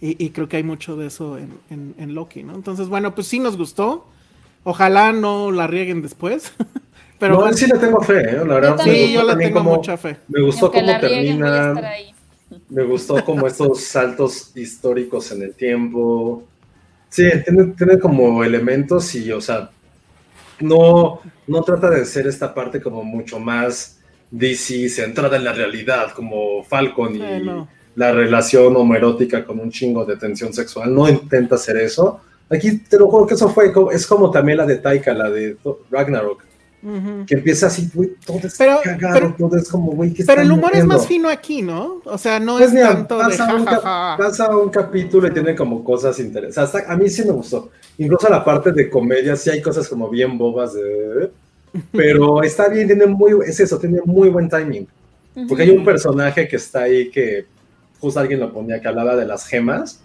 Y, 0.00 0.22
y 0.24 0.30
creo 0.30 0.48
que 0.48 0.56
hay 0.56 0.64
mucho 0.64 0.96
de 0.96 1.06
eso 1.08 1.36
en, 1.38 1.52
en- 1.70 1.94
en 1.98 2.14
Loki, 2.14 2.42
¿no? 2.42 2.54
Entonces, 2.54 2.88
bueno, 2.88 3.14
pues 3.14 3.26
sí 3.28 3.38
nos 3.38 3.56
gustó. 3.56 4.06
Ojalá 4.64 5.12
no 5.12 5.52
la 5.52 5.66
rieguen 5.66 6.02
después. 6.02 6.52
Pero 7.22 7.34
no, 7.34 7.40
bueno, 7.40 7.56
sí 7.56 7.66
le 7.68 7.78
tengo 7.78 8.00
fe, 8.00 8.20
¿eh? 8.20 8.42
La 8.44 8.54
verdad, 8.54 8.76
también. 8.76 8.96
me 8.96 9.06
sí, 9.06 9.12
gustó 9.12 9.14
yo 9.14 9.22
le 9.22 9.28
también 9.30 9.50
tengo 9.50 9.64
cómo- 9.64 9.76
mucha 9.76 9.96
fe. 9.96 10.16
Me 10.28 10.40
gustó 10.42 10.66
aunque 10.66 10.80
cómo 10.80 11.00
termina. 11.00 11.82
Me 12.68 12.82
gustó 12.82 13.24
como 13.24 13.46
estos 13.46 13.80
saltos 13.84 14.50
históricos 14.56 15.30
en 15.30 15.42
el 15.42 15.54
tiempo. 15.54 16.42
Sí, 17.08 17.24
tiene, 17.44 17.64
tiene 17.78 17.98
como 18.00 18.42
elementos 18.42 19.14
y, 19.14 19.30
o 19.30 19.40
sea, 19.40 19.70
no, 20.60 21.20
no 21.46 21.62
trata 21.62 21.90
de 21.90 22.04
ser 22.06 22.26
esta 22.26 22.52
parte 22.54 22.80
como 22.80 23.02
mucho 23.04 23.38
más 23.38 23.98
DC, 24.30 24.88
centrada 24.88 25.36
en 25.36 25.44
la 25.44 25.52
realidad, 25.52 26.10
como 26.12 26.64
Falcon 26.64 27.14
y 27.14 27.18
no. 27.44 27.68
la 27.96 28.12
relación 28.12 28.74
homoerótica 28.76 29.44
con 29.44 29.60
un 29.60 29.70
chingo 29.70 30.04
de 30.04 30.16
tensión 30.16 30.52
sexual. 30.52 30.92
No 30.94 31.08
intenta 31.08 31.54
hacer 31.56 31.76
eso. 31.76 32.20
Aquí 32.50 32.78
te 32.78 32.98
lo 32.98 33.08
juro 33.08 33.26
que 33.26 33.34
eso 33.34 33.48
fue, 33.48 33.72
como- 33.72 33.90
es 33.92 34.06
como 34.06 34.30
también 34.30 34.58
la 34.58 34.66
de 34.66 34.76
Taika, 34.76 35.12
la 35.14 35.30
de 35.30 35.56
Ragnarok, 35.90 36.42
Ujú. 36.82 37.26
que 37.26 37.34
empieza 37.34 37.68
así, 37.68 37.88
güey, 37.94 38.10
todo 38.26 38.38
es 38.42 38.56
Pero- 38.58 38.80
cagado, 38.82 39.14
pero- 39.14 39.34
todo 39.38 39.56
es 39.56 39.68
como, 39.68 39.92
güey, 39.92 40.12
¿qué 40.12 40.24
Pero 40.24 40.42
el 40.42 40.50
humor 40.50 40.72
es 40.74 40.84
más 40.84 41.06
fino 41.06 41.28
aquí, 41.28 41.62
¿no? 41.62 42.00
O 42.04 42.18
sea, 42.18 42.40
no 42.40 42.54
Pues 42.56 42.68
es 42.68 42.74
mira, 42.74 42.88
tanto 42.88 43.18
de 43.18 43.22
pasa, 43.24 43.54
un, 43.54 43.64
cap- 43.64 43.82
jajaja. 43.82 44.16
pasa 44.18 44.56
un 44.56 44.68
capítulo 44.70 45.28
y 45.28 45.30
tiene 45.30 45.54
como 45.54 45.84
cosas 45.84 46.18
interesantes. 46.18 46.58
Hasta- 46.74 46.92
a 46.92 46.96
mí 46.96 47.08
sí 47.08 47.22
me 47.24 47.30
gustó. 47.32 47.70
Incluso 47.98 48.28
la 48.28 48.44
parte 48.44 48.72
de 48.72 48.90
comedia, 48.90 49.36
sí 49.36 49.48
hay 49.50 49.62
cosas 49.62 49.88
como 49.88 50.08
bien 50.10 50.36
bobas, 50.36 50.74
de- 50.74 51.30
pero 51.92 52.42
está 52.42 52.68
bien, 52.68 52.86
tiene 52.88 53.06
muy, 53.06 53.32
es 53.46 53.60
eso, 53.60 53.78
tiene 53.78 54.00
muy 54.04 54.28
buen 54.28 54.48
timing. 54.48 54.86
Porque 55.48 55.62
hay 55.62 55.70
un 55.70 55.84
personaje 55.84 56.46
que 56.48 56.56
está 56.56 56.82
ahí 56.82 57.10
que 57.10 57.46
justo 58.00 58.18
alguien 58.18 58.40
lo 58.40 58.52
ponía, 58.52 58.80
que 58.80 58.88
hablaba 58.88 59.14
de 59.16 59.24
las 59.24 59.46
gemas. 59.46 60.00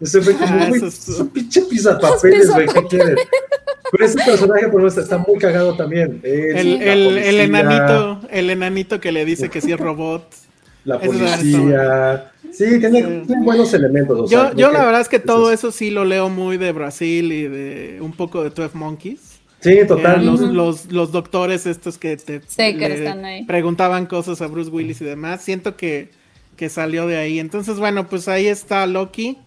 Ese 0.00 0.20
fue 0.22 0.32
como, 0.34 0.46
Ah, 0.62 0.66
güey, 0.68 0.84
es 0.84 1.08
un 1.20 1.28
pinche 1.28 1.60
pizapapeles, 1.62 2.50
güey, 2.50 2.66
¿qué 2.66 2.86
quieres? 2.88 3.16
Pero 3.92 4.04
ese 4.06 4.18
personaje, 4.24 4.68
por 4.68 4.80
ejemplo, 4.80 5.02
está 5.02 5.18
muy 5.18 5.38
cagado 5.38 5.76
también. 5.76 6.20
El, 6.24 6.82
el- 6.82 7.18
el 7.18 7.40
enanito, 7.40 8.20
el 8.30 8.50
enanito 8.50 9.00
que 9.00 9.12
le 9.12 9.24
dice 9.24 9.48
que 9.50 9.60
sí 9.60 9.70
es 9.70 9.78
robot. 9.78 10.24
La 10.84 10.98
policía. 10.98 12.32
Sí, 12.50 12.80
tiene, 12.80 13.00
Sí. 13.02 13.22
tiene 13.26 13.44
buenos 13.44 13.72
elementos. 13.72 14.18
o 14.18 14.22
Yo, 14.24 14.28
sea, 14.48 14.54
yo 14.54 14.72
la 14.72 14.84
verdad 14.84 15.00
es 15.00 15.08
que 15.08 15.16
es 15.16 15.24
todo 15.24 15.52
eso. 15.52 15.68
eso 15.68 15.78
sí 15.78 15.90
lo 15.90 16.04
leo 16.04 16.28
muy 16.28 16.56
de 16.56 16.72
Brasil 16.72 17.32
y 17.32 17.42
de 17.48 17.98
un 18.00 18.12
poco 18.12 18.42
de 18.42 18.50
12 18.50 18.76
Monkeys. 18.76 19.38
Sí, 19.60 19.70
Eran 19.74 19.86
total. 19.86 20.26
los, 20.26 20.40
Ujú. 20.40 20.52
los, 20.52 20.90
los 20.92 21.12
doctores 21.12 21.66
estos 21.66 21.98
que 21.98 22.16
te 22.16 22.40
Sí, 22.48 22.76
que 22.76 22.86
están 22.94 23.24
ahí. 23.24 23.44
preguntaban 23.44 24.06
cosas 24.06 24.42
a 24.42 24.48
Bruce 24.48 24.70
Willis 24.70 25.00
y 25.02 25.04
demás. 25.04 25.42
Siento 25.42 25.76
que, 25.76 26.10
que 26.56 26.68
salió 26.68 27.06
de 27.06 27.16
ahí. 27.16 27.38
Entonces, 27.38 27.76
bueno, 27.78 28.08
pues 28.08 28.26
ahí 28.26 28.48
está 28.48 28.84
Loki. 28.86 29.38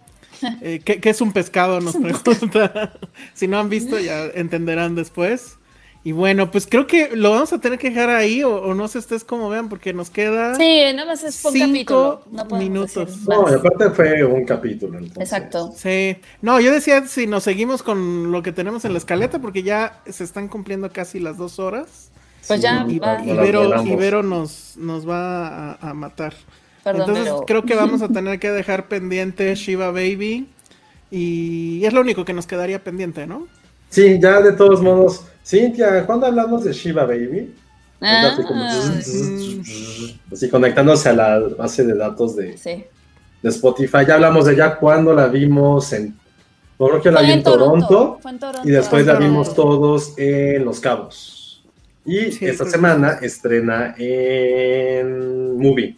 Eh, 0.62 0.82
¿qué, 0.84 1.00
qué 1.00 1.10
es 1.10 1.22
un 1.22 1.32
pescado? 1.32 1.82
Nos 1.82 1.96
pregunta. 1.96 2.94
si 3.34 3.48
no 3.48 3.60
han 3.60 3.70
visto, 3.70 4.00
ya 4.00 4.26
entenderán 4.34 4.96
después. 4.96 5.58
Y 6.06 6.12
bueno, 6.12 6.52
pues 6.52 6.68
creo 6.68 6.86
que 6.86 7.16
lo 7.16 7.32
vamos 7.32 7.52
a 7.52 7.60
tener 7.60 7.80
que 7.80 7.90
dejar 7.90 8.12
ahí, 8.12 8.44
o, 8.44 8.76
no 8.76 8.88
sé 8.88 9.00
ustedes 9.00 9.24
cómo 9.24 9.50
vean, 9.50 9.70
porque 9.70 9.92
nos 9.92 10.12
queda. 10.12 10.54
Sí, 10.54 10.82
nada 10.94 11.08
más 11.08 11.24
es 11.24 11.44
un 11.44 11.52
cinco 11.52 12.22
minutos. 12.52 13.28
No, 13.28 13.48
aparte 13.48 13.90
fue 13.90 14.24
un 14.24 14.46
capítulo. 14.46 15.00
Exacto. 15.00 15.74
Sí. 15.76 16.18
No, 16.44 16.60
yo 16.60 16.72
decía 16.72 17.08
si 17.08 17.26
nos 17.26 17.44
seguimos 17.44 17.82
con 17.82 18.32
lo 18.32 18.44
que 18.44 18.52
tenemos 18.52 18.86
en 18.86 18.94
la 18.94 19.00
escaleta, 19.00 19.40
porque 19.40 19.64
ya 19.64 20.04
se 20.08 20.24
están 20.24 20.48
cumpliendo 20.48 20.92
casi 20.92 21.20
las 21.20 21.40
dos 21.40 21.58
horas. 21.58 22.12
Pues 22.48 22.62
ya, 22.62 22.86
y, 22.88 23.00
va. 23.00 23.24
Ibero, 23.26 24.22
nos, 24.22 24.78
nos 24.78 25.10
va 25.10 25.74
a, 25.74 25.94
matar. 25.96 26.36
Entonces 26.86 27.34
creo 27.48 27.64
que 27.64 27.76
vamos 27.76 28.02
a 28.02 28.10
tener 28.10 28.40
que 28.40 28.52
dejar 28.52 28.88
pendiente 28.88 29.54
Shiva 29.56 29.92
Baby. 29.92 30.48
Y 31.12 31.84
es 31.86 31.94
lo 31.94 32.02
único 32.02 32.26
que 32.26 32.34
nos 32.34 32.48
quedaría 32.48 32.84
pendiente, 32.84 33.26
¿no? 33.26 33.48
Sí, 33.90 34.20
ya 34.20 34.42
de 34.42 34.52
todos 34.54 34.82
modos 34.82 35.26
Cintia, 35.46 36.06
¿cuándo 36.06 36.26
hablamos 36.26 36.64
de 36.64 36.74
Shiva 36.74 37.06
Baby? 37.06 37.54
Ah. 38.02 38.36
Así, 40.32 40.50
conectándose 40.50 41.10
a 41.10 41.14
la 41.14 41.40
base 41.56 41.86
de 41.86 41.96
datos 41.96 42.36
de, 42.36 42.56
de 43.42 43.50
Spotify. 43.50 44.00
Ya 44.08 44.16
hablamos 44.16 44.46
de 44.46 44.54
ella 44.54 44.76
cuando 44.76 45.14
la 45.14 45.28
vimos 45.28 45.94
en. 45.94 46.16
creo 46.78 47.02
que 47.02 47.12
la 47.12 47.22
vi 47.22 47.32
en 47.32 47.44
Toronto, 47.44 48.20
Y 48.64 48.72
después 48.72 49.06
la 49.06 49.16
vimos 49.16 49.54
todos 49.54 50.14
en 50.18 50.66
Los 50.66 50.80
Cabos. 50.80 51.64
Y 52.04 52.44
esta 52.46 52.66
semana 52.66 53.20
estrena 53.22 53.96
en 53.98 55.58
Movie. 55.58 55.96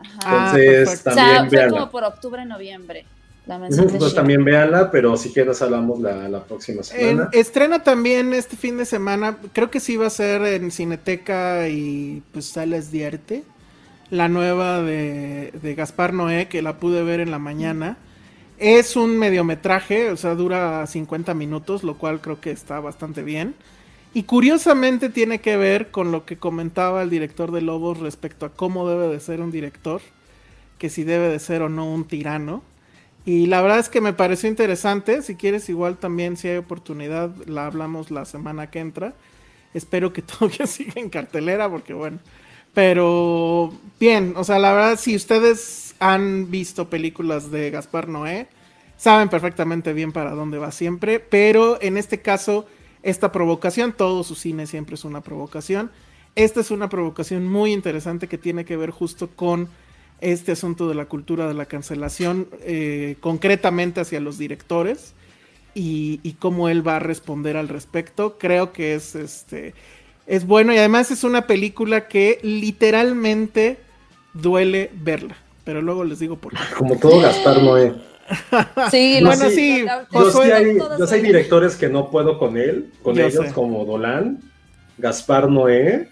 Entonces, 0.00 1.02
también 1.02 1.46
o 1.46 1.50
sea, 1.50 1.68
fue 1.68 1.68
como 1.70 1.90
por 1.90 2.04
octubre, 2.04 2.44
noviembre. 2.44 3.04
Nosotros 3.48 4.14
también 4.14 4.44
véanla, 4.44 4.90
pero 4.90 5.16
si 5.16 5.32
quieres 5.32 5.62
hablamos 5.62 6.00
la, 6.00 6.44
próxima 6.44 6.82
semana. 6.82 7.30
estrena 7.32 7.82
también 7.82 8.34
este 8.34 8.56
fin 8.56 8.76
de 8.76 8.84
semana, 8.84 9.38
creo 9.54 9.70
que 9.70 9.80
sí 9.80 9.96
va 9.96 10.08
a 10.08 10.10
ser 10.10 10.42
en 10.42 10.70
Cineteca 10.70 11.66
y 11.68 12.22
pues 12.32 12.44
Sales 12.44 12.90
Dierte, 12.90 13.44
la 14.10 14.28
nueva 14.28 14.82
de, 14.82 15.52
de 15.62 15.74
Gaspar 15.74 16.12
Noé, 16.12 16.48
que 16.48 16.60
la 16.60 16.78
pude 16.78 17.02
ver 17.02 17.20
en 17.20 17.30
la 17.30 17.38
mañana. 17.38 17.96
Es 18.58 18.96
un 18.96 19.18
mediometraje, 19.18 20.10
o 20.10 20.16
sea, 20.16 20.34
dura 20.34 20.86
50 20.86 21.32
minutos, 21.32 21.84
lo 21.84 21.96
cual 21.96 22.20
creo 22.20 22.40
que 22.40 22.50
está 22.50 22.80
bastante 22.80 23.22
bien. 23.22 23.54
Y 24.18 24.24
curiosamente 24.24 25.10
tiene 25.10 25.40
que 25.40 25.56
ver 25.56 25.92
con 25.92 26.10
lo 26.10 26.26
que 26.26 26.38
comentaba 26.38 27.02
el 27.02 27.08
director 27.08 27.52
de 27.52 27.60
Lobos 27.60 28.00
respecto 28.00 28.46
a 28.46 28.52
cómo 28.52 28.88
debe 28.88 29.06
de 29.06 29.20
ser 29.20 29.40
un 29.40 29.52
director, 29.52 30.00
que 30.76 30.90
si 30.90 31.04
debe 31.04 31.28
de 31.28 31.38
ser 31.38 31.62
o 31.62 31.68
no 31.68 31.88
un 31.88 32.04
tirano. 32.04 32.64
Y 33.24 33.46
la 33.46 33.62
verdad 33.62 33.78
es 33.78 33.88
que 33.88 34.00
me 34.00 34.12
pareció 34.12 34.48
interesante. 34.48 35.22
Si 35.22 35.36
quieres, 35.36 35.68
igual 35.68 35.98
también, 35.98 36.36
si 36.36 36.48
hay 36.48 36.56
oportunidad, 36.56 37.30
la 37.46 37.66
hablamos 37.66 38.10
la 38.10 38.24
semana 38.24 38.72
que 38.72 38.80
entra. 38.80 39.14
Espero 39.72 40.12
que 40.12 40.22
todavía 40.22 40.66
siga 40.66 40.94
en 40.96 41.10
cartelera, 41.10 41.70
porque 41.70 41.94
bueno. 41.94 42.18
Pero 42.74 43.72
bien, 44.00 44.34
o 44.34 44.42
sea, 44.42 44.58
la 44.58 44.72
verdad, 44.72 44.98
si 44.98 45.14
ustedes 45.14 45.94
han 46.00 46.50
visto 46.50 46.90
películas 46.90 47.52
de 47.52 47.70
Gaspar 47.70 48.08
Noé, 48.08 48.48
saben 48.96 49.28
perfectamente 49.28 49.92
bien 49.92 50.10
para 50.10 50.32
dónde 50.32 50.58
va 50.58 50.72
siempre. 50.72 51.20
Pero 51.20 51.80
en 51.80 51.96
este 51.96 52.20
caso, 52.20 52.66
esta 53.08 53.32
provocación, 53.32 53.92
todo 53.92 54.22
su 54.22 54.34
cine 54.34 54.66
siempre 54.66 54.94
es 54.94 55.04
una 55.04 55.22
provocación. 55.22 55.90
Esta 56.34 56.60
es 56.60 56.70
una 56.70 56.88
provocación 56.88 57.46
muy 57.46 57.72
interesante 57.72 58.28
que 58.28 58.38
tiene 58.38 58.64
que 58.64 58.76
ver 58.76 58.90
justo 58.90 59.28
con 59.34 59.68
este 60.20 60.52
asunto 60.52 60.88
de 60.88 60.94
la 60.94 61.06
cultura 61.06 61.48
de 61.48 61.54
la 61.54 61.66
cancelación 61.66 62.48
eh, 62.60 63.16
concretamente 63.20 64.00
hacia 64.00 64.20
los 64.20 64.36
directores 64.36 65.14
y, 65.74 66.36
cómo 66.40 66.68
él 66.68 66.86
va 66.86 66.96
a 66.96 66.98
responder 66.98 67.56
al 67.56 67.68
respecto. 67.68 68.36
Creo 68.38 68.72
que 68.72 68.94
es 68.94 69.14
este 69.14 69.74
es 70.26 70.46
bueno 70.46 70.74
y 70.74 70.78
además 70.78 71.10
es 71.10 71.24
una 71.24 71.46
película 71.46 72.08
que 72.08 72.38
literalmente 72.42 73.78
duele 74.34 74.90
verla. 74.94 75.36
Pero 75.64 75.82
luego 75.82 76.04
les 76.04 76.18
digo 76.18 76.36
por 76.36 76.52
qué. 76.52 76.58
Como 76.76 76.96
todo 76.96 77.20
Gaspar 77.20 77.62
Noé. 77.62 77.94
Sí, 78.90 79.20
bueno, 79.22 79.48
sí. 79.50 79.86
Yo, 80.12 80.30
sí 80.30 80.50
hay, 80.50 80.76
yo 80.76 81.06
hay 81.10 81.22
directores 81.22 81.76
que 81.76 81.88
no 81.88 82.10
puedo 82.10 82.38
con 82.38 82.56
él, 82.56 82.92
con 83.02 83.18
ellos, 83.18 83.52
como 83.52 83.84
Dolan, 83.84 84.40
Gaspar 84.98 85.50
Noé. 85.50 86.08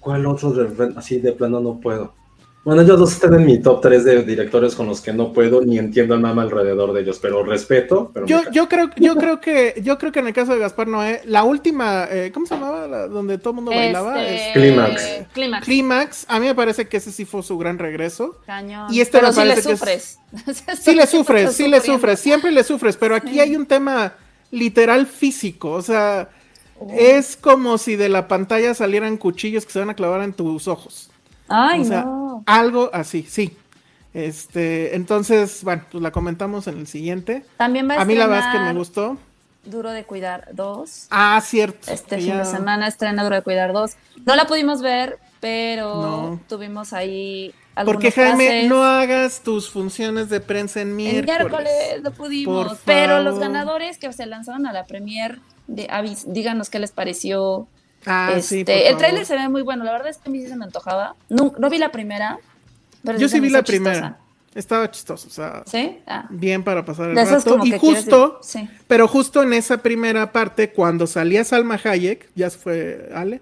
¿Cuál 0.00 0.26
otro 0.26 0.54
así 0.96 1.18
de 1.20 1.32
plano 1.32 1.60
no 1.60 1.80
puedo? 1.80 2.14
Bueno, 2.64 2.82
ellos 2.82 2.98
dos 2.98 3.12
están 3.12 3.34
en 3.34 3.46
mi 3.46 3.62
top 3.62 3.80
3 3.80 4.04
de 4.04 4.22
directores 4.24 4.74
con 4.74 4.86
los 4.86 5.00
que 5.00 5.12
no 5.12 5.32
puedo 5.32 5.62
ni 5.62 5.78
entiendo 5.78 6.18
nada 6.18 6.42
alrededor 6.42 6.92
de 6.92 7.00
ellos, 7.00 7.18
pero 7.20 7.42
respeto. 7.42 8.10
Pero 8.12 8.26
yo, 8.26 8.42
yo 8.52 8.68
creo, 8.68 8.90
yo 8.96 9.16
creo 9.16 9.40
que, 9.40 9.80
yo 9.82 9.96
creo 9.96 10.12
que 10.12 10.18
en 10.18 10.26
el 10.26 10.32
caso 10.34 10.52
de 10.52 10.58
Gaspar 10.58 10.86
Noé, 10.86 11.22
la 11.24 11.44
última, 11.44 12.06
eh, 12.10 12.30
¿cómo 12.32 12.46
se 12.46 12.54
llamaba? 12.54 13.06
donde 13.08 13.38
todo 13.38 13.50
el 13.50 13.54
mundo 13.56 13.70
bailaba. 13.70 14.22
Este... 14.22 14.60
Clímax. 14.60 15.02
Clímax. 15.32 15.64
Clímax. 15.64 16.26
A 16.28 16.40
mí 16.40 16.46
me 16.46 16.54
parece 16.54 16.88
que 16.88 16.98
ese 16.98 17.10
sí 17.10 17.24
fue 17.24 17.42
su 17.42 17.56
gran 17.56 17.78
regreso. 17.78 18.38
Cañón. 18.44 18.92
Y 18.92 19.00
este 19.00 19.18
pero 19.18 19.28
me 19.28 19.32
sí 19.32 19.38
parece 19.38 19.68
le 19.68 19.76
sufres. 19.76 20.18
sí 20.80 20.94
le 20.94 21.06
sufres, 21.06 21.52
sí 21.54 21.68
le 21.68 21.80
sufres, 21.80 22.20
siempre 22.20 22.50
le 22.50 22.64
sufres, 22.64 22.96
pero 22.96 23.14
aquí 23.14 23.40
hay 23.40 23.56
un 23.56 23.66
tema 23.66 24.14
literal 24.50 25.06
físico, 25.06 25.72
o 25.72 25.82
sea, 25.82 26.28
oh. 26.78 26.88
es 26.90 27.36
como 27.36 27.78
si 27.78 27.96
de 27.96 28.08
la 28.08 28.28
pantalla 28.28 28.74
salieran 28.74 29.16
cuchillos 29.16 29.64
que 29.64 29.72
se 29.72 29.78
van 29.78 29.90
a 29.90 29.94
clavar 29.94 30.22
en 30.22 30.32
tus 30.32 30.68
ojos. 30.68 31.10
Ay, 31.48 31.82
no. 31.84 32.27
Algo 32.46 32.90
así, 32.92 33.22
sí. 33.22 33.56
Este, 34.14 34.96
entonces, 34.96 35.62
bueno, 35.62 35.84
pues 35.90 36.02
la 36.02 36.10
comentamos 36.10 36.66
en 36.66 36.78
el 36.78 36.86
siguiente. 36.86 37.44
También 37.56 37.88
va 37.88 37.94
a 37.94 38.00
A 38.02 38.04
mí 38.04 38.14
la 38.14 38.26
verdad 38.26 38.48
es 38.48 38.58
que 38.58 38.64
me 38.64 38.72
gustó. 38.72 39.16
Duro 39.64 39.90
de 39.90 40.04
Cuidar 40.04 40.48
2. 40.52 41.08
Ah, 41.10 41.40
cierto. 41.44 41.92
Este 41.92 42.18
fin 42.18 42.38
de 42.38 42.44
semana 42.44 42.88
estrena 42.88 43.22
Duro 43.22 43.36
de 43.36 43.42
Cuidar 43.42 43.72
2. 43.72 43.92
No 44.24 44.34
la 44.34 44.46
pudimos 44.46 44.80
ver, 44.80 45.18
pero 45.40 46.40
tuvimos 46.48 46.92
ahí 46.92 47.54
Porque 47.84 48.10
Jaime, 48.10 48.66
no 48.66 48.82
hagas 48.82 49.42
tus 49.42 49.70
funciones 49.70 50.30
de 50.30 50.40
prensa 50.40 50.80
en 50.80 50.96
miércoles. 50.96 51.28
El 51.28 51.46
miércoles 51.46 52.02
no 52.02 52.10
pudimos, 52.12 52.78
pero 52.84 53.22
los 53.22 53.38
ganadores 53.38 53.98
que 53.98 54.12
se 54.12 54.26
lanzaron 54.26 54.66
a 54.66 54.72
la 54.72 54.84
premier, 54.84 55.38
de, 55.66 55.88
díganos 56.26 56.70
qué 56.70 56.78
les 56.78 56.92
pareció 56.92 57.68
Ah, 58.06 58.32
este, 58.36 58.88
el 58.88 58.96
tráiler 58.96 59.26
se 59.26 59.36
ve 59.36 59.48
muy 59.48 59.62
bueno, 59.62 59.84
la 59.84 59.92
verdad 59.92 60.08
es 60.08 60.18
que 60.18 60.28
a 60.28 60.32
mí 60.32 60.40
sí 60.40 60.48
se 60.48 60.56
me 60.56 60.64
antojaba. 60.64 61.14
No, 61.28 61.52
no 61.58 61.70
vi 61.70 61.78
la 61.78 61.90
primera, 61.90 62.38
pero 63.04 63.18
Yo 63.18 63.28
sí 63.28 63.40
vi 63.40 63.50
la 63.50 63.62
primera. 63.62 64.18
Estaba 64.54 64.90
chistoso, 64.90 65.28
o 65.28 65.30
sea, 65.30 65.62
¿Sí? 65.66 65.98
Ah. 66.06 66.26
bien 66.30 66.64
para 66.64 66.84
pasar 66.84 67.10
el 67.10 67.16
rato. 67.16 67.60
Y 67.64 67.78
justo, 67.78 68.40
pero 68.88 69.06
justo 69.06 69.42
en 69.42 69.52
esa 69.52 69.78
primera 69.78 70.32
parte, 70.32 70.70
cuando 70.70 71.06
salía 71.06 71.44
Salma 71.44 71.78
Hayek, 71.82 72.28
ya 72.34 72.50
fue 72.50 73.10
Ale, 73.14 73.40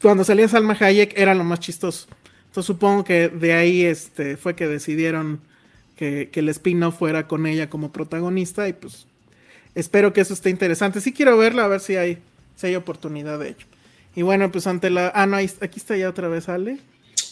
cuando 0.00 0.24
salía 0.24 0.48
Salma 0.48 0.76
Hayek 0.80 1.16
era 1.16 1.34
lo 1.34 1.44
más 1.44 1.60
chistoso. 1.60 2.08
Entonces 2.46 2.66
supongo 2.66 3.04
que 3.04 3.28
de 3.28 3.52
ahí 3.52 3.84
este, 3.84 4.36
fue 4.36 4.56
que 4.56 4.66
decidieron 4.66 5.40
que, 5.96 6.30
que 6.32 6.40
el 6.40 6.48
spin-off 6.48 6.98
fuera 6.98 7.28
con 7.28 7.46
ella 7.46 7.70
como 7.70 7.92
protagonista 7.92 8.68
y 8.68 8.72
pues 8.72 9.06
espero 9.74 10.12
que 10.12 10.22
eso 10.22 10.34
esté 10.34 10.50
interesante. 10.50 11.00
Sí 11.00 11.12
quiero 11.12 11.36
verla, 11.38 11.64
a 11.64 11.68
ver 11.68 11.80
si 11.80 11.96
hay 11.96 12.18
si 12.62 12.68
hay 12.68 12.76
oportunidad 12.76 13.38
de 13.38 13.48
ello. 13.48 13.66
Y 14.14 14.22
bueno, 14.22 14.50
pues 14.52 14.66
ante 14.66 14.88
la... 14.88 15.10
Ah, 15.14 15.26
no, 15.26 15.36
aquí 15.36 15.76
está 15.76 15.96
ya 15.96 16.08
otra 16.08 16.28
vez 16.28 16.48
Ale. 16.48 16.78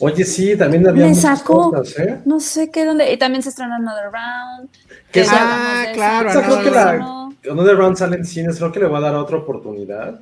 Oye, 0.00 0.24
sí, 0.24 0.56
también 0.56 0.86
había 0.88 1.06
Me 1.06 1.14
sacó, 1.14 1.70
cosas, 1.70 1.98
¿eh? 1.98 2.20
No 2.24 2.40
sé 2.40 2.70
qué, 2.70 2.84
dónde... 2.84 3.12
Y 3.12 3.16
también 3.18 3.42
se 3.42 3.50
estrenó 3.50 3.74
Another 3.74 4.10
Round. 4.10 4.70
Que 5.12 5.24
ah, 5.28 5.86
claro. 5.94 6.30
O 6.30 6.32
sea, 6.32 6.42
creo 6.42 6.62
que 6.62 6.70
la 6.70 7.50
Another 7.50 7.76
Round 7.76 7.96
sale 7.96 8.16
en 8.16 8.24
cines, 8.24 8.56
creo 8.56 8.72
que 8.72 8.80
le 8.80 8.86
voy 8.86 8.98
a 8.98 9.00
dar 9.00 9.14
otra 9.14 9.36
oportunidad. 9.36 10.20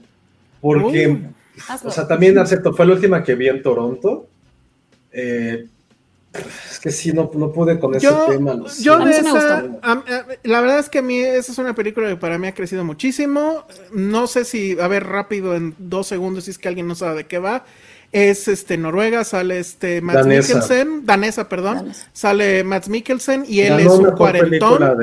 Porque, 0.61 1.21
o 1.85 1.91
sea, 1.91 2.07
también 2.07 2.37
acepto, 2.39 2.75
fue 2.75 2.87
la 2.87 2.95
última 2.95 3.23
que 3.23 3.35
vi 3.35 3.49
en 3.49 3.63
Toronto. 3.63 4.27
Eh, 5.13 5.67
es 6.35 6.79
que 6.79 6.91
sí, 6.91 7.13
no, 7.13 7.31
no 7.35 7.53
pude 7.53 7.79
con 7.79 7.95
ese 7.95 8.09
tema. 8.29 8.63
Yo 8.81 8.99
de 9.05 9.11
esa, 9.13 9.65
la 10.43 10.61
verdad 10.61 10.79
es 10.79 10.89
que 10.89 10.99
a 10.99 11.03
mí 11.03 11.19
esa 11.19 11.53
es 11.53 11.59
una 11.59 11.75
película 11.75 12.09
que 12.09 12.17
para 12.17 12.39
mí 12.39 12.47
ha 12.47 12.55
crecido 12.55 12.85
muchísimo. 12.85 13.65
No 13.93 14.27
sé 14.27 14.45
si, 14.45 14.79
a 14.79 14.89
ver, 14.89 15.05
rápido 15.05 15.57
en 15.57 15.75
dos 15.79 16.07
segundos, 16.07 16.45
si 16.45 16.51
es 16.51 16.59
que 16.59 16.69
alguien 16.69 16.87
no 16.87 16.95
sabe 16.95 17.17
de 17.17 17.27
qué 17.27 17.39
va. 17.39 17.65
Es 18.13 18.49
este 18.49 18.79
Noruega, 18.79 19.25
sale 19.25 19.59
este 19.59 20.01
Matt 20.01 20.27
Mikkelsen, 20.27 21.05
danesa, 21.05 21.49
perdón, 21.49 21.93
sale 22.13 22.65
Matt 22.65 22.89
Mikkelsen 22.89 23.45
y 23.47 23.61
él 23.61 23.81
es 23.81 23.87
un 23.87 24.13
cuarentón. 24.13 24.99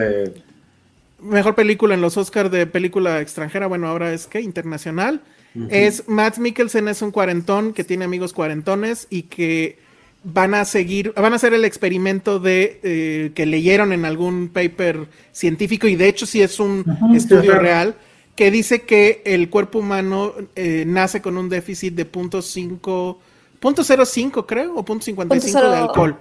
Mejor 1.22 1.56
película 1.56 1.96
en 1.96 2.02
los 2.02 2.18
Oscars 2.18 2.52
de 2.52 2.68
película 2.68 3.20
extranjera, 3.20 3.68
bueno, 3.68 3.88
ahora 3.88 4.14
es 4.14 4.28
que 4.28 4.42
internacional. 4.42 5.22
Es 5.70 6.08
Matt 6.08 6.38
Mikkelsen 6.38 6.88
es 6.88 7.02
un 7.02 7.12
cuarentón 7.12 7.74
que 7.74 7.84
tiene 7.84 8.06
amigos 8.06 8.34
cuarentones 8.34 9.08
y 9.10 9.24
que 9.24 9.80
van 10.28 10.56
a 10.56 10.66
seguir, 10.66 11.14
van 11.14 11.34
a 11.34 11.36
hacer 11.36 11.54
el 11.54 11.64
experimento 11.66 12.40
de 12.40 12.80
eh, 12.82 13.32
que 13.36 13.46
leyeron 13.46 13.94
en 13.94 14.06
algún 14.06 14.50
paper 14.50 15.08
científico 15.32 15.88
y 15.88 15.96
de 15.96 16.08
hecho 16.08 16.26
sí 16.26 16.42
es 16.42 16.60
un 16.60 16.84
estudio 17.14 17.60
real 17.60 17.96
que 18.36 18.50
dice 18.50 18.82
que 18.82 19.22
el 19.24 19.50
cuerpo 19.52 19.80
humano 19.80 20.34
eh, 20.56 20.84
nace 20.88 21.22
con 21.22 21.38
un 21.38 21.48
déficit 21.48 21.94
de 21.94 22.12
.5, 22.12 23.18
.05 23.62 24.46
creo 24.48 24.76
o 24.76 24.84
.55 24.84 25.70
de 25.70 25.78
alcohol, 25.78 26.18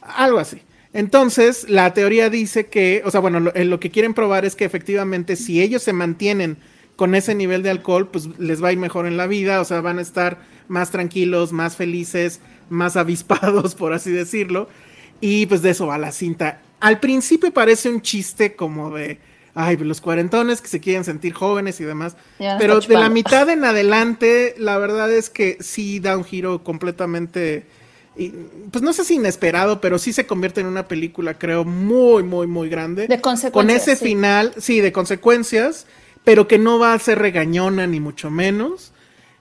algo 0.00 0.38
así. 0.38 0.62
Entonces 0.94 1.68
la 1.68 1.92
teoría 1.92 2.30
dice 2.30 2.66
que, 2.66 3.02
o 3.04 3.10
sea, 3.10 3.20
bueno, 3.20 3.40
lo, 3.40 3.52
lo 3.52 3.78
que 3.78 3.90
quieren 3.90 4.14
probar 4.14 4.46
es 4.46 4.56
que 4.56 4.64
efectivamente 4.64 5.36
si 5.36 5.60
ellos 5.60 5.82
se 5.82 5.92
mantienen 5.92 6.56
con 6.96 7.14
ese 7.14 7.34
nivel 7.34 7.62
de 7.62 7.70
alcohol, 7.70 8.08
pues 8.08 8.28
les 8.38 8.64
va 8.64 8.68
a 8.68 8.72
ir 8.72 8.78
mejor 8.78 9.06
en 9.06 9.18
la 9.18 9.26
vida, 9.26 9.60
o 9.60 9.64
sea, 9.66 9.82
van 9.82 9.98
a 9.98 10.02
estar 10.02 10.38
más 10.66 10.90
tranquilos, 10.90 11.52
más 11.52 11.76
felices, 11.76 12.40
más 12.68 12.96
avispados, 12.96 13.74
por 13.76 13.92
así 13.92 14.10
decirlo. 14.10 14.68
Y 15.20 15.46
pues 15.46 15.62
de 15.62 15.70
eso 15.70 15.86
va 15.86 15.98
la 15.98 16.12
cinta. 16.12 16.60
Al 16.80 17.00
principio 17.00 17.52
parece 17.52 17.88
un 17.88 18.02
chiste 18.02 18.54
como 18.54 18.90
de, 18.90 19.18
ay, 19.54 19.76
los 19.78 20.00
cuarentones 20.00 20.60
que 20.60 20.68
se 20.68 20.80
quieren 20.80 21.04
sentir 21.04 21.32
jóvenes 21.32 21.80
y 21.80 21.84
demás. 21.84 22.16
Pero 22.58 22.80
de 22.80 22.94
la 22.94 23.08
mitad 23.08 23.48
en 23.50 23.64
adelante, 23.64 24.54
la 24.58 24.78
verdad 24.78 25.10
es 25.10 25.28
que 25.30 25.58
sí 25.60 25.98
da 25.98 26.16
un 26.16 26.24
giro 26.24 26.62
completamente, 26.62 27.66
pues 28.70 28.82
no 28.82 28.92
sé 28.92 29.04
si 29.04 29.16
inesperado, 29.16 29.80
pero 29.80 29.98
sí 29.98 30.12
se 30.12 30.26
convierte 30.26 30.60
en 30.60 30.68
una 30.68 30.86
película, 30.86 31.36
creo, 31.36 31.64
muy, 31.64 32.22
muy, 32.22 32.46
muy 32.46 32.68
grande. 32.68 33.08
De 33.08 33.20
consecuencias. 33.20 33.52
Con 33.52 33.70
ese 33.70 33.96
final, 33.96 34.54
sí, 34.58 34.80
de 34.80 34.92
consecuencias, 34.92 35.86
pero 36.22 36.46
que 36.46 36.58
no 36.58 36.78
va 36.78 36.92
a 36.92 36.98
ser 37.00 37.18
regañona 37.18 37.88
ni 37.88 37.98
mucho 37.98 38.30
menos. 38.30 38.92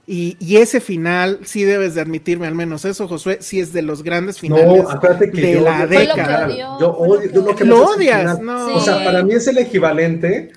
Y, 0.10 0.56
ese 0.56 0.80
final, 0.80 1.42
sí 1.44 1.66
debes 1.66 1.96
de 1.96 2.00
admitirme 2.00 2.48
al 2.48 2.56
menos 2.56 2.86
eso, 2.86 3.10
Josué, 3.10 3.40
sí 3.42 3.60
es 3.60 3.74
de 3.74 3.82
los 3.82 4.04
grandes 4.04 4.40
finales 4.40 4.86
de 5.34 5.60
la 5.60 5.86
década. 5.86 6.48
Yo 6.80 6.92
odio, 6.92 7.30
lo, 7.34 7.54
que 7.54 7.66
lo 7.66 7.86
odias, 7.86 8.40
no. 8.40 8.74
O 8.74 8.80
sea, 8.80 9.04
para 9.04 9.22
mí 9.22 9.34
es 9.34 9.48
el 9.48 9.58
equivalente. 9.58 10.54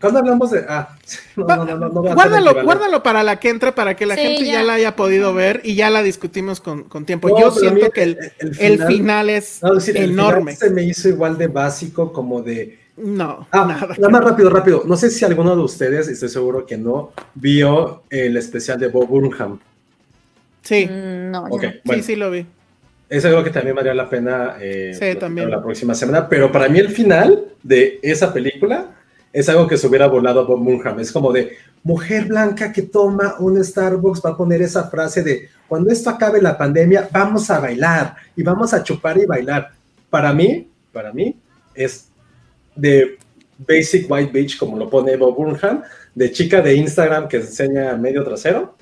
Cuando 0.00 0.20
hablamos 0.20 0.50
de. 0.50 0.64
Ah, 0.66 0.96
no, 1.36 1.44
no, 1.46 1.64
no, 1.64 1.88
no, 1.90 2.02
guárdalo, 2.02 2.64
guárdalo 2.64 3.02
para 3.02 3.22
la 3.22 3.38
que 3.38 3.50
entra, 3.50 3.74
para 3.74 3.96
que 3.96 4.06
la 4.06 4.16
gente 4.16 4.46
ya. 4.46 4.62
la 4.62 4.74
haya 4.74 4.96
podido 4.96 5.34
ver 5.34 5.60
y 5.62 5.74
ya 5.74 5.90
la 5.90 6.02
discutimos 6.02 6.62
con, 6.62 6.84
con 6.84 7.04
tiempo. 7.04 7.38
Yo 7.38 7.50
siento 7.50 7.90
que 7.90 8.02
el, 8.02 8.18
el, 8.58 8.82
final, 8.86 9.28
es 9.28 9.60
enorme. 9.94 10.56
se 10.56 10.70
me 10.70 10.82
hizo 10.84 11.10
igual 11.10 11.36
de 11.36 11.48
básico 11.48 12.14
como 12.14 12.40
de 12.40 12.81
no, 12.96 13.46
ah, 13.50 13.66
nada. 13.66 14.08
más 14.10 14.24
rápido, 14.24 14.50
rápido. 14.50 14.82
No 14.86 14.96
sé 14.96 15.10
si 15.10 15.24
alguno 15.24 15.56
de 15.56 15.62
ustedes, 15.62 16.08
estoy 16.08 16.28
seguro 16.28 16.66
que 16.66 16.76
no, 16.76 17.12
vio 17.34 18.02
el 18.10 18.36
especial 18.36 18.78
de 18.78 18.88
Bob 18.88 19.08
Burnham. 19.08 19.58
Sí. 20.62 20.86
Mm, 20.86 21.30
no, 21.30 21.48
sí, 21.84 22.02
sí 22.02 22.16
lo 22.16 22.30
vi. 22.30 22.46
Es 23.08 23.24
algo 23.24 23.42
que 23.44 23.50
también 23.50 23.74
valdría 23.74 23.94
la 23.94 24.08
pena 24.08 24.56
eh, 24.60 25.16
también. 25.18 25.50
la 25.50 25.62
próxima 25.62 25.94
semana. 25.94 26.28
Pero 26.28 26.50
para 26.52 26.68
mí 26.68 26.78
el 26.78 26.88
final 26.88 27.44
de 27.62 27.98
esa 28.02 28.32
película 28.32 28.94
es 29.32 29.48
algo 29.48 29.66
que 29.66 29.76
se 29.76 29.86
hubiera 29.86 30.06
volado 30.06 30.40
a 30.40 30.44
Bob 30.44 30.62
Burnham. 30.62 31.00
Es 31.00 31.12
como 31.12 31.32
de 31.32 31.56
mujer 31.82 32.26
blanca 32.26 32.72
que 32.72 32.82
toma 32.82 33.36
un 33.38 33.62
Starbucks 33.62 34.22
va 34.24 34.30
a 34.30 34.36
poner 34.36 34.62
esa 34.62 34.88
frase 34.88 35.22
de 35.22 35.48
cuando 35.66 35.90
esto 35.90 36.10
acabe 36.10 36.40
la 36.40 36.56
pandemia 36.56 37.08
vamos 37.10 37.50
a 37.50 37.58
bailar 37.58 38.14
y 38.36 38.42
vamos 38.42 38.72
a 38.74 38.82
chupar 38.82 39.18
y 39.18 39.26
bailar. 39.26 39.72
Para 40.08 40.32
mí, 40.32 40.68
para 40.92 41.12
mí 41.12 41.36
es 41.74 42.11
de 42.74 43.18
Basic 43.58 44.10
White 44.10 44.32
Beach, 44.32 44.58
como 44.58 44.76
lo 44.76 44.88
pone 44.88 45.16
Bob 45.16 45.36
Burnham, 45.36 45.82
de 46.14 46.32
chica 46.32 46.60
de 46.60 46.74
Instagram 46.74 47.28
que 47.28 47.38
enseña 47.38 47.96
medio 47.96 48.24
trasero. 48.24 48.76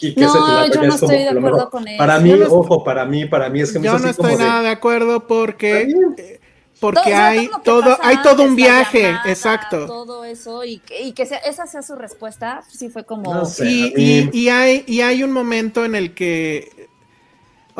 Y 0.00 0.14
que 0.14 0.20
no, 0.20 0.66
yo 0.72 0.82
no 0.82 0.94
estoy 0.94 1.18
de 1.18 1.28
acuerdo 1.30 1.68
con 1.68 1.88
eso. 1.88 1.98
Para 1.98 2.20
mí, 2.20 2.32
ojo, 2.32 2.84
para 2.84 3.04
mí, 3.04 3.24
para 3.24 3.48
mí 3.50 3.60
es 3.60 3.72
que 3.72 3.80
yo 3.80 3.98
no 3.98 4.08
estoy 4.08 4.36
nada 4.36 4.62
de, 4.62 4.68
acuerdo 4.68 5.26
porque 5.26 5.82
eh, 6.16 6.40
porque 6.80 7.12
hay 7.14 7.50
todo, 7.62 7.98
hay 8.00 8.22
todo 8.22 8.42
un 8.42 8.56
viaje, 8.56 9.10
exacto. 9.26 9.86
Todo 9.86 10.24
eso 10.24 10.64
y 10.64 10.78
que, 10.78 11.02
y 11.02 11.12
que 11.12 11.22
esa 11.22 11.66
sea 11.66 11.82
su 11.82 11.94
respuesta, 11.94 12.62
sí 12.68 12.88
fue 12.88 13.04
como. 13.04 13.42
y, 13.62 14.30
y, 14.32 14.48
hay, 14.48 14.84
y 14.86 15.02
hay 15.02 15.22
un 15.22 15.32
momento 15.32 15.84
en 15.84 15.94
el 15.94 16.14
que 16.14 16.79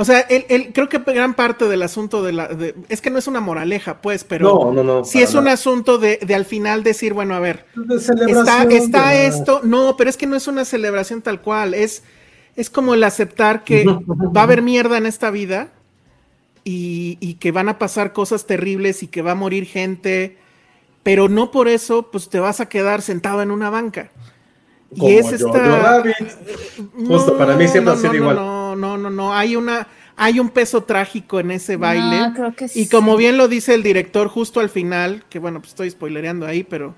o 0.01 0.05
sea, 0.07 0.21
el, 0.21 0.73
creo 0.73 0.89
que 0.89 0.97
gran 0.97 1.35
parte 1.35 1.67
del 1.67 1.83
asunto 1.83 2.23
de 2.23 2.33
la... 2.33 2.49
es 2.89 3.03
que 3.03 3.11
no 3.11 3.19
es 3.19 3.27
una 3.27 3.41
moraleja, 3.41 4.01
pues, 4.01 4.25
pero... 4.25 4.73
No, 4.73 4.83
no, 4.83 5.05
Sí 5.05 5.21
es 5.21 5.35
un 5.35 5.47
asunto 5.47 5.99
de, 5.99 6.19
al 6.35 6.47
final 6.47 6.83
decir, 6.83 7.13
bueno, 7.13 7.35
a 7.35 7.39
ver, 7.39 7.67
está, 8.27 8.63
está 8.63 9.15
esto... 9.15 9.61
No, 9.63 9.99
pero 9.99 10.09
es 10.09 10.17
que 10.17 10.27
no 10.27 10.37
es 10.37 10.49
una 10.49 10.65
celebración 10.65 11.21
tal 11.21 11.43
cual, 11.43 11.75
es, 11.75 12.03
es 12.57 12.71
como 12.71 12.95
el 12.95 13.05
aceptar 13.05 13.63
que 13.63 13.85
va 14.35 14.41
a 14.41 14.45
haber 14.45 14.63
mierda 14.63 14.97
en 14.97 15.05
esta 15.05 15.31
vida 15.31 15.69
y, 16.65 17.19
y, 17.21 17.35
que 17.35 17.53
van 17.53 17.69
a 17.69 17.79
pasar 17.79 18.15
cosas 18.15 18.47
terribles 18.47 19.03
y 19.03 19.07
que 19.07 19.21
va 19.21 19.33
a 19.33 19.35
morir 19.35 19.67
gente, 19.67 20.39
pero 21.03 21.29
no 21.29 21.51
por 21.51 21.69
eso, 21.69 22.11
pues 22.11 22.31
te 22.31 22.41
vas 22.41 22.61
a 22.61 22.71
quedar 22.71 23.03
sentado 23.03 23.43
en 23.43 23.51
una 23.51 23.69
banca. 23.69 24.11
y 24.95 25.17
es 25.17 25.31
esta... 25.31 26.03
Justo, 27.07 27.37
para 27.37 27.55
mí 27.55 27.69
siempre 27.69 27.93
ha 27.93 27.97
sido 27.99 28.15
igual 28.15 28.60
no, 28.77 28.99
no, 28.99 29.11
no, 29.11 29.35
hay 29.35 29.57
una, 29.57 29.87
hay 30.17 30.41
un 30.41 30.51
peso 30.51 30.85
trágico 30.85 31.41
en 31.41 31.51
ese 31.51 31.77
baile. 31.77 32.33
creo 32.35 32.55
que 32.55 32.67
y 32.75 32.89
como 32.89 33.17
bien 33.17 33.37
lo 33.37 33.49
dice 33.49 33.75
el 33.75 33.83
director 33.83 34.29
justo 34.29 34.61
al 34.61 34.69
final, 34.69 35.25
que 35.29 35.39
bueno, 35.39 35.61
pues 35.61 35.71
estoy 35.71 35.91
spoilereando 35.91 36.47
ahí, 36.47 36.63
pero 36.63 36.95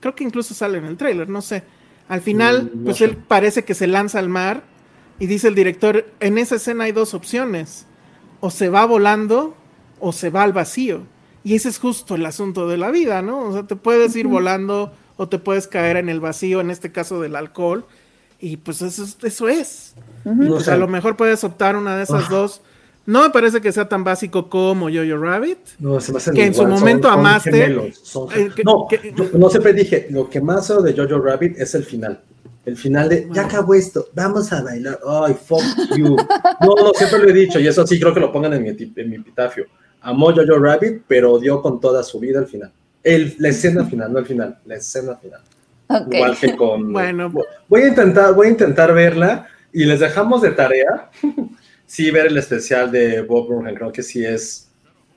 creo 0.00 0.14
que 0.14 0.24
incluso 0.24 0.54
sale 0.54 0.78
en 0.78 0.84
el 0.84 0.96
tráiler, 0.96 1.28
no 1.28 1.42
sé. 1.42 1.62
Al 2.08 2.20
final, 2.20 2.70
mm, 2.74 2.84
pues 2.84 3.00
él 3.00 3.16
parece 3.16 3.64
que 3.64 3.74
se 3.74 3.86
lanza 3.86 4.18
al 4.18 4.28
mar 4.28 4.62
y 5.18 5.26
dice 5.26 5.48
el 5.48 5.54
director, 5.54 6.06
en 6.20 6.38
esa 6.38 6.56
escena 6.56 6.84
hay 6.84 6.92
dos 6.92 7.14
opciones, 7.14 7.86
o 8.40 8.50
se 8.50 8.68
va 8.68 8.84
volando 8.84 9.56
o 10.00 10.12
se 10.12 10.30
va 10.30 10.42
al 10.42 10.52
vacío. 10.52 11.06
Y 11.44 11.54
ese 11.54 11.68
es 11.68 11.78
justo 11.78 12.14
el 12.14 12.26
asunto 12.26 12.68
de 12.68 12.76
la 12.76 12.90
vida, 12.90 13.22
¿no? 13.22 13.40
O 13.40 13.52
sea, 13.52 13.62
te 13.62 13.76
puedes 13.76 14.16
ir 14.16 14.26
volando 14.26 14.92
o 15.16 15.28
te 15.28 15.38
puedes 15.38 15.68
caer 15.68 15.96
en 15.96 16.08
el 16.08 16.20
vacío, 16.20 16.60
en 16.60 16.70
este 16.70 16.90
caso 16.90 17.20
del 17.20 17.36
alcohol, 17.36 17.86
y 18.44 18.58
pues 18.58 18.82
eso, 18.82 19.06
eso 19.22 19.48
es. 19.48 19.94
O 20.50 20.60
sea, 20.60 20.74
a 20.74 20.76
lo 20.76 20.86
mejor 20.86 21.16
puedes 21.16 21.42
optar 21.44 21.76
una 21.76 21.96
de 21.96 22.02
esas 22.02 22.28
dos. 22.28 22.60
No 23.06 23.22
me 23.22 23.30
parece 23.30 23.60
que 23.62 23.72
sea 23.72 23.88
tan 23.88 24.04
básico 24.04 24.50
como 24.50 24.90
Yo-Yo 24.90 25.16
Rabbit. 25.18 25.58
No, 25.78 25.98
se 25.98 26.12
me 26.12 26.18
hace 26.18 26.32
Que 26.32 26.44
en 26.44 26.54
su 26.54 26.66
momento 26.66 27.08
amaste. 27.08 27.64
Eh, 27.64 28.50
no, 28.62 28.86
no 29.32 29.48
siempre 29.48 29.72
dije, 29.72 30.08
lo 30.10 30.28
que 30.28 30.42
más 30.42 30.70
hago 30.70 30.82
de 30.82 30.92
Yo-Yo 30.92 31.20
Rabbit 31.20 31.58
es 31.58 31.74
el 31.74 31.84
final. 31.84 32.20
El 32.66 32.76
final 32.76 33.08
de, 33.08 33.28
ya 33.32 33.46
acabó 33.46 33.74
esto, 33.74 34.08
vamos 34.14 34.52
a 34.52 34.62
bailar. 34.62 34.98
Ay, 35.06 35.34
fuck 35.34 35.62
you. 35.96 36.16
No, 36.60 36.74
no, 36.76 36.92
siempre 36.94 37.20
lo 37.20 37.28
he 37.30 37.32
dicho, 37.32 37.58
y 37.58 37.66
eso 37.66 37.86
sí 37.86 37.98
creo 37.98 38.12
que 38.12 38.20
lo 38.20 38.30
pongan 38.32 38.52
en 38.54 38.62
mi, 38.62 38.68
en 38.68 39.10
mi 39.10 39.16
epitafio. 39.16 39.66
Amó 40.02 40.34
Jojo 40.34 40.58
Rabbit, 40.58 41.02
pero 41.08 41.32
odió 41.32 41.62
con 41.62 41.80
toda 41.80 42.02
su 42.02 42.20
vida 42.20 42.40
el 42.40 42.46
final. 42.46 42.72
El, 43.02 43.34
la 43.38 43.48
escena 43.48 43.84
final, 43.86 44.12
no 44.12 44.18
el 44.18 44.26
final, 44.26 44.58
la 44.66 44.76
escena 44.76 45.16
final. 45.16 45.40
Igual 46.10 46.36
que 46.38 46.56
con. 46.56 46.92
bueno. 46.92 47.32
Voy 47.68 47.82
a 47.82 47.88
intentar, 47.88 48.34
voy 48.34 48.48
a 48.48 48.50
intentar 48.50 48.94
verla 48.94 49.48
y 49.72 49.84
les 49.84 50.00
dejamos 50.00 50.42
de 50.42 50.50
tarea. 50.50 51.10
sí, 51.86 52.10
ver 52.10 52.26
el 52.26 52.36
especial 52.36 52.90
de 52.90 53.22
Bob 53.22 53.48
Burnham. 53.48 53.74
Creo 53.74 53.92
que 53.92 54.02
sí 54.02 54.24
es, 54.24 54.68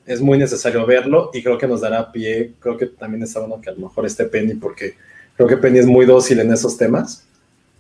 es 0.06 0.22
muy 0.22 0.38
necesario 0.38 0.86
verlo 0.86 1.32
y 1.34 1.44
creo 1.44 1.58
que 1.58 1.68
nos 1.68 1.82
dará 1.82 2.12
pie. 2.12 2.54
Creo 2.60 2.78
que 2.78 2.88
también 2.88 3.24
está 3.24 3.40
bueno 3.40 3.62
que 3.62 3.70
a 3.70 3.74
lo 3.74 3.80
mejor 3.80 4.06
esté 4.06 4.26
Penny, 4.26 4.56
porque 4.56 4.96
creo 5.36 5.48
que 5.48 5.58
Penny 5.58 5.80
es 5.80 5.86
muy 5.86 6.06
dócil 6.06 6.40
en 6.40 6.52
esos 6.52 6.78
temas 6.78 7.26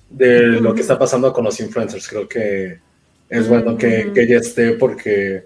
de 0.09 0.41
lo 0.41 0.73
que 0.73 0.81
está 0.81 0.97
pasando 0.97 1.33
con 1.33 1.43
los 1.43 1.59
influencers. 1.59 2.07
Creo 2.07 2.27
que 2.27 2.79
es 3.29 3.47
bueno 3.47 3.77
que, 3.77 4.11
que, 4.13 4.21
ella 4.21 4.39
esté 4.39 4.73
porque 4.73 5.45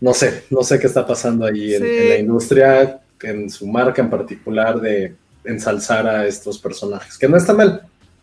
no 0.00 0.14
sé, 0.14 0.44
no 0.50 0.62
sé 0.62 0.78
qué 0.78 0.86
está 0.86 1.06
pasando 1.06 1.44
ahí 1.44 1.74
en, 1.74 1.84
en 1.84 2.08
la 2.08 2.18
industria, 2.18 3.00
en 3.22 3.50
su 3.50 3.66
marca 3.66 4.00
en 4.00 4.10
particular 4.10 4.80
de 4.80 5.14
ensalzar 5.44 6.06
a 6.06 6.26
estos 6.26 6.58
personajes, 6.58 7.16
que 7.18 7.28
no 7.28 7.36
está 7.36 7.54
mal, 7.54 7.82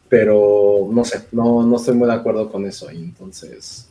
pero 0.09 0.87
no 0.91 1.03
sé, 1.03 1.25
no, 1.31 1.63
no 1.63 1.77
estoy 1.77 1.95
muy 1.95 2.07
de 2.07 2.13
acuerdo 2.13 2.51
con 2.51 2.65
eso. 2.65 2.91
Y 2.91 2.97
entonces, 2.97 3.87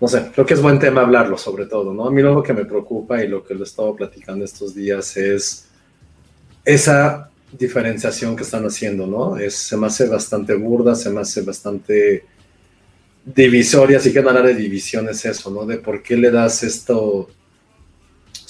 no 0.00 0.08
sé, 0.08 0.30
creo 0.32 0.46
que 0.46 0.54
es 0.54 0.62
buen 0.62 0.78
tema 0.78 1.02
hablarlo 1.02 1.36
sobre 1.38 1.66
todo, 1.66 1.92
¿no? 1.92 2.06
A 2.06 2.10
mí 2.10 2.22
lo 2.22 2.42
que 2.42 2.52
me 2.52 2.64
preocupa 2.64 3.22
y 3.22 3.28
lo 3.28 3.44
que 3.44 3.54
lo 3.54 3.60
he 3.60 3.64
estado 3.64 3.94
platicando 3.94 4.44
estos 4.44 4.74
días 4.74 5.16
es 5.16 5.66
esa 6.64 7.30
diferenciación 7.56 8.34
que 8.36 8.42
están 8.44 8.64
haciendo, 8.64 9.06
¿no? 9.06 9.36
Es, 9.36 9.54
se 9.54 9.76
me 9.76 9.86
hace 9.86 10.08
bastante 10.08 10.54
burda, 10.54 10.94
se 10.94 11.10
me 11.10 11.20
hace 11.20 11.42
bastante 11.42 12.24
divisoria, 13.24 13.98
así 13.98 14.12
que 14.12 14.18
hablar 14.18 14.42
de 14.44 14.54
división 14.54 15.08
es 15.08 15.24
eso, 15.24 15.50
¿no? 15.50 15.66
De 15.66 15.78
por 15.78 16.02
qué 16.02 16.16
le 16.16 16.30
das 16.30 16.62
esto... 16.62 16.98
O 16.98 17.28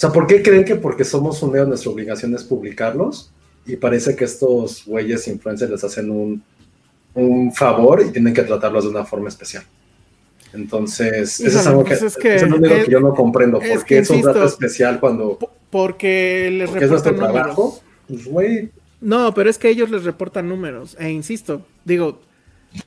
sea, 0.02 0.10
¿por 0.10 0.26
qué 0.26 0.43
creen 0.43 0.64
que 0.64 0.76
porque 0.76 1.05
somos 1.05 1.43
un 1.43 1.52
medio 1.52 1.66
nuestra 1.66 1.90
obligación 1.90 2.34
es 2.34 2.44
publicarlos? 2.44 3.31
Y 3.66 3.76
parece 3.76 4.16
que 4.16 4.24
estos 4.24 4.84
güeyes 4.86 5.26
influencers 5.28 5.70
les 5.70 5.84
hacen 5.84 6.10
un, 6.10 6.43
un, 7.14 7.52
favor 7.52 8.02
y 8.06 8.10
tienen 8.10 8.34
que 8.34 8.43
tratarlos 8.43 8.84
de 8.84 8.90
una 8.90 9.05
forma 9.05 9.28
especial. 9.28 9.64
Entonces, 10.52 11.40
eso 11.40 11.60
es 11.60 11.66
algo 11.66 11.84
pues 11.84 12.01
que, 12.01 12.06
es, 12.06 12.16
que 12.16 12.86
yo 12.90 13.01
no 13.01 13.14
comprendo. 13.14 13.59
¿Por 13.59 13.84
qué 13.84 13.98
es 13.98 14.10
un 14.10 14.20
trato 14.20 14.44
especial 14.44 15.01
cuando... 15.01 15.39
Porque 15.70 16.51
les 16.52 16.68
porque 16.68 16.86
reportan 16.86 17.14
es 17.14 17.20
trabajo? 17.20 17.80
Pues, 18.09 18.26
güey. 18.26 18.70
No, 19.01 19.32
pero 19.32 19.48
es 19.48 19.56
que 19.56 19.70
ellos 19.70 19.90
les 19.90 20.05
reportan 20.05 20.48
números. 20.48 20.97
E 21.01 21.10
insisto, 21.10 21.64
digo, 21.84 22.20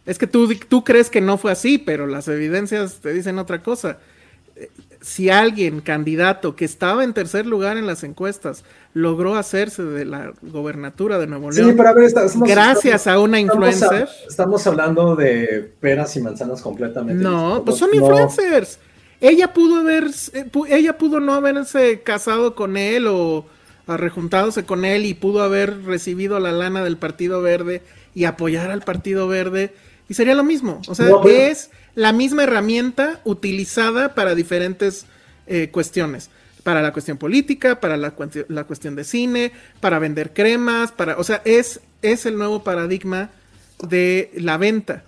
es 0.06 0.20
que 0.20 0.28
tú, 0.28 0.54
tú 0.70 0.84
crees 0.84 1.10
que 1.10 1.22
no 1.22 1.38
fue 1.38 1.52
así, 1.52 1.80
pero 1.80 2.06
las 2.06 2.28
evidencias 2.28 3.02
te 3.02 3.14
dicen 3.14 3.40
otra 3.40 3.64
cosa 3.64 3.98
si 5.06 5.30
alguien, 5.30 5.82
candidato, 5.82 6.56
que 6.56 6.66
estaba 6.66 7.04
en 7.04 7.14
tercer 7.14 7.46
lugar 7.46 7.78
en 7.78 7.86
las 7.86 8.04
encuestas, 8.04 8.64
logró 8.96 9.36
hacerse 9.36 9.84
de 9.84 10.04
la 10.04 10.34
gobernatura 10.42 11.20
de 11.20 11.28
Nuevo 11.28 11.52
León, 11.52 11.78
gracias 12.38 13.06
a 13.06 13.20
una 13.20 13.40
influencer. 13.40 14.10
Estamos, 14.28 14.66
hablando 14.66 15.16
de 15.16 15.72
peras 15.80 16.16
y 16.16 16.22
manzanas 16.22 16.60
completamente. 16.64 17.24
No, 17.24 17.62
pues 17.64 17.78
son 17.78 17.94
influencers. 17.94 18.80
Ella 19.22 19.54
pudo 19.54 19.76
haber, 19.76 20.06
eh, 20.34 20.50
ella 20.70 20.98
pudo 20.98 21.20
no 21.20 21.36
haberse 21.36 22.02
casado 22.02 22.56
con 22.56 22.76
él 22.76 23.06
o, 23.08 23.46
rejuntándose 23.86 24.66
con 24.66 24.86
él 24.86 25.06
y 25.06 25.14
pudo 25.14 25.44
haber 25.44 25.84
recibido 25.84 26.40
la 26.40 26.52
lana 26.52 26.84
del 26.84 26.98
Partido 26.98 27.44
Verde 27.44 27.84
y 28.16 28.26
apoyar 28.26 28.72
al 28.72 28.82
Partido 28.82 29.28
Verde 29.28 29.72
y 30.10 30.16
sería 30.16 30.34
lo 30.34 30.44
mismo. 30.44 30.82
O 30.88 30.96
sea, 30.96 31.10
es 31.26 31.70
la 31.96 32.14
misma 32.14 32.44
herramienta 32.44 33.22
utilizada 33.24 34.14
para 34.14 34.36
diferentes 34.36 35.06
eh, 35.48 35.70
cuestiones. 35.72 36.30
Para 36.64 36.82
la 36.82 36.92
cuestión 36.92 37.18
política, 37.18 37.80
para 37.80 37.96
la, 37.96 38.14
la, 38.48 38.64
cuestión 38.64 38.96
de 38.96 39.04
cine, 39.04 39.52
para 39.80 40.00
vender 40.00 40.34
cremas, 40.34 40.92
para. 40.92 41.18
O 41.18 41.24
sea, 41.24 41.42
es, 41.46 41.80
es 42.02 42.26
el 42.26 42.38
nuevo 42.38 42.64
paradigma 42.64 43.30
de 43.88 44.32
la 44.36 44.58
venta. 44.58 45.04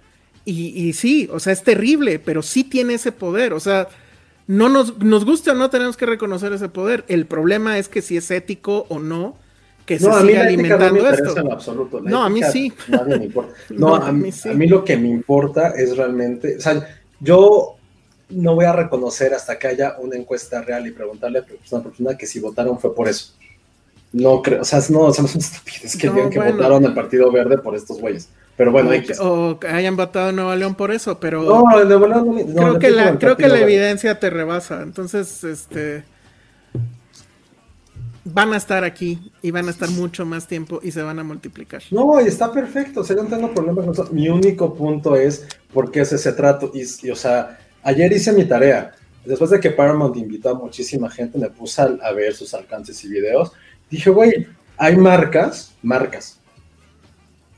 Y, 0.45 0.67
y, 0.67 0.93
sí, 0.93 1.27
o 1.31 1.39
sea, 1.39 1.53
es 1.53 1.63
terrible, 1.63 2.19
pero 2.19 2.43
sí 2.43 2.63
tiene 2.63 2.93
ese 2.93 3.11
poder. 3.11 3.53
O 3.53 3.59
sea, 3.59 3.87
no 4.45 4.69
nos, 4.69 4.99
nos 4.99 5.25
gusta 5.25 5.51
o 5.51 5.55
no, 5.55 5.69
tenemos 5.69 5.97
que 5.97 6.05
reconocer 6.05 6.53
ese 6.53 6.69
poder. 6.69 7.03
El 7.07 7.25
problema 7.25 7.79
es 7.79 7.89
que 7.89 8.01
si 8.01 8.17
es 8.17 8.29
ético 8.31 8.85
o 8.89 8.99
no, 8.99 9.37
que 9.87 9.97
se 9.97 10.05
siga 10.05 10.41
alimentando 10.41 11.01
no 11.01 11.09
esto. 11.09 11.51
absoluto. 11.51 12.01
no, 12.01 12.21
a 12.21 12.29
mí 12.29 12.41
sí. 12.51 12.73
No, 13.69 13.95
a, 13.95 14.11
mí, 14.11 14.29
a 14.43 14.53
mí 14.53 14.67
lo 14.67 14.83
que 14.83 14.97
me 14.97 15.07
importa 15.07 15.69
es 15.69 15.95
realmente, 15.95 16.57
o 16.57 16.61
sea, 16.61 16.85
yo 17.21 17.77
no 18.29 18.55
voy 18.55 18.65
a 18.65 18.73
reconocer 18.73 19.33
hasta 19.33 19.57
que 19.57 19.67
haya 19.67 19.95
una 19.99 20.17
encuesta 20.17 20.61
real 20.61 20.85
y 20.85 20.91
preguntarle 20.91 21.39
a 21.39 21.45
una 21.71 21.83
persona 21.83 22.17
que 22.17 22.27
si 22.27 22.41
votaron 22.41 22.77
fue 22.77 22.93
por 22.93 23.07
eso. 23.07 23.33
No 24.11 24.41
creo, 24.41 24.61
o 24.61 24.65
sea, 24.65 24.79
no, 24.89 25.13
somos 25.13 25.33
estúpidos 25.35 25.95
que 25.95 26.09
digan 26.09 26.29
que 26.29 26.39
votaron 26.39 26.85
al 26.85 26.93
Partido 26.93 27.31
Verde 27.31 27.57
por 27.57 27.73
estos 27.73 28.01
güeyes. 28.01 28.27
Pero 28.57 28.73
bueno, 28.73 28.89
hay 28.89 29.03
que... 29.03 29.13
O 29.19 29.57
hayan 29.69 29.95
votado 29.95 30.31
en 30.31 30.35
Nuevo 30.35 30.53
León 30.55 30.75
por 30.75 30.91
eso, 30.91 31.17
pero... 31.17 31.43
No, 31.43 31.79
en 31.79 31.87
Nuevo 31.87 32.07
León 32.07 32.53
no, 32.53 32.61
Creo 32.61 32.79
que 32.79 32.89
la, 32.89 33.17
creo 33.17 33.37
que 33.37 33.47
la 33.47 33.59
evidencia 33.59 34.19
te 34.19 34.29
rebasa. 34.29 34.81
Entonces, 34.81 35.45
este... 35.45 36.03
Van 38.33 38.53
a 38.53 38.57
estar 38.57 38.83
aquí 38.83 39.31
y 39.41 39.51
van 39.51 39.67
a 39.67 39.71
estar 39.71 39.89
mucho 39.89 40.25
más 40.25 40.47
tiempo 40.47 40.79
y 40.83 40.91
se 40.91 41.01
van 41.01 41.19
a 41.19 41.23
multiplicar. 41.23 41.81
No, 41.91 42.19
y 42.19 42.27
está 42.27 42.51
perfecto, 42.51 43.01
o 43.01 43.03
sea, 43.03 43.15
yo 43.15 43.23
no 43.23 43.29
tengo 43.29 43.53
problemas. 43.53 44.11
Mi 44.11 44.27
único 44.27 44.73
punto 44.73 45.15
es 45.15 45.47
por 45.73 45.91
qué 45.91 46.01
es 46.01 46.11
ese 46.11 46.33
trato. 46.33 46.71
O 47.11 47.15
sea, 47.15 47.59
ayer 47.83 48.11
hice 48.11 48.33
mi 48.33 48.45
tarea. 48.45 48.93
Después 49.25 49.49
de 49.49 49.59
que 49.59 49.71
Paramount 49.71 50.15
invitó 50.17 50.49
a 50.49 50.53
muchísima 50.53 51.09
gente, 51.09 51.37
me 51.37 51.49
puse 51.49 51.81
a 51.81 52.11
ver 52.11 52.33
sus 52.33 52.53
alcances 52.53 53.03
y 53.03 53.09
videos. 53.09 53.51
Dije, 53.89 54.09
güey, 54.09 54.47
hay 54.77 54.95
marcas, 54.95 55.73
marcas, 55.81 56.39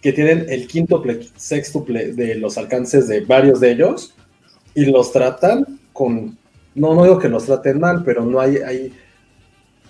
que 0.01 0.13
tienen 0.13 0.45
el 0.49 0.67
quíntuple, 0.67 1.27
sextuple 1.35 2.13
de 2.13 2.35
los 2.35 2.57
alcances 2.57 3.07
de 3.07 3.21
varios 3.21 3.59
de 3.59 3.71
ellos 3.71 4.13
y 4.73 4.85
los 4.85 5.11
tratan 5.11 5.79
con, 5.91 6.37
no, 6.75 6.93
no 6.93 7.03
digo 7.03 7.19
que 7.19 7.27
los 7.27 7.45
traten 7.45 7.79
mal, 7.79 8.03
pero 8.05 8.23
no 8.23 8.39
hay, 8.39 8.93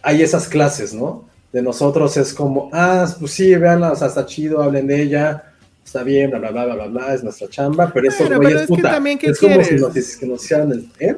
hay 0.01 0.21
esas 0.21 0.47
clases, 0.47 0.93
¿no? 0.93 1.27
De 1.51 1.61
nosotros 1.61 2.15
es 2.17 2.33
como, 2.33 2.69
ah, 2.73 3.07
pues 3.19 3.31
sí, 3.31 3.55
veanla, 3.55 3.91
o 3.91 3.95
sea, 3.95 4.07
está 4.07 4.25
chido, 4.25 4.61
hablen 4.61 4.87
de 4.87 5.01
ella, 5.01 5.53
está 5.83 6.03
bien, 6.03 6.29
bla, 6.29 6.39
bla, 6.39 6.51
bla, 6.51 6.75
bla, 6.75 6.87
bla, 6.87 7.13
es 7.13 7.23
nuestra 7.23 7.47
chamba, 7.49 7.91
pero 7.93 8.07
eso 8.07 8.25
güeyes, 8.27 8.67
puta, 8.67 8.97
es 9.21 9.39
como 9.39 9.63
si 9.63 9.75
nos, 9.75 10.15
que 10.17 10.25
nos 10.25 10.43
hicieran 10.43 10.71
el, 10.71 10.89
¿eh? 10.99 11.17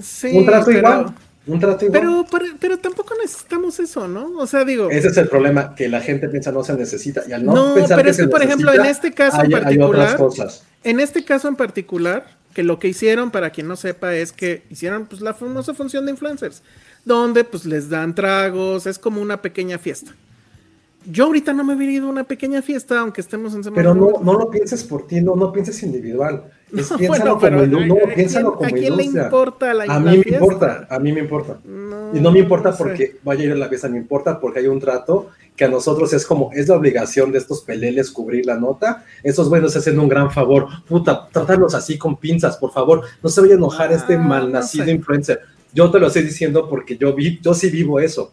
Sí, 0.00 0.36
Un 0.36 0.46
trato 0.46 0.70
igual 0.70 1.14
un 1.46 1.58
trato 1.58 1.84
igual. 1.84 2.26
Pero, 2.30 2.56
pero, 2.60 2.78
tampoco 2.78 3.14
necesitamos 3.20 3.78
eso, 3.80 4.06
¿no? 4.06 4.36
O 4.38 4.46
sea, 4.46 4.64
digo. 4.64 4.90
Ese 4.90 5.08
es 5.08 5.16
el 5.16 5.28
problema, 5.28 5.74
que 5.74 5.88
la 5.88 6.00
gente 6.00 6.28
piensa 6.28 6.52
no 6.52 6.62
se 6.62 6.74
necesita. 6.74 7.22
Y 7.28 7.32
al 7.32 7.44
no, 7.44 7.76
no 7.76 7.86
pero 7.88 8.10
es 8.10 8.16
que, 8.16 8.28
por 8.28 8.42
ejemplo, 8.42 8.72
en 8.72 8.86
este 8.86 9.12
caso 9.12 9.42
en 9.42 9.50
particular. 9.50 10.18
En 10.84 11.00
este 11.00 11.24
caso 11.24 11.48
en 11.48 11.56
particular, 11.56 12.26
que 12.54 12.62
lo 12.62 12.78
que 12.78 12.88
hicieron, 12.88 13.30
para 13.30 13.50
quien 13.50 13.66
no 13.66 13.76
sepa, 13.76 14.14
es 14.14 14.32
que 14.32 14.62
hicieron 14.70 15.06
pues 15.06 15.20
la 15.20 15.34
famosa 15.34 15.74
función 15.74 16.04
de 16.04 16.12
influencers, 16.12 16.62
donde 17.04 17.44
pues 17.44 17.64
les 17.64 17.88
dan 17.88 18.14
tragos, 18.14 18.86
es 18.86 18.98
como 18.98 19.20
una 19.20 19.42
pequeña 19.42 19.78
fiesta. 19.78 20.12
Yo 21.10 21.24
ahorita 21.24 21.52
no 21.52 21.64
me 21.64 21.74
he 21.74 21.90
ido 21.90 22.06
a 22.06 22.10
una 22.10 22.24
pequeña 22.24 22.62
fiesta, 22.62 23.00
aunque 23.00 23.20
estemos 23.20 23.54
en 23.54 23.64
semana. 23.64 23.82
Pero 23.82 23.94
no, 23.94 24.22
no 24.22 24.38
lo 24.38 24.50
pienses 24.50 24.84
por 24.84 25.06
ti, 25.06 25.20
no, 25.20 25.34
no 25.34 25.52
pienses 25.52 25.82
individual. 25.82 26.44
Es, 26.72 26.90
piénsalo 26.90 27.38
como, 27.38 27.66
no, 27.66 27.96
piénsalo 28.14 28.54
como 28.54 28.66
¿A 28.66 28.70
quién 28.70 28.96
le 28.96 29.04
importa 29.04 29.74
la 29.74 29.84
A 29.84 30.00
mí 30.00 30.22
me 30.24 30.36
importa, 30.36 30.86
a 30.88 30.98
mí 30.98 31.12
me 31.12 31.20
importa. 31.20 31.58
y 32.14 32.18
no 32.18 32.32
me 32.32 32.38
importa 32.38 32.74
porque 32.74 33.18
vaya 33.22 33.42
a 33.42 33.44
ir 33.44 33.52
a 33.52 33.56
la 33.56 33.68
fiesta, 33.68 33.90
me 33.90 33.98
importa 33.98 34.40
porque 34.40 34.60
hay 34.60 34.68
un 34.68 34.80
trato 34.80 35.28
que 35.54 35.66
a 35.66 35.68
nosotros 35.68 36.12
es 36.14 36.24
como, 36.24 36.50
es 36.54 36.68
la 36.68 36.76
obligación 36.76 37.30
de 37.30 37.38
estos 37.38 37.60
peleles 37.60 38.10
cubrir 38.10 38.46
la 38.46 38.56
nota. 38.56 39.04
Esos 39.22 39.50
buenos 39.50 39.76
hacen 39.76 39.98
un 39.98 40.08
gran 40.08 40.30
favor. 40.30 40.66
Puta, 40.88 41.28
tratarlos 41.30 41.74
así 41.74 41.98
con 41.98 42.16
pinzas, 42.16 42.56
por 42.56 42.72
favor. 42.72 43.02
No 43.22 43.28
se 43.28 43.42
vaya 43.42 43.52
a 43.52 43.56
enojar 43.58 43.92
este 43.92 44.14
ah, 44.14 44.18
malnacido 44.18 44.90
influencer. 44.90 45.40
Yo 45.72 45.90
te 45.90 45.98
lo 45.98 46.08
estoy 46.08 46.22
diciendo 46.22 46.68
porque 46.68 46.96
yo 46.96 47.14
vi, 47.14 47.40
yo 47.40 47.54
sí 47.54 47.70
vivo 47.70 47.98
eso 48.00 48.32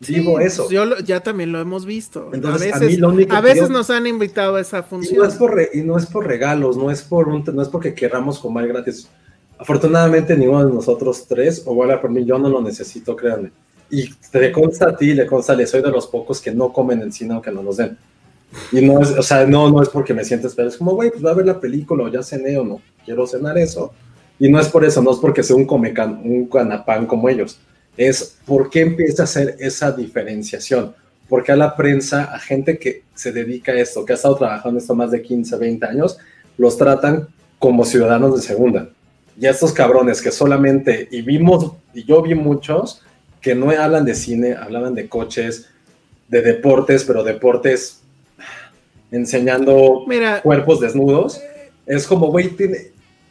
digo 0.00 0.40
eso. 0.40 0.64
Pues 0.64 0.72
yo 0.72 0.98
ya 0.98 1.20
también 1.20 1.52
lo 1.52 1.60
hemos 1.60 1.84
visto. 1.84 2.30
Entonces, 2.32 2.72
a 2.74 2.78
veces, 2.78 3.02
a, 3.30 3.40
veces 3.40 3.70
nos 3.70 3.90
han 3.90 4.06
invitado 4.06 4.56
a 4.56 4.60
esa 4.60 4.82
función. 4.82 5.14
Y 5.14 5.18
no 5.18 5.24
es 5.24 5.34
por, 5.34 5.68
y 5.72 5.82
no 5.82 5.98
es 5.98 6.06
por 6.06 6.26
regalos, 6.26 6.76
no 6.76 6.90
es, 6.90 7.02
por 7.02 7.28
un, 7.28 7.44
no 7.52 7.62
es 7.62 7.68
porque 7.68 7.94
querramos 7.94 8.38
comer 8.38 8.68
gratis. 8.68 9.08
Afortunadamente, 9.58 10.36
ninguno 10.36 10.66
de 10.66 10.72
nosotros 10.72 11.26
tres, 11.28 11.62
o 11.66 11.74
bueno, 11.74 12.00
por 12.00 12.10
mí, 12.10 12.24
yo 12.24 12.38
no 12.38 12.48
lo 12.48 12.62
necesito, 12.62 13.14
créanme. 13.14 13.50
Y 13.90 14.08
te 14.30 14.52
consta 14.52 14.90
a 14.90 14.96
ti, 14.96 15.12
le 15.12 15.26
consta, 15.26 15.54
le 15.54 15.66
soy 15.66 15.82
de 15.82 15.90
los 15.90 16.06
pocos 16.06 16.40
que 16.40 16.52
no 16.52 16.72
comen 16.72 17.02
en 17.02 17.12
cine 17.12 17.34
aunque 17.34 17.50
no 17.50 17.62
nos 17.62 17.76
den. 17.76 17.98
Y 18.72 18.80
no 18.80 19.00
es, 19.00 19.10
o 19.10 19.22
sea, 19.22 19.46
no, 19.46 19.70
no 19.70 19.82
es 19.82 19.88
porque 19.88 20.14
me 20.14 20.24
sientes, 20.24 20.54
pero 20.54 20.68
es 20.68 20.76
como, 20.76 20.94
güey, 20.94 21.10
pues 21.10 21.24
va 21.24 21.30
a 21.30 21.34
ver 21.34 21.46
la 21.46 21.60
película 21.60 22.04
o 22.04 22.08
ya 22.08 22.22
cené 22.22 22.56
o 22.58 22.64
no, 22.64 22.80
quiero 23.04 23.26
cenar 23.26 23.58
eso. 23.58 23.92
Y 24.40 24.48
no 24.48 24.58
es 24.58 24.68
por 24.68 24.84
eso, 24.84 25.00
no 25.00 25.12
es 25.12 25.18
porque 25.18 25.44
sea 25.44 25.54
un, 25.54 25.66
come 25.66 25.94
un 26.24 26.46
canapán 26.46 27.06
como 27.06 27.28
ellos 27.28 27.60
es 27.96 28.38
por 28.46 28.70
qué 28.70 28.80
empieza 28.80 29.22
a 29.22 29.24
hacer 29.24 29.56
esa 29.58 29.92
diferenciación. 29.92 30.94
Porque 31.28 31.52
a 31.52 31.56
la 31.56 31.76
prensa, 31.76 32.24
a 32.34 32.38
gente 32.38 32.78
que 32.78 33.02
se 33.14 33.30
dedica 33.30 33.72
a 33.72 33.78
esto, 33.78 34.06
que 34.06 34.12
ha 34.12 34.16
estado 34.16 34.36
trabajando 34.36 34.78
esto 34.78 34.94
más 34.94 35.10
de 35.10 35.20
15, 35.20 35.56
20 35.58 35.86
años, 35.86 36.18
los 36.56 36.78
tratan 36.78 37.28
como 37.58 37.84
ciudadanos 37.84 38.34
de 38.34 38.42
segunda. 38.42 38.88
Y 39.38 39.46
a 39.46 39.50
estos 39.50 39.72
cabrones 39.72 40.22
que 40.22 40.32
solamente, 40.32 41.08
y 41.10 41.20
vimos, 41.20 41.72
y 41.92 42.04
yo 42.04 42.22
vi 42.22 42.34
muchos, 42.34 43.02
que 43.40 43.54
no 43.54 43.70
hablan 43.70 44.06
de 44.06 44.14
cine, 44.14 44.54
hablaban 44.54 44.94
de 44.94 45.08
coches, 45.08 45.68
de 46.28 46.40
deportes, 46.40 47.04
pero 47.04 47.22
deportes 47.22 48.00
enseñando 49.10 50.04
cuerpos 50.42 50.80
desnudos. 50.80 51.40
Es 51.84 52.06
como, 52.06 52.28
güey, 52.28 52.56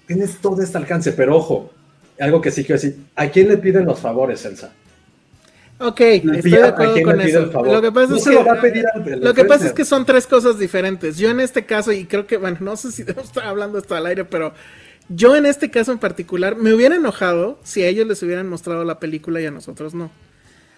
tienes 0.09 0.37
todo 0.37 0.59
este 0.63 0.75
alcance, 0.75 1.11
pero 1.11 1.37
ojo, 1.37 1.71
algo 2.19 2.41
que 2.41 2.49
sí 2.49 2.63
quiero 2.63 2.81
decir, 2.81 2.97
¿a 3.15 3.29
quién 3.29 3.47
le 3.47 3.57
piden 3.57 3.85
los 3.85 3.99
favores, 3.99 4.43
Elsa? 4.43 4.73
Ok, 5.77 6.01
estoy 6.01 6.49
de 6.49 6.63
acuerdo 6.63 7.03
con 7.03 7.21
eso. 7.21 7.41
Lo 7.63 7.79
que 7.79 7.91
pasa, 7.91 8.15
es 8.15 8.23
que, 8.23 9.15
lo 9.17 9.33
que 9.35 9.45
pasa 9.45 9.67
es 9.67 9.73
que 9.73 9.85
son 9.85 10.07
tres 10.07 10.25
cosas 10.25 10.57
diferentes. 10.57 11.15
Yo 11.19 11.29
en 11.29 11.39
este 11.39 11.63
caso, 11.63 11.91
y 11.91 12.05
creo 12.05 12.25
que, 12.25 12.37
bueno, 12.37 12.57
no 12.59 12.75
sé 12.75 12.91
si 12.91 13.03
debo 13.09 13.21
estar 13.21 13.45
hablando 13.45 13.77
esto 13.77 13.95
al 13.95 14.07
aire, 14.07 14.25
pero 14.25 14.51
yo 15.09 15.35
en 15.35 15.45
este 15.45 15.69
caso 15.69 15.91
en 15.91 15.99
particular 15.99 16.55
me 16.55 16.73
hubiera 16.73 16.95
enojado 16.95 17.59
si 17.63 17.83
a 17.83 17.87
ellos 17.87 18.07
les 18.07 18.23
hubieran 18.23 18.49
mostrado 18.49 18.83
la 18.83 18.99
película 18.99 19.39
y 19.41 19.45
a 19.45 19.51
nosotros 19.51 19.93
no. 19.93 20.09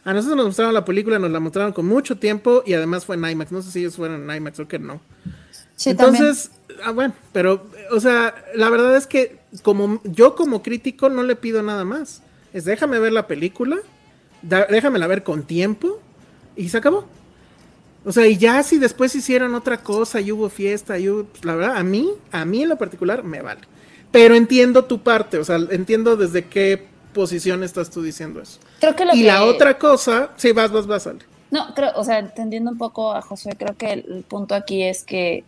A 0.04 0.14
nosotros 0.14 0.36
nos 0.36 0.48
mostraron 0.48 0.74
la 0.74 0.84
película, 0.84 1.20
nos 1.20 1.32
la 1.32 1.40
mostraron 1.40 1.72
con 1.72 1.86
mucho 1.86 2.18
tiempo 2.18 2.64
y 2.66 2.74
además 2.74 3.06
fue 3.06 3.16
en 3.16 3.30
IMAX. 3.30 3.54
No 3.54 3.62
sé 3.62 3.72
si 3.72 3.80
ellos 3.80 3.96
fueron 3.96 4.30
en 4.30 4.36
IMAX 4.36 4.60
o 4.60 4.68
que 4.68 4.78
no. 4.78 5.00
Entonces, 5.86 6.52
ah, 6.84 6.92
bueno, 6.92 7.14
pero, 7.32 7.68
o 7.92 8.00
sea, 8.00 8.36
la 8.56 8.70
verdad 8.70 8.96
es 8.96 9.08
que 9.08 9.40
como 9.64 10.02
yo 10.04 10.36
como 10.36 10.64
crítico 10.64 11.10
no 11.10 11.24
le 11.24 11.36
pido 11.36 11.62
nada 11.64 11.86
más. 11.86 12.22
Es 12.54 12.66
déjame 12.66 13.00
ver 13.00 13.14
la 13.14 13.28
película, 13.28 13.78
déjamela 14.42 15.08
ver 15.08 15.24
con 15.24 15.44
tiempo 15.44 16.00
y 16.56 16.70
se 16.70 16.78
acabó. 16.78 17.06
O 18.04 18.12
sea, 18.12 18.28
y 18.28 18.38
ya 18.38 18.64
si 18.64 18.80
después 18.80 19.16
hicieron 19.16 19.54
otra 19.54 19.78
cosa 19.78 20.20
y 20.22 20.32
hubo 20.32 20.50
fiesta, 20.50 20.98
y 20.98 21.08
pues, 21.08 21.46
la 21.46 21.56
verdad, 21.56 21.78
a 21.78 21.84
mí, 21.84 22.10
a 22.32 22.46
mí 22.46 22.64
en 22.64 22.70
lo 22.70 22.78
particular 22.78 23.24
me 23.24 23.42
vale. 23.42 23.62
Pero 24.12 24.36
entiendo 24.36 24.86
tu 24.86 25.02
parte, 25.02 25.38
o 25.38 25.44
sea, 25.46 25.58
entiendo 25.70 26.18
desde 26.18 26.46
qué 26.46 26.88
posición 27.14 27.64
estás 27.64 27.90
tú 27.90 28.02
diciendo 28.02 28.42
eso. 28.42 28.60
Creo 28.80 28.96
que 28.96 29.06
y 29.14 29.24
la 29.24 29.46
otra 29.46 29.78
cosa, 29.78 30.32
sí, 30.36 30.52
vas, 30.52 30.72
vas, 30.72 30.88
vas, 30.88 31.08
Ale. 31.08 31.20
No, 31.52 31.74
creo, 31.76 31.92
o 31.96 32.04
sea, 32.04 32.20
entendiendo 32.20 32.72
un 32.72 32.78
poco 32.78 33.14
a 33.14 33.22
Josué, 33.22 33.54
creo 33.58 33.76
que 33.78 33.92
el 33.92 34.26
punto 34.28 34.56
aquí 34.56 34.84
es 34.84 35.04
que 35.04 35.44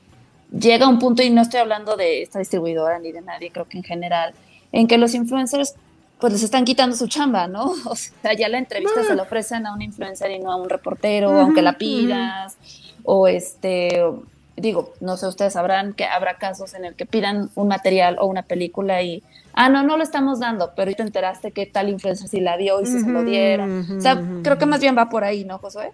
llega 0.57 0.87
un 0.87 0.99
punto, 0.99 1.23
y 1.23 1.29
no 1.29 1.41
estoy 1.41 1.59
hablando 1.59 1.95
de 1.95 2.21
esta 2.21 2.39
distribuidora 2.39 2.99
ni 2.99 3.11
de 3.11 3.21
nadie, 3.21 3.51
creo 3.51 3.67
que 3.67 3.77
en 3.77 3.83
general, 3.83 4.33
en 4.71 4.87
que 4.87 4.97
los 4.97 5.13
influencers 5.13 5.75
pues 6.19 6.31
les 6.31 6.43
están 6.43 6.63
quitando 6.63 6.95
su 6.95 7.07
chamba, 7.07 7.47
¿no? 7.47 7.73
O 7.85 7.95
sea, 7.95 8.33
ya 8.33 8.47
la 8.47 8.57
entrevista 8.57 9.03
se 9.03 9.15
la 9.15 9.23
ofrecen 9.23 9.65
a 9.65 9.73
un 9.73 9.81
influencer 9.81 10.31
y 10.31 10.39
no 10.39 10.51
a 10.51 10.55
un 10.55 10.69
reportero, 10.69 11.31
aunque 11.31 11.61
la 11.61 11.77
pidas, 11.77 12.57
o 13.03 13.27
este, 13.27 14.01
digo, 14.55 14.93
no 15.01 15.17
sé, 15.17 15.27
ustedes 15.27 15.53
sabrán 15.53 15.93
que 15.93 16.05
habrá 16.05 16.37
casos 16.37 16.73
en 16.75 16.85
el 16.85 16.95
que 16.95 17.05
pidan 17.05 17.49
un 17.55 17.67
material 17.67 18.17
o 18.19 18.27
una 18.27 18.43
película 18.43 19.01
y, 19.01 19.23
ah, 19.53 19.69
no, 19.69 19.83
no 19.83 19.97
lo 19.97 20.03
estamos 20.03 20.39
dando, 20.39 20.71
pero 20.75 20.89
hoy 20.89 20.95
te 20.95 21.03
enteraste 21.03 21.51
que 21.51 21.65
tal 21.65 21.89
influencer 21.89 22.29
sí 22.29 22.39
la 22.39 22.55
dio 22.55 22.79
y 22.79 22.85
se 22.85 23.01
lo 23.01 23.23
dieron. 23.23 23.97
O 23.97 24.01
sea, 24.01 24.21
creo 24.43 24.57
que 24.57 24.65
más 24.65 24.79
bien 24.79 24.97
va 24.97 25.09
por 25.09 25.23
ahí, 25.23 25.43
¿no, 25.43 25.57
Josué? 25.57 25.91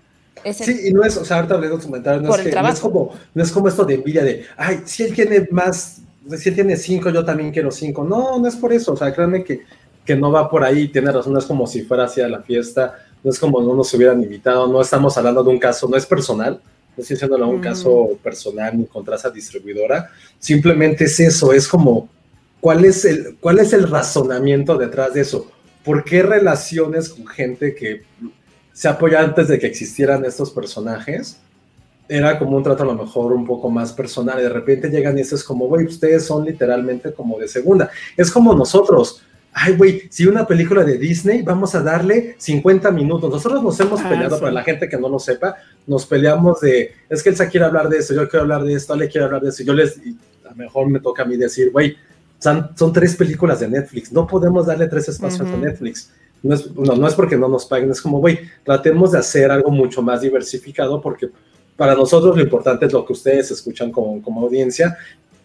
Sí, 0.53 0.87
y 0.87 0.93
no 0.93 1.03
es, 1.03 1.17
o 1.17 1.25
sea, 1.25 1.37
ahorita 1.37 1.55
hablé 1.55 1.69
de 1.69 1.77
comentarios, 1.77 2.23
no, 2.23 2.35
es 2.35 2.53
no, 2.53 2.69
es 2.69 2.79
como, 2.79 3.13
no 3.33 3.43
es 3.43 3.51
como 3.51 3.67
esto 3.67 3.85
de 3.85 3.95
envidia 3.95 4.23
de, 4.23 4.45
ay, 4.57 4.81
si 4.85 5.03
él 5.03 5.13
tiene 5.13 5.47
más, 5.51 6.01
si 6.37 6.49
él 6.49 6.55
tiene 6.55 6.75
cinco, 6.77 7.09
yo 7.09 7.23
también 7.25 7.51
quiero 7.51 7.71
cinco. 7.71 8.03
No, 8.03 8.39
no 8.39 8.47
es 8.47 8.55
por 8.55 8.73
eso, 8.73 8.93
o 8.93 8.97
sea, 8.97 9.13
créanme 9.13 9.43
que, 9.43 9.61
que 10.05 10.15
no 10.15 10.31
va 10.31 10.49
por 10.49 10.63
ahí, 10.63 10.87
tiene 10.87 11.11
razón, 11.11 11.37
es 11.37 11.45
como 11.45 11.67
si 11.67 11.83
fuera 11.83 12.05
hacia 12.05 12.27
la 12.27 12.41
fiesta, 12.41 12.95
no 13.23 13.31
es 13.31 13.39
como 13.39 13.61
no 13.61 13.75
nos 13.75 13.93
hubieran 13.93 14.21
invitado, 14.21 14.67
no 14.67 14.81
estamos 14.81 15.17
hablando 15.17 15.43
de 15.43 15.49
un 15.49 15.59
caso, 15.59 15.87
no 15.87 15.97
es 15.97 16.05
personal, 16.05 16.61
no 16.95 17.01
estoy 17.01 17.15
diciendo 17.15 17.47
un 17.47 17.61
caso 17.61 18.09
personal 18.23 18.77
ni 18.77 18.85
contra 18.85 19.15
esa 19.15 19.29
distribuidora, 19.29 20.09
simplemente 20.37 21.05
es 21.05 21.19
eso, 21.19 21.53
es 21.53 21.67
como, 21.67 22.09
¿cuál 22.59 22.85
es 22.85 23.05
el, 23.05 23.37
cuál 23.39 23.59
es 23.59 23.73
el 23.73 23.89
razonamiento 23.89 24.77
detrás 24.77 25.13
de 25.13 25.21
eso? 25.21 25.51
¿Por 25.83 26.03
qué 26.03 26.23
relaciones 26.23 27.09
con 27.09 27.25
gente 27.27 27.73
que 27.73 28.03
se 28.79 28.87
apoya 28.87 29.19
antes 29.19 29.49
de 29.49 29.59
que 29.59 29.67
existieran 29.67 30.23
estos 30.23 30.51
personajes? 30.51 31.37
Era 32.07 32.39
como 32.39 32.55
un 32.55 32.63
trato 32.63 32.83
a 32.83 32.85
lo 32.85 32.93
mejor 32.95 33.33
un 33.33 33.45
poco 33.45 33.69
más 33.69 33.91
personal 33.91 34.39
y 34.39 34.43
de 34.43 34.47
repente 34.47 34.87
llegan 34.89 35.17
y 35.17 35.21
es 35.21 35.43
como, 35.43 35.67
güey, 35.67 35.85
ustedes 35.85 36.25
son 36.25 36.45
literalmente 36.45 37.11
como 37.11 37.37
de 37.37 37.49
segunda. 37.49 37.89
Es 38.15 38.31
como 38.31 38.53
nosotros, 38.55 39.21
ay, 39.51 39.75
güey, 39.75 40.03
si 40.09 40.27
una 40.27 40.47
película 40.47 40.85
de 40.85 40.97
Disney, 40.97 41.41
vamos 41.41 41.75
a 41.75 41.83
darle 41.83 42.35
50 42.37 42.89
minutos. 42.91 43.29
Nosotros 43.29 43.61
nos 43.61 43.77
hemos 43.81 43.99
Ah, 43.99 44.07
peleado, 44.11 44.35
sí. 44.37 44.39
para 44.39 44.53
la 44.53 44.63
gente 44.63 44.87
que 44.87 44.97
no 44.97 45.09
lo 45.09 45.19
sepa, 45.19 45.57
nos 45.85 46.05
peleamos 46.05 46.61
de, 46.61 46.93
es 47.09 47.21
que 47.21 47.31
Elsa 47.31 47.49
quiere 47.49 47.65
hablar 47.65 47.89
de 47.89 47.97
eso, 47.97 48.13
yo 48.13 48.29
quiero 48.29 48.43
hablar 48.43 48.63
de 48.63 48.75
esto, 48.75 48.93
Ale 48.93 49.09
quiere 49.09 49.25
hablar 49.25 49.41
de 49.41 49.49
eso. 49.49 49.61
Yo 49.61 49.73
les, 49.73 49.97
y 49.97 50.17
a 50.45 50.51
lo 50.51 50.55
mejor 50.55 50.87
me 50.89 51.01
toca 51.01 51.23
a 51.23 51.25
mí 51.25 51.35
decir, 51.35 51.69
güey, 51.73 51.97
son, 52.37 52.69
son 52.77 52.93
tres 52.93 53.17
películas 53.17 53.59
de 53.59 53.67
Netflix, 53.67 54.13
no 54.13 54.25
podemos 54.25 54.67
darle 54.67 54.87
tres 54.87 55.09
espacios 55.09 55.49
a 55.49 55.57
Netflix. 55.57 56.11
No 56.41 56.55
es, 56.55 56.73
no, 56.73 57.07
es 57.07 57.13
porque 57.15 57.37
no 57.37 57.47
nos 57.47 57.65
paguen, 57.65 57.91
es 57.91 58.01
como, 58.01 58.19
güey, 58.19 58.39
tratemos 58.63 59.11
de 59.11 59.19
hacer 59.19 59.51
algo 59.51 59.71
mucho 59.71 60.01
más 60.01 60.21
diversificado 60.21 61.01
porque 61.01 61.29
para 61.75 61.95
nosotros 61.95 62.35
lo 62.35 62.41
importante 62.41 62.85
es 62.85 62.93
lo 62.93 63.05
que 63.05 63.13
ustedes 63.13 63.51
escuchan 63.51 63.91
como, 63.91 64.21
como 64.21 64.41
audiencia 64.41 64.97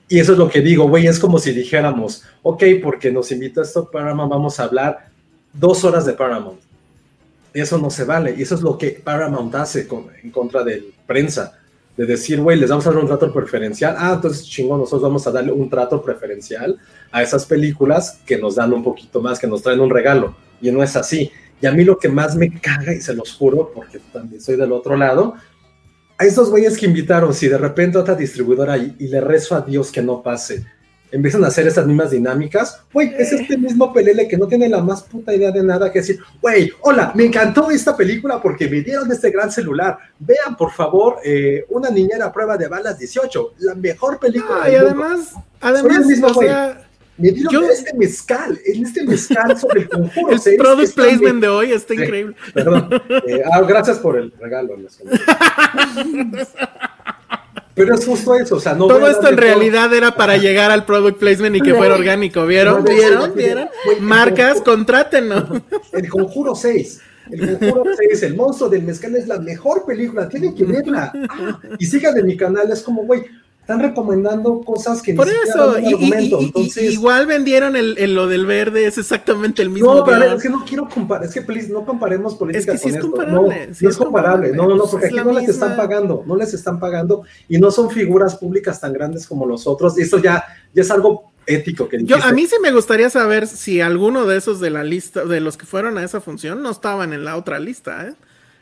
y 0.09 0.19
eso 0.19 0.33
es 0.33 0.39
lo 0.39 0.49
que 0.49 0.61
digo, 0.61 0.89
güey, 0.89 1.07
es 1.07 1.19
como 1.19 1.39
si 1.39 1.53
dijéramos, 1.53 2.25
ok, 2.43 2.63
porque 2.83 3.11
nos 3.11 3.33
invitó 3.33 3.63
esto 3.63 3.91
Paramount, 3.91 4.31
vamos 4.31 4.61
a 4.61 4.65
hablar 4.65 5.09
dos 5.53 5.83
horas 5.85 6.05
de 6.05 6.13
Paramount. 6.13 6.61
Eso 7.53 7.79
no 7.79 7.89
se 7.89 8.05
vale. 8.05 8.35
Y 8.37 8.43
eso 8.43 8.55
es 8.55 8.61
lo 8.61 8.77
que 8.77 8.91
Paramount 8.91 9.55
hace 9.55 9.89
en 10.23 10.31
contra 10.31 10.63
de 10.63 10.93
prensa. 11.07 11.59
De 11.97 12.05
decir, 12.05 12.41
güey, 12.41 12.59
les 12.59 12.71
vamos 12.71 12.87
a 12.87 12.91
dar 12.91 12.99
un 12.99 13.07
trato 13.07 13.33
preferencial. 13.33 13.95
Ah, 13.97 14.15
entonces 14.17 14.45
chingón, 14.45 14.81
nosotros 14.81 15.03
vamos 15.03 15.27
a 15.27 15.31
darle 15.31 15.53
un 15.53 15.71
trato 15.71 16.03
preferencial 16.03 16.77
a 17.13 17.23
esas 17.23 17.47
películas 17.47 18.21
que 18.27 18.37
nos 18.37 18.57
dan 18.57 18.73
un 18.73 18.83
poquito 18.83 19.23
más, 19.23 19.39
que 19.39 19.47
nos 19.47 19.63
traen 19.63 19.81
un 19.81 19.91
regalo. 19.91 20.35
Y 20.61 20.71
no 20.71 20.83
es 20.83 20.97
así. 20.97 21.31
Y 21.61 21.67
a 21.67 21.73
mí 21.73 21.85
lo 21.85 21.99
que 21.99 22.09
más 22.09 22.37
me 22.37 22.61
caga, 22.61 22.93
y 22.93 23.01
se 23.01 23.15
los 23.15 23.33
juro, 23.33 23.71
porque 23.75 24.01
también 24.13 24.41
soy 24.41 24.57
del 24.57 24.73
otro 24.73 24.97
lado, 24.97 25.35
a 26.19 26.25
esos 26.25 26.51
güeyes 26.51 26.77
que 26.77 26.87
invitaron, 26.87 27.33
si 27.35 27.49
de 27.49 27.59
repente 27.59 27.99
otra 27.99 28.15
distribuidora 28.15 28.77
y, 28.77 28.97
y 28.99 29.09
le 29.09 29.21
rezo 29.21 29.55
a 29.55 29.61
Dios 29.63 29.91
que 29.91 30.03
no 30.03 30.23
pase, 30.23 30.65
empiezan 31.15 31.45
a 31.45 31.47
hacer 31.47 31.67
esas 31.69 31.87
mismas 31.87 32.11
dinámicas, 32.11 32.81
güey, 32.93 33.15
es 33.17 33.33
este 33.33 33.57
mismo 33.57 33.93
pelele 33.93 34.27
que 34.27 34.37
no 34.37 34.49
tiene 34.49 34.69
la 34.69 34.83
más 34.83 35.05
puta 35.05 35.33
idea 35.33 35.53
de 35.53 35.63
nada 35.63 35.93
que 35.93 36.01
decir, 36.01 36.19
güey, 36.43 36.73
hola, 36.81 37.13
me 37.15 37.27
encantó 37.27 37.71
esta 37.71 37.97
película 37.97 38.43
porque 38.43 38.69
me 38.69 38.81
dieron 38.81 39.11
este 39.13 39.31
gran 39.31 39.51
celular. 39.53 39.97
Vean, 40.19 40.57
por 40.57 40.73
favor, 40.73 41.19
eh, 41.25 41.65
Una 41.69 41.89
niñera 41.91 42.27
a 42.27 42.33
prueba 42.33 42.57
de 42.57 42.67
balas 42.67 42.99
18, 42.99 43.55
la 43.59 43.77
mejor 43.77 44.19
película. 44.19 44.63
Ah, 44.65 44.69
y 44.69 44.73
del 44.73 44.95
mundo. 44.95 44.99
además, 45.61 45.85
Soy 45.85 45.91
además, 46.01 46.37
o 46.37 46.41
sea, 46.41 46.84
Me 47.17 47.31
dieron 47.31 47.53
yo- 47.53 47.71
este 47.71 47.95
mezcal, 47.97 48.59
en 48.67 48.85
este 48.85 49.05
mezcal 49.05 49.57
sobre 49.59 49.83
el 49.83 49.89
conjuro. 49.89 50.37
el 50.47 50.57
product 50.57 50.95
placement 50.95 51.41
de 51.41 51.49
hoy 51.49 51.73
está 51.73 51.95
Sí. 51.95 52.03
increíble. 52.03 52.35
Perdón. 52.53 52.89
Eh, 53.29 53.43
ah, 53.53 53.61
gracias 53.63 53.99
por 53.99 54.19
el 54.19 54.33
regalo. 54.41 54.77
Pero 57.75 57.95
es 57.95 58.07
justo 58.07 58.37
eso, 58.37 58.57
o 58.57 58.61
sea, 58.61 58.75
no 58.75 58.87
Todo 58.87 59.09
esto 59.09 59.29
en 59.29 59.35
todo- 59.35 59.45
realidad 59.45 59.93
era 59.93 60.15
para 60.15 60.37
llegar 60.37 60.71
al 60.71 60.85
product 60.85 61.19
placement 61.19 61.57
y 61.57 61.61
que 61.61 61.75
fuera 61.75 61.95
orgánico. 61.97 62.47
¿Vieron? 62.47 62.85
No, 62.85 62.91
¿Vieron? 62.91 63.29
no, 63.31 63.35
¿Vieron? 63.35 63.69
Marcas, 64.01 64.59
conjuro- 64.59 64.65
contrátenos. 64.65 65.45
El 65.93 66.09
Conjuro 66.09 66.55
6. 66.55 67.01
El 67.33 67.59
Conjuro 67.59 67.91
6, 67.97 68.23
el 68.23 68.37
monstruo 68.37 68.69
del 68.71 68.83
mezcal 68.85 69.17
es 69.17 69.27
la 69.27 69.39
mejor 69.41 69.85
película, 69.87 70.29
tienen 70.29 70.55
que 70.55 70.65
verla. 70.65 71.13
Ah, 71.29 71.59
y 71.79 71.87
sigan 71.87 72.17
en 72.17 72.27
mi 72.27 72.37
canal, 72.37 72.71
es 72.71 72.83
como, 72.83 73.03
güey, 73.05 73.25
están 73.65 73.81
recomendando 73.81 74.61
cosas 74.61 75.01
que 75.01 75.15
Por 75.15 75.27
ni 75.27 75.33
eso, 75.49 75.79
y, 75.79 75.87
argumento. 75.95 76.39
y- 76.39 76.43
y- 76.43 76.47
Entonces, 76.49 76.93
igual 76.93 77.27
vendieron 77.27 77.77
el, 77.77 77.97
el- 77.97 78.15
lo 78.15 78.27
del 78.27 78.45
verde, 78.45 78.87
es 78.87 78.99
exactamente 78.99 79.63
el 79.63 79.71
mismo. 79.71 79.95
no, 79.95 80.05
pero 80.05 80.23
es 80.37 80.43
que 80.43 80.51
no 80.51 80.67
quiero 80.67 80.87
comparar, 80.87 81.25
es 81.25 81.33
que 81.33 81.41
please, 81.41 81.73
no 81.73 81.87
comparemos 81.87 82.35
política 82.35 82.75
Es 82.75 82.83
que 82.83 82.89
sí 82.91 82.91
con 82.91 82.91
es 82.91 82.97
esto. 82.97 83.11
comparable, 83.11 83.67
no, 83.69 83.75
sí 83.75 83.85
no 83.87 83.91
es 83.91 83.97
comparable, 83.97 84.53
no, 84.53 84.69
no, 84.69 84.77
no, 84.77 84.85
porque 84.85 85.07
aquí 85.07 85.15
no 85.17 85.33
les 85.33 85.49
están 85.49 85.77
pagando, 85.77 86.23
no 86.27 86.37
les 86.37 86.53
están 86.53 86.79
pagando 86.79 87.23
y 87.49 87.57
no 87.59 87.71
son 87.71 87.91
figuras 87.91 88.37
públicas 88.37 88.79
tan 88.83 88.93
grandes 88.93 89.27
como 89.27 89.47
los 89.47 89.67
otros. 89.67 89.99
Y 89.99 90.03
eso 90.03 90.19
ya, 90.19 90.45
ya 90.75 90.83
es 90.83 90.91
algo 90.91 91.33
ético 91.47 91.89
que 91.89 92.05
Yo, 92.05 92.17
a 92.23 92.33
mí 92.33 92.47
sí 92.47 92.57
me 92.63 92.71
gustaría 92.71 93.09
saber 93.09 93.47
si 93.47 93.81
alguno 93.81 94.27
de 94.27 94.37
esos 94.37 94.61
de 94.61 94.69
la 94.69 94.85
lista, 94.85 95.25
de 95.25 95.41
los 95.41 95.57
que 95.57 95.65
fueron 95.65 95.97
a 95.97 96.05
esa 96.05 96.21
función, 96.21 96.63
no 96.63 96.71
estaban 96.71 97.15
en 97.15 97.25
la 97.25 97.37
otra 97.39 97.59
lista, 97.59 98.07
¿eh? 98.09 98.13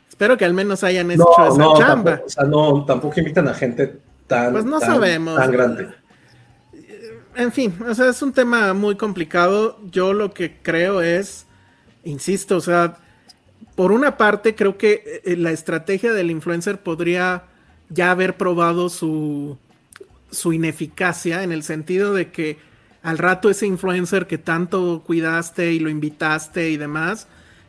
Espero 0.07 0.37
que 0.37 0.45
al 0.45 0.53
menos 0.53 0.83
hayan 0.85 1.11
hecho 1.11 1.25
no, 1.37 1.47
esa 1.47 1.57
no, 1.57 1.77
chamba. 1.77 2.03
tampoco, 2.11 2.25
o 2.25 2.29
sea, 2.29 2.43
no, 2.45 2.85
tampoco 2.85 3.19
invitan 3.19 3.47
a 3.49 3.53
gente 3.53 3.97
tan, 4.33 4.51
Pues 4.53 4.65
no 4.65 4.79
tan- 4.79 4.89
sabemos. 4.89 5.35
tan 5.37 5.51
grande. 5.51 5.87
En 7.35 7.51
fin, 7.51 7.73
o 7.87 7.95
sea, 7.95 8.09
es 8.09 8.21
un 8.21 8.31
tema 8.31 8.73
muy 8.73 8.95
complicado. 8.95 9.79
Yo 9.91 10.13
lo 10.13 10.33
que 10.33 10.57
creo 10.61 11.01
es, 11.01 11.45
insisto, 12.03 12.57
o 12.57 12.61
sea, 12.61 12.97
por 13.75 13.91
una 13.91 14.17
parte 14.17 14.53
creo 14.55 14.77
que 14.77 15.21
eh, 15.25 15.35
la 15.35 15.51
estrategia 15.51 16.13
del 16.13 16.29
influencer 16.29 16.79
podría 16.81 17.43
ya 17.89 18.11
haber 18.11 18.37
probado 18.37 18.89
su, 18.89 19.57
su 20.29 20.53
ineficacia 20.53 21.43
en 21.43 21.51
el 21.51 21.63
sentido 21.63 22.13
de 22.13 22.31
que 22.31 22.59
al 23.01 23.17
rato 23.17 23.49
ese 23.49 23.65
influencer 23.65 24.27
que 24.27 24.37
tanto 24.37 25.01
cuidaste 25.05 25.73
y 25.73 25.79
lo 25.79 25.89
invitaste 25.89 26.69
y 26.69 26.77
demás, 26.77 27.27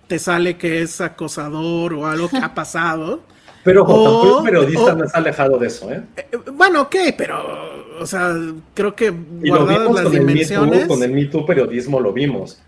te 0.08 0.18
sale 0.18 0.58
que 0.58 0.82
es 0.82 1.00
acosador 1.00 1.94
o 1.94 2.06
algo 2.06 2.28
que 2.28 2.36
ha 2.36 2.54
pasado. 2.54 3.22
Pero 3.64 3.80
tampoco 3.86 4.38
un 4.38 4.44
periodista 4.44 4.92
o- 4.92 4.94
no 4.96 5.04
está 5.04 5.18
alejado 5.18 5.58
de 5.58 5.66
eso, 5.66 5.90
¿eh? 5.92 6.02
Eh, 6.16 6.36
Bueno, 6.52 6.82
ok, 6.82 6.96
pero, 7.16 7.36
o 8.00 8.06
sea, 8.06 8.34
creo 8.74 8.94
que 8.94 9.06
Y 9.42 9.48
lo 9.48 9.66
vimos 9.66 9.94
las 9.94 10.04
con 10.04 10.14
el, 10.16 10.22
Me 10.22 10.32
dimensiones, 10.32 10.80
Too, 10.82 10.88
con 10.88 11.02
el 11.02 11.10
Me 11.12 11.24
Too 11.26 11.46
periodismo 11.46 11.98
lo 12.00 12.12
vimos. 12.12 12.60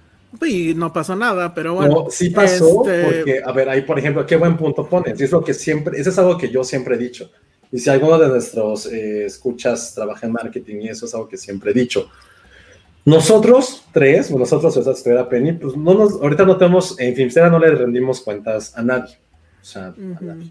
y 0.43 0.75
no 0.75 0.93
pasó 0.93 1.15
nada, 1.15 1.55
pero 1.55 1.75
bueno. 1.75 2.05
no, 2.05 2.11
sí 2.11 2.31
pasó, 2.31 2.83
este, 2.89 3.05
porque, 3.05 3.43
a 3.45 3.53
ver, 3.53 3.69
ahí, 3.69 3.83
por 3.83 3.99
ejemplo, 3.99 4.25
qué 4.27 4.37
buen 4.37 4.57
punto 4.57 4.87
pones. 4.87 5.21
Es 5.21 5.31
lo 5.31 5.43
que 5.45 5.55
siempre, 5.55 6.01
eso 6.01 6.11
es 6.11 6.19
algo 6.19 6.37
que 6.39 6.49
yo 6.51 6.65
siempre 6.65 6.95
he 6.95 6.99
dicho. 6.99 7.31
Y 7.73 7.79
si 7.79 7.91
alguno 7.91 8.19
de 8.19 8.29
nuestros 8.29 8.87
eh, 8.87 9.27
escuchas 9.27 9.93
trabaja 9.95 10.27
en 10.27 10.33
marketing 10.33 10.77
y 10.83 10.89
eso 10.89 11.05
es 11.07 11.15
algo 11.15 11.29
que 11.29 11.37
siempre 11.37 11.73
he 11.73 11.75
dicho. 11.75 12.09
Nosotros 13.05 13.85
tres, 13.93 14.31
nosotros, 14.33 14.77
o 14.77 14.83
sea, 14.83 14.93
si 14.93 14.99
estuviera 14.99 15.29
Penny, 15.29 15.53
pues 15.53 15.77
no 15.77 15.95
nos, 15.95 16.15
ahorita 16.15 16.45
no 16.45 16.57
tenemos, 16.57 16.99
en 16.99 17.15
Filmstera 17.15 17.49
no 17.49 17.59
le 17.59 17.71
rendimos 17.71 18.21
cuentas 18.21 18.77
a 18.77 18.83
nadie. 18.83 19.17
O 19.63 19.65
sea, 19.65 19.87
a 19.89 19.95
nadie. 20.21 20.51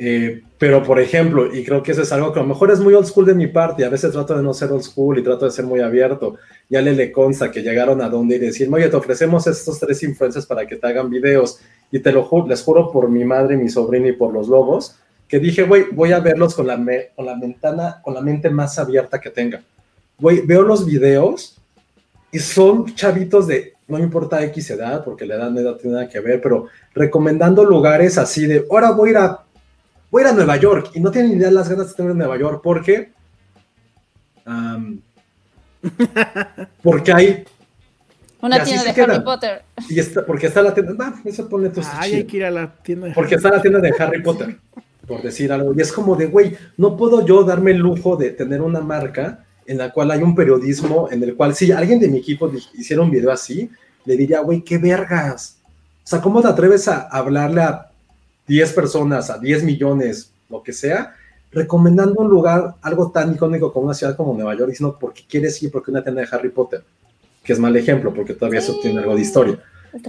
Eh, 0.00 0.42
pero, 0.58 0.84
por 0.84 1.00
ejemplo, 1.00 1.52
y 1.52 1.64
creo 1.64 1.82
que 1.82 1.90
eso 1.90 2.02
es 2.02 2.12
algo 2.12 2.32
que 2.32 2.38
a 2.38 2.42
lo 2.42 2.48
mejor 2.48 2.70
es 2.70 2.78
muy 2.78 2.94
old 2.94 3.06
school 3.06 3.26
de 3.26 3.34
mi 3.34 3.48
parte, 3.48 3.82
y 3.82 3.84
a 3.84 3.88
veces 3.88 4.12
trato 4.12 4.36
de 4.36 4.42
no 4.44 4.54
ser 4.54 4.70
old 4.70 4.82
school 4.82 5.18
y 5.18 5.22
trato 5.24 5.44
de 5.44 5.50
ser 5.50 5.64
muy 5.64 5.80
abierto. 5.80 6.36
Ya 6.68 6.80
le, 6.80 6.92
le 6.92 7.10
consta 7.10 7.50
que 7.50 7.62
llegaron 7.62 8.00
a 8.00 8.08
donde 8.08 8.36
y 8.36 8.38
decir, 8.38 8.68
oye, 8.72 8.88
te 8.88 8.96
ofrecemos 8.96 9.46
estos 9.48 9.80
tres 9.80 10.02
influencers 10.04 10.46
para 10.46 10.66
que 10.66 10.76
te 10.76 10.86
hagan 10.86 11.10
videos, 11.10 11.58
y 11.90 11.98
te 11.98 12.12
lo 12.12 12.22
juro, 12.22 12.46
les 12.46 12.62
juro 12.62 12.92
por 12.92 13.08
mi 13.10 13.24
madre, 13.24 13.56
mi 13.56 13.68
sobrina 13.68 14.08
y 14.08 14.12
por 14.12 14.32
los 14.32 14.46
lobos, 14.46 14.96
que 15.26 15.38
dije, 15.40 15.64
güey, 15.64 15.86
voy 15.92 16.12
a 16.12 16.20
verlos 16.20 16.54
con 16.54 16.66
la, 16.66 16.76
me- 16.76 17.08
con 17.16 17.26
la 17.26 17.38
ventana, 17.38 18.00
con 18.02 18.14
la 18.14 18.20
mente 18.20 18.50
más 18.50 18.78
abierta 18.78 19.20
que 19.20 19.30
tenga. 19.30 19.62
Güey, 20.18 20.42
veo 20.46 20.62
los 20.62 20.86
videos 20.86 21.60
y 22.30 22.38
son 22.38 22.94
chavitos 22.94 23.46
de, 23.46 23.74
no 23.88 23.98
me 23.98 24.04
importa 24.04 24.42
X 24.44 24.70
edad, 24.70 25.02
porque 25.04 25.26
la 25.26 25.36
edad 25.36 25.50
no 25.50 25.74
tiene 25.76 25.96
nada 25.96 26.08
que 26.08 26.20
ver, 26.20 26.40
pero 26.40 26.66
recomendando 26.94 27.64
lugares 27.64 28.16
así 28.18 28.46
de, 28.46 28.64
ahora 28.70 28.90
voy 28.92 29.08
a 29.08 29.12
ir 29.12 29.16
a, 29.18 29.44
voy 30.10 30.22
a 30.22 30.26
ir 30.26 30.32
a 30.32 30.36
Nueva 30.36 30.56
York, 30.56 30.90
y 30.94 31.00
no 31.00 31.10
tienen 31.10 31.32
ni 31.32 31.38
idea 31.38 31.50
las 31.50 31.68
ganas 31.68 31.88
de 31.88 31.94
tener 31.94 32.12
en 32.12 32.18
Nueva 32.18 32.38
York, 32.38 32.60
porque, 32.62 33.12
am, 34.44 35.00
porque 36.82 37.12
hay, 37.12 37.44
Una 38.40 38.62
tienda 38.62 38.92
de 38.92 39.02
Harry. 39.02 39.20
Potter. 39.20 39.62
y 39.88 39.98
está, 39.98 40.24
porque 40.24 40.46
está 40.46 40.62
la 40.62 40.74
tienda, 40.74 40.94
ah, 41.00 41.20
eso 41.24 41.48
pone 41.48 41.68
tu 41.70 41.80
Ay, 41.92 42.14
hay 42.14 42.24
que 42.24 42.36
ir 42.36 42.44
a 42.44 42.50
la 42.50 42.72
tienda. 42.74 43.12
porque 43.14 43.34
está 43.34 43.50
la 43.50 43.62
tienda 43.62 43.80
de 43.80 43.92
Harry 43.98 44.22
Potter, 44.22 44.58
por 45.06 45.22
decir 45.22 45.52
algo. 45.52 45.72
Y 45.74 45.80
es 45.80 45.92
como 45.92 46.16
de, 46.16 46.26
güey, 46.26 46.56
no 46.76 46.96
puedo 46.96 47.24
yo 47.24 47.44
darme 47.44 47.72
el 47.72 47.78
lujo 47.78 48.16
de 48.16 48.30
tener 48.30 48.62
una 48.62 48.80
marca 48.80 49.44
en 49.66 49.78
la 49.78 49.92
cual 49.92 50.10
hay 50.10 50.22
un 50.22 50.34
periodismo 50.34 51.08
en 51.10 51.22
el 51.22 51.36
cual, 51.36 51.54
si 51.54 51.70
alguien 51.70 52.00
de 52.00 52.08
mi 52.08 52.18
equipo 52.18 52.50
hiciera 52.74 53.02
un 53.02 53.10
video 53.10 53.30
así, 53.30 53.70
le 54.06 54.16
diría, 54.16 54.40
güey, 54.40 54.62
qué 54.62 54.78
vergas. 54.78 55.58
O 56.02 56.06
sea, 56.08 56.22
¿cómo 56.22 56.40
te 56.40 56.48
atreves 56.48 56.88
a 56.88 57.02
hablarle 57.02 57.60
a 57.60 57.87
10 58.48 58.72
personas, 58.72 59.30
a 59.30 59.38
10 59.38 59.62
millones, 59.62 60.32
lo 60.48 60.62
que 60.62 60.72
sea, 60.72 61.14
recomendando 61.52 62.14
un 62.20 62.28
lugar, 62.28 62.74
algo 62.82 63.10
tan 63.10 63.32
icónico 63.34 63.72
como 63.72 63.86
una 63.86 63.94
ciudad 63.94 64.16
como 64.16 64.34
Nueva 64.34 64.54
York, 64.56 64.70
diciendo, 64.70 64.98
¿por 64.98 65.12
qué 65.12 65.22
quieres 65.28 65.62
ir? 65.62 65.70
Porque 65.70 65.90
una 65.90 66.02
tienda 66.02 66.22
de 66.22 66.28
Harry 66.30 66.48
Potter, 66.50 66.82
que 67.42 67.52
es 67.52 67.58
mal 67.58 67.76
ejemplo, 67.76 68.12
porque 68.12 68.34
todavía 68.34 68.60
eso 68.60 68.78
tiene 68.80 68.98
algo 69.00 69.14
de 69.14 69.22
historia. 69.22 69.58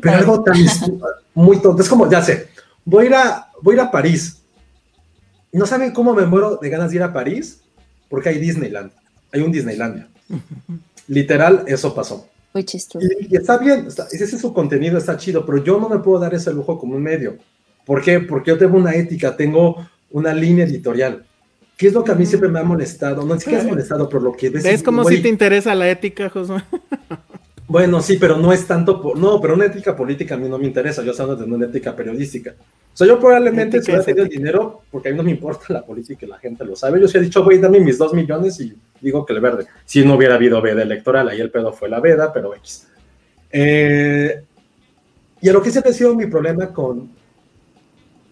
Pero 0.02 0.18
algo 0.18 0.44
tan 0.44 0.56
muy 1.34 1.61
tonto. 1.61 1.82
Es 1.82 1.90
como, 1.90 2.10
ya 2.10 2.22
sé, 2.22 2.48
voy 2.84 3.06
a 3.06 3.07
ir 3.07 3.14
a, 3.16 3.48
voy 3.61 3.74
a, 3.74 3.76
ir 3.76 3.82
a 3.82 3.91
París. 3.91 4.41
¿Y 5.52 5.57
no 5.57 5.66
saben 5.66 5.91
cómo 5.91 6.14
me 6.14 6.26
muero 6.26 6.57
de 6.57 6.70
ganas 6.70 6.90
de 6.91 6.98
ir 6.98 7.03
a 7.03 7.14
París? 7.14 7.61
Porque 8.10 8.30
hay 8.30 8.40
Disneyland. 8.40 8.91
Hay 9.32 9.41
un 9.41 9.52
Disneylandia. 9.52 10.07
Literal, 11.07 11.64
eso 11.68 11.94
pasó. 11.95 12.28
Is 12.53 12.88
true. 12.88 13.02
Y, 13.22 13.34
y 13.34 13.38
está 13.38 13.57
bien, 13.57 13.86
está- 13.88 14.07
ese 14.11 14.24
es 14.26 14.41
su 14.41 14.53
contenido, 14.53 14.98
está 14.98 15.16
chido, 15.18 15.45
pero 15.45 15.64
yo 15.64 15.80
no 15.80 15.88
me 15.88 15.99
puedo 15.99 16.20
dar 16.20 16.34
ese 16.34 16.52
lujo 16.53 16.78
como 16.78 16.95
un 16.95 17.03
medio. 17.03 17.38
¿Por 17.90 18.03
qué? 18.03 18.20
Porque 18.20 18.52
yo 18.52 18.57
tengo 18.60 18.78
una 18.78 18.94
ética, 18.94 19.36
tengo 19.36 19.84
una 20.11 20.32
línea 20.32 20.64
editorial. 20.64 21.26
¿Qué 21.76 21.88
es 21.88 21.94
lo 21.94 22.03
que 22.03 22.11
a 22.11 22.14
mí 22.16 22.24
siempre 22.24 22.48
me 22.48 22.60
ha 22.60 22.64
molestado? 22.64 23.24
No 23.26 23.34
es 23.34 23.44
que 23.44 23.49
me 23.56 23.61
ha 23.61 23.64
molestado, 23.64 24.07
pero 24.07 24.22
lo 24.22 24.34
que 24.34 24.52
ves. 24.52 24.64
¿Ves 24.64 24.84
como 24.84 25.03
si 25.06 25.24
te 25.24 25.28
interesa 25.28 25.74
la 25.74 25.90
ética, 25.90 26.30
Josué? 26.30 26.61
Bueno, 27.68 27.99
sí, 27.99 28.18
pero 28.20 28.38
no 28.38 28.53
es 28.53 28.68
tanto. 28.68 29.02
por- 29.02 29.18
no, 29.18 29.41
pero 29.41 29.56
una 29.56 29.66
ética 29.66 29.95
política 29.95 30.36
a 30.36 30.38
mí 30.38 30.48
no 30.48 30.60
me 30.60 30.68
interesa. 30.68 31.02
Yo 31.02 31.10
estoy 31.10 31.24
hablando 31.24 31.48
de 31.48 31.52
una 31.52 31.66
ética 31.66 31.95
periodística. 31.95 32.52
O 32.94 32.95
sea, 32.95 33.07
yo 33.07 33.20
probablemente 33.20 33.82
si 33.82 33.86
hubiera 33.90 34.02
es 34.02 34.06
tenido 34.06 34.26
dinero, 34.26 34.82
porque 34.91 35.10
a 35.10 35.11
mí 35.11 35.18
no 35.18 35.24
me 35.24 35.32
importa 35.32 35.66
la 35.74 35.84
política 35.84 36.28
y 36.28 36.30
la 36.30 36.38
gente 36.38 36.64
lo 36.66 36.76
sabe. 36.76 37.02
Yo 37.02 37.07
sí 37.07 37.18
he 37.18 37.22
dicho, 37.22 37.44
güey, 37.44 37.57
dame 37.57 37.80
mis 37.80 37.98
dos 37.98 38.14
millones 38.14 38.60
y 38.60 38.72
digo 39.02 39.26
que 39.26 39.34
el 39.34 39.40
verde. 39.40 39.66
Si 39.84 40.06
no 40.06 40.14
hubiera 40.14 40.36
habido 40.36 40.61
veda 40.61 40.84
electoral, 40.84 41.28
ahí 41.28 41.41
el 41.41 41.49
pedo 41.49 41.74
fue 41.74 41.90
la 41.90 41.99
veda, 41.99 42.32
pero 42.32 42.53
X. 42.53 42.88
Eh, 43.52 44.44
y 45.41 45.49
a 45.49 45.53
lo 45.53 45.64
que 45.64 45.72
siempre 45.72 45.90
ha 45.91 45.95
sido 45.95 46.14
mi 46.14 46.28
problema 46.28 46.68
con, 46.72 47.18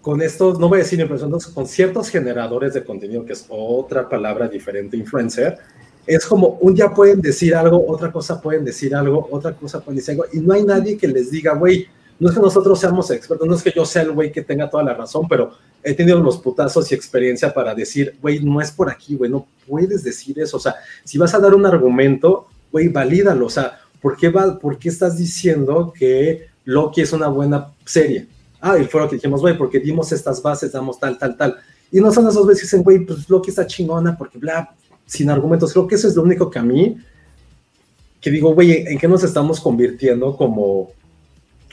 con 0.08 0.22
estos, 0.22 0.58
no 0.58 0.70
voy 0.70 0.80
a 0.80 0.84
decir 0.84 1.02
influencers, 1.02 1.48
con 1.48 1.68
ciertos 1.68 2.08
generadores 2.08 2.74
de 2.74 2.82
contenido, 2.82 3.26
que 3.26 3.34
es 3.34 3.46
otra 3.50 4.08
palabra 4.08 4.48
diferente, 4.48 4.96
influencer, 4.96 5.58
es 6.06 6.26
como 6.26 6.58
un 6.62 6.74
día 6.74 6.94
pueden 6.94 7.20
decir 7.20 7.54
algo, 7.54 7.86
otra 7.86 8.10
cosa 8.10 8.40
pueden 8.40 8.64
decir 8.64 8.96
algo, 8.96 9.28
otra 9.32 9.52
cosa 9.52 9.82
pueden 9.82 9.98
decir 9.98 10.12
algo, 10.14 10.24
y 10.32 10.40
no 10.40 10.54
hay 10.54 10.64
nadie 10.64 10.98
que 10.98 11.10
les 11.10 11.30
diga, 11.30 11.56
güey, 11.56 11.88
no 12.22 12.30
es 12.30 12.36
que 12.36 12.40
nosotros 12.40 12.80
seamos 12.80 13.12
expertos, 13.12 13.46
no 13.46 13.54
es 13.54 13.62
que 13.62 13.74
yo 13.76 13.84
sea 13.84 14.04
el 14.04 14.14
güey 14.14 14.32
que 14.32 14.44
tenga 14.44 14.70
toda 14.70 14.82
la 14.82 14.94
razón, 14.94 15.28
pero 15.28 15.52
he 15.84 15.94
tenido 15.94 16.22
los 16.22 16.38
putazos 16.38 16.90
y 16.90 16.96
experiencia 16.96 17.54
para 17.54 17.76
decir, 17.76 18.16
güey, 18.22 18.40
no 18.40 18.62
es 18.62 18.72
por 18.72 18.90
aquí, 18.90 19.18
güey, 19.18 19.30
no 19.30 19.46
puedes 19.68 20.06
decir 20.06 20.40
eso, 20.40 20.56
o 20.56 20.62
sea, 20.62 20.76
si 21.04 21.18
vas 21.18 21.34
a 21.34 21.40
dar 21.40 21.54
un 21.54 21.66
argumento, 21.66 22.48
güey, 22.72 22.88
valídalo, 22.88 23.48
o 23.48 23.50
sea, 23.50 23.82
¿por 24.02 24.16
qué, 24.16 24.30
va, 24.30 24.58
¿por 24.58 24.80
qué 24.80 24.88
estás 24.88 25.18
diciendo 25.18 25.92
que 25.94 26.48
Loki 26.64 27.02
es 27.02 27.12
una 27.12 27.28
buena 27.28 27.74
serie? 27.84 28.37
Ah, 28.60 28.78
y 28.78 28.86
fue 28.86 29.02
lo 29.02 29.10
que 29.10 29.16
dijimos, 29.16 29.42
güey, 29.42 29.58
porque 29.58 29.80
dimos 29.80 30.12
estas 30.12 30.42
bases, 30.42 30.72
damos 30.72 31.00
tal, 31.00 31.18
tal, 31.18 31.38
tal. 31.38 31.58
Y 31.92 32.00
no 32.00 32.12
son 32.12 32.28
esos 32.28 32.46
veces 32.46 32.62
que 32.62 32.66
dicen, 32.68 32.84
güey, 32.84 33.00
pues 33.06 33.30
Loki 33.30 33.50
está 33.50 33.66
chingona 33.66 34.18
porque 34.18 34.38
bla, 34.38 34.74
sin 35.06 35.30
argumentos. 35.30 35.72
Creo 35.72 35.88
que 35.88 35.96
eso 35.96 36.08
es 36.08 36.16
lo 36.16 36.24
único 36.24 36.50
que 36.50 36.60
a 36.60 36.64
mí, 36.64 36.98
que 38.20 38.32
digo, 38.32 38.54
güey, 38.54 38.86
¿en 38.88 38.98
qué 38.98 39.08
nos 39.08 39.24
estamos 39.24 39.60
convirtiendo 39.60 40.36
como, 40.36 40.92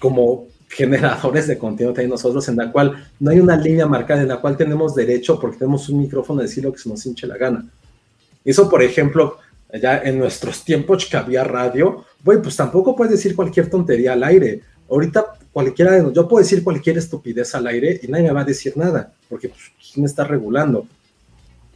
como 0.01 0.47
generadores 0.69 1.47
de 1.47 1.59
contenido 1.59 1.93
también 1.93 2.11
nosotros, 2.11 2.47
en 2.48 2.56
la 2.56 2.70
cual 2.70 3.09
no 3.20 3.31
hay 3.31 3.40
una 3.40 3.56
línea 3.56 3.86
marcada, 3.86 4.23
en 4.23 4.28
la 4.28 4.40
cual 4.40 4.56
tenemos 4.56 4.94
derecho, 4.94 5.39
porque 5.40 5.59
tenemos 5.59 5.89
un 5.89 6.01
micrófono, 6.01 6.40
a 6.40 6.43
decir 6.44 6.65
lo 6.65 6.73
que 6.73 6.78
se 6.78 6.89
nos 6.89 7.05
hinche 7.06 7.27
la 7.27 7.36
gana? 7.36 7.66
Eso, 8.44 8.69
por 8.69 8.82
ejemplo, 8.82 9.39
ya 9.73 9.98
en 9.98 10.19
nuestros 10.19 10.65
tiempos 10.65 11.06
que 11.06 11.16
había 11.16 11.44
radio, 11.44 12.05
güey, 12.23 12.40
pues 12.43 12.56
tampoco 12.56 12.94
puedes 12.94 13.12
decir 13.12 13.35
cualquier 13.35 13.70
tontería 13.70 14.12
al 14.12 14.23
aire. 14.23 14.62
Ahorita 14.90 15.24
cualquiera 15.55 15.93
de 15.93 15.98
nosotros, 15.98 16.24
yo 16.24 16.28
puedo 16.28 16.43
decir 16.43 16.64
cualquier 16.64 16.98
estupidez 16.98 17.55
al 17.55 17.68
aire 17.68 18.01
y 18.02 18.09
nadie 18.09 18.24
me 18.24 18.32
va 18.32 18.40
a 18.40 18.44
decir 18.44 18.76
nada, 18.76 19.14
porque 19.28 19.48
pues, 19.48 19.62
¿quién 19.78 20.02
me 20.02 20.09
está 20.09 20.24
regulando? 20.24 20.85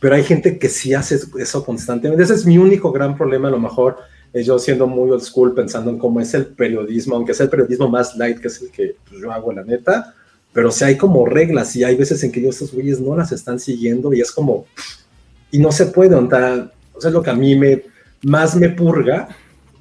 Pero 0.00 0.16
hay 0.16 0.24
gente 0.24 0.58
que 0.58 0.68
sí 0.68 0.94
hace 0.94 1.16
eso 1.38 1.64
constantemente. 1.64 2.24
Ese 2.24 2.34
es 2.34 2.44
mi 2.44 2.58
único 2.58 2.90
gran 2.90 3.16
problema, 3.16 3.46
a 3.46 3.52
lo 3.52 3.60
mejor, 3.60 3.98
es 4.32 4.44
yo 4.46 4.58
siendo 4.58 4.88
muy 4.88 5.10
old 5.10 5.22
school, 5.22 5.54
pensando 5.54 5.90
en 5.90 5.98
cómo 5.98 6.20
es 6.20 6.34
el 6.34 6.46
periodismo, 6.46 7.14
aunque 7.14 7.34
sea 7.34 7.44
el 7.44 7.50
periodismo 7.50 7.88
más 7.88 8.16
light, 8.16 8.38
que 8.40 8.48
es 8.48 8.60
el 8.60 8.70
que 8.70 8.96
pues, 9.08 9.22
yo 9.22 9.30
hago, 9.30 9.52
la 9.52 9.62
neta, 9.62 10.12
pero 10.52 10.72
sí 10.72 10.82
hay 10.82 10.96
como 10.96 11.24
reglas 11.24 11.74
y 11.76 11.84
hay 11.84 11.94
veces 11.94 12.22
en 12.24 12.32
que 12.32 12.42
yo 12.42 12.50
estos 12.50 12.72
güeyes 12.72 13.00
no 13.00 13.16
las 13.16 13.30
están 13.30 13.60
siguiendo 13.60 14.12
y 14.12 14.20
es 14.20 14.32
como, 14.32 14.66
y 15.52 15.58
no 15.58 15.70
se 15.70 15.86
puede, 15.86 16.16
o 16.16 16.28
sea, 16.28 16.72
o 16.94 17.00
sea, 17.00 17.10
es 17.10 17.14
lo 17.14 17.22
que 17.22 17.30
a 17.30 17.34
mí 17.34 17.54
me, 17.54 17.84
más 18.22 18.56
me 18.56 18.70
purga 18.70 19.28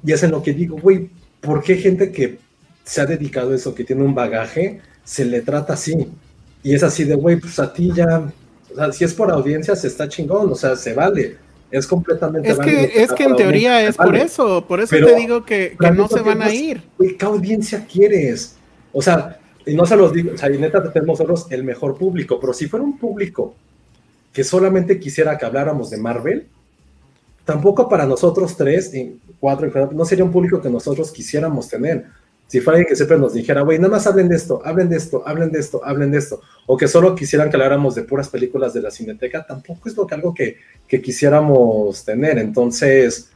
y 0.04 0.12
es 0.12 0.22
en 0.22 0.30
lo 0.30 0.40
que 0.40 0.52
digo, 0.52 0.78
güey, 0.80 1.10
¿por 1.40 1.64
qué 1.64 1.76
gente 1.76 2.12
que 2.12 2.38
se 2.88 3.02
ha 3.02 3.06
dedicado 3.06 3.52
a 3.52 3.54
eso, 3.54 3.74
que 3.74 3.84
tiene 3.84 4.02
un 4.02 4.14
bagaje, 4.14 4.80
se 5.04 5.26
le 5.26 5.42
trata 5.42 5.74
así? 5.74 6.08
Y 6.62 6.74
es 6.74 6.82
así 6.82 7.04
de, 7.04 7.16
güey, 7.16 7.36
pues 7.36 7.58
a 7.58 7.70
ti 7.70 7.92
ya, 7.94 8.32
o 8.72 8.74
sea, 8.74 8.90
si 8.92 9.04
es 9.04 9.12
por 9.12 9.30
audiencia, 9.30 9.76
se 9.76 9.88
está 9.88 10.08
chingón, 10.08 10.50
o 10.50 10.54
sea, 10.54 10.74
se 10.74 10.94
vale. 10.94 11.36
Es 11.70 11.86
completamente 11.86 12.48
Es 12.48 12.56
válido 12.56 12.88
que, 12.88 13.02
es 13.02 13.12
que 13.12 13.24
en 13.24 13.36
teoría 13.36 13.86
es 13.86 13.94
por 13.94 14.16
eso, 14.16 14.64
por 14.66 14.80
eso 14.80 14.88
Pero 14.88 15.08
te 15.08 15.16
digo 15.16 15.44
que, 15.44 15.76
no 15.94 16.08
se 16.08 16.22
van 16.22 16.40
a 16.40 16.50
ir. 16.50 16.82
Güey, 16.96 17.14
¿qué 17.18 17.26
audiencia 17.26 17.86
quieres? 17.86 18.56
O 18.90 19.02
sea, 19.02 19.38
y 19.66 19.74
no 19.74 19.84
se 19.84 19.94
los 19.94 20.10
digo, 20.10 20.32
o 20.32 20.38
sea, 20.38 20.50
y 20.50 20.56
neta 20.56 20.82
tenemos 20.90 21.20
nosotros 21.20 21.46
el 21.50 21.64
mejor 21.64 21.98
público, 21.98 22.40
pero 22.40 22.54
si 22.54 22.68
fuera 22.68 22.82
un 22.82 22.96
público 22.96 23.54
que 24.32 24.44
solamente 24.44 24.98
quisiera 24.98 25.36
que 25.36 25.44
habláramos 25.44 25.90
de 25.90 25.98
Marvel, 25.98 26.46
tampoco 27.44 27.86
para 27.86 28.06
nosotros 28.06 28.56
tres, 28.56 28.94
y 28.94 29.20
cuatro, 29.38 29.90
no 29.92 30.06
sería 30.06 30.24
un 30.24 30.32
público 30.32 30.62
que 30.62 30.70
nosotros 30.70 31.12
quisiéramos 31.12 31.68
tener. 31.68 32.06
Si 32.48 32.60
fuera 32.60 32.78
alguien 32.78 32.88
que 32.88 32.96
siempre 32.96 33.18
nos 33.18 33.34
dijera, 33.34 33.60
güey, 33.60 33.78
nada 33.78 33.90
más 33.92 34.06
hablen 34.06 34.28
de 34.28 34.34
esto, 34.36 34.60
hablen 34.64 34.88
de 34.88 34.96
esto, 34.96 35.22
hablen 35.26 35.52
de 35.52 35.60
esto, 35.60 35.80
hablen 35.84 36.10
de 36.10 36.18
esto, 36.18 36.40
o 36.66 36.76
que 36.76 36.88
solo 36.88 37.14
quisieran 37.14 37.50
que 37.50 37.56
habláramos 37.56 37.94
de 37.94 38.02
puras 38.02 38.28
películas 38.28 38.72
de 38.72 38.80
la 38.82 38.90
cineteca, 38.90 39.44
tampoco 39.46 39.88
es 39.88 39.94
lo 39.96 40.06
que 40.06 40.14
algo 40.14 40.32
que, 40.34 40.56
que 40.88 41.00
quisiéramos 41.00 42.04
tener. 42.04 42.38
Entonces, 42.38 43.28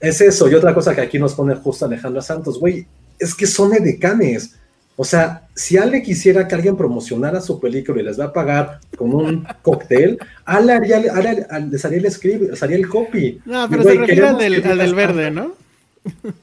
es 0.00 0.20
eso. 0.20 0.48
Y 0.48 0.54
otra 0.54 0.72
cosa 0.72 0.94
que 0.94 1.00
aquí 1.00 1.18
nos 1.18 1.34
pone 1.34 1.54
justo 1.56 1.84
Alejandra 1.84 2.22
Santos, 2.22 2.58
güey, 2.60 2.86
es 3.18 3.34
que 3.34 3.46
son 3.46 3.74
edecanes. 3.74 4.54
O 4.96 5.04
sea, 5.04 5.48
si 5.56 5.76
Ale 5.76 6.02
quisiera 6.04 6.46
que 6.46 6.54
alguien 6.54 6.76
promocionara 6.76 7.40
su 7.40 7.58
película 7.58 8.00
y 8.00 8.04
les 8.04 8.18
va 8.20 8.26
a 8.26 8.32
pagar 8.32 8.78
con 8.96 9.12
un 9.12 9.44
cóctel, 9.62 10.16
Ale 10.44 10.72
haría, 10.72 10.98
Ale- 10.98 11.10
Ale- 11.50 11.66
les 11.68 11.84
haría 11.84 11.98
el 11.98 12.10
script, 12.12 12.50
les 12.50 12.62
haría 12.62 12.76
el 12.76 12.88
copy. 12.88 13.40
No, 13.44 13.66
pero 13.68 13.82
güey, 13.82 13.96
se 13.96 14.00
refiere 14.02 14.28
al 14.28 14.38
del, 14.38 14.80
al 14.80 14.94
verde. 14.94 15.30
¿no? 15.32 15.52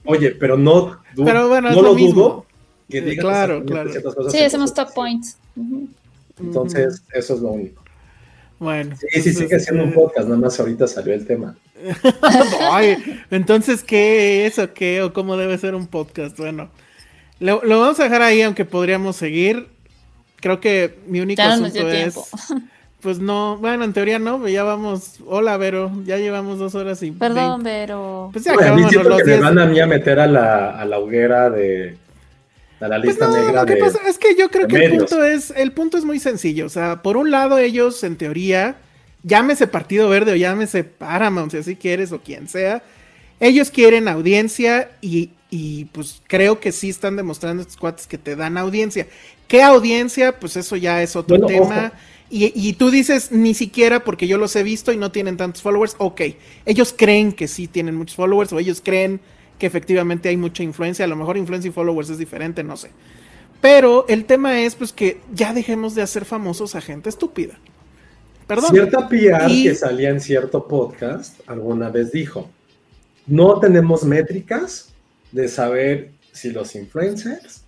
Oye, 0.06 0.32
pero 0.32 0.58
no, 0.58 1.00
du- 1.16 1.26
Pero 1.26 1.48
bueno, 1.48 1.70
es 1.70 1.76
no 1.76 1.82
lo 1.82 1.90
lo 1.90 1.96
mismo. 1.96 2.14
dudo. 2.22 2.46
Que 2.90 3.00
Sí, 3.00 3.06
digas 3.06 3.24
claro, 3.26 3.64
claro. 3.66 3.90
ciertas 3.90 4.16
cosas 4.16 4.32
Sí, 4.34 4.40
hacemos 4.40 4.74
top 4.74 4.94
points. 4.94 5.38
Entonces, 6.40 7.04
eso 7.14 7.36
es 7.36 7.40
lo 7.42 7.50
único. 7.50 7.82
Bueno. 8.60 8.96
Sí, 8.96 9.08
sí, 9.14 9.22
sigue 9.34 9.44
entonces, 9.46 9.64
siendo 9.66 9.84
un 9.84 9.90
eh, 9.90 9.94
podcast, 9.94 10.28
nada 10.28 10.40
más 10.40 10.60
ahorita 10.60 10.88
salió 10.88 11.14
el 11.14 11.26
tema. 11.26 11.56
Ay, 12.72 12.98
entonces, 13.32 13.84
¿qué 13.84 14.46
es 14.46 14.60
o 14.60 14.72
qué 14.74 15.02
o 15.02 15.14
cómo 15.14 15.36
debe 15.38 15.58
ser 15.58 15.74
un 15.74 15.88
podcast? 15.88 16.38
Bueno, 16.38 16.70
lo, 17.40 17.64
lo 17.64 17.80
vamos 17.80 18.00
a 18.00 18.04
dejar 18.04 18.22
ahí, 18.22 18.42
aunque 18.42 18.66
podríamos 18.66 19.16
seguir. 19.16 19.68
Creo 20.40 20.60
que 20.60 21.00
mi 21.08 21.22
único 21.22 21.42
Ya 21.42 21.54
asunto 21.54 21.88
es, 21.90 22.14
tiempo. 22.14 22.28
pues 23.02 23.20
no, 23.20 23.58
bueno, 23.58 23.84
en 23.84 23.94
teoría 23.94 24.20
no, 24.20 24.48
ya 24.48 24.64
vamos. 24.64 25.20
Hola, 25.26 25.58
Vero, 25.58 25.92
ya 26.06 26.18
llevamos 26.18 26.60
dos 26.60 26.76
horas 26.76 27.02
y 27.04 27.12
Perdón, 27.12 27.64
veinte. 27.64 27.64
pero. 27.64 28.30
Pues 28.32 28.46
ya 28.46 28.54
mí 28.54 28.58
acabamos 28.64 28.94
los 28.94 29.24
que 29.24 29.26
me 29.26 29.38
van 29.38 29.60
a 29.60 29.66
mí 29.66 29.80
a 29.80 29.88
meter 29.88 30.20
a 30.20 30.28
la, 30.28 30.72
a 30.80 30.86
la 30.86 31.00
hoguera 31.00 31.50
de 31.50 31.98
a 32.80 32.88
la 32.88 33.00
Pues 33.04 33.20
lista 33.20 33.28
no, 33.28 33.38
negra 33.38 33.62
lo 33.62 33.66
que 33.66 33.76
de 33.76 33.80
pasa 33.80 34.00
es 34.08 34.18
que 34.18 34.36
yo 34.36 34.50
creo 34.50 34.68
que 34.68 34.78
el 34.78 34.98
punto 34.98 35.24
es, 35.24 35.52
el 35.52 35.72
punto 35.72 35.98
es 35.98 36.06
muy 36.06 36.20
sencillo. 36.20 36.66
O 36.66 36.70
sea, 36.70 37.02
por 37.02 37.18
un 37.18 37.32
lado, 37.32 37.58
ellos, 37.60 38.04
en 38.04 38.18
teoría, 38.18 38.78
llámese 39.24 39.68
Partido 39.68 40.10
Verde 40.10 40.34
o 40.34 40.36
llámese 40.36 40.84
Paramount, 40.84 41.52
si 41.52 41.58
así 41.58 41.76
quieres, 41.76 42.12
o 42.12 42.20
quien 42.22 42.48
sea, 42.48 42.84
ellos 43.40 43.72
quieren 43.72 44.08
audiencia 44.08 44.92
y, 45.02 45.32
y, 45.50 45.86
pues 45.86 46.22
creo 46.28 46.60
que 46.60 46.72
sí 46.72 46.90
están 46.90 47.16
demostrando 47.18 47.62
estos 47.62 47.78
cuates 47.78 48.08
que 48.08 48.18
te 48.18 48.36
dan 48.36 48.58
audiencia. 48.58 49.08
¿Qué 49.48 49.62
audiencia? 49.64 50.40
Pues 50.40 50.56
eso 50.58 50.76
ya 50.76 51.02
es 51.04 51.16
otro 51.16 51.38
Bueno, 51.38 51.48
tema. 51.48 51.92
ojo. 51.92 51.96
Y, 52.34 52.54
y 52.56 52.74
tú 52.74 52.90
dices 52.90 53.32
ni 53.34 53.54
siquiera 53.54 54.06
porque 54.06 54.26
yo 54.26 54.38
los 54.38 54.56
he 54.56 54.64
visto 54.64 54.94
y 54.94 54.98
no 54.98 55.12
tienen 55.12 55.36
tantos 55.36 55.62
followers. 55.62 55.96
Ok, 55.98 56.22
ellos 56.66 56.96
creen 56.98 57.34
que 57.34 57.48
sí 57.50 57.68
tienen 57.68 57.96
muchos 57.96 58.16
followers 58.16 58.54
o 58.54 58.60
ellos 58.60 58.82
creen 58.84 59.20
que 59.60 59.68
efectivamente 59.68 60.30
hay 60.30 60.38
mucha 60.38 60.64
influencia. 60.64 61.04
A 61.04 61.08
lo 61.10 61.18
mejor 61.18 61.36
influencia 61.38 61.68
y 61.68 61.74
followers 61.74 62.10
es 62.10 62.18
diferente, 62.18 62.64
no 62.64 62.78
sé. 62.78 62.90
Pero 63.60 64.06
el 64.08 64.24
tema 64.26 64.62
es 64.62 64.76
pues 64.76 64.94
que 64.94 65.20
ya 65.34 65.54
dejemos 65.54 65.94
de 65.94 66.02
hacer 66.02 66.24
famosos 66.26 66.74
a 66.74 66.82
gente 66.82 67.10
estúpida. 67.10 67.60
Perdón. 68.48 68.72
Cierta 68.72 69.08
PR 69.08 69.50
Y- 69.52 69.64
que 69.64 69.76
salía 69.76 70.10
en 70.10 70.22
cierto 70.22 70.68
podcast 70.68 71.40
alguna 71.48 71.90
vez 71.90 72.12
dijo, 72.12 72.50
no 73.28 73.60
tenemos 73.60 74.04
métricas 74.04 74.90
de 75.32 75.48
saber 75.48 76.12
si 76.32 76.50
los 76.50 76.76
influencers 76.76 77.64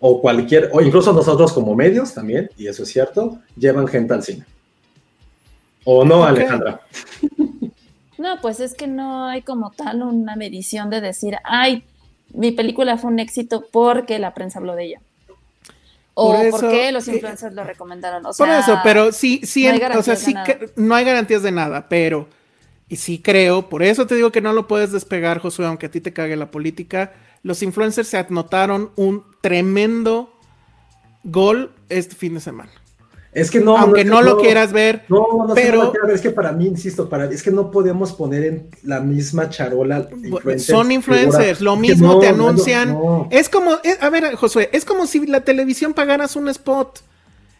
o 0.00 0.20
cualquier, 0.20 0.70
o 0.72 0.80
incluso 0.80 1.12
nosotros 1.12 1.52
como 1.52 1.74
medios 1.74 2.12
también, 2.14 2.50
y 2.56 2.66
eso 2.66 2.82
es 2.82 2.90
cierto, 2.90 3.38
llevan 3.56 3.88
gente 3.88 4.14
al 4.14 4.22
cine. 4.22 4.44
¿O 5.84 6.04
no. 6.04 6.24
Alejandra? 6.24 6.80
No, 8.18 8.40
pues 8.40 8.60
es 8.60 8.72
que 8.72 8.86
no 8.86 9.26
hay 9.26 9.42
como 9.42 9.72
tal 9.72 10.02
una 10.02 10.36
medición 10.36 10.88
de 10.88 11.02
decir, 11.02 11.36
ay, 11.44 11.84
mi 12.32 12.50
película 12.50 12.96
fue 12.96 13.10
un 13.10 13.18
éxito 13.18 13.66
porque 13.70 14.18
la 14.18 14.32
prensa 14.32 14.58
habló 14.58 14.74
de 14.74 14.84
ella. 14.86 15.00
O 16.14 16.32
Por 16.32 16.46
eso, 16.46 16.50
porque 16.58 16.92
los 16.92 17.06
eh, 17.08 17.12
influencers 17.16 17.54
lo 17.54 17.62
recomendaron. 17.62 18.24
O 18.24 18.30
Por 18.30 18.46
sea, 18.48 18.60
eso, 18.60 18.80
pero 18.82 19.12
sí, 19.12 19.42
sí, 19.44 19.66
no 19.66 19.72
hay 19.74 19.82
o 19.98 20.02
sea, 20.02 20.16
sí, 20.16 20.34
que- 20.46 20.70
no 20.76 20.94
hay 20.94 21.04
garantías 21.04 21.42
de 21.42 21.52
nada, 21.52 21.90
pero 21.90 22.26
y 22.88 22.96
sí 22.96 23.18
creo, 23.20 23.68
por 23.68 23.82
eso 23.82 24.06
te 24.06 24.14
digo 24.14 24.32
que 24.32 24.40
no 24.40 24.54
lo 24.54 24.66
puedes 24.66 24.92
despegar, 24.92 25.40
Josué, 25.40 25.66
aunque 25.66 25.86
a 25.86 25.90
ti 25.90 26.00
te 26.00 26.14
cague 26.14 26.36
la 26.36 26.50
política. 26.50 27.12
Los 27.46 27.62
influencers 27.62 28.08
se 28.08 28.18
anotaron 28.18 28.90
un 28.96 29.22
tremendo 29.40 30.32
gol 31.22 31.70
este 31.88 32.16
fin 32.16 32.34
de 32.34 32.40
semana. 32.40 32.72
Es 33.32 33.52
que 33.52 33.60
no. 33.60 33.78
Aunque 33.78 34.04
no, 34.04 34.20
lo 34.20 34.38
quieras 34.38 34.72
ver. 34.72 35.04
No, 35.08 35.46
no, 35.46 35.54
pero... 35.54 35.92
ver. 35.92 36.12
Es 36.12 36.20
que 36.20 36.30
para 36.30 36.50
mí, 36.50 36.66
insisto, 36.66 37.08
para, 37.08 37.26
es 37.26 37.44
que 37.44 37.52
no 37.52 37.70
podemos 37.70 38.12
poner 38.14 38.42
en 38.42 38.70
la 38.82 38.98
misma 38.98 39.48
charola. 39.48 40.08
Influencers, 40.10 40.64
Son 40.64 40.90
influencers, 40.90 41.60
lo 41.60 41.76
mismo 41.76 42.18
te 42.18 42.26
anuncian. 42.26 42.98
Es 43.30 43.48
como, 43.48 43.78
a 44.00 44.10
ver, 44.10 44.34
Josué, 44.34 44.68
es 44.72 44.84
como 44.84 45.06
si 45.06 45.24
la 45.24 45.42
televisión 45.42 45.94
pagaras 45.94 46.34
un 46.34 46.48
spot. 46.48 47.04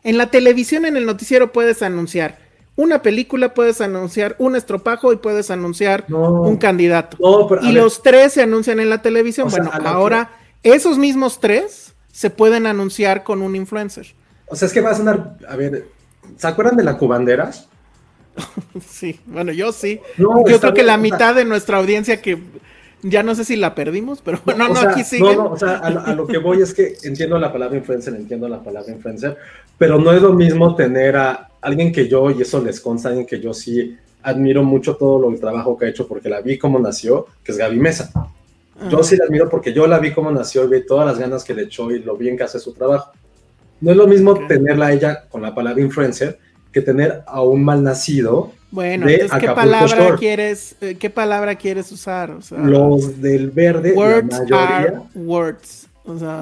En 0.03 0.19
la 0.19 0.33
televisión, 0.33 0.85
en 0.85 0.97
el 0.97 1.07
noticiero, 1.07 1.53
puedes 1.53 1.81
anunciar 1.83 2.39
una 2.77 3.01
película, 3.01 3.55
puedes 3.55 3.81
anunciar 3.81 4.37
un 4.39 4.55
estropajo 4.55 5.13
y 5.13 5.17
puedes 5.17 5.51
anunciar 5.51 6.05
un 6.09 6.57
candidato. 6.59 7.17
y 7.63 7.73
los 7.73 8.03
tres 8.03 8.35
se 8.35 8.43
anuncian 8.43 8.81
en 8.81 8.91
la 8.91 9.03
televisión. 9.03 9.49
bueno, 9.51 9.71
ahora 9.85 10.31
esos 10.63 10.99
mismos 10.99 11.41
tres 11.41 11.95
se 12.13 12.31
pueden 12.31 12.67
anunciar 12.67 13.25
con 13.25 13.43
un 13.43 13.57
influencer. 13.57 14.15
O 14.49 14.57
sea, 14.57 14.67
es 14.67 14.73
que 14.73 14.81
va 14.81 14.91
a 14.91 14.95
sonar, 14.95 15.37
a 15.49 15.57
ver, 15.57 15.89
¿se 16.37 16.47
acuerdan 16.47 16.77
de 16.77 16.85
la 16.85 16.97
cubandera? 16.97 17.51
sí, 18.87 19.21
bueno, 19.27 19.53
yo 19.53 19.73
sí. 19.73 20.01
yo 20.19 20.61
creo 20.61 20.75
que 20.75 20.83
la 20.83 20.99
mitad 20.99 21.35
de 21.35 21.45
nuestra 21.45 21.79
audiencia 21.79 22.21
que 22.21 22.39
ya 23.03 23.23
no 23.23 23.35
sé 23.35 23.45
si 23.45 23.57
la 23.57 23.75
perdimos, 23.75 24.21
pero 24.23 24.41
bueno, 24.45 24.69
no, 24.69 24.81
aquí 24.81 25.05
sí. 25.05 25.21
No, 25.21 25.35
no, 25.35 25.45
o 25.53 25.59
sea, 25.59 25.77
a, 25.77 26.15
lo 26.15 26.27
que 26.27 26.39
voy 26.39 26.61
es 26.61 26.75
que 26.75 26.97
entiendo 27.05 27.39
la 27.39 27.53
palabra 27.53 27.77
influencer, 27.77 28.15
entiendo 28.15 28.49
la 28.49 28.63
palabra 28.63 28.93
influencer, 28.93 29.37
pero 29.79 29.99
no 29.99 30.13
es 30.13 30.23
lo 30.23 30.33
mismo 30.33 30.75
tener 30.75 31.17
a 31.17 31.51
alguien 31.67 31.91
que 31.91 32.07
yo, 32.07 32.31
y 32.31 32.43
eso 32.43 32.63
les 32.63 32.81
consta, 32.81 33.09
alguien 33.09 33.27
que 33.27 33.41
yo 33.41 33.53
sí 33.53 33.97
admiro 34.23 34.63
mucho 34.63 34.95
todo 34.95 35.19
lo, 35.19 35.31
el 35.31 35.41
trabajo 35.41 35.77
que 35.77 35.87
ha 35.87 35.89
hecho 35.89 36.07
porque 36.07 36.29
la 36.29 36.41
vi 36.41 36.59
como 36.59 36.79
nació, 36.79 37.27
que 37.43 37.51
es 37.51 37.59
Gaby 37.59 37.79
Mesa. 37.79 38.13
Yo 38.91 39.03
sí 39.03 39.17
la 39.17 39.25
admiro 39.25 39.49
porque 39.49 39.73
yo 39.73 39.87
la 39.87 39.99
vi 39.99 40.13
como 40.13 40.31
nació 40.31 40.65
y 40.65 40.69
vi 40.69 40.87
todas 40.87 41.07
las 41.07 41.19
ganas 41.19 41.43
que 41.43 41.55
le 41.55 41.63
echó 41.63 41.91
y 41.91 42.01
lo 42.01 42.17
bien 42.17 42.37
que 42.37 42.45
hace 42.45 42.61
su 42.61 42.73
trabajo. 42.73 43.11
No 43.81 43.91
es 43.91 43.97
lo 43.97 44.07
mismo 44.07 44.47
tenerla 44.47 44.87
a 44.87 44.93
ella 44.93 45.25
con 45.29 45.43
la 45.43 45.55
palabra 45.55 45.83
influencer 45.83 46.39
que 46.73 46.83
tener 46.83 47.23
a 47.27 47.43
un 47.43 47.65
mal 47.65 47.83
nacido. 47.83 48.53
Bueno, 48.71 49.09
entonces, 49.09 49.39
¿qué 49.41 49.47
palabra 49.49 50.17
quieres, 50.17 50.77
eh, 50.81 50.97
qué 50.97 51.11
palabra 51.11 51.57
quieres 51.57 51.91
usar? 51.91 52.37
los 52.51 53.21
del 53.21 53.51
verde, 53.51 53.93
la 53.97 54.23
mayoría, 54.23 55.03
words. 55.15 55.89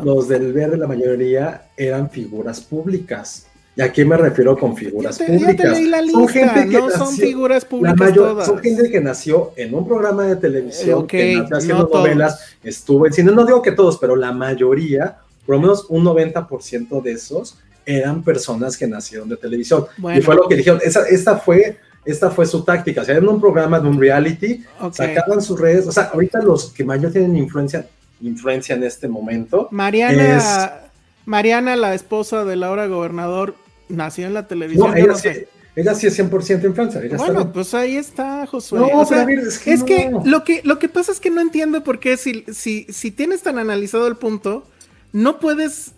los 0.05 0.29
del 0.29 0.53
verde, 0.53 0.77
la 0.77 0.87
mayoría 0.87 1.69
eran 1.77 2.11
figuras 2.11 2.61
públicas. 2.61 3.47
¿Y 3.77 3.83
a 3.83 3.93
qué 3.93 4.05
me 4.05 4.17
refiero 4.17 4.57
con 4.57 4.77
figuras 4.77 5.19
públicas? 5.19 5.77
son 6.13 6.29
gente 6.29 6.69
que 6.69 6.79
no 6.79 6.91
son 6.91 7.15
figuras 7.17 7.65
públicas 7.65 8.13
todas. 8.15 8.47
Son 8.47 8.59
gente 8.59 8.89
que 8.91 9.01
nació 9.01 9.53
en 9.57 9.75
un 9.75 9.87
programa 9.87 10.25
de 10.27 10.37
televisión, 10.37 11.07
que 11.07 11.37
nació 11.37 11.57
haciendo 11.57 11.91
novelas, 11.93 12.57
estuvo 12.63 13.07
en 13.07 13.13
cine. 13.13 13.33
No 13.33 13.45
digo 13.45 13.63
que 13.63 13.73
todos, 13.73 13.99
pero 13.99 14.15
la 14.15 14.33
mayoría 14.33 15.19
por 15.47 15.57
lo 15.57 15.63
menos 15.63 15.87
un 15.89 16.05
90% 16.05 17.03
de 17.03 17.13
esos 17.13 17.59
eran 17.87 18.23
personas 18.23 18.77
que 18.77 18.87
nacieron 18.87 19.29
de 19.29 19.37
televisión. 19.37 19.87
Y 20.15 20.21
fue 20.23 20.35
lo 20.35 20.49
que 20.49 20.57
dijeron, 20.57 20.81
esa, 20.83 21.07
esta, 21.07 21.37
fue, 21.37 21.79
esta 22.05 22.31
fue 22.31 22.47
su 22.47 22.65
táctica, 22.65 23.03
o 23.03 23.05
sea, 23.05 23.17
en 23.17 23.29
un 23.29 23.41
programa 23.41 23.79
de 23.79 23.89
un 23.89 24.01
reality, 24.01 24.65
sacaban 24.93 25.43
sus 25.43 25.61
redes, 25.61 25.87
o 25.87 25.93
sea, 25.93 26.05
ahorita 26.05 26.41
los 26.41 26.73
que 26.73 26.85
mayor 26.85 27.13
tienen 27.13 27.37
influencia, 27.37 27.87
influencia 28.23 28.75
en 28.75 28.85
este 28.85 29.07
momento. 29.07 29.69
Mariana, 29.71 30.81
Mariana, 31.27 31.77
la 31.77 31.95
esposa 31.95 32.45
del 32.45 32.63
ahora 32.63 32.87
gobernador, 32.87 33.55
nació 33.89 34.27
en 34.27 34.35
la 34.35 34.47
televisión. 34.47 34.91
No, 34.91 34.97
ella, 34.97 35.15
sí, 35.15 35.29
ella 35.77 35.95
sí 35.95 36.07
es 36.07 36.19
100% 36.19 36.65
influencer. 36.65 37.17
bueno, 37.17 37.53
pues 37.53 37.75
ahí 37.75 37.97
está, 37.97 38.47
Josué. 38.47 38.81
No, 38.81 39.03
es 39.03 39.59
que, 39.59 39.73
es 39.73 39.83
que, 39.83 40.11
lo 40.25 40.45
que 40.45 40.61
lo 40.65 40.79
que 40.79 40.89
pasa 40.89 41.13
es 41.13 41.21
que 41.21 41.31
no 41.31 41.41
entiendo 41.41 41.83
por 41.83 42.01
qué 42.01 42.17
si, 42.17 42.45
si, 42.53 42.87
si 42.91 43.11
tienes 43.11 43.43
tan 43.43 43.59
analizado 43.59 44.07
el 44.07 44.17
punto, 44.17 44.67
no 45.13 45.39
puedes 45.39 45.93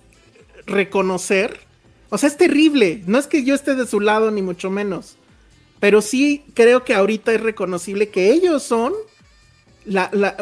reconocer, 0.66 1.58
o 2.10 2.18
sea, 2.18 2.28
es 2.28 2.36
terrible, 2.36 3.02
no 3.06 3.18
es 3.18 3.26
que 3.26 3.44
yo 3.44 3.54
esté 3.54 3.74
de 3.74 3.86
su 3.86 4.00
lado 4.00 4.30
ni 4.30 4.42
mucho 4.42 4.70
menos, 4.70 5.16
pero 5.80 6.02
sí 6.02 6.44
creo 6.54 6.84
que 6.84 6.94
ahorita 6.94 7.32
es 7.32 7.40
reconocible 7.40 8.08
que 8.08 8.32
ellos 8.32 8.62
son 8.62 8.92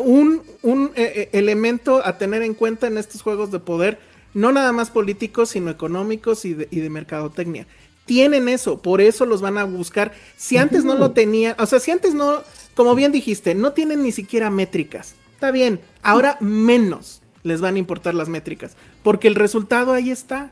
un, 0.03 0.93
eh, 0.95 1.13
eh, 1.15 1.29
elemento 1.33 2.05
a 2.05 2.17
tener 2.19 2.43
en 2.43 2.55
cuenta 2.55 2.87
en 2.87 2.99
estos 2.99 3.23
juegos 3.23 3.51
de 3.51 3.59
poder, 3.59 3.99
no 4.35 4.53
nada 4.53 4.73
más 4.73 4.91
políticos, 4.91 5.51
sino 5.51 5.71
económicos 5.71 6.45
y 6.45 6.55
de, 6.55 6.69
y 6.71 6.81
de 6.81 6.91
mercadotecnia. 6.91 7.67
Tienen 8.05 8.49
eso, 8.49 8.83
por 8.83 9.01
eso 9.01 9.25
los 9.25 9.41
van 9.41 9.57
a 9.57 9.65
buscar. 9.65 10.13
Si 10.37 10.59
antes 10.59 10.85
no 10.85 10.95
lo 10.95 11.13
tenían, 11.13 11.55
o 11.59 11.67
sea, 11.67 11.81
si 11.81 11.91
antes 11.91 12.13
no, 12.15 12.43
como 12.75 12.95
bien 12.95 13.13
dijiste, 13.13 13.55
no 13.55 13.73
tienen 13.73 14.03
ni 14.03 14.13
siquiera 14.13 14.51
métricas. 14.51 15.15
Está 15.33 15.51
bien, 15.51 15.81
ahora 16.03 16.37
menos 16.41 17.23
les 17.43 17.61
van 17.61 17.77
a 17.77 17.79
importar 17.79 18.15
las 18.15 18.29
métricas, 18.29 18.77
porque 19.03 19.29
el 19.29 19.35
resultado 19.35 19.93
ahí 19.93 20.11
está. 20.11 20.51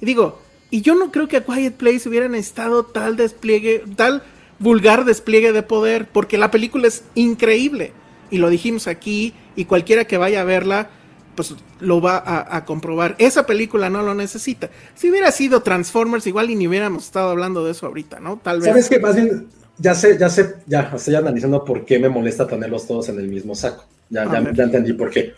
Y 0.00 0.06
digo, 0.06 0.40
y 0.70 0.82
yo 0.82 0.94
no 0.94 1.10
creo 1.10 1.28
que 1.28 1.36
a 1.36 1.44
Quiet 1.44 1.74
Place 1.74 2.08
hubiera 2.08 2.28
necesitado 2.28 2.84
tal 2.84 3.16
despliegue, 3.16 3.84
tal 3.96 4.22
vulgar 4.58 5.04
despliegue 5.04 5.52
de 5.52 5.62
poder, 5.62 6.08
porque 6.08 6.38
la 6.38 6.50
película 6.50 6.88
es 6.88 7.04
increíble. 7.14 7.92
Y 8.30 8.38
lo 8.38 8.50
dijimos 8.50 8.86
aquí, 8.86 9.34
y 9.56 9.64
cualquiera 9.64 10.04
que 10.04 10.18
vaya 10.18 10.42
a 10.42 10.44
verla, 10.44 10.90
pues 11.38 11.54
lo 11.78 12.00
va 12.00 12.20
a, 12.26 12.64
comprobar. 12.64 13.14
Esa 13.18 13.46
película 13.46 13.88
no 13.88 14.02
lo 14.02 14.12
necesita. 14.12 14.70
Si 14.96 15.08
hubiera 15.08 15.30
sido 15.30 15.62
Transformers, 15.62 16.26
igual 16.26 16.50
y 16.50 16.56
ni 16.56 16.66
hubiéramos 16.66 17.04
estado 17.04 17.30
hablando 17.30 17.64
de 17.64 17.70
eso 17.70 17.86
ahorita, 17.86 18.18
¿no? 18.18 18.40
Tal 18.42 18.58
vez. 18.58 18.66
¿Sabes 18.66 18.88
qué? 18.88 18.98
Más 18.98 19.14
bien, 19.14 19.46
ya 19.78 19.94
sé, 19.94 20.18
ya 20.18 20.28
sé, 20.28 20.56
ya 20.66 20.90
estoy 20.92 21.14
analizando 21.14 21.64
por 21.64 21.84
qué 21.84 22.00
me 22.00 22.08
molesta 22.08 22.44
tenerlos 22.44 22.88
todos 22.88 23.08
en 23.10 23.20
el 23.20 23.28
mismo 23.28 23.54
saco. 23.54 23.84
Ya, 24.10 24.24
ya, 24.24 24.52
ya 24.52 24.64
entendí 24.64 24.94
por 24.94 25.10
qué. 25.10 25.32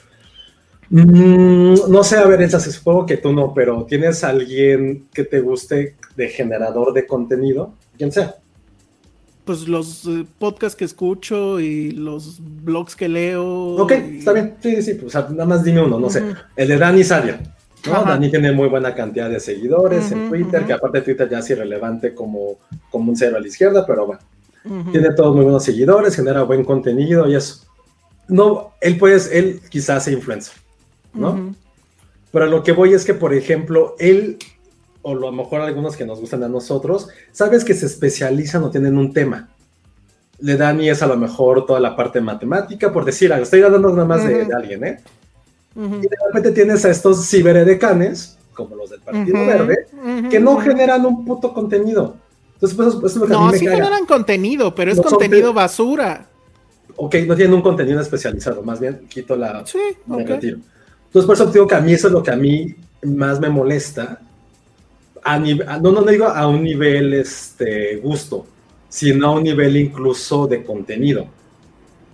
Mm, 0.89 1.75
no 1.91 2.03
sé, 2.03 2.17
a 2.17 2.25
ver, 2.25 2.41
esa 2.41 2.59
supongo 2.59 3.05
que 3.05 3.19
tú 3.19 3.35
no, 3.35 3.53
pero 3.53 3.85
¿tienes 3.85 4.25
alguien 4.25 5.07
que 5.13 5.25
te 5.25 5.41
guste 5.41 5.97
de 6.17 6.29
generador 6.31 6.95
de 6.95 7.07
contenido? 7.07 7.75
Quien 7.99 8.11
sea. 8.11 8.37
Pues 9.45 9.67
los 9.67 10.07
eh, 10.07 10.27
podcasts 10.39 10.77
que 10.77 10.85
escucho 10.85 11.59
y 11.61 11.93
los 11.93 12.39
blogs 12.41 12.95
que 12.95 13.09
leo. 13.09 13.77
Ok, 13.77 13.93
está 13.93 14.33
bien. 14.33 14.55
Sí, 14.61 14.83
sí, 14.83 14.95
pues 14.95 15.15
nada 15.15 15.47
más 15.47 15.65
dime 15.65 15.83
uno, 15.83 15.99
no 15.99 16.11
sé. 16.11 16.23
El 16.57 16.69
de 16.69 16.79
Dani 16.79 17.03
Sadia. 17.03 17.41
¿no? 17.87 18.05
Dani 18.05 18.31
tiene 18.31 18.53
muy 18.53 18.69
buena 18.69 18.95
cantidad 18.95 19.31
de 19.31 19.41
seguidores 19.41 20.13
en 20.13 20.29
Twitter, 20.29 20.67
que 20.67 20.75
aparte 20.75 21.01
Twitter 21.01 21.29
ya 21.29 21.39
es 21.39 21.51
irrelevante 21.51 22.15
como, 22.15 22.59
como 22.91 23.11
un 23.11 23.17
cero 23.17 23.39
a 23.39 23.41
la 23.41 23.49
izquierda, 23.49 23.87
pero 23.87 24.07
bueno. 24.07 24.21
Tiene 24.93 25.15
todos 25.15 25.35
muy 25.35 25.45
buenos 25.45 25.65
seguidores, 25.65 26.15
genera 26.15 26.43
buen 26.43 26.65
contenido 26.65 27.27
y 27.27 27.35
eso. 27.35 27.65
No, 28.29 28.75
él 28.81 28.99
pues, 28.99 29.31
él 29.33 29.61
quizás 29.71 30.05
sea 30.05 30.13
influencer. 30.13 30.55
¿no? 31.15 31.55
Pero 32.33 32.47
lo 32.47 32.63
que 32.63 32.73
voy 32.73 32.95
es 32.95 33.05
que, 33.05 33.15
por 33.15 33.35
ejemplo, 33.35 33.97
él, 33.99 34.39
o 35.03 35.13
a 35.13 35.15
lo 35.15 35.33
mejor 35.33 35.61
algunos 35.61 35.97
que 35.97 36.05
nos 36.05 36.21
gustan 36.21 36.43
a 36.43 36.49
nosotros, 36.49 37.09
sabes 37.33 37.65
que 37.65 37.75
se 37.75 37.87
especializan 37.87 38.63
o 38.65 38.71
tienen 38.71 38.99
un 38.99 39.13
tema. 39.13 39.49
Le 40.41 40.57
dan 40.57 40.81
y 40.81 40.89
es 40.89 41.03
a 41.03 41.07
lo 41.07 41.17
mejor 41.17 41.67
toda 41.67 41.81
la 41.81 41.97
parte 41.97 42.21
matemática, 42.21 42.93
por 42.93 43.05
decir 43.05 43.33
algo, 43.33 43.45
estoy 43.45 43.63
hablando 43.63 43.91
nada 43.91 44.05
más 44.05 44.25
de, 44.25 44.49
alguien, 44.55 44.85
¿eh? 44.85 45.01
Y 45.77 46.01
de 46.03 46.17
repente 46.27 46.53
tienes 46.53 46.85
a 46.85 46.91
estos 46.91 47.29
ciberedecanes, 47.29 48.39
como 48.55 48.75
los 48.77 48.91
del 48.91 49.01
Partido 49.01 49.47
Verde, 49.47 49.87
que 50.31 50.41
no 50.41 50.59
generan 50.59 51.07
un 51.07 51.25
puto 51.25 51.55
contenido. 51.55 52.17
Entonces, 52.55 52.77
pues, 52.77 52.89
eso 52.89 53.07
es 53.07 53.17
lo 53.17 53.27
que 53.27 53.33
no, 53.33 53.39
a 53.41 53.47
mí 53.47 53.53
me 53.53 53.59
sí 53.59 53.67
generan 53.67 54.05
contenido, 54.05 54.75
pero 54.75 54.93
es 54.93 55.01
contenido 55.01 55.55
basura. 55.55 56.27
Ok, 56.97 57.15
no 57.27 57.35
tienen 57.35 57.55
un 57.55 57.63
contenido 57.63 58.01
especializado, 58.01 58.63
más 58.63 58.81
bien 58.81 59.07
quito 59.09 59.37
la... 59.37 59.65
Sí, 59.65 59.79
okay. 60.09 60.35
Entonces, 60.35 61.27
por 61.27 61.35
eso 61.35 61.47
digo 61.47 61.67
que 61.67 61.75
a 61.75 61.81
mí 61.81 61.93
eso 61.93 62.09
es 62.09 62.13
lo 62.13 62.23
que 62.23 62.31
a 62.31 62.37
mí 62.37 62.75
más 63.03 63.41
me 63.41 63.49
molesta. 63.49 64.21
A 65.23 65.39
no, 65.39 65.93
no, 65.93 66.03
digo 66.03 66.27
a 66.27 66.47
un 66.47 66.63
nivel 66.63 67.15
este, 67.15 67.97
gusto, 67.97 68.47
sino 68.89 69.29
a 69.29 69.31
un 69.33 69.43
nivel 69.43 69.77
incluso 69.77 70.47
de 70.47 70.63
contenido. 70.63 71.27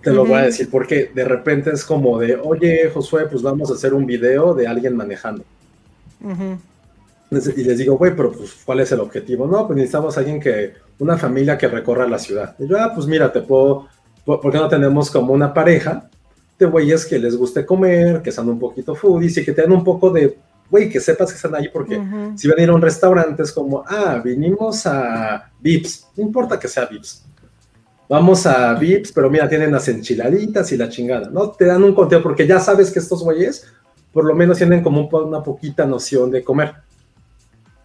Te 0.01 0.11
lo 0.11 0.25
voy 0.25 0.39
a 0.39 0.43
decir 0.43 0.69
porque 0.69 1.11
de 1.13 1.25
repente 1.25 1.71
es 1.71 1.83
como 1.83 2.19
de, 2.19 2.35
oye, 2.35 2.89
Josué, 2.93 3.27
pues 3.29 3.41
vamos 3.41 3.69
a 3.71 3.73
hacer 3.73 3.93
un 3.93 4.05
video 4.05 4.53
de 4.53 4.67
alguien 4.67 4.95
manejando. 4.95 5.43
Y 7.29 7.63
les 7.63 7.77
digo, 7.77 7.97
güey, 7.97 8.15
pero 8.15 8.31
pues, 8.31 8.55
¿cuál 8.63 8.79
es 8.79 8.91
el 8.91 9.01
objetivo? 9.01 9.47
No, 9.47 9.67
pues 9.67 9.75
necesitamos 9.75 10.15
a 10.15 10.21
alguien 10.21 10.39
que, 10.39 10.73
una 10.99 11.17
familia 11.17 11.57
que 11.57 11.67
recorra 11.67 12.07
la 12.07 12.19
ciudad. 12.19 12.55
Y 12.57 12.67
yo, 12.67 12.79
ah, 12.79 12.91
pues 12.93 13.05
mira, 13.05 13.31
te 13.31 13.41
puedo, 13.41 13.87
¿por 14.25 14.51
qué 14.51 14.57
no 14.57 14.67
tenemos 14.67 15.11
como 15.11 15.33
una 15.33 15.53
pareja 15.53 16.09
de 16.57 16.65
güeyes 16.65 17.05
que 17.05 17.19
les 17.19 17.35
guste 17.35 17.65
comer, 17.65 18.21
que 18.21 18.31
sean 18.31 18.49
un 18.49 18.59
poquito 18.59 18.95
foodies 18.95 19.37
y 19.37 19.45
que 19.45 19.51
tengan 19.51 19.73
un 19.73 19.83
poco 19.83 20.09
de, 20.09 20.37
güey, 20.69 20.89
que 20.89 20.99
sepas 20.99 21.29
que 21.29 21.35
están 21.35 21.55
ahí 21.55 21.69
porque 21.69 22.01
si 22.35 22.47
van 22.47 22.59
a 22.59 22.63
ir 22.63 22.69
a 22.69 22.73
un 22.73 22.81
restaurante 22.81 23.43
es 23.43 23.51
como, 23.51 23.83
ah, 23.87 24.21
vinimos 24.23 24.85
a 24.85 25.51
Vips, 25.59 26.07
no 26.15 26.23
importa 26.23 26.59
que 26.59 26.67
sea 26.67 26.85
Vips. 26.85 27.25
Vamos 28.09 28.45
a 28.45 28.73
Vips, 28.73 29.11
pero 29.11 29.29
mira, 29.29 29.49
tienen 29.49 29.71
las 29.71 29.87
enchiladitas 29.87 30.71
y 30.71 30.77
la 30.77 30.89
chingada, 30.89 31.29
¿no? 31.29 31.51
Te 31.51 31.65
dan 31.65 31.83
un 31.83 31.93
contenido 31.93 32.23
porque 32.23 32.47
ya 32.47 32.59
sabes 32.59 32.91
que 32.91 32.99
estos 32.99 33.23
güeyes 33.23 33.65
por 34.11 34.25
lo 34.25 34.33
menos 34.33 34.57
tienen 34.57 34.81
como 34.81 35.07
una 35.07 35.43
poquita 35.43 35.85
noción 35.85 36.31
de 36.31 36.43
comer. 36.43 36.73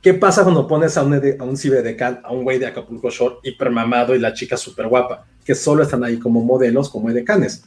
¿Qué 0.00 0.14
pasa 0.14 0.42
cuando 0.42 0.66
pones 0.66 0.96
a 0.96 1.02
un, 1.02 1.14
a 1.14 1.44
un 1.44 1.56
cibedecan, 1.56 2.20
a 2.24 2.32
un 2.32 2.42
güey 2.42 2.58
de 2.58 2.66
Acapulco 2.66 3.10
Shore 3.10 3.36
hipermamado 3.42 4.14
y 4.14 4.18
la 4.18 4.32
chica 4.32 4.56
súper 4.56 4.88
guapa, 4.88 5.26
que 5.44 5.54
solo 5.54 5.82
están 5.82 6.02
ahí 6.02 6.18
como 6.18 6.42
modelos, 6.42 6.88
como 6.88 7.10
edecanes? 7.10 7.64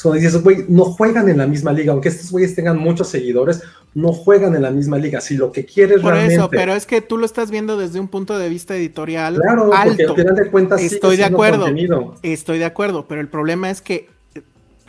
Es 0.00 0.04
cuando 0.04 0.18
dices, 0.18 0.42
güey, 0.42 0.64
no 0.66 0.84
juegan 0.86 1.28
en 1.28 1.36
la 1.36 1.46
misma 1.46 1.74
liga, 1.74 1.92
aunque 1.92 2.08
estos 2.08 2.30
güeyes 2.30 2.54
tengan 2.54 2.78
muchos 2.78 3.08
seguidores, 3.08 3.62
no 3.92 4.14
juegan 4.14 4.54
en 4.54 4.62
la 4.62 4.70
misma 4.70 4.96
liga. 4.96 5.20
Si 5.20 5.36
lo 5.36 5.52
que 5.52 5.66
quieres 5.66 6.00
Por 6.00 6.12
realmente... 6.12 6.36
eso, 6.36 6.48
pero 6.48 6.72
es 6.72 6.86
que 6.86 7.02
tú 7.02 7.18
lo 7.18 7.26
estás 7.26 7.50
viendo 7.50 7.76
desde 7.76 8.00
un 8.00 8.08
punto 8.08 8.38
de 8.38 8.48
vista 8.48 8.74
editorial 8.74 9.34
Claro, 9.34 9.66
porque 9.66 9.76
alto. 9.76 10.12
al 10.14 10.16
final 10.18 10.36
de 10.36 10.50
cuentas 10.50 10.80
Estoy 10.80 11.18
de 11.18 11.24
acuerdo. 11.24 11.64
contenido. 11.64 12.14
Estoy 12.22 12.56
de 12.56 12.64
acuerdo, 12.64 13.06
pero 13.08 13.20
el 13.20 13.28
problema 13.28 13.68
es 13.68 13.82
que 13.82 14.08
eh, 14.34 14.40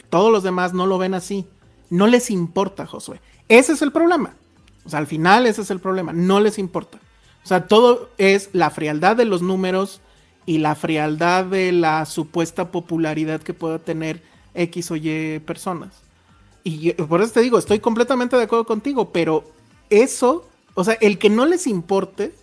todos 0.09 0.31
los 0.31 0.43
demás 0.43 0.73
no 0.73 0.87
lo 0.87 0.97
ven 0.97 1.13
así. 1.13 1.45
No 1.89 2.07
les 2.07 2.31
importa, 2.31 2.85
Josué. 2.85 3.19
Ese 3.49 3.73
es 3.73 3.81
el 3.81 3.91
problema. 3.91 4.35
O 4.85 4.89
sea, 4.89 4.99
al 4.99 5.07
final 5.07 5.45
ese 5.45 5.63
es 5.63 5.71
el 5.71 5.81
problema. 5.81 6.13
No 6.13 6.39
les 6.39 6.57
importa. 6.57 6.99
O 7.43 7.47
sea, 7.49 7.67
todo 7.67 8.11
es 8.17 8.49
la 8.53 8.69
frialdad 8.69 9.17
de 9.17 9.25
los 9.25 9.41
números 9.41 9.99
y 10.45 10.59
la 10.59 10.73
frialdad 10.75 11.43
de 11.43 11.73
la 11.73 12.05
supuesta 12.05 12.71
popularidad 12.71 13.41
que 13.41 13.53
pueda 13.53 13.77
tener 13.77 14.31
X 14.53 14.91
o 14.91 14.95
Y 14.95 15.39
personas. 15.39 16.01
Y 16.63 16.79
yo- 16.95 17.07
por 17.07 17.21
eso 17.21 17.33
te 17.33 17.41
digo, 17.41 17.57
estoy 17.57 17.79
completamente 17.79 18.35
de 18.37 18.43
acuerdo 18.43 18.65
contigo, 18.65 19.11
pero 19.11 19.43
eso, 19.89 20.47
o 20.73 20.83
sea, 20.83 20.95
el 21.01 21.17
que 21.17 21.29
no 21.29 21.45
les 21.45 21.67
importe 21.67 22.33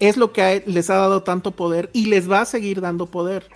es 0.00 0.16
lo 0.16 0.32
que 0.32 0.62
les 0.66 0.90
ha 0.90 0.96
dado 0.96 1.22
tanto 1.22 1.52
poder 1.52 1.90
y 1.92 2.06
les 2.06 2.30
va 2.30 2.40
a 2.42 2.44
seguir 2.46 2.80
dando 2.80 3.06
poder. 3.06 3.48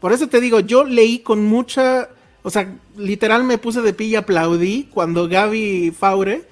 Por 0.00 0.12
eso 0.12 0.28
te 0.28 0.40
digo, 0.40 0.60
yo 0.60 0.84
leí 0.84 1.20
con 1.20 1.44
mucha, 1.46 2.10
o 2.42 2.50
sea, 2.50 2.74
literal 2.96 3.44
me 3.44 3.58
puse 3.58 3.80
de 3.82 3.92
pie 3.94 4.08
y 4.08 4.16
aplaudí 4.16 4.88
cuando 4.92 5.26
Gaby 5.28 5.90
Faure 5.98 6.44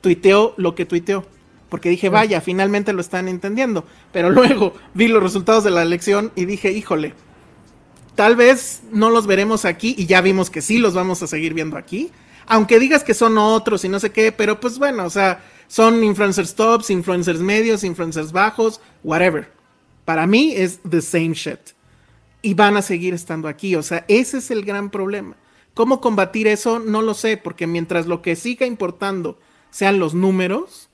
tuiteó 0.00 0.54
lo 0.56 0.74
que 0.74 0.86
tuiteó. 0.86 1.24
Porque 1.68 1.88
dije, 1.90 2.08
vaya, 2.08 2.40
finalmente 2.40 2.92
lo 2.92 3.00
están 3.00 3.26
entendiendo. 3.28 3.84
Pero 4.12 4.30
luego 4.30 4.72
vi 4.94 5.08
los 5.08 5.22
resultados 5.22 5.64
de 5.64 5.72
la 5.72 5.82
elección 5.82 6.30
y 6.36 6.44
dije, 6.44 6.70
híjole, 6.72 7.12
tal 8.16 8.34
vez 8.34 8.82
no 8.90 9.10
los 9.10 9.26
veremos 9.26 9.64
aquí 9.64 9.94
y 9.96 10.06
ya 10.06 10.20
vimos 10.20 10.50
que 10.50 10.62
sí 10.62 10.78
los 10.78 10.94
vamos 10.94 11.22
a 11.22 11.28
seguir 11.28 11.54
viendo 11.54 11.76
aquí. 11.76 12.10
Aunque 12.46 12.78
digas 12.78 13.04
que 13.04 13.14
son 13.14 13.38
otros 13.38 13.84
y 13.84 13.88
no 13.88 14.00
sé 14.00 14.10
qué, 14.10 14.32
pero 14.32 14.58
pues 14.60 14.78
bueno, 14.78 15.04
o 15.04 15.10
sea, 15.10 15.44
son 15.68 16.02
influencers 16.02 16.54
tops, 16.54 16.90
influencers 16.90 17.40
medios, 17.40 17.84
influencers 17.84 18.32
bajos, 18.32 18.80
whatever. 19.04 19.52
Para 20.04 20.26
mí 20.26 20.52
es 20.56 20.80
the 20.88 21.02
same 21.02 21.34
shit. 21.34 21.58
Y 22.42 22.54
van 22.54 22.76
a 22.76 22.82
seguir 22.82 23.14
estando 23.14 23.48
aquí. 23.48 23.74
O 23.74 23.82
sea, 23.82 24.04
ese 24.08 24.38
es 24.38 24.50
el 24.50 24.64
gran 24.64 24.90
problema. 24.90 25.36
¿Cómo 25.74 26.00
combatir 26.00 26.46
eso? 26.46 26.78
No 26.78 27.02
lo 27.02 27.14
sé, 27.14 27.36
porque 27.36 27.66
mientras 27.66 28.06
lo 28.06 28.22
que 28.22 28.36
siga 28.36 28.64
importando 28.66 29.38
sean 29.70 29.98
los 29.98 30.14
números, 30.14 30.88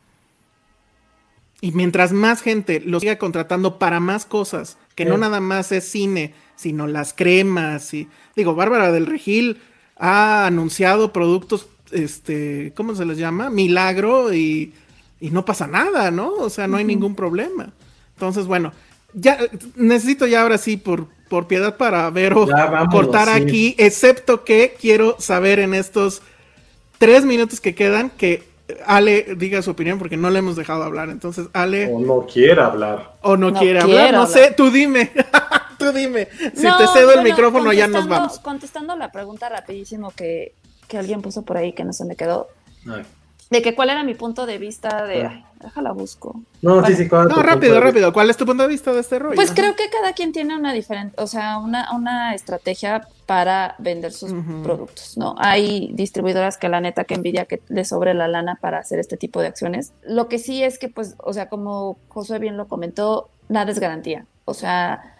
y 1.62 1.70
mientras 1.70 2.12
más 2.12 2.42
gente 2.42 2.80
lo 2.80 2.98
siga 2.98 3.18
contratando 3.18 3.78
para 3.78 4.00
más 4.00 4.26
cosas, 4.26 4.78
que 4.96 5.04
no 5.04 5.16
nada 5.16 5.38
más 5.40 5.70
es 5.70 5.88
cine, 5.88 6.34
sino 6.62 6.86
las 6.86 7.12
cremas 7.12 7.92
y 7.94 8.08
digo, 8.36 8.54
Bárbara 8.54 8.90
del 8.92 9.06
Regil 9.06 9.60
ha 9.96 10.46
anunciado 10.46 11.12
productos 11.12 11.66
este, 11.90 12.72
¿cómo 12.74 12.94
se 12.94 13.04
les 13.04 13.18
llama? 13.18 13.50
Milagro 13.50 14.32
y, 14.32 14.72
y 15.20 15.30
no 15.30 15.44
pasa 15.44 15.66
nada, 15.66 16.10
¿no? 16.10 16.32
O 16.34 16.48
sea, 16.48 16.66
no 16.66 16.78
hay 16.78 16.84
ningún 16.84 17.14
problema. 17.14 17.70
Entonces, 18.14 18.46
bueno, 18.46 18.72
ya 19.12 19.38
necesito 19.76 20.26
ya 20.26 20.42
ahora 20.42 20.56
sí 20.58 20.76
por 20.78 21.06
por 21.28 21.46
piedad 21.46 21.78
para 21.78 22.10
ver 22.10 22.34
o 22.34 22.46
cortar 22.90 23.28
sí. 23.28 23.42
aquí, 23.42 23.74
excepto 23.78 24.44
que 24.44 24.76
quiero 24.78 25.16
saber 25.18 25.60
en 25.60 25.72
estos 25.72 26.20
tres 26.98 27.24
minutos 27.24 27.58
que 27.60 27.74
quedan 27.74 28.10
que 28.10 28.42
Ale 28.86 29.34
diga 29.36 29.62
su 29.62 29.70
opinión 29.70 29.98
porque 29.98 30.18
no 30.18 30.28
le 30.30 30.40
hemos 30.40 30.56
dejado 30.56 30.82
hablar. 30.82 31.08
Entonces, 31.08 31.48
Ale, 31.54 31.90
O 31.92 32.00
no 32.00 32.26
quiera 32.26 32.66
hablar. 32.66 33.16
o 33.22 33.36
no, 33.36 33.50
No 33.50 33.58
quiere 33.58 33.80
quiero 33.80 33.98
hablar, 33.98 34.12
no 34.14 34.22
hablar. 34.22 34.28
sé, 34.48 34.54
tú 34.54 34.70
dime. 34.70 35.10
tú 35.86 35.92
dime. 35.92 36.28
Si 36.54 36.62
No, 36.64 36.76
te 36.78 36.86
cedo 36.88 37.12
el 37.12 37.22
micrófono, 37.22 37.72
ya 37.72 37.86
nos 37.86 38.02
contestando- 38.02 38.08
vamos. 38.20 38.38
Contestando 38.40 38.96
la 38.96 39.10
pregunta 39.12 39.48
rapidísimo 39.48 40.10
que, 40.10 40.54
que 40.88 40.98
alguien 40.98 41.22
puso 41.22 41.42
por 41.42 41.56
ahí 41.56 41.72
que 41.72 41.84
no 41.84 41.92
se 41.92 42.04
me 42.04 42.16
quedó. 42.16 42.48
Ay. 42.88 43.02
De 43.50 43.60
que 43.60 43.74
cuál 43.74 43.90
era 43.90 44.02
mi 44.02 44.14
punto 44.14 44.46
de 44.46 44.56
vista 44.56 45.04
de. 45.04 45.26
Ay, 45.26 45.44
déjala 45.60 45.92
busco. 45.92 46.40
No, 46.62 46.76
sí, 46.76 46.80
Bueno. 46.80 46.96
sí, 46.96 47.08
¿cuál 47.08 47.28
es 47.28 47.34
tu 47.34 47.40
No, 47.40 47.42
rápido, 47.46 47.80
rápido. 47.82 48.10
¿Cuál 48.14 48.30
es 48.30 48.36
tu 48.38 48.46
punto 48.46 48.62
de 48.62 48.68
vista 48.70 48.94
de 48.94 49.00
este 49.00 49.18
rollo? 49.18 49.34
Pues 49.34 49.50
Ajá. 49.50 49.60
creo 49.60 49.76
que 49.76 49.90
cada 49.90 50.14
quien 50.14 50.32
tiene 50.32 50.56
una 50.56 50.72
diferente, 50.72 51.14
o 51.20 51.26
sea, 51.26 51.58
una, 51.58 51.92
una 51.94 52.34
estrategia 52.34 53.06
para 53.26 53.74
vender 53.78 54.12
sus 54.12 54.32
productos, 54.62 55.18
¿no? 55.18 55.34
Hay 55.38 55.90
distribuidoras 55.92 56.56
que 56.56 56.70
la 56.70 56.80
neta 56.80 57.04
que 57.04 57.12
envidia 57.14 57.44
que 57.44 57.60
les 57.68 57.88
sobre 57.90 58.14
la 58.14 58.26
lana 58.26 58.56
para 58.58 58.78
hacer 58.78 58.98
este 58.98 59.18
tipo 59.18 59.42
de 59.42 59.48
acciones. 59.48 59.92
Lo 60.02 60.28
que 60.28 60.38
sí 60.38 60.62
es 60.62 60.78
que, 60.78 60.88
pues, 60.88 61.14
o 61.18 61.34
sea, 61.34 61.50
como 61.50 61.98
Josué 62.08 62.38
bien 62.38 62.56
lo 62.56 62.68
comentó, 62.68 63.28
nada 63.50 63.70
es 63.70 63.78
garantía. 63.80 64.24
O 64.46 64.54
sea, 64.54 65.14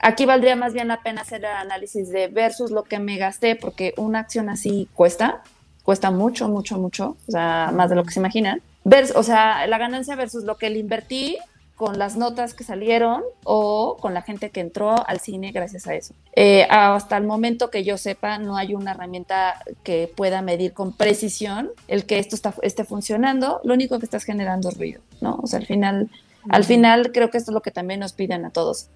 aquí 0.00 0.26
valdría 0.26 0.56
más 0.56 0.72
bien 0.72 0.88
la 0.88 1.02
pena 1.02 1.22
hacer 1.22 1.40
el 1.40 1.46
análisis 1.46 2.08
de 2.10 2.28
versus 2.28 2.70
lo 2.70 2.84
que 2.84 2.98
me 2.98 3.16
gasté, 3.16 3.56
porque 3.56 3.94
una 3.96 4.20
acción 4.20 4.48
así 4.48 4.88
cuesta, 4.94 5.42
cuesta 5.82 6.10
mucho, 6.10 6.48
mucho, 6.48 6.78
mucho, 6.78 7.16
o 7.28 7.30
sea, 7.30 7.70
más 7.72 7.90
de 7.90 7.96
lo 7.96 8.04
que 8.04 8.12
se 8.12 8.20
imaginan. 8.20 8.60
Vers- 8.84 9.12
o 9.14 9.22
sea, 9.22 9.66
la 9.66 9.78
ganancia 9.78 10.16
versus 10.16 10.44
lo 10.44 10.56
que 10.56 10.70
le 10.70 10.78
invertí 10.78 11.38
con 11.76 11.98
las 11.98 12.16
notas 12.16 12.54
que 12.54 12.64
salieron 12.64 13.22
o 13.44 13.98
con 14.00 14.14
la 14.14 14.22
gente 14.22 14.48
que 14.48 14.60
entró 14.60 15.06
al 15.06 15.20
cine 15.20 15.52
gracias 15.52 15.86
a 15.86 15.94
eso. 15.94 16.14
Eh, 16.34 16.66
hasta 16.70 17.18
el 17.18 17.24
momento 17.24 17.68
que 17.70 17.84
yo 17.84 17.98
sepa, 17.98 18.38
no 18.38 18.56
hay 18.56 18.74
una 18.74 18.92
herramienta 18.92 19.62
que 19.82 20.10
pueda 20.16 20.40
medir 20.40 20.72
con 20.72 20.92
precisión 20.92 21.70
el 21.86 22.06
que 22.06 22.18
esto 22.18 22.34
está, 22.34 22.54
esté 22.62 22.84
funcionando. 22.84 23.60
Lo 23.62 23.74
único 23.74 23.98
que 23.98 24.06
estás 24.06 24.24
generando 24.24 24.70
es 24.70 24.78
ruido, 24.78 25.02
¿no? 25.20 25.38
O 25.42 25.46
sea, 25.46 25.58
al 25.58 25.66
final, 25.66 26.08
al 26.48 26.64
final 26.64 27.12
creo 27.12 27.30
que 27.30 27.36
esto 27.36 27.50
es 27.50 27.54
lo 27.54 27.60
que 27.60 27.72
también 27.72 28.00
nos 28.00 28.14
piden 28.14 28.46
a 28.46 28.50
todos. 28.50 28.88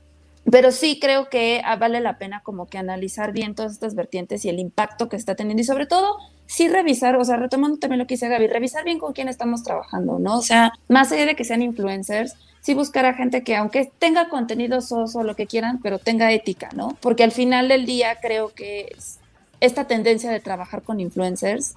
Pero 0.51 0.73
sí 0.73 0.99
creo 1.01 1.29
que 1.29 1.61
ah, 1.65 1.77
vale 1.77 2.01
la 2.01 2.19
pena 2.19 2.41
como 2.43 2.67
que 2.67 2.79
analizar 2.79 3.33
bien 3.33 3.55
todas 3.55 3.73
estas 3.73 3.95
vertientes 3.95 4.45
y 4.45 4.49
el 4.49 4.59
impacto 4.59 5.09
que 5.09 5.17
está 5.17 5.35
teniendo 5.35 5.61
y 5.61 5.65
sobre 5.65 5.87
todo 5.87 6.17
sí 6.47 6.69
revisar, 6.69 7.17
o 7.17 7.25
sea, 7.25 7.37
retomando 7.37 7.79
también 7.79 7.99
lo 8.01 8.07
que 8.07 8.15
dice 8.15 8.29
Gaby, 8.29 8.47
revisar 8.49 8.85
bien 8.85 8.99
con 8.99 9.13
quién 9.13 9.29
estamos 9.29 9.63
trabajando, 9.63 10.19
¿no? 10.19 10.39
O 10.39 10.43
sea, 10.43 10.73
más 10.89 11.13
allá 11.13 11.27
de 11.27 11.37
que 11.37 11.45
sean 11.45 11.63
influencers, 11.63 12.35
sí 12.61 12.75
buscar 12.75 13.07
a 13.07 13.15
gente 13.15 13.45
que 13.45 13.55
aunque 13.55 13.93
tenga 13.99 14.29
contenido 14.29 14.81
soso, 14.81 15.23
lo 15.23 15.37
que 15.37 15.47
quieran, 15.47 15.81
pero 15.83 15.99
tenga 15.99 16.33
ética, 16.33 16.71
¿no? 16.75 16.97
Porque 17.01 17.23
al 17.23 17.33
final 17.33 17.69
del 17.69 17.87
día 17.87 18.17
creo 18.21 18.49
que 18.55 18.93
es- 18.97 19.19
esta 19.61 19.87
tendencia 19.87 20.31
de 20.31 20.41
trabajar 20.41 20.83
con 20.83 21.01
influencers 21.01 21.75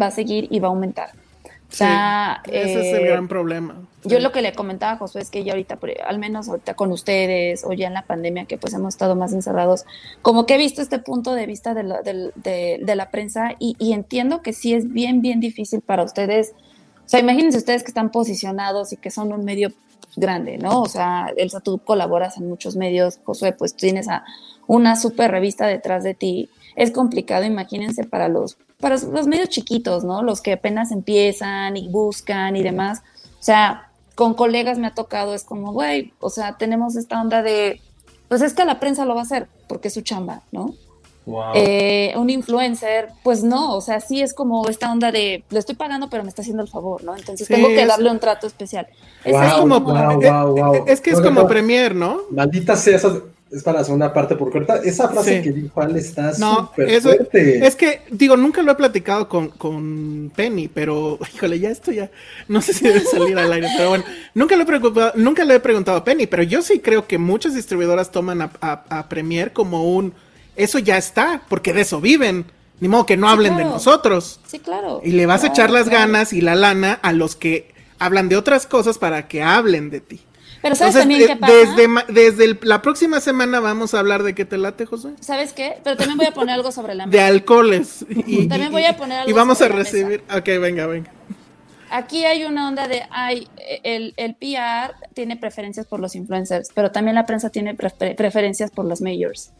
va 0.00 0.06
a 0.06 0.10
seguir 0.10 0.48
y 0.50 0.58
va 0.58 0.68
a 0.68 0.72
aumentar. 0.72 1.10
O 1.72 1.74
sea, 1.74 2.42
Sí, 2.44 2.50
ese 2.52 2.80
es 2.80 2.92
el 2.92 3.04
eh, 3.04 3.08
gran 3.08 3.28
problema. 3.28 3.76
Yo 4.04 4.18
lo 4.18 4.32
que 4.32 4.40
le 4.40 4.52
comentaba 4.54 4.92
a 4.92 4.96
Josué 4.96 5.20
es 5.20 5.30
que 5.30 5.44
ya 5.44 5.52
ahorita, 5.52 5.78
al 6.06 6.18
menos 6.18 6.48
ahorita 6.48 6.74
con 6.74 6.90
ustedes 6.90 7.64
o 7.64 7.72
ya 7.74 7.86
en 7.86 7.94
la 7.94 8.06
pandemia 8.06 8.46
que 8.46 8.56
pues 8.56 8.72
hemos 8.72 8.94
estado 8.94 9.14
más 9.14 9.32
encerrados, 9.32 9.84
como 10.22 10.46
que 10.46 10.54
he 10.54 10.58
visto 10.58 10.80
este 10.80 10.98
punto 10.98 11.34
de 11.34 11.46
vista 11.46 11.74
de 11.74 11.82
la, 11.82 12.00
del- 12.02 12.32
de, 12.34 12.80
de 12.82 12.96
la 12.96 13.10
prensa 13.10 13.56
y, 13.58 13.76
y 13.78 13.92
entiendo 13.92 14.40
que 14.42 14.52
sí 14.54 14.72
es 14.74 14.90
bien, 14.90 15.20
bien 15.20 15.40
difícil 15.40 15.82
para 15.82 16.02
ustedes. 16.02 16.52
O 17.04 17.08
sea, 17.10 17.20
imagínense 17.20 17.58
ustedes 17.58 17.82
que 17.82 17.88
están 17.88 18.10
posicionados 18.10 18.92
y 18.92 18.96
que 18.96 19.10
son 19.10 19.32
un 19.32 19.44
medio 19.44 19.70
grande, 20.16 20.56
¿no? 20.58 20.80
O 20.80 20.86
sea, 20.86 21.32
Elsa, 21.36 21.60
tú 21.60 21.78
colaboras 21.78 22.36
en 22.38 22.48
muchos 22.48 22.76
medios, 22.76 23.20
Josué, 23.24 23.52
pues 23.52 23.74
tienes 23.74 24.08
a 24.08 24.24
una 24.66 24.96
super 24.96 25.30
revista 25.30 25.66
detrás 25.66 26.04
de 26.04 26.14
ti. 26.14 26.48
Es 26.76 26.90
complicado, 26.90 27.44
imagínense, 27.44 28.04
para 28.04 28.28
los, 28.28 28.56
para 28.80 28.96
los 28.96 29.26
medios 29.26 29.48
chiquitos, 29.50 30.04
¿no? 30.04 30.22
Los 30.22 30.40
que 30.40 30.52
apenas 30.52 30.90
empiezan 30.90 31.76
y 31.76 31.88
buscan 31.88 32.56
y 32.56 32.62
demás. 32.62 33.02
O 33.38 33.42
sea, 33.42 33.89
con 34.20 34.34
colegas 34.34 34.76
me 34.76 34.86
ha 34.86 34.92
tocado, 34.94 35.32
es 35.32 35.44
como, 35.44 35.72
güey, 35.72 36.12
o 36.20 36.28
sea, 36.28 36.58
tenemos 36.58 36.94
esta 36.94 37.18
onda 37.22 37.42
de, 37.42 37.80
pues 38.28 38.42
es 38.42 38.52
que 38.52 38.66
la 38.66 38.78
prensa 38.78 39.06
lo 39.06 39.14
va 39.14 39.20
a 39.20 39.24
hacer, 39.24 39.48
porque 39.66 39.88
es 39.88 39.94
su 39.94 40.02
chamba, 40.02 40.42
¿no? 40.52 40.74
Wow. 41.24 41.52
Eh, 41.54 42.12
un 42.16 42.28
influencer, 42.28 43.08
pues 43.22 43.42
no, 43.42 43.74
o 43.74 43.80
sea, 43.80 43.98
sí 44.00 44.20
es 44.20 44.34
como 44.34 44.68
esta 44.68 44.92
onda 44.92 45.10
de, 45.10 45.42
le 45.48 45.58
estoy 45.58 45.74
pagando, 45.74 46.10
pero 46.10 46.22
me 46.22 46.28
está 46.28 46.42
haciendo 46.42 46.62
el 46.62 46.68
favor, 46.68 47.02
¿no? 47.02 47.16
Entonces 47.16 47.46
Sí, 47.46 47.54
tengo 47.54 47.68
que 47.68 47.80
es- 47.80 47.88
darle 47.88 48.10
un 48.10 48.18
trato 48.20 48.46
especial. 48.46 48.88
Es 49.24 49.32
Wow, 49.32 49.60
como- 49.60 49.84
como- 49.84 50.04
wow, 50.20 50.20
wow, 50.20 50.54
wow. 50.74 50.84
Es 50.86 51.00
que 51.00 51.12
es 51.12 51.20
como 51.22 51.40
no. 51.40 51.46
Premier, 51.48 51.94
¿no? 51.94 52.18
Maldita 52.30 52.76
sea, 52.76 52.96
esa 52.96 53.22
es 53.50 53.62
para 53.64 53.78
la 53.78 53.84
segunda 53.84 54.12
parte, 54.12 54.36
porque 54.36 54.58
ahorita 54.58 54.76
esa 54.84 55.08
frase 55.08 55.38
Sí. 55.38 55.42
que 55.42 55.52
dijo 55.52 55.80
Ale 55.82 55.98
está 55.98 56.32
No, 56.38 56.68
súper 56.68 56.88
eso 56.88 57.08
fuerte. 57.08 57.66
es 57.66 57.74
que, 57.76 58.02
digo, 58.10 58.36
nunca 58.36 58.62
lo 58.62 58.70
he 58.72 58.74
platicado 58.76 59.28
con, 59.28 59.48
con 59.48 60.30
Penny, 60.36 60.68
pero, 60.68 61.18
híjole, 61.34 61.58
ya 61.58 61.70
esto 61.70 61.90
ya, 61.90 62.10
no 62.48 62.62
sé 62.62 62.72
si 62.74 62.84
debe 62.84 63.00
salir 63.00 63.36
al 63.38 63.52
aire, 63.52 63.68
pero 63.76 63.88
bueno, 63.90 64.04
nunca 64.34 64.54
lo 64.56 64.62
he 64.62 64.66
preocupado, 64.66 65.12
nunca 65.16 65.44
le 65.44 65.56
he 65.56 65.60
preguntado 65.60 65.98
a 65.98 66.04
Penny, 66.04 66.26
pero 66.26 66.42
yo 66.44 66.62
sí 66.62 66.78
creo 66.80 67.06
que 67.08 67.18
muchas 67.18 67.54
distribuidoras 67.54 68.10
toman 68.12 68.40
a, 68.42 68.50
a- 68.60 68.84
a 68.88 69.08
Premier 69.08 69.52
como 69.52 69.84
un, 69.94 70.12
eso 70.56 70.78
ya 70.78 70.96
está, 70.96 71.42
porque 71.48 71.72
de 71.72 71.80
eso 71.80 72.00
viven, 72.00 72.44
ni 72.80 72.88
modo 72.88 73.04
que 73.04 73.16
no 73.16 73.26
Sí, 73.26 73.32
hablen 73.32 73.56
de 73.56 73.64
nosotros. 73.64 74.40
Sí, 74.46 74.58
claro. 74.60 75.00
Y 75.04 75.10
le 75.10 75.26
vas 75.26 75.42
a 75.44 75.48
echar 75.48 75.70
las 75.70 75.88
claro. 75.88 76.06
ganas 76.06 76.32
y 76.32 76.40
la 76.40 76.54
lana 76.54 76.98
a 77.02 77.12
los 77.12 77.34
que 77.36 77.72
hablan 77.98 78.28
de 78.28 78.36
otras 78.36 78.66
cosas 78.66 78.96
para 78.96 79.28
que 79.28 79.42
hablen 79.42 79.90
de 79.90 80.00
ti. 80.00 80.20
Pero 80.62 80.74
¿sabes 80.74 80.94
Entonces, 80.94 81.00
también 81.02 81.20
de- 81.20 81.26
qué 81.26 81.36
pasa? 81.36 81.52
desde, 81.54 82.12
desde 82.12 82.44
el- 82.44 82.58
la 82.62 82.82
próxima 82.82 83.20
semana 83.20 83.60
vamos 83.60 83.94
a 83.94 83.98
hablar 84.00 84.22
de 84.22 84.34
qué 84.34 84.44
te 84.44 84.58
late, 84.58 84.84
José. 84.86 85.10
¿Sabes 85.20 85.52
qué? 85.54 85.78
Pero 85.82 85.96
también 85.96 86.18
voy 86.18 86.26
a 86.26 86.32
poner 86.32 86.54
algo 86.54 86.70
sobre 86.70 86.94
la 86.94 87.04
De 87.06 87.12
mesa. 87.16 87.26
alcoholes. 87.28 88.04
Y, 88.10 88.46
También 88.48 88.68
y- 88.70 88.72
voy 88.72 88.84
a 88.84 88.96
poner 88.96 89.18
y 89.18 89.22
algo 89.30 89.36
vamos 89.36 89.56
a 89.56 89.64
sobre 89.64 89.70
la 89.74 89.78
mesa. 89.80 89.92
recibir. 89.92 90.22
Ok, 90.36 90.46
venga, 90.60 90.86
venga. 90.86 91.10
Aquí 91.92 92.24
hay 92.24 92.44
una 92.44 92.68
onda 92.68 92.86
de, 92.86 93.02
ay, 93.10 93.48
el, 93.82 94.14
el 94.16 94.34
PR 94.36 94.94
tiene 95.12 95.36
preferencias 95.36 95.86
por 95.86 95.98
los 95.98 96.14
influencers, 96.14 96.68
pero 96.72 96.92
también 96.92 97.16
la 97.16 97.26
prensa 97.26 97.50
tiene 97.50 97.74
prefer- 97.76 98.14
preferencias 98.14 98.70
por 98.70 98.84
los 98.84 99.00
majors. 99.00 99.50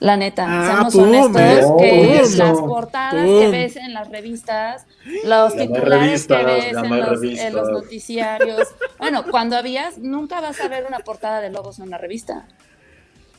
La 0.00 0.16
neta, 0.16 0.46
Ah, 0.48 0.66
seamos 0.66 0.94
pum, 0.94 1.02
honestos, 1.02 1.42
¿eh? 1.82 2.22
que 2.22 2.36
las 2.36 2.58
portadas 2.58 3.24
que 3.24 3.48
ves 3.48 3.76
en 3.76 3.94
las 3.94 4.08
revistas, 4.08 4.86
los 5.24 5.56
titulares 5.56 5.88
revistas, 5.88 6.38
que 6.38 6.44
ves 6.44 6.66
en 6.66 7.00
los, 7.00 7.22
en 7.22 7.52
los 7.54 7.68
noticiarios. 7.70 8.68
Bueno, 8.98 9.24
cuando 9.28 9.56
habías, 9.56 9.98
nunca 9.98 10.40
vas 10.40 10.60
a 10.60 10.68
ver 10.68 10.86
una 10.86 11.00
portada 11.00 11.40
de 11.40 11.50
logos 11.50 11.80
en 11.80 11.88
una 11.88 11.98
revista. 11.98 12.46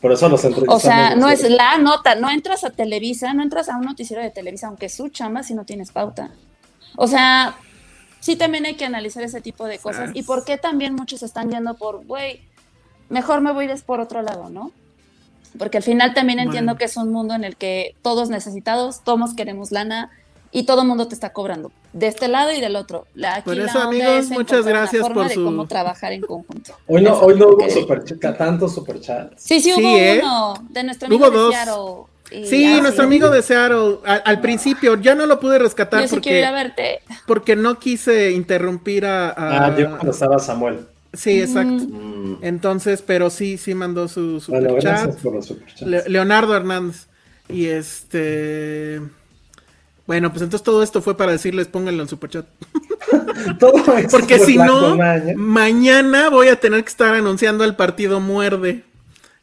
Por 0.01 0.11
eso 0.11 0.27
los. 0.27 0.43
O 0.67 0.79
sea, 0.79 1.15
no 1.15 1.29
es 1.29 1.43
nosotros. 1.43 1.57
la 1.57 1.77
nota, 1.77 2.15
no 2.15 2.29
entras 2.29 2.63
a 2.63 2.71
Televisa, 2.71 3.33
no 3.33 3.43
entras 3.43 3.69
a 3.69 3.77
un 3.77 3.85
noticiero 3.85 4.21
de 4.21 4.29
Televisa, 4.29 4.67
aunque 4.67 4.87
es 4.87 4.95
su 4.95 5.09
chamba, 5.09 5.43
si 5.43 5.53
no 5.53 5.65
tienes 5.65 5.91
pauta. 5.91 6.31
O 6.97 7.07
sea, 7.07 7.55
sí 8.19 8.35
también 8.35 8.65
hay 8.65 8.75
que 8.75 8.85
analizar 8.85 9.23
ese 9.23 9.39
tipo 9.39 9.65
de 9.65 9.79
cosas. 9.79 10.11
Y 10.13 10.23
por 10.23 10.43
qué 10.43 10.57
también 10.57 10.93
muchos 10.93 11.23
están 11.23 11.49
yendo 11.49 11.75
por, 11.75 12.05
güey, 12.05 12.41
mejor 13.09 13.41
me 13.41 13.51
voy 13.51 13.69
por 13.85 13.99
otro 13.99 14.21
lado, 14.21 14.49
¿no? 14.49 14.71
Porque 15.57 15.77
al 15.77 15.83
final 15.83 16.13
también 16.13 16.39
entiendo 16.39 16.71
Bueno. 16.73 16.77
que 16.79 16.85
es 16.85 16.95
un 16.97 17.11
mundo 17.11 17.33
en 17.33 17.43
el 17.43 17.55
que 17.55 17.95
todos 18.01 18.29
necesitados, 18.29 19.01
todos 19.03 19.33
queremos 19.33 19.71
lana 19.71 20.11
y 20.51 20.63
todo 20.63 20.81
el 20.81 20.87
mundo 20.87 21.07
te 21.07 21.13
está 21.13 21.31
cobrando, 21.31 21.71
de 21.93 22.07
este 22.07 22.27
lado 22.27 22.51
y 22.51 22.59
del 22.61 22.75
otro. 22.75 23.05
Aquí 23.23 23.41
Por 23.45 23.59
eso, 23.59 23.79
amigos, 23.79 24.25
es 24.25 24.29
muchas 24.31 24.65
gracias 24.65 25.01
forma 25.03 25.21
por 25.21 25.27
de 25.29 25.35
su- 25.35 25.43
cómo 25.45 25.67
trabajar 25.67 26.11
en 26.11 26.21
conjunto. 26.21 26.73
Hoy 26.87 27.01
no, 27.01 27.11
Eso 27.15 27.25
hoy 27.25 27.39
no 27.39 27.47
hubo 27.49 27.69
superchat, 27.69 28.37
tantos 28.37 28.73
superchats. 28.73 29.41
Sí, 29.41 29.59
sí, 29.61 29.71
Sí, 29.71 29.81
hubo 29.81 29.97
¿eh? 29.97 30.19
uno 30.21 30.53
de 30.69 30.83
nuestro 30.83 31.07
Hubo 31.07 31.25
amigo 31.25 31.31
de 31.31 31.37
dos. 31.37 31.53
Seattle. 31.55 32.41
y- 32.41 32.45
Sí, 32.47 32.65
ah, 32.65 32.81
nuestro 32.81 33.03
amigo 33.05 33.29
de 33.29 33.41
Seattle, 33.41 33.97
al, 34.05 34.21
al 34.25 34.41
principio, 34.41 34.95
ya 35.01 35.15
no 35.15 35.25
lo 35.25 35.39
pude 35.39 35.57
rescatar 35.59 36.01
Yo 36.01 36.07
sí 36.07 36.17
quiero 36.19 36.37
ir 36.39 36.45
a 36.45 36.49
porque, 36.51 36.63
verte. 36.63 37.01
porque 37.25 37.55
no 37.55 37.79
quise 37.79 38.31
interrumpir 38.31 39.05
a... 39.05 39.29
a- 39.29 39.65
Ah, 39.65 39.75
yo 39.77 39.89
cuando 39.89 40.11
estaba 40.11 40.37
Samuel. 40.39 40.85
Sí, 41.13 41.41
exacto. 41.41 41.85
Mm. 41.89 42.37
Entonces, 42.41 43.01
pero 43.01 43.29
sí, 43.29 43.57
sí 43.57 43.73
mandó 43.73 44.07
su 44.07 44.41
Bueno, 44.47 44.69
super 44.69 44.81
gracias 44.81 45.15
chat. 45.15 45.23
por 45.23 45.33
los 45.35 45.45
superchats. 45.47 45.81
Le- 45.89 46.07
Leonardo 46.09 46.55
Hernández. 46.55 47.07
Y 47.47 47.65
este... 47.65 49.01
Bueno, 50.05 50.31
pues 50.31 50.41
entonces 50.41 50.63
todo 50.63 50.81
esto 50.83 51.01
fue 51.01 51.15
para 51.17 51.31
decirles 51.31 51.67
pónganlo 51.67 52.01
en 52.03 52.09
superchat. 52.09 52.45
Todo 53.59 53.73
esto 53.97 54.09
Porque 54.17 54.37
si 54.39 54.57
no, 54.57 54.95
Maña. 54.97 55.33
mañana 55.35 56.29
voy 56.29 56.47
a 56.49 56.59
tener 56.59 56.83
que 56.83 56.89
estar 56.89 57.13
anunciando 57.15 57.63
al 57.63 57.75
partido 57.75 58.19
Muerde. 58.19 58.83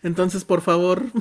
Entonces, 0.02 0.44
por 0.44 0.60
favor. 0.60 1.02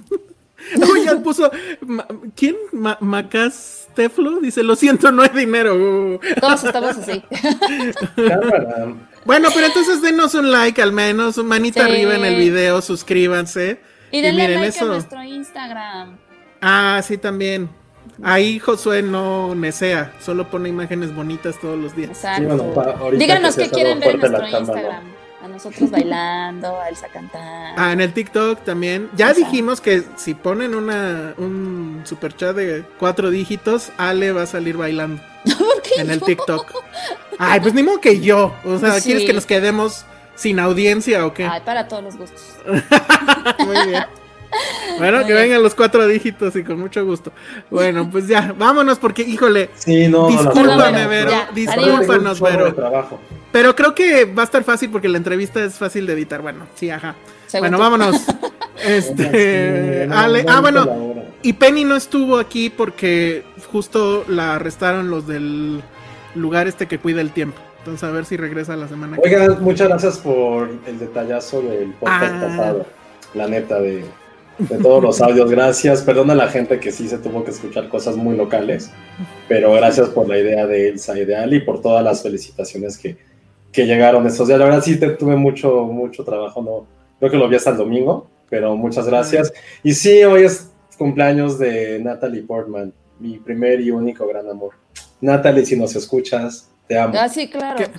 No, 0.79 0.87
ya 1.03 1.15
puso. 1.21 1.51
Ma- 1.81 2.07
¿Quién? 2.35 2.55
Ma- 2.71 2.97
Macas 2.99 3.87
Teflo 3.93 4.39
dice: 4.39 4.63
Lo 4.63 4.75
siento, 4.75 5.11
no 5.11 5.21
hay 5.21 5.29
dinero. 5.29 5.75
Uh. 5.75 6.19
Todos 6.41 6.63
estamos 6.63 6.97
así. 6.97 7.21
Cámara. 8.15 8.87
Bueno, 9.25 9.49
pero 9.53 9.65
entonces 9.67 10.01
denos 10.01 10.33
un 10.35 10.51
like 10.51 10.81
al 10.81 10.91
menos, 10.91 11.37
un 11.37 11.47
manita 11.47 11.83
Sí. 11.85 11.91
arriba 11.91 12.15
en 12.15 12.25
el 12.25 12.35
video, 12.35 12.81
suscríbanse. 12.81 13.79
Y 14.11 14.21
denle 14.21 14.43
miren 14.43 14.61
like 14.61 14.69
eso. 14.77 14.85
a 14.85 14.87
nuestro 14.89 15.23
Instagram. 15.23 16.17
Ah, 16.61 17.01
sí, 17.03 17.17
también. 17.17 17.69
Ahí 18.23 18.59
Josué 18.59 19.01
no 19.01 19.55
nesea, 19.55 20.13
solo 20.21 20.49
pone 20.49 20.69
imágenes 20.69 21.13
bonitas 21.13 21.59
todos 21.59 21.77
los 21.77 21.95
días. 21.95 22.11
Exacto. 22.11 22.57
Sí, 22.57 22.71
bueno, 22.73 23.11
Díganos 23.17 23.55
qué 23.55 23.69
quieren 23.69 23.99
ver 23.99 24.11
en 24.11 24.21
nuestro 24.21 24.61
¿no? 24.61 25.01
A 25.45 25.47
nosotros 25.47 25.91
bailando, 25.91 26.81
a 26.81 26.89
Elsa 26.89 27.07
cantando. 27.07 27.75
Ah, 27.79 27.91
en 27.93 28.01
el 28.01 28.11
TikTok 28.13 28.63
también. 28.63 29.11
Ya 29.15 29.31
dijimos 29.31 29.79
que 29.79 30.03
si 30.15 30.33
ponen 30.33 30.73
una 30.73 31.35
un 31.37 32.01
super 32.03 32.35
chat 32.35 32.55
de 32.55 32.83
cuatro 32.97 33.29
dígitos, 33.29 33.91
Ale 33.97 34.31
va 34.31 34.41
a 34.41 34.47
salir 34.47 34.75
bailando 34.75 35.21
¿Por 35.45 35.81
qué 35.83 36.01
en 36.01 36.09
el? 36.09 36.19
TikTok. 36.19 36.73
Ay, 37.37 37.59
pues 37.59 37.75
ni 37.75 37.83
modo 37.83 38.01
que 38.01 38.21
yo. 38.21 38.55
O 38.65 38.79
sea, 38.79 38.99
Sí. 38.99 39.03
¿quieres 39.09 39.25
que 39.27 39.33
nos 39.33 39.45
quedemos 39.45 40.03
sin 40.33 40.59
audiencia 40.59 41.23
o 41.27 41.33
qué? 41.35 41.45
Ay, 41.45 41.61
para 41.63 41.87
todos 41.87 42.03
los 42.05 42.17
gustos. 42.17 42.41
Muy 43.59 43.87
bien. 43.87 44.03
Bueno, 44.97 45.25
que 45.25 45.33
vengan 45.33 45.61
los 45.61 45.75
cuatro 45.75 46.07
dígitos 46.07 46.55
y 46.55 46.63
con 46.63 46.79
mucho 46.79 47.05
gusto. 47.05 47.31
Bueno, 47.69 48.09
pues 48.09 48.27
ya, 48.27 48.53
vámonos 48.57 48.97
porque, 48.99 49.23
híjole, 49.23 49.69
Sí, 49.75 50.07
no, 50.07 50.23
no, 50.23 50.27
Discúlpame, 50.29 51.05
verdad, 51.07 51.09
Vero. 51.09 51.31
Ya, 51.31 51.49
Discúlpanos, 51.53 52.39
Vero. 52.41 52.73
trabajo. 52.73 53.19
Pero 53.51 53.75
creo 53.75 53.93
que 53.95 54.25
va 54.25 54.43
a 54.43 54.45
estar 54.45 54.63
fácil 54.63 54.89
porque 54.89 55.09
la 55.09 55.17
entrevista 55.17 55.63
es 55.63 55.75
fácil 55.75 56.05
de 56.05 56.13
editar. 56.13 56.41
Bueno, 56.41 56.65
sí, 56.75 56.89
ajá. 56.89 57.15
Según 57.47 57.69
bueno, 57.71 57.77
tú. 57.77 57.83
vámonos. 57.83 58.21
Este, 58.83 60.03
Sí, 60.03 60.07
no, 60.09 60.17
Ale, 60.19 60.43
no, 60.43 60.51
ah, 60.51 60.55
no, 60.55 60.61
bueno, 60.61 61.23
y 61.41 61.53
Penny 61.53 61.85
no 61.85 61.95
estuvo 61.95 62.37
aquí 62.37 62.69
porque 62.69 63.43
justo 63.71 64.25
la 64.27 64.55
arrestaron 64.55 65.09
los 65.09 65.25
del 65.27 65.81
lugar 66.35 66.67
este 66.67 66.85
que 66.85 66.99
cuida 66.99 67.21
el 67.21 67.31
tiempo. 67.31 67.57
Entonces 67.79 68.03
a 68.03 68.11
ver 68.11 68.25
si 68.25 68.35
regresa 68.35 68.75
la 68.75 68.89
semana 68.89 69.15
que 69.17 69.29
Oigan, 69.29 69.63
muchas 69.63 69.87
gracias 69.87 70.17
por 70.17 70.69
el 70.85 70.99
detallazo 70.99 71.61
del 71.61 71.91
podcast 71.93 72.33
Ah. 72.35 72.47
pasado. 72.47 72.85
La 73.33 73.47
neta, 73.47 73.79
de, 73.79 74.03
de 74.57 74.77
todos 74.77 75.03
los 75.03 75.21
audios. 75.21 75.49
Gracias. 75.49 76.01
Perdona 76.01 76.33
a 76.33 76.37
la 76.37 76.47
gente 76.47 76.79
que 76.79 76.91
sí 76.91 77.07
se 77.07 77.17
tuvo 77.17 77.43
que 77.43 77.51
escuchar 77.51 77.89
cosas 77.89 78.15
muy 78.15 78.35
locales. 78.35 78.91
Pero 79.47 79.73
gracias 79.73 80.09
por 80.09 80.27
la 80.27 80.37
idea 80.37 80.65
de 80.65 80.89
Elsa 80.89 81.17
y 81.19 81.25
de 81.25 81.35
Ali 81.35 81.57
y 81.57 81.61
por 81.61 81.81
todas 81.81 82.03
las 82.03 82.23
felicitaciones 82.23 82.97
que, 82.97 83.17
que 83.71 83.85
llegaron 83.85 84.25
estos 84.25 84.47
días. 84.47 84.59
La 84.59 84.65
verdad 84.65 84.81
sí 84.81 84.99
te, 84.99 85.09
tuve 85.09 85.35
mucho, 85.35 85.83
mucho 85.85 86.23
trabajo. 86.23 86.61
No, 86.61 86.87
creo 87.19 87.31
que 87.31 87.37
lo 87.37 87.47
vi 87.47 87.55
hasta 87.57 87.71
el 87.71 87.77
domingo, 87.77 88.27
pero 88.49 88.75
muchas 88.75 89.07
gracias. 89.07 89.53
Y 89.83 89.93
sí, 89.93 90.23
hoy 90.23 90.43
es 90.43 90.71
cumpleaños 90.97 91.59
de 91.59 91.99
Natalie 91.99 92.43
Portman, 92.43 92.93
mi 93.19 93.37
primer 93.37 93.81
y 93.81 93.91
único 93.91 94.25
gran 94.27 94.49
amor. 94.49 94.73
Natalie, 95.21 95.65
si 95.65 95.77
nos 95.77 95.95
escuchas, 95.95 96.69
te 96.87 96.97
amo. 96.97 97.15
Ah, 97.17 97.29
sí, 97.29 97.49
claro. 97.49 97.77
Que, 97.77 97.89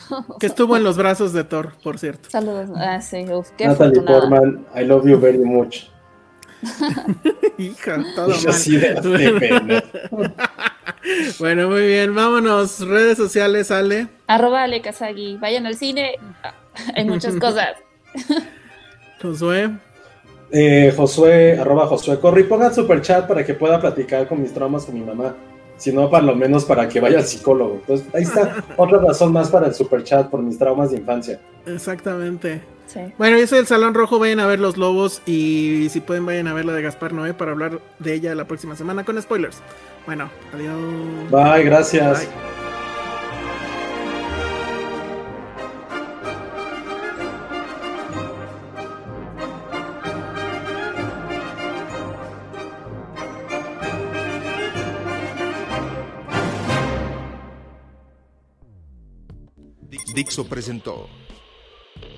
que 0.40 0.46
estuvo 0.46 0.76
en 0.76 0.84
los 0.84 0.96
brazos 0.96 1.32
de 1.32 1.44
Thor, 1.44 1.72
por 1.82 1.98
cierto. 1.98 2.30
Saludos. 2.30 2.70
Ah, 2.76 3.00
sí, 3.00 3.24
uf, 3.30 3.50
qué 3.56 3.66
Natalie 3.66 4.00
afortunada. 4.00 4.28
Portman, 4.28 4.66
I 4.74 4.84
love 4.84 5.06
you 5.06 5.18
very 5.18 5.38
much. 5.38 5.88
Hija, 7.58 8.04
todo 8.14 8.34
yo 8.38 8.50
mal. 8.50 9.38
pena. 9.38 9.84
bueno, 11.38 11.68
muy 11.68 11.86
bien, 11.86 12.14
vámonos. 12.14 12.80
Redes 12.86 13.16
sociales, 13.16 13.70
Ale. 13.70 14.08
Arroba 14.26 14.64
Ale 14.64 14.80
Kazagi. 14.80 15.36
Vayan 15.36 15.66
al 15.66 15.76
cine. 15.76 16.16
Ah, 16.42 16.54
Hay 16.94 17.04
muchas 17.04 17.36
cosas. 17.36 17.76
Josué. 19.22 19.70
Eh, 20.50 20.92
Josué, 20.96 21.58
arroba 21.58 21.86
Josué 21.86 22.20
Corri, 22.20 22.44
pongan 22.44 22.72
super 22.74 23.02
chat 23.02 23.26
para 23.26 23.44
que 23.44 23.54
pueda 23.54 23.80
platicar 23.80 24.28
con 24.28 24.40
mis 24.40 24.52
traumas 24.52 24.84
con 24.84 24.94
mi 24.94 25.00
mamá. 25.04 25.34
Si 25.76 25.92
no, 25.92 26.10
para 26.10 26.24
lo 26.24 26.34
menos 26.34 26.64
para 26.64 26.88
que 26.88 27.00
vaya 27.00 27.18
al 27.18 27.24
psicólogo. 27.24 27.74
Entonces, 27.80 28.06
ahí 28.14 28.22
está 28.22 28.64
otra 28.76 28.98
razón 28.98 29.32
más 29.32 29.50
para 29.50 29.66
el 29.66 29.74
super 29.74 30.02
chat 30.02 30.28
por 30.28 30.42
mis 30.42 30.58
traumas 30.58 30.90
de 30.90 30.98
infancia. 30.98 31.40
Exactamente. 31.66 32.62
Sí. 32.86 33.00
Bueno, 33.18 33.36
yo 33.36 33.46
soy 33.46 33.58
el 33.58 33.66
Salón 33.66 33.94
Rojo, 33.94 34.18
vayan 34.18 34.40
a 34.40 34.46
ver 34.46 34.60
Los 34.60 34.76
Lobos 34.76 35.20
y 35.26 35.88
si 35.90 36.00
pueden 36.00 36.24
vayan 36.24 36.46
a 36.46 36.55
ver 36.55 36.64
la 36.64 36.72
de 36.72 36.82
Gaspar 36.82 37.12
Noé 37.12 37.34
para 37.34 37.50
hablar 37.50 37.80
de 37.98 38.14
ella 38.14 38.34
la 38.34 38.46
próxima 38.46 38.76
semana 38.76 39.05
con 39.05 39.20
spoilers. 39.20 39.58
Bueno, 40.06 40.30
adiós. 40.55 40.76
Bye, 41.30 41.64
gracias. 41.64 42.20
Bye. 42.20 42.65
Dixo 60.16 60.48
presentó 60.48 61.10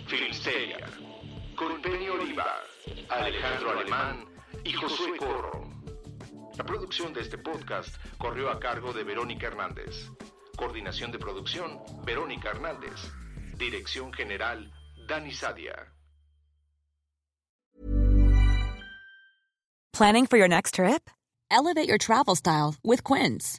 Filmsteria, 0.07 0.87
con 1.57 1.83
Penny 1.83 2.09
Oliva, 2.09 2.63
Alejandro 3.09 3.73
Alemán 3.73 4.25
y 4.63 4.73
Josué 4.73 5.17
Corro. 5.19 5.69
La 6.57 6.63
producción 6.63 7.13
de 7.13 7.23
este 7.23 7.39
podcast 7.39 7.97
corrió 8.17 8.51
a 8.51 8.61
cargo 8.61 8.93
de 8.93 9.03
Verónica 9.03 9.49
Hernández. 9.49 10.13
Coordinación 10.57 11.11
de 11.11 11.19
producción, 11.19 11.81
Verónica 12.05 12.51
Hernández. 12.51 13.11
Dirección 13.57 14.13
General, 14.13 14.73
Dani 15.09 15.33
Sadia. 15.33 15.93
Planning 19.93 20.27
for 20.27 20.37
your 20.39 20.49
next 20.49 20.75
trip? 20.77 21.11
Elevate 21.51 21.89
your 21.89 21.99
travel 21.99 22.37
style 22.37 22.77
with 22.85 23.03
Quince. 23.03 23.59